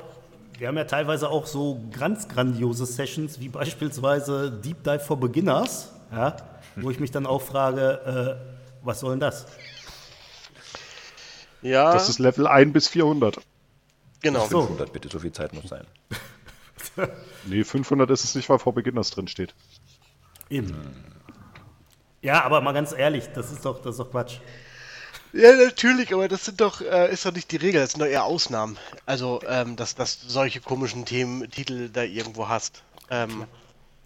wir 0.59 0.69
haben 0.69 0.77
ja 0.77 0.85
teilweise 0.85 1.29
auch 1.29 1.47
so 1.47 1.81
ganz 1.99 2.29
grandiose 2.29 2.85
Sessions, 2.85 3.41
wie 3.41 3.49
beispielsweise 3.49 4.51
Deep 4.51 4.83
Dive 4.85 5.01
for 5.01 5.19
Beginners, 5.19 5.93
ja, 6.12 6.37
wo 6.77 6.91
ich 6.91 7.01
mich 7.01 7.11
dann 7.11 7.27
auch 7.27 7.41
frage, 7.41 8.39
äh, 8.43 8.58
was 8.83 9.01
soll 9.01 9.11
denn 9.11 9.21
das? 9.21 9.47
Ja, 11.63 11.93
Das 11.93 12.09
ist 12.09 12.19
Level 12.19 12.47
1 12.47 12.73
bis 12.73 12.89
400. 12.89 13.39
genau. 14.21 14.47
so. 14.47 14.61
500 14.63 14.93
bitte, 14.93 15.09
so 15.09 15.19
viel 15.19 15.33
Zeit 15.33 15.53
muss 15.53 15.69
sein. 15.69 15.87
Nee, 17.45 17.63
500 17.63 18.11
ist 18.11 18.25
es 18.25 18.35
nicht, 18.35 18.49
weil 18.49 18.59
vor 18.59 18.75
Beginners 18.75 19.11
drin 19.11 19.29
steht. 19.29 19.55
Eben. 20.51 20.75
Ja, 22.21 22.43
aber 22.43 22.61
mal 22.61 22.73
ganz 22.73 22.93
ehrlich, 22.93 23.29
das 23.35 23.53
ist 23.53 23.65
doch, 23.65 23.81
das 23.81 23.95
ist 23.95 23.99
doch 24.01 24.11
Quatsch. 24.11 24.39
Ja, 25.33 25.55
natürlich, 25.55 26.13
aber 26.13 26.27
das 26.27 26.45
sind 26.45 26.61
doch, 26.61 26.81
äh, 26.81 27.13
ist 27.13 27.25
doch 27.25 27.33
nicht 27.33 27.53
die 27.53 27.57
Regel, 27.57 27.81
das 27.81 27.93
sind 27.93 28.01
doch 28.01 28.07
eher 28.09 28.25
Ausnahmen. 28.25 28.77
Also, 29.07 29.41
ähm, 29.47 29.77
dass, 29.77 29.95
dass 29.95 30.21
du 30.21 30.29
solche 30.29 30.61
komischen 30.61 31.05
Themen, 31.05 31.49
Titel 31.51 31.89
da 31.89 32.03
irgendwo 32.03 32.49
hast. 32.49 32.83
Ähm, 33.11 33.45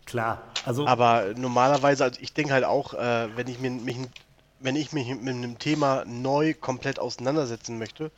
Klar. 0.05 0.43
Also 0.65 0.87
aber 0.87 1.33
normalerweise, 1.37 2.05
also 2.05 2.21
ich 2.21 2.35
denke 2.35 2.53
halt 2.53 2.65
auch, 2.65 2.93
äh, 2.95 3.29
wenn 3.37 3.47
ich 3.49 3.61
mir, 3.61 3.71
mich, 3.71 3.97
wenn 4.63 4.77
ich 4.77 4.93
mich 4.93 5.09
mit 5.09 5.35
einem 5.35 5.59
Thema 5.59 6.05
neu 6.07 6.55
komplett 6.55 6.99
auseinandersetzen 6.99 7.79
möchte 7.79 8.11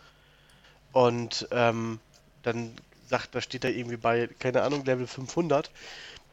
und 0.92 1.48
ähm, 1.50 1.98
dann 2.42 2.74
sagt, 3.08 3.34
da 3.34 3.40
steht 3.40 3.64
da 3.64 3.68
irgendwie 3.68 3.96
bei, 3.96 4.28
keine 4.38 4.62
Ahnung, 4.62 4.84
Level 4.84 5.06
500, 5.06 5.70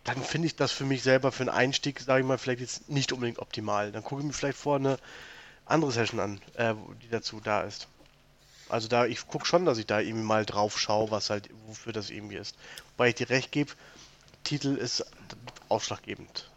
dann 0.03 0.21
finde 0.23 0.47
ich 0.47 0.55
das 0.55 0.71
für 0.71 0.85
mich 0.85 1.03
selber 1.03 1.31
für 1.31 1.43
einen 1.43 1.49
Einstieg, 1.49 1.99
sage 1.99 2.21
ich 2.21 2.27
mal, 2.27 2.37
vielleicht 2.37 2.61
jetzt 2.61 2.89
nicht 2.89 3.11
unbedingt 3.11 3.39
optimal. 3.39 3.91
Dann 3.91 4.03
gucke 4.03 4.21
ich 4.21 4.27
mir 4.27 4.33
vielleicht 4.33 4.57
vor 4.57 4.77
eine 4.77 4.97
andere 5.65 5.91
Session 5.91 6.19
an, 6.19 6.41
äh, 6.55 6.73
die 7.03 7.09
dazu 7.09 7.39
da 7.39 7.61
ist. 7.61 7.87
Also 8.67 8.87
da, 8.87 9.05
ich 9.05 9.27
gucke 9.27 9.45
schon, 9.45 9.65
dass 9.65 9.77
ich 9.77 9.85
da 9.85 9.99
irgendwie 9.99 10.25
mal 10.25 10.45
drauf 10.45 10.79
schaue, 10.79 11.11
was 11.11 11.29
halt, 11.29 11.49
wofür 11.67 11.93
das 11.93 12.09
irgendwie 12.09 12.37
ist. 12.37 12.55
Wobei 12.95 13.09
ich 13.09 13.15
dir 13.15 13.29
recht 13.29 13.51
gebe, 13.51 13.71
Titel 14.43 14.75
ist 14.75 15.05
ausschlaggebend. 15.69 16.50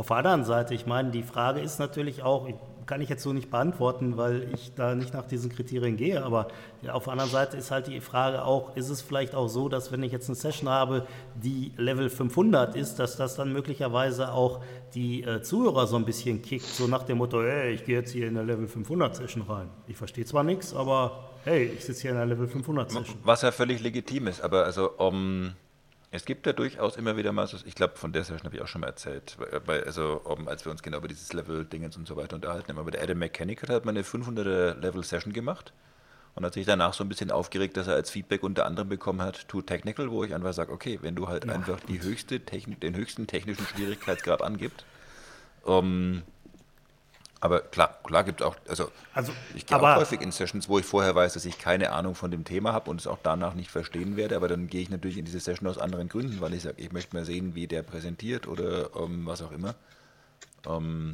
Auf 0.00 0.06
der 0.06 0.16
anderen 0.16 0.44
Seite, 0.44 0.72
ich 0.72 0.86
meine, 0.86 1.10
die 1.10 1.22
Frage 1.22 1.60
ist 1.60 1.78
natürlich 1.78 2.22
auch, 2.22 2.48
kann 2.86 3.02
ich 3.02 3.10
jetzt 3.10 3.22
so 3.22 3.34
nicht 3.34 3.50
beantworten, 3.50 4.16
weil 4.16 4.48
ich 4.54 4.72
da 4.74 4.94
nicht 4.94 5.12
nach 5.12 5.26
diesen 5.26 5.52
Kriterien 5.52 5.98
gehe, 5.98 6.24
aber 6.24 6.48
auf 6.90 7.04
der 7.04 7.12
anderen 7.12 7.30
Seite 7.30 7.58
ist 7.58 7.70
halt 7.70 7.86
die 7.86 8.00
Frage 8.00 8.42
auch, 8.42 8.74
ist 8.76 8.88
es 8.88 9.02
vielleicht 9.02 9.34
auch 9.34 9.48
so, 9.48 9.68
dass 9.68 9.92
wenn 9.92 10.02
ich 10.02 10.10
jetzt 10.10 10.30
eine 10.30 10.36
Session 10.36 10.70
habe, 10.70 11.06
die 11.34 11.72
Level 11.76 12.08
500 12.08 12.76
ist, 12.76 12.94
dass 12.94 13.16
das 13.16 13.36
dann 13.36 13.52
möglicherweise 13.52 14.32
auch 14.32 14.62
die 14.94 15.22
äh, 15.22 15.42
Zuhörer 15.42 15.86
so 15.86 15.96
ein 15.96 16.06
bisschen 16.06 16.40
kickt, 16.40 16.64
so 16.64 16.86
nach 16.86 17.02
dem 17.02 17.18
Motto, 17.18 17.42
hey, 17.42 17.74
ich 17.74 17.84
gehe 17.84 17.98
jetzt 17.98 18.12
hier 18.12 18.26
in 18.26 18.38
eine 18.38 18.50
Level 18.50 18.68
500 18.68 19.14
Session 19.14 19.42
rein. 19.42 19.68
Ich 19.86 19.98
verstehe 19.98 20.24
zwar 20.24 20.44
nichts, 20.44 20.74
aber 20.74 21.28
hey, 21.44 21.74
ich 21.76 21.84
sitze 21.84 22.00
hier 22.00 22.12
in 22.12 22.16
einer 22.16 22.24
Level 22.24 22.48
500 22.48 22.90
Session. 22.90 23.18
Was 23.22 23.42
ja 23.42 23.52
völlig 23.52 23.82
legitim 23.82 24.28
ist, 24.28 24.40
aber 24.40 24.64
also 24.64 24.92
um, 24.92 25.52
es 26.12 26.24
gibt 26.24 26.46
ja 26.46 26.52
durchaus 26.52 26.96
immer 26.96 27.16
wieder 27.16 27.32
mal 27.32 27.46
so, 27.46 27.56
ich 27.64 27.74
glaube, 27.74 27.96
von 27.96 28.12
der 28.12 28.24
Session 28.24 28.44
habe 28.44 28.56
ich 28.56 28.62
auch 28.62 28.66
schon 28.66 28.80
mal 28.80 28.88
erzählt, 28.88 29.36
weil, 29.66 29.84
also 29.84 30.20
um, 30.24 30.48
als 30.48 30.64
wir 30.64 30.72
uns 30.72 30.82
genau 30.82 30.98
über 30.98 31.08
dieses 31.08 31.32
Level-Dingens 31.32 31.96
und 31.96 32.08
so 32.08 32.16
weiter 32.16 32.34
unterhalten 32.36 32.68
haben, 32.68 32.78
aber 32.78 32.90
der 32.90 33.02
Adam 33.02 33.18
Mechanic 33.18 33.62
hat 33.62 33.70
halt 33.70 33.84
mal 33.84 33.92
eine 33.92 34.02
500er 34.02 34.74
Level-Session 34.74 35.32
gemacht 35.32 35.72
und 36.34 36.44
hat 36.44 36.54
sich 36.54 36.66
danach 36.66 36.94
so 36.94 37.04
ein 37.04 37.08
bisschen 37.08 37.30
aufgeregt, 37.30 37.76
dass 37.76 37.86
er 37.86 37.94
als 37.94 38.10
Feedback 38.10 38.42
unter 38.42 38.66
anderem 38.66 38.88
bekommen 38.88 39.22
hat, 39.22 39.46
too 39.48 39.62
technical, 39.62 40.10
wo 40.10 40.24
ich 40.24 40.34
einfach 40.34 40.52
sage, 40.52 40.72
okay, 40.72 40.98
wenn 41.02 41.14
du 41.14 41.28
halt 41.28 41.48
einfach 41.48 41.78
die 41.80 42.02
höchste 42.02 42.40
den 42.40 42.96
höchsten 42.96 43.28
technischen 43.28 43.66
Schwierigkeitsgrad 43.66 44.42
angibst, 44.42 44.84
um, 45.62 46.22
aber 47.40 47.60
klar, 47.60 47.98
klar 48.04 48.22
gibt 48.24 48.42
es 48.42 48.46
auch, 48.46 48.56
also, 48.68 48.90
Also, 49.14 49.32
ich 49.54 49.64
gehe 49.64 49.80
auch 49.80 49.96
häufig 49.96 50.20
in 50.20 50.30
Sessions, 50.30 50.68
wo 50.68 50.78
ich 50.78 50.84
vorher 50.84 51.14
weiß, 51.14 51.32
dass 51.32 51.46
ich 51.46 51.58
keine 51.58 51.92
Ahnung 51.92 52.14
von 52.14 52.30
dem 52.30 52.44
Thema 52.44 52.74
habe 52.74 52.90
und 52.90 53.00
es 53.00 53.06
auch 53.06 53.18
danach 53.22 53.54
nicht 53.54 53.70
verstehen 53.70 54.16
werde, 54.16 54.36
aber 54.36 54.46
dann 54.46 54.66
gehe 54.66 54.82
ich 54.82 54.90
natürlich 54.90 55.16
in 55.16 55.24
diese 55.24 55.40
Session 55.40 55.66
aus 55.66 55.78
anderen 55.78 56.08
Gründen, 56.08 56.40
weil 56.40 56.52
ich 56.52 56.62
sage, 56.62 56.82
ich 56.82 56.92
möchte 56.92 57.16
mal 57.16 57.24
sehen, 57.24 57.54
wie 57.54 57.66
der 57.66 57.82
präsentiert 57.82 58.46
oder 58.46 58.94
ähm, 58.94 59.24
was 59.24 59.40
auch 59.40 59.52
immer. 59.52 59.74
Ähm, 60.66 61.12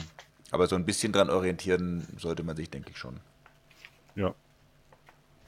aber 0.50 0.66
so 0.66 0.74
ein 0.74 0.84
bisschen 0.84 1.12
dran 1.12 1.30
orientieren 1.30 2.06
sollte 2.18 2.42
man 2.42 2.56
sich, 2.56 2.70
denke 2.70 2.90
ich, 2.90 2.98
schon. 2.98 3.20
Ja. 4.16 4.34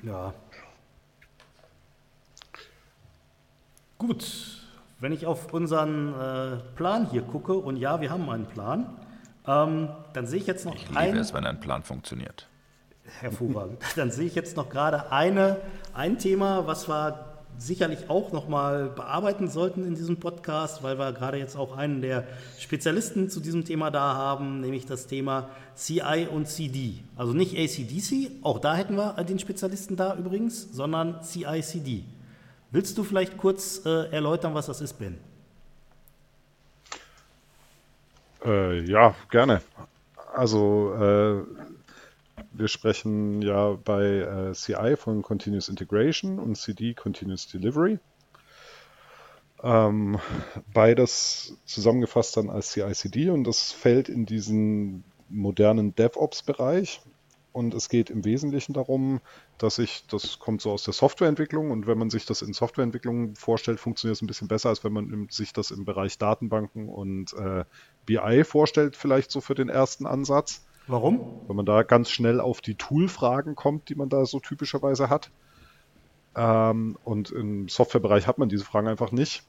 Ja. 0.03 0.33
Gut, 3.99 4.65
wenn 5.01 5.11
ich 5.11 5.27
auf 5.27 5.53
unseren 5.53 6.15
äh, 6.15 6.57
Plan 6.77 7.11
hier 7.11 7.23
gucke, 7.23 7.55
und 7.55 7.77
ja, 7.77 8.01
wir 8.01 8.11
haben 8.11 8.31
einen 8.31 8.47
Plan, 8.47 8.87
ähm, 9.49 9.89
dann 10.13 10.27
sehe 10.27 10.39
ich 10.39 10.47
jetzt 10.47 10.67
noch 10.67 10.75
Ich 10.75 10.89
liebe 10.89 10.99
ein, 10.99 11.17
es, 11.17 11.33
wenn 11.33 11.47
ein 11.47 11.59
Plan 11.59 11.83
funktioniert. 11.83 12.47
hervorragend, 13.21 13.79
dann 13.97 14.11
sehe 14.11 14.27
ich 14.27 14.35
jetzt 14.35 14.57
noch 14.57 14.69
gerade 14.69 15.11
eine, 15.11 15.57
ein 15.95 16.19
Thema, 16.19 16.67
was 16.67 16.89
wir 16.89 17.25
sicherlich 17.57 18.09
auch 18.09 18.31
nochmal 18.31 18.89
bearbeiten 18.89 19.49
sollten 19.49 19.85
in 19.85 19.97
diesem 19.97 20.19
Podcast, 20.19 20.83
weil 20.83 20.99
wir 20.99 21.13
gerade 21.13 21.39
jetzt 21.39 21.57
auch 21.57 21.77
einen 21.77 22.03
der 22.03 22.25
Spezialisten 22.59 23.31
zu 23.31 23.41
diesem 23.41 23.65
Thema 23.65 23.91
da 23.91 24.15
haben, 24.15 24.61
nämlich 24.61 24.87
das 24.87 25.09
Thema 25.09 25.49
CI 25.75 26.29
und 26.31 26.47
CD. 26.47 27.01
Also 27.17 27.33
nicht 27.33 27.59
ACDC, 27.59 28.45
auch 28.45 28.61
da 28.61 28.77
hätten 28.77 28.97
wir 28.97 29.15
den 29.25 29.39
Spezialisten 29.41 29.97
da 29.97 30.15
übrigens, 30.15 30.69
sondern 30.73 31.23
CI-CD. 31.23 32.05
Willst 32.71 32.97
du 32.97 33.03
vielleicht 33.03 33.39
kurz 33.39 33.85
äh, 33.85 34.11
erläutern, 34.13 34.55
was 34.55 34.67
das 34.67 34.81
ist, 34.81 34.99
Ben? 34.99 35.19
Äh, 38.45 38.81
ja, 38.85 39.15
gerne. 39.31 39.63
Also 40.35 40.95
äh, 40.95 41.43
wir 42.53 42.69
sprechen 42.69 43.43
ja 43.43 43.73
bei 43.73 44.05
äh, 44.05 44.53
CI 44.53 44.97
von 44.97 45.23
Continuous 45.23 45.69
Integration 45.69 46.39
und 46.39 46.57
CD 46.57 46.95
Continuous 46.95 47.49
Delivery. 47.49 47.99
Ähm, 49.63 50.19
beides 50.73 51.57
zusammengefasst 51.65 52.37
dann 52.37 52.49
als 52.49 52.71
CI-CD 52.71 53.31
und 53.31 53.45
das 53.45 53.73
fällt 53.73 54.09
in 54.09 54.25
diesen 54.25 55.03
modernen 55.29 55.95
DevOps-Bereich. 55.95 57.01
Und 57.53 57.75
es 57.75 57.89
geht 57.89 58.11
im 58.11 58.25
Wesentlichen 58.25 58.73
darum, 58.73 59.21
dass 59.57 59.79
ich, 59.79 60.07
das 60.07 60.39
kommt 60.39 60.61
so 60.61 60.71
aus 60.71 60.85
der 60.85 60.95
Softwareentwicklung 60.95 61.73
und 61.73 61.89
wenn 61.89 61.99
man 61.99 62.11
sich 62.11 62.25
das 62.25 62.43
in 62.43 62.53
Softwareentwicklung 62.53 63.35
vorstellt, 63.35 63.81
funktioniert 63.81 64.17
es 64.17 64.23
ein 64.23 64.29
bisschen 64.29 64.47
besser, 64.47 64.69
als 64.69 64.85
wenn 64.85 64.93
man 64.93 65.27
sich 65.31 65.53
das 65.53 65.73
im 65.73 65.85
Bereich 65.85 66.19
Datenbanken 66.19 66.89
und 66.89 67.33
äh, 67.33 67.65
BI 68.09 68.45
vorstellt, 68.45 68.97
vielleicht 68.97 69.31
so 69.31 69.41
für 69.41 69.55
den 69.55 69.69
ersten 69.69 70.07
Ansatz. 70.07 70.65
Warum? 70.87 71.43
Wenn 71.47 71.57
man 71.57 71.67
da 71.67 71.83
ganz 71.83 72.11
schnell 72.11 72.41
auf 72.41 72.63
die 72.63 72.75
Tool-Fragen 72.75 73.55
kommt, 73.55 73.91
die 73.91 73.95
man 73.95 74.09
da 74.09 74.25
so 74.25 74.41
typischerweise 74.41 75.11
hat. 75.11 75.31
Ähm, 76.35 76.97
und 77.05 77.31
im 77.31 77.69
Softwarebereich 77.69 78.27
hat 78.27 78.39
man 78.39 78.49
diese 78.49 78.65
Fragen 78.65 78.89
einfach 78.89 79.13
nicht. 79.13 79.43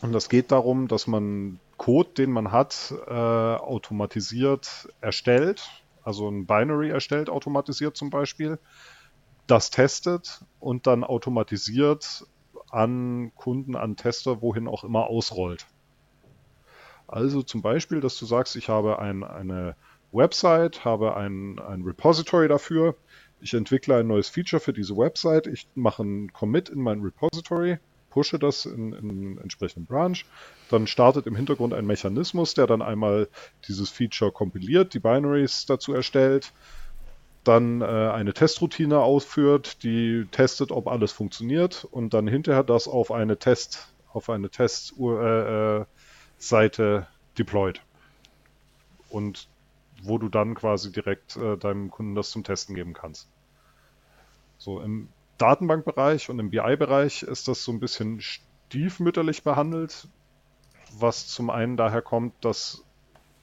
Und 0.00 0.12
das 0.12 0.30
geht 0.30 0.50
darum, 0.50 0.88
dass 0.88 1.06
man 1.06 1.60
Code, 1.76 2.10
den 2.16 2.30
man 2.30 2.52
hat, 2.52 2.94
äh, 3.06 3.10
automatisiert 3.10 4.88
erstellt, 5.00 5.68
also 6.02 6.28
ein 6.28 6.46
Binary 6.46 6.90
erstellt, 6.90 7.28
automatisiert 7.28 7.96
zum 7.96 8.10
Beispiel, 8.10 8.58
das 9.46 9.70
testet 9.70 10.44
und 10.60 10.86
dann 10.86 11.04
automatisiert 11.04 12.26
an 12.70 13.32
Kunden, 13.34 13.76
an 13.76 13.96
Tester, 13.96 14.40
wohin 14.40 14.68
auch 14.68 14.84
immer 14.84 15.06
ausrollt. 15.06 15.66
Also 17.06 17.42
zum 17.42 17.62
Beispiel, 17.62 18.00
dass 18.00 18.18
du 18.18 18.26
sagst, 18.26 18.56
ich 18.56 18.68
habe 18.68 18.98
ein, 18.98 19.22
eine 19.22 19.76
Website, 20.12 20.84
habe 20.84 21.16
ein, 21.16 21.58
ein 21.58 21.82
Repository 21.82 22.48
dafür. 22.48 22.94
Ich 23.40 23.52
entwickle 23.52 23.96
ein 23.96 24.06
neues 24.06 24.28
Feature 24.28 24.60
für 24.60 24.72
diese 24.72 24.96
Website. 24.96 25.46
Ich 25.46 25.66
mache 25.74 26.02
einen 26.02 26.32
Commit 26.32 26.68
in 26.68 26.80
mein 26.80 27.00
Repository, 27.00 27.78
pushe 28.10 28.38
das 28.38 28.64
in, 28.64 28.92
in 28.92 29.38
entsprechenden 29.38 29.86
Branch. 29.86 30.16
Dann 30.70 30.86
startet 30.86 31.26
im 31.26 31.36
Hintergrund 31.36 31.74
ein 31.74 31.86
Mechanismus, 31.86 32.54
der 32.54 32.66
dann 32.66 32.80
einmal 32.80 33.28
dieses 33.68 33.90
Feature 33.90 34.32
kompiliert, 34.32 34.94
die 34.94 35.00
Binaries 35.00 35.66
dazu 35.66 35.92
erstellt, 35.92 36.52
dann 37.42 37.82
äh, 37.82 37.84
eine 37.84 38.32
Testroutine 38.32 39.00
ausführt, 39.00 39.82
die 39.82 40.26
testet, 40.30 40.72
ob 40.72 40.88
alles 40.88 41.12
funktioniert 41.12 41.86
und 41.90 42.14
dann 42.14 42.26
hinterher 42.26 42.64
das 42.64 42.88
auf 42.88 43.10
eine 43.10 43.38
Test, 43.38 43.88
auf 44.12 44.30
eine 44.30 44.48
Testseite 44.48 45.86
äh, 45.86 45.93
äh, 46.40 47.02
deployt. 47.38 47.80
Und 49.08 49.48
wo 50.02 50.18
du 50.18 50.28
dann 50.28 50.54
quasi 50.54 50.92
direkt 50.92 51.36
äh, 51.36 51.56
deinem 51.56 51.90
Kunden 51.90 52.14
das 52.14 52.30
zum 52.30 52.44
Testen 52.44 52.74
geben 52.74 52.92
kannst. 52.92 53.28
So 54.58 54.80
im 54.80 55.08
Datenbankbereich 55.38 56.30
und 56.30 56.38
im 56.38 56.50
BI-Bereich 56.50 57.22
ist 57.22 57.48
das 57.48 57.64
so 57.64 57.72
ein 57.72 57.80
bisschen 57.80 58.20
stiefmütterlich 58.20 59.42
behandelt, 59.42 60.08
was 60.98 61.26
zum 61.26 61.50
einen 61.50 61.76
daher 61.76 62.02
kommt, 62.02 62.44
dass 62.44 62.84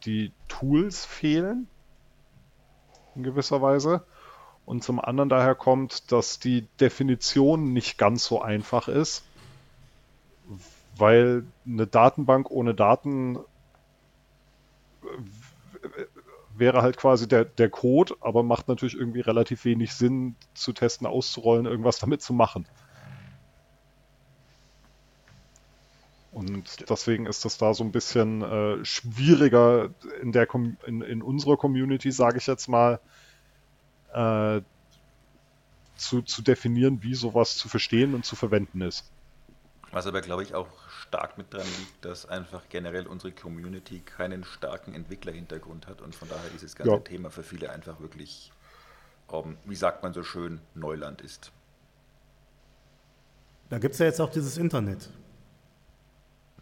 die 0.06 0.32
Tools 0.48 1.06
fehlen 1.06 1.68
in 3.16 3.24
gewisser 3.24 3.62
Weise 3.62 4.06
und 4.66 4.84
zum 4.84 5.00
anderen 5.00 5.30
daher 5.30 5.56
kommt, 5.56 6.12
dass 6.12 6.40
die 6.40 6.68
Definition 6.80 7.74
nicht 7.74 7.98
ganz 7.98 8.26
so 8.26 8.42
einfach 8.42 8.88
ist, 8.88 9.24
weil 10.98 11.46
eine 11.66 11.88
Datenbank 11.88 12.50
ohne 12.52 12.74
Daten 12.74 13.40
wäre 16.56 16.82
halt 16.82 16.98
quasi 16.98 17.28
der, 17.28 17.46
der 17.46 17.70
Code, 17.70 18.16
aber 18.22 18.44
macht 18.44 18.68
natürlich 18.68 18.96
irgendwie 18.96 19.22
relativ 19.22 19.66
wenig 19.66 19.94
Sinn 19.94 20.36
zu 20.54 20.74
testen, 20.74 21.08
auszurollen, 21.08 21.66
irgendwas 21.66 22.00
damit 22.00 22.22
zu 22.22 22.34
machen. 22.34 22.68
Und 26.32 26.90
deswegen 26.90 27.26
ist 27.26 27.44
das 27.44 27.58
da 27.58 27.74
so 27.74 27.84
ein 27.84 27.92
bisschen 27.92 28.42
äh, 28.42 28.86
schwieriger 28.86 29.90
in, 30.22 30.32
der 30.32 30.48
in, 30.86 31.02
in 31.02 31.22
unserer 31.22 31.58
Community, 31.58 32.12
sage 32.12 32.38
ich 32.38 32.48
jetzt 32.48 32.70
mal, 32.70 33.02
äh, 34.14 34.62
zu, 35.98 36.22
zu 36.22 36.42
definieren, 36.42 37.04
wie 37.04 37.16
sowas 37.16 37.58
zu 37.58 37.68
verstehen 37.68 38.14
und 38.16 38.26
zu 38.26 38.36
verwenden 38.36 38.82
ist. 38.82 39.12
Was 39.92 40.08
aber, 40.08 40.22
glaube 40.22 40.44
ich, 40.44 40.56
auch 40.56 40.70
stark 41.02 41.38
mit 41.38 41.54
dran 41.54 41.68
liegt, 41.80 42.06
dass 42.06 42.26
einfach 42.26 42.70
generell 42.70 43.08
unsere 43.08 43.34
Community 43.34 44.00
keinen 44.00 44.46
starken 44.46 44.94
Entwicklerhintergrund 44.94 45.88
hat 45.88 46.02
und 46.02 46.16
von 46.16 46.30
daher 46.30 46.50
dieses 46.54 46.76
ganze 46.76 46.94
ja. 46.94 47.00
Thema 47.00 47.30
für 47.30 47.44
viele 47.44 47.72
einfach 47.72 48.00
wirklich, 48.00 48.54
um, 49.28 49.58
wie 49.66 49.76
sagt 49.76 50.04
man 50.04 50.14
so 50.14 50.24
schön, 50.24 50.62
Neuland 50.76 51.22
ist. 51.22 51.52
Da 53.70 53.80
gibt 53.80 53.94
es 53.94 54.00
ja 54.00 54.06
jetzt 54.06 54.22
auch 54.22 54.32
dieses 54.32 54.58
Internet. 54.58 55.10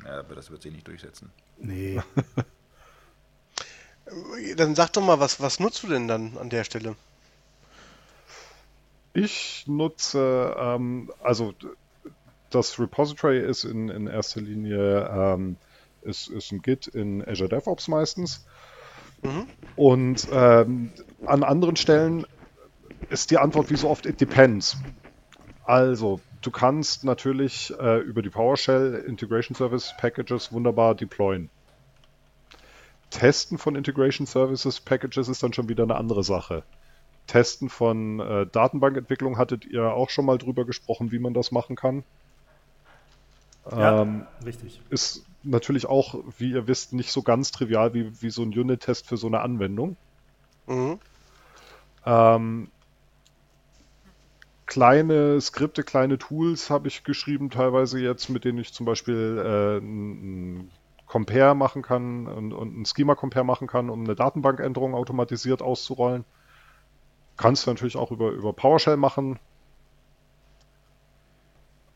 Ja, 0.03 0.19
aber 0.19 0.35
das 0.35 0.49
wird 0.49 0.61
sich 0.61 0.72
nicht 0.72 0.88
durchsetzen. 0.88 1.31
Nee. 1.57 2.01
dann 4.56 4.76
sag 4.76 4.93
doch 4.93 5.03
mal, 5.03 5.19
was, 5.19 5.39
was 5.39 5.60
nutzt 5.60 5.84
du 5.84 5.88
denn 5.88 6.07
dann 6.07 6.38
an 6.38 6.49
der 6.49 6.64
Stelle? 6.64 6.95
Ich 9.14 9.65
nutze, 9.68 10.56
ähm, 10.57 11.11
also 11.22 11.53
das 12.49 12.80
Repository 12.80 13.39
ist 13.39 13.63
in, 13.63 13.89
in 13.89 14.07
erster 14.07 14.41
Linie 14.41 15.09
ähm, 15.11 15.57
ist, 16.01 16.30
ist 16.30 16.51
ein 16.51 16.61
Git 16.61 16.88
in 16.88 17.27
Azure 17.27 17.49
DevOps 17.49 17.88
meistens. 17.88 18.45
Mhm. 19.21 19.47
Und 19.76 20.27
ähm, 20.31 20.91
an 21.26 21.43
anderen 21.43 21.76
Stellen 21.76 22.26
ist 23.09 23.31
die 23.31 23.38
Antwort 23.38 23.69
wie 23.69 23.76
so 23.76 23.89
oft, 23.89 24.05
it 24.05 24.21
depends. 24.21 24.77
Also, 25.65 26.19
du 26.41 26.51
kannst 26.51 27.03
natürlich 27.03 27.73
äh, 27.80 27.99
über 27.99 28.21
die 28.21 28.30
PowerShell 28.30 29.03
Integration 29.07 29.55
Service 29.55 29.93
Packages 29.97 30.51
wunderbar 30.51 30.95
deployen. 30.95 31.49
Testen 33.09 33.57
von 33.57 33.76
Integration 33.76 34.27
Services 34.27 34.80
Packages 34.80 35.27
ist 35.27 35.43
dann 35.43 35.53
schon 35.53 35.67
wieder 35.67 35.84
eine 35.84 35.95
andere 35.95 36.23
Sache. 36.23 36.63
Testen 37.27 37.69
von 37.69 38.19
äh, 38.19 38.47
Datenbankentwicklung 38.47 39.38
hattet 39.38 39.65
ihr 39.65 39.93
auch 39.93 40.09
schon 40.09 40.26
mal 40.26 40.38
drüber 40.38 40.65
gesprochen, 40.65 41.11
wie 41.11 41.19
man 41.19 41.34
das 41.34 41.51
machen 41.51 41.76
kann. 41.76 42.03
Ja, 43.72 44.02
ähm, 44.02 44.26
richtig. 44.46 44.82
Ist 44.90 45.26
natürlich 45.44 45.86
auch, 45.86 46.16
wie 46.38 46.52
ihr 46.52 46.68
wisst, 46.68 46.94
nicht 46.94 47.12
so 47.12 47.22
ganz 47.22 47.52
trivial 47.52 47.94
wie, 47.94 48.22
wie 48.22 48.30
so 48.30 48.41
ein 48.41 48.50
Unit-Test 48.50 49.08
für 49.08 49.18
so 49.18 49.28
eine 49.28 49.41
Anwendung. 49.41 49.96
Mhm. 50.68 51.00
Ähm, 52.06 52.72
kleine 54.66 55.40
Skripte, 55.41 55.84
kleine 55.84 56.18
Tools 56.18 56.70
habe 56.70 56.88
ich 56.88 57.04
geschrieben, 57.04 57.50
teilweise 57.50 58.00
jetzt, 58.00 58.30
mit 58.30 58.46
denen 58.46 58.60
ich 58.60 58.74
zum 58.74 58.86
Beispiel 58.86 59.41
äh, 59.44 59.78
ein 59.78 60.72
Compare 61.06 61.56
machen 61.56 61.82
kann 61.82 62.28
und, 62.28 62.54
und 62.54 62.80
ein 62.80 62.86
Schema-Compare 62.86 63.44
machen 63.44 63.68
kann, 63.68 63.90
um 63.90 64.04
eine 64.04 64.16
Datenbankänderung 64.16 64.94
automatisiert 64.94 65.62
auszurollen. 65.62 66.24
Kannst 67.36 67.66
du 67.66 67.72
natürlich 67.72 67.96
auch 67.96 68.12
über, 68.12 68.30
über 68.30 68.54
PowerShell 68.54 68.98
machen. 68.98 69.40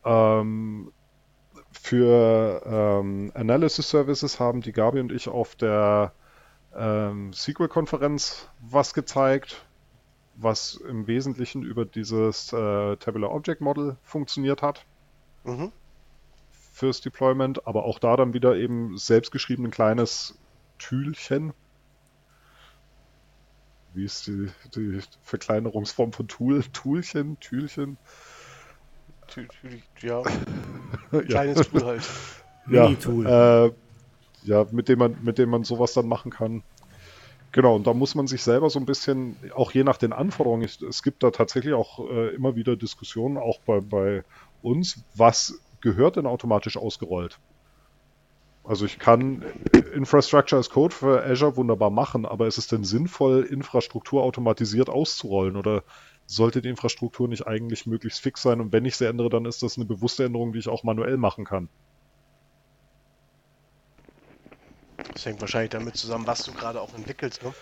Ähm, 0.04 0.90
für 1.84 2.62
ähm, 2.64 3.30
Analysis 3.34 3.90
Services 3.90 4.40
haben 4.40 4.62
die 4.62 4.72
Gabi 4.72 5.00
und 5.00 5.12
ich 5.12 5.28
auf 5.28 5.54
der 5.54 6.14
ähm, 6.74 7.34
SQL-Konferenz 7.34 8.48
was 8.58 8.94
gezeigt, 8.94 9.66
was 10.34 10.76
im 10.76 11.06
Wesentlichen 11.06 11.62
über 11.62 11.84
dieses 11.84 12.54
äh, 12.54 12.96
Tabular 12.96 13.32
Object 13.32 13.60
Model 13.60 13.98
funktioniert 14.02 14.62
hat. 14.62 14.86
Mhm. 15.44 15.72
Fürs 16.72 17.02
Deployment, 17.02 17.66
aber 17.66 17.84
auch 17.84 17.98
da 17.98 18.16
dann 18.16 18.32
wieder 18.32 18.56
eben 18.56 18.96
selbstgeschrieben 18.96 19.66
ein 19.66 19.70
kleines 19.70 20.38
Tühlchen. 20.78 21.52
Wie 23.92 24.06
ist 24.06 24.26
die, 24.26 24.50
die 24.74 25.00
Verkleinerungsform 25.20 26.14
von 26.14 26.28
Tool? 26.28 26.62
Toolchen? 26.72 27.38
Tühlchen? 27.40 27.98
Ja. 30.02 30.22
Kleines 31.22 31.68
Tool 31.68 31.84
halt. 31.84 32.02
Ja, 32.66 32.84
Mini-Tool. 32.84 33.26
Äh, 33.26 33.72
ja, 34.44 34.66
mit 34.70 34.88
dem 34.88 34.98
man, 34.98 35.18
mit 35.22 35.36
dem 35.36 35.50
man 35.50 35.64
sowas 35.64 35.92
dann 35.92 36.08
machen 36.08 36.30
kann. 36.30 36.62
Genau, 37.52 37.76
und 37.76 37.86
da 37.86 37.92
muss 37.92 38.14
man 38.14 38.26
sich 38.26 38.42
selber 38.42 38.70
so 38.70 38.78
ein 38.78 38.86
bisschen, 38.86 39.36
auch 39.54 39.70
je 39.72 39.84
nach 39.84 39.98
den 39.98 40.12
Anforderungen, 40.12 40.62
ich, 40.62 40.80
es 40.80 41.02
gibt 41.02 41.22
da 41.22 41.30
tatsächlich 41.30 41.74
auch 41.74 42.00
äh, 42.10 42.34
immer 42.34 42.56
wieder 42.56 42.74
Diskussionen, 42.74 43.36
auch 43.36 43.60
bei, 43.60 43.80
bei 43.80 44.24
uns, 44.62 45.04
was 45.14 45.60
gehört 45.80 46.16
denn 46.16 46.26
automatisch 46.26 46.76
ausgerollt? 46.76 47.38
Also 48.64 48.86
ich 48.86 48.98
kann 48.98 49.44
Infrastructure 49.94 50.58
as 50.58 50.70
Code 50.70 50.94
für 50.94 51.22
Azure 51.22 51.56
wunderbar 51.56 51.90
machen, 51.90 52.24
aber 52.24 52.46
ist 52.46 52.56
es 52.56 52.66
denn 52.66 52.82
sinnvoll, 52.82 53.42
Infrastruktur 53.42 54.22
automatisiert 54.22 54.88
auszurollen 54.88 55.56
oder 55.56 55.84
sollte 56.26 56.62
die 56.62 56.68
Infrastruktur 56.68 57.28
nicht 57.28 57.46
eigentlich 57.46 57.86
möglichst 57.86 58.20
fix 58.20 58.42
sein 58.42 58.60
und 58.60 58.72
wenn 58.72 58.84
ich 58.84 58.96
sie 58.96 59.06
ändere, 59.06 59.30
dann 59.30 59.44
ist 59.44 59.62
das 59.62 59.76
eine 59.76 59.84
bewusste 59.84 60.24
Änderung, 60.24 60.52
die 60.52 60.58
ich 60.58 60.68
auch 60.68 60.82
manuell 60.84 61.16
machen 61.16 61.44
kann. 61.44 61.68
Das 65.12 65.26
hängt 65.26 65.40
wahrscheinlich 65.40 65.70
damit 65.70 65.96
zusammen, 65.96 66.26
was 66.26 66.44
du 66.44 66.52
gerade 66.52 66.80
auch 66.80 66.92
entwickelst, 66.94 67.42
ne? 67.42 67.54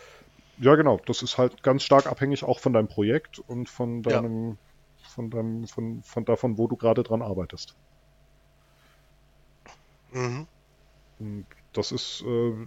Ja, 0.59 0.75
genau. 0.77 1.01
Das 1.07 1.23
ist 1.23 1.39
halt 1.39 1.63
ganz 1.63 1.83
stark 1.83 2.07
abhängig 2.07 2.45
auch 2.45 2.61
von 2.61 2.73
deinem 2.73 2.89
Projekt 2.89 3.39
und 3.39 3.69
von 3.69 4.03
deinem, 4.03 4.51
ja. 4.51 5.09
von 5.09 5.31
deinem, 5.31 5.67
von, 5.67 6.03
von 6.03 6.25
davon, 6.25 6.59
wo 6.59 6.69
du 6.69 6.77
gerade 6.77 7.03
dran 7.03 7.23
arbeitest. 7.23 7.75
Mhm. 10.13 10.47
Das 11.73 11.93
ist, 11.93 12.23
äh, 12.27 12.67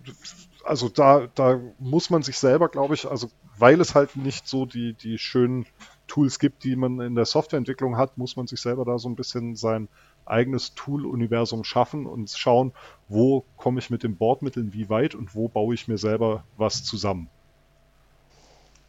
also 0.64 0.90
da, 0.90 1.28
da 1.36 1.60
muss 1.80 2.10
man 2.10 2.24
sich 2.24 2.38
selber, 2.38 2.70
glaube 2.70 2.96
ich, 2.96 3.06
also 3.06 3.30
weil 3.58 3.80
es 3.82 3.96
halt 3.96 4.16
nicht 4.16 4.48
so 4.48 4.66
die, 4.66 4.94
die 4.94 5.18
schönen 5.18 5.66
Tools 6.08 6.40
gibt, 6.40 6.64
die 6.64 6.76
man 6.76 7.00
in 7.00 7.16
der 7.16 7.26
Softwareentwicklung 7.26 7.98
hat, 7.98 8.18
muss 8.18 8.36
man 8.36 8.48
sich 8.48 8.62
selber 8.62 8.86
da 8.86 8.98
so 8.98 9.10
ein 9.10 9.16
bisschen 9.16 9.56
sein 9.56 9.90
eigenes 10.26 10.74
Tool-Universum 10.74 11.64
schaffen 11.64 12.06
und 12.06 12.30
schauen, 12.32 12.74
wo 13.08 13.46
komme 13.58 13.80
ich 13.80 13.90
mit 13.90 14.04
den 14.04 14.18
Bordmitteln 14.18 14.74
wie 14.74 14.90
weit 14.90 15.16
und 15.16 15.36
wo 15.36 15.48
baue 15.48 15.76
ich 15.76 15.88
mir 15.88 15.98
selber 15.98 16.44
was 16.58 16.84
zusammen. 16.84 17.30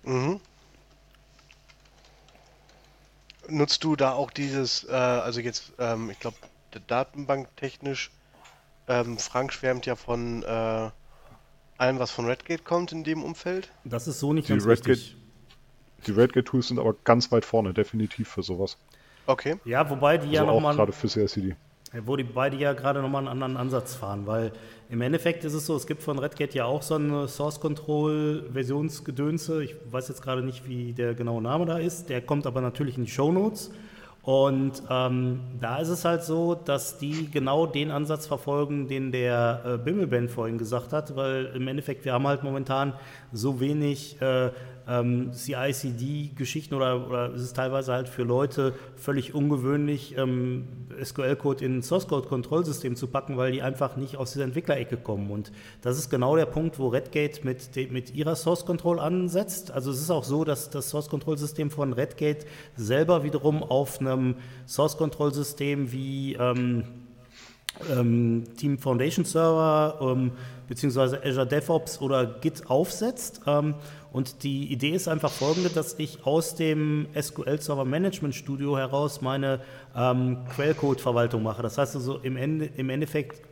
Mhm. 0.05 0.41
Nutzt 3.49 3.85
du 3.85 3.97
da 3.97 4.13
auch 4.13 4.31
dieses, 4.31 4.85
äh, 4.85 4.93
also 4.93 5.41
jetzt, 5.41 5.73
ähm, 5.79 6.11
ich 6.11 6.19
glaube, 6.19 6.37
datenbanktechnisch, 6.89 8.11
ähm, 8.89 9.19
Frank 9.19 9.53
schwärmt 9.53 9.87
ja 9.87 9.97
von 9.97 10.43
äh, 10.43 10.91
allem, 11.79 11.99
was 11.99 12.11
von 12.11 12.27
Redgate 12.27 12.65
kommt 12.65 12.93
in 12.93 13.05
dem 13.05 13.23
Umfeld. 13.23 13.71
Das 13.85 14.07
ist 14.09 14.21
so 14.21 14.33
nicht 14.33 14.49
die 14.49 14.53
ganz 14.53 14.67
Redgate, 14.67 14.89
richtig. 14.89 15.17
Die 16.07 16.13
Redgate-Tools 16.13 16.69
sind 16.69 16.79
aber 16.79 16.95
ganz 17.05 17.33
weit 17.33 17.45
vorne, 17.45 17.73
definitiv 17.75 18.29
für 18.29 18.43
sowas. 18.43 18.77
Okay. 19.27 19.57
Ja, 19.65 19.89
wobei 19.91 20.19
die 20.19 20.29
also 20.29 20.35
ja 20.35 20.45
nochmal. 20.45 20.77
Gerade 20.77 20.93
für 20.93 21.09
CSCD. 21.09 21.57
Wo 22.01 22.17
die 22.17 22.25
beide 22.25 22.57
ja 22.57 22.73
gerade 22.73 23.01
nochmal 23.01 23.23
einen 23.23 23.29
anderen 23.29 23.57
Ansatz 23.57 23.95
fahren, 23.95 24.27
weil 24.27 24.53
im 24.91 25.01
Endeffekt 25.01 25.45
ist 25.45 25.55
es 25.55 25.67
so, 25.67 25.77
es 25.77 25.87
gibt 25.87 26.03
von 26.03 26.19
Redgate 26.19 26.55
ja 26.55 26.65
auch 26.65 26.83
so 26.83 26.97
eine 26.97 27.27
Source 27.29 27.61
Control 27.61 28.51
Versionsgedönse. 28.53 29.65
Ich 29.65 29.77
weiß 29.91 30.09
jetzt 30.09 30.21
gerade 30.21 30.43
nicht, 30.43 30.69
wie 30.69 30.93
der 30.93 31.15
genaue 31.15 31.41
Name 31.41 31.65
da 31.65 31.79
ist. 31.79 32.09
Der 32.09 32.21
kommt 32.21 32.47
aber 32.47 32.61
natürlich 32.61 32.99
in 32.99 33.05
die 33.05 33.11
Show 33.11 33.33
Notes. 33.33 33.71
Und 34.27 34.83
ähm, 34.91 35.39
da 35.61 35.79
ist 35.79 35.89
es 35.89 36.05
halt 36.05 36.25
so, 36.25 36.57
dass 36.57 36.99
die 36.99 37.31
genau 37.31 37.65
den 37.65 37.93
Ansatz 37.93 38.27
verfolgen, 38.27 38.89
den 38.89 39.13
der 39.13 39.63
äh, 39.65 39.79
Bimmelband 39.79 40.33
vorhin 40.33 40.59
gesagt 40.59 40.93
hat, 40.93 41.15
weil 41.15 41.47
im 41.55 41.69
Endeffekt 41.69 42.05
wir 42.05 42.13
haben 42.13 42.27
halt 42.27 42.43
momentan 42.43 42.95
so 43.33 43.61
wenig 43.61 44.21
äh, 44.21 44.51
ähm, 44.89 45.33
CI-CD-Geschichten 45.33 46.75
oder, 46.75 47.07
oder 47.07 47.35
es 47.35 47.43
ist 47.43 47.57
teilweise 47.57 47.93
halt 47.93 48.09
für 48.09 48.23
Leute 48.23 48.75
völlig 48.97 49.35
ungewöhnlich, 49.35 50.17
ähm, 50.17 50.69
SQL-Code 51.03 51.65
in 51.65 51.83
Source-Code-Kontrollsystem 51.83 52.97
zu 52.97 53.09
packen, 53.09 53.37
weil 53.37 53.53
die 53.53 53.63
einfach 53.63 53.97
nicht 53.97 54.17
aus 54.17 54.33
dieser 54.33 54.45
Entwicklerecke 54.45 54.97
kommen. 54.97 55.31
Und 55.31 55.53
das 55.83 55.99
ist 55.99 56.09
genau 56.09 56.37
der 56.37 56.47
Punkt, 56.47 56.79
wo 56.79 56.89
Redgate 56.89 57.45
mit, 57.45 57.75
mit 57.91 58.15
ihrer 58.15 58.37
Source-Control 58.37 59.01
ansetzt. 59.01 59.71
Also 59.71 59.91
es 59.91 60.01
ist 60.01 60.11
auch 60.11 60.25
so, 60.25 60.45
dass 60.45 60.71
das 60.71 60.89
Source-Control-System 60.91 61.71
von 61.71 61.93
Redgate 61.93 62.47
selber 62.77 63.25
wiederum 63.25 63.63
auf 63.63 64.01
einem 64.01 64.37
Source-Control-System 64.67 65.91
wie 65.91 66.35
ähm, 66.35 66.85
ähm, 67.91 68.45
Team 68.57 68.79
Foundation 68.79 69.25
Server 69.25 69.99
ähm, 70.01 70.33
beziehungsweise 70.69 71.23
Azure 71.23 71.47
DevOps 71.47 72.01
oder 72.01 72.27
Git 72.27 72.69
aufsetzt. 72.71 73.43
Und 74.17 74.45
die 74.45 74.73
Idee 74.73 74.93
ist 74.93 75.09
einfach 75.09 75.31
folgende, 75.31 75.69
dass 75.69 75.99
ich 75.99 76.25
aus 76.25 76.55
dem 76.55 77.07
SQL 77.21 77.61
Server 77.61 77.85
Management 77.85 78.35
Studio 78.35 78.79
heraus 78.79 79.21
meine 79.21 79.61
ähm, 79.95 80.39
Quellcode-Verwaltung 80.55 81.43
mache. 81.43 81.61
Das 81.61 81.77
heißt 81.77 81.97
also 81.97 82.17
im, 82.21 82.39
Ende, 82.39 82.65
im 82.79 82.89
Endeffekt 82.89 83.43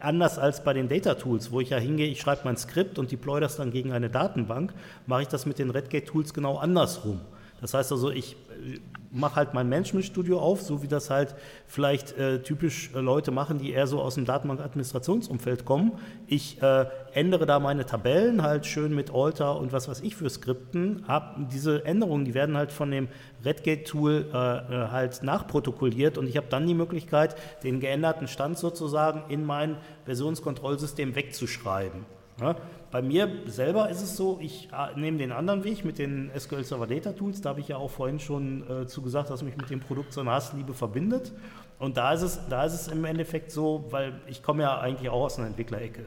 anders 0.00 0.38
als 0.38 0.62
bei 0.62 0.72
den 0.72 0.88
Data 0.88 1.14
Tools, 1.14 1.50
wo 1.50 1.58
ich 1.58 1.70
ja 1.70 1.78
hingehe, 1.78 2.06
ich 2.06 2.20
schreibe 2.20 2.42
mein 2.44 2.56
Skript 2.56 3.00
und 3.00 3.10
deploy 3.10 3.40
das 3.40 3.56
dann 3.56 3.72
gegen 3.72 3.90
eine 3.90 4.08
Datenbank, 4.08 4.72
mache 5.08 5.22
ich 5.22 5.28
das 5.28 5.46
mit 5.46 5.58
den 5.58 5.70
Redgate 5.70 6.06
Tools 6.06 6.32
genau 6.32 6.58
andersrum. 6.58 7.20
Das 7.60 7.74
heißt 7.74 7.92
also, 7.92 8.10
ich 8.10 8.34
äh, 8.34 8.78
mache 9.10 9.36
halt 9.36 9.54
mein 9.54 9.68
Management-Studio 9.68 10.38
auf, 10.38 10.62
so 10.62 10.82
wie 10.82 10.88
das 10.88 11.10
halt 11.10 11.34
vielleicht 11.66 12.16
äh, 12.18 12.42
typisch 12.42 12.90
äh, 12.94 13.00
Leute 13.00 13.30
machen, 13.30 13.58
die 13.58 13.72
eher 13.72 13.86
so 13.86 14.00
aus 14.00 14.14
dem 14.14 14.24
Datenbank-Administrationsumfeld 14.24 15.64
kommen. 15.64 15.92
Ich 16.26 16.60
äh, 16.62 16.86
ändere 17.12 17.46
da 17.46 17.58
meine 17.58 17.86
Tabellen 17.86 18.42
halt 18.42 18.66
schön 18.66 18.94
mit 18.94 19.12
Alter 19.12 19.58
und 19.58 19.72
was 19.72 19.88
weiß 19.88 20.00
ich 20.00 20.14
für 20.16 20.28
Skripten. 20.28 21.04
Hab 21.08 21.50
diese 21.50 21.84
Änderungen, 21.84 22.24
die 22.24 22.34
werden 22.34 22.56
halt 22.56 22.72
von 22.72 22.90
dem 22.90 23.08
Redgate-Tool 23.44 24.26
äh, 24.30 24.34
halt 24.34 25.22
nachprotokolliert 25.22 26.18
und 26.18 26.26
ich 26.26 26.36
habe 26.36 26.48
dann 26.50 26.66
die 26.66 26.74
Möglichkeit, 26.74 27.36
den 27.62 27.80
geänderten 27.80 28.28
Stand 28.28 28.58
sozusagen 28.58 29.22
in 29.30 29.44
mein 29.44 29.76
Versionskontrollsystem 30.04 31.14
wegzuschreiben. 31.14 32.04
Ja? 32.40 32.56
Bei 32.90 33.02
mir 33.02 33.30
selber 33.46 33.90
ist 33.90 34.00
es 34.00 34.16
so, 34.16 34.38
ich 34.40 34.70
äh, 34.72 34.98
nehme 34.98 35.18
den 35.18 35.32
anderen 35.32 35.62
Weg 35.64 35.84
mit 35.84 35.98
den 35.98 36.30
SQL 36.38 36.64
Server 36.64 36.86
Data 36.86 37.12
Tools. 37.12 37.42
Da 37.42 37.50
habe 37.50 37.60
ich 37.60 37.68
ja 37.68 37.76
auch 37.76 37.90
vorhin 37.90 38.18
schon 38.18 38.68
äh, 38.68 38.86
zu 38.86 39.02
gesagt, 39.02 39.28
dass 39.28 39.42
mich 39.42 39.56
mit 39.56 39.68
dem 39.68 39.80
Produkt 39.80 40.12
so 40.12 40.22
eine 40.22 40.30
Hassliebe 40.30 40.72
verbindet. 40.72 41.32
Und 41.78 41.96
da 41.98 42.12
ist, 42.12 42.22
es, 42.22 42.40
da 42.48 42.64
ist 42.64 42.72
es 42.72 42.88
im 42.88 43.04
Endeffekt 43.04 43.52
so, 43.52 43.84
weil 43.90 44.20
ich 44.26 44.42
komme 44.42 44.62
ja 44.62 44.78
eigentlich 44.78 45.10
auch 45.10 45.24
aus 45.24 45.38
einer 45.38 45.48
Entwicklerecke. 45.48 46.06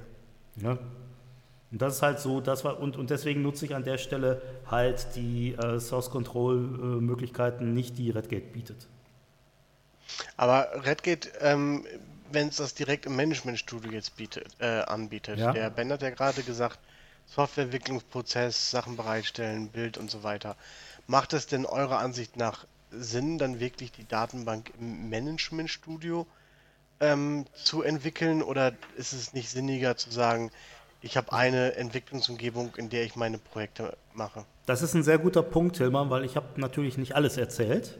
Ja? 0.57 0.77
Und 1.71 1.81
das 1.81 1.95
ist 1.95 2.01
halt 2.01 2.19
so, 2.19 2.41
das 2.41 2.65
war, 2.65 2.79
und, 2.79 2.97
und 2.97 3.09
deswegen 3.09 3.41
nutze 3.41 3.65
ich 3.65 3.75
an 3.75 3.83
der 3.83 3.97
Stelle 3.97 4.41
halt 4.69 5.15
die 5.15 5.53
äh, 5.53 5.79
Source 5.79 6.09
Control 6.09 6.57
äh, 6.57 7.01
Möglichkeiten 7.01 7.73
nicht, 7.73 7.97
die 7.97 8.09
Redgate 8.09 8.51
bietet. 8.51 8.87
Aber 10.35 10.67
Redgate 10.83 11.31
ähm, 11.39 11.85
wenn 12.33 12.49
es 12.49 12.57
das 12.57 12.73
direkt 12.73 13.05
im 13.05 13.15
Management-Studio 13.15 13.91
jetzt 13.91 14.15
bietet, 14.15 14.47
äh, 14.59 14.81
anbietet. 14.81 15.39
Ja. 15.39 15.53
Der 15.53 15.69
Ben 15.69 15.91
hat 15.91 16.01
ja 16.01 16.09
gerade 16.09 16.43
gesagt, 16.43 16.79
Softwareentwicklungsprozess, 17.27 18.71
Sachen 18.71 18.97
bereitstellen, 18.97 19.69
Bild 19.69 19.97
und 19.97 20.11
so 20.11 20.23
weiter. 20.23 20.55
Macht 21.07 21.33
es 21.33 21.47
denn 21.47 21.65
eurer 21.65 21.99
Ansicht 21.99 22.35
nach 22.37 22.65
Sinn, 22.91 23.37
dann 23.37 23.59
wirklich 23.59 23.91
die 23.91 24.07
Datenbank 24.07 24.71
im 24.79 25.09
Management-Studio 25.09 26.27
ähm, 26.99 27.45
zu 27.53 27.83
entwickeln 27.83 28.43
oder 28.43 28.73
ist 28.97 29.13
es 29.13 29.33
nicht 29.33 29.49
sinniger 29.49 29.95
zu 29.95 30.11
sagen, 30.11 30.51
ich 31.01 31.17
habe 31.17 31.33
eine 31.33 31.75
Entwicklungsumgebung, 31.75 32.75
in 32.75 32.89
der 32.89 33.03
ich 33.03 33.15
meine 33.15 33.37
Projekte 33.39 33.97
mache? 34.13 34.45
Das 34.67 34.81
ist 34.81 34.93
ein 34.93 35.03
sehr 35.03 35.17
guter 35.17 35.41
Punkt, 35.41 35.77
Hilmar, 35.77 36.09
weil 36.09 36.25
ich 36.25 36.35
habe 36.35 36.59
natürlich 36.59 36.97
nicht 36.97 37.15
alles 37.15 37.37
erzählt. 37.37 37.97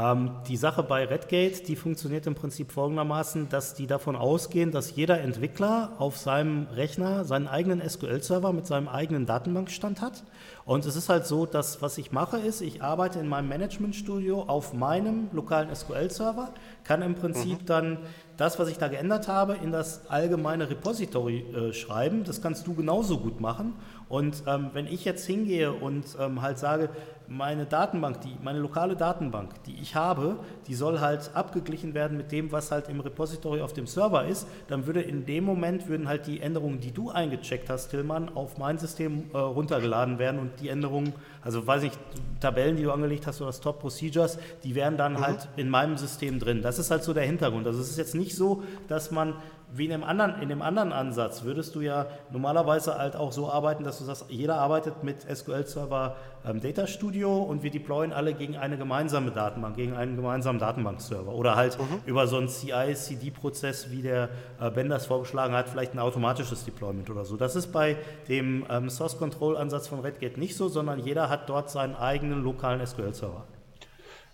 Ähm, 0.00 0.30
die 0.48 0.56
Sache 0.56 0.82
bei 0.82 1.04
Redgate, 1.04 1.66
die 1.66 1.76
funktioniert 1.76 2.26
im 2.26 2.34
Prinzip 2.34 2.72
folgendermaßen, 2.72 3.48
dass 3.48 3.74
die 3.74 3.86
davon 3.86 4.16
ausgehen, 4.16 4.70
dass 4.70 4.94
jeder 4.96 5.20
Entwickler 5.20 5.92
auf 5.98 6.16
seinem 6.16 6.68
Rechner 6.68 7.24
seinen 7.24 7.48
eigenen 7.48 7.86
SQL-Server 7.86 8.52
mit 8.52 8.66
seinem 8.66 8.88
eigenen 8.88 9.26
Datenbankstand 9.26 10.00
hat. 10.00 10.22
Und 10.64 10.86
es 10.86 10.96
ist 10.96 11.08
halt 11.08 11.26
so, 11.26 11.44
dass 11.44 11.82
was 11.82 11.98
ich 11.98 12.12
mache 12.12 12.38
ist, 12.38 12.60
ich 12.62 12.82
arbeite 12.82 13.18
in 13.18 13.28
meinem 13.28 13.48
Management-Studio 13.48 14.42
auf 14.42 14.72
meinem 14.72 15.28
lokalen 15.32 15.74
SQL-Server, 15.74 16.50
kann 16.84 17.02
im 17.02 17.14
Prinzip 17.14 17.62
mhm. 17.62 17.66
dann 17.66 17.98
das, 18.36 18.58
was 18.58 18.68
ich 18.68 18.78
da 18.78 18.88
geändert 18.88 19.28
habe, 19.28 19.56
in 19.62 19.70
das 19.70 20.08
allgemeine 20.08 20.70
Repository 20.70 21.40
äh, 21.40 21.72
schreiben. 21.74 22.24
Das 22.24 22.40
kannst 22.40 22.66
du 22.66 22.74
genauso 22.74 23.18
gut 23.18 23.40
machen. 23.40 23.74
Und 24.08 24.44
ähm, 24.46 24.70
wenn 24.72 24.86
ich 24.86 25.04
jetzt 25.04 25.26
hingehe 25.26 25.72
und 25.72 26.04
ähm, 26.18 26.40
halt 26.40 26.58
sage, 26.58 26.88
meine 27.30 27.64
Datenbank, 27.64 28.20
die, 28.22 28.36
meine 28.42 28.58
lokale 28.58 28.96
Datenbank, 28.96 29.62
die 29.62 29.76
ich 29.80 29.94
habe, 29.94 30.36
die 30.66 30.74
soll 30.74 30.98
halt 30.98 31.30
abgeglichen 31.32 31.94
werden 31.94 32.16
mit 32.16 32.32
dem, 32.32 32.50
was 32.50 32.72
halt 32.72 32.88
im 32.88 32.98
Repository 32.98 33.60
auf 33.60 33.72
dem 33.72 33.86
Server 33.86 34.26
ist, 34.26 34.48
dann 34.66 34.86
würde 34.86 35.00
in 35.00 35.24
dem 35.26 35.44
Moment 35.44 35.86
würden 35.86 36.08
halt 36.08 36.26
die 36.26 36.40
Änderungen, 36.40 36.80
die 36.80 36.90
du 36.90 37.10
eingecheckt 37.10 37.70
hast, 37.70 37.90
Tillmann, 37.90 38.30
auf 38.34 38.58
mein 38.58 38.78
System 38.78 39.30
äh, 39.32 39.38
runtergeladen 39.38 40.18
werden 40.18 40.40
und 40.40 40.50
die 40.60 40.70
Änderungen, 40.70 41.12
also 41.40 41.64
weiß 41.64 41.84
ich, 41.84 41.92
Tabellen, 42.40 42.76
die 42.76 42.82
du 42.82 42.90
angelegt 42.90 43.28
hast 43.28 43.40
oder 43.40 43.52
Stop 43.52 43.78
Procedures, 43.78 44.36
die 44.64 44.74
wären 44.74 44.96
dann 44.96 45.12
mhm. 45.12 45.20
halt 45.20 45.48
in 45.56 45.70
meinem 45.70 45.98
System 45.98 46.40
drin. 46.40 46.62
Das 46.62 46.80
ist 46.80 46.90
halt 46.90 47.04
so 47.04 47.14
der 47.14 47.24
Hintergrund. 47.24 47.64
Also 47.64 47.80
es 47.80 47.90
ist 47.90 47.98
jetzt 47.98 48.16
nicht 48.16 48.34
so, 48.34 48.64
dass 48.88 49.12
man 49.12 49.34
wie 49.72 49.84
in 49.84 49.90
dem, 49.90 50.04
anderen, 50.04 50.40
in 50.42 50.48
dem 50.48 50.62
anderen 50.62 50.92
Ansatz 50.92 51.44
würdest 51.44 51.74
du 51.74 51.80
ja 51.80 52.06
normalerweise 52.30 52.98
halt 52.98 53.16
auch 53.16 53.32
so 53.32 53.50
arbeiten, 53.50 53.84
dass 53.84 53.98
du 53.98 54.04
sagst, 54.04 54.26
jeder 54.28 54.60
arbeitet 54.60 55.04
mit 55.04 55.22
SQL-Server 55.22 56.16
ähm, 56.44 56.60
Data 56.60 56.86
Studio 56.86 57.42
und 57.42 57.62
wir 57.62 57.70
deployen 57.70 58.12
alle 58.12 58.34
gegen 58.34 58.56
eine 58.56 58.76
gemeinsame 58.76 59.30
Datenbank, 59.30 59.76
gegen 59.76 59.94
einen 59.94 60.16
gemeinsamen 60.16 60.58
Datenbankserver. 60.58 61.32
Oder 61.32 61.56
halt 61.56 61.78
mhm. 61.78 62.00
über 62.06 62.26
so 62.26 62.38
einen 62.38 62.48
CI-CD-Prozess, 62.48 63.90
wie 63.90 64.02
der 64.02 64.30
äh, 64.60 64.70
Ben 64.70 64.88
das 64.88 65.06
vorgeschlagen 65.06 65.54
hat, 65.54 65.68
vielleicht 65.68 65.94
ein 65.94 65.98
automatisches 65.98 66.64
Deployment 66.64 67.08
oder 67.10 67.24
so. 67.24 67.36
Das 67.36 67.56
ist 67.56 67.68
bei 67.68 67.96
dem 68.28 68.64
ähm, 68.68 68.90
Source-Control-Ansatz 68.90 69.88
von 69.88 70.00
Redgate 70.00 70.38
nicht 70.38 70.56
so, 70.56 70.68
sondern 70.68 70.98
jeder 70.98 71.28
hat 71.28 71.48
dort 71.48 71.70
seinen 71.70 71.94
eigenen 71.94 72.42
lokalen 72.42 72.84
SQL-Server 72.84 73.44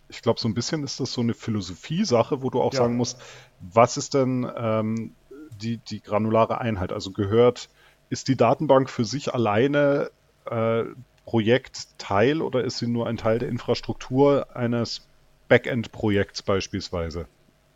ich 0.08 0.23
glaube, 0.23 0.40
so 0.40 0.48
ein 0.48 0.55
bisschen 0.55 0.84
ist 0.84 1.00
das 1.00 1.12
so 1.12 1.20
eine 1.20 1.34
Philosophie-Sache, 1.34 2.42
wo 2.42 2.50
du 2.50 2.60
auch 2.60 2.73
ja. 2.73 2.81
sagen 2.81 2.97
musst, 2.97 3.20
was 3.60 3.97
ist 3.97 4.15
denn 4.15 4.50
ähm, 4.56 5.15
die, 5.56 5.78
die 5.78 6.00
granulare 6.00 6.60
Einheit? 6.60 6.92
Also 6.92 7.10
gehört, 7.10 7.68
ist 8.08 8.28
die 8.28 8.36
Datenbank 8.36 8.88
für 8.90 9.04
sich 9.04 9.34
alleine 9.34 10.10
äh, 10.46 10.84
Projektteil 11.24 12.40
oder 12.40 12.64
ist 12.64 12.78
sie 12.78 12.86
nur 12.86 13.06
ein 13.06 13.16
Teil 13.16 13.38
der 13.38 13.48
Infrastruktur 13.48 14.54
eines 14.56 15.06
Backend-Projekts 15.48 16.42
beispielsweise? 16.42 17.26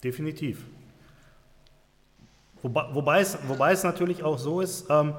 Definitiv. 0.02 0.64
Wobei, 2.62 2.88
wobei, 2.92 3.20
es, 3.20 3.38
wobei 3.48 3.72
es 3.72 3.82
natürlich 3.82 4.22
auch 4.22 4.38
so 4.38 4.60
ist, 4.60 4.86
ähm, 4.90 5.14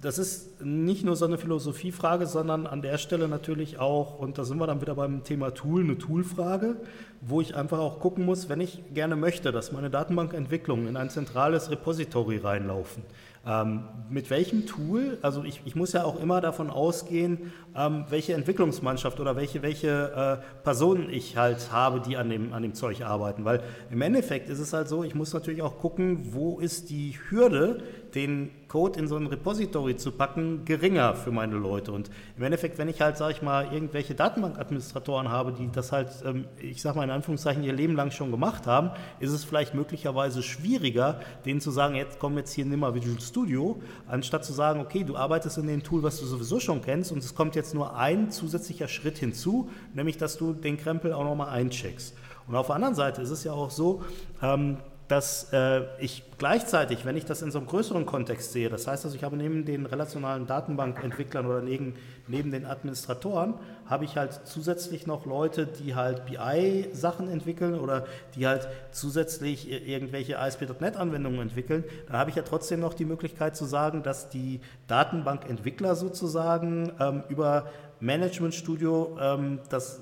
das 0.00 0.18
ist 0.18 0.62
nicht 0.64 1.04
nur 1.04 1.14
so 1.14 1.26
eine 1.26 1.36
Philosophiefrage, 1.36 2.26
sondern 2.26 2.66
an 2.66 2.80
der 2.80 2.96
Stelle 2.96 3.28
natürlich 3.28 3.78
auch, 3.78 4.18
und 4.18 4.38
da 4.38 4.44
sind 4.44 4.58
wir 4.58 4.66
dann 4.66 4.80
wieder 4.80 4.94
beim 4.94 5.24
Thema 5.24 5.52
Tool, 5.52 5.82
eine 5.82 5.98
Toolfrage, 5.98 6.76
wo 7.20 7.42
ich 7.42 7.54
einfach 7.54 7.78
auch 7.78 8.00
gucken 8.00 8.24
muss, 8.24 8.48
wenn 8.48 8.60
ich 8.60 8.82
gerne 8.94 9.14
möchte, 9.14 9.52
dass 9.52 9.72
meine 9.72 9.90
Datenbankentwicklungen 9.90 10.88
in 10.88 10.96
ein 10.96 11.10
zentrales 11.10 11.70
Repository 11.70 12.38
reinlaufen, 12.38 13.02
ähm, 13.46 13.84
mit 14.10 14.28
welchem 14.30 14.66
Tool, 14.66 15.18
also 15.22 15.44
ich, 15.44 15.62
ich, 15.64 15.74
muss 15.74 15.92
ja 15.92 16.04
auch 16.04 16.20
immer 16.20 16.42
davon 16.42 16.68
ausgehen, 16.68 17.52
ähm, 17.74 18.04
welche 18.10 18.34
Entwicklungsmannschaft 18.34 19.18
oder 19.18 19.34
welche, 19.34 19.62
welche 19.62 20.40
äh, 20.42 20.62
Personen 20.62 21.08
ich 21.10 21.38
halt 21.38 21.72
habe, 21.72 22.00
die 22.00 22.18
an 22.18 22.28
dem, 22.28 22.52
an 22.52 22.62
dem 22.62 22.74
Zeug 22.74 23.02
arbeiten. 23.02 23.46
Weil 23.46 23.62
im 23.90 24.02
Endeffekt 24.02 24.50
ist 24.50 24.58
es 24.58 24.74
halt 24.74 24.88
so, 24.88 25.04
ich 25.04 25.14
muss 25.14 25.32
natürlich 25.32 25.62
auch 25.62 25.78
gucken, 25.78 26.34
wo 26.34 26.58
ist 26.58 26.90
die 26.90 27.18
Hürde, 27.30 27.82
den 28.14 28.50
Code 28.68 28.98
in 28.98 29.08
so 29.08 29.16
ein 29.16 29.26
Repository 29.26 29.96
zu 29.96 30.12
packen, 30.12 30.64
geringer 30.64 31.14
für 31.14 31.30
meine 31.30 31.56
Leute. 31.56 31.92
Und 31.92 32.10
im 32.36 32.42
Endeffekt, 32.42 32.78
wenn 32.78 32.88
ich 32.88 33.00
halt, 33.00 33.16
sage 33.16 33.32
ich 33.32 33.42
mal, 33.42 33.72
irgendwelche 33.72 34.14
Datenbankadministratoren 34.14 35.28
habe, 35.28 35.52
die 35.52 35.70
das 35.70 35.92
halt, 35.92 36.08
ähm, 36.24 36.44
ich 36.60 36.80
sage 36.80 36.96
mal 36.96 37.04
in 37.04 37.10
Anführungszeichen, 37.10 37.62
ihr 37.62 37.72
Leben 37.72 37.94
lang 37.94 38.10
schon 38.10 38.30
gemacht 38.30 38.66
haben, 38.66 38.90
ist 39.18 39.32
es 39.32 39.44
vielleicht 39.44 39.74
möglicherweise 39.74 40.42
schwieriger, 40.42 41.20
denen 41.44 41.60
zu 41.60 41.70
sagen, 41.70 41.94
jetzt 41.94 42.18
komm 42.18 42.36
jetzt 42.36 42.52
hier, 42.52 42.64
nimm 42.64 42.80
mal 42.80 42.94
Visual 42.94 43.20
Studio, 43.20 43.80
anstatt 44.06 44.44
zu 44.44 44.52
sagen, 44.52 44.80
okay, 44.80 45.04
du 45.04 45.16
arbeitest 45.16 45.58
in 45.58 45.66
dem 45.66 45.82
Tool, 45.82 46.02
was 46.02 46.20
du 46.20 46.26
sowieso 46.26 46.60
schon 46.60 46.82
kennst 46.82 47.12
und 47.12 47.18
es 47.18 47.34
kommt 47.34 47.56
jetzt 47.56 47.74
nur 47.74 47.96
ein 47.96 48.30
zusätzlicher 48.30 48.88
Schritt 48.88 49.18
hinzu, 49.18 49.68
nämlich, 49.94 50.16
dass 50.16 50.36
du 50.36 50.52
den 50.52 50.76
Krempel 50.76 51.12
auch 51.12 51.24
nochmal 51.24 51.50
eincheckst. 51.50 52.14
Und 52.46 52.56
auf 52.56 52.66
der 52.66 52.76
anderen 52.76 52.94
Seite 52.94 53.22
ist 53.22 53.30
es 53.30 53.44
ja 53.44 53.52
auch 53.52 53.70
so, 53.70 54.02
ähm, 54.42 54.78
dass 55.10 55.52
äh, 55.52 55.82
ich 55.98 56.22
gleichzeitig, 56.38 57.04
wenn 57.04 57.16
ich 57.16 57.24
das 57.24 57.42
in 57.42 57.50
so 57.50 57.58
einem 57.58 57.66
größeren 57.66 58.06
Kontext 58.06 58.52
sehe, 58.52 58.68
das 58.70 58.86
heißt 58.86 59.04
also, 59.04 59.16
ich 59.16 59.24
habe 59.24 59.36
neben 59.36 59.64
den 59.64 59.86
relationalen 59.86 60.46
Datenbankentwicklern 60.46 61.46
oder 61.46 61.62
neben, 61.62 61.94
neben 62.28 62.52
den 62.52 62.64
Administratoren, 62.64 63.54
habe 63.86 64.04
ich 64.04 64.16
halt 64.16 64.42
zusätzlich 64.44 65.08
noch 65.08 65.26
Leute, 65.26 65.66
die 65.66 65.96
halt 65.96 66.26
BI-Sachen 66.26 67.28
entwickeln 67.28 67.74
oder 67.74 68.06
die 68.36 68.46
halt 68.46 68.68
zusätzlich 68.92 69.68
irgendwelche 69.68 70.38
ASP.NET-Anwendungen 70.38 71.40
entwickeln, 71.40 71.82
dann 72.06 72.16
habe 72.16 72.30
ich 72.30 72.36
ja 72.36 72.42
trotzdem 72.42 72.78
noch 72.78 72.94
die 72.94 73.04
Möglichkeit 73.04 73.56
zu 73.56 73.64
sagen, 73.64 74.04
dass 74.04 74.28
die 74.28 74.60
Datenbankentwickler 74.86 75.96
sozusagen 75.96 76.92
ähm, 77.00 77.24
über 77.28 77.66
Management 77.98 78.54
Studio 78.54 79.18
ähm, 79.20 79.58
das 79.70 80.00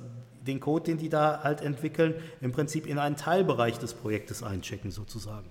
den 0.48 0.60
Code, 0.60 0.84
den 0.84 0.98
die 0.98 1.08
da 1.08 1.42
halt 1.42 1.60
entwickeln, 1.60 2.14
im 2.40 2.52
Prinzip 2.52 2.86
in 2.86 2.98
einen 2.98 3.16
Teilbereich 3.16 3.78
des 3.78 3.94
Projektes 3.94 4.42
einchecken 4.42 4.90
sozusagen. 4.90 5.50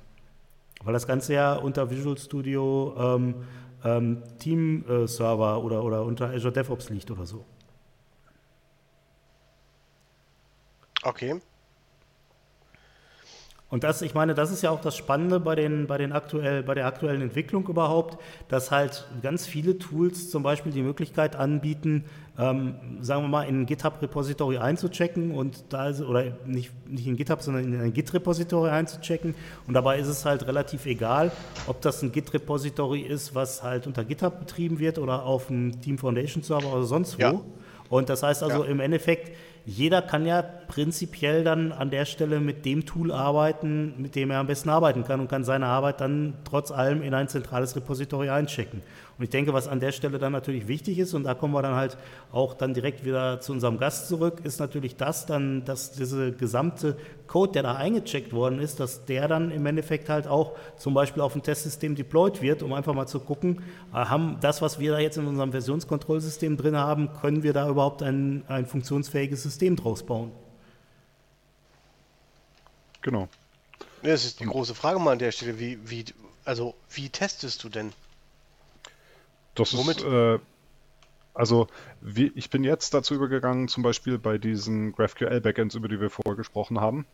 Weil 0.84 0.94
das 0.94 1.08
Ganze 1.08 1.34
ja 1.34 1.54
unter 1.56 1.90
Visual 1.90 2.18
Studio 2.18 2.94
ähm, 2.98 3.36
ähm, 3.84 4.24
Team 4.40 4.86
äh, 4.88 5.08
Server 5.08 5.64
oder, 5.64 5.84
oder 5.84 6.04
unter 6.04 6.30
Azure 6.30 6.54
DevOps 6.54 6.90
liegt 6.90 7.10
oder 7.12 7.26
so. 7.26 7.46
Okay. 11.04 11.40
Und 13.70 13.84
das, 13.84 14.02
ich 14.02 14.14
meine, 14.14 14.34
das 14.34 14.50
ist 14.52 14.62
ja 14.62 14.70
auch 14.72 14.80
das 14.80 14.96
Spannende 14.96 15.42
bei, 15.42 15.56
den, 15.56 15.88
bei, 15.88 15.98
den 15.98 16.14
aktuell, 16.14 16.64
bei 16.64 16.74
der 16.74 16.86
aktuellen 16.86 17.22
Entwicklung 17.22 17.68
überhaupt, 17.68 18.18
dass 18.48 18.72
halt 18.72 19.08
ganz 19.22 19.46
viele 19.46 19.78
Tools 19.78 20.30
zum 20.30 20.42
Beispiel 20.42 20.72
die 20.72 20.82
Möglichkeit 20.82 21.36
anbieten, 21.36 22.06
ähm, 22.40 22.76
sagen 23.02 23.24
wir 23.24 23.28
mal, 23.28 23.44
in 23.44 23.62
ein 23.62 23.66
GitHub-Repository 23.66 24.60
einzuchecken 24.60 25.32
und 25.32 25.66
da 25.70 25.90
ist, 25.90 26.02
oder 26.02 26.24
nicht, 26.46 26.72
nicht 26.88 27.08
in 27.08 27.18
GitHub, 27.18 27.42
sondern 27.42 27.66
in 27.66 27.82
ein 27.82 27.94
Git-Repository 27.94 28.70
einzuchecken. 28.70 29.36
Und 29.68 29.74
dabei 29.74 30.00
ist 30.00 30.08
es 30.08 30.24
halt 30.24 30.48
relativ 30.48 30.86
egal, 30.86 31.32
ob 31.66 31.82
das 31.82 32.02
ein 32.04 32.14
Git-Repository 32.14 33.02
ist, 33.02 33.36
was 33.36 33.64
halt 33.64 33.86
unter 33.86 34.06
GitHub 34.06 34.40
betrieben 34.40 34.80
wird 34.80 34.98
oder 34.98 35.26
auf 35.26 35.50
einem 35.50 35.82
Team 35.82 35.98
Foundation 35.98 36.42
Server 36.42 36.72
oder 36.72 36.84
sonst 36.84 37.18
wo. 37.18 37.22
Ja. 37.22 37.42
Und 37.90 38.10
das 38.10 38.24
heißt 38.24 38.44
also 38.44 38.64
ja. 38.64 38.70
im 38.70 38.80
Endeffekt, 38.80 39.32
jeder 39.68 40.02
kann 40.02 40.26
ja 40.26 40.42
prinzipiell 40.42 41.44
dann 41.44 41.74
an 41.74 41.90
der 41.90 42.06
Stelle 42.06 42.40
mit 42.40 42.64
dem 42.64 42.86
Tool 42.86 43.12
arbeiten, 43.12 43.96
mit 43.98 44.16
dem 44.16 44.32
er 44.32 44.40
am 44.40 44.48
besten 44.48 44.70
arbeiten 44.70 45.04
kann 45.04 45.20
und 45.20 45.30
kann 45.30 45.44
seine 45.44 45.66
Arbeit 45.66 46.00
dann 46.00 46.36
trotz 46.46 46.72
allem 46.72 47.02
in 47.02 47.14
ein 47.14 47.28
zentrales 47.28 47.76
Repository 47.76 48.30
einchecken. 48.30 48.82
Und 49.18 49.24
ich 49.24 49.30
denke, 49.30 49.52
was 49.52 49.68
an 49.68 49.80
der 49.80 49.92
Stelle 49.92 50.20
dann 50.20 50.32
natürlich 50.32 50.68
wichtig 50.68 51.00
ist, 51.00 51.14
und 51.16 51.24
da 51.24 51.34
kommen 51.34 51.54
wir 51.54 51.64
dann 51.64 51.76
halt 51.76 51.98
auch 52.32 52.54
dann 52.54 52.74
direkt 52.74 53.04
wieder 53.04 53.42
zu 53.42 53.52
unserem 53.52 53.78
Gast 53.78 54.08
zurück, 54.08 54.42
ist 54.44 54.60
natürlich 54.60 54.96
das 54.96 55.26
dann, 55.26 55.66
dass 55.66 55.92
diese 55.92 56.32
gesamte 56.32 56.96
Code, 57.26 57.54
der 57.54 57.64
da 57.64 57.76
eingecheckt 57.76 58.32
worden 58.32 58.60
ist, 58.60 58.80
dass 58.80 59.06
der 59.06 59.28
dann 59.28 59.52
im 59.52 59.66
Endeffekt 59.66 60.08
halt 60.08 60.28
auch 60.28 60.56
zum 60.78 60.94
Beispiel 60.94 61.22
auf 61.22 61.36
ein 61.36 61.42
Testsystem 61.42 61.96
deployed 61.96 62.42
wird, 62.42 62.62
um 62.62 62.74
einfach 62.74 62.94
mal 62.94 63.08
zu 63.08 63.20
gucken, 63.20 63.64
äh, 63.92 63.98
haben 63.98 64.38
das, 64.40 64.62
was 64.62 64.80
wir 64.80 64.92
da 64.92 65.00
jetzt 65.00 65.18
in 65.18 65.26
unserem 65.26 65.52
Versionskontrollsystem 65.52 66.56
drin 66.56 66.78
haben, 66.78 67.10
können 67.20 67.42
wir 67.42 67.54
da 67.54 67.68
überhaupt 67.68 68.04
ein, 68.04 68.44
ein 68.48 68.68
funktionsfähiges 68.68 69.42
System 69.44 69.57
draus 69.76 70.06
bauen? 70.06 70.32
Genau. 73.02 73.30
Das 74.04 74.26
ist 74.26 74.40
die 74.40 74.46
große 74.46 74.76
Frage 74.76 75.00
mal 75.00 75.14
an 75.14 75.20
der 75.20 75.32
Stelle. 75.32 75.60
Wie, 75.60 75.80
wie, 75.90 76.06
also, 76.46 76.76
wie 76.90 77.10
testest 77.10 77.64
du 77.64 77.70
denn? 77.70 77.94
Das 79.56 79.76
Womit? 79.76 79.98
ist, 79.98 80.06
äh, 80.06 80.40
also 81.34 81.68
wie, 82.02 82.32
ich 82.36 82.50
bin 82.50 82.64
jetzt 82.64 82.94
dazu 82.94 83.14
übergegangen, 83.14 83.68
zum 83.68 83.84
Beispiel 83.84 84.18
bei 84.18 84.38
diesen 84.38 84.94
GraphQL-Backends, 84.94 85.76
über 85.76 85.88
die 85.88 86.00
wir 86.00 86.10
vorher 86.10 86.36
gesprochen 86.36 86.80
haben, 86.80 87.06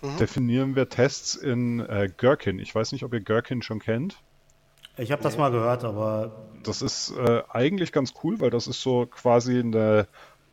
mhm. 0.00 0.16
definieren 0.18 0.76
wir 0.76 0.88
Tests 0.88 1.34
in 1.34 1.80
äh, 1.80 2.08
Gherkin. 2.16 2.58
Ich 2.58 2.74
weiß 2.74 2.92
nicht, 2.92 3.04
ob 3.04 3.12
ihr 3.12 3.20
Gherkin 3.20 3.62
schon 3.62 3.80
kennt. 3.80 4.16
Ich 4.98 5.10
habe 5.10 5.22
das 5.22 5.38
mal 5.38 5.50
gehört, 5.50 5.84
aber. 5.84 6.32
Das 6.62 6.82
ist 6.82 7.16
äh, 7.16 7.42
eigentlich 7.48 7.92
ganz 7.92 8.12
cool, 8.22 8.40
weil 8.40 8.50
das 8.50 8.66
ist 8.66 8.82
so 8.82 9.06
quasi 9.06 9.58
eine 9.58 10.06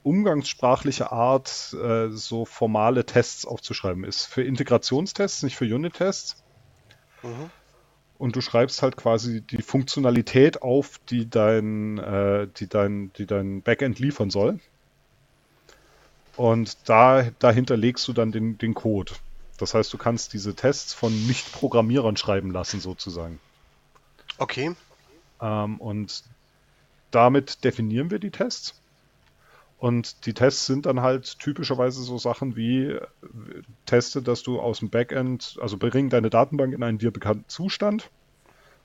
umgangssprachliche 0.04 1.12
Art, 1.12 1.76
äh, 1.82 2.10
so 2.10 2.46
formale 2.46 3.06
Tests 3.06 3.46
aufzuschreiben. 3.46 4.04
Ist 4.04 4.26
für 4.26 4.44
Integrationstests, 4.44 5.44
nicht 5.44 5.56
für 5.56 5.66
Unit-Tests. 5.66 6.44
Mhm 7.24 7.52
und 8.20 8.36
du 8.36 8.42
schreibst 8.42 8.82
halt 8.82 8.98
quasi 8.98 9.42
die 9.42 9.62
Funktionalität 9.62 10.62
auf, 10.62 11.00
die 11.10 11.30
dein, 11.30 11.98
äh, 11.98 12.48
die 12.58 12.68
dein, 12.68 13.12
die 13.14 13.26
dein 13.26 13.62
Backend 13.62 13.98
liefern 13.98 14.30
soll. 14.30 14.60
Und 16.36 16.78
da, 16.90 17.32
dahinter 17.40 17.78
legst 17.78 18.08
du 18.10 18.14
dann 18.14 18.34
den, 18.34 18.58
den 18.58 18.74
Code. 18.74 19.14
Das 19.58 19.74
heißt, 19.74 19.92
du 19.94 19.98
kannst 19.98 20.34
diese 20.34 20.54
Tests 20.54 20.94
von 20.94 21.14
Nicht-Programmierern 21.28 22.18
schreiben 22.18 22.52
lassen, 22.52 22.82
sozusagen. 22.82 23.40
Okay. 24.38 24.76
Ähm, 25.42 25.80
und 25.80 26.24
damit 27.12 27.64
definieren 27.64 28.12
wir 28.12 28.20
die 28.20 28.32
Tests. 28.32 28.79
Und 29.80 30.26
die 30.26 30.34
Tests 30.34 30.66
sind 30.66 30.86
dann 30.86 31.02
halt 31.02 31.40
typischerweise 31.40 32.04
so 32.04 32.18
Sachen 32.18 32.58
wie 32.58 32.88
äh, 32.88 33.02
teste, 33.86 34.22
dass 34.22 34.44
du 34.44 34.60
aus 34.60 34.80
dem 34.80 34.90
Backend, 34.90 35.58
also 35.62 35.78
bring 35.78 36.10
deine 36.10 36.30
Datenbank 36.30 36.74
in 36.74 36.84
einen 36.84 36.98
dir 36.98 37.12
bekannten 37.12 37.48
Zustand 37.48 38.12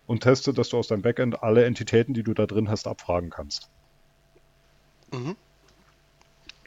und 0.06 0.22
teste, 0.22 0.54
dass 0.54 0.68
du 0.68 0.78
aus 0.78 0.86
deinem 0.86 1.02
Backend 1.02 1.42
alle 1.42 1.64
Entitäten, 1.64 2.14
die 2.14 2.22
du 2.22 2.32
da 2.32 2.46
drin 2.46 2.68
hast, 2.68 2.86
abfragen 2.86 3.30
kannst. 3.30 3.68
Mhm. 5.12 5.36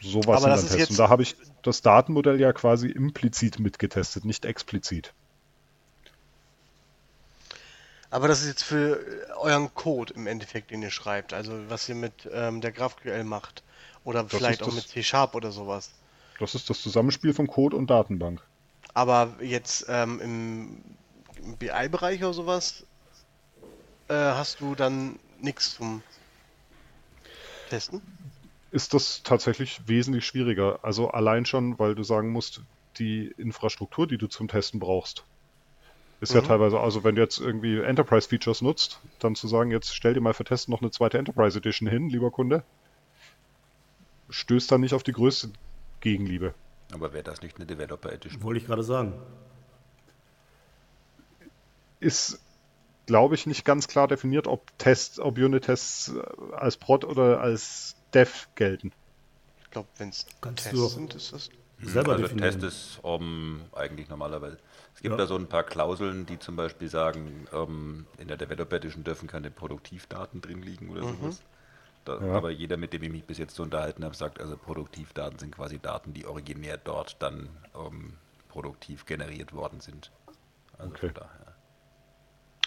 So 0.02 0.20
was 0.26 0.42
sind 0.42 0.50
dann 0.50 0.60
Tests. 0.60 0.90
Und 0.90 0.98
da 0.98 1.08
habe 1.08 1.22
ich 1.22 1.36
das 1.62 1.80
Datenmodell 1.80 2.38
ja 2.38 2.52
quasi 2.52 2.88
implizit 2.88 3.58
mitgetestet, 3.58 4.26
nicht 4.26 4.44
explizit. 4.44 5.14
Aber 8.10 8.28
das 8.28 8.42
ist 8.42 8.48
jetzt 8.48 8.62
für 8.62 9.00
euren 9.38 9.72
Code 9.74 10.12
im 10.14 10.26
Endeffekt, 10.26 10.70
den 10.70 10.82
ihr 10.82 10.90
schreibt, 10.90 11.32
also 11.32 11.52
was 11.68 11.88
ihr 11.88 11.94
mit 11.94 12.28
ähm, 12.30 12.60
der 12.60 12.72
GraphQL 12.72 13.24
macht. 13.24 13.62
Oder 14.08 14.28
das 14.30 14.32
vielleicht 14.38 14.62
auch 14.62 14.72
mit 14.72 14.88
C-Sharp 14.88 15.34
oder 15.34 15.52
sowas. 15.52 15.90
Das 16.38 16.54
ist 16.54 16.70
das 16.70 16.80
Zusammenspiel 16.80 17.34
von 17.34 17.46
Code 17.46 17.76
und 17.76 17.90
Datenbank. 17.90 18.42
Aber 18.94 19.36
jetzt 19.40 19.86
ähm, 19.88 20.20
im, 20.20 20.98
im 21.42 21.56
BI-Bereich 21.56 22.22
oder 22.22 22.34
sowas 22.34 22.84
äh, 24.08 24.14
hast 24.14 24.60
du 24.60 24.74
dann 24.74 25.18
nichts 25.40 25.74
zum 25.74 26.02
Testen? 27.70 28.02
Ist 28.70 28.94
das 28.94 29.22
tatsächlich 29.22 29.86
wesentlich 29.88 30.24
schwieriger. 30.26 30.80
Also 30.82 31.08
allein 31.08 31.44
schon, 31.46 31.78
weil 31.78 31.94
du 31.94 32.02
sagen 32.02 32.30
musst, 32.30 32.62
die 32.98 33.32
Infrastruktur, 33.36 34.06
die 34.06 34.18
du 34.18 34.26
zum 34.26 34.48
Testen 34.48 34.80
brauchst, 34.80 35.26
ist 36.20 36.34
ja 36.34 36.40
Mhm. 36.40 36.46
teilweise, 36.48 36.80
also 36.80 37.04
wenn 37.04 37.16
du 37.16 37.22
jetzt 37.22 37.38
irgendwie 37.38 37.78
Enterprise-Features 37.80 38.62
nutzt, 38.62 39.02
dann 39.20 39.34
zu 39.34 39.48
sagen, 39.48 39.70
jetzt 39.70 39.94
stell 39.94 40.14
dir 40.14 40.20
mal 40.20 40.34
für 40.34 40.44
Testen 40.44 40.72
noch 40.72 40.82
eine 40.82 40.90
zweite 40.90 41.18
Enterprise 41.18 41.58
Edition 41.58 41.88
hin, 41.88 42.08
lieber 42.10 42.30
Kunde, 42.30 42.64
stößt 44.30 44.70
dann 44.70 44.80
nicht 44.80 44.94
auf 44.94 45.02
die 45.02 45.12
größte 45.12 45.50
Gegenliebe. 46.00 46.54
Aber 46.92 47.12
wäre 47.12 47.24
das 47.24 47.42
nicht 47.42 47.56
eine 47.56 47.66
Developer 47.66 48.12
Edition? 48.12 48.42
Wollte 48.42 48.60
ich 48.60 48.66
gerade 48.66 48.82
sagen. 48.82 49.14
Ist, 52.00 52.40
glaube 53.06 53.34
ich, 53.34 53.46
nicht 53.46 53.64
ganz 53.64 53.88
klar 53.88 54.08
definiert, 54.08 54.46
ob 54.46 54.76
Tests, 54.78 55.18
ob 55.18 55.36
Unit-Tests 55.36 56.12
äh, 56.14 56.54
als 56.54 56.76
Prod 56.76 57.04
oder 57.04 57.40
als 57.40 57.96
Dev 58.14 58.46
gelten. 58.54 58.92
Ich 59.62 59.70
glaube, 59.70 59.88
wenn 59.98 60.10
es 60.10 60.26
Tests 60.56 60.94
sind, 60.94 61.14
ist 61.14 61.32
das. 61.32 61.50
Selber 61.80 62.12
also 62.12 62.24
definieren. 62.24 62.60
Test 62.60 62.64
ist 62.64 62.98
um, 63.02 63.62
eigentlich 63.72 64.08
normalerweise. 64.08 64.58
Es 64.94 65.02
gibt 65.02 65.12
Ja. 65.12 65.16
da 65.18 65.26
so 65.26 65.36
ein 65.36 65.46
paar 65.46 65.62
Klauseln, 65.62 66.26
die 66.26 66.38
zum 66.38 66.56
Beispiel 66.56 66.88
sagen, 66.88 67.46
ähm, 67.52 68.06
in 68.18 68.26
der 68.28 68.36
Developer 68.36 68.76
Edition 68.76 69.04
dürfen 69.04 69.28
keine 69.28 69.50
Produktivdaten 69.50 70.40
drin 70.40 70.62
liegen 70.62 70.90
oder 70.90 71.02
sowas. 71.02 71.42
Da, 72.04 72.20
Ja. 72.20 72.32
Aber 72.34 72.50
jeder, 72.50 72.76
mit 72.76 72.92
dem 72.92 73.02
ich 73.02 73.10
mich 73.10 73.24
bis 73.24 73.38
jetzt 73.38 73.54
so 73.54 73.62
unterhalten 73.62 74.04
habe, 74.04 74.14
sagt, 74.14 74.40
also 74.40 74.56
Produktivdaten 74.56 75.38
sind 75.38 75.54
quasi 75.54 75.78
Daten, 75.78 76.12
die 76.14 76.26
originär 76.26 76.76
dort 76.78 77.16
dann 77.20 77.48
ähm, 77.74 78.14
produktiv 78.48 79.06
generiert 79.06 79.52
worden 79.52 79.80
sind. 79.80 80.10
Also 80.78 80.92
Okay. 80.92 81.12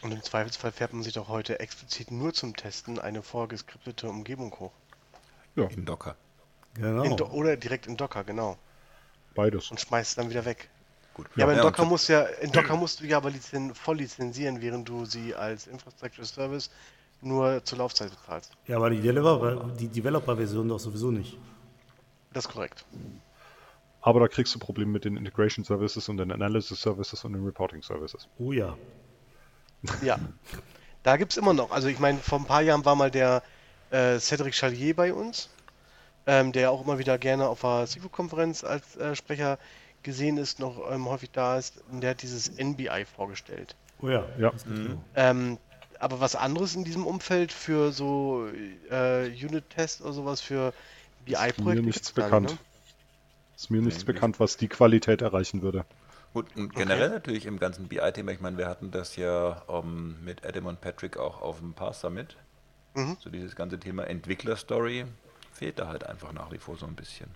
Und 0.03 0.11
im 0.11 0.23
Zweifelsfall 0.23 0.71
fährt 0.71 0.93
man 0.93 1.03
sich 1.03 1.13
doch 1.13 1.27
heute 1.27 1.59
explizit 1.59 2.09
nur 2.09 2.33
zum 2.33 2.55
Testen 2.55 2.99
eine 2.99 3.21
vorgeskriptete 3.21 4.09
Umgebung 4.09 4.51
hoch. 4.59 4.71
In 5.55 5.85
Docker. 5.85 6.15
Genau. 6.73 7.03
In 7.03 7.17
Do 7.17 7.25
oder 7.25 7.57
direkt 7.57 7.85
in 7.87 7.97
Docker, 7.97 8.23
genau. 8.23 8.57
Beides. 9.35 9.69
Und 9.69 9.79
schmeißt 9.79 10.11
es 10.11 10.15
dann 10.15 10.29
wieder 10.29 10.45
weg. 10.45 10.69
Gut. 11.13 11.27
Ja, 11.35 11.45
aber 11.45 11.53
in 11.53 11.61
Docker, 11.61 11.85
musst 11.85 12.09
du 12.09 12.13
ja, 12.13 12.21
in 12.23 12.51
Docker 12.51 12.75
musst 12.75 13.01
du 13.01 13.05
ja 13.05 13.17
aber 13.17 13.29
lizen 13.29 13.75
voll 13.75 13.97
lizenzieren, 13.97 14.61
während 14.61 14.87
du 14.87 15.05
sie 15.05 15.35
als 15.35 15.67
Infrastructure 15.67 16.25
Service 16.25 16.69
nur 17.21 17.63
zur 17.63 17.77
Laufzeit 17.79 18.09
bezahlst. 18.11 18.51
Ja, 18.67 18.77
aber 18.77 18.89
die 18.89 18.99
Developer- 19.01 19.69
die 19.77 19.87
Developer-Version 19.87 20.67
doch 20.67 20.79
sowieso 20.79 21.11
nicht. 21.11 21.37
Das 22.33 22.45
ist 22.45 22.51
korrekt. 22.51 22.85
Aber 24.01 24.19
da 24.19 24.27
kriegst 24.27 24.55
du 24.55 24.59
Probleme 24.59 24.91
mit 24.91 25.05
den 25.05 25.17
Integration 25.17 25.63
Services 25.63 26.09
und 26.09 26.17
den 26.17 26.31
Analysis 26.31 26.81
Services 26.81 27.23
und 27.23 27.33
den 27.33 27.43
Reporting 27.45 27.83
Services. 27.83 28.27
Oh 28.39 28.51
ja. 28.51 28.75
Ja. 30.01 30.19
Da 31.03 31.17
gibt 31.17 31.31
es 31.31 31.37
immer 31.37 31.53
noch. 31.53 31.71
Also 31.71 31.87
ich 31.87 31.99
meine, 31.99 32.19
vor 32.19 32.39
ein 32.39 32.45
paar 32.45 32.61
Jahren 32.61 32.85
war 32.85 32.95
mal 32.95 33.11
der 33.11 33.43
äh, 33.91 34.19
Cedric 34.19 34.53
Chalier 34.53 34.95
bei 34.95 35.13
uns, 35.13 35.49
ähm, 36.25 36.51
der 36.51 36.71
auch 36.71 36.83
immer 36.83 36.99
wieder 36.99 37.17
gerne 37.17 37.47
auf 37.47 37.61
der 37.61 37.85
SIFO-Konferenz 37.87 38.63
als 38.63 38.95
äh, 38.97 39.15
Sprecher 39.15 39.57
gesehen 40.03 40.37
ist, 40.37 40.59
noch 40.59 40.89
ähm, 40.91 41.07
häufig 41.07 41.31
da 41.31 41.57
ist. 41.57 41.81
Und 41.91 42.01
der 42.01 42.11
hat 42.11 42.21
dieses 42.21 42.51
NBI 42.57 43.05
vorgestellt. 43.15 43.75
Oh 44.01 44.09
ja. 44.09 44.23
Ja. 44.39 44.51
So. 44.57 44.67
Ähm, 45.15 45.57
aber 46.01 46.19
was 46.19 46.35
anderes 46.35 46.75
in 46.75 46.83
diesem 46.83 47.05
Umfeld 47.05 47.51
für 47.51 47.91
so 47.91 48.47
äh, 48.89 49.27
Unit-Tests 49.27 50.01
oder 50.01 50.13
sowas 50.13 50.41
für 50.41 50.73
BI-Projekte? 51.25 51.63
Mir 51.63 51.81
nichts 51.81 52.11
bekannt. 52.11 52.51
ne? 52.51 52.59
Ist 53.55 53.69
mir 53.69 53.81
nichts 53.81 54.05
Nee, 54.05 54.05
bekannt, 54.05 54.39
was 54.39 54.57
die 54.57 54.67
Qualität 54.67 55.21
erreichen 55.21 55.61
würde. 55.61 55.85
Gut, 56.33 56.47
und 56.55 56.75
generell 56.75 57.09
natürlich 57.09 57.45
im 57.45 57.59
ganzen 57.59 57.87
BI-Thema, 57.87 58.31
ich 58.31 58.39
meine, 58.41 58.57
wir 58.57 58.67
hatten 58.67 58.91
das 58.91 59.15
ja 59.17 59.63
ähm, 59.69 60.17
mit 60.23 60.45
Adam 60.45 60.65
und 60.67 60.81
Patrick 60.81 61.17
auch 61.17 61.41
auf 61.41 61.59
dem 61.59 61.73
Pass 61.73 62.01
Summit. 62.01 62.37
Mhm. 62.93 63.17
So 63.19 63.29
dieses 63.29 63.55
ganze 63.55 63.79
Thema 63.79 64.05
Entwickler-Story 64.07 65.05
fehlt 65.53 65.79
da 65.79 65.87
halt 65.87 66.05
einfach 66.05 66.31
nach 66.33 66.51
wie 66.51 66.57
vor 66.57 66.77
so 66.77 66.85
ein 66.85 66.95
bisschen. 66.95 67.29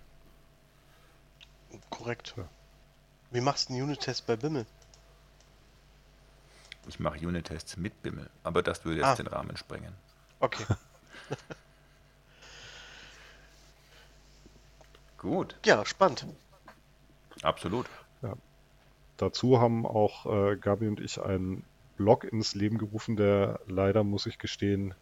Korrekt. 1.90 2.34
Wie 3.30 3.40
machst 3.40 3.68
du 3.68 3.74
einen 3.74 3.82
Unit-Test 3.84 4.26
bei 4.26 4.36
Bimmel? 4.36 4.66
Ich 6.88 7.00
mache 7.00 7.18
Unit-Tests 7.26 7.76
mit 7.76 8.02
Bimmel, 8.02 8.30
aber 8.44 8.62
das 8.62 8.84
würde 8.84 8.98
jetzt 9.00 9.06
Ah. 9.06 9.14
den 9.16 9.26
Rahmen 9.26 9.56
sprengen. 9.56 9.92
Okay. 10.40 10.64
Gut, 15.18 15.56
Ja, 15.64 15.84
spannend. 15.84 16.26
absolut. 17.42 17.86
Dazu 19.18 19.58
haben 19.60 19.86
auch 19.86 20.26
äh, 20.26 20.56
Gabi 20.56 20.88
und 20.88 21.00
ich 21.00 21.18
einen 21.18 21.64
Blog 21.96 22.24
ins 22.24 22.54
Leben 22.54 22.76
gerufen, 22.76 23.16
der 23.16 23.60
leider, 23.66 24.04
muss 24.04 24.26
ich 24.26 24.38
gestehen, 24.38 24.92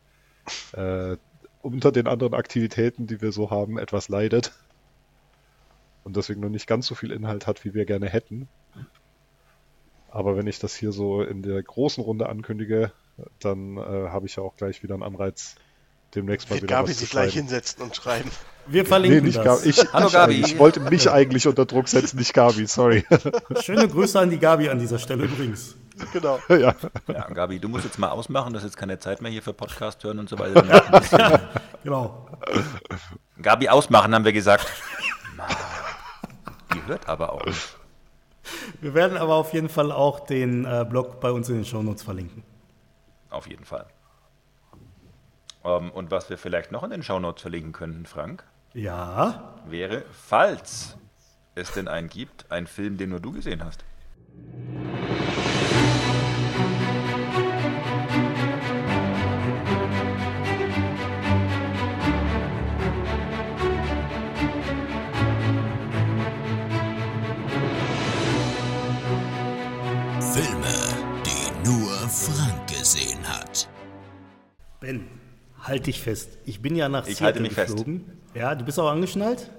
äh, 0.73 1.17
unter 1.63 1.91
den 1.91 2.07
anderen 2.07 2.33
Aktivitäten, 2.35 3.09
die 3.09 3.21
wir 3.21 3.33
so 3.33 3.51
haben, 3.51 3.77
etwas 3.77 4.09
leidet. 4.09 4.53
Und 6.05 6.15
deswegen 6.17 6.41
noch 6.43 6.49
nicht 6.49 6.69
ganz 6.69 6.87
so 6.87 6.95
viel 6.95 7.11
Inhalt 7.11 7.49
hat, 7.49 7.65
wie 7.65 7.75
wir 7.75 7.87
gerne 7.87 8.09
hätten. 8.09 8.49
Aber 10.15 10.37
wenn 10.37 10.47
ich 10.47 10.61
das 10.61 10.75
hier 10.77 10.93
so 10.93 11.23
in 11.23 11.43
der 11.43 11.61
großen 11.63 12.03
Runde 12.03 12.29
ankündige, 12.29 12.93
dann 13.41 13.77
äh, 13.77 13.81
habe 14.11 14.27
ich 14.27 14.37
ja 14.37 14.43
auch 14.45 14.55
gleich 14.57 14.83
wieder 14.85 14.95
einen 14.95 15.03
Anreiz, 15.03 15.57
demnächst 16.15 16.49
mal 16.49 16.55
Wird 16.55 16.63
wieder 16.65 16.77
Gabi 16.77 16.89
was 16.91 16.95
zu 16.97 17.01
sich 17.01 17.11
gleich 17.11 17.33
schreiben. 17.33 17.49
hinsetzen 17.49 17.83
und 17.83 17.97
schreiben. 17.97 18.31
Wir 18.67 18.83
Nee, 18.85 18.89
verlinken 18.89 19.25
nicht 19.25 19.39
das. 19.39 19.45
Gabi. 19.65 19.69
Ich, 19.71 19.93
Hallo, 19.93 20.07
ich, 20.07 20.13
Gabi. 20.13 20.35
ich 20.41 20.59
wollte 20.59 20.81
mich 20.81 21.11
eigentlich 21.11 21.47
unter 21.49 21.67
Druck 21.67 21.89
setzen, 21.89 22.17
nicht 22.19 22.33
Gabi, 22.33 22.67
sorry. 22.67 23.05
Schöne 23.61 23.89
Grüße 23.89 24.19
an 24.21 24.31
die 24.31 24.39
Gabi 24.39 24.69
an 24.69 24.79
dieser 24.79 24.99
Stelle 25.01 25.25
übrigens. 25.25 25.75
Genau. 26.13 26.39
ja. 26.49 26.75
Ja, 27.09 27.27
Gabi, 27.31 27.59
du 27.59 27.69
musst 27.69 27.85
jetzt 27.85 27.99
mal 27.99 28.09
ausmachen, 28.11 28.53
das 28.53 28.63
ist 28.63 28.71
jetzt 28.71 28.77
keine 28.79 28.99
Zeit 29.01 29.21
mehr 29.21 29.31
hier 29.33 29.43
für 29.43 29.53
Podcast 29.53 30.03
hören 30.05 30.21
und 30.21 30.29
so 30.29 30.39
weiter. 30.39 31.51
Genau. 31.85 32.27
Gabi, 33.43 33.69
ausmachen, 33.69 34.15
haben 34.15 34.25
wir 34.25 34.33
gesagt. 34.33 34.67
Mann, 35.37 35.49
Die 36.73 36.83
hört 36.87 37.07
aber 37.09 37.33
auch. 37.35 37.43
Wir 38.81 38.95
werden 38.95 39.17
aber 39.17 39.35
auf 39.37 39.53
jeden 39.53 39.69
Fall 39.69 39.91
auch 39.93 40.21
den 40.21 40.65
äh, 40.65 40.85
Blog 40.89 41.21
bei 41.21 41.31
uns 41.31 41.49
in 41.49 41.57
den 41.57 41.65
Shownotes 41.65 42.03
verlinken. 42.03 42.43
Auf 43.31 43.47
jeden 43.49 43.65
Fall. 43.65 43.87
Ähm, 45.65 45.91
und 45.91 46.11
was 46.11 46.29
wir 46.31 46.39
vielleicht 46.39 46.71
noch 46.73 46.83
in 46.83 46.91
den 46.91 47.03
Shownotes 47.03 47.43
verlinken 47.43 47.73
könnten, 47.73 48.07
Frank, 48.07 48.45
Ja. 48.75 49.55
wäre, 49.67 50.05
falls 50.13 50.97
es 51.55 51.73
denn 51.73 51.89
einen 51.89 52.09
gibt, 52.09 52.51
ein 52.51 52.67
Film, 52.67 52.97
den 52.99 53.11
nur 53.11 53.21
du 53.21 53.33
gesehen 53.33 53.65
hast. 53.65 53.85
Halt 75.65 75.87
dich 75.87 76.01
fest. 76.01 76.39
Ich 76.45 76.63
bin 76.63 76.77
ja 76.77 76.89
nach 76.89 77.07
Ich 77.07 77.17
Seattle 77.17 77.27
halte 77.27 77.41
mich 77.41 77.53
fest. 77.55 77.73
geflogen. 77.73 78.21
Ja, 78.35 78.55
du 78.55 78.65
bist 78.65 78.79
auch 78.79 78.89
angeschnallt? 78.91 79.51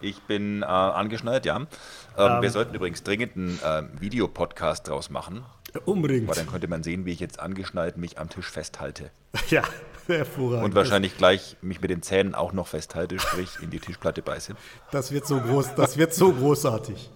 Ich 0.00 0.20
bin 0.22 0.62
äh, 0.62 0.66
angeschnallt, 0.66 1.44
ja. 1.44 1.56
Ähm, 1.56 2.42
wir 2.42 2.50
sollten 2.50 2.74
übrigens 2.74 3.02
dringend 3.02 3.36
einen 3.36 3.58
äh, 3.58 4.00
Videopodcast 4.00 4.86
draus 4.88 5.10
machen, 5.10 5.44
Unbedingt. 5.86 6.28
weil 6.28 6.36
dann 6.36 6.46
könnte 6.46 6.68
man 6.68 6.82
sehen, 6.84 7.04
wie 7.04 7.12
ich 7.12 7.20
jetzt 7.20 7.40
angeschnallt 7.40 7.96
mich 7.96 8.18
am 8.18 8.28
Tisch 8.28 8.50
festhalte. 8.50 9.10
Ja, 9.50 9.62
hervorragend. 10.06 10.64
Und 10.66 10.74
wahrscheinlich 10.74 11.16
gleich 11.18 11.56
mich 11.62 11.80
mit 11.80 11.90
den 11.90 12.02
Zähnen 12.02 12.34
auch 12.34 12.52
noch 12.52 12.66
festhalte, 12.68 13.18
sprich 13.18 13.50
in 13.60 13.70
die 13.70 13.78
Tischplatte 13.80 14.22
beiße. 14.22 14.54
Das 14.90 15.10
wird 15.12 15.26
so 15.26 15.40
groß, 15.40 15.74
das 15.74 15.96
wird 15.98 16.14
so 16.14 16.32
großartig. 16.32 17.10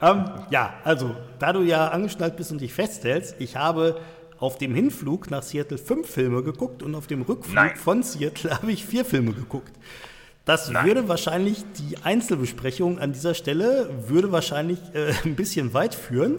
Ähm, 0.00 0.24
ja, 0.50 0.74
also, 0.84 1.14
da 1.40 1.52
du 1.52 1.60
ja 1.62 1.88
angeschnallt 1.88 2.36
bist 2.36 2.52
und 2.52 2.60
dich 2.60 2.72
festhältst, 2.72 3.34
ich 3.40 3.56
habe 3.56 4.00
auf 4.38 4.58
dem 4.58 4.74
Hinflug 4.74 5.30
nach 5.30 5.42
Seattle 5.42 5.78
fünf 5.78 6.08
Filme 6.08 6.42
geguckt 6.42 6.82
und 6.82 6.94
auf 6.94 7.06
dem 7.06 7.22
Rückflug 7.22 7.54
Nein. 7.54 7.76
von 7.76 8.02
Seattle 8.02 8.50
habe 8.62 8.72
ich 8.72 8.84
vier 8.84 9.04
Filme 9.04 9.32
geguckt. 9.32 9.72
Das 10.44 10.72
würde 10.72 11.08
wahrscheinlich, 11.08 11.62
die 11.74 11.98
Einzelbesprechung 12.02 12.98
an 12.98 13.12
dieser 13.12 13.34
Stelle 13.34 13.90
würde 14.06 14.32
wahrscheinlich 14.32 14.78
äh, 14.94 15.12
ein 15.24 15.36
bisschen 15.36 15.74
weit 15.74 15.94
führen. 15.94 16.38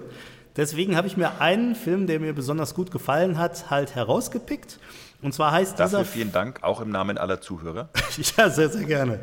Deswegen 0.56 0.98
habe 0.98 1.08
ich 1.08 1.16
mir 1.16 1.40
einen 1.40 1.76
Film, 1.76 2.08
der 2.08 2.20
mir 2.20 2.34
besonders 2.34 2.74
gut 2.74 2.90
gefallen 2.90 3.38
hat, 3.38 3.70
halt 3.70 3.94
herausgepickt. 3.96 4.80
Und 5.22 5.34
zwar 5.34 5.52
heißt 5.52 5.80
Dafür 5.80 6.00
dieser 6.00 6.12
vielen 6.12 6.32
Dank, 6.32 6.64
auch 6.64 6.82
im 6.82 6.90
Namen 6.90 7.18
aller 7.18 7.40
Zuhörer. 7.40 7.90
ja, 8.38 8.50
sehr, 8.50 8.70
sehr 8.70 8.86
gerne. 8.86 9.20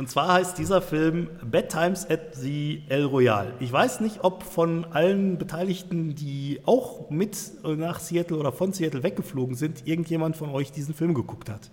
Und 0.00 0.08
zwar 0.08 0.32
heißt 0.32 0.56
dieser 0.56 0.80
Film 0.80 1.28
Bad 1.44 1.68
Times 1.68 2.08
at 2.08 2.34
the 2.34 2.82
El 2.88 3.04
Royale. 3.04 3.52
Ich 3.60 3.70
weiß 3.70 4.00
nicht, 4.00 4.24
ob 4.24 4.42
von 4.44 4.86
allen 4.86 5.36
Beteiligten, 5.36 6.14
die 6.14 6.58
auch 6.64 7.10
mit 7.10 7.36
nach 7.62 8.00
Seattle 8.00 8.38
oder 8.38 8.50
von 8.50 8.72
Seattle 8.72 9.02
weggeflogen 9.02 9.56
sind, 9.56 9.86
irgendjemand 9.86 10.38
von 10.38 10.48
euch 10.52 10.72
diesen 10.72 10.94
Film 10.94 11.12
geguckt 11.12 11.50
hat. 11.50 11.70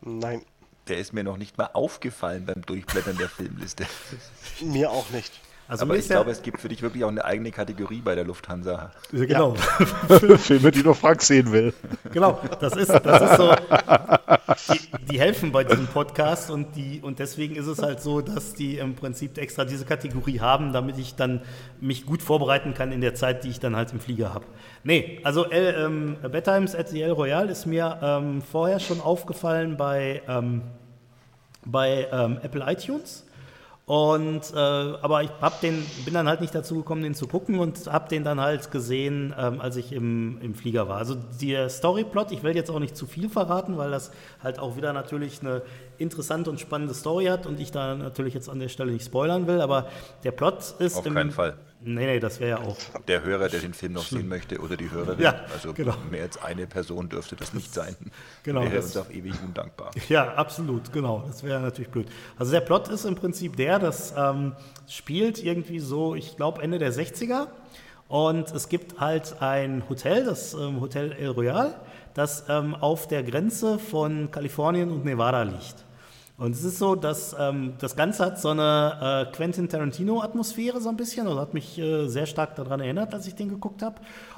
Nein, 0.00 0.42
Der 0.88 0.98
ist 0.98 1.12
mir 1.12 1.22
noch 1.22 1.36
nicht 1.36 1.56
mal 1.56 1.70
aufgefallen 1.72 2.46
beim 2.46 2.62
Durchblättern 2.62 3.16
der 3.16 3.28
Filmliste. 3.28 3.86
mir 4.60 4.90
auch 4.90 5.08
nicht. 5.10 5.40
Also 5.66 5.84
Aber 5.84 5.96
ich 5.96 6.06
glaube, 6.06 6.30
es 6.30 6.42
gibt 6.42 6.60
für 6.60 6.68
dich 6.68 6.82
wirklich 6.82 7.04
auch 7.04 7.08
eine 7.08 7.24
eigene 7.24 7.50
Kategorie 7.50 8.02
bei 8.02 8.14
der 8.14 8.24
Lufthansa. 8.24 8.90
Genau. 9.10 9.54
Filme, 10.38 10.70
die 10.70 10.82
nur 10.82 10.94
Frank 10.94 11.22
sehen 11.22 11.52
will. 11.52 11.72
Genau, 12.12 12.38
das 12.60 12.76
ist, 12.76 12.90
das 12.90 13.30
ist 13.30 13.36
so. 13.38 13.54
Die, 14.74 15.06
die 15.12 15.20
helfen 15.20 15.52
bei 15.52 15.64
diesem 15.64 15.86
Podcast 15.86 16.50
und, 16.50 16.76
die, 16.76 17.00
und 17.00 17.18
deswegen 17.18 17.56
ist 17.56 17.66
es 17.66 17.80
halt 17.80 18.02
so, 18.02 18.20
dass 18.20 18.52
die 18.52 18.76
im 18.76 18.94
Prinzip 18.94 19.38
extra 19.38 19.64
diese 19.64 19.86
Kategorie 19.86 20.40
haben, 20.40 20.74
damit 20.74 20.98
ich 20.98 21.14
dann 21.14 21.40
mich 21.80 22.04
gut 22.04 22.20
vorbereiten 22.20 22.74
kann 22.74 22.92
in 22.92 23.00
der 23.00 23.14
Zeit, 23.14 23.44
die 23.44 23.48
ich 23.48 23.58
dann 23.58 23.74
halt 23.74 23.90
im 23.92 24.00
Flieger 24.00 24.34
habe. 24.34 24.44
Nee, 24.82 25.20
also 25.24 25.46
El, 25.46 25.74
ähm, 25.78 26.16
Bedtimes 26.30 26.74
at 26.74 26.90
the 26.90 27.00
El 27.00 27.12
Royale 27.12 27.50
ist 27.50 27.64
mir 27.64 27.98
ähm, 28.02 28.42
vorher 28.42 28.80
schon 28.80 29.00
aufgefallen 29.00 29.78
bei, 29.78 30.20
ähm, 30.28 30.60
bei 31.64 32.06
ähm, 32.12 32.38
Apple 32.42 32.62
iTunes. 32.66 33.24
Und 33.86 34.50
äh, 34.54 34.56
aber 34.56 35.24
ich 35.24 35.30
hab 35.42 35.60
den, 35.60 35.84
bin 36.06 36.14
dann 36.14 36.26
halt 36.26 36.40
nicht 36.40 36.54
dazu 36.54 36.76
gekommen, 36.76 37.02
den 37.02 37.14
zu 37.14 37.26
gucken 37.26 37.58
und 37.58 37.86
habe 37.86 38.08
den 38.08 38.24
dann 38.24 38.40
halt 38.40 38.70
gesehen, 38.70 39.34
ähm, 39.38 39.60
als 39.60 39.76
ich 39.76 39.92
im, 39.92 40.40
im 40.40 40.54
Flieger 40.54 40.88
war. 40.88 40.96
Also 40.96 41.16
der 41.42 41.68
Storyplot, 41.68 42.32
ich 42.32 42.42
will 42.42 42.56
jetzt 42.56 42.70
auch 42.70 42.78
nicht 42.78 42.96
zu 42.96 43.06
viel 43.06 43.28
verraten, 43.28 43.76
weil 43.76 43.90
das 43.90 44.10
halt 44.42 44.58
auch 44.58 44.76
wieder 44.76 44.94
natürlich 44.94 45.42
eine 45.42 45.60
interessante 45.98 46.48
und 46.48 46.60
spannende 46.60 46.94
Story 46.94 47.26
hat 47.26 47.46
und 47.46 47.60
ich 47.60 47.72
da 47.72 47.94
natürlich 47.94 48.32
jetzt 48.32 48.48
an 48.48 48.58
der 48.58 48.68
Stelle 48.68 48.90
nicht 48.90 49.04
spoilern 49.04 49.46
will, 49.46 49.60
aber 49.60 49.88
der 50.24 50.32
Plot 50.32 50.76
ist 50.78 50.96
Auf 50.96 51.04
im, 51.04 51.14
keinen 51.14 51.30
Fall. 51.30 51.58
Nee, 51.86 52.06
nee, 52.06 52.18
das 52.20 52.40
wäre 52.40 52.60
ja 52.60 52.66
auch. 52.66 52.76
Der 53.08 53.22
Hörer, 53.22 53.48
der 53.48 53.60
den 53.60 53.74
Film 53.74 53.92
noch 53.92 54.04
sehen 54.06 54.26
möchte 54.28 54.58
oder 54.58 54.76
die 54.76 54.90
Hörerin. 54.90 55.20
Ja, 55.20 55.34
also 55.52 55.74
genau. 55.74 55.94
mehr 56.10 56.22
als 56.22 56.42
eine 56.42 56.66
Person 56.66 57.08
dürfte 57.10 57.36
das 57.36 57.52
nicht 57.52 57.74
sein. 57.74 57.94
Genau, 58.42 58.62
Wäre 58.62 58.76
das- 58.76 58.86
uns 58.86 58.96
auf 58.96 59.14
ewig 59.14 59.34
undankbar. 59.44 59.90
Ja, 60.08 60.32
absolut, 60.34 60.92
genau. 60.92 61.24
Das 61.26 61.42
wäre 61.42 61.60
natürlich 61.60 61.90
blöd. 61.90 62.08
Also 62.38 62.52
der 62.52 62.60
Plot 62.60 62.88
ist 62.88 63.04
im 63.04 63.14
Prinzip 63.16 63.56
der, 63.56 63.78
das 63.78 64.14
ähm, 64.16 64.52
spielt 64.88 65.42
irgendwie 65.44 65.78
so, 65.80 66.14
ich 66.14 66.36
glaube, 66.36 66.62
Ende 66.62 66.78
der 66.78 66.92
60er. 66.92 67.48
Und 68.08 68.50
es 68.52 68.68
gibt 68.68 69.00
halt 69.00 69.36
ein 69.40 69.82
Hotel, 69.88 70.24
das 70.24 70.54
ähm, 70.54 70.80
Hotel 70.80 71.12
El 71.12 71.30
Royal, 71.30 71.74
das 72.14 72.44
ähm, 72.48 72.74
auf 72.74 73.08
der 73.08 73.22
Grenze 73.22 73.78
von 73.78 74.30
Kalifornien 74.30 74.90
und 74.90 75.04
Nevada 75.04 75.42
liegt. 75.42 75.84
Und 76.36 76.50
es 76.52 76.64
ist 76.64 76.78
so, 76.80 76.96
dass 76.96 77.34
ähm, 77.38 77.74
das 77.78 77.94
Ganze 77.94 78.24
hat 78.24 78.40
so 78.40 78.48
eine 78.48 79.26
äh, 79.30 79.32
Quentin 79.36 79.68
Tarantino-Atmosphäre 79.68 80.80
so 80.80 80.88
ein 80.88 80.96
bisschen. 80.96 81.28
Also 81.28 81.38
hat 81.38 81.54
mich 81.54 81.78
äh, 81.78 82.08
sehr 82.08 82.26
stark 82.26 82.56
daran 82.56 82.80
erinnert, 82.80 83.14
als 83.14 83.28
ich 83.28 83.36
den 83.36 83.48
geguckt 83.48 83.82
habe. 83.82 83.96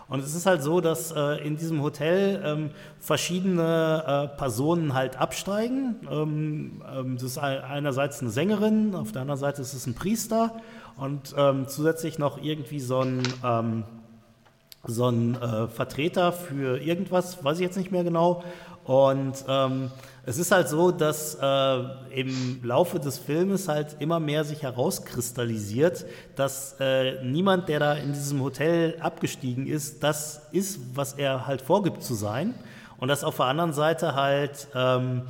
Und 0.09 0.21
es 0.23 0.35
ist 0.35 0.45
halt 0.45 0.63
so, 0.63 0.83
dass 0.83 1.11
äh, 1.13 1.43
in 1.47 1.57
diesem 1.57 1.83
Hotel 1.83 2.43
ähm, 2.45 2.71
verschiedene 3.01 4.29
äh, 4.35 4.37
Personen 4.37 4.93
halt 4.93 5.17
absteigen. 5.19 5.97
Ähm, 6.11 6.83
ähm, 6.95 7.15
das 7.15 7.23
ist 7.23 7.39
ein- 7.39 7.63
einerseits 7.63 8.21
eine 8.21 8.29
Sängerin, 8.31 8.95
auf 8.95 9.13
der 9.13 9.23
anderen 9.23 9.41
Seite 9.41 9.63
ist 9.63 9.73
es 9.73 9.87
ein 9.87 9.95
Priester 9.95 10.55
und 10.99 11.35
ähm, 11.39 11.67
zusätzlich 11.67 12.19
noch 12.19 12.43
irgendwie 12.43 12.81
so 12.81 13.01
ein 13.01 13.23
ähm, 13.43 13.85
so 14.87 15.09
ein 15.09 15.35
äh, 15.43 15.67
Vertreter 15.67 16.31
für 16.33 16.79
irgendwas, 16.79 17.43
weiß 17.43 17.57
ich 17.59 17.63
jetzt 17.65 17.77
nicht 17.77 17.91
mehr 17.91 18.05
genau. 18.05 18.45
Und 18.85 19.45
ähm, 19.49 19.91
es 20.27 20.39
ist 20.39 20.51
halt 20.51 20.69
so, 20.69 20.91
dass 20.91 21.39
äh, 21.41 21.79
im 22.11 22.61
Laufe 22.65 22.99
des 22.99 23.17
Filmes 23.17 23.69
halt 23.69 23.97
immer 24.01 24.19
mehr 24.19 24.45
sich 24.45 24.63
herauskristallisiert, 24.63 26.05
dass 26.35 26.75
äh, 26.81 27.25
niemand, 27.25 27.69
der 27.69 27.79
da 27.79 27.93
in 27.95 28.13
diesem 28.13 28.43
Hotel 28.43 28.97
abgestiegen 29.01 29.69
ist, 29.69 30.03
das 30.03 30.43
ist, 30.51 30.81
was 30.95 31.13
er 31.13 31.47
halt 31.47 31.63
vorgibt 31.63 32.03
zu 32.03 32.15
sein. 32.15 32.55
Und 32.99 33.09
dass 33.09 33.23
auf 33.23 33.37
der 33.37 33.47
anderen 33.47 33.73
Seite 33.73 34.15
halt 34.15 34.67
ähm, 34.75 35.23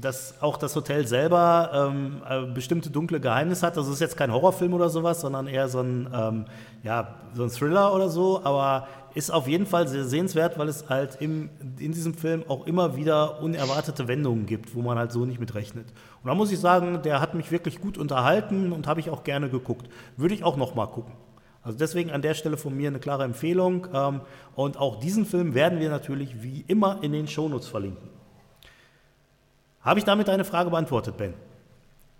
dass 0.00 0.34
auch 0.42 0.58
das 0.58 0.76
Hotel 0.76 1.06
selber 1.06 1.70
ähm, 1.72 2.22
äh, 2.28 2.42
bestimmte 2.52 2.90
dunkle 2.90 3.18
Geheimnisse 3.18 3.66
hat. 3.66 3.78
Also 3.78 3.90
es 3.90 3.96
ist 3.96 4.00
jetzt 4.00 4.16
kein 4.16 4.32
Horrorfilm 4.32 4.74
oder 4.74 4.90
sowas, 4.90 5.22
sondern 5.22 5.46
eher 5.46 5.68
so 5.68 5.80
ein, 5.80 6.08
ähm, 6.14 6.44
ja, 6.82 7.14
so 7.34 7.44
ein 7.44 7.50
Thriller 7.50 7.94
oder 7.94 8.08
so, 8.08 8.42
aber 8.44 8.86
ist 9.16 9.30
auf 9.30 9.48
jeden 9.48 9.66
Fall 9.66 9.88
sehr 9.88 10.04
sehenswert, 10.04 10.58
weil 10.58 10.68
es 10.68 10.88
halt 10.88 11.16
im, 11.20 11.50
in 11.78 11.92
diesem 11.92 12.14
Film 12.14 12.44
auch 12.48 12.66
immer 12.66 12.96
wieder 12.96 13.40
unerwartete 13.40 14.06
Wendungen 14.08 14.46
gibt, 14.46 14.74
wo 14.74 14.82
man 14.82 14.98
halt 14.98 15.10
so 15.10 15.24
nicht 15.24 15.40
mit 15.40 15.54
rechnet. 15.54 15.88
Und 16.22 16.28
da 16.28 16.34
muss 16.34 16.52
ich 16.52 16.60
sagen, 16.60 17.02
der 17.02 17.20
hat 17.20 17.34
mich 17.34 17.50
wirklich 17.50 17.80
gut 17.80 17.98
unterhalten 17.98 18.72
und 18.72 18.86
habe 18.86 19.00
ich 19.00 19.10
auch 19.10 19.24
gerne 19.24 19.48
geguckt. 19.48 19.88
Würde 20.16 20.34
ich 20.34 20.44
auch 20.44 20.56
noch 20.56 20.74
mal 20.74 20.86
gucken. 20.86 21.14
Also 21.62 21.78
deswegen 21.78 22.10
an 22.12 22.22
der 22.22 22.34
Stelle 22.34 22.56
von 22.56 22.76
mir 22.76 22.88
eine 22.88 23.00
klare 23.00 23.24
Empfehlung. 23.24 23.88
Ähm, 23.92 24.20
und 24.54 24.76
auch 24.76 25.00
diesen 25.00 25.24
Film 25.26 25.54
werden 25.54 25.80
wir 25.80 25.88
natürlich 25.90 26.42
wie 26.42 26.64
immer 26.68 27.02
in 27.02 27.12
den 27.12 27.26
Shownotes 27.26 27.66
verlinken. 27.68 28.08
Habe 29.80 29.98
ich 29.98 30.04
damit 30.04 30.28
deine 30.28 30.44
Frage 30.44 30.70
beantwortet, 30.70 31.16
Ben? 31.16 31.34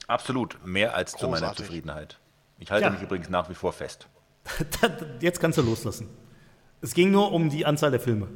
Absolut, 0.08 0.58
mehr 0.64 0.94
als 0.94 1.12
zu 1.12 1.26
meiner 1.26 1.40
Großartig. 1.48 1.66
Zufriedenheit. 1.66 2.18
Ich 2.58 2.70
halte 2.70 2.86
Ja. 2.86 2.90
mich 2.90 3.02
übrigens 3.02 3.28
nach 3.28 3.50
wie 3.50 3.54
vor 3.54 3.72
fest. 3.72 4.08
Jetzt 5.20 5.40
kannst 5.40 5.58
du 5.58 5.62
loslassen. 5.62 6.08
Es 6.86 6.94
ging 6.94 7.10
nur 7.10 7.32
um 7.32 7.50
die 7.50 7.66
Anzahl 7.66 7.90
der 7.90 7.98
Filme. 7.98 8.28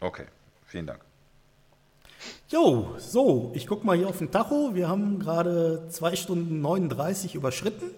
Okay, 0.00 0.24
vielen 0.66 0.88
Dank. 0.88 0.98
Jo, 2.48 2.96
so, 2.98 3.52
ich 3.54 3.68
gucke 3.68 3.86
mal 3.86 3.96
hier 3.96 4.08
auf 4.08 4.18
den 4.18 4.32
Tacho. 4.32 4.74
Wir 4.74 4.88
haben 4.88 5.20
gerade 5.20 5.86
2 5.88 6.16
Stunden 6.16 6.60
39 6.60 7.36
überschritten 7.36 7.92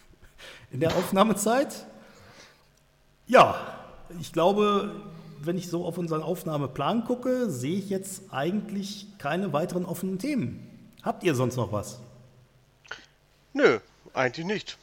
in 0.70 0.80
der 0.80 0.94
Aufnahmezeit. 0.96 1.86
Ja, 3.26 3.56
ich 4.20 4.34
glaube, 4.34 4.94
wenn 5.40 5.56
ich 5.56 5.70
so 5.70 5.86
auf 5.86 5.96
unseren 5.96 6.22
Aufnahmeplan 6.22 7.06
gucke, 7.06 7.48
sehe 7.48 7.78
ich 7.78 7.88
jetzt 7.88 8.34
eigentlich 8.34 9.06
keine 9.16 9.54
weiteren 9.54 9.86
offenen 9.86 10.18
Themen. 10.18 10.92
Habt 11.02 11.24
ihr 11.24 11.34
sonst 11.34 11.56
noch 11.56 11.72
was? 11.72 12.00
Nö, 13.54 13.78
eigentlich 14.12 14.44
nicht. 14.44 14.76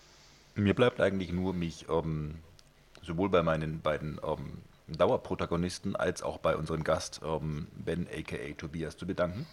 Mir 0.56 0.74
bleibt 0.74 1.00
eigentlich 1.00 1.32
nur, 1.32 1.54
mich 1.54 1.86
ähm, 1.88 2.40
sowohl 3.06 3.30
bei 3.30 3.44
meinen 3.44 3.82
beiden 3.82 4.20
ähm, 4.26 4.60
Dauerprotagonisten 4.88 5.96
als 5.96 6.22
auch 6.24 6.38
bei 6.38 6.56
unserem 6.56 6.84
Gast 6.84 7.22
ähm, 7.26 7.68
Ben 7.74 8.08
aka 8.08 8.38
Tobias 8.58 8.98
zu 8.98 9.06
bedanken. 9.08 9.46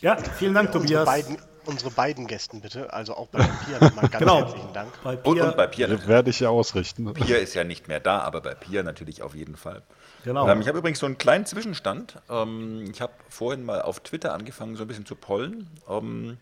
Ja, 0.00 0.16
vielen 0.16 0.54
Dank, 0.54 0.68
Unsere 0.68 0.82
Tobias. 0.84 1.04
beiden, 1.06 1.38
unsere 1.66 1.90
beiden 1.90 2.26
Gästen 2.28 2.60
bitte, 2.60 2.92
also 2.92 3.14
auch 3.16 3.26
bei 3.28 3.40
Pia 3.40 3.80
nochmal 3.80 4.08
ganz 4.08 4.18
Genau. 4.20 4.38
herzlichen 4.38 4.72
Dank. 4.72 4.92
Bei 5.02 5.16
Und, 5.16 5.34
Pia, 5.34 5.48
und 5.48 5.56
bei 5.56 5.66
Pia. 5.66 5.86
Das 5.88 6.06
werde 6.06 6.30
ich 6.30 6.38
ja 6.38 6.50
ausrichten. 6.50 7.12
Pia 7.14 7.36
ist 7.38 7.54
ja 7.54 7.64
nicht 7.64 7.88
mehr 7.88 7.98
da, 7.98 8.20
aber 8.20 8.40
bei 8.40 8.54
Pia 8.54 8.84
natürlich 8.84 9.22
auf 9.22 9.34
jeden 9.34 9.56
Fall. 9.56 9.82
Genau. 10.24 10.48
Ähm, 10.48 10.60
ich 10.60 10.68
habe 10.68 10.78
übrigens 10.78 11.00
so 11.00 11.06
einen 11.06 11.18
kleinen 11.18 11.46
Zwischenstand. 11.46 12.14
Ähm, 12.30 12.88
ich 12.92 13.00
habe 13.00 13.12
vorhin 13.28 13.64
mal 13.64 13.82
auf 13.82 13.98
Twitter 14.00 14.34
angefangen, 14.34 14.76
so 14.76 14.84
ein 14.84 14.88
bisschen 14.88 15.04
zu 15.06 15.16
pollen. 15.16 15.68
Ähm, 15.88 16.36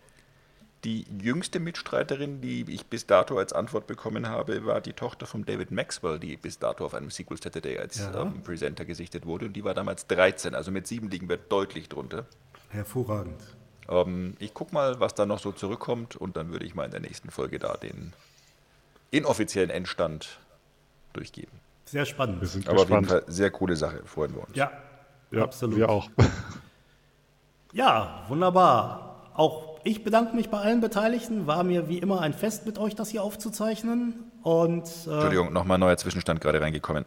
die 0.87 1.05
jüngste 1.21 1.59
Mitstreiterin, 1.59 2.39
die 2.39 2.61
ich 2.73 2.85
bis 2.85 3.05
dato 3.05 3.37
als 3.37 3.51
Antwort 3.51 3.87
bekommen 3.87 4.29
habe, 4.29 4.65
war 4.65 4.79
die 4.79 4.93
Tochter 4.93 5.25
von 5.25 5.43
David 5.43 5.69
Maxwell, 5.71 6.17
die 6.17 6.37
bis 6.37 6.59
dato 6.59 6.85
auf 6.85 6.93
einem 6.93 7.09
Sequel 7.09 7.37
Saturday 7.41 7.77
als 7.77 7.99
Ja. 7.99 8.21
ähm, 8.21 8.41
Presenter 8.41 8.85
gesichtet 8.85 9.25
wurde. 9.25 9.47
Und 9.47 9.53
die 9.53 9.63
war 9.65 9.73
damals 9.73 10.07
13, 10.07 10.55
also 10.55 10.71
mit 10.71 10.87
sieben 10.87 11.09
liegen 11.09 11.27
wir 11.27 11.35
deutlich 11.37 11.89
drunter. 11.89 12.25
Hervorragend. 12.69 13.41
Ähm, 13.89 14.35
ich 14.39 14.53
gucke 14.53 14.73
mal, 14.73 14.99
was 15.01 15.13
da 15.13 15.25
noch 15.25 15.39
so 15.39 15.51
zurückkommt 15.51 16.15
und 16.15 16.37
dann 16.37 16.51
würde 16.51 16.65
ich 16.65 16.73
mal 16.73 16.85
in 16.85 16.91
der 16.91 17.01
nächsten 17.01 17.31
Folge 17.31 17.59
da 17.59 17.75
den 17.75 18.13
inoffiziellen 19.11 19.69
Endstand 19.69 20.39
durchgeben. 21.13 21.51
Sehr 21.85 22.05
spannend. 22.05 22.39
Wir 22.41 22.47
sind 22.47 22.67
Aber 22.69 22.81
auf 22.83 22.89
jeden 22.89 23.01
gespannt. 23.03 23.23
Fall 23.25 23.33
sehr 23.33 23.51
coole 23.51 23.75
Sache, 23.75 24.01
freuen 24.05 24.33
wir 24.35 24.41
uns. 24.47 24.55
Ja, 24.55 24.71
Ja, 25.31 25.43
absolut. 25.43 25.77
Wir 25.77 25.89
auch. 25.89 26.09
Ja, 27.73 28.23
wunderbar. 28.27 29.29
Auch 29.33 29.76
ich 29.87 30.03
bedanke 30.03 30.35
mich 30.35 30.49
bei 30.49 30.59
allen 30.59 30.81
Beteiligten. 30.81 31.47
War 31.47 31.63
mir 31.63 31.87
wie 31.87 31.97
immer 31.97 32.21
ein 32.21 32.33
Fest 32.33 32.65
mit 32.65 32.77
euch, 32.77 32.95
das 32.95 33.09
hier 33.09 33.23
aufzuzeichnen. 33.23 34.15
Und 34.43 34.83
äh, 34.83 35.11
Entschuldigung, 35.11 35.53
nochmal 35.53 35.77
neuer 35.77 35.97
Zwischenstand 35.97 36.41
gerade 36.41 36.61
reingekommen. 36.61 37.05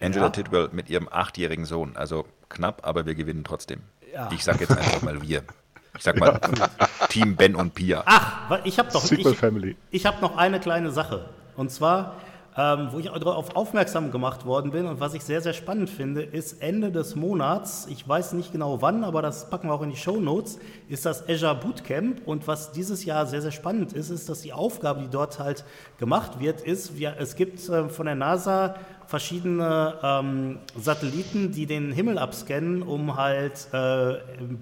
Angela 0.00 0.26
Ja. 0.26 0.30
Tidwell 0.30 0.70
mit 0.72 0.88
ihrem 0.88 1.08
achtjährigen 1.10 1.64
Sohn. 1.64 1.96
Also 1.96 2.24
knapp, 2.48 2.86
aber 2.86 3.06
wir 3.06 3.14
gewinnen 3.14 3.44
trotzdem. 3.44 3.80
Ja. 4.12 4.30
Ich 4.32 4.42
sag 4.44 4.60
jetzt 4.60 4.76
einfach 4.76 5.02
mal 5.02 5.20
wir. 5.22 5.42
Ich 5.96 6.02
sag 6.02 6.18
mal 6.18 6.40
Team 7.10 7.36
Ben 7.36 7.54
und 7.54 7.74
Pia. 7.74 8.02
ach, 8.06 8.60
ich 8.64 8.78
habe 8.78 8.90
doch 8.90 9.10
ich, 9.10 9.26
ich 9.90 10.06
habe 10.06 10.20
noch 10.22 10.38
eine 10.38 10.58
kleine 10.58 10.90
Sache. 10.90 11.28
Und 11.54 11.70
zwar, 11.70 12.16
ähm, 12.56 12.88
wo 12.90 12.98
ich 12.98 13.06
darauf 13.06 13.56
aufmerksam 13.56 14.10
gemacht 14.10 14.44
worden 14.44 14.72
bin 14.72 14.86
und 14.86 15.00
was 15.00 15.14
ich 15.14 15.22
sehr, 15.22 15.40
sehr 15.40 15.54
spannend 15.54 15.88
finde, 15.88 16.22
ist 16.22 16.62
Ende 16.62 16.92
des 16.92 17.16
Monats, 17.16 17.86
ich 17.90 18.06
weiß 18.06 18.34
nicht 18.34 18.52
genau 18.52 18.82
wann, 18.82 19.04
aber 19.04 19.22
das 19.22 19.48
packen 19.48 19.68
wir 19.68 19.74
auch 19.74 19.82
in 19.82 19.90
die 19.90 19.96
Show 19.96 20.20
Notes, 20.20 20.58
ist 20.88 21.06
das 21.06 21.26
Azure 21.28 21.54
Bootcamp. 21.54 22.26
Und 22.26 22.46
was 22.46 22.72
dieses 22.72 23.06
Jahr 23.06 23.26
sehr, 23.26 23.40
sehr 23.40 23.52
spannend 23.52 23.94
ist, 23.94 24.10
ist, 24.10 24.28
dass 24.28 24.42
die 24.42 24.52
Aufgabe, 24.52 25.00
die 25.00 25.08
dort 25.08 25.38
halt 25.38 25.64
gemacht 25.98 26.40
wird, 26.40 26.60
ist, 26.60 26.98
wir, 26.98 27.16
es 27.18 27.36
gibt 27.36 27.66
äh, 27.68 27.88
von 27.88 28.04
der 28.04 28.16
NASA 28.16 28.74
verschiedene 29.06 29.94
ähm, 30.02 30.58
Satelliten, 30.78 31.52
die 31.52 31.66
den 31.66 31.92
Himmel 31.92 32.18
abscannen, 32.18 32.82
um 32.82 33.16
halt 33.16 33.68
äh, 33.72 34.14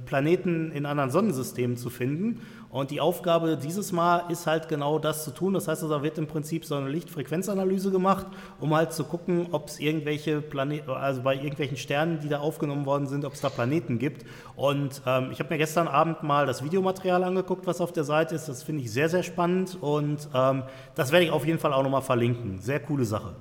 Planeten 0.06 0.72
in 0.72 0.86
anderen 0.86 1.10
Sonnensystemen 1.10 1.76
zu 1.76 1.90
finden. 1.90 2.40
Und 2.70 2.92
die 2.92 3.00
Aufgabe 3.00 3.56
dieses 3.56 3.90
Mal 3.90 4.30
ist 4.30 4.46
halt 4.46 4.68
genau 4.68 5.00
das 5.00 5.24
zu 5.24 5.32
tun. 5.32 5.54
Das 5.54 5.66
heißt, 5.66 5.82
da 5.82 6.02
wird 6.04 6.18
im 6.18 6.28
Prinzip 6.28 6.64
so 6.64 6.76
eine 6.76 6.88
Lichtfrequenzanalyse 6.88 7.90
gemacht, 7.90 8.26
um 8.60 8.74
halt 8.74 8.92
zu 8.92 9.02
gucken, 9.02 9.48
ob 9.50 9.66
es 9.66 9.80
irgendwelche 9.80 10.40
Planeten, 10.40 10.88
also 10.88 11.22
bei 11.22 11.34
irgendwelchen 11.34 11.76
Sternen, 11.76 12.20
die 12.20 12.28
da 12.28 12.38
aufgenommen 12.38 12.86
worden 12.86 13.08
sind, 13.08 13.24
ob 13.24 13.32
es 13.32 13.40
da 13.40 13.48
Planeten 13.48 13.98
gibt. 13.98 14.24
Und 14.54 15.02
ähm, 15.04 15.30
ich 15.32 15.40
habe 15.40 15.52
mir 15.52 15.58
gestern 15.58 15.88
Abend 15.88 16.22
mal 16.22 16.46
das 16.46 16.62
Videomaterial 16.62 17.24
angeguckt, 17.24 17.66
was 17.66 17.80
auf 17.80 17.92
der 17.92 18.04
Seite 18.04 18.36
ist. 18.36 18.48
Das 18.48 18.62
finde 18.62 18.82
ich 18.82 18.92
sehr, 18.92 19.08
sehr 19.08 19.24
spannend 19.24 19.76
und 19.80 20.28
ähm, 20.32 20.62
das 20.94 21.10
werde 21.10 21.24
ich 21.24 21.32
auf 21.32 21.44
jeden 21.44 21.58
Fall 21.58 21.72
auch 21.72 21.82
nochmal 21.82 22.02
verlinken. 22.02 22.60
Sehr 22.60 22.78
coole 22.78 23.04
Sache. 23.04 23.34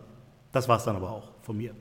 Das 0.51 0.67
war 0.67 0.77
es 0.77 0.85
dann 0.85 0.95
aber 0.95 1.11
auch 1.11 1.29
von 1.41 1.55
mir. 1.55 1.75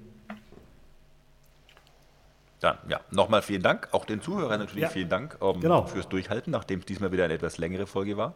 Dann, 2.61 2.77
ja, 2.89 3.01
nochmal 3.11 3.43
vielen 3.43 3.63
Dank. 3.63 3.89
Auch 3.93 4.05
den 4.05 4.21
Zuhörern 4.21 4.59
natürlich 4.59 4.83
Ja. 4.83 4.89
vielen 4.89 5.09
Dank 5.09 5.39
ähm, 5.41 5.61
Genau. 5.61 5.85
fürs 5.85 6.09
Durchhalten, 6.09 6.51
nachdem 6.51 6.81
es 6.81 6.87
diesmal 6.87 7.13
wieder 7.13 7.25
eine 7.25 7.35
etwas 7.35 7.59
längere 7.59 7.87
Folge 7.87 8.17
war. 8.17 8.35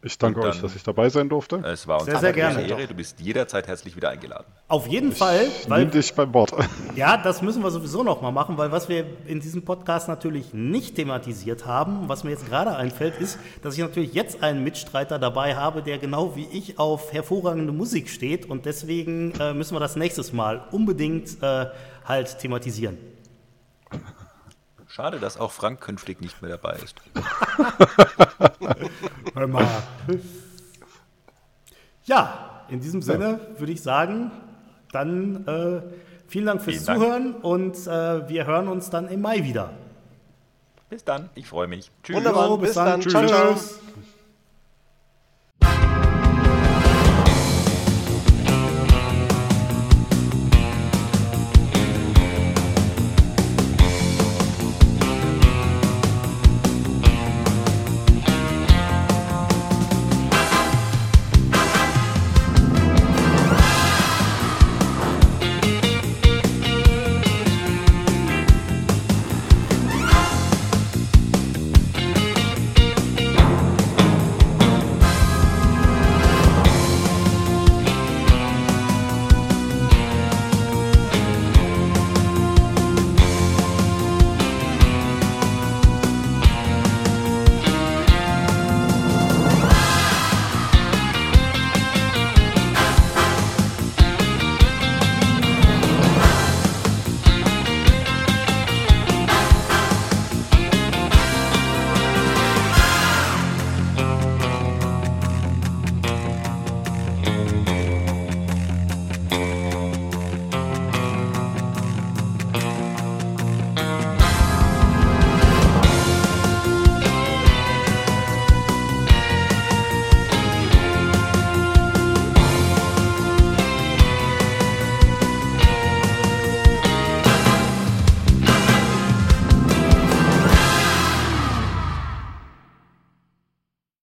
Ich 0.00 0.16
danke 0.16 0.38
Und 0.38 0.46
euch, 0.46 0.52
dann- 0.56 0.62
dass 0.62 0.76
ich 0.76 0.84
dabei 0.84 1.08
sein 1.08 1.28
durfte. 1.28 1.56
Es 1.64 1.88
war 1.88 1.96
uns 1.96 2.04
Sehr, 2.04 2.20
sehr 2.20 2.28
eine 2.32 2.40
große 2.40 2.56
gerne. 2.66 2.68
Ehre. 2.82 2.86
Du 2.86 2.94
bist 2.94 3.18
jederzeit 3.18 3.66
herzlich 3.66 3.96
wieder 3.96 4.10
eingeladen. 4.10 4.44
Auf 4.68 4.86
jeden 4.86 5.10
Fall, 5.10 5.46
Ich 5.46 5.68
weil 5.68 5.80
nehme 5.80 5.90
dich 5.90 6.14
beim 6.14 6.32
Wort. 6.34 6.52
Ja, 6.94 7.16
das 7.16 7.42
müssen 7.42 7.64
wir 7.64 7.70
sowieso 7.72 8.04
noch 8.04 8.20
mal 8.22 8.30
machen, 8.30 8.56
weil 8.58 8.70
was 8.70 8.88
wir 8.88 9.04
in 9.26 9.40
diesem 9.40 9.64
Podcast 9.64 10.06
natürlich 10.08 10.52
nicht 10.54 10.94
thematisiert 10.94 11.66
haben, 11.66 12.08
was 12.08 12.22
mir 12.22 12.30
jetzt 12.30 12.46
gerade 12.46 12.76
einfällt, 12.76 13.18
ist, 13.18 13.40
dass 13.62 13.74
ich 13.74 13.80
natürlich 13.80 14.14
jetzt 14.14 14.40
einen 14.42 14.62
Mitstreiter 14.62 15.18
dabei 15.18 15.56
habe, 15.56 15.82
der 15.82 15.98
genau 15.98 16.36
wie 16.36 16.46
ich 16.52 16.78
auf 16.78 17.12
hervorragende 17.12 17.72
Musik 17.72 18.08
steht 18.08 18.48
und 18.48 18.66
deswegen 18.66 19.32
äh, 19.40 19.52
müssen 19.52 19.74
wir 19.74 19.80
das 19.80 19.96
nächstes 19.96 20.32
Mal 20.32 20.64
unbedingt 20.70 21.42
äh, 21.42 21.66
halt 22.04 22.38
thematisieren. 22.38 22.98
Schade, 24.98 25.20
dass 25.20 25.38
auch 25.38 25.52
Frank 25.52 25.80
künftig 25.80 26.20
nicht 26.20 26.42
mehr 26.42 26.50
dabei 26.50 26.76
ist. 26.82 26.96
Hör 29.34 29.46
mal. 29.46 29.64
Ja, 32.02 32.64
in 32.68 32.80
diesem 32.80 33.00
Sinne 33.00 33.38
würde 33.58 33.72
ich 33.72 33.80
sagen, 33.80 34.32
dann 34.90 35.46
äh, 35.46 35.82
vielen 36.26 36.46
Dank 36.46 36.62
fürs 36.62 36.78
Vielen 36.78 36.86
Dank. 36.86 36.98
Zuhören 36.98 37.34
und 37.34 37.76
äh, 37.86 38.28
wir 38.28 38.46
hören 38.46 38.66
uns 38.66 38.90
dann 38.90 39.06
im 39.06 39.20
Mai 39.20 39.44
wieder. 39.44 39.70
Bis 40.90 41.04
dann, 41.04 41.30
ich 41.36 41.46
freue 41.46 41.68
mich. 41.68 41.92
Tschüss. 42.02 42.16
Wunderbar. 42.16 42.48
Jo, 42.48 42.56
bis 42.56 42.74
dann. 42.74 43.00
Ciao, 43.00 43.24
ciao. 43.24 43.56